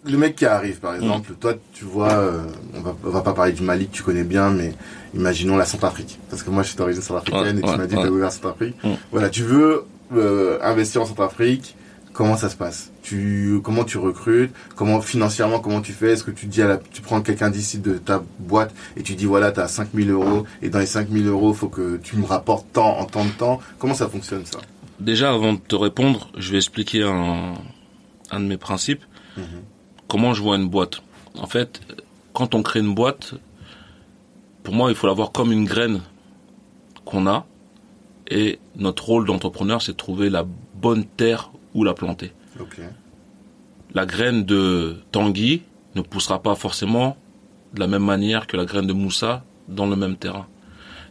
le 0.06 0.18
mec 0.18 0.36
qui 0.36 0.46
arrive, 0.46 0.80
par 0.80 0.94
Mm. 0.94 1.02
exemple, 1.02 1.34
toi, 1.40 1.54
tu 1.74 1.84
vois, 1.86 2.12
euh, 2.12 2.44
on, 2.76 2.82
va, 2.82 2.96
on 3.04 3.10
va 3.10 3.22
pas 3.22 3.34
parler 3.34 3.52
du 3.54 3.64
Mali 3.64 3.88
que 3.88 3.94
tu 3.96 4.04
connais 4.04 4.24
bien, 4.24 4.50
mais 4.52 4.74
imaginons 5.16 5.58
la 5.58 5.66
Centrafrique. 5.66 6.20
Parce 6.30 6.44
que 6.44 6.50
moi, 6.52 6.64
je 6.64 6.70
suis 6.70 6.78
d'origine 6.78 7.02
centrafricaine 7.02 7.58
Ouais, 7.58 7.60
et 7.70 7.72
tu 7.72 7.78
m'as 7.78 7.86
dit 7.88 7.96
que 7.96 8.02
tu 8.02 8.08
ouvert 8.08 8.32
Centrafrique. 8.32 8.76
Mm. 8.84 8.90
Voilà, 9.12 9.30
tu 9.30 9.44
veux 9.44 9.84
euh, 10.16 10.60
investir 10.62 11.02
en 11.02 11.06
Centrafrique, 11.06 11.76
comment 12.14 12.38
ça 12.38 12.50
se 12.50 12.56
passe? 12.56 12.92
Tu, 13.02 13.60
Comment 13.64 13.84
tu 13.84 13.98
recrutes? 13.98 14.52
Comment 14.76 15.02
financièrement, 15.02 15.60
comment 15.60 15.82
tu 15.82 15.92
fais? 15.94 16.12
Est-ce 16.14 16.24
que 16.24 16.32
tu 16.32 16.46
dis 16.46 16.62
à 16.62 16.68
la, 16.68 16.78
tu 16.78 17.02
prends 17.02 17.22
quelqu'un 17.22 17.50
d'ici 17.50 17.80
de 17.80 17.98
ta 17.98 18.24
boîte 18.40 18.74
et 18.98 19.04
tu 19.04 19.16
dis 19.16 19.26
voilà, 19.26 19.52
tu 19.52 19.60
as 19.60 19.68
5000 19.68 20.10
euros 20.12 20.46
et 20.62 20.70
dans 20.70 20.80
les 20.80 20.86
5000 20.86 21.28
euros, 21.28 21.54
faut 21.54 21.70
que 21.70 21.98
tu 21.98 22.16
me 22.18 22.26
rapportes 22.26 22.68
tant 22.74 22.98
en 23.00 23.06
tant 23.06 23.26
de 23.26 23.32
temps? 23.32 23.60
Comment 23.80 23.94
ça 23.94 24.08
fonctionne 24.08 24.46
ça? 24.46 24.60
Déjà, 25.00 25.32
avant 25.32 25.54
de 25.54 25.60
te 25.60 25.76
répondre, 25.76 26.30
je 26.38 26.52
vais 26.52 26.58
expliquer 26.58 27.04
un, 27.04 27.54
un 28.30 28.40
de 28.40 28.46
mes 28.46 28.58
principes. 28.58 29.04
Mhm. 29.38 29.44
Comment 30.08 30.34
je 30.34 30.42
vois 30.42 30.58
une 30.58 30.68
boîte? 30.70 31.02
En 31.36 31.48
fait, 31.48 31.82
quand 32.34 32.54
on 32.56 32.62
crée 32.62 32.82
une 32.82 32.94
boîte, 32.94 33.34
pour 34.64 34.74
moi, 34.76 34.90
il 34.92 34.96
faut 34.96 35.08
l'avoir 35.08 35.32
comme 35.32 35.52
une 35.52 35.66
graine 35.66 36.02
qu'on 37.06 37.28
a. 37.28 37.46
Et 38.30 38.60
notre 38.76 39.06
rôle 39.06 39.26
d'entrepreneur, 39.26 39.82
c'est 39.82 39.94
de 39.94 39.98
trouver 39.98 40.30
la 40.30 40.46
bonne 40.76 41.06
terre 41.06 41.51
où 41.74 41.84
la 41.84 41.94
planter. 41.94 42.34
La 43.94 44.06
graine 44.06 44.46
de 44.46 44.98
Tanguy 45.12 45.64
ne 45.96 46.02
poussera 46.02 46.42
pas 46.42 46.56
forcément 46.56 47.18
de 47.74 47.80
la 47.80 47.88
même 47.88 48.04
manière 48.04 48.48
que 48.48 48.58
la 48.58 48.66
graine 48.66 48.88
de 48.88 48.94
Moussa 48.94 49.44
dans 49.68 49.86
le 49.86 49.96
même 49.96 50.16
terrain. 50.18 50.48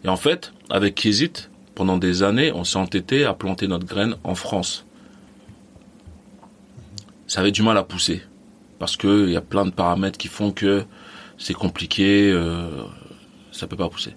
Et 0.05 0.09
en 0.09 0.17
fait, 0.17 0.53
avec 0.71 0.95
Kizit, 0.95 1.51
pendant 1.75 1.99
des 1.99 2.23
années, 2.23 2.53
on 2.53 2.65
s'est 2.65 2.79
entêté 2.79 3.25
à 3.25 3.35
planter 3.35 3.69
notre 3.69 3.87
graine 3.87 4.17
en 4.25 4.35
France. 4.35 4.87
Ça 7.27 7.41
avait 7.41 7.53
du 7.53 7.63
mal 7.63 7.77
à 7.77 7.83
pousser. 7.83 8.23
Parce 8.79 8.97
que 8.97 9.27
il 9.27 9.33
y 9.33 9.37
a 9.37 9.43
plein 9.43 9.65
de 9.65 9.71
paramètres 9.71 10.19
qui 10.19 10.29
font 10.29 10.53
que 10.53 10.85
c'est 11.39 11.55
compliqué, 11.55 12.31
euh, 12.33 12.85
ça 13.53 13.67
peut 13.67 13.77
pas 13.77 13.89
pousser. 13.89 14.15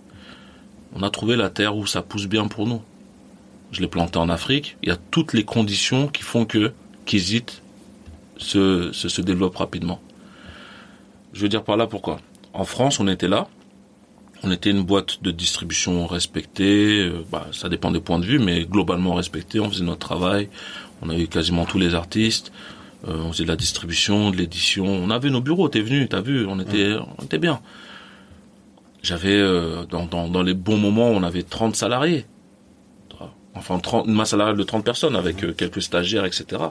On 0.95 1.03
a 1.03 1.09
trouvé 1.09 1.35
la 1.35 1.49
terre 1.49 1.75
où 1.75 1.85
ça 1.85 2.01
pousse 2.01 2.27
bien 2.27 2.47
pour 2.47 2.67
nous. 2.67 2.81
Je 3.73 3.81
l'ai 3.81 3.87
planté 3.87 4.19
en 4.19 4.29
Afrique. 4.29 4.77
Il 4.83 4.89
y 4.89 4.91
a 4.91 4.97
toutes 5.11 5.33
les 5.33 5.43
conditions 5.43 6.07
qui 6.07 6.21
font 6.21 6.45
que 6.45 6.73
Kizit 7.05 7.61
se, 8.37 8.91
se, 8.91 9.09
se 9.09 9.21
développe 9.21 9.55
rapidement. 9.57 9.99
Je 11.33 11.41
veux 11.41 11.49
dire 11.49 11.63
par 11.63 11.75
là 11.75 11.87
pourquoi. 11.87 12.19
En 12.53 12.65
France, 12.65 12.99
on 12.99 13.07
était 13.07 13.27
là. 13.27 13.47
On 14.43 14.51
était 14.51 14.69
une 14.69 14.83
boîte 14.83 15.23
de 15.23 15.31
distribution 15.31 16.05
respectée. 16.05 16.99
euh, 16.99 17.25
bah, 17.31 17.47
ça 17.51 17.67
dépend 17.67 17.89
des 17.89 17.99
points 17.99 18.19
de 18.19 18.25
vue, 18.25 18.37
mais 18.37 18.65
globalement 18.65 19.15
respectée. 19.15 19.59
On 19.59 19.69
faisait 19.69 19.83
notre 19.83 20.05
travail. 20.05 20.49
On 21.01 21.09
avait 21.09 21.25
quasiment 21.25 21.65
tous 21.65 21.79
les 21.79 21.95
artistes. 21.95 22.51
Euh, 23.07 23.15
on 23.25 23.31
faisait 23.31 23.45
de 23.45 23.49
la 23.49 23.55
distribution, 23.55 24.29
de 24.29 24.37
l'édition. 24.37 24.85
On 24.85 25.09
avait 25.09 25.31
nos 25.31 25.41
bureaux. 25.41 25.67
T'es 25.67 25.81
venu, 25.81 26.07
t'as 26.07 26.21
vu. 26.21 26.45
On 26.45 26.59
était, 26.59 26.93
on 27.17 27.23
était 27.23 27.39
bien. 27.39 27.59
J'avais 29.01 29.33
euh, 29.35 29.85
dans, 29.85 30.05
dans, 30.05 30.27
dans 30.27 30.43
les 30.43 30.53
bons 30.53 30.77
moments, 30.77 31.09
on 31.09 31.23
avait 31.23 31.43
30 31.43 31.75
salariés. 31.75 32.25
Enfin, 33.55 33.79
30, 33.79 34.07
une 34.07 34.13
masse 34.13 34.31
salariale 34.31 34.57
de 34.57 34.63
30 34.63 34.83
personnes 34.83 35.15
avec 35.15 35.43
euh, 35.43 35.53
quelques 35.53 35.81
stagiaires, 35.81 36.25
etc. 36.25 36.61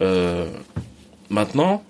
Euh, 0.00 0.50
maintenant, 1.30 1.84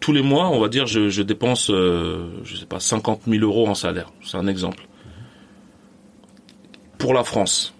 tous 0.00 0.12
les 0.12 0.22
mois, 0.22 0.48
on 0.48 0.60
va 0.60 0.68
dire, 0.68 0.86
je, 0.86 1.08
je 1.08 1.22
dépense, 1.22 1.70
euh, 1.70 2.40
je 2.44 2.56
sais 2.56 2.66
pas, 2.66 2.78
50 2.78 3.22
000 3.26 3.42
euros 3.44 3.66
en 3.66 3.74
salaire. 3.74 4.12
C'est 4.24 4.36
un 4.36 4.46
exemple. 4.46 4.86
Pour 6.98 7.12
la 7.12 7.24
France, 7.24 7.74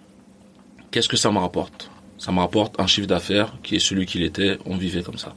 qu'est-ce 0.90 1.08
que 1.08 1.16
ça 1.16 1.30
me 1.30 1.38
rapporte? 1.38 1.90
Ça 2.18 2.32
me 2.32 2.40
rapporte 2.40 2.80
un 2.80 2.86
chiffre 2.86 3.06
d'affaires 3.06 3.54
qui 3.62 3.76
est 3.76 3.80
celui 3.80 4.06
qu'il 4.06 4.22
était. 4.22 4.58
On 4.66 4.76
vivait 4.76 5.02
comme 5.02 5.18
ça. 5.18 5.34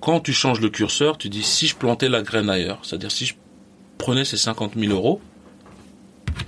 Quand 0.00 0.20
tu 0.20 0.32
changes 0.32 0.60
le 0.60 0.68
curseur, 0.68 1.18
tu 1.18 1.28
dis 1.28 1.42
si 1.42 1.66
je 1.66 1.74
plantais 1.74 2.08
la 2.08 2.22
graine 2.22 2.48
ailleurs, 2.48 2.78
c'est-à-dire 2.82 3.10
si 3.10 3.26
je 3.26 3.34
prenais 3.98 4.24
ces 4.24 4.36
50 4.36 4.74
000 4.76 4.92
euros, 4.92 5.20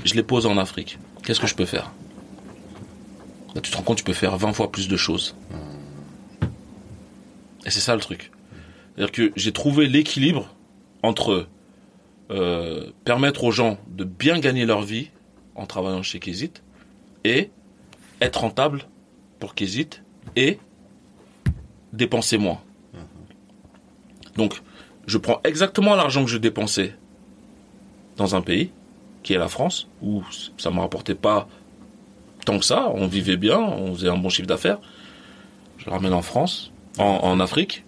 je 0.05 0.15
les 0.15 0.23
pose 0.23 0.47
en 0.47 0.59
Afrique. 0.59 0.99
Qu'est-ce 1.29 1.41
que 1.41 1.47
je 1.47 1.55
peux 1.55 1.67
faire 1.67 1.93
bah, 3.55 3.61
tu 3.61 3.71
te 3.71 3.77
rends 3.77 3.83
compte, 3.83 3.99
tu 3.99 4.05
peux 4.05 4.15
faire 4.15 4.39
20 4.39 4.55
fois 4.55 4.73
plus 4.73 4.89
de 4.89 4.97
choses. 4.97 5.37
Et 7.67 7.71
c'est 7.71 7.81
ça 7.81 7.95
le 7.95 8.01
truc. 8.01 8.31
C'est-à-dire 8.95 9.13
que 9.13 9.33
j'ai 9.37 9.53
trouvé 9.53 9.89
l'équilibre 9.89 10.55
entre 11.03 11.47
euh, 12.31 12.93
permettre 13.05 13.45
aux 13.45 13.51
gens 13.51 13.77
de 13.89 14.05
bien 14.05 14.39
gagner 14.39 14.65
leur 14.65 14.81
vie 14.81 15.11
en 15.55 15.67
travaillant 15.67 16.03
chez 16.03 16.19
Kézit 16.19 16.63
et 17.25 17.51
être 18.23 18.41
rentable 18.41 18.85
pour 19.39 19.55
Kézit 19.55 20.01
et 20.35 20.59
dépenser 21.93 22.39
moins. 22.39 22.63
Donc, 24.37 24.63
je 25.07 25.19
prends 25.19 25.43
exactement 25.45 25.95
l'argent 25.95 26.25
que 26.25 26.31
je 26.31 26.39
dépensais 26.39 26.97
dans 28.17 28.35
un 28.35 28.41
pays, 28.41 28.71
qui 29.29 29.35
est 29.35 29.39
la 29.39 29.49
France, 29.49 29.89
où 30.01 30.23
ça 30.57 30.71
ne 30.71 30.77
me 30.77 30.81
rapportait 30.81 31.15
pas 31.15 31.49
tant 32.47 32.59
que 32.59 32.65
ça, 32.65 32.91
on 32.95 33.07
vivait 33.07 33.37
bien, 33.37 33.59
on 33.59 33.93
faisait 33.95 34.09
un 34.09 34.17
bon 34.17 34.31
chiffre 34.31 34.49
d'affaires. 34.49 34.79
Je 35.77 35.85
le 35.85 35.91
ramène 35.91 36.15
en 36.15 36.23
France, 36.23 36.73
en, 36.97 37.05
en 37.05 37.39
Afrique. 37.39 37.85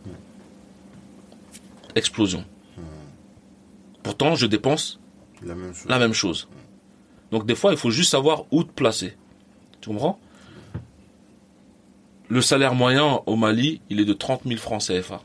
Explosion. 1.94 2.44
Pourtant, 4.02 4.34
je 4.34 4.44
dépense 4.44 5.00
La 5.42 5.54
même 5.54 5.72
chose. 5.72 5.86
la 5.88 5.98
même 5.98 6.12
chose. 6.12 6.46
Donc 7.30 7.46
des 7.46 7.54
fois, 7.54 7.70
il 7.72 7.78
faut 7.78 7.90
juste 7.90 8.10
savoir 8.10 8.44
où 8.50 8.62
te 8.62 8.70
placer. 8.72 9.16
Tu 9.80 9.88
comprends? 9.88 10.18
Le 12.28 12.42
salaire 12.42 12.74
moyen 12.74 13.22
au 13.24 13.36
Mali, 13.36 13.80
il 13.88 13.98
est 13.98 14.04
de 14.04 14.12
30 14.12 14.42
000 14.44 14.58
francs 14.60 14.82
CFA. 14.86 15.22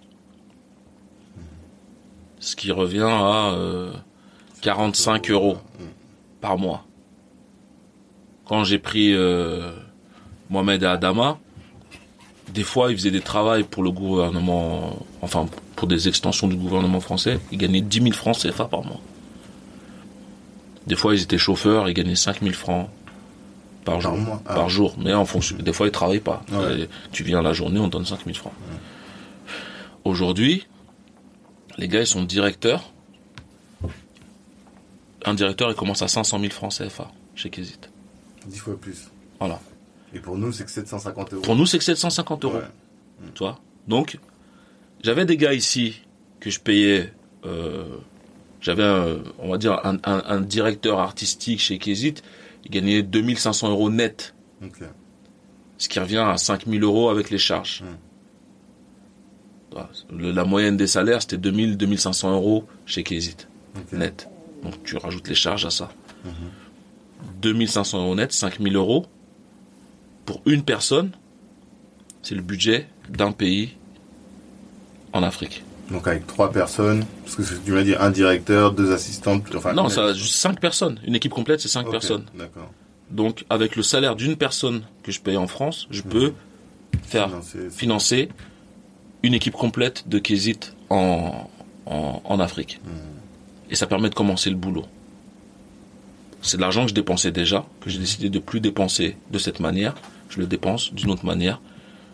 Ce 2.40 2.56
qui 2.56 2.72
revient 2.72 3.02
à 3.02 3.52
euh, 3.52 3.92
45 4.62 5.30
euros 5.32 5.58
par 6.46 6.60
mois. 6.60 6.86
Quand 8.48 8.64
j'ai 8.64 8.78
pris 8.78 9.14
euh, 9.14 9.72
Mohamed 10.52 10.84
et 10.84 10.86
Adama, 10.86 11.40
des 12.54 12.62
fois, 12.62 12.92
ils 12.92 12.98
faisaient 12.98 13.10
des 13.10 13.22
travaux 13.32 13.64
pour 13.64 13.82
le 13.82 13.90
gouvernement, 13.90 15.00
enfin 15.24 15.48
pour 15.76 15.88
des 15.88 16.08
extensions 16.08 16.48
du 16.48 16.56
gouvernement 16.56 17.00
français, 17.00 17.40
ils 17.52 17.58
gagnaient 17.58 17.82
10 17.82 18.00
000 18.00 18.12
francs 18.14 18.38
CFA 18.38 18.66
par 18.66 18.84
mois. 18.86 19.02
Des 20.86 20.96
fois, 20.96 21.16
ils 21.16 21.24
étaient 21.24 21.40
chauffeurs, 21.40 21.90
ils 21.90 21.96
gagnaient 21.96 22.14
5000 22.14 22.54
francs 22.54 22.90
par 23.84 24.00
jour. 24.00 24.16
mois, 24.16 24.40
ah. 24.46 24.54
Par 24.54 24.70
jour. 24.70 24.96
Mais 25.00 25.16
en 25.16 25.26
fonction, 25.26 25.58
des 25.58 25.74
fois, 25.74 25.88
ils 25.88 25.92
travaillent 25.92 26.20
pas. 26.20 26.44
Ouais. 26.52 26.82
Et 26.82 26.90
Tu 27.12 27.24
viens 27.24 27.42
la 27.42 27.54
journée, 27.54 27.80
on 27.80 27.88
te 27.88 27.94
donne 27.94 28.06
5000 28.06 28.36
francs. 28.36 28.54
Aujourd'hui, 30.04 30.68
les 31.80 31.88
gars, 31.88 32.02
ils 32.02 32.08
sont 32.08 32.24
directeurs. 32.24 32.92
Un 35.26 35.34
directeur, 35.34 35.70
il 35.72 35.76
commence 35.76 36.02
à 36.02 36.08
500 36.08 36.40
000 36.40 36.52
francs 36.52 36.74
CFA 36.78 37.12
chez 37.36 37.50
Kézit. 37.50 37.80
10 38.48 38.58
fois 38.60 38.78
plus. 38.80 39.10
Voilà. 39.40 39.60
Et 40.14 40.20
pour 40.20 40.38
nous, 40.38 40.52
c'est 40.52 40.64
que 40.66 40.72
750 40.72 41.34
euros. 41.34 41.42
Pour 41.42 41.56
nous, 41.56 41.66
c'est 41.66 41.78
que 41.80 41.84
750 41.84 42.46
euros. 42.46 42.56
Ouais. 42.58 42.64
Tu 43.34 43.40
vois? 43.40 43.60
Donc, 43.88 44.18
j'avais 45.04 45.26
des 45.26 45.36
gars 45.38 45.54
ici 45.54 46.02
que 46.40 46.50
je 46.50 46.60
payais. 46.60 47.12
euh, 47.46 47.98
j'avais, 48.62 48.84
un- 48.84 49.18
on 49.40 49.50
va 49.52 49.58
dire, 49.60 49.80
un, 49.84 49.98
un- 50.06 50.24
un 50.26 50.42
directeur 50.42 51.00
artistique 51.00 51.60
chez 51.60 51.78
Kézit. 51.78 52.16
Il 52.64 52.72
gagnait 52.72 53.04
2500 53.04 53.70
euros 53.70 53.90
net, 53.92 54.34
Ok. 54.64 54.80
ce 55.78 55.88
qui 55.90 56.00
revient 56.00 56.18
à 56.26 56.38
5000 56.38 56.82
euros 56.84 57.10
avec 57.10 57.30
les 57.30 57.38
charges. 57.38 57.84
La 60.12 60.46
moyenne 60.46 60.78
des 60.78 60.88
salaires, 60.88 61.22
c'était 61.22 61.38
2000, 61.38 61.78
2500 61.78 62.32
euros 62.34 62.66
chez 62.86 63.04
Kézit, 63.04 63.48
net. 63.92 64.28
Donc, 64.66 64.84
tu 64.84 64.98
rajoutes 64.98 65.28
les 65.30 65.36
charges 65.36 65.66
à 65.66 65.70
ça. 65.70 65.90
2500 67.42 68.02
euros 68.04 68.16
net, 68.16 68.32
5000 68.34 68.76
euros 68.76 69.06
pour 70.26 70.42
une 70.46 70.64
personne, 70.64 71.12
c'est 72.24 72.36
le 72.36 72.42
budget 72.42 72.88
d'un 73.10 73.32
pays 73.32 73.76
en 75.14 75.22
Afrique. 75.24 75.64
Donc 75.92 76.08
avec 76.08 76.26
trois 76.26 76.52
personnes, 76.52 77.06
parce 77.24 77.36
que 77.36 77.44
tu 77.64 77.72
m'as 77.72 77.84
dit 77.84 77.94
un 77.94 78.10
directeur, 78.10 78.72
deux 78.72 78.92
assistantes, 78.92 79.44
enfin. 79.54 79.74
non, 79.74 79.88
ça 79.88 80.14
juste 80.14 80.34
5 80.34 80.60
personnes. 80.60 81.00
Une 81.06 81.14
équipe 81.14 81.32
complète, 81.32 81.62
c'est 81.62 81.68
5 81.68 81.86
Ok, 81.86 81.92
personnes. 81.92 82.26
D'accord. 82.36 82.72
Donc, 83.12 83.46
avec 83.52 83.76
le 83.76 83.84
salaire 83.84 84.16
d'une 84.16 84.36
personne 84.36 84.82
que 85.04 85.12
je 85.12 85.22
paye 85.22 85.38
en 85.38 85.46
France, 85.46 85.86
je 85.92 86.02
peux 86.02 86.34
faire 87.04 87.30
Financer- 87.30 87.70
financer 87.70 88.30
une 89.22 89.36
équipe 89.36 89.54
complète 89.54 90.10
de 90.10 90.18
Kézit 90.18 90.74
en, 90.90 91.48
en, 91.86 92.22
en 92.26 92.40
Afrique. 92.40 92.82
Et 93.70 93.76
ça 93.76 93.88
permet 93.88 94.10
de 94.10 94.16
commencer 94.16 94.50
le 94.50 94.56
boulot. 94.56 94.86
C'est 96.42 96.58
de 96.58 96.62
l'argent 96.62 96.84
que 96.84 96.90
je 96.90 96.94
dépensais 96.94 97.32
déjà, 97.32 97.66
que 97.82 97.90
j'ai 97.90 97.98
décidé 98.00 98.30
de 98.30 98.40
plus 98.40 98.60
dépenser 98.60 99.18
de 99.32 99.40
cette 99.40 99.60
manière. 99.60 99.96
Je 100.30 100.40
le 100.40 100.46
dépense 100.46 100.94
d'une 100.94 101.10
autre 101.10 101.26
manière. 101.26 101.60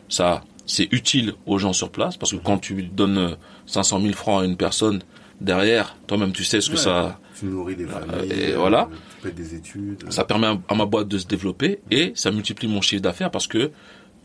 Ça, 0.08 0.44
c'est 0.66 0.88
utile 0.94 1.34
aux 1.46 1.58
gens 1.58 1.74
sur 1.74 1.90
place 1.90 2.16
parce 2.18 2.32
que 2.32 2.38
quand 2.38 2.58
tu 2.58 2.84
donnes 2.84 3.18
euh, 3.18 3.36
500 3.66 4.00
000 4.02 4.14
francs 4.14 4.42
à 4.44 4.46
une 4.46 4.56
personne, 4.56 5.02
derrière, 5.42 5.98
toi-même 6.08 6.32
tu 6.32 6.44
sais 6.46 6.62
ce 6.62 6.70
que 6.70 6.76
Ouais. 6.76 6.82
ça, 6.82 7.20
Tu 7.38 7.46
nourris 7.46 7.76
des 7.76 7.86
familles. 7.88 8.32
et 8.32 8.54
euh, 8.54 8.58
voilà. 8.58 8.88
Tu 9.22 9.24
payes 9.24 9.34
des 9.34 9.56
études. 9.56 10.04
ça 10.12 10.24
permet 10.24 10.48
à, 10.68 10.76
ma 10.76 10.86
boîte 10.86 11.08
de 11.10 11.18
se 11.18 11.26
développer 11.28 11.80
et 11.92 12.14
ça 12.16 12.32
multiplie 12.32 12.68
mon 12.70 12.80
chiffre 12.82 13.02
d'affaires 13.02 13.32
parce 13.32 13.48
que 13.48 13.72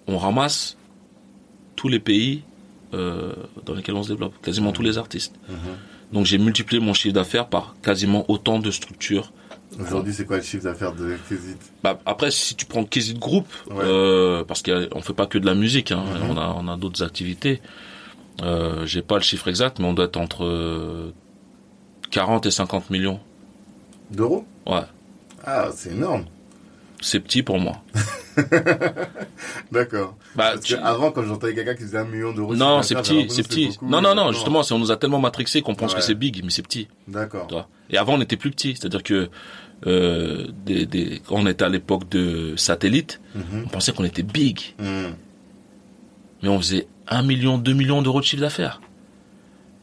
on 0.07 0.19
ramasse 0.19 0.77
tous 1.75 1.89
les 1.89 1.99
pays 2.01 2.43
euh, 2.95 3.33
dans 3.65 3.75
lesquels 3.75 3.97
on 3.97 4.03
se 4.05 4.09
développe, 4.11 4.35
quasiment 4.43 4.71
tous 4.73 4.83
les 4.83 4.99
artistes. 4.99 5.35
Donc 6.13 6.25
j'ai 6.27 6.39
multiplié 6.39 6.81
mon 6.81 6.95
chiffre 6.95 7.15
d'affaires 7.15 7.49
par 7.49 7.75
quasiment 7.83 8.25
autant 8.29 8.59
de 8.59 8.71
structures. 8.71 9.33
Aujourd'hui, 9.81 10.15
c'est 10.15 10.25
quoi 10.25 10.37
le 10.37 10.43
chiffre 10.43 10.65
d'affaires 10.65 10.93
de 10.95 11.17
Kézit 11.29 11.57
Bah, 11.83 11.99
après, 12.07 12.31
si 12.31 12.55
tu 12.55 12.65
prends 12.65 12.85
Kézit 12.85 13.19
Group, 13.19 13.47
Ouais. 13.69 13.85
euh, 13.85 14.45
parce 14.45 14.63
qu'on 14.63 15.03
fait 15.03 15.13
pas 15.13 15.27
que 15.27 15.37
de 15.39 15.45
la 15.45 15.55
musique, 15.55 15.93
hein, 15.93 16.03
on 16.31 16.37
a, 16.39 16.55
on 16.59 16.69
a 16.69 16.77
d'autres 16.77 17.03
activités. 17.03 17.61
Euh, 18.43 18.87
j'ai 18.87 19.03
pas 19.03 19.17
le 19.17 19.23
chiffre 19.23 19.49
exact, 19.49 19.79
mais 19.79 19.87
on 19.87 19.93
doit 19.93 20.07
être 20.07 20.17
entre 20.17 20.45
euh, 20.45 21.13
40 22.11 22.47
et 22.47 22.51
50 22.51 22.89
millions. 22.91 23.21
D'euros? 24.11 24.47
Ouais, 24.67 24.83
Ah, 25.45 25.69
c'est 25.75 25.91
énorme. 25.91 26.25
C'est 27.07 27.21
petit 27.21 27.43
pour 27.43 27.59
moi. 27.59 27.83
D'accord. 29.73 30.17
Bah, 30.35 30.53
Parce 30.55 30.61
tu- 30.63 30.75
que 30.77 30.81
avant, 30.81 31.11
quand 31.11 31.23
j'entendais 31.25 31.55
quelqu'un 31.55 31.75
qui 31.75 31.83
faisait 31.83 31.99
un 31.99 32.05
million 32.05 32.33
d'euros, 32.33 32.53
de 32.55 32.59
Non, 32.59 32.83
c'est 32.83 32.95
petit, 32.95 33.27
c'est 33.29 33.43
petit. 33.47 33.69
beaucoup, 33.69 33.87
Non, 33.87 34.01
non, 34.01 34.15
non, 34.15 34.33
justement, 34.33 34.63
on 34.71 34.79
nous 34.79 34.91
a 34.91 34.97
tellement 34.97 35.19
matrixé 35.21 35.63
qu'on 35.63 35.75
pense 35.75 35.93
Ouais. 35.93 35.99
que 35.99 36.05
c'est 36.05 36.15
big, 36.15 36.43
mais 36.45 36.51
c'est 36.51 36.63
petit. 36.63 36.89
D'accord. 37.09 37.69
Et 37.91 37.99
avant, 37.99 38.15
on 38.15 38.21
était 38.21 38.37
plus 38.37 38.51
petit. 38.51 38.75
C'est-à-dire 38.77 39.03
que 39.03 39.29
euh, 39.87 40.47
des, 40.65 40.87
des, 40.87 41.21
quand 41.27 41.37
on 41.37 41.47
était 41.47 41.65
à 41.65 41.69
l'époque 41.69 42.09
de 42.09 42.55
satellite, 42.57 43.21
Mhm. 43.35 43.65
on 43.67 43.69
pensait 43.69 43.93
qu'on 43.93 44.05
était 44.05 44.23
big. 44.23 44.75
Mhm. 44.79 45.15
Mais 46.43 46.49
on 46.49 46.59
faisait 46.59 46.87
1 47.09 47.23
million, 47.23 47.59
2 47.59 47.73
millions 47.73 48.03
d'euros 48.03 48.21
de 48.21 48.25
chiffre 48.25 48.41
d'affaires. 48.43 48.81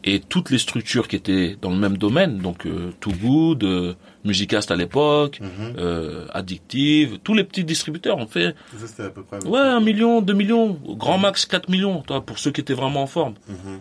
Et 0.05 0.19
toutes 0.19 0.49
les 0.49 0.57
structures 0.57 1.07
qui 1.07 1.15
étaient 1.15 1.57
dans 1.61 1.69
le 1.69 1.77
même 1.77 1.97
domaine, 1.97 2.39
donc 2.39 2.65
euh, 2.65 2.91
Too 2.99 3.11
Good, 3.13 3.63
euh, 3.63 3.93
Musicast 4.25 4.69
à 4.69 4.75
l'époque, 4.75 5.39
Mhm. 5.41 5.75
euh, 5.77 6.27
Addictive, 6.33 7.19
tous 7.23 7.33
les 7.33 7.45
petits 7.45 7.63
distributeurs 7.63 8.17
ont 8.17 8.27
fait 8.27 8.53
Ça, 8.77 8.87
c'était 8.87 9.03
à 9.03 9.09
peu 9.09 9.23
près. 9.23 9.41
ouais 9.45 9.59
1 9.59 9.79
million, 9.79 10.21
2 10.21 10.33
millions, 10.33 10.77
grand 10.85 11.17
max 11.17 11.45
4 11.45 11.69
millions, 11.69 12.01
toi, 12.01 12.19
pour 12.25 12.37
ceux 12.37 12.51
qui 12.51 12.59
étaient 12.59 12.73
vraiment 12.73 13.03
en 13.03 13.07
forme. 13.07 13.35
Mhm. 13.47 13.79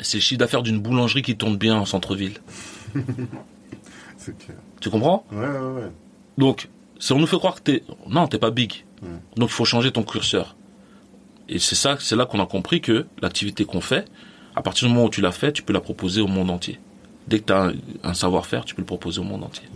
C'est 0.00 0.18
le 0.18 0.22
chiffre 0.22 0.38
d'affaires 0.38 0.62
d'une 0.62 0.80
boulangerie 0.80 1.22
qui 1.22 1.34
tourne 1.36 1.56
bien 1.56 1.76
en 1.76 1.86
centre-ville. 1.86 2.34
C'est 4.16 4.36
clair. 4.38 4.56
Tu 4.80 4.90
comprends? 4.90 5.24
Ouais, 5.32 5.38
ouais, 5.38 5.82
ouais. 5.82 5.90
Donc, 6.38 6.68
si 6.98 7.12
on 7.12 7.18
nous 7.18 7.26
fait 7.26 7.36
croire 7.38 7.54
que 7.56 7.60
t'es... 7.60 7.82
Non, 8.08 8.26
t'es 8.26 8.38
pas 8.38 8.50
big. 8.50 8.84
Mm. 9.02 9.06
Donc, 9.36 9.48
il 9.50 9.52
faut 9.52 9.64
changer 9.64 9.92
ton 9.92 10.02
curseur. 10.02 10.56
Et 11.48 11.58
c'est 11.58 11.74
ça, 11.74 11.96
c'est 12.00 12.16
là 12.16 12.24
qu'on 12.26 12.40
a 12.40 12.46
compris 12.46 12.80
que 12.80 13.06
l'activité 13.20 13.64
qu'on 13.64 13.80
fait, 13.82 14.06
à 14.56 14.62
partir 14.62 14.88
du 14.88 14.94
moment 14.94 15.06
où 15.06 15.10
tu 15.10 15.20
l'as 15.20 15.32
fait, 15.32 15.52
tu 15.52 15.62
peux 15.62 15.72
la 15.72 15.80
proposer 15.80 16.20
au 16.20 16.26
monde 16.26 16.50
entier. 16.50 16.78
Dès 17.26 17.40
que 17.40 17.44
tu 17.46 17.52
as 17.52 17.62
un, 17.64 17.72
un 18.02 18.14
savoir-faire, 18.14 18.64
tu 18.64 18.74
peux 18.74 18.82
le 18.82 18.86
proposer 18.86 19.20
au 19.20 19.24
monde 19.24 19.44
entier. 19.44 19.66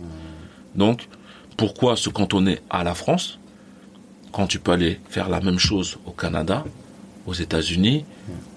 Donc, 0.75 1.07
pourquoi 1.57 1.95
se 1.95 2.09
cantonner 2.09 2.59
à 2.69 2.83
la 2.83 2.93
France 2.93 3.39
quand 4.31 4.47
tu 4.47 4.59
peux 4.59 4.71
aller 4.71 4.99
faire 5.09 5.27
la 5.29 5.41
même 5.41 5.57
chose 5.59 5.97
au 6.05 6.11
Canada, 6.11 6.63
aux 7.25 7.33
États-Unis, 7.33 8.05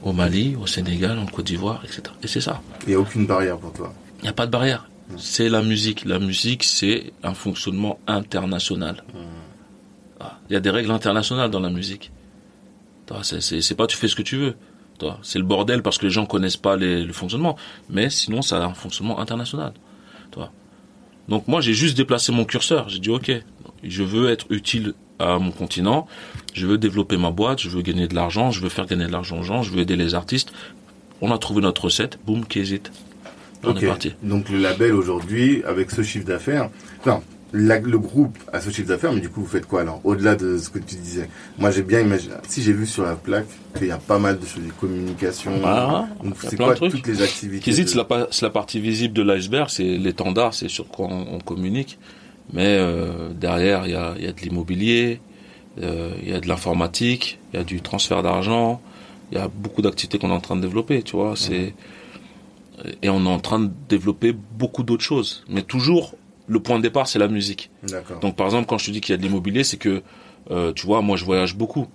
au 0.02 0.12
Mali, 0.12 0.54
au 0.60 0.66
Sénégal, 0.66 1.18
en 1.18 1.26
Côte 1.26 1.46
d'Ivoire, 1.46 1.80
etc. 1.84 2.02
Et 2.22 2.26
c'est 2.28 2.40
ça. 2.42 2.60
Il 2.86 2.90
n'y 2.90 2.94
a 2.94 3.00
aucune 3.00 3.26
barrière 3.26 3.58
pour 3.58 3.72
toi. 3.72 3.92
Il 4.18 4.24
n'y 4.24 4.28
a 4.28 4.32
pas 4.34 4.46
de 4.46 4.50
barrière. 4.50 4.88
C'est 5.18 5.48
la 5.48 5.62
musique. 5.62 6.04
La 6.04 6.18
musique, 6.18 6.62
c'est 6.62 7.12
un 7.22 7.34
fonctionnement 7.34 7.98
international. 8.06 9.02
Ah, 10.20 10.38
Il 10.48 10.52
y 10.52 10.56
a 10.56 10.60
des 10.60 10.70
règles 10.70 10.90
internationales 10.90 11.50
dans 11.50 11.60
la 11.60 11.70
musique. 11.70 12.12
C'est 13.22 13.74
pas 13.74 13.86
tu 13.86 13.96
fais 13.96 14.08
ce 14.08 14.16
que 14.16 14.22
tu 14.22 14.36
veux. 14.36 14.54
Toi, 15.02 15.18
C'est 15.22 15.40
le 15.40 15.44
bordel 15.44 15.82
parce 15.82 15.98
que 15.98 16.06
les 16.06 16.12
gens 16.12 16.26
connaissent 16.26 16.56
pas 16.56 16.76
les- 16.76 17.02
le 17.02 17.12
fonctionnement. 17.12 17.56
Mais 17.90 18.08
sinon, 18.08 18.40
ça 18.40 18.62
a 18.62 18.66
un 18.66 18.72
fonctionnement 18.74 19.18
international. 19.18 19.72
Toi. 20.30 20.52
Donc 21.28 21.48
moi, 21.48 21.60
j'ai 21.60 21.74
juste 21.74 21.96
déplacé 21.96 22.30
mon 22.30 22.44
curseur. 22.44 22.88
J'ai 22.88 23.00
dit, 23.00 23.10
OK, 23.10 23.32
je 23.82 24.02
veux 24.04 24.30
être 24.30 24.46
utile 24.50 24.94
à 25.18 25.38
mon 25.38 25.50
continent. 25.50 26.06
Je 26.54 26.68
veux 26.68 26.78
développer 26.78 27.16
ma 27.16 27.32
boîte. 27.32 27.60
Je 27.60 27.68
veux 27.68 27.82
gagner 27.82 28.06
de 28.06 28.14
l'argent. 28.14 28.52
Je 28.52 28.60
veux 28.60 28.68
faire 28.68 28.86
gagner 28.86 29.06
de 29.06 29.12
l'argent 29.12 29.40
aux 29.40 29.42
gens. 29.42 29.62
Je 29.62 29.72
veux 29.72 29.80
aider 29.80 29.96
les 29.96 30.14
artistes. 30.14 30.52
On 31.20 31.32
a 31.32 31.38
trouvé 31.38 31.62
notre 31.62 31.84
recette. 31.86 32.18
Boum, 32.24 32.44
qu'hésite. 32.46 32.92
On 33.64 33.70
Ok. 33.70 33.82
est 33.82 33.86
parti. 33.88 34.12
Donc 34.22 34.48
le 34.50 34.58
label 34.58 34.92
aujourd'hui, 34.92 35.64
avec 35.64 35.90
ce 35.90 36.02
chiffre 36.02 36.26
d'affaires, 36.26 36.70
non, 37.06 37.22
la- 37.52 37.78
le 37.78 37.98
groupe 37.98 38.38
a 38.52 38.60
ce 38.60 38.70
chiffre 38.70 38.88
d'affaires, 38.88 39.12
mais 39.12 39.20
du 39.20 39.28
coup, 39.28 39.40
vous 39.42 39.46
faites 39.46 39.66
quoi 39.66 39.82
alors 39.82 40.00
Au-delà 40.04 40.34
de 40.36 40.56
ce 40.58 40.70
que 40.70 40.78
tu 40.78 40.96
disais? 40.96 41.28
Moi, 41.58 41.70
j'ai 41.70 41.82
bien 41.82 42.00
imaginé. 42.00 42.34
Si 42.48 42.62
j'ai 42.62 42.72
vu 42.72 42.86
sur 42.86 43.02
la 43.04 43.14
plaque 43.14 43.46
qu'il 43.76 43.88
y 43.88 43.90
a 43.90 43.98
pas 43.98 44.18
mal 44.18 44.38
de 44.38 44.46
choses, 44.46 44.62
des 44.62 44.70
communications. 44.70 45.52
Ah, 45.64 46.06
Donc, 46.22 46.34
il 46.40 46.44
y 46.44 46.46
a 46.46 46.50
c'est 46.50 46.56
quoi 46.56 46.74
toutes 46.74 47.06
les 47.06 47.20
activités 47.22 47.62
Kizit, 47.62 47.84
de- 47.84 47.88
c'est 47.88 47.96
la, 47.98 48.28
la 48.42 48.50
partie 48.50 48.80
visible 48.80 49.14
de 49.14 49.22
l'iceberg, 49.22 49.68
c'est 49.68 49.84
l'étendard, 49.98 50.54
c'est 50.54 50.68
sur 50.68 50.88
quoi 50.88 51.08
on, 51.10 51.34
on 51.34 51.38
communique. 51.40 51.98
Mais 52.52 52.76
euh, 52.78 53.30
derrière, 53.34 53.86
il 53.86 53.92
y 53.92 53.96
a, 53.96 54.14
il 54.18 54.24
y 54.24 54.28
a 54.28 54.32
de 54.32 54.40
l'immobilier, 54.40 55.20
euh, 55.82 56.10
il 56.22 56.28
y 56.28 56.32
a 56.34 56.40
de 56.40 56.48
l'informatique, 56.48 57.38
il 57.52 57.56
y 57.56 57.60
a 57.60 57.64
du 57.64 57.80
transfert 57.80 58.22
d'argent, 58.22 58.80
il 59.30 59.38
y 59.38 59.40
a 59.40 59.48
beaucoup 59.48 59.80
d'activités 59.82 60.18
qu'on 60.18 60.30
est 60.30 60.34
en 60.34 60.40
train 60.40 60.56
de 60.56 60.60
développer, 60.62 61.02
tu 61.02 61.16
vois. 61.16 61.34
C'est 61.36 61.74
et 63.02 63.08
on 63.10 63.24
est 63.24 63.28
en 63.28 63.38
train 63.38 63.60
de 63.60 63.70
développer 63.88 64.32
beaucoup 64.32 64.82
d'autres 64.82 65.04
choses. 65.04 65.44
Mais 65.48 65.62
toujours, 65.62 66.14
le 66.52 66.60
point 66.60 66.76
de 66.78 66.82
départ, 66.82 67.06
c'est 67.08 67.18
la 67.18 67.28
musique. 67.28 67.70
Donc 68.20 68.36
par 68.36 68.46
exemple, 68.46 68.66
quand 68.66 68.78
je 68.78 68.86
te 68.86 68.90
dis 68.90 69.00
qu'il 69.00 69.12
y 69.12 69.14
a 69.14 69.16
de 69.16 69.22
l'immobilier, 69.22 69.64
c'est 69.64 69.76
que, 69.78 70.02
euh, 70.50 70.72
tu 70.72 70.86
vois, 70.86 71.00
moi 71.02 71.16
je 71.16 71.24
voyage 71.24 71.54
beaucoup. 71.56 71.86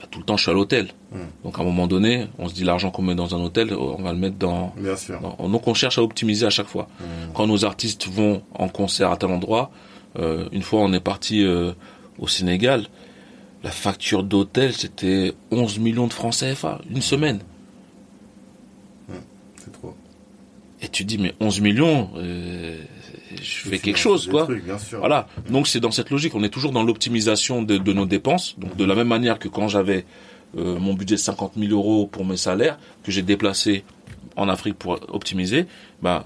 Bah, 0.00 0.06
tout 0.10 0.18
le 0.18 0.24
temps, 0.24 0.36
je 0.36 0.42
suis 0.42 0.50
à 0.50 0.54
l'hôtel. 0.54 0.88
Mm. 1.12 1.18
Donc 1.44 1.58
à 1.58 1.62
un 1.62 1.64
moment 1.64 1.86
donné, 1.86 2.26
on 2.38 2.48
se 2.48 2.54
dit 2.54 2.64
l'argent 2.64 2.90
qu'on 2.90 3.02
met 3.02 3.14
dans 3.14 3.34
un 3.34 3.38
hôtel, 3.40 3.72
on 3.74 4.02
va 4.02 4.12
le 4.12 4.18
mettre 4.18 4.36
dans... 4.36 4.72
Bien 4.76 4.96
sûr. 4.96 5.20
dans- 5.20 5.48
Donc 5.48 5.66
on 5.68 5.74
cherche 5.74 5.98
à 5.98 6.02
optimiser 6.02 6.46
à 6.46 6.50
chaque 6.50 6.66
fois. 6.68 6.88
Mm. 7.00 7.04
Quand 7.34 7.46
nos 7.46 7.64
artistes 7.64 8.08
vont 8.08 8.42
en 8.54 8.68
concert 8.68 9.10
à 9.10 9.16
tel 9.16 9.30
endroit, 9.30 9.70
euh, 10.18 10.48
une 10.52 10.62
fois 10.62 10.80
on 10.80 10.92
est 10.92 11.00
parti 11.00 11.44
euh, 11.44 11.72
au 12.18 12.28
Sénégal, 12.28 12.86
la 13.62 13.70
facture 13.70 14.22
d'hôtel 14.24 14.72
c'était 14.74 15.32
11 15.50 15.78
millions 15.78 16.06
de 16.06 16.12
francs 16.12 16.34
CFA, 16.34 16.80
une 16.90 17.02
semaine. 17.02 17.40
C'est 19.56 19.72
trop. 19.72 19.94
Et 20.82 20.88
tu 20.88 21.04
dis 21.04 21.16
mais 21.18 21.32
11 21.40 21.60
millions, 21.62 22.10
euh, 22.16 22.78
je 23.42 23.68
fais 23.68 23.78
quelque 23.78 23.98
chose 23.98 24.26
quoi. 24.28 24.44
trucs, 24.44 24.64
bien 24.64 24.78
sûr. 24.78 24.98
Voilà. 24.98 25.28
Donc 25.50 25.68
c'est 25.68 25.80
dans 25.80 25.90
cette 25.90 26.10
logique, 26.10 26.34
on 26.34 26.42
est 26.42 26.48
toujours 26.48 26.72
dans 26.72 26.82
l'optimisation 26.82 27.62
de, 27.62 27.78
de 27.78 27.92
nos 27.92 28.06
dépenses. 28.06 28.58
Donc 28.58 28.76
de 28.76 28.84
la 28.84 28.94
même 28.94 29.08
manière 29.08 29.38
que 29.38 29.48
quand 29.48 29.68
j'avais 29.68 30.04
euh, 30.56 30.78
mon 30.78 30.94
budget 30.94 31.16
de 31.16 31.20
50 31.20 31.54
000 31.56 31.72
euros 31.72 32.06
pour 32.06 32.24
mes 32.24 32.36
salaires, 32.36 32.78
que 33.02 33.10
j'ai 33.10 33.22
déplacé 33.22 33.84
en 34.36 34.48
Afrique 34.48 34.76
pour 34.78 34.98
optimiser, 35.12 35.66
bah 36.02 36.24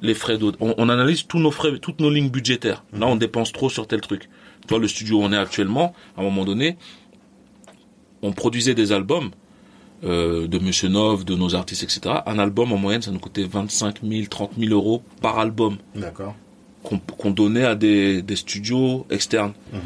les 0.00 0.14
frais 0.14 0.38
d'hôtel, 0.38 0.58
on, 0.60 0.74
on 0.78 0.88
analyse 0.88 1.26
tous 1.26 1.38
nos 1.38 1.50
frais, 1.50 1.78
toutes 1.78 2.00
nos 2.00 2.10
lignes 2.10 2.30
budgétaires. 2.30 2.84
Là, 2.92 3.06
on 3.06 3.16
dépense 3.16 3.52
trop 3.52 3.68
sur 3.68 3.86
tel 3.86 4.00
truc. 4.00 4.28
Tu 4.62 4.68
vois, 4.68 4.78
le 4.78 4.88
studio 4.88 5.18
où 5.18 5.22
on 5.22 5.32
est 5.32 5.36
actuellement, 5.36 5.92
à 6.16 6.20
un 6.20 6.24
moment 6.24 6.44
donné, 6.44 6.76
on 8.22 8.32
produisait 8.32 8.74
des 8.74 8.92
albums 8.92 9.30
euh, 10.04 10.46
de 10.46 10.58
Monsieur 10.58 10.88
Nov, 10.88 11.24
de 11.24 11.34
nos 11.34 11.54
artistes, 11.54 11.82
etc. 11.82 12.16
Un 12.26 12.38
album, 12.38 12.72
en 12.72 12.76
moyenne, 12.76 13.02
ça 13.02 13.10
nous 13.10 13.18
coûtait 13.18 13.44
25 13.44 13.96
000, 14.02 14.26
30 14.30 14.52
000 14.58 14.72
euros 14.72 15.02
par 15.20 15.38
album 15.38 15.76
D'accord. 15.94 16.34
qu'on 16.82 16.98
qu'on 16.98 17.30
donnait 17.30 17.64
à 17.64 17.74
des, 17.74 18.22
des 18.22 18.36
studios 18.36 19.06
externes. 19.10 19.52
Mhm. 19.72 19.80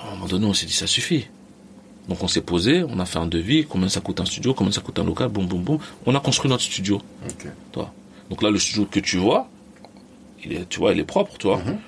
À 0.00 0.08
un 0.08 0.14
moment 0.14 0.26
donné, 0.26 0.46
on 0.46 0.54
s'est 0.54 0.66
dit, 0.66 0.72
ça 0.72 0.86
suffit. 0.86 1.26
Donc 2.08 2.22
on 2.22 2.28
s'est 2.28 2.40
posé, 2.40 2.84
on 2.84 2.98
a 3.00 3.04
fait 3.04 3.18
un 3.18 3.26
devis, 3.26 3.66
combien 3.68 3.88
ça 3.88 4.00
coûte 4.00 4.20
un 4.20 4.24
studio, 4.24 4.54
combien 4.54 4.72
ça 4.72 4.80
coûte 4.80 4.98
un 4.98 5.04
local, 5.04 5.28
boum, 5.28 5.46
boum, 5.46 5.62
boum. 5.62 5.78
On 6.06 6.14
a 6.14 6.20
construit 6.20 6.48
notre 6.50 6.62
studio. 6.62 7.02
Ok. 7.28 7.48
Toi. 7.72 7.92
Donc 8.30 8.42
là, 8.42 8.50
le 8.50 8.58
studio 8.58 8.86
que 8.90 9.00
tu 9.00 9.18
vois, 9.18 9.48
il 10.44 10.52
est, 10.52 10.68
tu 10.68 10.78
vois, 10.78 10.92
il 10.92 11.00
est 11.00 11.04
propre, 11.04 11.36
tu 11.38 11.46
vois. 11.48 11.58
Mhm. 11.58 11.78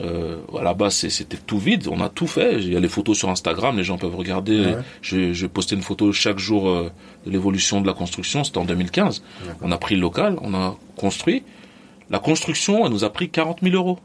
Euh, 0.00 0.36
à 0.58 0.62
la 0.62 0.74
base, 0.74 0.94
c'était 1.08 1.36
tout 1.36 1.58
vide. 1.58 1.88
On 1.90 2.00
a 2.00 2.08
tout 2.08 2.26
fait. 2.26 2.54
Il 2.60 2.72
y 2.72 2.76
a 2.76 2.80
les 2.80 2.88
photos 2.88 3.16
sur 3.18 3.28
Instagram. 3.30 3.76
Les 3.76 3.84
gens 3.84 3.98
peuvent 3.98 4.14
regarder. 4.16 4.60
Ouais. 4.66 4.76
Je, 5.02 5.32
je 5.32 5.46
postais 5.46 5.74
une 5.74 5.82
photo 5.82 6.12
chaque 6.12 6.38
jour 6.38 6.68
euh, 6.68 6.90
de 7.26 7.30
l'évolution 7.30 7.80
de 7.80 7.86
la 7.86 7.94
construction. 7.94 8.44
C'était 8.44 8.58
en 8.58 8.64
2015. 8.64 9.22
D'accord. 9.46 9.58
On 9.62 9.72
a 9.72 9.78
pris 9.78 9.94
le 9.94 10.00
local, 10.00 10.36
on 10.42 10.54
a 10.54 10.76
construit. 10.96 11.42
La 12.10 12.18
construction, 12.18 12.86
elle 12.86 12.92
nous 12.92 13.04
a 13.04 13.10
pris 13.10 13.28
40 13.28 13.58
000 13.62 13.74
euros. 13.74 13.98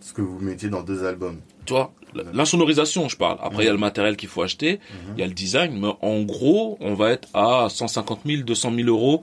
Ce 0.00 0.12
que 0.12 0.20
vous 0.20 0.38
mettiez 0.40 0.68
dans 0.68 0.82
deux 0.82 1.04
albums. 1.06 1.38
Tu 1.64 1.72
vois, 1.72 1.92
l'insonorisation, 2.34 3.08
je 3.08 3.16
parle. 3.16 3.38
Après, 3.42 3.62
il 3.62 3.66
y 3.66 3.70
a 3.70 3.72
le 3.72 3.78
matériel 3.78 4.16
qu'il 4.16 4.28
faut 4.28 4.42
acheter, 4.42 4.80
il 5.16 5.20
y 5.20 5.22
a 5.22 5.26
le 5.26 5.32
design, 5.32 5.78
mais 5.80 5.88
en 6.02 6.20
gros, 6.22 6.76
on 6.80 6.92
va 6.92 7.10
être 7.10 7.28
à 7.32 7.68
150 7.70 8.20
000, 8.26 8.42
200 8.42 8.72
000 8.74 8.88
euros 8.88 9.22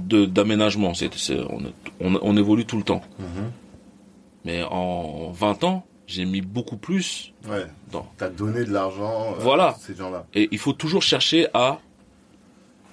d'aménagement. 0.00 0.92
On 2.00 2.36
évolue 2.36 2.64
tout 2.66 2.76
le 2.76 2.82
temps. 2.82 3.02
Mhm. 3.20 3.26
Mais 4.46 4.62
en 4.62 5.32
20 5.32 5.64
ans, 5.64 5.84
j'ai 6.06 6.24
mis 6.24 6.40
beaucoup 6.40 6.76
plus 6.76 7.32
Ouais. 7.48 7.66
dans. 7.90 8.06
T'as 8.16 8.28
donné 8.28 8.64
de 8.64 8.72
l'argent 8.72 9.32
euh, 9.32 9.40
Voilà. 9.40 9.70
à 9.70 9.74
ces 9.74 9.96
gens-là. 9.96 10.24
Et 10.34 10.48
il 10.52 10.58
faut 10.58 10.72
toujours 10.72 11.02
chercher 11.02 11.48
à. 11.52 11.80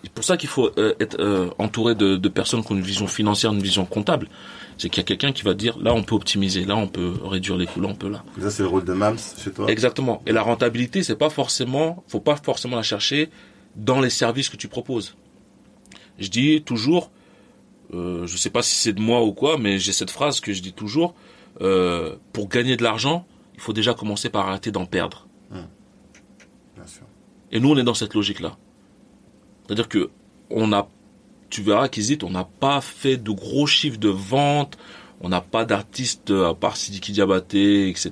C'est 0.03 0.11
pour 0.11 0.23
ça 0.25 0.35
qu'il 0.35 0.49
faut 0.49 0.69
euh, 0.79 0.95
être 0.99 1.17
euh, 1.21 1.49
entouré 1.59 1.93
de, 1.95 2.17
de 2.17 2.29
personnes 2.29 2.63
qui 2.63 2.71
ont 2.71 2.75
une 2.75 2.81
vision 2.81 3.05
financière, 3.07 3.53
une 3.53 3.61
vision 3.61 3.85
comptable. 3.85 4.27
C'est 4.79 4.89
qu'il 4.89 4.97
y 5.01 5.05
a 5.05 5.05
quelqu'un 5.05 5.31
qui 5.31 5.43
va 5.43 5.53
dire 5.53 5.77
là 5.79 5.93
on 5.93 6.01
peut 6.01 6.15
optimiser, 6.15 6.65
là 6.65 6.75
on 6.75 6.87
peut 6.87 7.13
réduire 7.23 7.55
les 7.55 7.67
coûts, 7.67 7.79
là 7.81 7.89
on 7.89 7.95
peut 7.95 8.09
là. 8.09 8.23
Ça, 8.41 8.49
c'est 8.49 8.63
le 8.63 8.69
rôle 8.69 8.83
de 8.83 8.93
Mams 8.93 9.17
chez 9.41 9.51
toi. 9.51 9.69
Exactement. 9.71 10.23
Et 10.25 10.31
la 10.31 10.41
rentabilité, 10.41 11.03
c'est 11.03 11.15
pas 11.15 11.29
forcément, 11.29 12.03
faut 12.07 12.19
pas 12.19 12.35
forcément 12.35 12.75
la 12.77 12.81
chercher 12.81 13.29
dans 13.75 14.01
les 14.01 14.09
services 14.09 14.49
que 14.49 14.57
tu 14.57 14.67
proposes. 14.67 15.15
Je 16.17 16.27
dis 16.29 16.63
toujours, 16.63 17.11
je 17.93 18.25
sais 18.35 18.49
pas 18.49 18.63
si 18.63 18.73
c'est 18.75 18.93
de 18.93 19.01
moi 19.01 19.23
ou 19.23 19.31
quoi, 19.33 19.57
mais 19.59 19.77
j'ai 19.77 19.93
cette 19.93 20.11
phrase 20.11 20.39
que 20.41 20.51
je 20.51 20.61
dis 20.63 20.73
toujours 20.73 21.13
euh, 21.61 22.15
pour 22.33 22.49
gagner 22.49 22.75
de 22.77 22.83
l'argent, 22.83 23.25
il 23.55 23.59
faut 23.61 23.73
déjà 23.73 23.93
commencer 23.93 24.29
par 24.29 24.47
arrêter 24.47 24.71
d'en 24.71 24.85
perdre. 24.85 25.27
Bien 25.51 26.87
sûr. 26.87 27.03
Et 27.51 27.59
nous, 27.59 27.69
on 27.69 27.77
est 27.77 27.83
dans 27.83 27.93
cette 27.93 28.13
logique-là. 28.15 28.57
C'est-à-dire 29.65 29.87
que 29.87 30.09
on 30.49 30.73
a, 30.73 30.87
tu 31.49 31.61
verras 31.61 31.87
qu'Isit, 31.87 32.23
on 32.23 32.29
n'a 32.31 32.43
pas 32.43 32.81
fait 32.81 33.17
de 33.17 33.31
gros 33.31 33.67
chiffres 33.67 33.97
de 33.99 34.09
vente, 34.09 34.77
on 35.21 35.29
n'a 35.29 35.41
pas 35.41 35.63
d'artistes 35.65 36.31
euh, 36.31 36.49
à 36.49 36.53
part 36.55 36.75
Sidiki 36.75 37.11
Diabaté, 37.11 37.89
etc., 37.89 38.11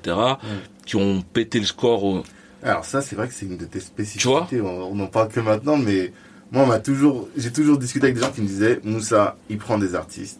qui 0.85 0.95
ont 0.95 1.21
pété 1.21 1.59
le 1.59 1.65
score. 1.65 2.03
au- 2.03 2.23
Alors 2.63 2.85
ça, 2.85 3.01
c'est 3.01 3.15
vrai 3.15 3.27
que 3.27 3.33
c'est 3.33 3.45
une 3.47 3.57
de 3.57 3.65
tes 3.65 3.79
spécificités. 3.79 4.21
Tu 4.49 4.59
vois 4.59 4.71
on 4.71 4.95
n'en 4.95 5.07
parle 5.07 5.29
que 5.29 5.39
maintenant, 5.39 5.77
mais 5.77 6.13
moi, 6.51 6.63
on 6.63 6.67
m'a 6.67 6.79
toujours, 6.79 7.27
j'ai 7.35 7.51
toujours 7.51 7.77
discuté 7.77 8.05
avec 8.05 8.15
des 8.15 8.21
gens 8.21 8.31
qui 8.31 8.41
me 8.41 8.47
disaient, 8.47 8.79
Moussa, 8.83 9.37
il 9.49 9.57
prend 9.57 9.77
des 9.77 9.95
artistes 9.95 10.39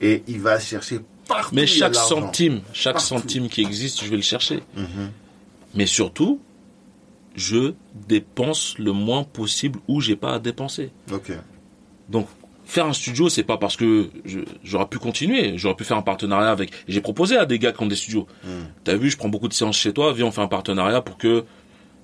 et 0.00 0.22
il 0.28 0.40
va 0.40 0.58
chercher 0.60 1.00
partout. 1.28 1.54
Mais 1.54 1.66
chaque 1.66 1.94
centime, 1.94 2.60
chaque 2.72 2.94
Partout. 2.94 3.08
centime 3.08 3.48
qui 3.48 3.62
existe, 3.62 4.04
je 4.04 4.10
vais 4.10 4.16
le 4.16 4.22
chercher. 4.22 4.60
Mhm. 4.76 5.10
Mais 5.74 5.86
surtout, 5.86 6.40
je 7.36 7.74
dépense 8.08 8.74
le 8.78 8.92
moins 8.92 9.24
possible 9.24 9.78
où 9.88 10.00
j'ai 10.00 10.16
pas 10.16 10.34
à 10.34 10.38
dépenser. 10.38 10.90
Donc, 12.08 12.26
faire 12.66 12.86
un 12.86 12.92
studio, 12.92 13.28
c'est 13.28 13.42
pas 13.42 13.56
parce 13.56 13.76
que 13.76 14.10
j'aurais 14.64 14.86
pu 14.86 14.98
continuer. 14.98 15.56
J'aurais 15.56 15.74
pu 15.76 15.84
faire 15.84 15.96
un 15.96 16.02
partenariat 16.02 16.50
avec. 16.50 16.70
J'ai 16.88 17.00
proposé 17.00 17.36
à 17.36 17.46
des 17.46 17.58
gars 17.58 17.72
qui 17.72 17.82
ont 17.82 17.86
des 17.86 17.96
studios. 17.96 18.26
Mm. 18.44 18.48
T'as 18.84 18.96
vu, 18.96 19.08
je 19.10 19.16
prends 19.16 19.28
beaucoup 19.30 19.48
de 19.48 19.54
séances 19.54 19.78
chez 19.78 19.92
toi. 19.92 20.12
Viens, 20.12 20.26
on 20.26 20.30
fait 20.30 20.42
un 20.42 20.48
partenariat 20.48 21.00
pour 21.00 21.16
que. 21.16 21.44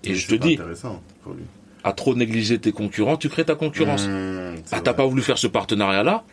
Et 0.04 0.14
je 0.14 0.28
te 0.28 0.34
dis, 0.36 0.54
intéressant 0.54 1.02
pour 1.22 1.32
lui. 1.34 1.42
à 1.84 1.92
trop 1.92 2.14
négliger 2.14 2.58
tes 2.58 2.72
concurrents, 2.72 3.16
tu 3.16 3.28
crées 3.28 3.44
ta 3.44 3.54
concurrence. 3.56 4.06
Mmh, 4.06 4.62
Ah, 4.72 4.80
t'as 4.80 4.94
pas 4.94 5.04
voulu 5.06 5.22
faire 5.22 5.38
ce 5.38 5.46
partenariat-là 5.48 6.24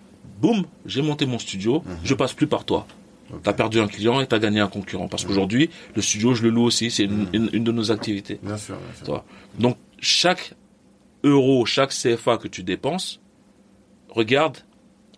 Boum, 0.42 0.66
j'ai 0.86 1.02
monté 1.02 1.26
mon 1.26 1.40
studio. 1.40 1.84
Je 2.04 2.14
passe 2.14 2.34
plus 2.34 2.48
par 2.48 2.66
toi. 2.66 2.86
Ok. 3.34 3.42
T'as 3.44 3.54
perdu 3.54 3.80
un 3.80 3.88
client 3.88 4.22
et 4.22 4.28
t'as 4.28 4.38
gagné 4.40 4.60
un 4.60 4.68
concurrent. 4.68 5.08
Parce 5.08 5.26
qu'aujourd'hui, 5.26 5.70
le 5.96 6.02
studio, 6.02 6.34
je 6.36 6.44
le 6.44 6.50
loue 6.50 6.64
aussi. 6.64 6.92
C'est 6.92 7.04
une, 7.06 7.28
une- 7.34 7.50
une 7.54 7.64
de 7.64 7.72
nos 7.72 7.92
activités. 7.92 8.40
Bien 8.44 8.58
sûr, 8.58 8.76
bien 8.76 9.06
sûr. 9.06 9.24
Donc, 9.60 9.78
chaque 10.00 10.54
euro, 11.24 11.66
chaque 11.66 11.90
CFA 11.92 12.38
que 12.38 12.48
tu 12.48 12.62
dépenses, 12.64 13.20
regarde 14.10 14.58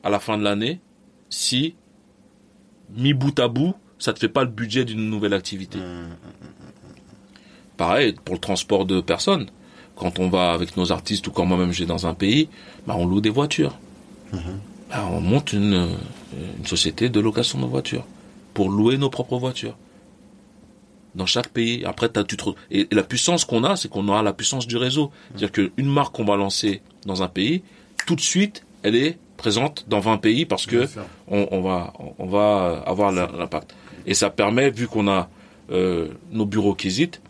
à 0.04 0.10
la 0.10 0.20
fin 0.20 0.38
de 0.38 0.44
l'année 0.44 0.80
si, 1.30 1.76
mis 2.96 3.14
bout 3.14 3.38
à 3.40 3.48
bout, 3.50 3.74
ça 4.00 4.14
te 4.14 4.20
fait 4.20 4.30
pas 4.30 4.44
le 4.44 4.50
budget 4.50 4.86
d'une 4.86 5.10
nouvelle 5.10 5.34
activité. 5.34 5.80
Mmh. 5.80 6.16
Pareil 7.76 8.16
pour 8.24 8.36
le 8.36 8.40
transport 8.40 8.86
de 8.86 9.02
personnes. 9.02 9.48
Quand 9.96 10.20
on 10.20 10.30
va 10.30 10.52
avec 10.54 10.78
nos 10.78 10.92
artistes 10.92 11.28
ou 11.28 11.32
quand 11.32 11.46
moi-même 11.46 11.72
j'ai 11.74 11.86
dans 11.88 12.06
un 12.08 12.14
pays, 12.14 12.48
bah, 12.86 12.96
on 12.98 13.06
loue 13.06 13.20
des 13.22 13.30
voitures. 13.32 13.78
Bah, 14.90 15.08
on 15.12 15.20
monte 15.22 15.54
une, 15.54 15.90
une 16.60 16.66
société 16.66 17.10
de 17.10 17.20
location 17.20 17.60
de 17.60 17.66
voitures 17.66 18.06
pour 18.54 18.70
louer 18.70 18.98
nos 18.98 19.10
propres 19.10 19.38
voitures. 19.38 19.78
Dans 21.16 21.26
chaque 21.26 21.50
pays. 21.50 21.84
Après, 21.86 22.10
t'as, 22.10 22.24
tu 22.24 22.38
te... 22.38 22.50
et, 22.70 22.88
et 22.92 22.96
la 22.96 23.04
puissance 23.04 23.44
qu'on 23.44 23.64
a, 23.64 23.76
c'est 23.76 23.90
qu'on 23.90 24.08
aura 24.08 24.22
la 24.24 24.34
puissance 24.34 24.68
du 24.68 24.78
réseau. 24.78 25.12
C'est-à-dire 25.30 25.52
qu'une 25.52 25.88
marque 25.88 26.16
qu'on 26.16 26.26
va 26.26 26.36
lancer 26.36 26.82
dans 27.06 27.24
un 27.24 27.28
pays, 27.28 27.64
tout 28.06 28.16
de 28.16 28.22
suite, 28.22 28.64
elle 28.84 28.96
est 28.96 29.18
présente 29.38 29.86
dans 29.88 30.00
20 30.00 30.18
pays 30.18 30.46
parce 30.46 30.66
que 30.66 30.88
on, 31.28 31.48
on 31.52 31.62
va 31.62 31.94
on 32.18 32.26
va 32.26 32.84
avoir 32.86 33.12
l'impact. 33.12 33.76
Et 34.06 34.14
ça 34.14 34.30
permet, 34.30 34.72
vu 34.72 34.88
qu'on 34.88 35.08
a 35.08 35.30
euh, 35.72 36.08
nos 36.32 36.46
bureaux 36.46 36.74
qui 36.76 36.88
hésitent, 36.88 37.22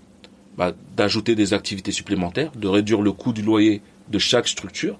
bah, 0.57 0.73
d'ajouter 0.95 1.35
des 1.35 1.53
activités 1.53 1.91
supplémentaires, 1.91 2.51
de 2.55 2.67
réduire 2.67 3.01
le 3.01 3.11
coût 3.11 3.33
du 3.33 3.41
loyer 3.41 3.81
de 4.09 4.19
chaque 4.19 4.47
structure, 4.47 4.97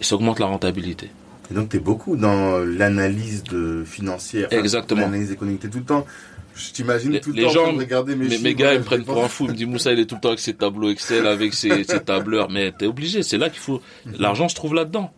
et 0.00 0.04
ça 0.04 0.14
augmente 0.16 0.40
la 0.40 0.46
rentabilité. 0.46 1.10
Et 1.50 1.54
donc, 1.54 1.70
tu 1.70 1.76
es 1.78 1.80
beaucoup 1.80 2.16
dans 2.16 2.58
l'analyse 2.58 3.42
financière. 3.86 4.48
Exactement. 4.52 5.02
L'analyse 5.02 5.32
économique. 5.32 5.60
T'es 5.60 5.68
tout 5.70 5.78
le 5.78 5.84
temps. 5.84 6.06
Je 6.54 6.72
t'imagine 6.72 7.18
tout 7.20 7.30
le 7.30 7.36
les 7.36 7.42
temps 7.44 7.48
en 7.50 7.52
gens- 7.52 7.62
train 7.64 7.72
de 7.74 7.78
regarder 7.78 8.16
mes 8.16 8.28
chiffres, 8.28 8.42
mes 8.42 8.54
gars, 8.54 8.74
ils 8.74 8.80
me 8.80 8.84
prennent 8.84 9.04
pour 9.04 9.22
un 9.22 9.28
fou. 9.28 9.44
Ils 9.44 9.50
me 9.52 9.54
disent, 9.56 9.66
Moussa, 9.68 9.92
il 9.92 10.00
est 10.00 10.06
tout 10.06 10.16
le 10.16 10.20
temps 10.20 10.28
avec 10.30 10.40
ses 10.40 10.54
tableaux 10.54 10.90
Excel, 10.90 11.26
avec 11.26 11.54
ses, 11.54 11.84
ses 11.84 12.00
tableurs. 12.00 12.50
Mais 12.50 12.72
t'es 12.72 12.86
obligé. 12.86 13.22
C'est 13.22 13.38
là 13.38 13.48
qu'il 13.48 13.60
faut. 13.60 13.80
L'argent 14.18 14.48
se 14.48 14.54
trouve 14.56 14.74
là-dedans. 14.74 15.12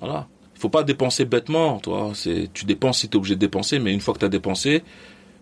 Voilà. 0.00 0.26
faut 0.54 0.68
pas 0.68 0.84
dépenser 0.84 1.24
bêtement, 1.24 1.78
toi. 1.80 2.12
C'est, 2.14 2.48
tu 2.54 2.64
dépenses 2.64 3.00
si 3.00 3.08
t'es 3.08 3.16
obligé 3.16 3.34
de 3.34 3.40
dépenser, 3.40 3.78
mais 3.80 3.92
une 3.92 4.00
fois 4.00 4.14
que 4.14 4.20
t'as 4.20 4.28
dépensé, 4.28 4.82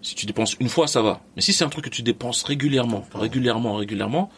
si 0.02 0.14
tu 0.14 0.24
dépenses 0.26 0.56
une 0.60 0.68
fois, 0.70 0.86
ça 0.86 1.02
va. 1.02 1.20
Mais 1.36 1.42
si 1.42 1.52
c'est 1.52 1.64
un 1.64 1.68
truc 1.68 1.84
que 1.84 1.90
tu 1.90 2.02
dépenses 2.02 2.42
régulièrement, 2.42 3.06
régulièrement, 3.14 3.76
régulièrement, 3.76 4.30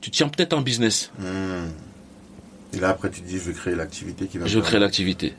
tu 0.00 0.10
tiens 0.10 0.28
peut-être 0.28 0.54
un 0.54 0.62
business. 0.62 1.12
Hmm. 1.18 1.68
Et 2.72 2.78
là, 2.80 2.90
après, 2.90 3.10
tu 3.10 3.20
te 3.22 3.26
dis, 3.26 3.34
je 3.38 3.50
vais 3.50 3.52
créer 3.52 3.74
l'activité 3.74 4.26
qui 4.26 4.38
va. 4.38 4.46
Je 4.46 4.58
crée 4.60 4.78
l'activité. 4.78 5.34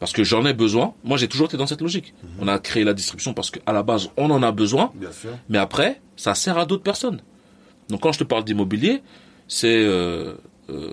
Parce 0.00 0.12
que 0.12 0.22
j'en 0.22 0.44
ai 0.46 0.54
besoin. 0.54 0.94
Moi, 1.02 1.16
j'ai 1.18 1.26
toujours 1.26 1.46
été 1.48 1.56
dans 1.56 1.66
cette 1.66 1.80
logique. 1.80 2.14
On 2.40 2.46
a 2.46 2.58
créé 2.60 2.84
la 2.84 2.94
distribution 2.94 3.34
parce 3.34 3.50
qu'à 3.50 3.72
la 3.72 3.82
base, 3.82 4.10
on 4.16 4.30
en 4.30 4.42
a 4.44 4.52
besoin. 4.52 4.92
Bien 4.94 5.10
sûr. 5.10 5.30
Mais 5.48 5.58
après, 5.58 6.00
ça 6.16 6.34
sert 6.36 6.56
à 6.56 6.66
d'autres 6.66 6.84
personnes. 6.84 7.20
Donc 7.88 8.02
quand 8.02 8.12
je 8.12 8.20
te 8.20 8.24
parle 8.24 8.44
d'immobilier, 8.44 9.02
c'est 9.48 9.74
euh, 9.84 10.34
euh, 10.70 10.92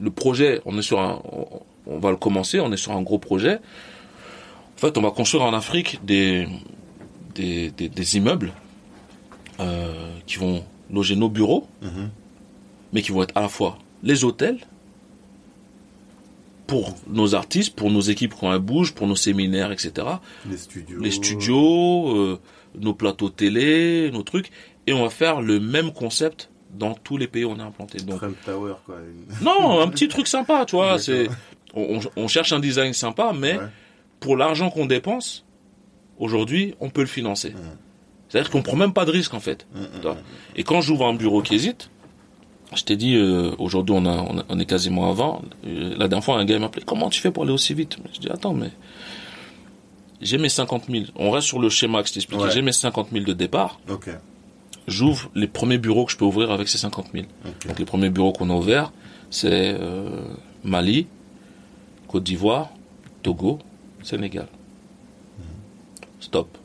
le 0.00 0.10
projet. 0.10 0.62
On 0.64 0.78
est 0.78 0.82
sur 0.82 0.98
un, 1.00 1.20
on, 1.30 1.46
on 1.86 1.98
va 1.98 2.10
le 2.10 2.16
commencer. 2.16 2.58
On 2.60 2.72
est 2.72 2.78
sur 2.78 2.92
un 2.92 3.02
gros 3.02 3.18
projet. 3.18 3.56
En 4.76 4.78
fait, 4.78 4.96
on 4.96 5.02
va 5.02 5.10
construire 5.10 5.44
en 5.44 5.52
Afrique 5.52 6.00
des 6.04 6.48
des, 7.34 7.70
des, 7.72 7.90
des 7.90 8.16
immeubles 8.16 8.52
euh, 9.60 10.10
qui 10.26 10.36
vont 10.38 10.64
loger 10.90 11.16
nos 11.16 11.28
bureaux, 11.28 11.66
Mhm. 11.82 12.08
mais 12.94 13.02
qui 13.02 13.12
vont 13.12 13.22
être 13.22 13.36
à 13.36 13.42
la 13.42 13.48
fois 13.48 13.76
les 14.06 14.24
hôtels 14.24 14.58
pour 16.66 16.96
nos 17.08 17.34
artistes, 17.34 17.74
pour 17.76 17.90
nos 17.90 18.00
équipes 18.00 18.34
quand 18.38 18.52
elles 18.52 18.58
bougent, 18.60 18.92
pour 18.94 19.06
nos 19.06 19.14
séminaires, 19.14 19.70
etc 19.70 20.06
Les 20.50 20.56
studios. 20.56 21.00
les 21.00 21.10
studios, 21.12 22.16
euh, 22.16 22.40
nos 22.78 22.94
plateaux 22.94 23.28
télé, 23.28 24.10
nos 24.12 24.22
trucs, 24.22 24.50
et 24.86 24.92
on 24.92 25.02
va 25.02 25.10
faire 25.10 25.42
le 25.42 25.60
même 25.60 25.92
concept 25.92 26.50
dans 26.76 26.94
tous 26.94 27.16
les 27.16 27.28
pays 27.28 27.44
où 27.44 27.50
on 27.50 27.58
est 27.58 27.62
implanté. 27.62 27.98
Donc 27.98 28.18
Trump 28.18 28.36
Tower, 28.44 28.74
quoi. 28.84 28.96
non, 29.42 29.80
un 29.80 29.88
petit 29.88 30.08
truc 30.08 30.26
sympa, 30.26 30.64
tu 30.66 30.76
vois. 30.76 30.98
C'est 30.98 31.28
on, 31.74 32.26
cherche 32.28 32.52
un 32.52 32.58
design 32.60 32.92
sympa, 32.94 33.32
mais 33.38 33.58
Ouais. 33.58 33.66
pour 34.18 34.36
l'argent 34.36 34.70
qu'on 34.70 34.86
dépense 34.86 35.44
aujourd'hui, 36.18 36.74
on 36.80 36.90
peut 36.90 37.02
le 37.02 37.06
financer. 37.06 37.54
C'est-à-dire 38.28 38.50
qu'on 38.50 38.62
prend 38.62 38.76
même 38.76 38.92
pas 38.92 39.04
de 39.04 39.10
risque 39.12 39.34
en 39.34 39.40
fait. 39.40 39.66
Et 40.56 40.64
quand 40.64 40.80
j'ouvre 40.80 41.06
un 41.06 41.14
bureau 41.14 41.42
qui 41.42 41.54
hésite, 41.54 41.90
je 42.74 42.82
t'ai 42.84 42.96
dit 42.96 43.14
euh, 43.14 43.52
aujourd'hui 43.58 43.94
on, 43.96 44.04
a, 44.06 44.44
on, 44.48 44.58
est 44.58 44.66
quasiment 44.66 45.08
avant. 45.08 45.42
Euh, 45.66 45.90
La 45.96 46.08
dernière 46.08 46.24
fois 46.24 46.38
un 46.38 46.44
gars 46.44 46.58
m'a 46.58 46.66
appelé 46.66 46.84
comment 46.84 47.08
tu 47.10 47.20
fais 47.20 47.30
pour 47.30 47.44
aller 47.44 47.52
aussi 47.52 47.74
vite? 47.74 47.96
Je 48.14 48.20
dis 48.20 48.28
attends 48.28 48.54
mais 48.54 48.70
j'ai 50.20 50.38
mes 50.38 50.48
50 50.48 50.84
000. 50.90 51.04
On 51.16 51.30
reste 51.30 51.46
sur 51.46 51.58
le 51.60 51.68
schéma 51.68 52.02
que 52.02 52.08
je 52.08 52.14
t'expliquais. 52.14 52.44
Ouais. 52.44 52.50
J'ai 52.50 52.62
mes 52.62 52.72
50 52.72 53.08
000 53.12 53.24
de 53.24 53.32
départ. 53.34 53.78
Ok. 53.88 54.08
J'ouvre 54.88 55.30
les 55.34 55.46
premiers 55.46 55.78
bureaux 55.78 56.06
que 56.06 56.12
je 56.12 56.16
peux 56.16 56.24
ouvrir 56.24 56.50
avec 56.50 56.68
ces 56.68 56.78
50 56.78 57.08
000. 57.12 57.26
Ok. 57.44 57.66
Donc 57.68 57.78
les 57.78 57.84
premiers 57.84 58.08
bureaux 58.10 58.32
qu'on 58.32 58.48
a 58.50 58.54
ouverts, 58.54 58.92
c'est 59.30 59.76
euh, 59.78 60.24
Mali, 60.64 61.06
Côte 62.08 62.22
d'Ivoire, 62.24 62.70
Togo, 63.22 63.58
Sénégal. 64.02 64.48
Stop. 66.20 66.56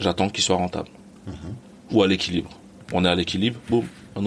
J'attends 0.00 0.28
qu'ils 0.28 0.44
soient 0.44 0.56
rentables. 0.56 0.88
Ou 1.92 2.02
à 2.02 2.06
l'équilibre. 2.06 2.50
On 2.92 3.04
est 3.04 3.08
à 3.08 3.14
l'équilibre, 3.14 3.58
boum, 3.68 3.84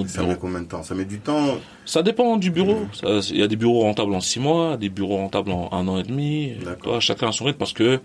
Ça 0.08 0.20
bureau. 0.20 0.32
met 0.32 0.38
combien 0.40 0.62
de 0.62 0.66
temps? 0.68 0.84
Ça 0.84 0.96
met 0.96 1.06
du 1.06 1.20
temps? 1.20 1.58
Ça 1.86 2.02
dépend 2.04 2.38
du 2.38 2.52
bureau. 2.52 2.78
Il 3.04 3.38
y 3.38 3.44
a 3.44 3.48
des 3.48 3.56
bureaux 3.56 3.82
rentables 3.82 4.14
en 4.14 4.22
six 4.22 4.40
mois, 4.40 4.78
des 4.78 4.90
bureaux 4.90 5.18
rentables 5.18 5.52
en 5.52 5.70
un 5.72 5.88
an 5.88 5.98
et 6.00 6.04
demi. 6.04 6.54
Chacun 7.00 7.30
a 7.30 7.32
son 7.32 7.46
rythme 7.46 7.58
parce 7.60 7.74
que 7.74 8.00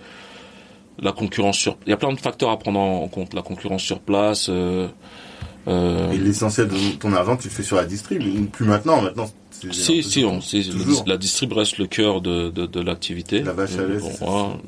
la 1.00 1.12
concurrence 1.12 1.56
sur... 1.58 1.76
Il 1.86 1.90
y 1.90 1.92
a 1.92 1.96
plein 1.96 2.12
de 2.12 2.20
facteurs 2.20 2.50
à 2.50 2.58
prendre 2.58 2.78
en 2.80 3.06
compte. 3.08 3.34
La 3.34 3.42
concurrence 3.42 3.82
sur 3.82 4.00
place... 4.00 4.48
euh, 4.48 4.88
euh, 5.66 6.12
Et 6.12 6.18
l'essentiel 6.18 6.68
de 6.68 6.96
ton 6.98 7.12
argent, 7.14 7.36
tu 7.36 7.48
le 7.48 7.54
fais 7.54 7.62
sur 7.62 7.76
la 7.76 7.84
distrib. 7.84 8.22
Plus 8.50 8.66
maintenant. 8.66 9.02
Maintenant, 9.02 9.28
Si, 9.72 10.02
si, 10.02 10.24
on, 10.24 10.38
toujours. 10.40 11.04
la 11.06 11.16
distrib 11.16 11.52
reste 11.52 11.78
le 11.78 11.86
cœur 11.86 12.20
de, 12.20 12.50
de, 12.50 12.66
de 12.66 12.80
l'activité. 12.80 13.40
La 13.42 13.52
vache 13.54 13.76
à 13.78 13.86
lait. 13.86 13.98
Bon. 14.20 14.58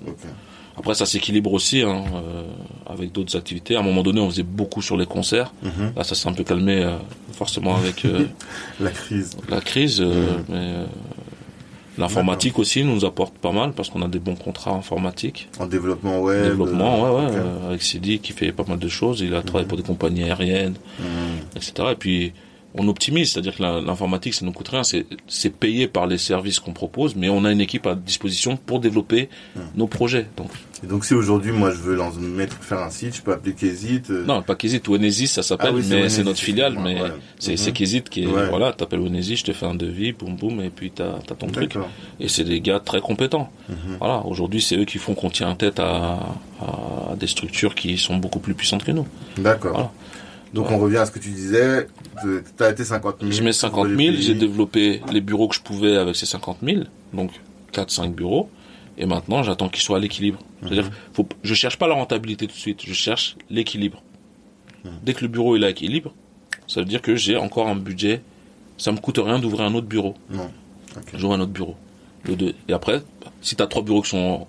Après, 0.78 0.94
ça 0.94 1.07
s'équilibre 1.07 1.53
aussi 1.53 1.81
hein, 1.82 2.05
euh, 2.15 2.43
avec 2.86 3.11
d'autres 3.12 3.36
activités. 3.36 3.77
À 3.77 3.81
un 3.81 3.82
moment 3.82 4.03
donné, 4.03 4.20
on 4.20 4.28
faisait 4.28 4.43
beaucoup 4.43 4.82
sur 4.82 4.97
les 4.97 5.07
concerts. 5.07 5.53
Mhm. 5.62 5.93
Là, 5.97 6.05
ça 6.05 6.15
s'est 6.15 6.28
un 6.28 6.32
peu 6.35 6.44
calmé, 6.44 6.82
euh, 6.85 6.97
forcément, 7.32 7.77
avec 7.77 8.05
euh, 8.05 8.27
La 8.81 8.90
crise. 8.90 9.36
la 9.48 9.61
crise. 9.61 10.01
euh, 10.01 10.07
Mhm. 10.36 10.44
Mais 10.48 10.57
euh, 10.57 10.85
l'informatique 11.98 12.59
aussi 12.59 12.85
nous 12.85 13.05
apporte 13.07 13.35
pas 13.39 13.53
mal 13.53 13.73
parce 13.73 13.89
qu'on 13.89 14.03
a 14.03 14.09
des 14.09 14.19
bons 14.19 14.35
contrats 14.36 14.73
informatiques. 14.73 15.48
En 15.59 15.66
développement 15.66 16.20
web. 16.20 16.43
Développement, 16.44 17.03
ouais, 17.03 17.24
ouais. 17.24 17.31
euh, 17.36 17.69
avec 17.69 17.82
Sidi 17.82 18.19
qui 18.19 18.32
fait 18.32 18.53
pas 18.53 18.65
mal 18.69 18.78
de 18.78 18.89
choses. 18.89 19.20
Il 19.20 19.35
a 19.35 19.43
travaillé 19.43 19.66
pour 19.66 19.78
des 19.78 19.82
compagnies 19.85 20.24
aériennes. 20.24 20.74
Mhm. 21.01 21.07
etc. 21.57 21.89
Et 21.93 21.94
puis 21.97 22.32
on 22.78 22.89
optimise, 22.89 23.32
c'est-à-dire 23.32 23.57
que 23.57 23.62
l'informatique, 23.62 24.35
ça 24.35 24.44
ne 24.44 24.51
nous 24.51 24.53
coûte 24.53 24.69
rien, 24.69 24.85
c'est 24.85 25.07
c'est 25.27 25.51
payé 25.51 25.89
par 25.89 26.07
les 26.07 26.19
services 26.19 26.61
qu'on 26.61 26.73
propose, 26.73 27.16
mais 27.16 27.28
on 27.28 27.44
a 27.44 27.53
une 27.53 27.61
équipe 27.61 27.86
à 27.86 27.94
disposition 27.94 28.57
pour 28.57 28.81
développer 28.81 29.28
Hmm. 29.55 29.61
nos 29.77 29.86
projets. 29.86 30.27
Donc 30.36 30.51
Et 30.85 30.86
donc, 30.86 31.05
si 31.07 31.15
aujourd'hui, 31.15 31.53
moi, 31.53 31.70
je 31.70 31.77
veux 31.78 31.97
mettre, 32.20 32.57
faire 32.62 32.81
un 32.81 32.90
site, 32.90 33.16
je 33.16 33.23
peux 33.23 33.32
appeler 33.32 33.55
Kézit. 33.55 34.03
euh, 34.11 34.27
non, 34.27 34.43
pas 34.43 34.55
Kézit, 34.57 34.82
Onesis, 34.89 35.28
ça 35.28 35.43
s'appelle, 35.43 35.70
Ah 35.73 35.77
oui, 35.77 35.82
mais 35.89 36.09
c'est 36.11 36.23
notre 36.23 36.39
filiale, 36.39 36.77
mais 36.78 37.01
ouais. 37.01 37.09
c'est 37.39 37.53
Mhm. 37.53 37.57
c'est 37.57 37.73
Kézit 37.73 38.03
qui 38.11 38.24
est 38.24 38.27
Ouais. 38.27 38.48
voilà, 38.51 38.73
t'appelles 38.74 39.01
Onesis, 39.01 39.36
je 39.39 39.44
te 39.44 39.53
fais 39.53 39.65
un 39.66 39.74
devis, 39.74 40.12
boum 40.12 40.36
boum, 40.36 40.61
et 40.61 40.69
puis 40.70 40.90
t'as 40.90 41.15
as 41.16 41.35
ton 41.35 41.47
truc. 41.47 41.77
Et 42.20 42.28
c'est 42.28 42.44
des 42.44 42.61
gars 42.61 42.78
très 42.81 43.01
compétents. 43.01 43.51
Mhm. 43.70 43.97
Voilà, 44.01 44.19
aujourd'hui 44.27 44.61
c'est 44.61 44.77
eux 44.77 44.85
qui 44.85 44.98
font 44.98 45.15
qu'on 45.15 45.31
tient 45.31 45.55
tête 45.55 45.81
à, 45.81 46.19
à 46.61 47.16
des 47.19 47.27
structures 47.27 47.74
qui 47.74 47.97
sont 47.97 48.16
beaucoup 48.16 48.39
plus 48.40 48.55
puissantes 48.55 48.85
que 48.85 48.93
nous. 48.93 49.07
D'accord. 49.39 49.73
Voilà. 49.73 49.90
Donc, 50.57 50.70
on 50.70 50.78
revient 50.78 50.97
à 50.99 51.07
ce 51.07 51.11
que 51.12 51.19
tu 51.19 51.31
disais. 51.31 51.87
de- 52.24 52.43
T'as 52.57 52.70
été 52.73 52.85
50 52.85 53.16
000. 53.20 53.31
Je 53.33 53.43
mets 53.43 53.53
50 53.53 53.74
pour 53.89 53.97
000, 53.97 53.99
les 54.12 54.23
j'ai 54.23 54.35
développé 54.35 55.03
les 55.12 55.20
bureaux 55.20 55.49
que 55.49 55.55
je 55.55 55.61
pouvais 55.61 55.97
avec 55.97 56.16
ces 56.16 56.27
50 56.27 56.59
000, 56.62 56.83
donc 57.12 57.31
4-5 57.73 58.12
bureaux, 58.15 58.49
et 58.99 59.05
maintenant 59.07 59.43
j'attends 59.43 59.69
qu'ils 59.69 59.83
soient 59.83 59.99
à 59.99 60.01
l'équilibre. 60.01 60.39
C'est-à-dire, 60.62 60.91
faut, 61.12 61.28
je 61.43 61.55
cherche 61.55 61.77
pas 61.78 61.87
la 61.87 61.95
rentabilité 61.95 62.47
tout 62.47 62.55
de 62.55 62.59
suite, 62.59 62.83
je 62.87 62.93
cherche 62.95 63.37
l'équilibre. 63.51 64.03
Dès 65.05 65.15
que 65.15 65.23
le 65.23 65.28
bureau 65.28 65.57
est 65.57 65.65
à 65.65 65.69
l'équilibre, 65.69 66.12
ça 66.69 66.81
veut 66.81 66.87
dire 66.87 67.03
que 67.03 67.16
j'ai 67.16 67.37
encore 67.37 67.69
un 67.69 67.74
budget, 67.77 68.23
ça 68.78 68.93
me 68.93 68.99
coûte 68.99 69.19
rien 69.23 69.39
d'ouvrir 69.39 69.62
un 69.62 69.74
autre 69.74 69.87
bureau. 69.89 70.15
Non. 70.31 70.49
J'ouvre 71.15 71.35
un 71.35 71.41
autre 71.41 71.53
bureau. 71.53 71.74
Le 72.24 72.37
deux. 72.37 72.55
Et 72.69 72.73
après, 72.73 73.03
si 73.43 73.57
tu 73.57 73.62
as 73.62 73.66
trois 73.66 73.83
bureaux 73.83 74.01
qui 74.03 74.11
sont 74.11 74.47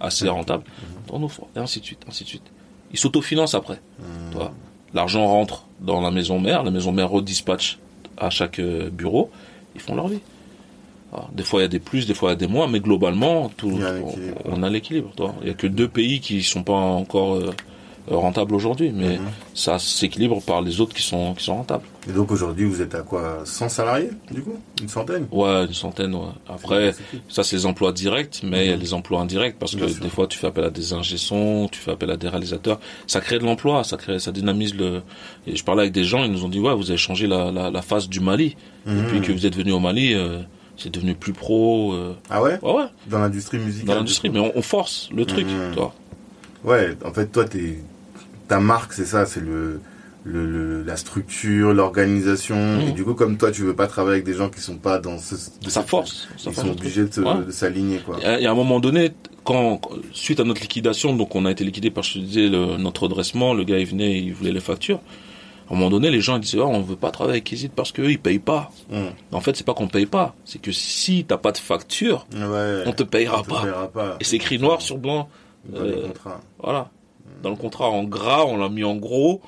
assez 0.00 0.28
rentables, 0.28 0.64
t'en 1.06 1.22
ouvres, 1.22 1.46
et 1.54 1.58
ainsi 1.58 1.80
de 1.80 1.84
suite, 1.84 2.00
ainsi 2.08 2.24
de 2.24 2.28
suite. 2.30 2.42
Ils 2.92 2.98
s'autofinancent 2.98 3.54
après. 3.54 3.80
Tu 4.30 4.36
vois. 4.36 4.52
L'argent 4.94 5.26
rentre 5.26 5.66
dans 5.80 6.00
la 6.00 6.10
maison 6.10 6.40
mère, 6.40 6.62
la 6.62 6.70
maison 6.70 6.92
mère 6.92 7.10
redispatche 7.10 7.78
à 8.16 8.30
chaque 8.30 8.60
euh, 8.60 8.90
bureau, 8.90 9.30
ils 9.74 9.80
font 9.80 9.96
leur 9.96 10.08
vie. 10.08 10.20
Alors, 11.12 11.28
des 11.32 11.42
fois 11.42 11.60
il 11.60 11.62
y 11.62 11.66
a 11.66 11.68
des 11.68 11.80
plus, 11.80 12.06
des 12.06 12.14
fois 12.14 12.30
il 12.30 12.32
y 12.32 12.34
a 12.34 12.36
des 12.36 12.46
moins, 12.46 12.68
mais 12.68 12.80
globalement 12.80 13.50
tout, 13.56 13.78
a 13.82 13.92
on, 14.44 14.62
a 14.62 14.70
l'équilibre. 14.70 15.10
Il 15.42 15.48
y 15.48 15.50
a 15.50 15.54
que 15.54 15.66
deux 15.66 15.88
pays 15.88 16.20
qui 16.20 16.42
sont 16.42 16.62
pas 16.62 16.72
encore 16.72 17.34
euh, 17.34 17.50
euh, 18.10 18.16
rentables 18.16 18.54
aujourd'hui, 18.54 18.92
mais 18.94 19.18
Mhm. 19.18 19.26
ça 19.54 19.78
s'équilibre 19.78 20.40
par 20.42 20.60
les 20.62 20.80
autres 20.80 20.94
qui 20.94 21.02
sont 21.02 21.34
qui 21.34 21.44
sont 21.44 21.56
rentables. 21.56 21.84
Et 22.08 22.12
donc, 22.12 22.30
aujourd'hui, 22.30 22.66
vous 22.66 22.82
êtes 22.82 22.94
à 22.94 23.00
quoi? 23.00 23.40
100 23.44 23.68
salariés, 23.70 24.10
du 24.30 24.42
coup? 24.42 24.56
Une 24.82 24.88
centaine? 24.88 25.26
Ouais, 25.32 25.64
une 25.66 25.72
centaine. 25.72 26.14
Ouais. 26.14 26.28
Après, 26.48 26.92
ça 27.30 27.42
c'est 27.42 27.56
les 27.56 27.64
emplois 27.66 27.92
directs, 27.92 28.42
mais 28.44 28.66
il 28.66 28.70
y 28.70 28.72
a 28.74 28.76
les 28.76 28.92
emplois 28.92 29.20
indirects 29.20 29.58
parce 29.58 29.74
que 29.74 29.88
sûr. 29.88 30.02
des 30.02 30.10
fois 30.10 30.26
tu 30.26 30.38
fais 30.38 30.48
appel 30.48 30.64
à 30.64 30.70
des 30.70 30.92
ingé-sons, 30.92 31.68
tu 31.72 31.78
fais 31.80 31.92
appel 31.92 32.10
à 32.10 32.16
des 32.16 32.28
réalisateurs. 32.28 32.78
Ça 33.06 33.20
crée 33.20 33.38
de 33.38 33.44
l'emploi, 33.44 33.84
ça 33.84 33.96
crée, 33.96 34.18
ça 34.18 34.32
dynamise 34.32 34.74
le. 34.74 35.02
Et 35.46 35.56
je 35.56 35.64
parlais 35.64 35.82
avec 35.82 35.92
des 35.94 36.04
gens, 36.04 36.24
ils 36.24 36.30
nous 36.32 36.44
ont 36.44 36.48
dit 36.50 36.60
ouais, 36.60 36.74
vous 36.74 36.90
avez 36.90 36.98
changé 36.98 37.26
la 37.26 37.50
la, 37.50 37.70
la 37.70 37.82
face 37.82 38.08
du 38.08 38.20
Mali 38.20 38.56
Mhm. 38.86 38.96
depuis 38.98 39.20
que 39.22 39.32
vous 39.32 39.46
êtes 39.46 39.56
venu 39.56 39.72
au 39.72 39.80
Mali. 39.80 40.12
euh, 40.14 40.40
c'est 40.76 40.90
devenu 40.92 41.14
plus 41.14 41.32
pro. 41.32 41.92
euh, 41.94 42.14
Ah 42.28 42.42
ouais? 42.42 42.58
Ouais, 42.60 42.72
ouais, 42.74 42.84
Dans 43.06 43.20
l'industrie 43.20 43.58
musicale 43.58 43.86
dans 43.86 43.94
l'industrie, 43.94 44.28
du 44.28 44.34
mais 44.38 44.40
on, 44.40 44.52
on 44.58 44.60
force 44.62 45.08
le 45.14 45.24
truc. 45.24 45.46
Mhm. 45.46 45.74
coup 45.76 45.92
Ouais, 46.64 46.96
en 47.04 47.12
fait, 47.12 47.26
toi, 47.26 47.44
t'es, 47.44 47.78
ta 48.48 48.60
marque, 48.60 48.92
c'est 48.92 49.04
ça, 49.06 49.26
c'est 49.26 49.40
le, 49.40 49.80
le, 50.24 50.46
le- 50.46 50.82
la 50.82 50.96
structure, 50.96 51.72
l'organisation. 51.74 52.80
Et 52.80 52.92
du 52.92 53.04
coup, 53.04 53.14
comme 53.14 53.36
toi, 53.36 53.50
tu 53.50 53.62
veux 53.62 53.74
pas 53.74 53.86
travailler 53.86 54.14
avec 54.16 54.24
des 54.24 54.34
gens 54.34 54.48
qui 54.48 54.60
sont 54.60 54.76
pas 54.76 54.98
dans 54.98 55.18
ce. 55.18 55.34
de 55.34 55.68
cette- 55.70 55.86
force. 55.88 56.28
Ils 56.38 56.42
force 56.44 56.56
sont 56.56 56.70
obligés 56.70 57.04
de, 57.04 57.12
se- 57.12 57.20
Ouais. 57.20 57.44
de 57.46 57.50
s'aligner, 57.50 57.98
quoi. 57.98 58.18
Y 58.20 58.46
a 58.46 58.50
un 58.50 58.54
moment 58.54 58.80
donné, 58.80 59.12
quand, 59.44 59.80
suite 60.12 60.40
à 60.40 60.44
notre 60.44 60.60
liquidation, 60.62 61.14
donc 61.14 61.34
on 61.34 61.44
a 61.46 61.50
été 61.50 61.64
liquidé 61.64 61.90
par, 61.90 62.04
je 62.04 62.14
te 62.14 62.18
disais, 62.18 62.48
le- 62.48 62.76
notre 62.76 63.02
redressement, 63.04 63.54
le 63.54 63.64
gars 63.64 63.78
il 63.78 63.86
venait, 63.86 64.18
il 64.20 64.32
voulait 64.34 64.52
les 64.52 64.60
factures. 64.60 65.00
À 65.70 65.72
un 65.72 65.76
moment 65.76 65.88
donné, 65.90 66.10
les 66.10 66.20
gens 66.20 66.36
ils 66.36 66.40
disaient, 66.40 66.58
oh, 66.60 66.66
on 66.66 66.82
veut 66.82 66.94
pas 66.96 67.10
travailler 67.10 67.36
avec 67.36 67.44
Kizit 67.44 67.70
parce 67.74 67.90
qu'eux 67.90 68.10
ils 68.10 68.18
payent 68.18 68.38
pas. 68.38 68.70
Mhm. 68.90 69.06
En 69.32 69.40
fait, 69.40 69.56
c'est 69.56 69.64
pas 69.64 69.72
qu'on 69.72 69.88
paye 69.88 70.04
pas, 70.04 70.34
c'est 70.44 70.60
que 70.60 70.72
si 70.72 71.24
t'as 71.26 71.38
pas 71.38 71.52
de 71.52 71.56
facture, 71.58 72.26
Ouais. 72.34 72.82
on 72.84 72.92
te 72.92 73.02
payera 73.02 73.38
On 73.40 73.42
te 73.42 73.48
pas. 73.48 73.62
paiera 73.62 73.88
pas. 73.88 74.16
Et 74.20 74.24
c'est 74.24 74.36
écrit 74.36 74.58
noir 74.58 74.82
sur 74.82 74.98
blanc. 74.98 75.28
Dans 75.66 75.82
les 75.82 75.92
euh, 75.92 76.06
contrats. 76.08 76.40
Voilà. 76.62 76.90
Dans 77.44 77.50
le 77.50 77.56
contrat 77.56 77.88
en 77.90 78.02
gras, 78.02 78.44
on 78.46 78.56
l'a 78.56 78.68
mis 78.68 78.82
en 78.84 78.96
gros. 78.96 79.40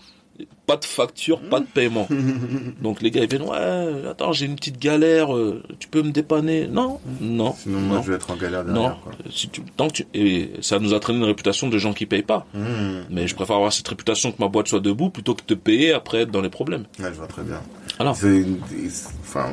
Pas 0.67 0.77
de 0.77 0.85
facture, 0.85 1.41
pas 1.41 1.61
de 1.61 1.65
paiement. 1.65 2.07
Donc 2.83 3.01
les 3.01 3.11
gars 3.11 3.23
ils 3.23 3.29
viennent, 3.31 3.49
ouais, 3.49 4.07
attends, 4.11 4.33
j'ai 4.33 4.45
une 4.45 4.57
petite 4.57 4.79
galère, 4.79 5.35
euh, 5.35 5.63
tu 5.79 5.89
peux 5.89 6.03
me 6.03 6.11
dépanner? 6.11 6.67
Non, 6.67 6.99
non, 7.23 7.55
Sinon, 7.57 7.79
moi, 7.81 7.97
non. 7.97 8.03
je 8.03 8.11
vais 8.11 8.17
être 8.17 8.31
en 8.33 8.37
galère 8.37 8.65
Non, 8.65 8.73
derrière, 8.73 9.01
quoi. 9.03 9.13
si 9.33 9.49
tu, 9.49 9.63
tant 9.79 9.87
que 9.89 9.93
tu, 9.95 10.07
et 10.13 10.51
ça 10.61 10.79
nous 10.79 10.93
a 10.93 11.01
traîné 11.01 11.21
une 11.21 11.25
réputation 11.25 11.69
de 11.71 11.79
gens 11.79 11.95
qui 11.95 12.05
payent 12.05 12.23
pas. 12.23 12.47
Mhm. 12.53 13.05
Mais 13.11 13.27
je 13.29 13.35
préfère 13.35 13.57
avoir 13.57 13.73
cette 13.73 13.89
réputation 13.89 14.31
que 14.31 14.37
ma 14.41 14.49
boîte 14.49 14.69
soit 14.69 14.81
debout 14.81 15.09
plutôt 15.09 15.35
que 15.35 15.41
de 15.41 15.47
te 15.47 15.55
payer 15.55 15.93
après 15.95 16.23
être 16.23 16.31
dans 16.33 16.43
les 16.43 16.51
problèmes. 16.51 16.85
Ouais, 16.99 17.07
je 17.11 17.17
vois 17.17 17.29
très 17.29 17.43
bien. 17.43 17.61
Alors, 17.99 18.17
Enfin, 19.23 19.47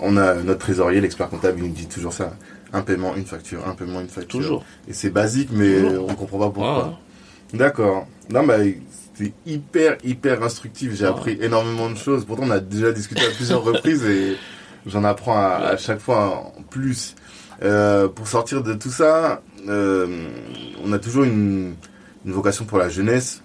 on 0.00 0.16
a 0.16 0.34
notre 0.36 0.60
trésorier, 0.60 1.00
l'expert 1.00 1.28
comptable, 1.28 1.58
il 1.58 1.64
nous 1.68 1.74
dit 1.74 1.86
toujours 1.86 2.12
ça. 2.12 2.32
Un 2.72 2.82
paiement, 2.82 3.14
une 3.16 3.24
facture, 3.26 3.66
un 3.66 3.74
paiement, 3.74 4.00
une 4.00 4.08
facture. 4.08 4.38
toujours. 4.40 4.64
Et 4.88 4.92
c'est 4.92 5.10
basique, 5.10 5.48
mais 5.52 5.80
Toujours. 5.82 6.06
on 6.08 6.14
comprend 6.14 6.38
pas 6.38 6.50
pourquoi. 6.50 6.90
Ah, 6.94 6.98
D'accord. 7.52 8.06
Non, 8.30 8.44
bah, 8.44 8.56
c'est 9.14 9.32
hyper, 9.46 9.96
hyper 10.04 10.42
instructif. 10.42 10.94
J'ai 10.94 11.06
appris 11.06 11.36
énormément 11.40 11.90
de 11.90 11.96
choses. 11.96 12.24
Pourtant, 12.24 12.44
on 12.46 12.50
a 12.50 12.60
déjà 12.60 12.92
discuté 12.92 13.22
à 13.26 13.30
plusieurs 13.30 13.62
reprises 13.70 14.04
et 14.04 14.36
j'en 14.86 15.04
apprends 15.04 15.36
à, 15.36 15.56
à 15.72 15.76
chaque 15.76 16.00
fois 16.00 16.52
en 16.56 16.62
plus. 16.62 17.14
Euh, 17.62 18.08
pour 18.08 18.26
sortir 18.26 18.62
de 18.62 18.72
tout 18.72 18.90
ça, 18.90 19.42
euh, 19.68 20.28
on 20.82 20.92
a 20.92 20.98
toujours 20.98 21.24
une, 21.24 21.74
une 22.24 22.32
vocation 22.32 22.64
pour 22.64 22.78
la 22.78 22.88
jeunesse. 22.88 23.42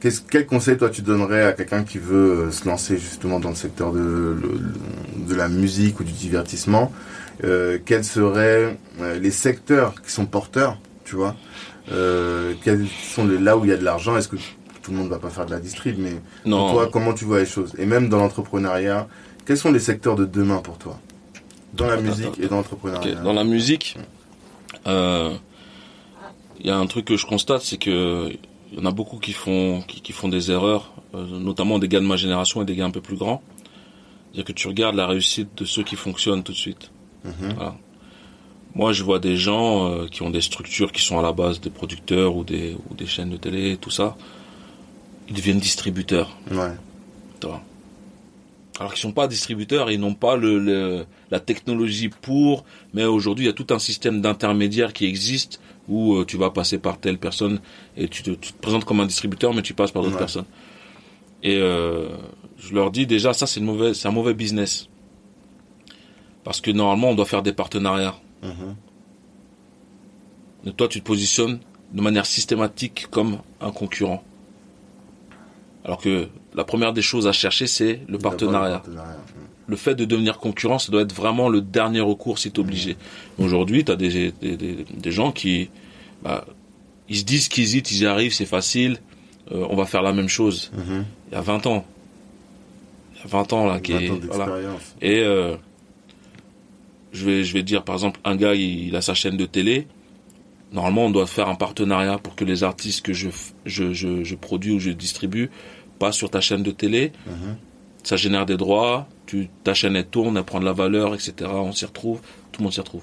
Qu'est-ce, 0.00 0.22
quel 0.22 0.46
conseil 0.46 0.78
toi 0.78 0.88
tu 0.88 1.02
donnerais 1.02 1.44
à 1.44 1.52
quelqu'un 1.52 1.84
qui 1.84 1.98
veut 1.98 2.50
se 2.50 2.66
lancer 2.66 2.96
justement 2.96 3.38
dans 3.38 3.50
le 3.50 3.54
secteur 3.54 3.92
de, 3.92 4.34
de 5.28 5.34
la 5.34 5.48
musique 5.48 6.00
ou 6.00 6.04
du 6.04 6.12
divertissement? 6.12 6.90
Euh, 7.44 7.78
Quels 7.84 8.04
seraient 8.04 8.78
euh, 9.00 9.18
les 9.18 9.30
secteurs 9.30 9.94
qui 10.02 10.10
sont 10.10 10.24
porteurs, 10.24 10.78
tu 11.04 11.16
vois? 11.16 11.36
Euh, 11.90 12.54
Quels 12.62 12.86
sont 12.88 13.26
les, 13.26 13.38
là 13.38 13.56
où 13.56 13.64
il 13.64 13.70
y 13.70 13.72
a 13.72 13.76
de 13.76 13.84
l'argent 13.84 14.16
Est-ce 14.16 14.28
que 14.28 14.36
tout 14.82 14.90
le 14.90 14.96
monde 14.96 15.08
va 15.08 15.18
pas 15.18 15.30
faire 15.30 15.46
de 15.46 15.50
la 15.50 15.60
distrib 15.60 15.96
Mais 15.98 16.12
pour 16.42 16.50
non. 16.50 16.72
toi, 16.72 16.88
comment 16.90 17.12
tu 17.12 17.24
vois 17.24 17.38
les 17.40 17.46
choses? 17.46 17.74
Et 17.78 17.86
même 17.86 18.08
dans 18.08 18.18
l'entrepreneuriat, 18.18 19.08
quels 19.46 19.58
sont 19.58 19.72
les 19.72 19.80
secteurs 19.80 20.16
de 20.16 20.24
demain 20.24 20.58
pour 20.58 20.78
toi? 20.78 20.98
Dans 21.74 21.86
la 21.86 21.94
Attends, 21.94 22.02
musique 22.02 22.26
attends, 22.26 22.42
et 22.42 22.46
dans 22.48 22.56
l'entrepreneuriat. 22.56 23.14
Dans 23.16 23.32
la 23.32 23.44
musique, 23.44 23.96
euh, 24.86 25.34
il 26.58 26.66
y 26.66 26.70
a 26.70 26.76
un 26.76 26.86
truc 26.86 27.04
que 27.04 27.16
je 27.16 27.26
constate, 27.26 27.62
c'est 27.62 27.78
que 27.78 28.30
il 28.72 28.78
y 28.78 28.82
en 28.82 28.86
a 28.86 28.92
beaucoup 28.92 29.18
qui 29.18 29.32
font 29.32 29.82
qui, 29.86 30.00
qui 30.00 30.12
font 30.12 30.28
des 30.28 30.50
erreurs, 30.50 30.92
euh, 31.14 31.26
notamment 31.26 31.78
des 31.78 31.88
gars 31.88 32.00
de 32.00 32.06
ma 32.06 32.16
génération 32.16 32.62
et 32.62 32.64
des 32.64 32.76
gars 32.76 32.84
un 32.86 32.90
peu 32.90 33.00
plus 33.00 33.16
grands. 33.16 33.42
C'est-à-dire 34.32 34.44
que 34.44 34.52
tu 34.52 34.68
regardes 34.68 34.94
la 34.94 35.06
réussite 35.08 35.48
de 35.56 35.64
ceux 35.64 35.82
qui 35.82 35.96
fonctionnent 35.96 36.42
tout 36.44 36.52
de 36.52 36.56
suite. 36.56 36.90
Mhm. 37.24 37.52
Voilà. 37.56 37.74
Moi, 38.74 38.92
je 38.92 39.02
vois 39.02 39.18
des 39.18 39.36
gens 39.36 39.90
euh, 39.90 40.06
qui 40.06 40.22
ont 40.22 40.30
des 40.30 40.40
structures 40.40 40.92
qui 40.92 41.02
sont 41.02 41.18
à 41.18 41.22
la 41.22 41.32
base 41.32 41.60
des 41.60 41.70
producteurs 41.70 42.36
ou 42.36 42.44
des 42.44 42.76
ou 42.90 42.94
des 42.94 43.06
chaînes 43.06 43.30
de 43.30 43.36
télé, 43.36 43.76
tout 43.76 43.90
ça. 43.90 44.16
Ils 45.28 45.34
deviennent 45.34 45.58
distributeurs. 45.58 46.36
Ouais. 46.50 46.72
Alors 48.78 48.92
qu'ils 48.94 49.00
sont 49.02 49.12
pas 49.12 49.28
distributeurs, 49.28 49.90
ils 49.90 50.00
n'ont 50.00 50.14
pas 50.14 50.36
le, 50.36 50.58
le- 50.58 51.04
la 51.30 51.38
technologie 51.40 52.08
pour, 52.08 52.64
mais 52.94 53.04
aujourd'hui 53.04 53.44
il 53.44 53.48
y 53.48 53.50
a 53.50 53.52
tout 53.54 53.66
un 53.74 53.78
système 53.78 54.22
d'intermédiaires 54.22 54.94
qui 54.94 55.04
existe 55.04 55.60
où 55.88 56.14
euh, 56.14 56.24
tu 56.24 56.38
vas 56.38 56.48
passer 56.50 56.78
par 56.78 56.98
telle 56.98 57.18
personne 57.18 57.60
et 57.98 58.08
tu 58.08 58.22
te, 58.22 58.30
tu 58.30 58.52
te 58.54 58.58
présentes 58.60 58.86
comme 58.86 59.00
un 59.00 59.06
distributeur 59.06 59.52
mais 59.52 59.60
tu 59.60 59.74
passes 59.74 59.90
par 59.90 60.02
d'autres 60.02 60.14
Ouais. 60.14 60.18
personnes. 60.20 60.46
Et 61.42 61.56
euh, 61.58 62.08
je 62.58 62.72
leur 62.74 62.90
dis 62.90 63.06
déjà 63.06 63.34
ça 63.34 63.46
c'est 63.46 63.60
un 63.60 64.10
mauvais 64.12 64.34
business 64.34 64.88
parce 66.42 66.62
que 66.62 66.70
normalement 66.70 67.10
on 67.10 67.14
doit 67.14 67.26
faire 67.26 67.42
des 67.42 67.52
partenariats. 67.52 68.14
Mhm. 68.42 68.76
Et 70.66 70.72
toi 70.72 70.88
tu 70.88 71.00
te 71.00 71.06
positionnes 71.06 71.60
de 71.92 72.00
manière 72.02 72.26
systématique 72.26 73.06
comme 73.10 73.38
un 73.60 73.70
concurrent. 73.72 74.22
Alors 75.84 75.98
que 75.98 76.28
la 76.54 76.64
première 76.64 76.92
des 76.92 77.02
choses 77.02 77.26
à 77.26 77.32
chercher 77.32 77.66
c'est 77.66 78.00
le 78.08 78.18
partenariat. 78.18 78.82
Le 78.86 78.92
partenariat. 78.92 79.16
le 79.66 79.76
fait 79.76 79.94
de 79.94 80.04
devenir 80.04 80.38
concurrent, 80.38 80.78
ça 80.78 80.92
doit 80.92 81.02
être 81.02 81.14
vraiment 81.14 81.48
le 81.48 81.60
dernier 81.60 82.00
recours 82.00 82.38
si 82.38 82.50
t'es 82.50 82.58
obligé. 82.58 82.96
Aujourd'hui, 83.38 83.84
tu 83.84 83.92
as 83.92 83.96
des, 83.96 84.32
des, 84.40 84.56
des, 84.56 84.84
des 84.84 85.12
gens 85.12 85.32
qui, 85.32 85.70
bah, 86.22 86.44
ils 87.08 87.16
se 87.18 87.24
disent 87.24 87.48
qu'ils 87.48 87.64
hésitent, 87.64 87.90
ils 87.90 88.02
y 88.02 88.06
arrivent, 88.06 88.34
c'est 88.34 88.46
facile, 88.46 88.98
euh, 89.52 89.66
on 89.68 89.76
va 89.76 89.86
faire 89.86 90.02
la 90.02 90.12
même 90.12 90.28
chose. 90.28 90.70
Mhm. 90.74 91.04
Il 91.30 91.34
y 91.34 91.36
a 91.36 91.40
20 91.40 91.66
ans. 91.66 91.84
Il 93.14 93.20
y 93.20 93.24
a 93.24 93.28
20 93.28 93.52
ans, 93.52 93.66
là, 93.66 93.80
qui 93.80 93.92
20 93.92 93.98
est, 94.00 94.10
ans 94.10 94.18
voilà. 94.32 94.56
Et, 95.00 95.20
euh, 95.20 95.56
je 97.12 97.24
vais, 97.24 97.44
je 97.44 97.52
vais 97.54 97.62
dire, 97.62 97.82
par 97.84 97.94
exemple, 97.96 98.20
un 98.24 98.36
gars, 98.36 98.54
il, 98.54 98.88
il 98.88 98.96
a 98.96 99.00
sa 99.02 99.14
chaîne 99.14 99.36
de 99.36 99.46
télé. 99.46 99.86
Normalement, 100.72 101.06
on 101.06 101.10
doit 101.10 101.26
faire 101.26 101.48
un 101.48 101.56
partenariat 101.56 102.18
pour 102.18 102.36
que 102.36 102.44
les 102.44 102.62
artistes 102.62 103.02
que 103.04 103.12
je, 103.12 103.28
je, 103.66 103.92
je, 103.92 104.22
je 104.22 104.34
produis 104.36 104.72
ou 104.72 104.78
je 104.78 104.90
distribue 104.90 105.50
passent 105.98 106.16
sur 106.16 106.30
ta 106.30 106.40
chaîne 106.40 106.62
de 106.62 106.70
télé 106.70 107.12
Mhm. 107.26 107.56
ça 108.04 108.16
génère 108.16 108.46
des 108.46 108.56
droits, 108.56 109.06
tu, 109.26 109.48
ta 109.64 109.74
chaîne 109.74 109.94
elle 109.96 110.06
tourne, 110.06 110.36
elle 110.38 110.44
prend 110.44 110.60
de 110.60 110.64
la 110.64 110.72
valeur, 110.72 111.12
etc. 111.14 111.32
On 111.52 111.72
s'y 111.72 111.84
retrouve, 111.84 112.20
tout 112.52 112.60
le 112.60 112.64
monde 112.64 112.72
s'y 112.72 112.80
retrouve. 112.80 113.02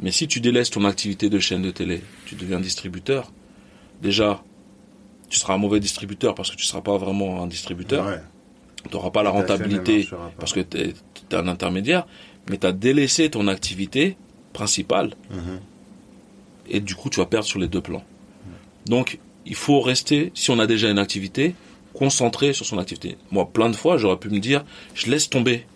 Mais 0.00 0.12
si 0.12 0.28
tu 0.28 0.40
délaisses 0.40 0.70
ton 0.70 0.84
activité 0.84 1.28
de 1.30 1.38
chaîne 1.40 1.62
de 1.62 1.70
télé, 1.70 2.02
tu 2.26 2.34
deviens 2.36 2.60
distributeur, 2.60 3.32
déjà, 4.02 4.42
tu 5.28 5.38
seras 5.38 5.54
un 5.54 5.58
mauvais 5.58 5.80
distributeur 5.80 6.34
parce 6.34 6.50
que 6.50 6.56
tu 6.56 6.64
seras 6.64 6.80
pas 6.82 6.96
vraiment 6.98 7.42
un 7.42 7.46
distributeur, 7.48 8.06
Ouais. 8.06 8.20
tu 8.88 8.94
n'auras 8.94 9.10
pas 9.10 9.22
la 9.22 9.30
rentabilité 9.30 10.08
parce 10.38 10.52
que 10.52 10.60
tu 10.60 10.78
es, 10.78 10.94
un 11.34 11.48
intermédiaire, 11.48 12.06
mais 12.50 12.58
tu 12.58 12.66
as 12.66 12.72
délaissé 12.72 13.30
ton 13.30 13.46
activité 13.48 14.16
principale 14.52 15.14
Mhm. 15.30 15.60
et 16.68 16.80
du 16.80 16.94
coup 16.94 17.08
tu 17.08 17.20
vas 17.20 17.26
perdre 17.26 17.46
sur 17.46 17.58
les 17.58 17.68
deux 17.68 17.80
plans. 17.80 18.04
Donc 18.86 19.18
il 19.46 19.54
faut 19.54 19.80
rester, 19.80 20.32
si 20.34 20.50
on 20.50 20.58
a 20.58 20.66
déjà 20.66 20.90
une 20.90 20.98
activité, 20.98 21.54
concentré 21.94 22.52
sur 22.52 22.66
son 22.66 22.78
activité. 22.78 23.16
Moi, 23.32 23.48
plein 23.50 23.68
de 23.70 23.74
fois, 23.76 23.96
j'aurais 23.96 24.18
pu 24.18 24.28
me 24.28 24.38
dire, 24.38 24.64
je 24.94 25.10
laisse 25.10 25.28
tomber, 25.30 25.66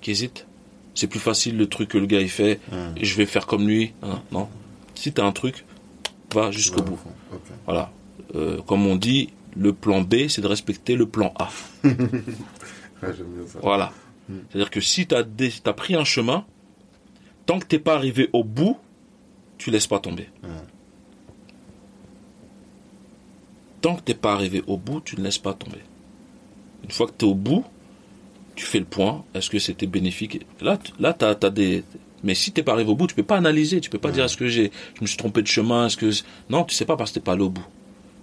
qui 0.00 0.10
hésite. 0.12 0.46
C'est 0.94 1.06
plus 1.08 1.18
facile 1.20 1.56
le 1.56 1.66
truc 1.68 1.88
que 1.90 1.98
le 1.98 2.06
gars 2.06 2.20
il 2.20 2.28
fait, 2.28 2.60
Mhm. 2.70 2.94
et 2.98 3.04
je 3.04 3.16
vais 3.16 3.26
faire 3.26 3.46
comme 3.46 3.66
lui. 3.66 3.92
Hein, 4.02 4.20
non. 4.32 4.48
Si 4.94 5.12
t'as 5.12 5.24
un 5.24 5.32
truc, 5.32 5.64
va 6.34 6.50
jusqu'au 6.50 6.82
bout. 6.82 6.98
Voilà. 7.64 7.90
Euh, 8.34 8.60
comme 8.62 8.86
on 8.86 8.96
dit, 8.96 9.30
le 9.56 9.72
plan 9.72 10.02
B, 10.02 10.28
c'est 10.28 10.40
de 10.42 10.46
respecter 10.46 10.94
le 10.96 11.06
plan 11.06 11.32
A. 11.38 11.48
Ouais, 13.02 13.12
ça. 13.46 13.58
Voilà. 13.62 13.92
Mm. 14.28 14.34
C'est-à-dire 14.50 14.70
que 14.70 14.80
si 14.80 15.06
des- 15.06 15.50
t'as 15.62 15.72
pris 15.72 15.94
un 15.94 16.04
chemin, 16.04 16.44
tant 17.46 17.58
que 17.58 17.66
t'es 17.66 17.78
pas 17.78 17.94
arrivé 17.94 18.28
au 18.32 18.42
bout, 18.44 18.76
tu 19.58 19.70
laisses 19.70 19.86
pas 19.86 19.98
tomber. 20.00 20.28
Ouais. 20.42 20.50
Tant 23.80 23.96
que 23.96 24.02
t'es 24.02 24.14
pas 24.14 24.32
arrivé 24.32 24.62
au 24.66 24.76
bout, 24.76 25.00
tu 25.00 25.16
ne 25.16 25.22
laisses 25.22 25.38
pas 25.38 25.54
tomber. 25.54 25.80
Une 26.84 26.90
fois 26.90 27.06
que 27.06 27.12
tu 27.16 27.24
es 27.24 27.28
au 27.28 27.34
bout, 27.34 27.64
tu 28.54 28.64
fais 28.64 28.78
le 28.78 28.84
point. 28.84 29.24
Est-ce 29.34 29.50
que 29.50 29.58
c'était 29.58 29.86
bénéfique? 29.86 30.44
Là, 30.60 30.78
là, 30.98 31.12
t'as, 31.12 31.34
t'as 31.34 31.50
des. 31.50 31.84
Mais 32.24 32.34
si 32.34 32.50
t'es 32.52 32.62
pas 32.62 32.72
arrivé 32.72 32.90
au 32.90 32.96
bout, 32.96 33.06
tu 33.06 33.14
peux 33.14 33.22
pas 33.22 33.36
analyser. 33.36 33.80
Tu 33.80 33.90
peux 33.90 33.98
pas 33.98 34.10
dire 34.10 34.24
est-ce 34.24 34.36
que 34.36 34.48
j'ai, 34.48 34.72
je 34.94 35.00
me 35.02 35.06
suis 35.06 35.16
trompé 35.16 35.42
de 35.42 35.46
chemin. 35.46 35.86
Est-ce 35.86 35.96
que 35.96 36.10
non, 36.50 36.64
tu 36.64 36.74
sais 36.74 36.84
pas 36.86 36.96
parce 36.96 37.10
que 37.10 37.16
t'es 37.16 37.20
pas 37.24 37.32
allé 37.32 37.42
au 37.42 37.50
bout. 37.50 37.66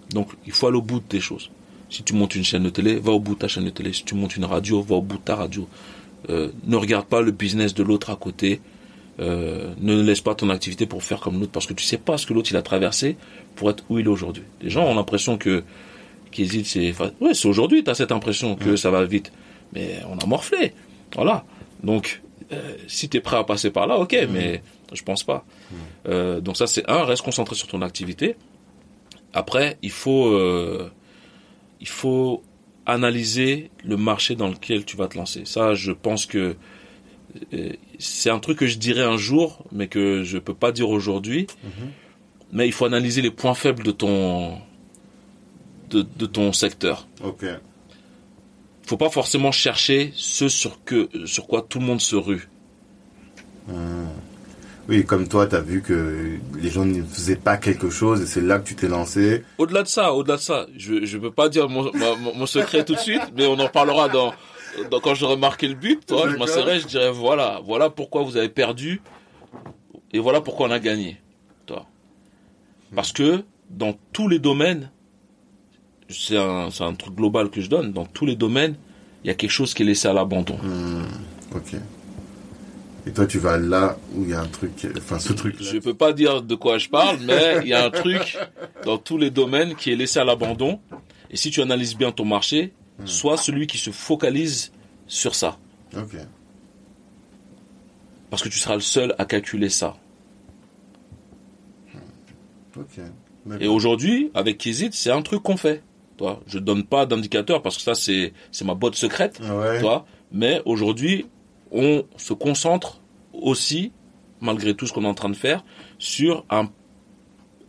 Donc, 0.09 0.29
il 0.45 0.51
faut 0.51 0.67
aller 0.67 0.77
au 0.77 0.81
bout 0.81 0.99
de 0.99 1.05
tes 1.05 1.19
choses. 1.21 1.49
Si 1.89 2.01
tu 2.03 2.13
montes 2.13 2.35
une 2.35 2.43
chaîne 2.43 2.63
de 2.63 2.69
télé, 2.69 2.95
va 2.95 3.11
au 3.11 3.19
bout 3.19 3.35
de 3.35 3.39
ta 3.39 3.47
chaîne 3.47 3.65
de 3.65 3.69
télé. 3.69 3.93
Si 3.93 4.03
tu 4.03 4.15
montes 4.15 4.35
une 4.35 4.45
radio, 4.45 4.81
va 4.81 4.95
au 4.95 5.01
bout 5.01 5.17
de 5.17 5.21
ta 5.23 5.35
radio. 5.35 5.67
Euh, 6.29 6.49
ne 6.65 6.75
regarde 6.75 7.05
pas 7.05 7.21
le 7.21 7.31
business 7.31 7.73
de 7.73 7.83
l'autre 7.83 8.09
à 8.09 8.15
côté. 8.15 8.61
Euh, 9.19 9.73
ne 9.79 10.01
laisse 10.01 10.21
pas 10.21 10.33
ton 10.33 10.49
activité 10.49 10.87
pour 10.87 11.03
faire 11.03 11.19
comme 11.19 11.39
l'autre 11.39 11.51
parce 11.51 11.67
que 11.67 11.73
tu 11.73 11.83
sais 11.83 11.99
pas 11.99 12.17
ce 12.17 12.25
que 12.25 12.33
l'autre 12.33 12.49
il 12.49 12.57
a 12.57 12.63
traversé 12.63 13.15
pour 13.55 13.69
être 13.69 13.83
où 13.89 13.99
il 13.99 14.05
est 14.05 14.09
aujourd'hui. 14.09 14.43
Les 14.61 14.71
gens 14.71 14.85
ont 14.85 14.95
l'impression 14.95 15.37
que 15.37 15.63
qu'ils 16.31 16.45
hésitent, 16.45 16.65
c'est 16.65 16.89
enfin, 16.89 17.11
ouais, 17.21 17.35
c'est 17.35 17.47
aujourd'hui 17.47 17.83
tu 17.83 17.91
as 17.91 17.95
cette 17.95 18.11
impression 18.11 18.55
que 18.55 18.75
ça 18.75 18.89
va 18.89 19.05
vite. 19.05 19.31
Mais 19.73 19.99
on 20.09 20.17
a 20.17 20.25
morflé. 20.25 20.73
Voilà. 21.15 21.45
Donc 21.83 22.21
euh, 22.51 22.75
si 22.87 23.07
tu 23.07 23.17
es 23.17 23.19
prêt 23.19 23.37
à 23.37 23.43
passer 23.43 23.69
par 23.69 23.85
là, 23.85 23.97
OK, 23.97 24.17
mais 24.31 24.63
je 24.91 25.03
pense 25.03 25.23
pas. 25.23 25.45
Euh, 26.07 26.41
donc 26.41 26.57
ça 26.57 26.65
c'est 26.65 26.89
un, 26.89 27.03
reste 27.03 27.21
concentré 27.21 27.55
sur 27.55 27.67
ton 27.67 27.83
activité. 27.83 28.35
Après, 29.33 29.77
il 29.83 29.91
faut 29.91 30.35
il 31.79 31.87
faut 31.87 32.41
analyser 32.85 33.71
le 33.83 33.97
marché 33.97 34.35
dans 34.35 34.47
lequel 34.47 34.85
tu 34.85 34.97
vas 34.97 35.07
te 35.07 35.17
lancer. 35.17 35.43
Ça, 35.45 35.73
je 35.73 35.91
pense 35.91 36.25
que 36.25 36.55
euh, 37.53 37.73
c'est 37.99 38.29
un 38.29 38.39
truc 38.39 38.59
que 38.59 38.67
je 38.67 38.77
dirais 38.77 39.03
un 39.03 39.17
jour, 39.17 39.63
mais 39.71 39.87
que 39.87 40.23
je 40.23 40.37
peux 40.37 40.53
pas 40.53 40.71
dire 40.71 40.89
aujourd'hui. 40.89 41.47
Mais 42.51 42.67
il 42.67 42.71
faut 42.71 42.85
analyser 42.85 43.21
les 43.21 43.31
points 43.31 43.55
faibles 43.55 43.83
de 43.83 43.91
ton 43.91 44.57
de, 45.89 46.05
de 46.17 46.25
ton 46.25 46.51
secteur. 46.53 47.07
Ok. 47.23 47.45
Faut 48.85 48.97
pas 48.97 49.09
forcément 49.09 49.51
chercher 49.51 50.11
ce 50.15 50.49
sur 50.49 50.83
que 50.83 51.09
sur 51.25 51.47
quoi 51.47 51.61
tout 51.61 51.79
le 51.79 51.85
monde 51.85 52.01
se 52.01 52.15
rue. 52.15 52.49
Oui, 54.89 55.05
comme 55.05 55.27
toi, 55.29 55.47
t'as 55.47 55.61
vu 55.61 55.81
que 55.81 56.37
les 56.59 56.69
gens 56.69 56.83
ne 56.83 57.01
faisaient 57.03 57.37
pas 57.37 57.55
quelque 57.57 57.89
chose 57.89 58.21
et 58.21 58.25
c'est 58.25 58.41
là 58.41 58.59
que 58.59 58.67
tu 58.67 58.75
t'es 58.75 58.89
lancé. 58.89 59.43
Au-delà 59.57 59.83
de 59.83 59.87
ça, 59.87 60.13
au-delà 60.13 60.35
de 60.35 60.41
ça, 60.41 60.67
je 60.77 61.05
je 61.05 61.17
peux 61.17 61.31
pas 61.31 61.47
dire 61.47 61.69
mon, 61.69 61.89
ma- 61.93 62.15
mon, 62.15 62.45
secret 62.45 62.83
tout 62.83 62.93
de 62.95 62.99
suite, 62.99 63.21
mais 63.35 63.45
on 63.47 63.57
en 63.59 63.69
parlera 63.69 64.09
dans, 64.09 64.33
dans 64.91 64.99
quand 64.99 65.15
j'aurai 65.15 65.37
marqué 65.37 65.69
le 65.69 65.75
but. 65.75 66.05
Toi, 66.05 66.23
je 66.25 66.31
D'accord. 66.31 66.39
m'insérerai, 66.47 66.79
je 66.81 66.87
dirais 66.87 67.11
voilà, 67.11 67.61
voilà 67.63 67.89
pourquoi 67.89 68.23
vous 68.23 68.35
avez 68.35 68.49
perdu 68.49 69.01
et 70.11 70.19
voilà 70.19 70.41
pourquoi 70.41 70.67
on 70.67 70.71
a 70.71 70.79
gagné. 70.79 71.17
Toi. 71.65 71.85
Parce 72.93 73.13
que 73.13 73.43
dans 73.69 73.97
tous 74.11 74.27
les 74.27 74.39
domaines, 74.39 74.91
c'est 76.09 76.37
un 76.37 76.69
c'est 76.71 76.83
un 76.83 76.93
truc 76.93 77.15
global 77.15 77.49
que 77.49 77.61
je 77.61 77.69
donne. 77.69 77.93
Dans 77.93 78.05
tous 78.05 78.25
les 78.25 78.35
domaines, 78.35 78.75
il 79.23 79.27
y 79.27 79.31
a 79.31 79.33
quelque 79.33 79.49
chose 79.51 79.73
qui 79.73 79.83
est 79.83 79.85
laissé 79.85 80.09
à 80.09 80.13
l'abandon. 80.13 80.57
Hmm, 80.61 81.05
ok. 81.55 81.79
Et 83.05 83.11
toi, 83.11 83.25
tu 83.25 83.37
vas 83.37 83.57
là 83.57 83.97
où 84.15 84.23
il 84.23 84.29
y 84.29 84.33
a 84.33 84.39
un 84.41 84.47
truc, 84.47 84.71
enfin 84.97 85.19
ce 85.19 85.33
truc. 85.33 85.55
Je 85.61 85.77
peux 85.79 85.93
pas 85.93 86.13
dire 86.13 86.41
de 86.41 86.55
quoi 86.55 86.77
je 86.77 86.87
parle, 86.89 87.17
mais 87.21 87.57
il 87.63 87.67
y 87.67 87.73
a 87.73 87.85
un 87.85 87.89
truc 87.89 88.37
dans 88.85 88.97
tous 88.97 89.17
les 89.17 89.29
domaines 89.29 89.75
qui 89.75 89.91
est 89.91 89.95
laissé 89.95 90.19
à 90.19 90.23
l'abandon. 90.23 90.79
Et 91.29 91.35
si 91.35 91.51
tu 91.51 91.61
analyses 91.61 91.95
bien 91.97 92.11
ton 92.11 92.23
marché, 92.25 92.71
sois 93.05 93.35
celui 93.37 93.67
qui 93.67 93.77
se 93.77 93.89
focalise 93.89 94.71
sur 95.07 95.35
ça. 95.35 95.57
Ok. 95.97 96.15
Parce 98.29 98.41
que 98.41 98.49
tu 98.49 98.57
seras 98.57 98.75
le 98.75 98.81
seul 98.81 99.13
à 99.17 99.25
calculer 99.25 99.69
ça. 99.69 99.95
Ok. 102.77 102.97
Et 102.97 103.01
D'accord. 103.49 103.75
aujourd'hui, 103.75 104.31
avec 104.33 104.57
Kizit, 104.57 104.93
c'est 104.93 105.11
un 105.11 105.21
truc 105.21 105.43
qu'on 105.43 105.57
fait. 105.57 105.83
Toi, 106.17 106.41
je 106.47 106.57
donne 106.59 106.83
pas 106.83 107.05
d'indicateur 107.05 107.61
parce 107.61 107.75
que 107.75 107.81
ça 107.83 107.95
c'est 107.95 108.33
c'est 108.51 108.63
ma 108.65 108.73
botte 108.75 108.95
secrète, 108.95 109.39
Ouais. 109.41 109.79
toi. 109.81 110.05
Mais 110.31 110.61
aujourd'hui, 110.65 111.25
on 111.73 112.05
se 112.17 112.33
concentre 112.33 113.01
aussi, 113.33 113.91
malgré 114.39 114.75
tout 114.75 114.87
ce 114.87 114.93
qu'on 114.93 115.03
est 115.03 115.07
en 115.07 115.13
train 115.13 115.29
de 115.29 115.35
faire, 115.35 115.65
sur 115.97 116.45
un 116.49 116.69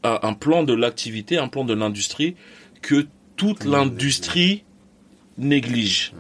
un, 0.04 0.34
plan 0.34 0.62
de 0.62 0.74
l'activité, 0.74 1.38
un 1.38 1.48
plan 1.48 1.64
de 1.64 1.74
l'industrie 1.74 2.36
que 2.82 3.06
toute 3.36 3.64
l'industrie 3.64 4.64
néglige. 5.38 6.12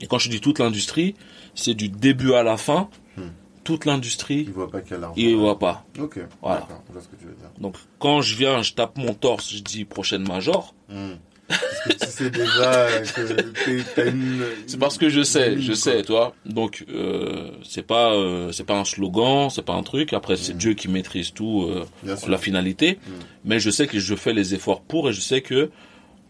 Et 0.00 0.06
quand 0.06 0.18
je 0.18 0.28
dis 0.28 0.40
toute 0.40 0.58
l'industrie, 0.58 1.14
c'est 1.54 1.74
du 1.74 1.88
début 1.88 2.34
à 2.34 2.42
la 2.42 2.56
fin. 2.56 2.88
Hmm. 3.16 3.28
Toute 3.64 3.84
l'industrie, 3.84 4.44
Il 4.46 4.52
voit 4.52 4.70
pas 4.70 4.80
qu'il 4.80 4.92
y 4.92 4.94
a 4.94 4.98
l'argent. 4.98 5.14
il 5.16 5.36
voit 5.36 5.58
pas. 5.58 5.84
Ok. 5.98 6.18
Voilà. 6.40 6.60
D'accord. 6.60 6.82
Je 6.88 6.92
vois 6.92 7.02
ce 7.02 7.08
que 7.08 7.16
tu 7.16 7.26
veux 7.26 7.34
dire. 7.34 7.50
Donc 7.60 7.76
quand 7.98 8.20
je 8.20 8.36
viens, 8.36 8.62
je 8.62 8.72
tape 8.74 8.96
mon 8.96 9.14
torse, 9.14 9.52
je 9.52 9.62
dis 9.62 9.84
prochaine 9.84 10.26
major. 10.26 10.74
Hmm. 10.88 11.14
Parce 11.60 11.98
que 11.98 12.04
tu 12.04 12.10
sais 12.10 12.30
déjà 12.30 12.88
que 13.14 13.42
t'es- 13.64 13.84
t'as 13.94 14.06
une. 14.10 14.42
C'est 14.66 14.78
parce 14.78 14.98
que 14.98 15.08
je 15.08 15.22
sais, 15.22 15.60
je 15.60 15.72
sais, 15.72 16.02
toi. 16.02 16.34
Donc 16.46 16.84
euh, 16.88 17.50
c'est 17.62 17.86
pas 17.86 18.12
euh, 18.14 18.50
c'est 18.52 18.64
pas 18.64 18.78
un 18.78 18.84
slogan, 18.84 19.50
c'est 19.50 19.64
pas 19.64 19.74
un 19.74 19.82
truc. 19.82 20.12
Après 20.12 20.36
c'est 20.36 20.56
Dieu 20.56 20.74
qui 20.74 20.88
maîtrise 20.88 21.32
tout, 21.32 21.68
euh, 21.68 21.84
la 22.26 22.38
finalité. 22.38 22.92
Mm. 23.06 23.10
Mais 23.44 23.60
je 23.60 23.70
sais 23.70 23.86
que 23.86 23.98
je 23.98 24.14
fais 24.14 24.32
les 24.32 24.54
efforts 24.54 24.80
pour 24.82 25.08
et 25.08 25.12
je 25.12 25.20
sais 25.20 25.40
que 25.42 25.70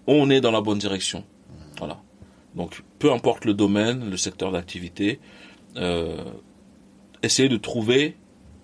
on 0.06 0.30
est 0.30 0.40
dans 0.40 0.50
la 0.50 0.60
bonne 0.60 0.78
direction. 0.78 1.24
Voilà. 1.78 1.98
Donc 2.54 2.82
peu 2.98 3.12
importe 3.12 3.44
le 3.44 3.54
domaine, 3.54 4.10
le 4.10 4.16
secteur 4.16 4.52
d'activité, 4.52 5.20
euh, 5.76 6.16
essayez 7.22 7.48
de 7.48 7.56
trouver 7.56 8.16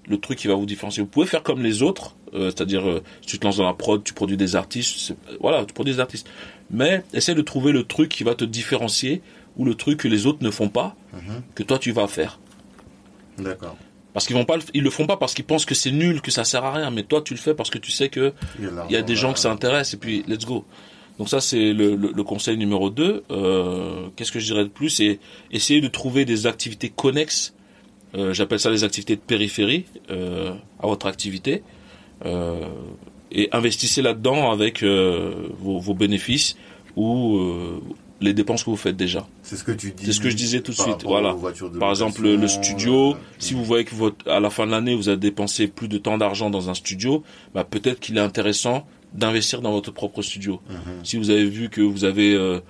le 0.09 0.19
truc 0.19 0.39
qui 0.39 0.49
va 0.49 0.55
vous 0.55 0.67
différencier. 0.67 1.03
Vous 1.03 1.09
pouvez 1.09 1.27
faire 1.27 1.43
comme 1.43 1.63
les 1.63 1.83
autres, 1.83 2.17
euh, 2.35 2.47
c'est-à-dire 2.51 2.89
euh, 2.89 3.03
si 3.23 3.29
tu 3.29 3.39
te 3.39 3.45
lances 3.45 3.59
dans 3.59 3.67
la 3.67 3.75
prod, 3.75 4.03
tu 4.03 4.15
produis 4.15 4.37
des 4.37 4.57
artistes, 4.57 4.99
c'est- 4.99 5.17
voilà, 5.41 5.65
tu 5.65 5.75
produis 5.75 5.93
des 5.95 6.01
artistes. 6.01 6.27
Mais 6.71 7.03
essaye 7.13 7.35
de 7.35 7.43
trouver 7.43 7.73
le 7.73 7.85
truc 7.85 8.09
qui 8.11 8.25
va 8.25 8.35
te 8.35 8.45
différencier 8.45 9.23
ou 9.57 9.65
le 9.65 9.75
truc 9.75 9.99
que 10.01 10.09
les 10.09 10.27
autres 10.27 10.39
ne 10.43 10.51
font 10.51 10.69
pas, 10.69 10.97
Mhm. 11.13 11.43
que 11.55 11.63
toi 11.63 11.79
tu 11.79 11.93
vas 11.93 12.07
faire. 12.09 12.39
D'accord. 13.39 13.77
Parce 14.15 14.27
qu'ils 14.27 14.37
vont 14.37 14.45
pas, 14.45 14.57
le- 14.57 14.63
ils 14.75 14.83
le 14.83 14.91
font 14.91 15.07
pas 15.07 15.17
parce 15.17 15.35
qu'ils 15.35 15.45
pensent 15.45 15.65
que 15.67 15.75
c'est 15.75 15.91
nul, 15.93 16.21
que 16.21 16.31
ça 16.31 16.45
sert 16.45 16.65
à 16.65 16.73
rien. 16.73 16.91
Mais 16.91 17.03
toi 17.05 17.21
tu 17.23 17.35
le 17.35 17.39
fais 17.39 17.55
parce 17.55 17.71
que 17.71 17.79
tu 17.79 17.91
sais 17.93 18.09
que 18.09 18.33
Il 18.59 18.71
y 18.91 18.97
a, 18.97 19.03
des 19.03 19.15
gens 19.17 19.33
que 19.33 19.39
ça 19.39 19.51
intéresse 19.53 19.95
et 19.95 19.97
puis 19.97 20.25
let's 20.27 20.45
go. 20.45 20.65
Donc 21.19 21.29
ça 21.29 21.41
c'est 21.41 21.73
le, 21.73 21.95
le- 21.97 22.13
le 22.15 22.23
conseil 22.25 22.57
numéro 22.57 22.91
2. 22.91 23.25
Qu'est-ce 24.17 24.33
que 24.33 24.39
je 24.41 24.47
dirais 24.47 24.65
de 24.65 24.69
plus? 24.71 24.91
C'est 24.91 25.21
essayer 25.53 25.81
de 25.81 25.89
trouver 25.89 26.25
des 26.25 26.47
activités 26.47 26.89
connexes. 26.89 27.55
Euh, 28.15 28.33
J'appelle 28.33 28.61
ça 28.61 28.71
les 28.71 28.85
activités 28.85 29.17
de 29.17 29.21
périphérie 29.21 29.85
euh, 30.11 30.53
à 30.81 30.87
votre 30.87 31.07
activité. 31.07 31.63
Euh, 32.25 32.67
et 33.31 33.49
investissez 33.53 34.03
là-dedans 34.03 34.51
avec 34.51 34.83
vos, 34.83 35.79
vos 35.79 35.95
bénéfices 35.95 36.57
ou 36.97 37.39
les 38.21 38.35
dépenses 38.35 38.65
que 38.65 38.71
vous 38.71 38.77
faites 38.77 38.97
déjà. 38.97 39.27
C'est 39.43 39.57
ce 39.57 39.65
que 39.65 39.73
tu 39.73 39.93
dis. 39.93 40.05
C'est 40.05 40.13
ce 40.13 40.21
que 40.21 40.31
je 40.31 40.37
disais 40.37 40.61
tout 40.61 40.73
de 40.73 40.77
suite, 40.77 41.05
voilà. 41.05 41.35
de 41.35 41.79
Par 41.79 41.91
exemple, 41.91 42.23
le, 42.23 42.49
studio, 42.49 43.13
euh, 43.13 43.17
si 43.39 43.55
vous 43.55 43.65
voyez 43.65 43.85
que 43.85 43.95
votre, 43.95 44.29
à 44.29 44.41
la 44.41 44.51
fin 44.51 44.67
de 44.67 44.73
l'année, 44.73 44.95
vous 44.95 45.09
avez 45.09 45.19
dépensé 45.19 45.69
plus 45.69 45.89
de 45.89 45.99
temps 45.99 46.19
d'argent 46.19 46.51
dans 46.51 46.69
un 46.69 46.75
studio, 46.75 47.23
bah, 47.55 47.65
peut-être 47.65 48.01
qu'il 48.01 48.17
est 48.17 48.21
intéressant 48.21 48.87
d'investir 49.15 49.63
dans 49.63 49.73
votre 49.73 49.91
propre 49.91 50.23
studio. 50.23 50.61
mhm. 50.69 51.05
Si 51.05 51.17
vous 51.17 51.31
avez 51.31 51.47
vu 51.47 51.71
que 51.71 51.81
vous 51.81 52.05
avez 52.05 52.35
euh, 52.35 52.61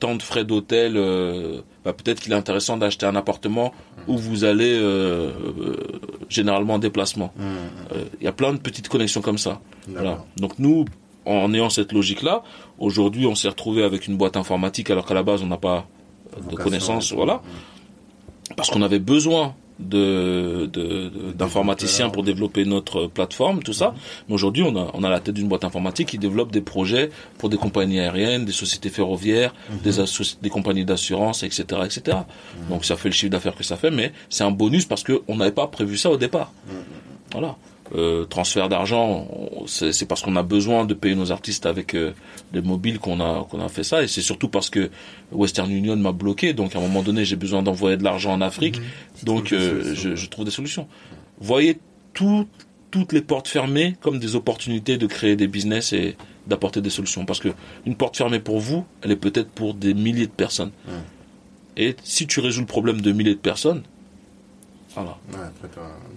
tant 0.00 0.16
de 0.16 0.22
frais 0.22 0.44
d'hôtel, 0.44 0.94
euh, 0.96 1.62
bah, 1.84 1.92
peut-être 1.92 2.20
qu'il 2.20 2.32
est 2.32 2.36
intéressant 2.36 2.76
d'acheter 2.76 3.06
un 3.06 3.16
appartement 3.16 3.72
où 4.08 4.16
vous 4.16 4.44
allez 4.44 4.74
euh, 4.74 5.30
euh, 5.60 5.76
généralement 6.28 6.74
en 6.74 6.78
déplacement. 6.78 7.32
Mhm. 7.36 7.44
Euh, 7.92 8.04
Il 8.20 8.24
y 8.24 8.28
a 8.28 8.32
plein 8.32 8.52
de 8.52 8.58
petites 8.58 8.88
connexions 8.88 9.20
comme 9.20 9.38
ça. 9.38 9.60
Voilà. 9.88 10.24
Donc 10.38 10.58
nous, 10.58 10.84
en 11.24 11.52
ayant 11.54 11.70
cette 11.70 11.92
logique-là, 11.92 12.42
aujourd'hui, 12.78 13.26
on 13.26 13.34
s'est 13.34 13.48
retrouvé 13.48 13.82
avec 13.84 14.06
une 14.08 14.16
boîte 14.16 14.36
informatique 14.36 14.90
alors 14.90 15.06
qu'à 15.06 15.14
la 15.14 15.22
base, 15.22 15.42
on 15.42 15.46
n'a 15.46 15.56
pas 15.58 15.86
de 16.36 16.42
Vocation, 16.42 16.64
connaissances, 16.64 17.12
voilà, 17.12 17.34
Mhm. 17.34 18.56
parce 18.56 18.70
qu'on 18.70 18.82
avait 18.82 18.98
besoin 18.98 19.54
de 19.78 20.66
de- 20.72 21.08
de- 21.08 21.32
d'informaticiens 21.34 22.10
pour 22.10 22.22
développer 22.24 22.64
notre 22.64 23.06
plateforme, 23.06 23.62
tout 23.62 23.72
ça. 23.72 23.94
Mais 24.28 24.34
aujourd'hui, 24.34 24.62
on 24.64 24.76
a 24.76 24.90
on 24.94 25.02
a 25.04 25.08
la 25.10 25.20
tête 25.20 25.34
d'une 25.34 25.48
boîte 25.48 25.64
informatique 25.64 26.08
qui 26.08 26.18
développe 26.18 26.50
des 26.50 26.60
projets 26.60 27.10
pour 27.38 27.48
des 27.48 27.56
compagnies 27.56 28.00
aériennes, 28.00 28.44
des 28.44 28.52
sociétés 28.52 28.90
ferroviaires, 28.90 29.54
des 29.84 30.00
associ- 30.00 30.36
des 30.42 30.50
compagnies 30.50 30.84
d'assurance, 30.84 31.42
etc., 31.42 31.62
etc. 31.84 32.18
Donc 32.70 32.84
ça 32.84 32.96
fait 32.96 33.08
le 33.08 33.14
chiffre 33.14 33.30
d'affaires 33.30 33.54
que 33.54 33.64
ça 33.64 33.76
fait, 33.76 33.90
mais 33.90 34.12
c'est 34.28 34.44
un 34.44 34.50
bonus 34.50 34.84
parce 34.84 35.02
que 35.02 35.22
on 35.28 35.36
n'avait 35.36 35.52
pas 35.52 35.66
prévu 35.68 35.96
ça 35.96 36.10
au 36.10 36.16
départ. 36.16 36.52
Voilà. 37.32 37.56
Euh, 37.94 38.26
transfert 38.26 38.68
d'argent, 38.68 39.26
c'est 39.66 40.04
parce 40.06 40.20
qu'on 40.20 40.36
a 40.36 40.42
besoin 40.42 40.84
de 40.84 40.92
payer 40.92 41.14
nos 41.14 41.32
artistes 41.32 41.64
avec 41.64 41.94
euh, 41.94 42.12
des 42.52 42.60
mobiles 42.60 42.98
qu'on 42.98 43.18
a 43.18 43.46
qu'on 43.48 43.60
a 43.64 43.68
fait 43.70 43.82
ça, 43.82 44.02
et 44.02 44.08
c'est 44.08 44.20
surtout 44.20 44.48
parce 44.50 44.68
que 44.68 44.90
Western 45.32 45.70
Union 45.70 45.96
m'a 45.96 46.12
bloqué. 46.12 46.52
Donc 46.52 46.76
à 46.76 46.78
un 46.80 46.82
moment 46.82 47.02
donné, 47.02 47.24
j'ai 47.24 47.36
besoin 47.36 47.62
d'envoyer 47.62 47.96
de 47.96 48.04
l'argent 48.04 48.32
en 48.34 48.42
Afrique, 48.42 48.78
donc 49.22 49.46
trouves 49.46 49.58
des 49.58 49.64
euh, 49.64 49.94
je, 49.94 50.14
je 50.16 50.28
trouve 50.28 50.44
des 50.44 50.50
solutions. 50.50 50.86
Voyez 51.40 51.78
tout- 52.12 52.46
toutes 52.90 53.14
les 53.14 53.22
portes 53.22 53.48
fermées 53.48 53.96
comme 54.02 54.18
des 54.18 54.36
opportunités 54.36 54.98
de 54.98 55.06
créer 55.06 55.34
des 55.36 55.46
business 55.48 55.92
et 55.94 56.16
d'apporter 56.46 56.82
des 56.82 56.90
solutions. 56.90 57.24
Parce 57.24 57.40
que 57.40 57.48
une 57.86 57.94
porte 57.96 58.16
fermée 58.18 58.38
pour 58.40 58.60
vous, 58.60 58.84
elle 59.02 59.12
est 59.12 59.16
peut-être 59.16 59.48
pour 59.50 59.72
des 59.72 59.94
milliers 59.94 60.26
de 60.26 60.30
personnes. 60.32 60.72
Et 61.78 61.96
si 62.04 62.26
tu 62.26 62.40
résous 62.40 62.60
le 62.60 62.66
problème 62.66 63.00
de 63.00 63.12
milliers 63.12 63.34
de 63.34 63.40
personnes, 63.40 63.82
voilà, 65.02 65.18
Ouais, 65.32 65.46
après, 65.48 65.68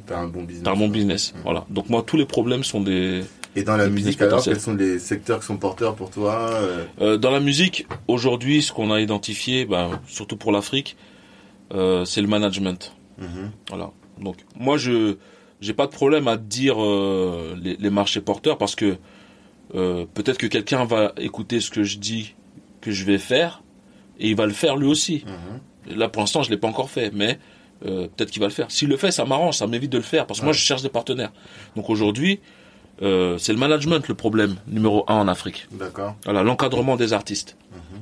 t'as, 0.08 0.18
un 0.20 0.28
bon 0.28 0.44
business. 0.44 0.64
t'as 0.64 0.72
un 0.72 0.76
bon 0.76 0.88
business. 0.88 1.34
Voilà. 1.44 1.66
Donc 1.70 1.90
moi, 1.90 2.04
tous 2.06 2.18
les 2.18 2.26
problèmes 2.26 2.64
sont 2.64 2.82
des. 2.82 3.24
Et 3.56 3.64
dans 3.64 3.76
la 3.78 3.88
musique, 3.90 4.22
alors, 4.22 4.42
quels 4.44 4.60
sont 4.62 4.76
les 4.76 4.98
secteurs 5.00 5.40
qui 5.42 5.46
sont 5.46 5.58
porteurs 5.58 5.96
pour 5.96 6.10
toi 6.10 6.50
euh, 6.52 6.86
Euh, 7.02 7.18
dans 7.18 7.32
la 7.32 7.40
musique, 7.42 7.86
aujourd'hui, 8.08 8.62
ce 8.62 8.72
qu'on 8.72 8.92
a 8.92 9.02
identifié, 9.02 9.66
ben, 9.66 10.00
surtout 10.08 10.38
pour 10.38 10.52
l'Afrique, 10.54 10.96
euh, 11.74 12.06
c'est 12.06 12.22
le 12.22 12.28
management. 12.28 12.94
mhm. 13.18 13.52
Voilà. 13.70 13.92
Donc 14.20 14.38
moi, 14.56 14.78
je 14.78 15.16
j'ai 15.60 15.74
pas 15.74 15.86
de 15.86 15.92
problème 15.92 16.28
à 16.28 16.38
dire 16.38 16.82
euh, 16.84 17.56
les, 17.62 17.76
les 17.76 17.90
marchés 17.90 18.22
porteurs 18.22 18.58
parce 18.58 18.76
que 18.76 18.98
peut-être 19.72 20.38
que 20.38 20.48
quelqu'un 20.48 20.84
va 20.86 21.14
écouter 21.18 21.60
ce 21.62 21.70
que 21.70 21.84
je 21.84 21.98
dis 21.98 22.36
que 22.82 22.92
je 22.92 23.06
vais 23.06 23.18
faire 23.18 23.64
et 24.20 24.30
il 24.30 24.36
va 24.36 24.46
le 24.46 24.52
faire 24.54 24.76
lui 24.76 24.88
aussi. 24.88 25.24
Mhm. 25.88 25.98
Là, 25.98 26.10
pour 26.10 26.22
l'instant, 26.22 26.44
je 26.44 26.50
l'ai 26.50 26.58
pas 26.58 26.68
encore 26.68 26.90
fait, 26.90 27.12
mais 27.14 27.40
euh, 27.86 28.08
peut-être 28.16 28.32
qu'il 28.32 28.42
va 28.42 28.48
le 28.48 28.54
faire. 28.54 28.70
S'il 28.70 28.90
le 28.90 28.98
fait, 28.98 29.12
ça 29.12 29.26
m'arrange, 29.26 29.58
ça 29.58 29.68
m'évite 29.68 29.92
de 29.92 29.98
le 29.98 30.04
faire 30.04 30.28
parce 30.28 30.40
que 30.40 30.46
moi, 30.46 30.54
je 30.54 30.60
cherche 30.60 30.82
des 30.82 30.90
partenaires. 30.90 31.32
Donc 31.76 31.90
aujourd'hui, 31.90 32.40
euh, 33.02 33.38
c'est 33.38 33.54
le 33.54 33.60
management 33.60 34.08
le 34.08 34.14
problème 34.14 34.58
numéro 34.68 35.04
un 35.08 35.16
en 35.16 35.28
Afrique. 35.28 35.68
D'accord. 35.72 36.16
Voilà, 36.26 36.44
l'encadrement 36.44 36.96
des 36.96 37.14
artistes. 37.14 37.58
Mhm. 37.72 38.00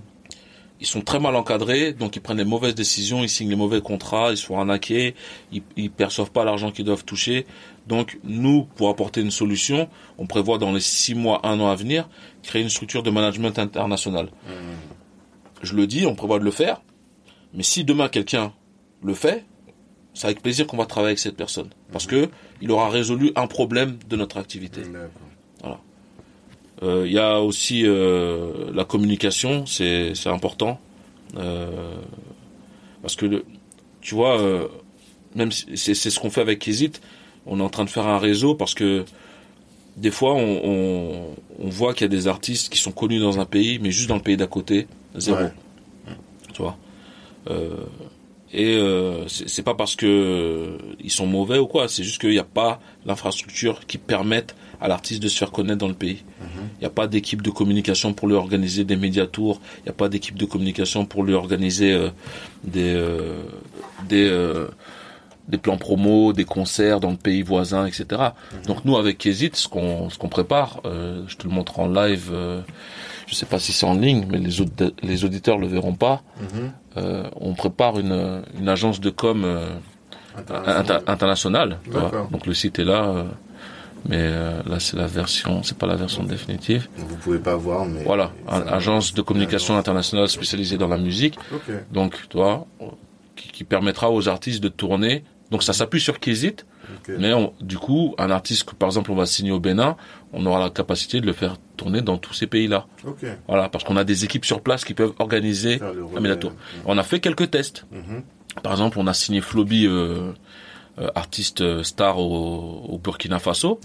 Ils 0.82 0.88
sont 0.88 1.02
très 1.02 1.20
mal 1.20 1.36
encadrés, 1.36 1.92
donc 1.92 2.16
ils 2.16 2.22
prennent 2.22 2.38
les 2.38 2.46
mauvaises 2.46 2.76
décisions, 2.76 3.22
ils 3.22 3.30
signent 3.30 3.50
les 3.50 3.58
mauvais 3.58 3.82
contrats, 3.82 4.32
ils 4.32 4.38
se 4.38 4.46
font 4.46 4.58
arnaquer, 4.58 5.14
ils, 5.52 5.62
ils 5.76 5.92
perçoivent 5.92 6.32
pas 6.32 6.46
l'argent 6.46 6.72
qu'ils 6.72 6.86
doivent 6.86 7.04
toucher. 7.04 7.46
Donc 7.88 8.18
nous, 8.24 8.64
pour 8.76 8.88
apporter 8.90 9.20
une 9.20 9.32
solution, 9.32 9.90
on 10.18 10.26
prévoit 10.26 10.58
dans 10.58 10.72
les 10.72 10.80
six 10.80 11.16
mois, 11.16 11.42
un 11.44 11.60
an 11.60 11.70
à 11.70 11.76
venir, 11.76 12.08
créer 12.44 12.62
une 12.62 12.70
structure 12.70 13.04
de 13.04 13.10
management 13.10 13.60
international. 13.60 14.30
Mhm. 14.48 14.54
Je 15.64 15.76
le 15.76 15.88
dis, 15.88 16.06
on 16.06 16.16
prévoit 16.16 16.40
de 16.40 16.46
le 16.46 16.52
faire, 16.52 16.82
mais 17.54 17.64
si 17.64 17.84
demain 17.84 18.08
quelqu'un 18.08 18.54
le 19.04 19.14
fait, 19.14 19.46
c'est 20.14 20.28
avec 20.28 20.42
plaisir 20.42 20.68
qu'on 20.68 20.78
va 20.78 20.86
travailler 20.86 21.12
avec 21.12 21.20
cette 21.20 21.38
personne, 21.38 21.70
parce 21.92 22.06
que 22.08 22.30
il 22.62 22.72
aura 22.72 22.90
résolu 22.90 23.32
un 23.36 23.48
problème 23.48 23.98
de 24.10 24.16
notre 24.16 24.38
activité. 24.38 24.82
D'accord. 24.82 25.80
Euh, 26.84 27.04
Il 27.06 27.12
y 27.14 27.20
a 27.20 27.40
aussi 27.42 27.86
euh, 27.86 28.72
la 28.74 28.86
communication, 28.86 29.66
c'est 29.66 30.14
c'est 30.16 30.30
important 30.30 30.80
Euh, 31.38 31.70
parce 33.04 33.16
que 33.16 33.28
le, 33.28 33.46
tu 34.02 34.16
vois, 34.16 34.42
même 35.36 35.52
si 35.52 35.78
c'est 35.78 35.94
c'est 35.94 36.10
ce 36.10 36.20
qu'on 36.20 36.32
fait 36.32 36.42
avec 36.42 36.58
Kizit, 36.58 37.00
on 37.46 37.60
est 37.60 37.64
en 37.64 37.70
train 37.70 37.86
de 37.86 37.90
faire 37.92 38.08
un 38.08 38.18
réseau 38.18 38.56
parce 38.56 38.74
que 38.74 39.06
des 39.96 40.10
fois 40.10 40.34
on, 40.34 40.62
on, 40.64 41.36
on 41.60 41.70
voit 41.70 41.94
qu'il 41.94 42.02
y 42.02 42.10
a 42.12 42.16
des 42.18 42.28
artistes 42.28 42.74
qui 42.74 42.80
sont 42.80 42.92
connus 42.92 43.20
dans 43.20 43.40
un 43.40 43.46
pays, 43.46 43.78
mais 43.80 43.92
juste 43.92 44.10
dans 44.10 44.16
le 44.16 44.24
pays 44.24 44.38
d'à 44.38 44.48
côté, 44.48 44.88
zéro. 45.16 45.38
Ouais. 45.38 45.54
Tu 46.54 46.64
vois. 46.64 46.76
Et 48.52 48.76
euh, 48.78 49.28
c'est 49.28 49.62
pas 49.64 49.76
parce 49.76 49.96
que 49.96 50.06
euh, 50.08 50.78
ils 51.04 51.12
sont 51.12 51.28
mauvais 51.28 51.60
ou 51.60 51.68
quoi, 51.68 51.88
c'est 51.88 52.04
juste 52.04 52.20
qu'il 52.20 52.32
n'y 52.32 52.40
a 52.40 52.44
pas 52.44 52.80
l'infrastructure 53.06 53.86
qui 53.86 53.98
permette 54.00 54.56
à 54.82 54.88
l'artiste 54.88 55.22
de 55.22 55.28
se 55.28 55.38
faire 55.38 55.52
connaître 55.52 55.78
dans 55.78 55.88
le 55.88 55.94
pays. 55.94 56.24
Il 56.42 56.80
n'y 56.80 56.86
a 56.88 56.90
pas 56.90 57.06
d'équipe 57.08 57.42
de 57.42 57.50
communication 57.52 58.14
pour 58.14 58.28
lui 58.28 58.36
organiser 58.36 58.86
des 58.86 58.96
médiatours. 58.96 59.60
Il 59.80 59.84
n'y 59.84 59.90
a 59.90 59.94
pas 59.94 60.10
d'équipe 60.10 60.38
de 60.38 60.46
communication 60.46 61.06
pour 61.06 61.24
lui 61.24 61.34
organiser 61.34 61.92
euh, 61.92 62.10
des 62.64 62.94
euh, 62.96 63.36
des 64.08 64.28
euh, 64.28 64.68
des 65.50 65.58
plans 65.58 65.78
promo, 65.78 66.32
des 66.32 66.46
concerts 66.46 67.00
dans 67.00 67.10
le 67.12 67.18
pays 67.18 67.42
voisin, 67.42 67.86
etc. 67.88 68.06
Mhm. 68.12 68.62
Donc 68.68 68.86
nous 68.86 68.98
avec 68.98 69.18
Kézit, 69.18 69.52
ce 69.56 69.68
qu'on 69.68 70.10
ce 70.10 70.18
qu'on 70.18 70.30
prépare, 70.30 70.80
euh, 70.86 71.24
je 71.28 71.36
te 71.36 71.44
le 71.48 71.54
montre 71.54 71.80
en 71.80 71.88
live. 71.88 72.32
Je 73.28 73.36
sais 73.36 73.46
pas 73.46 73.60
si 73.60 73.74
c'est 73.74 73.86
en 73.86 73.94
ligne, 73.96 74.26
mais 74.30 74.38
les 74.40 74.60
aud- 74.62 74.94
les 75.04 75.24
auditeurs 75.26 75.58
le 75.60 75.68
verront 75.68 75.94
pas. 75.94 76.24
Mhm. 76.40 76.72
On 76.96 77.54
prépare 77.54 78.00
une 78.00 78.42
une 78.60 78.70
agence 78.70 79.00
de 79.00 79.10
com 79.10 79.44
euh, 79.46 79.68
inter- 80.66 81.00
internationale. 81.08 81.78
Donc 82.32 82.46
le 82.46 82.54
site 82.54 82.80
est 82.80 82.86
là, 82.86 83.06
euh, 83.06 83.24
mais 84.08 84.18
euh, 84.20 84.62
là 84.66 84.80
c'est 84.80 84.98
la 84.98 85.08
version, 85.08 85.62
c'est 85.64 85.78
pas 85.78 85.88
la 85.88 85.96
version 85.96 86.24
définitive. 86.24 86.88
Vous 86.98 87.16
pouvez 87.18 87.40
pas 87.40 87.56
voir, 87.56 87.86
mais. 87.86 88.04
Voilà, 88.04 88.32
un- 88.48 88.62
agence 88.68 89.14
de 89.14 89.22
communication 89.22 89.78
internationale 89.78 90.28
spécialisée 90.30 90.78
dans 90.78 90.88
la 90.88 90.98
musique. 90.98 91.38
Ok. 91.54 91.72
Donc, 91.92 92.16
qui, 93.36 93.50
qui 93.50 93.64
permettra 93.64 94.10
aux 94.12 94.28
artistes 94.28 94.62
de 94.62 94.70
tourner. 94.70 95.24
Donc, 95.52 95.64
ça 95.64 95.74
s'appuie 95.74 96.00
sur 96.02 96.20
Kizit, 96.20 96.66
mais 97.20 97.34
on- 97.34 97.54
du 97.62 97.78
coup, 97.78 98.16
un 98.18 98.30
artiste 98.32 98.64
que, 98.64 98.76
par 98.76 98.88
exemple, 98.90 99.12
on 99.12 99.16
va 99.16 99.26
signer 99.26 99.52
au 99.52 99.60
Bénin, 99.60 99.96
on 100.34 100.46
aura 100.46 100.60
la 100.60 100.70
capacité 100.70 101.22
de 101.22 101.26
le 101.26 101.34
faire 101.34 101.56
tourner 101.78 102.02
dans 102.02 102.18
tous 102.18 102.34
ces 102.34 102.48
pays-là. 102.48 102.86
Voilà, 103.48 103.70
parce 103.70 103.84
qu'on 103.84 103.98
a 103.98 104.04
des 104.04 104.26
équipes 104.26 104.46
sur 104.46 104.62
place 104.62 104.84
qui 104.86 104.94
peuvent 104.94 105.14
organiser 105.20 105.78
le 105.80 106.06
la. 106.16 106.20
Médatour. 106.22 106.52
On 106.86 106.98
a 106.98 107.04
fait 107.04 107.20
quelques 107.20 107.50
tests. 107.52 107.86
Mhm. 107.92 108.24
Par 108.64 108.72
exemple, 108.74 108.98
on 109.00 109.08
a 109.08 109.14
signé 109.14 109.42
Floby, 109.42 109.86
euh, 109.86 110.32
euh, 111.00 111.08
artiste 111.16 111.62
euh, 111.62 111.84
star 111.84 112.20
au, 112.20 112.86
au 112.90 112.98
Burkina 112.98 113.40
Faso, 113.40 113.80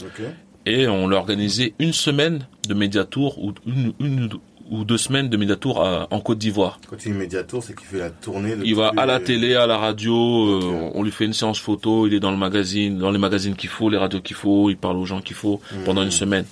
et 0.66 0.88
on 0.88 1.06
l'a 1.06 1.16
organisé 1.18 1.74
une 1.78 1.92
semaine 1.92 2.46
de 2.68 2.74
Médiatour 2.74 3.38
ou 3.38 3.52
une, 3.66 3.92
une 4.00 4.30
ou 4.70 4.84
deux 4.84 4.96
semaines 4.98 5.28
de 5.28 5.36
Médiatour 5.36 5.82
à- 5.84 6.06
en 6.10 6.20
Côte 6.20 6.38
d'Ivoire. 6.38 6.78
Quand 6.88 6.96
tu 6.96 7.10
dis 7.10 7.14
Mediatour, 7.18 7.62
c'est 7.62 7.76
qu'il 7.76 7.86
fait 7.86 7.98
la 7.98 8.10
tournée 8.10 8.54
Il 8.64 8.74
va 8.74 8.92
à 8.96 9.04
la 9.06 9.18
les- 9.18 9.24
télé, 9.24 9.54
à 9.54 9.66
la 9.66 9.76
radio, 9.78 10.14
euh, 10.16 10.90
on 10.94 11.02
lui 11.02 11.10
fait 11.10 11.24
une 11.26 11.32
séance 11.34 11.58
photo, 11.60 12.06
il 12.06 12.14
est 12.14 12.20
dans 12.20 12.30
le 12.30 12.36
magazine, 12.36 12.98
dans 12.98 13.10
les 13.10 13.18
magazines 13.18 13.56
qu'il 13.56 13.68
faut, 13.70 13.90
les 13.90 13.98
radios 13.98 14.20
qu'il 14.20 14.36
faut, 14.36 14.70
il 14.70 14.76
parle 14.76 14.96
aux 14.96 15.04
gens 15.04 15.20
qu'il 15.20 15.36
faut 15.36 15.60
pendant 15.84 16.02
une 16.02 16.10
semaine. 16.10 16.44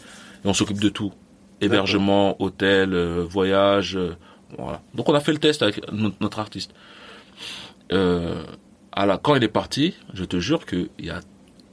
Et 0.45 0.49
on 0.49 0.55
s'occupe 0.55 0.81
de 0.81 0.89
tout. 0.89 1.13
Hébergement, 1.61 2.37
hôtel, 2.43 2.93
euh, 2.93 3.25
voyage, 3.29 3.97
euh, 3.97 4.17
voilà. 4.59 4.83
Donc 4.95 5.09
on 5.09 5.15
a 5.15 5.21
fait 5.21 5.33
le 5.33 5.39
test 5.39 5.63
avec 5.63 5.81
no- 5.93 6.13
notre 6.21 6.39
artiste. 6.39 6.73
À 8.95 9.07
la, 9.07 9.17
quand 9.17 9.35
il 9.37 9.43
est 9.45 9.49
parti, 9.49 9.95
je 10.13 10.25
te 10.25 10.39
jure 10.39 10.67
qu'il 10.67 10.91
y 10.99 11.09
a 11.11 11.21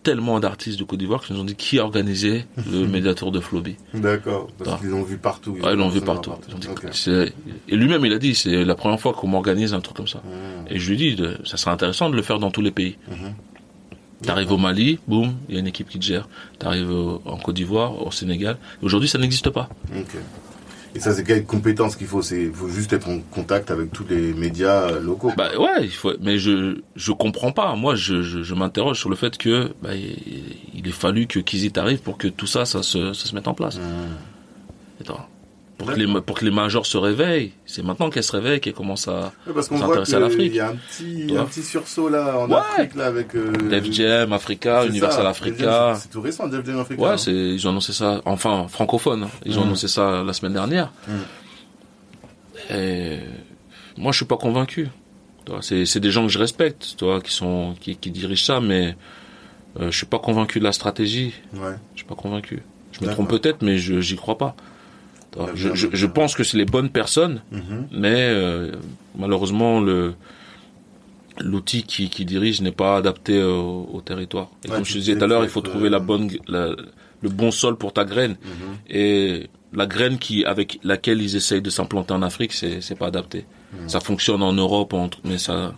tellement 0.04 0.40
d'artistes 0.40 0.80
de 0.80 0.84
Côte 0.86 1.00
d'Ivoire 1.00 1.22
qui 1.24 1.34
nous 1.34 1.40
ont 1.40 1.44
dit 1.44 1.56
qui 1.56 1.78
a 1.80 1.84
organisé 1.84 2.46
le 2.72 2.88
médiateur 2.88 3.32
de 3.32 3.40
Floby. 3.40 3.76
D'accord. 3.94 4.48
Parce 4.58 4.72
Ah. 4.74 4.78
qu'ils 4.80 4.90
l'ont 4.90 5.04
vu 5.04 5.18
partout. 5.18 5.52
Ouais, 5.62 5.74
ils 5.74 5.78
l'ont 5.78 5.90
vu 5.90 6.02
partout. 6.02 6.32
Ils 6.48 6.56
ont 6.56 6.58
dit 6.58 6.68
Et 7.68 7.76
lui-même, 7.76 8.06
il 8.06 8.14
a 8.14 8.18
dit, 8.20 8.34
c'est 8.36 8.64
la 8.64 8.76
première 8.76 9.00
fois 9.00 9.14
qu'on 9.14 9.28
m'organise 9.28 9.74
un 9.74 9.82
truc 9.82 9.98
comme 9.98 10.08
ça. 10.08 10.22
Mhm. 10.26 10.68
Et 10.70 10.80
je 10.80 10.90
lui 10.90 10.98
dis, 10.98 11.16
de- 11.16 11.38
ça 11.44 11.58
serait 11.58 11.72
intéressant 11.72 12.10
de 12.10 12.16
le 12.16 12.22
faire 12.22 12.40
dans 12.40 12.52
tous 12.52 12.62
les 12.62 12.72
pays. 12.72 12.98
Mhm. 13.10 13.34
T'arrives 14.22 14.52
au 14.52 14.58
Mali, 14.58 15.00
boum, 15.08 15.34
il 15.48 15.56
y 15.56 15.58
a 15.58 15.62
une 15.62 15.68
équipe 15.68 15.88
qui 15.90 15.98
te 16.00 16.04
gère. 16.04 16.28
T'arrives 16.60 16.92
en 16.92 17.38
Côte 17.38 17.56
d'Ivoire, 17.56 18.06
au 18.06 18.12
Sénégal. 18.12 18.58
Aujourd'hui, 18.82 19.08
ça 19.08 19.18
n'existe 19.18 19.50
pas. 19.50 19.70
Et 20.96 21.00
ça, 21.00 21.14
c'est 21.14 21.24
quelle 21.24 21.46
compétence 21.46 21.96
qu'il 21.96 22.08
faut 22.08 22.22
C'est, 22.22 22.46
faut 22.52 22.68
juste 22.68 22.94
être 22.94 23.08
en 23.10 23.20
contact 23.32 23.70
avec 23.72 23.92
tous 23.92 24.06
les 24.10 24.34
médias 24.34 24.90
euh, 24.90 25.00
locaux. 25.00 25.32
Bah 25.38 25.50
ouais, 25.58 25.84
il 25.84 25.92
faut. 25.92 26.14
Mais 26.22 26.40
je 26.40 26.82
je 26.96 27.12
comprends 27.12 27.52
pas. 27.52 27.76
Moi, 27.76 27.96
je 27.96 28.22
je, 28.22 28.42
je 28.44 28.54
m'interroge 28.56 29.00
sur 29.00 29.10
le 29.10 29.16
fait 29.16 29.38
que 29.38 29.72
bah, 29.82 29.94
il, 29.94 30.18
il 30.74 30.88
est 30.88 30.92
fallu 30.92 31.28
que 31.28 31.40
Kizit 31.40 31.78
arrive 31.78 32.00
pour 32.00 32.18
que 32.18 32.28
tout 32.28 32.48
ça, 32.48 32.66
ça 32.66 32.82
se 32.84 33.14
ça 33.14 33.26
se 33.26 33.36
mette 33.36 33.48
en 33.48 33.54
place. 33.54 33.78
Mhm. 33.78 33.84
Pour 35.80 35.88
que 35.88 35.96
les 35.96 36.22
pour 36.22 36.38
que 36.38 36.46
les 36.46 36.52
majors 36.52 36.86
se 36.86 36.98
réveillent, 36.98 37.54
c'est 37.66 37.82
maintenant 37.84 38.10
qu'elles 38.12 38.24
se 38.24 38.34
réveillent 38.34 38.60
qu'elles 38.60 38.74
commencent 38.74 39.08
à 39.08 39.32
Ouais, 39.48 39.54
parce 39.54 39.68
qu'on 39.70 39.76
On 39.76 39.80
voit 39.80 39.88
s'intéresse 40.06 40.14
à 40.14 40.20
l'Afrique. 40.20 40.52
qu'il 40.52 40.56
y 40.56 40.60
a 40.60 40.68
un 40.70 40.76
petit, 40.76 41.36
un 41.60 41.62
sursaut 41.64 42.10
là 42.10 42.38
en 42.38 42.48
Ouais. 42.50 42.58
Afrique 42.58 42.96
là 42.96 43.06
avec. 43.08 43.34
Euh, 43.34 43.52
Def 43.70 43.90
Jam, 43.92 44.34
Africa, 44.34 44.86
Universal 44.86 45.24
ça, 45.24 45.30
Africa. 45.30 45.94
C'est 46.00 46.10
tout 46.10 46.20
récent, 46.22 46.48
Def 46.48 46.64
Jam 46.66 46.80
Africa. 46.80 47.02
Ouais, 47.02 47.10
hein. 47.12 47.18
c'est 47.18 47.32
ils 47.34 47.66
ont 47.66 47.72
annoncé 47.72 47.94
ça, 47.94 48.22
enfin 48.26 48.68
francophone. 48.68 49.24
hein. 49.24 49.30
Ils 49.46 49.58
ont 49.58 49.62
Mhm. 49.62 49.68
annoncé 49.68 49.88
ça 49.88 50.22
la 50.22 50.34
semaine 50.34 50.54
dernière. 50.54 50.92
Mhm. 51.08 52.78
Et 52.78 53.20
moi, 53.98 54.12
je 54.12 54.18
suis 54.18 54.26
pas 54.26 54.38
convaincu. 54.38 54.90
C'est 55.62 56.00
des 56.00 56.12
gens 56.12 56.24
que 56.28 56.32
je 56.32 56.38
respecte, 56.38 56.96
tu 56.98 57.06
vois, 57.06 57.22
qui 57.22 57.32
sont 57.34 57.74
qui, 57.80 57.96
qui 57.96 58.12
dirigent 58.12 58.46
ça, 58.46 58.60
mais 58.60 58.96
euh, 59.80 59.90
je 59.90 59.98
suis 59.98 60.06
pas 60.06 60.20
convaincu 60.20 60.60
de 60.60 60.64
la 60.64 60.72
stratégie. 60.74 61.34
Ouais. 61.54 61.74
Je 61.96 62.00
suis 62.00 62.06
pas 62.08 62.16
convaincu. 62.16 62.62
Je 62.92 63.04
me 63.06 63.12
trompe 63.12 63.30
peut-être, 63.30 63.62
mais 63.64 63.78
je 63.80 64.00
j'y 64.02 64.16
crois 64.16 64.38
pas. 64.38 64.56
Je, 65.56 66.06
pense 66.08 66.36
que 66.36 66.44
c'est 66.44 66.58
les 66.58 66.66
bonnes 66.66 66.90
personnes, 66.90 67.42
Mhm. 67.52 67.88
mais 67.92 68.16
euh, 68.30 68.72
malheureusement 69.18 69.80
le 69.80 70.14
l'outil 71.42 71.84
qui, 71.84 72.10
qui 72.10 72.26
dirige 72.26 72.62
n'est 72.62 72.72
pas 72.74 72.98
adapté 72.98 73.42
au, 73.42 73.88
au 73.94 74.02
territoire. 74.02 74.50
Et 74.66 74.70
Ouais, 74.70 74.76
comme 74.76 74.86
je 74.86 74.94
te 74.94 74.98
disais 74.98 75.16
tout 75.18 75.24
à 75.24 75.28
l'heure, 75.28 75.44
il 75.44 75.50
faut 75.50 75.62
trouver 75.62 75.90
la 75.90 75.98
euh, 75.98 76.02
bonne 76.02 76.30
la- 76.48 76.76
le 77.22 77.30
bon 77.30 77.52
sol 77.52 77.78
pour 77.78 77.92
ta 77.94 78.06
graine 78.06 78.38
Mhm. 78.44 78.76
et 78.90 79.50
la 79.74 79.86
graine 79.86 80.18
qui 80.20 80.44
avec 80.46 80.80
laquelle 80.84 81.22
ils 81.22 81.36
essayent 81.36 81.62
de 81.62 81.70
s'implanter 81.70 82.14
en 82.14 82.22
Afrique, 82.24 82.54
c'est 82.54 82.82
c'est 82.82 82.96
pas 82.96 83.08
adapté. 83.08 83.46
Mhm. 83.74 83.88
Ça 83.90 84.00
fonctionne 84.00 84.42
en 84.44 84.54
Europe, 84.54 84.94
mais 85.24 85.38
ça 85.38 85.74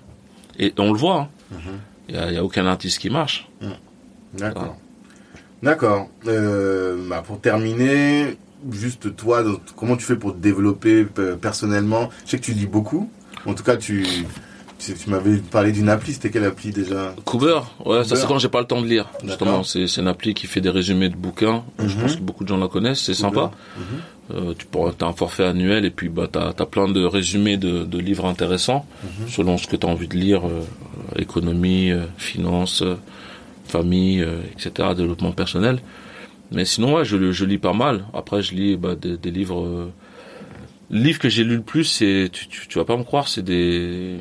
et 0.57 0.73
on 0.77 0.91
le 0.93 0.97
voit. 0.99 1.29
hein. 1.53 1.57
Il 2.09 2.15
y, 2.15 2.17
a, 2.17 2.27
il 2.29 2.33
y 2.33 2.37
a 2.37 2.43
aucun 2.43 2.65
artiste 2.65 2.99
qui 2.99 3.09
marche. 3.09 3.47
D'accord. 4.33 4.77
D'accord. 5.63 6.09
Euh, 6.27 7.07
bah, 7.09 7.23
pour 7.25 7.39
terminer, 7.39 8.37
juste 8.71 9.15
toi, 9.15 9.43
comment 9.75 9.95
tu 9.97 10.05
fais 10.05 10.15
pour 10.15 10.33
te 10.33 10.39
développer 10.39 11.07
euh, 11.19 11.35
personnellement? 11.35 12.09
Je 12.25 12.31
sais 12.31 12.37
que 12.37 12.43
tu 12.43 12.53
lis 12.53 12.67
beaucoup. 12.67 13.09
En 13.45 13.53
tout 13.53 13.63
cas, 13.63 13.75
tu, 13.77 14.05
tu, 14.77 14.93
tu 14.93 15.09
m'avais 15.09 15.37
parlé 15.37 15.71
d'une 15.71 15.89
appli. 15.89 16.13
C'était 16.13 16.29
quelle 16.29 16.43
appli 16.45 16.71
déjà? 16.71 17.15
Cooper, 17.25 17.59
ouais, 17.85 18.03
ça 18.03 18.15
c'est 18.15 18.27
quand 18.27 18.37
j'ai 18.39 18.49
pas 18.49 18.59
le 18.61 18.67
temps 18.67 18.81
de 18.81 18.87
lire. 18.87 19.07
Justement, 19.25 19.63
c'est 19.63 19.85
une 19.97 20.07
appli 20.07 20.33
qui 20.33 20.47
fait 20.47 20.61
des 20.61 20.69
résumés 20.69 21.09
de 21.09 21.15
bouquins. 21.15 21.63
Je 21.79 21.85
Mhm. 21.85 22.01
pense 22.01 22.15
que 22.17 22.21
beaucoup 22.21 22.43
de 22.43 22.49
gens 22.49 22.57
la 22.57 22.67
connaissent, 22.67 23.01
c'est 23.01 23.13
sympa. 23.15 23.51
Mhm. 23.77 23.83
Euh, 24.33 24.53
tu 24.57 24.65
pourras, 24.65 24.91
t'as 24.97 25.07
un 25.07 25.13
forfait 25.13 25.43
annuel 25.43 25.83
et 25.83 25.89
puis 25.91 26.07
bah 26.07 26.27
t'as 26.31 26.49
as 26.57 26.65
plein 26.65 26.87
de 26.87 27.03
résumés 27.03 27.57
de, 27.57 27.83
de 27.83 27.97
livres 27.97 28.25
intéressants 28.25 28.85
Mhm. 29.03 29.27
selon 29.27 29.57
ce 29.57 29.67
que 29.67 29.75
tu 29.75 29.85
as 29.85 29.89
envie 29.89 30.07
de 30.07 30.15
lire, 30.15 30.45
euh, 30.47 30.61
économie, 31.17 31.91
euh, 31.91 32.05
finance, 32.17 32.81
famille, 33.67 34.25
etc., 34.53 34.89
développement 34.95 35.31
personnel. 35.31 35.79
Mais 36.51 36.65
sinon, 36.65 36.95
ouais, 36.95 37.05
je, 37.05 37.31
je 37.31 37.45
lis 37.45 37.57
pas 37.57 37.73
mal. 37.73 38.05
Après, 38.13 38.41
je 38.41 38.53
lis 38.55 38.75
bah, 38.77 38.95
des, 38.95 39.17
des 39.17 39.31
livres. 39.31 39.63
Euh... 39.65 39.91
Le 40.89 40.99
livre 40.99 41.19
que 41.19 41.29
j'ai 41.29 41.43
lu 41.45 41.55
le 41.55 41.61
plus, 41.61 41.85
c'est 41.85 42.29
tu, 42.31 42.47
tu, 42.47 42.67
tu 42.67 42.77
vas 42.77 42.83
pas 42.85 42.97
me 42.97 43.03
croire, 43.03 43.27
c'est 43.29 43.43
des 43.43 44.17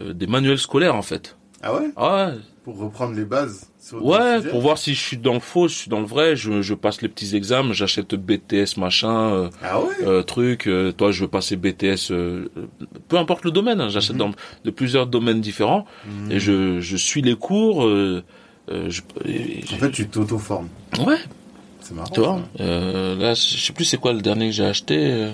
euh, 0.00 0.12
des 0.12 0.26
manuels 0.26 0.58
scolaires 0.58 0.94
en 0.94 1.02
fait. 1.02 1.36
Ah 1.62 1.74
ouais? 1.74 1.90
Ah 1.96 2.26
ouais, 2.28 2.34
Pour 2.64 2.78
reprendre 2.78 3.14
les 3.14 3.24
bases. 3.24 3.70
Sur 3.78 4.04
Ouais, 4.04 4.40
pour 4.50 4.60
voir 4.60 4.76
si 4.78 4.94
je 4.94 5.00
suis 5.00 5.16
dans 5.16 5.32
le 5.34 5.40
faux, 5.40 5.66
si 5.68 5.74
je 5.74 5.80
suis 5.80 5.90
dans 5.90 6.00
le 6.00 6.06
vrai, 6.06 6.36
je, 6.36 6.60
je 6.62 6.74
passe 6.74 7.00
les 7.02 7.08
petits 7.08 7.34
examens, 7.34 7.72
j'achète 7.72 8.14
BTS 8.14 8.76
machin, 8.78 9.30
euh, 9.32 9.48
Ah 9.62 9.80
ouais? 9.80 9.88
euh, 10.02 10.22
truc, 10.22 10.66
euh, 10.66 10.92
toi 10.92 11.10
je 11.12 11.22
veux 11.22 11.28
passer 11.28 11.56
BTS, 11.56 12.10
euh, 12.12 12.48
peu 13.08 13.16
importe 13.18 13.44
le 13.44 13.50
domaine, 13.50 13.80
hein, 13.80 13.88
j'achète 13.88 14.12
Mhm. 14.16 14.18
dans 14.18 14.30
de 14.64 14.70
plusieurs 14.70 15.06
domaines 15.06 15.40
différents 15.40 15.86
Mhm. 16.06 16.32
et 16.32 16.38
je, 16.38 16.80
je 16.80 16.96
suis 16.96 17.22
les 17.22 17.34
cours. 17.36 17.88
Euh, 18.70 18.86
euh, 18.86 18.90
je, 18.90 19.74
En 19.74 19.78
fait, 19.78 19.90
tu 19.90 20.08
t'auto-formes. 20.08 20.68
ouais, 21.06 21.16
C'est 21.80 21.94
marrant. 21.94 22.10
tu 22.10 22.20
vois. 22.20 22.40
Euh, 22.60 23.16
là, 23.16 23.34
je 23.34 23.40
sais 23.58 23.72
plus 23.72 23.84
c'est 23.84 23.96
quoi 23.98 24.12
le 24.12 24.20
dernier 24.20 24.46
que 24.46 24.52
j'ai 24.52 24.64
acheté. 24.64 25.30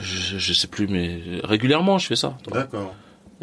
je, 0.00 0.38
je 0.38 0.52
sais 0.52 0.66
plus, 0.68 0.86
mais 0.88 1.20
régulièrement 1.44 1.98
je 1.98 2.06
fais 2.06 2.16
ça. 2.16 2.36
D'accord. 2.52 2.94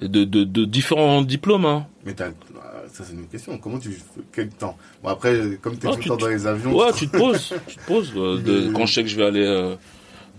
De, 0.02 0.24
de, 0.26 0.44
de 0.44 0.66
différents 0.66 1.22
diplômes. 1.24 1.66
Hein. 1.66 1.88
Mais 2.06 2.14
t'as, 2.14 2.28
ah, 2.62 2.84
ça 2.94 3.04
c'est 3.04 3.14
une 3.14 3.28
question. 3.28 3.58
Comment 3.58 3.80
tu, 3.80 3.98
quel 4.32 4.50
temps? 4.50 4.78
Bon 5.04 5.10
après, 5.10 5.58
comme 5.62 5.76
t'es 5.78 5.88
Ah, 5.88 5.92
tout 5.94 5.98
tu 6.00 6.04
le 6.04 6.10
temps 6.10 6.18
te- 6.18 6.22
dans 6.22 6.28
les 6.30 6.46
avions. 6.46 6.76
Ouais, 6.78 6.94
tu- 6.94 7.08
te 7.08 7.18
poses. 7.18 7.54
tu 7.68 7.78
te 7.78 7.86
poses. 7.88 8.12
euh, 8.16 8.40
de- 8.42 8.70
quand 8.74 8.86
je 8.86 8.94
sais 8.94 9.04
que 9.04 9.10
je 9.10 9.16
vais 9.16 9.26
aller 9.26 9.44
euh, 9.46 9.76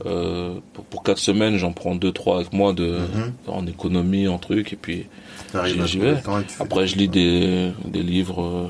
euh, 0.07 0.55
pour, 0.75 0.84
pour 0.84 1.02
quatre 1.02 1.18
semaines, 1.18 1.57
j'en 1.57 1.73
prends 1.73 1.97
deux, 1.97 2.12
trois 2.12 2.36
avec 2.36 2.52
moi 2.52 2.73
de, 2.73 2.99
Mhm. 2.99 3.33
en 3.49 3.67
économie, 3.67 4.28
en 4.28 4.39
truc. 4.39 4.73
Et 4.73 4.76
puis 4.76 5.07
j'y- 5.86 5.99
vais. 5.99 6.17
après, 6.60 6.81
des 6.83 6.86
je 6.86 6.97
lis 6.97 7.09
des, 7.09 7.73
des 7.85 8.02
livres, 8.02 8.68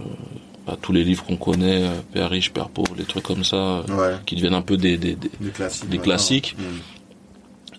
euh, 0.68 0.74
tous 0.82 0.92
les 0.92 1.04
livres 1.04 1.24
qu'on 1.24 1.36
connaît, 1.36 1.82
euh, 1.84 2.00
Père 2.12 2.30
riche, 2.30 2.52
Père 2.52 2.68
pauvre, 2.68 2.94
les 2.96 3.04
trucs 3.04 3.24
comme 3.24 3.44
ça, 3.44 3.56
euh, 3.56 3.82
Ouais. 3.90 4.16
qui 4.26 4.36
deviennent 4.36 4.54
un 4.54 4.62
peu 4.62 4.76
des. 4.76 4.96
des, 4.96 5.14
des- 5.16 5.30
Des 5.40 5.50
classiques. 5.50 5.88
Des 5.90 5.98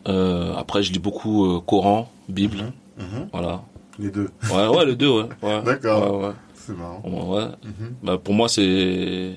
euh, 0.08 0.54
après, 0.56 0.84
je 0.84 0.92
lis 0.92 1.00
beaucoup 1.00 1.60
Coran, 1.62 2.10
Bible. 2.30 2.58
Mhm. 2.98 3.06
Mhm. 3.06 3.30
Voilà. 3.32 3.62
Les 4.00 4.10
deux. 4.12 4.30
Ouais, 4.52 4.68
ouais, 4.68 4.86
les 4.86 4.96
deux, 4.96 5.10
ouais. 5.10 5.26
ouais. 5.44 5.62
D'accord. 5.64 6.20
Ouais, 6.22 6.28
ouais. 6.28 6.34
C'est 6.56 6.78
marrant. 6.78 7.02
Ouais. 7.04 7.46
Mhm. 7.64 7.94
Bah, 8.04 8.18
pour 8.18 8.34
moi, 8.34 8.48
c'est 8.50 9.32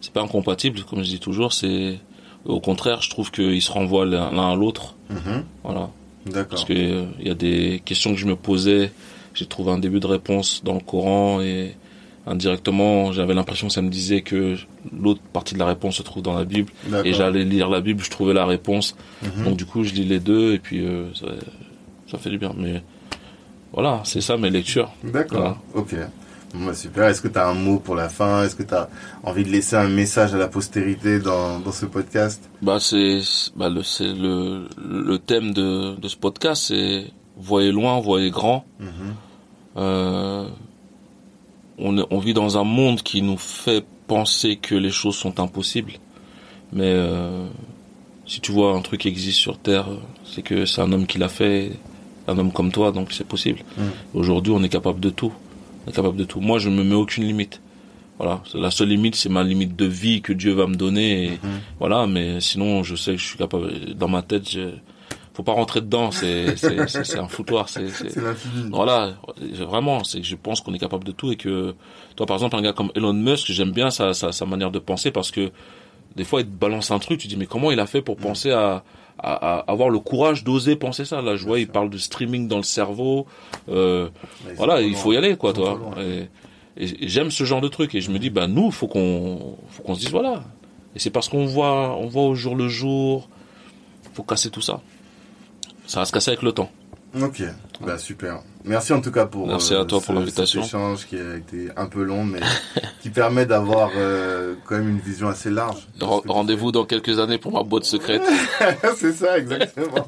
c'est 0.00 0.12
pas 0.12 0.22
incompatible, 0.22 0.82
comme 0.84 1.02
je 1.02 1.08
dis 1.08 1.18
toujours. 1.20 1.52
C'est 1.52 1.98
au 2.44 2.60
contraire, 2.60 3.02
je 3.02 3.10
trouve 3.10 3.30
qu'ils 3.30 3.60
se 3.62 3.70
renvoient 3.72 4.06
l'un 4.06 4.50
à 4.52 4.54
l'autre. 4.54 4.94
Voilà. 5.64 5.90
Parce 6.48 6.64
que 6.64 6.72
euh, 6.72 7.04
il 7.20 7.28
y 7.28 7.30
a 7.30 7.34
des 7.34 7.82
questions 7.84 8.12
que 8.12 8.18
je 8.18 8.26
me 8.26 8.36
posais, 8.36 8.90
j'ai 9.34 9.46
trouvé 9.46 9.72
un 9.72 9.78
début 9.78 10.00
de 10.00 10.06
réponse 10.06 10.62
dans 10.64 10.74
le 10.74 10.80
Coran 10.80 11.40
et 11.40 11.74
indirectement, 12.26 13.12
j'avais 13.12 13.34
l'impression 13.34 13.68
que 13.68 13.72
ça 13.72 13.82
me 13.82 13.88
disait 13.88 14.20
que 14.20 14.56
l'autre 14.92 15.20
partie 15.32 15.54
de 15.54 15.58
la 15.58 15.66
réponse 15.66 15.96
se 15.96 16.02
trouve 16.02 16.22
dans 16.22 16.34
la 16.34 16.44
Bible. 16.44 16.70
D'accord. 16.84 17.06
Et 17.06 17.12
j'allais 17.12 17.44
lire 17.44 17.68
la 17.68 17.80
Bible, 17.80 18.02
je 18.04 18.10
trouvais 18.10 18.34
la 18.34 18.46
réponse. 18.46 18.96
Mhm. 19.22 19.44
Donc 19.44 19.56
du 19.56 19.64
coup, 19.64 19.82
je 19.84 19.94
lis 19.94 20.04
les 20.04 20.20
deux 20.20 20.54
et 20.54 20.58
puis 20.58 20.84
euh, 20.84 21.06
ça, 21.14 21.26
ça 22.10 22.18
fait 22.18 22.30
du 22.30 22.38
bien. 22.38 22.54
Mais 22.56 22.82
voilà, 23.72 24.02
c'est 24.04 24.20
ça 24.20 24.36
mes 24.36 24.50
lectures. 24.50 24.92
D'accord, 25.02 25.58
ok. 25.74 25.94
Super. 26.74 27.08
Est-ce 27.08 27.22
que 27.22 27.28
tu 27.28 27.38
as 27.38 27.48
un 27.48 27.54
mot 27.54 27.78
pour 27.78 27.94
la 27.94 28.08
fin? 28.08 28.44
Est-ce 28.44 28.56
que 28.56 28.62
tu 28.62 28.74
as 28.74 28.88
envie 29.22 29.44
de 29.44 29.50
laisser 29.50 29.76
un 29.76 29.88
message 29.88 30.34
à 30.34 30.38
la 30.38 30.48
postérité 30.48 31.18
dans, 31.18 31.58
dans 31.60 31.72
ce 31.72 31.86
podcast? 31.86 32.48
Bah 32.62 32.78
c'est 32.80 33.20
bah 33.56 33.68
le 33.68 33.82
le 34.00 34.68
le 34.78 35.18
thème 35.18 35.52
de 35.52 35.94
de 35.96 36.08
ce 36.08 36.16
podcast 36.16 36.64
c'est 36.68 37.06
voyez 37.36 37.72
loin, 37.72 38.00
voyez 38.00 38.30
grand. 38.30 38.64
Mhm. 38.80 38.88
Euh, 39.76 40.48
on 41.78 42.18
vit 42.18 42.34
dans 42.34 42.58
un 42.58 42.64
monde 42.64 43.02
qui 43.02 43.22
nous 43.22 43.36
fait 43.36 43.84
penser 44.08 44.56
que 44.56 44.74
les 44.74 44.90
choses 44.90 45.14
sont 45.14 45.38
impossibles. 45.38 45.92
Mais 46.72 46.90
euh, 46.90 47.46
si 48.26 48.40
tu 48.40 48.52
vois 48.52 48.74
un 48.74 48.80
truc 48.80 49.02
qui 49.02 49.08
existe 49.08 49.38
sur 49.38 49.58
terre, 49.58 49.86
c'est 50.24 50.42
que 50.42 50.66
c'est 50.66 50.80
un 50.80 50.92
homme 50.92 51.06
qui 51.06 51.18
l'a 51.18 51.28
fait, 51.28 51.72
un 52.26 52.36
homme 52.38 52.52
comme 52.52 52.72
toi, 52.72 52.90
donc 52.90 53.12
c'est 53.12 53.26
possible. 53.26 53.60
Mm. 53.76 53.82
Aujourd'hui, 54.14 54.52
on 54.54 54.62
est 54.62 54.68
capable 54.68 55.00
de 55.00 55.10
tout. 55.10 55.32
Est 55.88 55.92
capable 55.92 56.16
de 56.16 56.24
tout. 56.24 56.40
Moi, 56.40 56.58
je 56.58 56.68
me 56.70 56.82
mets 56.84 56.94
aucune 56.94 57.24
limite. 57.24 57.60
Voilà, 58.18 58.42
la 58.54 58.70
seule 58.72 58.88
limite, 58.88 59.14
c'est 59.14 59.28
ma 59.28 59.44
limite 59.44 59.76
de 59.76 59.84
vie 59.86 60.22
que 60.22 60.32
Dieu 60.32 60.52
va 60.52 60.66
me 60.66 60.74
donner. 60.74 61.24
Et 61.24 61.30
Mhm. 61.30 61.38
Voilà, 61.78 62.06
mais 62.06 62.40
sinon, 62.40 62.82
je 62.82 62.96
sais 62.96 63.12
que 63.12 63.18
je 63.18 63.24
suis 63.26 63.38
capable. 63.38 63.94
Dans 63.94 64.08
ma 64.08 64.22
tête, 64.22 64.50
je... 64.50 64.70
faut 65.34 65.44
pas 65.44 65.52
rentrer 65.52 65.80
dedans. 65.80 66.10
C'est 66.10 66.48
un 67.18 67.28
foutoir. 67.28 67.68
C'est 67.68 67.86
voilà, 68.70 69.14
vraiment, 69.60 70.02
c'est 70.02 70.20
que 70.20 70.26
je 70.26 70.34
pense 70.34 70.60
qu'on 70.60 70.74
est 70.74 70.80
capable 70.80 71.04
de 71.04 71.12
tout 71.12 71.30
et 71.30 71.36
que 71.36 71.74
toi, 72.16 72.26
par 72.26 72.36
exemple, 72.36 72.56
un 72.56 72.62
gars 72.62 72.72
comme 72.72 72.90
Elon 72.96 73.12
Musk, 73.12 73.46
j'aime 73.52 73.70
bien 73.70 73.90
sa, 73.90 74.14
sa, 74.14 74.32
sa 74.32 74.46
manière 74.46 74.72
de 74.72 74.80
penser 74.80 75.12
parce 75.12 75.30
que 75.30 75.52
des 76.16 76.24
fois, 76.24 76.40
il 76.40 76.46
te 76.46 76.50
balance 76.50 76.90
un 76.90 76.98
truc, 76.98 77.20
tu 77.20 77.28
dis 77.28 77.36
mais 77.36 77.46
comment 77.46 77.70
il 77.70 77.78
a 77.78 77.86
fait 77.86 78.02
pour 78.02 78.16
penser 78.16 78.50
à, 78.50 78.82
à, 79.18 79.32
à 79.60 79.70
avoir 79.70 79.90
le 79.90 79.98
courage 79.98 80.44
d'oser 80.44 80.76
penser 80.76 81.04
ça 81.04 81.22
Là, 81.22 81.36
je 81.36 81.44
vois, 81.44 81.58
il 81.60 81.68
parle 81.68 81.90
de 81.90 81.98
streaming 81.98 82.48
dans 82.48 82.56
le 82.58 82.62
cerveau. 82.62 83.26
Euh, 83.68 84.08
voilà, 84.56 84.80
il 84.80 84.94
faut 84.94 85.12
y 85.12 85.16
aller, 85.16 85.36
quoi, 85.36 85.52
toi. 85.52 85.78
Et, 86.00 86.82
et- 86.84 87.04
et 87.04 87.08
j'aime 87.08 87.30
ce 87.30 87.44
genre 87.44 87.60
de 87.60 87.68
truc 87.68 87.94
et 87.94 88.00
je 88.00 88.10
me 88.10 88.18
dis, 88.18 88.30
bah 88.30 88.46
nous, 88.46 88.70
faut 88.70 88.86
qu'on, 88.86 89.56
faut 89.70 89.82
qu'on 89.82 89.94
se 89.94 90.00
dise 90.00 90.10
voilà. 90.10 90.44
Et 90.94 90.98
c'est 91.00 91.10
parce 91.10 91.28
qu'on 91.28 91.44
voit, 91.46 91.96
on 91.96 92.06
voit 92.06 92.22
au 92.22 92.34
jour 92.34 92.54
le 92.56 92.68
jour. 92.68 93.28
Faut 94.14 94.22
casser 94.22 94.50
tout 94.50 94.60
ça. 94.60 94.80
Ça 95.86 96.00
va 96.00 96.06
se 96.06 96.12
casser 96.12 96.30
avec 96.30 96.42
le 96.42 96.52
temps. 96.52 96.70
Ok, 97.22 97.42
bah 97.80 97.96
super. 97.96 98.40
Merci 98.64 98.92
en 98.92 99.00
tout 99.00 99.10
cas 99.10 99.24
pour, 99.24 99.44
euh, 99.46 99.52
Merci 99.52 99.74
à 99.74 99.84
toi 99.86 99.98
pour 99.98 100.08
ce- 100.08 100.12
l'invitation. 100.12 100.60
cet 100.62 100.68
échange 100.68 101.06
qui 101.06 101.16
a 101.16 101.36
été 101.36 101.68
un 101.76 101.86
peu 101.86 102.02
long, 102.02 102.22
mais 102.22 102.40
qui 103.00 103.08
permet 103.08 103.46
d'avoir 103.46 103.90
euh, 103.96 104.54
quand 104.66 104.76
même 104.76 104.90
une 104.90 104.98
vision 104.98 105.28
assez 105.28 105.48
large. 105.48 105.88
Rendez-vous 106.00 106.70
dans 106.70 106.84
quelques 106.84 107.18
années 107.18 107.38
pour 107.38 107.52
ma 107.52 107.62
boîte 107.62 107.84
secrète. 107.84 108.22
c'est 108.96 109.12
ça, 109.14 109.38
exactement. 109.38 110.06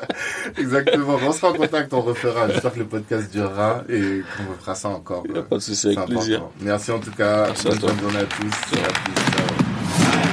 exactement. 0.58 1.16
On 1.26 1.32
sera 1.32 1.52
en 1.52 1.54
contact, 1.54 1.94
on 1.94 2.02
refera. 2.02 2.50
J'espère 2.50 2.74
que 2.74 2.80
le 2.80 2.86
podcast 2.86 3.32
durera 3.32 3.82
et 3.88 4.22
qu'on 4.36 4.52
refera 4.52 4.74
ça 4.74 4.90
encore. 4.90 5.24
A 5.34 5.40
pas 5.42 5.56
de 5.56 5.60
souci, 5.62 5.86
avec 5.86 6.00
C'est 6.00 6.04
plaisir. 6.06 6.36
important. 6.38 6.54
Merci 6.60 6.90
en 6.92 6.98
tout 7.00 7.12
cas. 7.12 7.46
Merci 7.46 7.66
à 7.66 7.70
Bonne 7.70 7.78
toi. 7.78 7.90
journée 8.02 8.18
à 8.18 8.24
tous. 8.24 8.76
Et 8.76 8.84
à 8.84 8.88
plus. 8.88 10.31